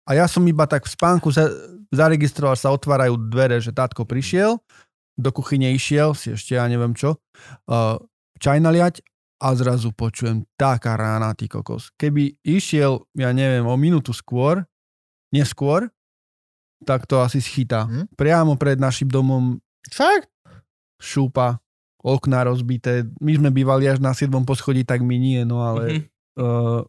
a 0.05 0.12
ja 0.12 0.28
som 0.28 0.45
iba 0.45 0.69
tak 0.69 0.85
v 0.85 0.93
spánku 0.93 1.33
za, 1.33 1.49
zaregistroval, 1.89 2.61
sa 2.61 2.69
otvárajú 2.69 3.16
dvere, 3.33 3.57
že 3.57 3.73
tátko 3.73 4.05
prišiel, 4.05 4.61
do 5.16 5.31
kuchyne 5.33 5.73
išiel, 5.73 6.12
si 6.12 6.37
ešte 6.37 6.61
ja 6.61 6.69
neviem 6.69 6.93
čo, 6.93 7.16
uh, 7.73 7.97
čaj 8.37 8.61
naliať 8.61 9.01
a 9.37 9.49
zrazu 9.53 9.93
počujem 9.93 10.45
taká 10.57 10.97
rána, 10.97 11.37
ty 11.37 11.45
kokos. 11.47 11.93
Keby 11.95 12.41
išiel, 12.41 13.05
ja 13.13 13.31
neviem, 13.31 13.65
o 13.65 13.77
minútu 13.77 14.11
skôr, 14.11 14.65
neskôr, 15.29 15.93
tak 16.85 17.05
to 17.05 17.21
asi 17.21 17.41
schytá. 17.41 17.85
Hm? 17.85 18.13
Priamo 18.15 18.57
pred 18.57 18.77
našim 18.77 19.09
domom 19.09 19.61
fakt? 19.89 20.29
šúpa, 20.97 21.61
okná 22.01 22.49
rozbité. 22.49 23.05
My 23.21 23.37
sme 23.37 23.53
bývali 23.53 23.85
až 23.85 24.01
na 24.01 24.17
7. 24.17 24.33
poschodí, 24.49 24.81
tak 24.81 25.05
my 25.05 25.17
nie, 25.17 25.45
no 25.45 25.61
ale 25.61 25.83
Mhm. 25.85 26.01
uh, 26.41 26.81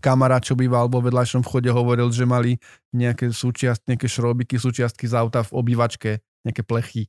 kamarát, 0.00 0.40
čo 0.40 0.56
býval 0.56 0.88
vo 0.88 1.00
vedľajšom 1.00 1.44
vchode, 1.44 1.68
hovoril, 1.68 2.08
že 2.08 2.24
mali 2.24 2.56
nejaké 2.92 3.28
súčiastky, 3.28 3.92
nejaké 3.92 4.08
šrobiky, 4.08 4.56
súčiastky 4.56 5.04
z 5.04 5.16
auta 5.16 5.44
v 5.44 5.52
obývačke, 5.52 6.10
nejaké 6.40 6.64
plechy. 6.64 7.08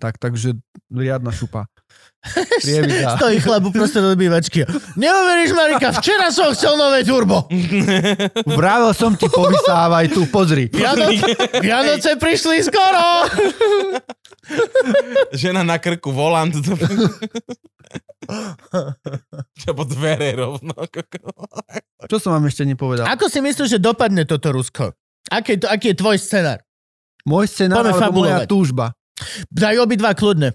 Tak, 0.00 0.16
takže 0.16 0.56
riadna 0.88 1.28
šupa. 1.28 1.68
Prievidza. 2.64 3.16
Stojí 3.16 3.40
chlapu 3.40 3.72
proste 3.72 4.00
do 4.00 4.12
obývačky. 4.12 4.64
Neuveríš, 4.96 5.52
Marika, 5.56 5.88
včera 5.96 6.28
som 6.28 6.52
chcel 6.52 6.76
nové 6.76 7.00
turbo. 7.04 7.48
Vravel 8.60 8.92
som 8.92 9.16
ti, 9.16 9.24
povysávaj 9.28 10.12
tu, 10.12 10.28
pozri. 10.28 10.68
Vianoce, 10.68 11.24
Vianoce 11.64 12.10
prišli 12.20 12.60
skoro. 12.60 13.24
Žena 15.40 15.64
na 15.64 15.80
krku, 15.80 16.12
volant. 16.12 16.52
Čo 19.56 19.70
po 19.72 19.84
dvere 19.88 20.36
rovno. 20.36 20.76
Čo 22.04 22.16
som 22.20 22.36
vám 22.36 22.52
ešte 22.52 22.68
nepovedal? 22.68 23.08
Ako 23.08 23.32
si 23.32 23.40
myslíš, 23.40 23.76
že 23.76 23.78
dopadne 23.80 24.28
toto 24.28 24.52
Rusko? 24.52 24.92
Aký, 25.32 25.56
to, 25.56 25.72
aký 25.72 25.94
je 25.94 25.96
tvoj 25.96 26.20
scenár? 26.20 26.60
Môj 27.24 27.48
scenár, 27.48 27.84
alebo 27.84 28.24
moja 28.24 28.48
túžba. 28.48 28.92
Daj 29.48 29.76
obidva 29.78 30.12
kľudne. 30.12 30.54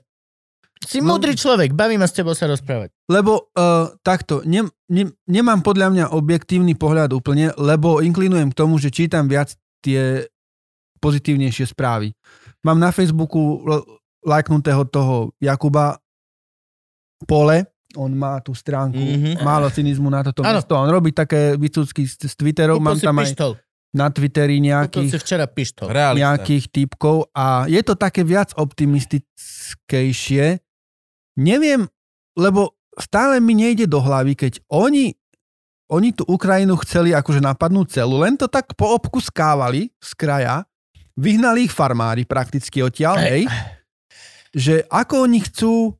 Si 0.81 0.99
No. 0.99 1.15
múdry 1.15 1.33
človek, 1.33 1.71
baví 1.71 1.95
ma 1.95 2.05
s 2.05 2.13
tebou 2.13 2.31
sa 2.31 2.45
rozprávať. 2.45 2.93
Lebo 3.07 3.49
uh, 3.49 3.89
takto, 3.99 4.43
ne, 4.43 4.61
ne, 4.85 5.03
nemám 5.25 5.59
podľa 5.59 5.87
mňa 5.89 6.05
objektívny 6.11 6.75
pohľad 6.75 7.09
úplne, 7.09 7.49
lebo 7.55 7.99
inklinujem 7.99 8.51
k 8.51 8.57
tomu, 8.57 8.77
že 8.77 8.89
čítam 8.89 9.25
viac 9.25 9.55
tie 9.79 10.27
pozitívnejšie 10.99 11.65
správy. 11.67 12.13
Mám 12.61 12.77
na 12.77 12.89
Facebooku 12.89 13.61
lajknutého 14.21 14.85
toho 14.85 15.33
Jakuba 15.37 15.97
Pole, 17.23 17.65
on 17.95 18.11
má 18.11 18.43
tú 18.43 18.51
stránku, 18.51 18.99
Mhm. 18.99 19.39
málo 19.39 19.71
cynizmu 19.71 20.11
na 20.11 20.21
toto 20.21 20.43
Áno. 20.43 20.59
mesto. 20.59 20.75
On 20.75 20.89
robí 20.91 21.15
také 21.15 21.55
vycúcky 21.55 22.03
z, 22.03 22.19
z 22.19 22.33
Twitterov, 22.35 22.77
Kúpil 22.77 22.85
mám 22.85 22.99
tam 22.99 23.15
aj 23.15 23.25
pištol. 23.25 23.51
Na 23.95 24.11
Twitteri 24.11 24.59
nejakých 24.59 25.15
si 25.15 25.19
včera 25.23 25.47
pištol. 25.47 25.87
Nejakých 26.19 26.67
typkov 26.67 27.31
a 27.31 27.63
je 27.71 27.79
to 27.79 27.95
také 27.95 28.27
viac 28.27 28.51
optimistickejšie. 28.59 30.59
Neviem, 31.39 31.87
lebo 32.35 32.75
stále 32.99 33.39
mi 33.39 33.55
nejde 33.55 33.87
do 33.87 34.03
hlavy, 34.03 34.35
keď 34.35 34.59
oni, 34.67 35.15
oni 35.87 36.11
tú 36.11 36.27
Ukrajinu 36.27 36.75
chceli 36.83 37.15
akože 37.15 37.39
napadnúť 37.39 38.03
celú, 38.03 38.19
len 38.19 38.35
to 38.35 38.51
tak 38.51 38.75
poobkuskávali 38.75 39.95
z 39.95 40.11
kraja, 40.19 40.67
vyhnali 41.15 41.71
ich 41.71 41.73
farmári 41.75 42.27
prakticky 42.27 42.83
odtiaľ, 42.83 43.15
hej, 43.23 43.47
že 44.51 44.83
ako 44.91 45.27
oni 45.27 45.39
chcú 45.47 45.95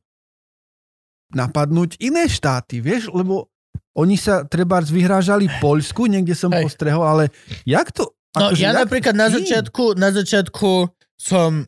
napadnúť 1.32 2.00
iné 2.00 2.28
štáty, 2.28 2.80
vieš, 2.80 3.12
lebo 3.12 3.48
oni 3.96 4.16
sa 4.20 4.44
treba 4.44 4.80
vyhrážali 4.80 5.48
Poľsku, 5.58 6.06
niekde 6.06 6.36
som 6.36 6.52
Hej. 6.52 6.68
postrehol, 6.68 7.04
ale 7.04 7.24
jak 7.64 7.90
to... 7.92 8.12
No 8.36 8.52
akože 8.52 8.60
ja 8.60 8.76
jak- 8.76 8.80
napríklad 8.84 9.14
na 9.16 9.28
začiatku, 9.32 9.96
na 9.96 10.10
začiatku 10.12 10.92
som 11.16 11.64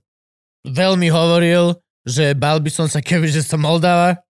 veľmi 0.69 1.09
hovoril, 1.09 1.81
že 2.05 2.37
bal 2.37 2.61
by 2.61 2.69
som 2.69 2.87
sa 2.89 3.01
keby, 3.01 3.33
že 3.33 3.41
som 3.41 3.65
Moldava, 3.65 4.21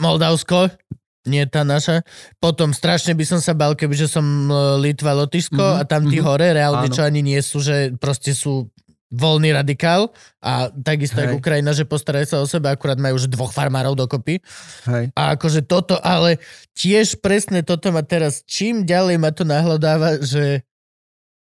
Moldavsko, 0.00 0.72
nie 1.28 1.44
tá 1.46 1.62
naša. 1.62 2.02
Potom 2.42 2.74
strašne 2.74 3.14
by 3.14 3.24
som 3.28 3.38
sa 3.38 3.52
bal, 3.54 3.76
keby, 3.78 3.94
že 3.94 4.08
som 4.10 4.24
e, 4.50 4.54
Litva, 4.82 5.14
Lotyšsko 5.14 5.60
Mhm, 5.60 5.78
a 5.78 5.82
tam 5.86 6.08
tí 6.10 6.18
mhm. 6.18 6.24
hore, 6.26 6.46
reálne 6.50 6.88
Áno. 6.90 6.94
čo 6.94 7.04
ani 7.06 7.22
nie 7.22 7.38
sú, 7.38 7.62
že 7.62 7.94
proste 8.00 8.34
sú 8.34 8.72
voľný 9.12 9.52
radikál 9.52 10.08
a 10.40 10.72
takisto 10.72 11.20
aj 11.20 11.28
Hej. 11.30 11.36
Ukrajina, 11.36 11.76
že 11.76 11.84
postarajú 11.84 12.26
sa 12.26 12.40
o 12.40 12.48
seba, 12.48 12.72
akurát 12.72 12.96
majú 12.96 13.20
už 13.20 13.28
dvoch 13.28 13.52
farmárov 13.52 13.92
dokopy. 13.92 14.40
Hej. 14.88 15.12
A 15.12 15.36
akože 15.36 15.68
toto, 15.68 16.00
ale 16.00 16.40
tiež 16.72 17.20
presne 17.20 17.60
toto 17.60 17.92
ma 17.92 18.00
teraz, 18.00 18.40
čím 18.48 18.88
ďalej 18.88 19.20
ma 19.20 19.30
to 19.30 19.44
nahľadáva, 19.44 20.24
že 20.24 20.64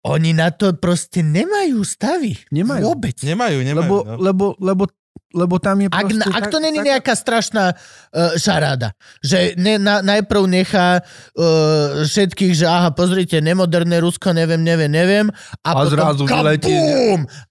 oni 0.01 0.33
na 0.33 0.49
to 0.49 0.73
proste 0.81 1.21
nemajú 1.21 1.85
stavy. 1.85 2.33
Nemajú. 2.49 2.89
Vôbec. 2.89 3.21
Nemajú, 3.21 3.61
nemajú. 3.61 3.85
Lebo, 3.85 3.97
no. 4.01 4.17
lebo, 4.17 4.45
lebo 4.57 4.89
lebo 5.31 5.57
tam 5.57 5.79
je 5.79 5.87
Ak, 5.89 6.11
proste... 6.11 6.27
ak 6.27 6.45
to 6.51 6.59
není 6.59 6.79
tak- 6.79 6.87
nejaká 6.91 7.15
strašná 7.15 7.65
uh, 7.71 8.35
šaráda, 8.35 8.93
že 9.23 9.55
ne, 9.55 9.79
na, 9.79 10.03
najprv 10.03 10.43
nechá 10.45 10.99
uh, 10.99 12.03
všetkých, 12.03 12.53
že 12.53 12.67
aha, 12.67 12.91
pozrite, 12.91 13.39
nemoderné 13.39 14.03
Rusko, 14.03 14.35
neviem, 14.35 14.59
neviem, 14.59 14.91
neviem, 14.91 15.27
a, 15.63 15.71
A 15.71 15.87
potom 15.87 15.91
zrazu 15.95 16.23
vyletí! 16.27 16.75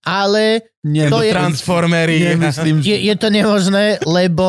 Ale 0.04 0.68
Nie, 0.80 1.08
to 1.08 1.20
je- 1.20 1.32
Transformery. 1.32 2.36
Nemyslím, 2.36 2.80
je, 2.80 2.96
je 3.00 3.16
to 3.16 3.28
nemožné, 3.28 4.00
lebo 4.04 4.48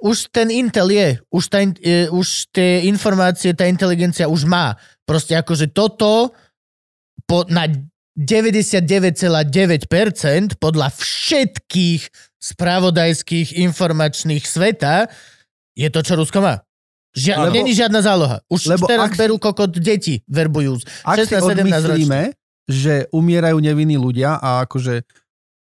už 0.00 0.28
ten 0.28 0.48
Intel 0.48 0.88
je, 0.88 1.08
už, 1.28 1.44
tá, 1.48 1.60
in- 1.60 1.76
e, 1.80 2.08
už 2.08 2.48
tie 2.52 2.84
informácie, 2.84 3.52
tá 3.52 3.64
inteligencia 3.64 4.28
už 4.28 4.44
má. 4.44 4.76
Proste 5.08 5.36
akože 5.36 5.68
toto 5.68 6.32
po, 7.24 7.44
na 7.48 7.68
99,9% 8.18 10.58
podľa 10.58 10.88
všetkých 10.90 12.02
spravodajských 12.38 13.58
informačných 13.60 14.42
sveta 14.42 15.06
je 15.74 15.88
to, 15.88 16.00
čo 16.00 16.14
Rusko 16.14 16.38
má. 16.38 16.62
Žia- 17.12 17.38
Lebo- 17.40 17.54
Není 17.54 17.72
žiadna 17.72 18.00
záloha. 18.00 18.36
Už 18.46 18.66
lebo 18.68 18.86
teraz 18.86 19.10
ak 19.10 19.14
si- 19.14 19.20
berú 19.20 19.36
kokot 19.36 19.70
deti, 19.72 20.22
verbujú. 20.24 20.78
Ak 21.02 21.18
si 21.18 21.34
16-17 21.34 21.40
ročných. 21.40 21.74
odmyslíme, 21.74 22.20
že 22.64 22.94
umierajú 23.10 23.58
nevinní 23.58 23.96
ľudia 23.96 24.36
a 24.36 24.62
akože 24.62 25.02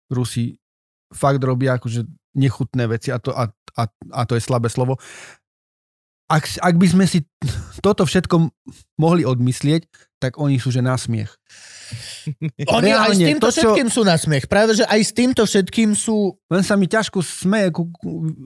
Rusi 0.08 0.56
fakt 1.10 1.38
robia 1.40 1.76
akože 1.76 2.02
nechutné 2.34 2.88
veci 2.88 3.08
a 3.08 3.18
to, 3.18 3.30
a, 3.30 3.46
a, 3.76 3.82
a 4.10 4.20
to 4.24 4.34
je 4.34 4.42
slabé 4.42 4.66
slovo. 4.66 4.98
Ak, 6.26 6.48
si- 6.48 6.58
ak 6.58 6.74
by 6.74 6.86
sme 6.88 7.04
si 7.04 7.22
toto 7.78 8.02
všetko 8.02 8.48
mohli 8.96 9.22
odmyslieť, 9.22 9.86
tak 10.18 10.40
oni 10.40 10.56
sú 10.56 10.72
že 10.72 10.80
na 10.80 10.96
Oni 12.70 12.90
aj 12.90 13.14
s 13.14 13.18
Reálne, 13.18 13.24
týmto 13.26 13.46
to, 13.46 13.50
čo- 13.50 13.60
všetkým 13.60 13.88
sú 13.88 14.00
na 14.02 14.16
smiech. 14.16 14.44
Práve, 14.44 14.74
že 14.74 14.84
aj 14.84 15.00
s 15.00 15.10
týmto 15.10 15.42
všetkým 15.42 15.92
sú 15.92 16.36
Len 16.46 16.62
sa 16.62 16.74
mi 16.74 16.86
ťažko 16.86 17.18
smeje 17.20 17.68
ku, 17.70 17.88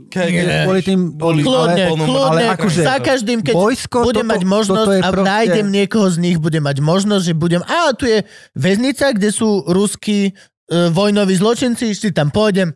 kvôli 0.09 0.81
tým... 0.81 1.13
Boli- 1.13 1.45
Kľudne, 1.45 1.85
ale- 1.85 2.01
kľudne, 2.01 2.25
ale 2.25 2.41
akože 2.53 2.81
za 2.81 2.97
každým, 2.99 3.39
keď 3.41 3.55
Vojsko, 3.55 3.97
budem 4.03 4.25
toto, 4.25 4.33
mať 4.33 4.43
možnosť 4.45 4.79
toto 4.81 4.93
a 4.99 5.11
proste... 5.13 5.29
nájdem 5.29 5.67
niekoho 5.69 6.09
z 6.09 6.17
nich, 6.19 6.37
budem 6.37 6.65
mať 6.65 6.79
možnosť, 6.81 7.23
že 7.23 7.35
budem, 7.35 7.63
a 7.63 7.93
tu 7.93 8.05
je 8.05 8.25
väznica, 8.53 9.13
kde 9.13 9.29
sú 9.29 9.63
ruskí 9.65 10.33
uh, 10.33 10.89
vojnoví 10.89 11.35
zločinci, 11.35 11.93
si 11.93 12.09
tam 12.11 12.31
pôjdem. 12.31 12.73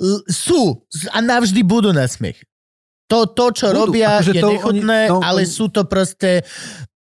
L- 0.00 0.22
sú 0.26 0.82
a 1.12 1.18
navždy 1.20 1.60
budú 1.62 1.94
na 1.94 2.06
smiech. 2.06 2.42
To, 3.06 3.22
to 3.30 3.54
čo 3.54 3.70
Budú, 3.70 3.94
robia, 3.94 4.18
akože 4.18 4.32
je 4.34 4.42
to 4.42 4.48
nechutné, 4.50 4.98
oni- 5.06 5.12
no, 5.14 5.18
ale 5.22 5.42
oni- 5.46 5.50
sú 5.50 5.70
to 5.70 5.86
proste... 5.86 6.42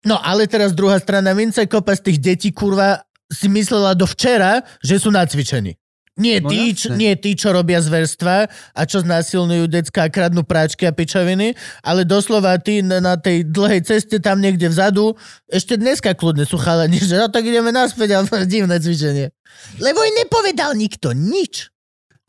No, 0.05 0.21
ale 0.21 0.45
teraz 0.45 0.71
druhá 0.77 1.01
strana 1.01 1.33
mince, 1.33 1.65
kopa 1.65 1.97
z 1.97 2.13
tých 2.13 2.17
detí, 2.21 2.49
kurva, 2.53 3.01
si 3.25 3.49
myslela 3.49 3.97
do 3.97 4.05
včera, 4.05 4.61
že 4.85 5.01
sú 5.01 5.09
nacvičení. 5.09 5.73
Nie 6.15 6.39
No 6.39 6.47
tí, 6.47 6.71
čo, 6.71 6.95
nie 6.95 7.11
tí, 7.19 7.35
čo 7.35 7.51
robia 7.51 7.83
zverstva 7.83 8.47
a 8.47 8.81
čo 8.87 9.03
znásilňujú 9.03 9.67
decka 9.67 10.07
a 10.07 10.13
kradnú 10.13 10.47
práčky 10.47 10.87
a 10.87 10.95
pičoviny, 10.95 11.51
ale 11.83 12.07
doslova 12.07 12.55
tí 12.55 12.79
na, 12.79 13.03
na 13.03 13.19
tej 13.19 13.43
dlhej 13.43 13.83
ceste 13.83 14.23
tam 14.23 14.39
niekde 14.39 14.71
vzadu, 14.71 15.11
ešte 15.51 15.75
dneska 15.75 16.15
kľudne 16.15 16.47
sú 16.47 16.55
chalani, 16.55 17.03
že 17.03 17.19
no 17.19 17.27
tak 17.27 17.43
ideme 17.43 17.75
naspäť 17.75 18.15
a 18.15 18.23
divné 18.47 18.79
cvičenie. 18.79 19.35
Lebo 19.83 20.07
im 20.07 20.15
nepovedal 20.23 20.71
nikto 20.79 21.11
nič. 21.11 21.67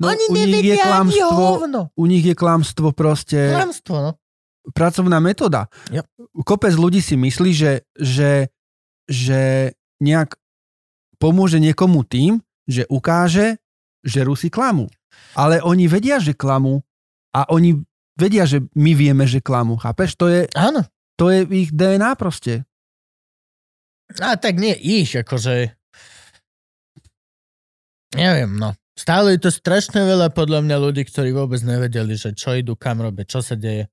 No, 0.02 0.10
Oni 0.10 0.24
u 0.28 0.34
nich 0.34 0.66
je 0.66 0.76
nevedia 0.76 0.84
ani 0.90 1.18
hovno. 1.22 1.80
u 1.94 2.04
nich 2.10 2.26
je 2.26 2.34
klamstvo 2.34 2.90
proste... 2.90 3.54
Klamstvo, 3.54 3.96
no. 4.02 4.10
Pracovná 4.74 5.22
metóda. 5.22 5.70
Yep. 5.92 6.06
Kopec 6.42 6.74
ľudí 6.74 6.98
si 6.98 7.14
myslí, 7.14 7.50
že, 7.54 7.72
že, 7.94 8.50
že 9.06 9.72
nejak 10.02 10.34
pomôže 11.20 11.62
niekomu 11.62 12.02
tým, 12.02 12.42
že 12.66 12.84
ukáže, 12.90 13.62
že 14.02 14.26
Rusi 14.26 14.50
klamú. 14.50 14.90
Ale 15.38 15.62
oni 15.62 15.86
vedia, 15.88 16.20
že 16.20 16.36
klamú 16.36 16.82
a 17.32 17.48
oni 17.48 17.78
vedia, 18.18 18.44
že 18.44 18.64
my 18.74 18.92
vieme, 18.96 19.24
že 19.24 19.44
klamú. 19.44 19.76
Chápeš? 19.76 20.16
To 20.18 20.26
je, 20.28 20.48
Áno. 20.56 20.84
to 21.16 21.30
je 21.32 21.44
ich 21.52 21.70
DNA 21.72 22.16
proste. 22.16 22.64
A 24.22 24.38
tak 24.38 24.56
nie 24.56 24.74
ich, 24.76 25.12
akože... 25.18 25.74
Neviem, 28.14 28.56
no. 28.56 28.72
Stále 28.96 29.36
je 29.36 29.44
to 29.44 29.50
strašne 29.52 30.00
veľa 30.00 30.32
podľa 30.32 30.64
mňa 30.64 30.76
ľudí, 30.80 31.04
ktorí 31.04 31.36
vôbec 31.36 31.60
nevedeli, 31.60 32.16
že 32.16 32.32
čo 32.32 32.56
idú, 32.56 32.80
kam 32.80 33.04
robia, 33.04 33.28
čo 33.28 33.44
sa 33.44 33.52
deje. 33.52 33.92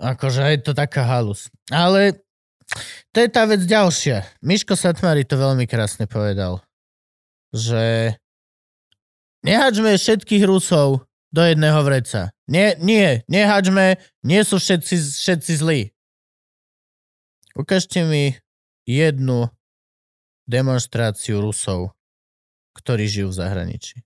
Akože 0.00 0.40
je 0.56 0.58
to 0.64 0.72
taká 0.72 1.04
halus. 1.04 1.52
Ale 1.68 2.24
to 3.12 3.20
je 3.20 3.28
tá 3.28 3.44
vec 3.44 3.60
ďalšia. 3.68 4.24
Miško 4.40 4.72
Satmari 4.72 5.28
to 5.28 5.36
veľmi 5.36 5.68
krásne 5.68 6.08
povedal. 6.08 6.64
Že 7.52 8.16
nehačme 9.44 9.92
všetkých 10.00 10.48
Rusov 10.48 11.04
do 11.28 11.42
jedného 11.44 11.84
vreca. 11.84 12.32
Nie, 12.48 12.80
nie, 12.80 13.22
nehačme, 13.28 14.00
nie 14.24 14.40
sú 14.42 14.56
všetci, 14.56 14.94
všetci 14.96 15.52
zlí. 15.60 15.80
Ukážte 17.54 18.06
mi 18.06 18.38
jednu 18.86 19.50
demonstráciu 20.46 21.42
Rusov, 21.42 21.92
ktorí 22.78 23.10
žijú 23.10 23.34
v 23.34 23.38
zahraničí. 23.38 23.96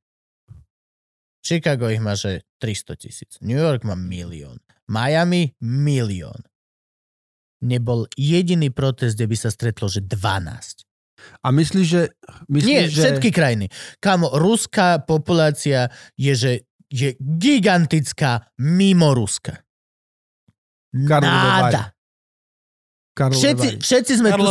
Chicago 1.44 1.92
ich 1.92 2.00
má, 2.00 2.16
že 2.16 2.48
300 2.56 2.96
tisíc. 2.96 3.32
New 3.44 3.60
York 3.60 3.84
má 3.84 3.92
milión. 3.92 4.63
Miami 4.90 5.54
milión. 5.64 6.44
Nebol 7.64 8.04
jediný 8.18 8.68
protest, 8.68 9.16
kde 9.16 9.26
by 9.30 9.36
sa 9.40 9.48
stretlo, 9.48 9.88
že 9.88 10.04
12. 10.04 10.84
A 11.40 11.48
myslíš, 11.48 11.86
že... 11.88 12.02
Myslíš, 12.52 12.68
Nie, 12.68 12.82
že... 12.92 13.00
všetky 13.00 13.32
krajiny. 13.32 13.72
Kamo, 14.00 14.36
ruská 14.36 15.00
populácia 15.00 15.88
je, 16.20 16.32
že 16.36 16.52
je 16.92 17.16
gigantická 17.18 18.52
mimo 18.60 19.16
Ruska. 19.16 19.64
Náda. 20.94 21.90
Karlové 23.14 23.38
Všetci, 23.38 23.68
všetci, 23.78 24.12
sme 24.18 24.30
tu, 24.34 24.42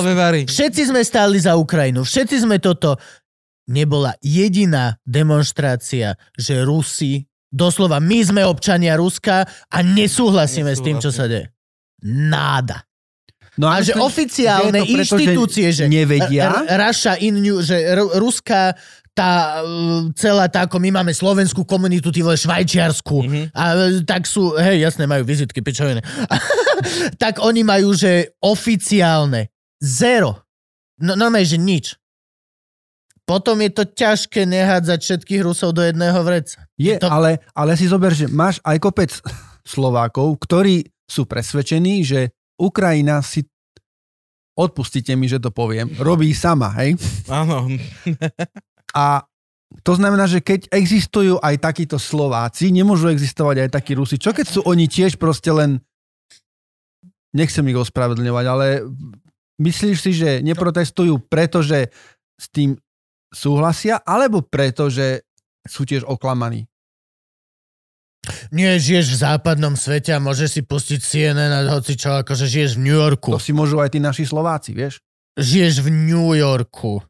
všetci 0.48 0.82
sme 0.88 1.02
stáli 1.04 1.36
za 1.40 1.60
Ukrajinu. 1.60 2.08
Všetci 2.08 2.48
sme 2.48 2.64
toto. 2.64 2.96
Nebola 3.64 4.16
jediná 4.20 5.00
demonstrácia, 5.08 6.20
že 6.36 6.64
Rusi, 6.68 7.28
doslova 7.54 8.02
my 8.02 8.20
sme 8.26 8.42
občania 8.42 8.98
Ruska 8.98 9.46
a 9.46 9.78
nesúhlasíme 9.86 10.74
s 10.74 10.82
tým, 10.82 10.98
čo 10.98 11.14
sa 11.14 11.30
deje. 11.30 11.54
Náda. 12.02 12.84
No 13.54 13.70
A 13.70 13.86
že 13.86 13.94
oficiálne 13.94 14.82
že 14.82 14.90
preto, 14.90 15.14
že 15.14 15.22
inštitúcie, 15.22 15.68
že 15.70 15.86
nevedia? 15.86 16.66
R- 16.66 16.90
Russia 16.90 17.14
in 17.22 17.38
New, 17.38 17.62
že 17.62 17.78
r- 17.78 18.18
ruská 18.18 18.74
tá 19.14 19.62
celá 20.18 20.50
tá, 20.50 20.66
ako 20.66 20.82
my 20.82 20.90
máme 20.90 21.14
slovenskú 21.14 21.62
komunitu, 21.70 22.10
ty 22.10 22.26
vole 22.26 22.34
švajčiarsku. 22.34 23.18
Mhm. 23.22 23.42
A 23.54 23.64
e, 23.78 24.02
tak 24.02 24.26
sú, 24.26 24.58
hej, 24.58 24.82
jasné, 24.82 25.06
majú 25.06 25.22
vizitky, 25.22 25.62
pičoviny. 25.62 26.02
tak 27.22 27.38
oni 27.46 27.62
majú, 27.62 27.94
že 27.94 28.34
oficiálne. 28.42 29.54
Zero. 29.78 30.42
No, 30.98 31.14
normálne, 31.14 31.46
že 31.46 31.62
nič. 31.62 31.94
Potom 33.24 33.62
je 33.62 33.70
to 33.72 33.86
ťažké 33.86 34.50
nehádzať 34.50 35.00
všetkých 35.00 35.42
Rusov 35.46 35.78
do 35.78 35.86
jedného 35.86 36.18
vreca. 36.26 36.63
Je, 36.80 36.98
To- 36.98 37.10
ale, 37.10 37.42
ale 37.54 37.78
si 37.78 37.86
zober, 37.86 38.14
že 38.14 38.26
máš 38.30 38.58
aj 38.66 38.78
kopec 38.82 39.12
Slovákov, 39.64 40.42
ktorí 40.42 40.90
sú 41.06 41.30
presvedčení, 41.30 42.02
že 42.02 42.34
Ukrajina 42.58 43.22
si 43.22 43.46
odpustite 44.54 45.14
mi, 45.18 45.26
že 45.26 45.42
to 45.42 45.50
poviem, 45.50 45.90
robí 45.98 46.30
sama, 46.34 46.70
hej? 46.78 46.98
Áno. 47.26 47.70
A 48.94 49.26
to 49.82 49.98
znamená, 49.98 50.30
že 50.30 50.46
keď 50.46 50.70
existujú 50.70 51.42
aj 51.42 51.58
takíto 51.58 51.98
Slováci, 51.98 52.70
nemôžu 52.70 53.10
existovať 53.10 53.66
aj 53.66 53.70
takí 53.74 53.98
Rusi. 53.98 54.22
Čo 54.22 54.30
keď 54.30 54.46
sú 54.46 54.60
oni 54.70 54.86
tiež 54.86 55.18
proste 55.18 55.50
len... 55.50 55.82
Nechcem 57.34 57.66
ich 57.66 57.82
ospravedlňovať, 57.82 58.46
ale 58.46 58.86
myslíš 59.58 59.98
si, 59.98 60.12
že 60.14 60.46
neprotestujú 60.46 61.18
pretože 61.26 61.90
s 62.38 62.46
tým 62.54 62.78
súhlasia, 63.34 63.98
alebo 64.06 64.46
preto, 64.46 64.94
že 64.94 65.26
sú 65.68 65.88
tiež 65.88 66.04
oklamaní? 66.04 66.68
Nie, 68.56 68.80
žiješ 68.80 69.14
v 69.14 69.18
západnom 69.20 69.76
svete 69.76 70.16
a 70.16 70.24
môžeš 70.24 70.50
si 70.56 70.62
pustiť 70.64 71.00
CNN 71.04 71.52
a 71.52 71.60
hoci 71.76 72.00
čo, 72.00 72.24
akože 72.24 72.48
žiješ 72.48 72.80
v 72.80 72.88
New 72.88 72.96
Yorku. 72.96 73.36
To 73.36 73.42
si 73.42 73.52
môžu 73.52 73.84
aj 73.84 73.92
tí 73.92 74.00
naši 74.00 74.24
Slováci, 74.24 74.72
vieš? 74.72 75.04
žiješ 75.38 75.82
v 75.82 75.90
New 75.90 76.38
Yorku. 76.38 77.02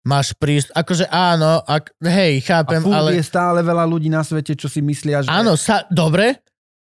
Máš 0.00 0.32
prísť, 0.32 0.72
akože 0.72 1.12
áno, 1.12 1.60
ak, 1.60 1.92
hej, 2.00 2.40
A 2.40 2.44
chápem, 2.44 2.80
furt 2.80 2.96
ale 2.96 3.20
je 3.20 3.24
stále 3.24 3.60
veľa 3.60 3.84
ľudí 3.84 4.08
na 4.08 4.24
svete, 4.24 4.56
čo 4.56 4.64
si 4.64 4.80
myslia, 4.80 5.20
že... 5.20 5.28
áno, 5.28 5.60
sa, 5.60 5.84
dobre, 5.92 6.40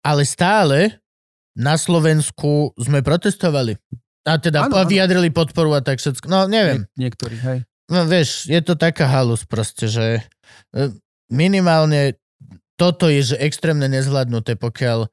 ale 0.02 0.26
stále 0.26 1.06
na 1.54 1.78
Slovensku 1.78 2.74
sme 2.82 3.06
protestovali. 3.06 3.78
A 4.26 4.42
teda 4.42 4.66
áno. 4.66 4.82
vyjadrili 4.90 5.30
podporu 5.30 5.78
a 5.78 5.86
tak 5.86 6.02
všetko. 6.02 6.26
No, 6.26 6.50
neviem. 6.50 6.90
Nie, 6.98 7.06
niektorí, 7.06 7.38
hej. 7.38 7.60
No, 7.94 8.10
vieš, 8.10 8.50
je 8.50 8.58
to 8.66 8.74
taká 8.74 9.06
halus 9.06 9.46
proste, 9.46 9.86
že 9.86 10.26
e, 10.74 10.90
minimálne 11.30 12.20
toto 12.76 13.08
je 13.08 13.36
že 13.36 13.38
extrémne 13.40 13.88
nezvládnuté, 13.88 14.60
pokiaľ 14.60 15.08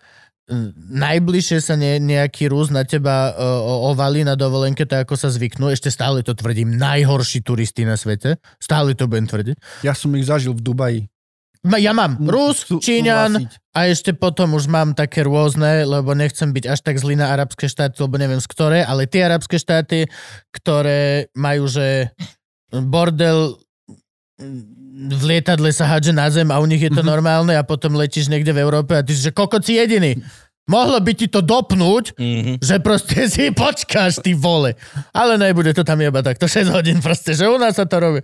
mm, 0.50 0.68
najbližšie 0.98 1.58
sa 1.62 1.78
ne, 1.78 2.02
nejaký 2.02 2.50
Rus 2.50 2.74
na 2.74 2.82
teba 2.82 3.32
o, 3.38 3.94
ovalí 3.94 4.26
na 4.26 4.34
dovolenke, 4.34 4.82
tak 4.82 5.06
ako 5.06 5.14
sa 5.14 5.30
zvyknú, 5.30 5.70
ešte 5.70 5.88
stále 5.88 6.26
to 6.26 6.34
tvrdím, 6.34 6.74
najhorší 6.74 7.46
turisti 7.46 7.86
na 7.86 7.94
svete, 7.94 8.42
stále 8.58 8.98
to 8.98 9.06
budem 9.06 9.30
tvrdiť. 9.30 9.86
Ja 9.86 9.94
som 9.94 10.10
ich 10.18 10.26
zažil 10.26 10.58
v 10.58 10.62
Dubaji. 10.62 11.02
Ja 11.62 11.94
mám 11.94 12.18
Rus, 12.18 12.66
Číňan 12.66 13.46
a 13.70 13.86
ešte 13.86 14.10
potom 14.18 14.58
už 14.58 14.66
mám 14.66 14.98
také 14.98 15.22
rôzne, 15.22 15.86
lebo 15.86 16.10
nechcem 16.10 16.50
byť 16.50 16.64
až 16.66 16.82
tak 16.82 16.98
zlý 16.98 17.14
na 17.14 17.30
arabské 17.30 17.70
štáty, 17.70 18.02
lebo 18.02 18.18
neviem 18.18 18.42
z 18.42 18.50
ktoré, 18.50 18.82
ale 18.82 19.06
tie 19.06 19.30
arabské 19.30 19.62
štáty, 19.62 20.10
ktoré 20.50 21.30
majú, 21.38 21.70
že 21.70 22.10
bordel 22.74 23.62
v 24.92 25.22
lietadle 25.24 25.72
sa 25.72 25.88
hádže 25.88 26.12
na 26.12 26.28
zem 26.28 26.52
a 26.52 26.60
u 26.60 26.66
nich 26.68 26.84
je 26.84 26.92
to 26.92 27.00
Mhm. 27.00 27.08
normálne 27.08 27.54
a 27.56 27.64
potom 27.64 27.96
letíš 27.96 28.28
niekde 28.28 28.52
v 28.52 28.60
Európe 28.60 28.92
a 28.92 29.00
ty 29.00 29.16
si, 29.16 29.24
že 29.24 29.32
kokot 29.32 29.64
si 29.64 29.80
jediný. 29.80 30.20
Mohlo 30.62 31.02
by 31.02 31.12
ti 31.16 31.26
to 31.26 31.42
dopnúť, 31.42 32.14
Mhm. 32.14 32.52
že 32.62 32.78
proste 32.78 33.24
si 33.32 33.50
počkáš, 33.50 34.22
ty 34.22 34.30
vole. 34.30 34.78
Ale 35.10 35.34
nebude 35.34 35.74
to 35.74 35.82
tam 35.82 35.98
iba 35.98 36.22
takto 36.22 36.46
6 36.46 36.70
hodín 36.70 37.02
proste, 37.02 37.34
že 37.34 37.48
u 37.48 37.56
nás 37.58 37.74
sa 37.74 37.88
to 37.88 37.98
robí. 37.98 38.20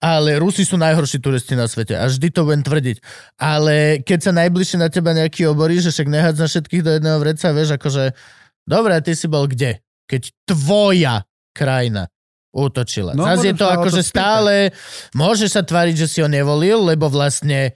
Ale 0.00 0.38
Rusi 0.40 0.64
sú 0.64 0.80
najhorší 0.80 1.20
turisti 1.20 1.52
na 1.52 1.68
svete 1.68 1.92
a 1.98 2.08
vždy 2.08 2.32
to 2.32 2.48
budem 2.48 2.64
tvrdiť. 2.64 2.96
Ale 3.36 4.00
keď 4.00 4.18
sa 4.24 4.32
najbližšie 4.32 4.78
na 4.80 4.88
teba 4.88 5.12
nejaký 5.12 5.50
oborí, 5.50 5.82
že 5.82 5.92
však 5.92 6.08
nehádza 6.08 6.46
všetkých 6.48 6.80
do 6.80 6.90
jedného 6.96 7.18
vreca, 7.20 7.52
vieš, 7.52 7.76
akože 7.76 8.16
dobre, 8.64 8.96
ty 9.04 9.12
si 9.12 9.26
bol 9.28 9.44
kde? 9.44 9.82
Keď 10.08 10.22
tvoja 10.48 11.26
krajina 11.52 12.08
útočila. 12.52 13.16
No, 13.16 13.24
No, 13.24 13.32
Zas 13.32 13.48
je 13.48 13.56
to 13.56 13.64
akože 13.64 14.04
stále, 14.04 14.70
môže 15.16 15.48
sa 15.48 15.64
tváriť, 15.64 16.04
že 16.04 16.06
si 16.06 16.18
ho 16.20 16.28
nevolil, 16.28 16.84
lebo 16.84 17.08
vlastne 17.08 17.72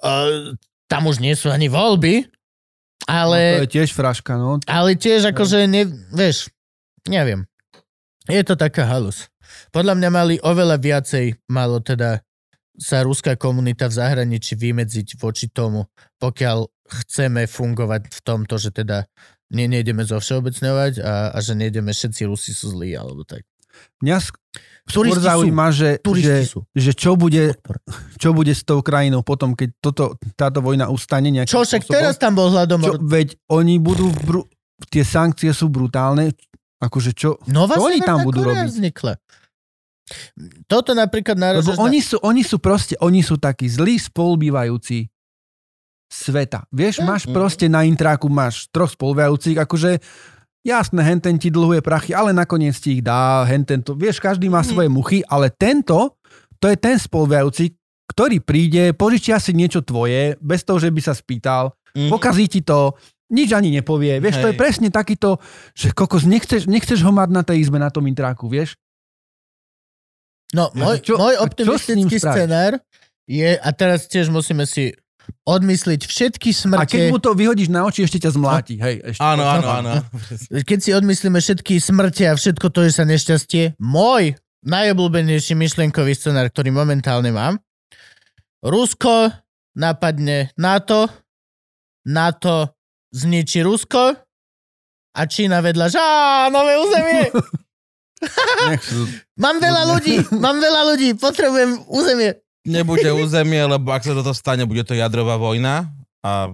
uh, 0.00 0.56
tam 0.88 1.02
už 1.06 1.20
nie 1.20 1.36
sú 1.36 1.52
ani 1.52 1.68
voľby, 1.68 2.24
ale... 3.06 3.38
No, 3.38 3.56
to 3.62 3.66
je 3.70 3.74
tiež 3.78 3.90
fraška, 3.92 4.34
no. 4.40 4.58
Ale 4.66 4.96
tiež 4.96 5.30
akože, 5.30 5.68
ne, 5.68 5.86
vieš, 6.10 6.50
neviem. 7.06 7.44
Je 8.26 8.42
to 8.42 8.58
taká 8.58 8.88
halus. 8.88 9.30
Podľa 9.70 9.94
mňa 9.94 10.10
mali 10.10 10.34
oveľa 10.42 10.76
viacej, 10.82 11.46
malo 11.52 11.78
teda 11.78 12.24
sa 12.76 13.06
ruská 13.06 13.38
komunita 13.38 13.88
v 13.88 13.96
zahraničí 13.96 14.58
vymedziť 14.58 15.16
voči 15.16 15.48
tomu, 15.48 15.88
pokiaľ 16.20 16.66
chceme 16.86 17.48
fungovať 17.48 18.02
v 18.12 18.20
tomto, 18.20 18.60
že 18.60 18.70
teda 18.74 19.08
ne, 19.54 19.64
nejdeme 19.70 20.04
zo 20.04 20.20
všeobecňovať 20.20 21.00
a, 21.00 21.32
a 21.32 21.38
že 21.40 21.56
nejdeme 21.56 21.90
všetci 21.90 22.22
Rusi 22.28 22.52
sú 22.52 22.76
zlí, 22.76 22.94
alebo 22.94 23.24
tak. 23.24 23.46
Mňa 23.98 24.16
sk- 24.18 24.38
skôr 24.84 25.04
Turisti 25.04 25.18
sú. 25.18 25.26
zaujíma, 25.26 25.66
že, 25.70 25.90
Turisti 25.98 26.28
že, 26.38 26.46
sú. 26.46 26.60
že 26.70 26.92
čo, 26.92 27.12
bude, 27.14 27.56
čo 28.16 28.30
bude 28.30 28.50
s 28.50 28.62
tou 28.62 28.80
krajinou 28.80 29.20
potom, 29.20 29.52
keď 29.52 29.68
toto, 29.78 30.04
táto 30.32 30.60
vojna 30.60 30.86
ustane 30.86 31.28
nejakým 31.28 31.50
Čo 31.50 31.62
však 31.62 31.82
spôsobom. 31.82 31.96
teraz 31.96 32.14
tam 32.16 32.32
bol 32.32 32.46
Čo, 32.46 32.54
hladomor? 32.54 32.92
veď 32.98 33.28
oni 33.48 33.76
budú, 33.76 34.08
bru- 34.20 34.46
tie 34.86 35.02
sankcie 35.02 35.50
sú 35.50 35.66
brutálne, 35.66 36.32
akože 36.78 37.10
čo, 37.12 37.40
Nová 37.46 37.74
čo 37.74 37.84
oni 37.84 37.98
tam 38.00 38.22
budú 38.22 38.44
robiť? 38.44 38.68
vznikla. 38.68 39.12
Toto 40.66 40.92
napríklad 40.92 41.34
Lebo 41.34 41.42
náražaš 41.58 41.76
oni 41.76 41.98
sú, 41.98 42.16
oni 42.20 42.40
sú 42.40 42.56
proste, 42.56 42.94
oni 42.96 43.20
sú 43.20 43.36
takí 43.36 43.66
zlí 43.66 43.98
spolubývajúci 43.98 45.10
sveta. 46.06 46.62
Vieš, 46.70 47.02
Mm. 47.02 47.04
máš 47.04 47.22
proste 47.26 47.66
na 47.66 47.82
intráku, 47.82 48.28
máš 48.28 48.70
troch 48.70 48.86
spolubývajúcich, 48.88 49.58
akože 49.58 49.98
jasné, 50.66 50.98
henten 51.00 51.38
ti 51.38 51.48
dlhuje 51.48 51.78
prachy, 51.78 52.10
ale 52.10 52.34
nakoniec 52.34 52.74
ti 52.74 52.98
ich 52.98 53.02
dá, 53.02 53.46
henten 53.46 53.78
to, 53.80 53.94
vieš, 53.94 54.18
každý 54.18 54.50
má 54.50 54.60
Mhm. 54.60 54.68
svoje 54.68 54.88
muchy, 54.90 55.18
ale 55.24 55.48
tento, 55.48 56.18
to 56.58 56.66
je 56.66 56.74
ten 56.74 56.98
spolubývajúci, 56.98 57.70
ktorý 58.10 58.42
príde, 58.42 58.90
požičia 58.90 59.38
si 59.38 59.54
niečo 59.54 59.80
tvoje, 59.80 60.34
bez 60.38 60.66
toho, 60.66 60.82
že 60.82 60.90
by 60.90 61.00
sa 61.00 61.14
spýtal, 61.14 61.70
Mhm. 61.94 62.10
pokazí 62.10 62.50
ti 62.50 62.60
to, 62.60 62.98
nič 63.26 63.50
ani 63.50 63.70
nepovie. 63.72 64.18
Vieš, 64.18 64.38
to 64.38 64.48
je 64.50 64.54
Hej. 64.54 64.60
presne 64.60 64.88
takýto, 64.88 65.42
že 65.74 65.90
kokos, 65.90 66.22
nechceš, 66.22 66.66
nechceš 66.66 67.02
ho 67.02 67.10
mať 67.10 67.28
na 67.30 67.42
tej 67.42 67.62
izbe, 67.62 67.78
na 67.78 67.90
tom 67.90 68.06
intráku, 68.06 68.46
vieš? 68.46 68.78
No, 70.54 70.70
môj, 70.72 71.02
čo- 71.02 71.18
môj 71.18 71.34
optimistický 71.42 72.22
scenár 72.22 72.78
je, 73.26 73.58
a 73.58 73.68
teraz 73.74 74.06
tiež 74.06 74.30
musíme 74.30 74.62
si 74.62 74.94
odmysliť 75.46 76.00
všetky 76.06 76.50
A 76.74 76.86
keď 76.86 76.90
smrte, 76.90 77.12
mu 77.12 77.18
to 77.22 77.32
vyhodíš 77.32 77.70
na 77.70 77.86
oči, 77.86 78.06
ešte 78.06 78.22
ťa 78.22 78.30
zmláti. 78.34 78.74
Hej, 78.78 79.14
ešte. 79.14 79.22
Áno, 79.22 79.46
áno, 79.46 79.68
áno. 79.70 79.92
keď 80.66 80.78
si 80.82 80.90
odmyslíme 80.90 81.38
všetky 81.38 81.78
smrte 81.78 82.26
a 82.26 82.34
všetko 82.34 82.66
to, 82.70 82.90
že 82.90 82.98
sa 82.98 83.04
nešťastie, 83.06 83.78
môj 83.78 84.34
najobľúbenejší 84.66 85.54
myšlienkový 85.54 86.18
scenár, 86.18 86.50
ktorý 86.50 86.74
momentálne 86.74 87.30
mám, 87.30 87.62
Rusko 88.66 89.30
napadne 89.78 90.50
NATO, 90.58 91.06
NATO 92.08 92.74
zničí 93.14 93.62
Rusko 93.62 94.18
a 95.16 95.22
Čína 95.24 95.62
vedľa, 95.62 95.86
že 95.86 96.02
nové 96.50 96.74
územie, 96.74 97.30
mám 99.44 99.56
veľa 99.60 99.82
ľudí, 99.92 100.16
mám 100.34 100.58
veľa 100.58 100.82
ľudí, 100.94 101.08
potrebujem 101.20 101.84
územie. 101.88 102.32
Nebude 102.66 103.10
územie, 103.14 103.62
lebo 103.62 103.94
ak 103.94 104.02
sa 104.02 104.12
toto 104.12 104.34
stane, 104.34 104.66
bude 104.66 104.82
to 104.82 104.92
jadrová 104.98 105.38
vojna 105.38 105.94
a... 106.20 106.50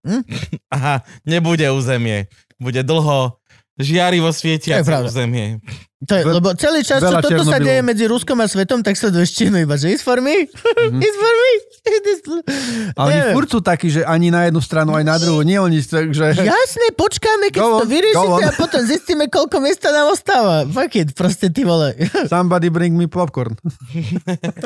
Hm? 0.00 0.24
Aha, 0.76 1.04
nebude 1.28 1.68
územie. 1.68 2.26
Bude 2.56 2.80
dlho 2.80 3.39
žiarivo 3.80 4.28
To 4.28 4.36
svietia 4.36 4.80
je 4.80 4.84
pravda. 4.84 5.08
územie. 5.08 5.58
To 6.00 6.16
je, 6.16 6.24
lebo 6.24 6.56
celý 6.56 6.80
čas, 6.80 7.04
čo 7.04 7.12
toto 7.20 7.44
sa 7.44 7.60
deje 7.60 7.84
medzi 7.84 8.08
Ruskom 8.08 8.40
a 8.40 8.48
svetom, 8.48 8.80
tak 8.80 8.96
sleduješ 8.96 9.36
Čínu 9.36 9.68
iba, 9.68 9.76
že 9.76 9.92
it's 9.92 10.00
for 10.00 10.16
me, 10.24 10.48
it's 10.96 11.18
for 11.20 11.34
me. 11.36 11.50
A 12.96 13.00
oni 13.04 13.20
furt 13.36 13.48
sú 13.52 13.60
takí, 13.60 13.92
že 13.92 14.00
ani 14.08 14.32
na 14.32 14.48
jednu 14.48 14.64
stranu, 14.64 14.96
aj 14.96 15.04
na 15.04 15.16
druhú. 15.20 15.44
Nie 15.44 15.60
oni, 15.60 15.80
že... 15.84 16.24
Jasne, 16.40 16.86
počkáme, 16.96 17.52
keď 17.52 17.60
Go 17.60 17.84
to 17.84 17.86
vyriešite 17.88 18.44
a 18.48 18.52
potom 18.56 18.80
zistíme, 18.84 19.28
koľko 19.28 19.60
miesta 19.60 19.92
nám 19.92 20.12
ostáva. 20.12 20.64
Fuck 20.68 20.92
it, 20.96 21.08
proste 21.12 21.52
ty 21.52 21.68
vole. 21.68 21.92
Somebody 22.32 22.72
bring 22.72 22.96
me 22.96 23.04
popcorn. 23.04 23.56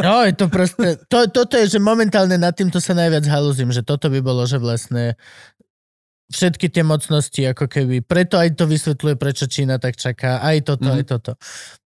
No, 0.05 0.23
je 0.23 0.37
to 0.37 0.47
proste, 0.53 1.01
to, 1.09 1.27
toto 1.33 1.57
je, 1.57 1.67
že 1.67 1.79
momentálne 1.81 2.37
nad 2.37 2.53
týmto 2.53 2.79
sa 2.79 2.93
najviac 2.95 3.25
haluzím, 3.27 3.73
že 3.73 3.81
toto 3.81 4.07
by 4.13 4.21
bolo, 4.21 4.45
že 4.45 4.61
vlastne 4.61 5.17
všetky 6.29 6.69
tie 6.69 6.83
mocnosti, 6.83 7.41
ako 7.45 7.67
keby, 7.67 8.01
preto 8.01 8.37
aj 8.37 8.55
to 8.55 8.65
vysvetľuje, 8.65 9.15
prečo 9.15 9.45
Čína 9.45 9.77
tak 9.77 9.95
čaká, 9.95 10.41
aj 10.41 10.57
toto, 10.65 10.89
Mhm. 10.89 10.97
aj 10.97 11.05
toto. 11.05 11.33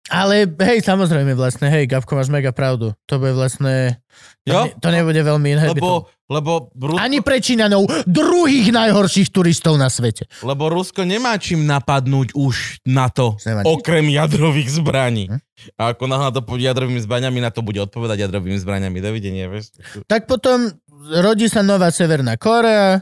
Ale 0.05 0.45
hej, 0.45 0.85
samozrejme 0.85 1.33
vlastne, 1.33 1.65
hej, 1.65 1.89
Gabko, 1.89 2.13
máš 2.13 2.29
mega 2.29 2.53
pravdu. 2.53 2.93
To 3.09 3.17
bude 3.17 3.33
vlastne, 3.33 3.97
to, 4.45 4.53
Jo? 4.53 4.61
ne, 4.69 4.77
to 4.77 4.87
nebude 4.93 5.17
veľmi 5.17 5.57
inhibitov. 5.57 6.13
Lebo, 6.29 6.69
lebo, 6.69 6.91
Rusko, 6.93 7.01
Ani 7.01 7.25
pre 7.25 7.41
Číňanov, 7.41 7.89
druhých 8.05 8.69
najhorších 8.69 9.33
turistov 9.33 9.81
na 9.81 9.89
svete. 9.89 10.29
lebo 10.45 10.69
Rusko 10.69 11.09
nemá 11.09 11.41
čím 11.41 11.65
napadnúť 11.65 12.37
už 12.37 12.85
na 12.85 13.09
to, 13.09 13.33
Nemá 13.41 13.65
okrem 13.65 14.05
jadrových 14.13 14.77
zbraní. 14.77 15.25
Hm? 15.25 15.41
A 15.73 15.97
ako 15.97 16.05
náhle 16.05 16.37
to 16.37 16.45
pôjde 16.45 16.69
jadrovými 16.69 17.01
zbraňami, 17.01 17.41
na 17.41 17.49
to 17.49 17.65
bude 17.65 17.81
odpovedať 17.81 18.29
jadrovými 18.29 18.61
zbraňami. 18.61 19.01
Dovidenia, 19.01 19.49
vieš. 19.49 19.73
Tak 20.05 20.29
potom 20.29 20.69
rodí 21.17 21.49
sa 21.49 21.65
nová 21.65 21.89
Severná 21.89 22.37
Korea 22.37 23.01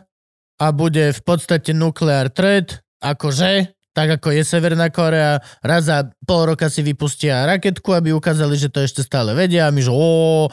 a 0.60 0.66
bude 0.74 1.14
v 1.14 1.22
podstate 1.22 1.74
nukleár 1.74 2.30
threat, 2.30 2.82
akože, 3.02 3.74
tak 3.94 4.22
ako 4.22 4.34
je 4.34 4.44
Severná 4.46 4.90
Korea, 4.90 5.42
raz 5.62 5.86
za 5.90 6.10
pol 6.26 6.54
roka 6.54 6.70
si 6.70 6.82
vypustia 6.82 7.46
raketku, 7.46 7.94
aby 7.94 8.14
ukázali, 8.14 8.58
že 8.58 8.74
to 8.74 8.82
ešte 8.82 9.06
stále 9.06 9.38
vedia 9.38 9.70
a 9.70 9.74
my 9.74 9.82
že 9.82 9.92
ó, 9.94 10.50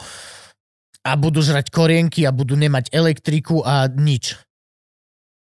a 1.01 1.11
budú 1.17 1.41
žrať 1.41 1.73
korienky 1.73 2.29
a 2.29 2.31
budú 2.31 2.53
nemať 2.53 2.93
elektriku 2.93 3.65
a 3.65 3.89
nič. 3.89 4.37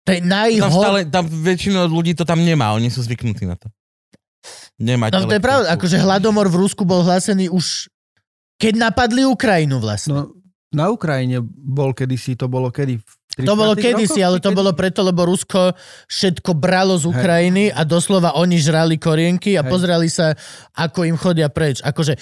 To 0.05 0.13
je 0.13 0.21
Tam, 0.21 0.29
najhor... 0.29 0.69
stále, 0.71 0.99
tam 1.09 1.25
väčšina 1.25 1.89
ľudí 1.89 2.13
to 2.13 2.23
tam 2.23 2.45
nemá, 2.45 2.71
oni 2.77 2.93
sú 2.93 3.01
zvyknutí 3.01 3.49
na 3.49 3.57
to. 3.57 3.67
Nemať 4.77 5.17
No 5.17 5.25
to 5.25 5.35
je 5.35 5.43
pravda, 5.43 5.73
akože 5.73 5.97
hladomor 5.97 6.47
v 6.47 6.61
Rusku 6.61 6.85
bol 6.85 7.01
hlásený 7.01 7.49
už 7.49 7.89
keď 8.57 8.73
napadli 8.89 9.21
Ukrajinu 9.23 9.77
vlastne. 9.77 10.13
No, 10.17 10.21
na 10.73 10.89
Ukrajine 10.89 11.39
bol 11.45 11.93
kedysi, 11.93 12.33
to 12.35 12.49
bolo 12.49 12.73
kedy? 12.73 12.99
V 12.99 13.26
To 13.45 13.53
bolo 13.53 13.77
30. 13.77 13.85
kedysi, 13.85 14.19
ale 14.25 14.41
to 14.41 14.49
bolo 14.49 14.73
preto, 14.73 15.05
lebo 15.05 15.27
Rusko 15.29 15.77
všetko 16.09 16.57
bralo 16.57 16.97
z. 16.97 17.05
Ukrajiny 17.05 17.69
a 17.69 17.85
doslova 17.85 18.33
oni 18.37 18.57
žrali 18.57 18.97
korienky 18.97 19.57
a 19.57 19.65
Hej. 19.65 19.69
pozreli 19.69 20.09
sa, 20.09 20.33
ako 20.73 21.05
im 21.05 21.17
chodia 21.17 21.49
preč. 21.49 21.81
Akože, 21.85 22.17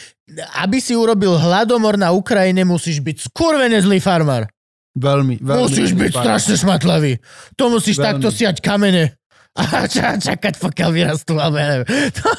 aby 0.60 0.78
si 0.84 0.96
urobil 0.96 1.36
hladomor 1.40 1.96
na 1.96 2.12
Ukrajine, 2.12 2.68
musíš 2.68 3.00
byť 3.00 3.32
skurvene 3.32 3.80
zlý 3.80 4.04
farmár. 4.04 4.48
Veľmi, 4.96 5.44
veľmi. 5.44 5.60
Musíš 5.60 5.92
byť 5.92 6.12
strašne 6.16 6.56
šmatlavý. 6.56 7.20
To 7.60 7.68
musíš 7.68 8.00
Veľmi. 8.00 8.08
takto 8.08 8.28
siať 8.32 8.64
kamene. 8.64 9.20
A 9.56 9.88
ča, 9.94 10.20
čakať, 10.20 10.60
pokiaľ 10.60 10.90
vyrastú, 10.92 11.40
alebo 11.40 11.56
ja 11.56 11.68
neviem. 11.72 11.88
To, 12.16 12.30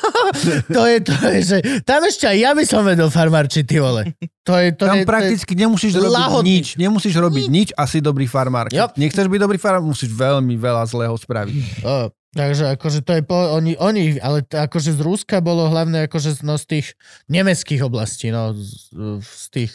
to, 0.68 0.82
je, 0.84 0.96
to 1.00 1.14
je, 1.32 1.38
že 1.40 1.56
tam 1.82 2.04
ešte 2.04 2.28
aj 2.28 2.36
ja 2.36 2.50
by 2.52 2.64
som 2.64 2.84
vedel 2.84 3.08
farmárčiť, 3.08 3.64
ty 3.64 3.80
vole. 3.80 4.12
To 4.44 4.52
je, 4.54 4.68
to 4.70 4.84
Tam 4.84 5.00
je, 5.00 5.04
prakticky 5.04 5.52
nemusíš 5.54 5.96
robiť 5.96 6.12
lahodný. 6.12 6.60
nič. 6.60 6.66
Nemusíš 6.76 7.14
robiť 7.16 7.44
nič 7.48 7.68
a 7.72 7.88
si 7.88 7.98
dobrý 7.98 8.28
farmár. 8.28 8.68
Keď 8.68 8.76
Yep. 8.76 8.90
nechceš 8.94 9.26
byť 9.26 9.40
dobrý 9.40 9.56
farmár, 9.56 9.82
musíš 9.82 10.12
veľmi 10.12 10.54
veľa 10.54 10.84
zlého 10.84 11.16
spraviť. 11.16 11.54
To 11.56 11.64
je, 11.64 11.88
o, 11.88 11.96
takže 12.30 12.64
akože 12.76 13.00
to 13.00 13.12
je 13.16 13.22
po, 13.24 13.38
oni, 13.54 13.72
oni, 13.74 14.20
ale 14.20 14.44
akože 14.44 14.92
z 14.92 15.00
Rúska 15.00 15.40
bolo 15.40 15.66
hlavne 15.66 16.04
akože 16.04 16.36
z, 16.36 16.40
no, 16.44 16.60
z 16.60 16.64
tých 16.68 16.86
nemeckých 17.26 17.80
oblastí, 17.80 18.28
no, 18.28 18.52
z, 18.52 18.92
z 19.24 19.44
tých 19.50 19.72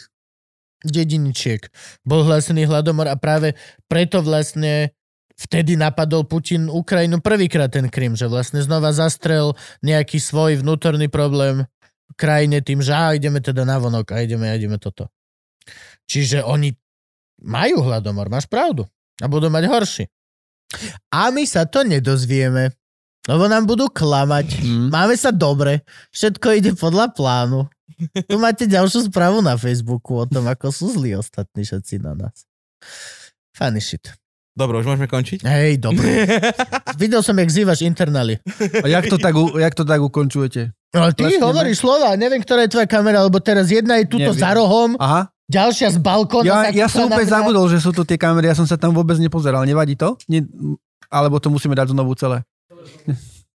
dediničiek 0.82 1.70
bol 2.02 2.26
hlásený 2.26 2.66
hladomor 2.66 3.06
a 3.06 3.14
práve 3.14 3.54
preto 3.86 4.18
vlastne 4.18 4.90
vtedy 5.48 5.74
napadol 5.74 6.22
Putin 6.24 6.70
Ukrajinu 6.70 7.18
prvýkrát 7.18 7.68
ten 7.68 7.90
Krym, 7.90 8.14
že 8.14 8.30
vlastne 8.30 8.62
znova 8.62 8.94
zastrel 8.94 9.58
nejaký 9.82 10.22
svoj 10.22 10.62
vnútorný 10.62 11.10
problém 11.10 11.66
krajine 12.14 12.60
tým, 12.60 12.84
že 12.84 12.92
á, 12.92 13.16
ideme 13.16 13.40
teda 13.42 13.66
na 13.66 13.80
vonok 13.80 14.12
a 14.14 14.22
ideme, 14.22 14.46
a 14.46 14.54
ideme 14.54 14.78
toto. 14.78 15.08
Čiže 16.06 16.44
oni 16.44 16.74
majú 17.42 17.82
hladomor, 17.82 18.28
máš 18.30 18.46
pravdu. 18.46 18.86
A 19.22 19.26
budú 19.26 19.48
mať 19.48 19.64
horší. 19.70 20.04
A 21.12 21.28
my 21.30 21.44
sa 21.44 21.68
to 21.68 21.84
nedozvieme. 21.84 22.72
Lebo 23.30 23.46
nám 23.46 23.70
budú 23.70 23.86
klamať. 23.86 24.66
Mm. 24.66 24.90
Máme 24.90 25.14
sa 25.14 25.30
dobre. 25.30 25.86
Všetko 26.10 26.46
ide 26.58 26.70
podľa 26.74 27.14
plánu. 27.14 27.70
Tu 28.26 28.34
máte 28.34 28.66
ďalšiu 28.66 29.06
správu 29.06 29.38
na 29.38 29.54
Facebooku 29.54 30.18
o 30.18 30.26
tom, 30.26 30.50
ako 30.50 30.74
sú 30.74 30.90
zlí 30.90 31.14
ostatní 31.14 31.62
všetci 31.62 32.02
na 32.02 32.18
nás. 32.18 32.42
Funny 33.54 33.78
shit. 33.78 34.10
Dobre, 34.52 34.84
už 34.84 34.86
môžeme 34.86 35.08
končiť? 35.08 35.48
Hej, 35.48 35.80
dobre. 35.80 36.28
Videl 37.00 37.24
som, 37.24 37.32
jak 37.32 37.48
zývaš 37.48 37.80
internály. 37.82 38.36
A 38.84 38.86
jak 38.86 39.08
to 39.08 39.16
tak, 39.16 39.32
u- 39.32 39.56
jak 39.56 39.72
to 39.72 39.84
tak 39.88 39.96
ukončujete? 40.04 40.76
No 40.92 41.08
ty 41.16 41.24
Lesneme. 41.24 41.48
hovoríš 41.48 41.80
slova, 41.80 42.12
neviem, 42.20 42.44
ktorá 42.44 42.68
je 42.68 42.76
tvoja 42.76 42.84
kamera, 42.84 43.24
lebo 43.24 43.40
teraz 43.40 43.72
jedna 43.72 43.96
je 43.96 44.12
tuto 44.12 44.28
Neviem. 44.28 44.44
za 44.44 44.52
rohom, 44.52 44.92
Aha, 45.00 45.32
ďalšia 45.48 45.96
z 45.96 45.98
balkóna. 46.04 46.68
ja, 46.68 46.84
ja 46.84 46.86
som 46.92 47.08
úplne 47.08 47.24
na 47.24 47.32
zabudol, 47.40 47.64
že 47.72 47.80
sú 47.80 47.96
tu 47.96 48.04
tie 48.04 48.20
kamery, 48.20 48.52
ja 48.52 48.56
som 48.56 48.68
sa 48.68 48.76
tam 48.76 48.92
vôbec 48.92 49.16
nepozeral. 49.16 49.64
Nevadí 49.64 49.96
to? 49.96 50.20
Nie, 50.28 50.44
alebo 51.08 51.40
to 51.40 51.48
musíme 51.48 51.72
dať 51.72 51.96
znovu 51.96 52.12
celé? 52.12 52.44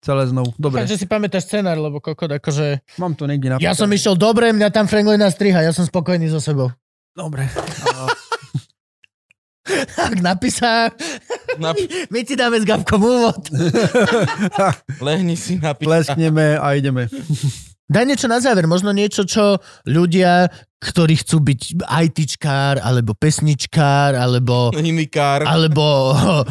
Celé 0.01 0.25
znovu. 0.29 0.49
Dobre, 0.57 0.81
Dúfam, 0.81 0.89
že 0.89 0.97
si 0.97 1.05
pamätáš 1.05 1.45
scenár, 1.45 1.77
lebo 1.77 2.01
kokot, 2.01 2.29
akože... 2.41 2.81
mám 2.97 3.13
to 3.13 3.29
niekde 3.29 3.53
na 3.53 3.61
Ja 3.61 3.77
som 3.77 3.89
išiel 3.89 4.17
dobre, 4.17 4.49
mňa 4.49 4.73
tam 4.73 4.89
Franklina 4.89 5.29
striha, 5.29 5.61
ja 5.61 5.69
som 5.69 5.85
spokojný 5.85 6.25
so 6.33 6.41
sebou. 6.41 6.73
Dobre. 7.13 7.45
Tak 9.95 10.21
napísa, 10.23 10.89
Na... 11.59 11.73
my 12.13 12.19
ti 12.23 12.35
dáme 12.35 12.61
s 12.61 12.65
Gabkom 12.65 13.01
úvod. 13.03 13.41
Lehni 15.05 15.35
si 15.35 15.59
na 15.59 15.73
písa. 15.73 15.87
Pleskneme 15.89 16.57
a 16.59 16.73
ideme. 16.73 17.09
Daj 17.87 18.03
niečo 18.03 18.27
na 18.27 18.43
záver, 18.43 18.67
možno 18.67 18.91
niečo, 18.91 19.23
čo 19.23 19.63
ľudia, 19.87 20.51
ktorí 20.77 21.23
chcú 21.23 21.41
byť 21.41 21.61
ITčkár, 21.87 22.77
alebo 22.83 23.17
pesničkár, 23.17 24.13
alebo 24.13 24.69
Inikár. 24.77 25.41
alebo 25.41 26.13
uh, 26.13 26.43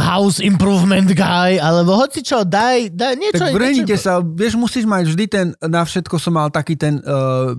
house 0.14 0.40
improvement 0.40 1.10
guy, 1.12 1.60
alebo 1.60 1.92
hoci 1.98 2.24
čo, 2.24 2.46
daj, 2.46 2.94
daj 2.96 3.12
niečo. 3.20 3.44
Tak 3.44 3.52
niečo. 3.52 3.98
sa, 4.00 4.24
vieš, 4.24 4.56
musíš 4.56 4.88
mať 4.88 5.04
vždy 5.12 5.24
ten, 5.28 5.46
na 5.60 5.84
všetko 5.84 6.16
som 6.16 6.38
mal 6.38 6.48
taký 6.48 6.78
ten 6.78 7.04
uh, 7.04 7.52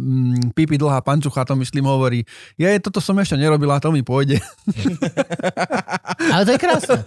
pipi 0.57 0.79
dlhá 0.81 1.05
pančucha, 1.05 1.45
to 1.45 1.53
myslím 1.59 1.85
hovorí. 1.85 2.25
Ja 2.57 2.73
toto 2.81 2.97
som 2.97 3.19
ešte 3.21 3.37
nerobila, 3.37 3.77
to 3.77 3.93
mi 3.93 4.01
pôjde. 4.01 4.41
Ale 6.33 6.49
to 6.49 6.51
je 6.55 6.59
krásne. 6.63 6.97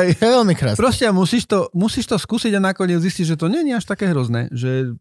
Hej. 0.00 0.16
To 0.16 0.24
je 0.24 0.32
veľmi 0.32 0.54
krásne. 0.56 0.80
Proste 0.80 1.04
musíš 1.12 1.44
to, 1.44 1.68
musíš 1.76 2.08
to 2.08 2.16
skúsiť 2.16 2.56
a 2.56 2.60
nakoniec 2.72 3.04
zistiť, 3.04 3.34
že 3.34 3.36
to 3.36 3.52
nie 3.52 3.68
je 3.68 3.76
až 3.76 3.84
také 3.84 4.08
hrozné, 4.08 4.48
že 4.48 4.96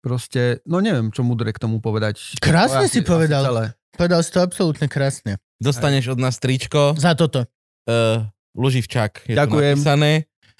proste, 0.00 0.62
no 0.64 0.78
neviem, 0.78 1.10
čo 1.10 1.26
mudre 1.26 1.50
k 1.50 1.58
tomu 1.58 1.82
povedať. 1.82 2.38
Krásne 2.38 2.86
To 2.86 2.92
si 2.92 3.00
povedal. 3.02 3.42
celé. 3.42 3.64
Povedal 3.96 4.20
si 4.22 4.30
to 4.30 4.40
absolútne 4.40 4.86
krásne. 4.86 5.40
Dostaneš 5.56 6.12
od 6.12 6.20
nás 6.20 6.36
tričko. 6.36 6.92
Za 6.94 7.16
toto. 7.16 7.48
Uh, 7.88 8.28
Luživčak. 8.52 9.24
Je 9.24 9.34
Ďakujem. 9.34 9.74
tu 9.74 9.82
napísané. 9.82 10.12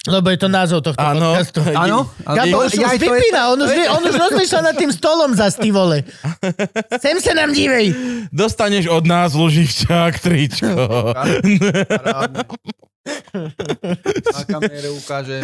Lebo 0.07 0.31
je 0.31 0.39
to 0.39 0.47
názov 0.47 0.79
tohto 0.87 1.03
Áno. 1.03 1.35
podcastu. 1.35 1.59
Áno? 1.75 2.07
Ja 2.23 2.47
už 2.47 2.71
to 2.71 2.79
je- 2.79 2.95
vypína, 2.97 3.51
on 3.51 3.59
už, 3.59 3.71
on 3.91 4.03
už 4.07 4.15
rozmýšľa 4.15 4.61
nad 4.71 4.75
tým 4.79 4.87
stolom 4.87 5.35
za 5.35 5.51
ty 5.51 5.67
vole. 5.67 5.99
Sem 7.03 7.19
sa 7.19 7.35
nám 7.35 7.51
dívej. 7.51 7.91
Dostaneš 8.31 8.87
od 8.87 9.03
nás 9.03 9.35
Luživčak 9.35 10.23
tričko. 10.23 11.11
Parádne. 11.11 12.41
Na 14.35 14.41
kamere 14.47 14.89
ukáže. 14.93 15.37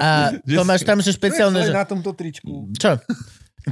A 0.00 0.34
to 0.42 0.62
máš 0.66 0.82
tam, 0.82 0.98
že 1.00 1.14
špeciálne, 1.14 1.60
že... 1.64 1.72
na 1.72 1.86
tomto 1.86 2.10
tričku. 2.12 2.70
Čo? 2.76 2.98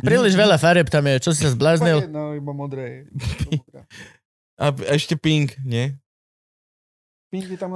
Príliš 0.04 0.36
veľa 0.36 0.60
farieb 0.60 0.92
tam 0.92 1.04
je, 1.08 1.16
čo 1.24 1.30
si 1.32 1.42
sa 1.44 1.50
zbláznil? 1.52 2.08
No, 2.12 2.36
iba 2.36 2.52
modré. 2.52 3.08
A 4.60 4.74
ešte 4.92 5.16
pink, 5.16 5.56
nie? 5.64 5.96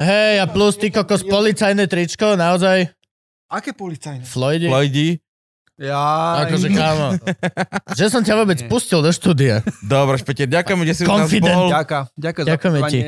Hej, 0.00 0.34
a 0.40 0.46
plus 0.48 0.80
ty 0.80 0.88
kokos 0.88 1.24
policajné 1.28 1.84
tričko, 1.84 2.40
naozaj, 2.40 2.88
Aké 3.52 3.76
policajné? 3.76 4.24
Floydi. 4.24 4.66
Floydi. 4.72 5.08
Ja... 5.76 6.40
Akože 6.48 6.72
kámo. 6.72 7.20
Že 7.98 8.04
som 8.08 8.22
ťa 8.24 8.34
vôbec 8.40 8.64
Nie. 8.64 8.68
pustil 8.68 9.04
do 9.04 9.12
štúdia. 9.12 9.60
Dobre, 9.84 10.16
Špeter, 10.16 10.48
ďakujeme, 10.48 10.84
že 10.88 10.94
si 10.96 11.02
u 11.04 11.12
nás 11.12 11.28
Confident. 11.28 11.56
bol. 11.60 11.68
Ďakujem, 11.68 12.04
ďakujem 12.16 12.44
za 12.44 12.48
Ďakujeme 12.48 12.80
ti. 12.88 13.00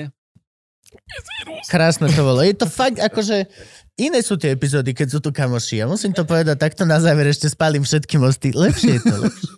Krásne 1.69 2.11
to 2.13 2.23
bolo. 2.23 2.41
Je 2.45 2.55
to 2.57 2.69
fakt 2.69 3.01
akože... 3.01 3.47
Iné 3.95 4.27
sú 4.27 4.35
tie 4.35 4.51
epizódy, 4.51 4.91
keď 4.91 5.07
sú 5.07 5.19
tu 5.23 5.31
kamoši. 5.31 5.79
Ja 5.79 5.87
musím 5.87 6.11
to 6.11 6.27
povedať 6.27 6.59
takto 6.59 6.83
na 6.83 6.99
záver, 6.99 7.31
ešte 7.31 7.47
spálim 7.47 7.87
všetky 7.87 8.19
mosty. 8.19 8.51
Lepšie 8.51 8.99
je 8.99 9.03
to, 9.07 9.15
lepšie. 9.23 9.51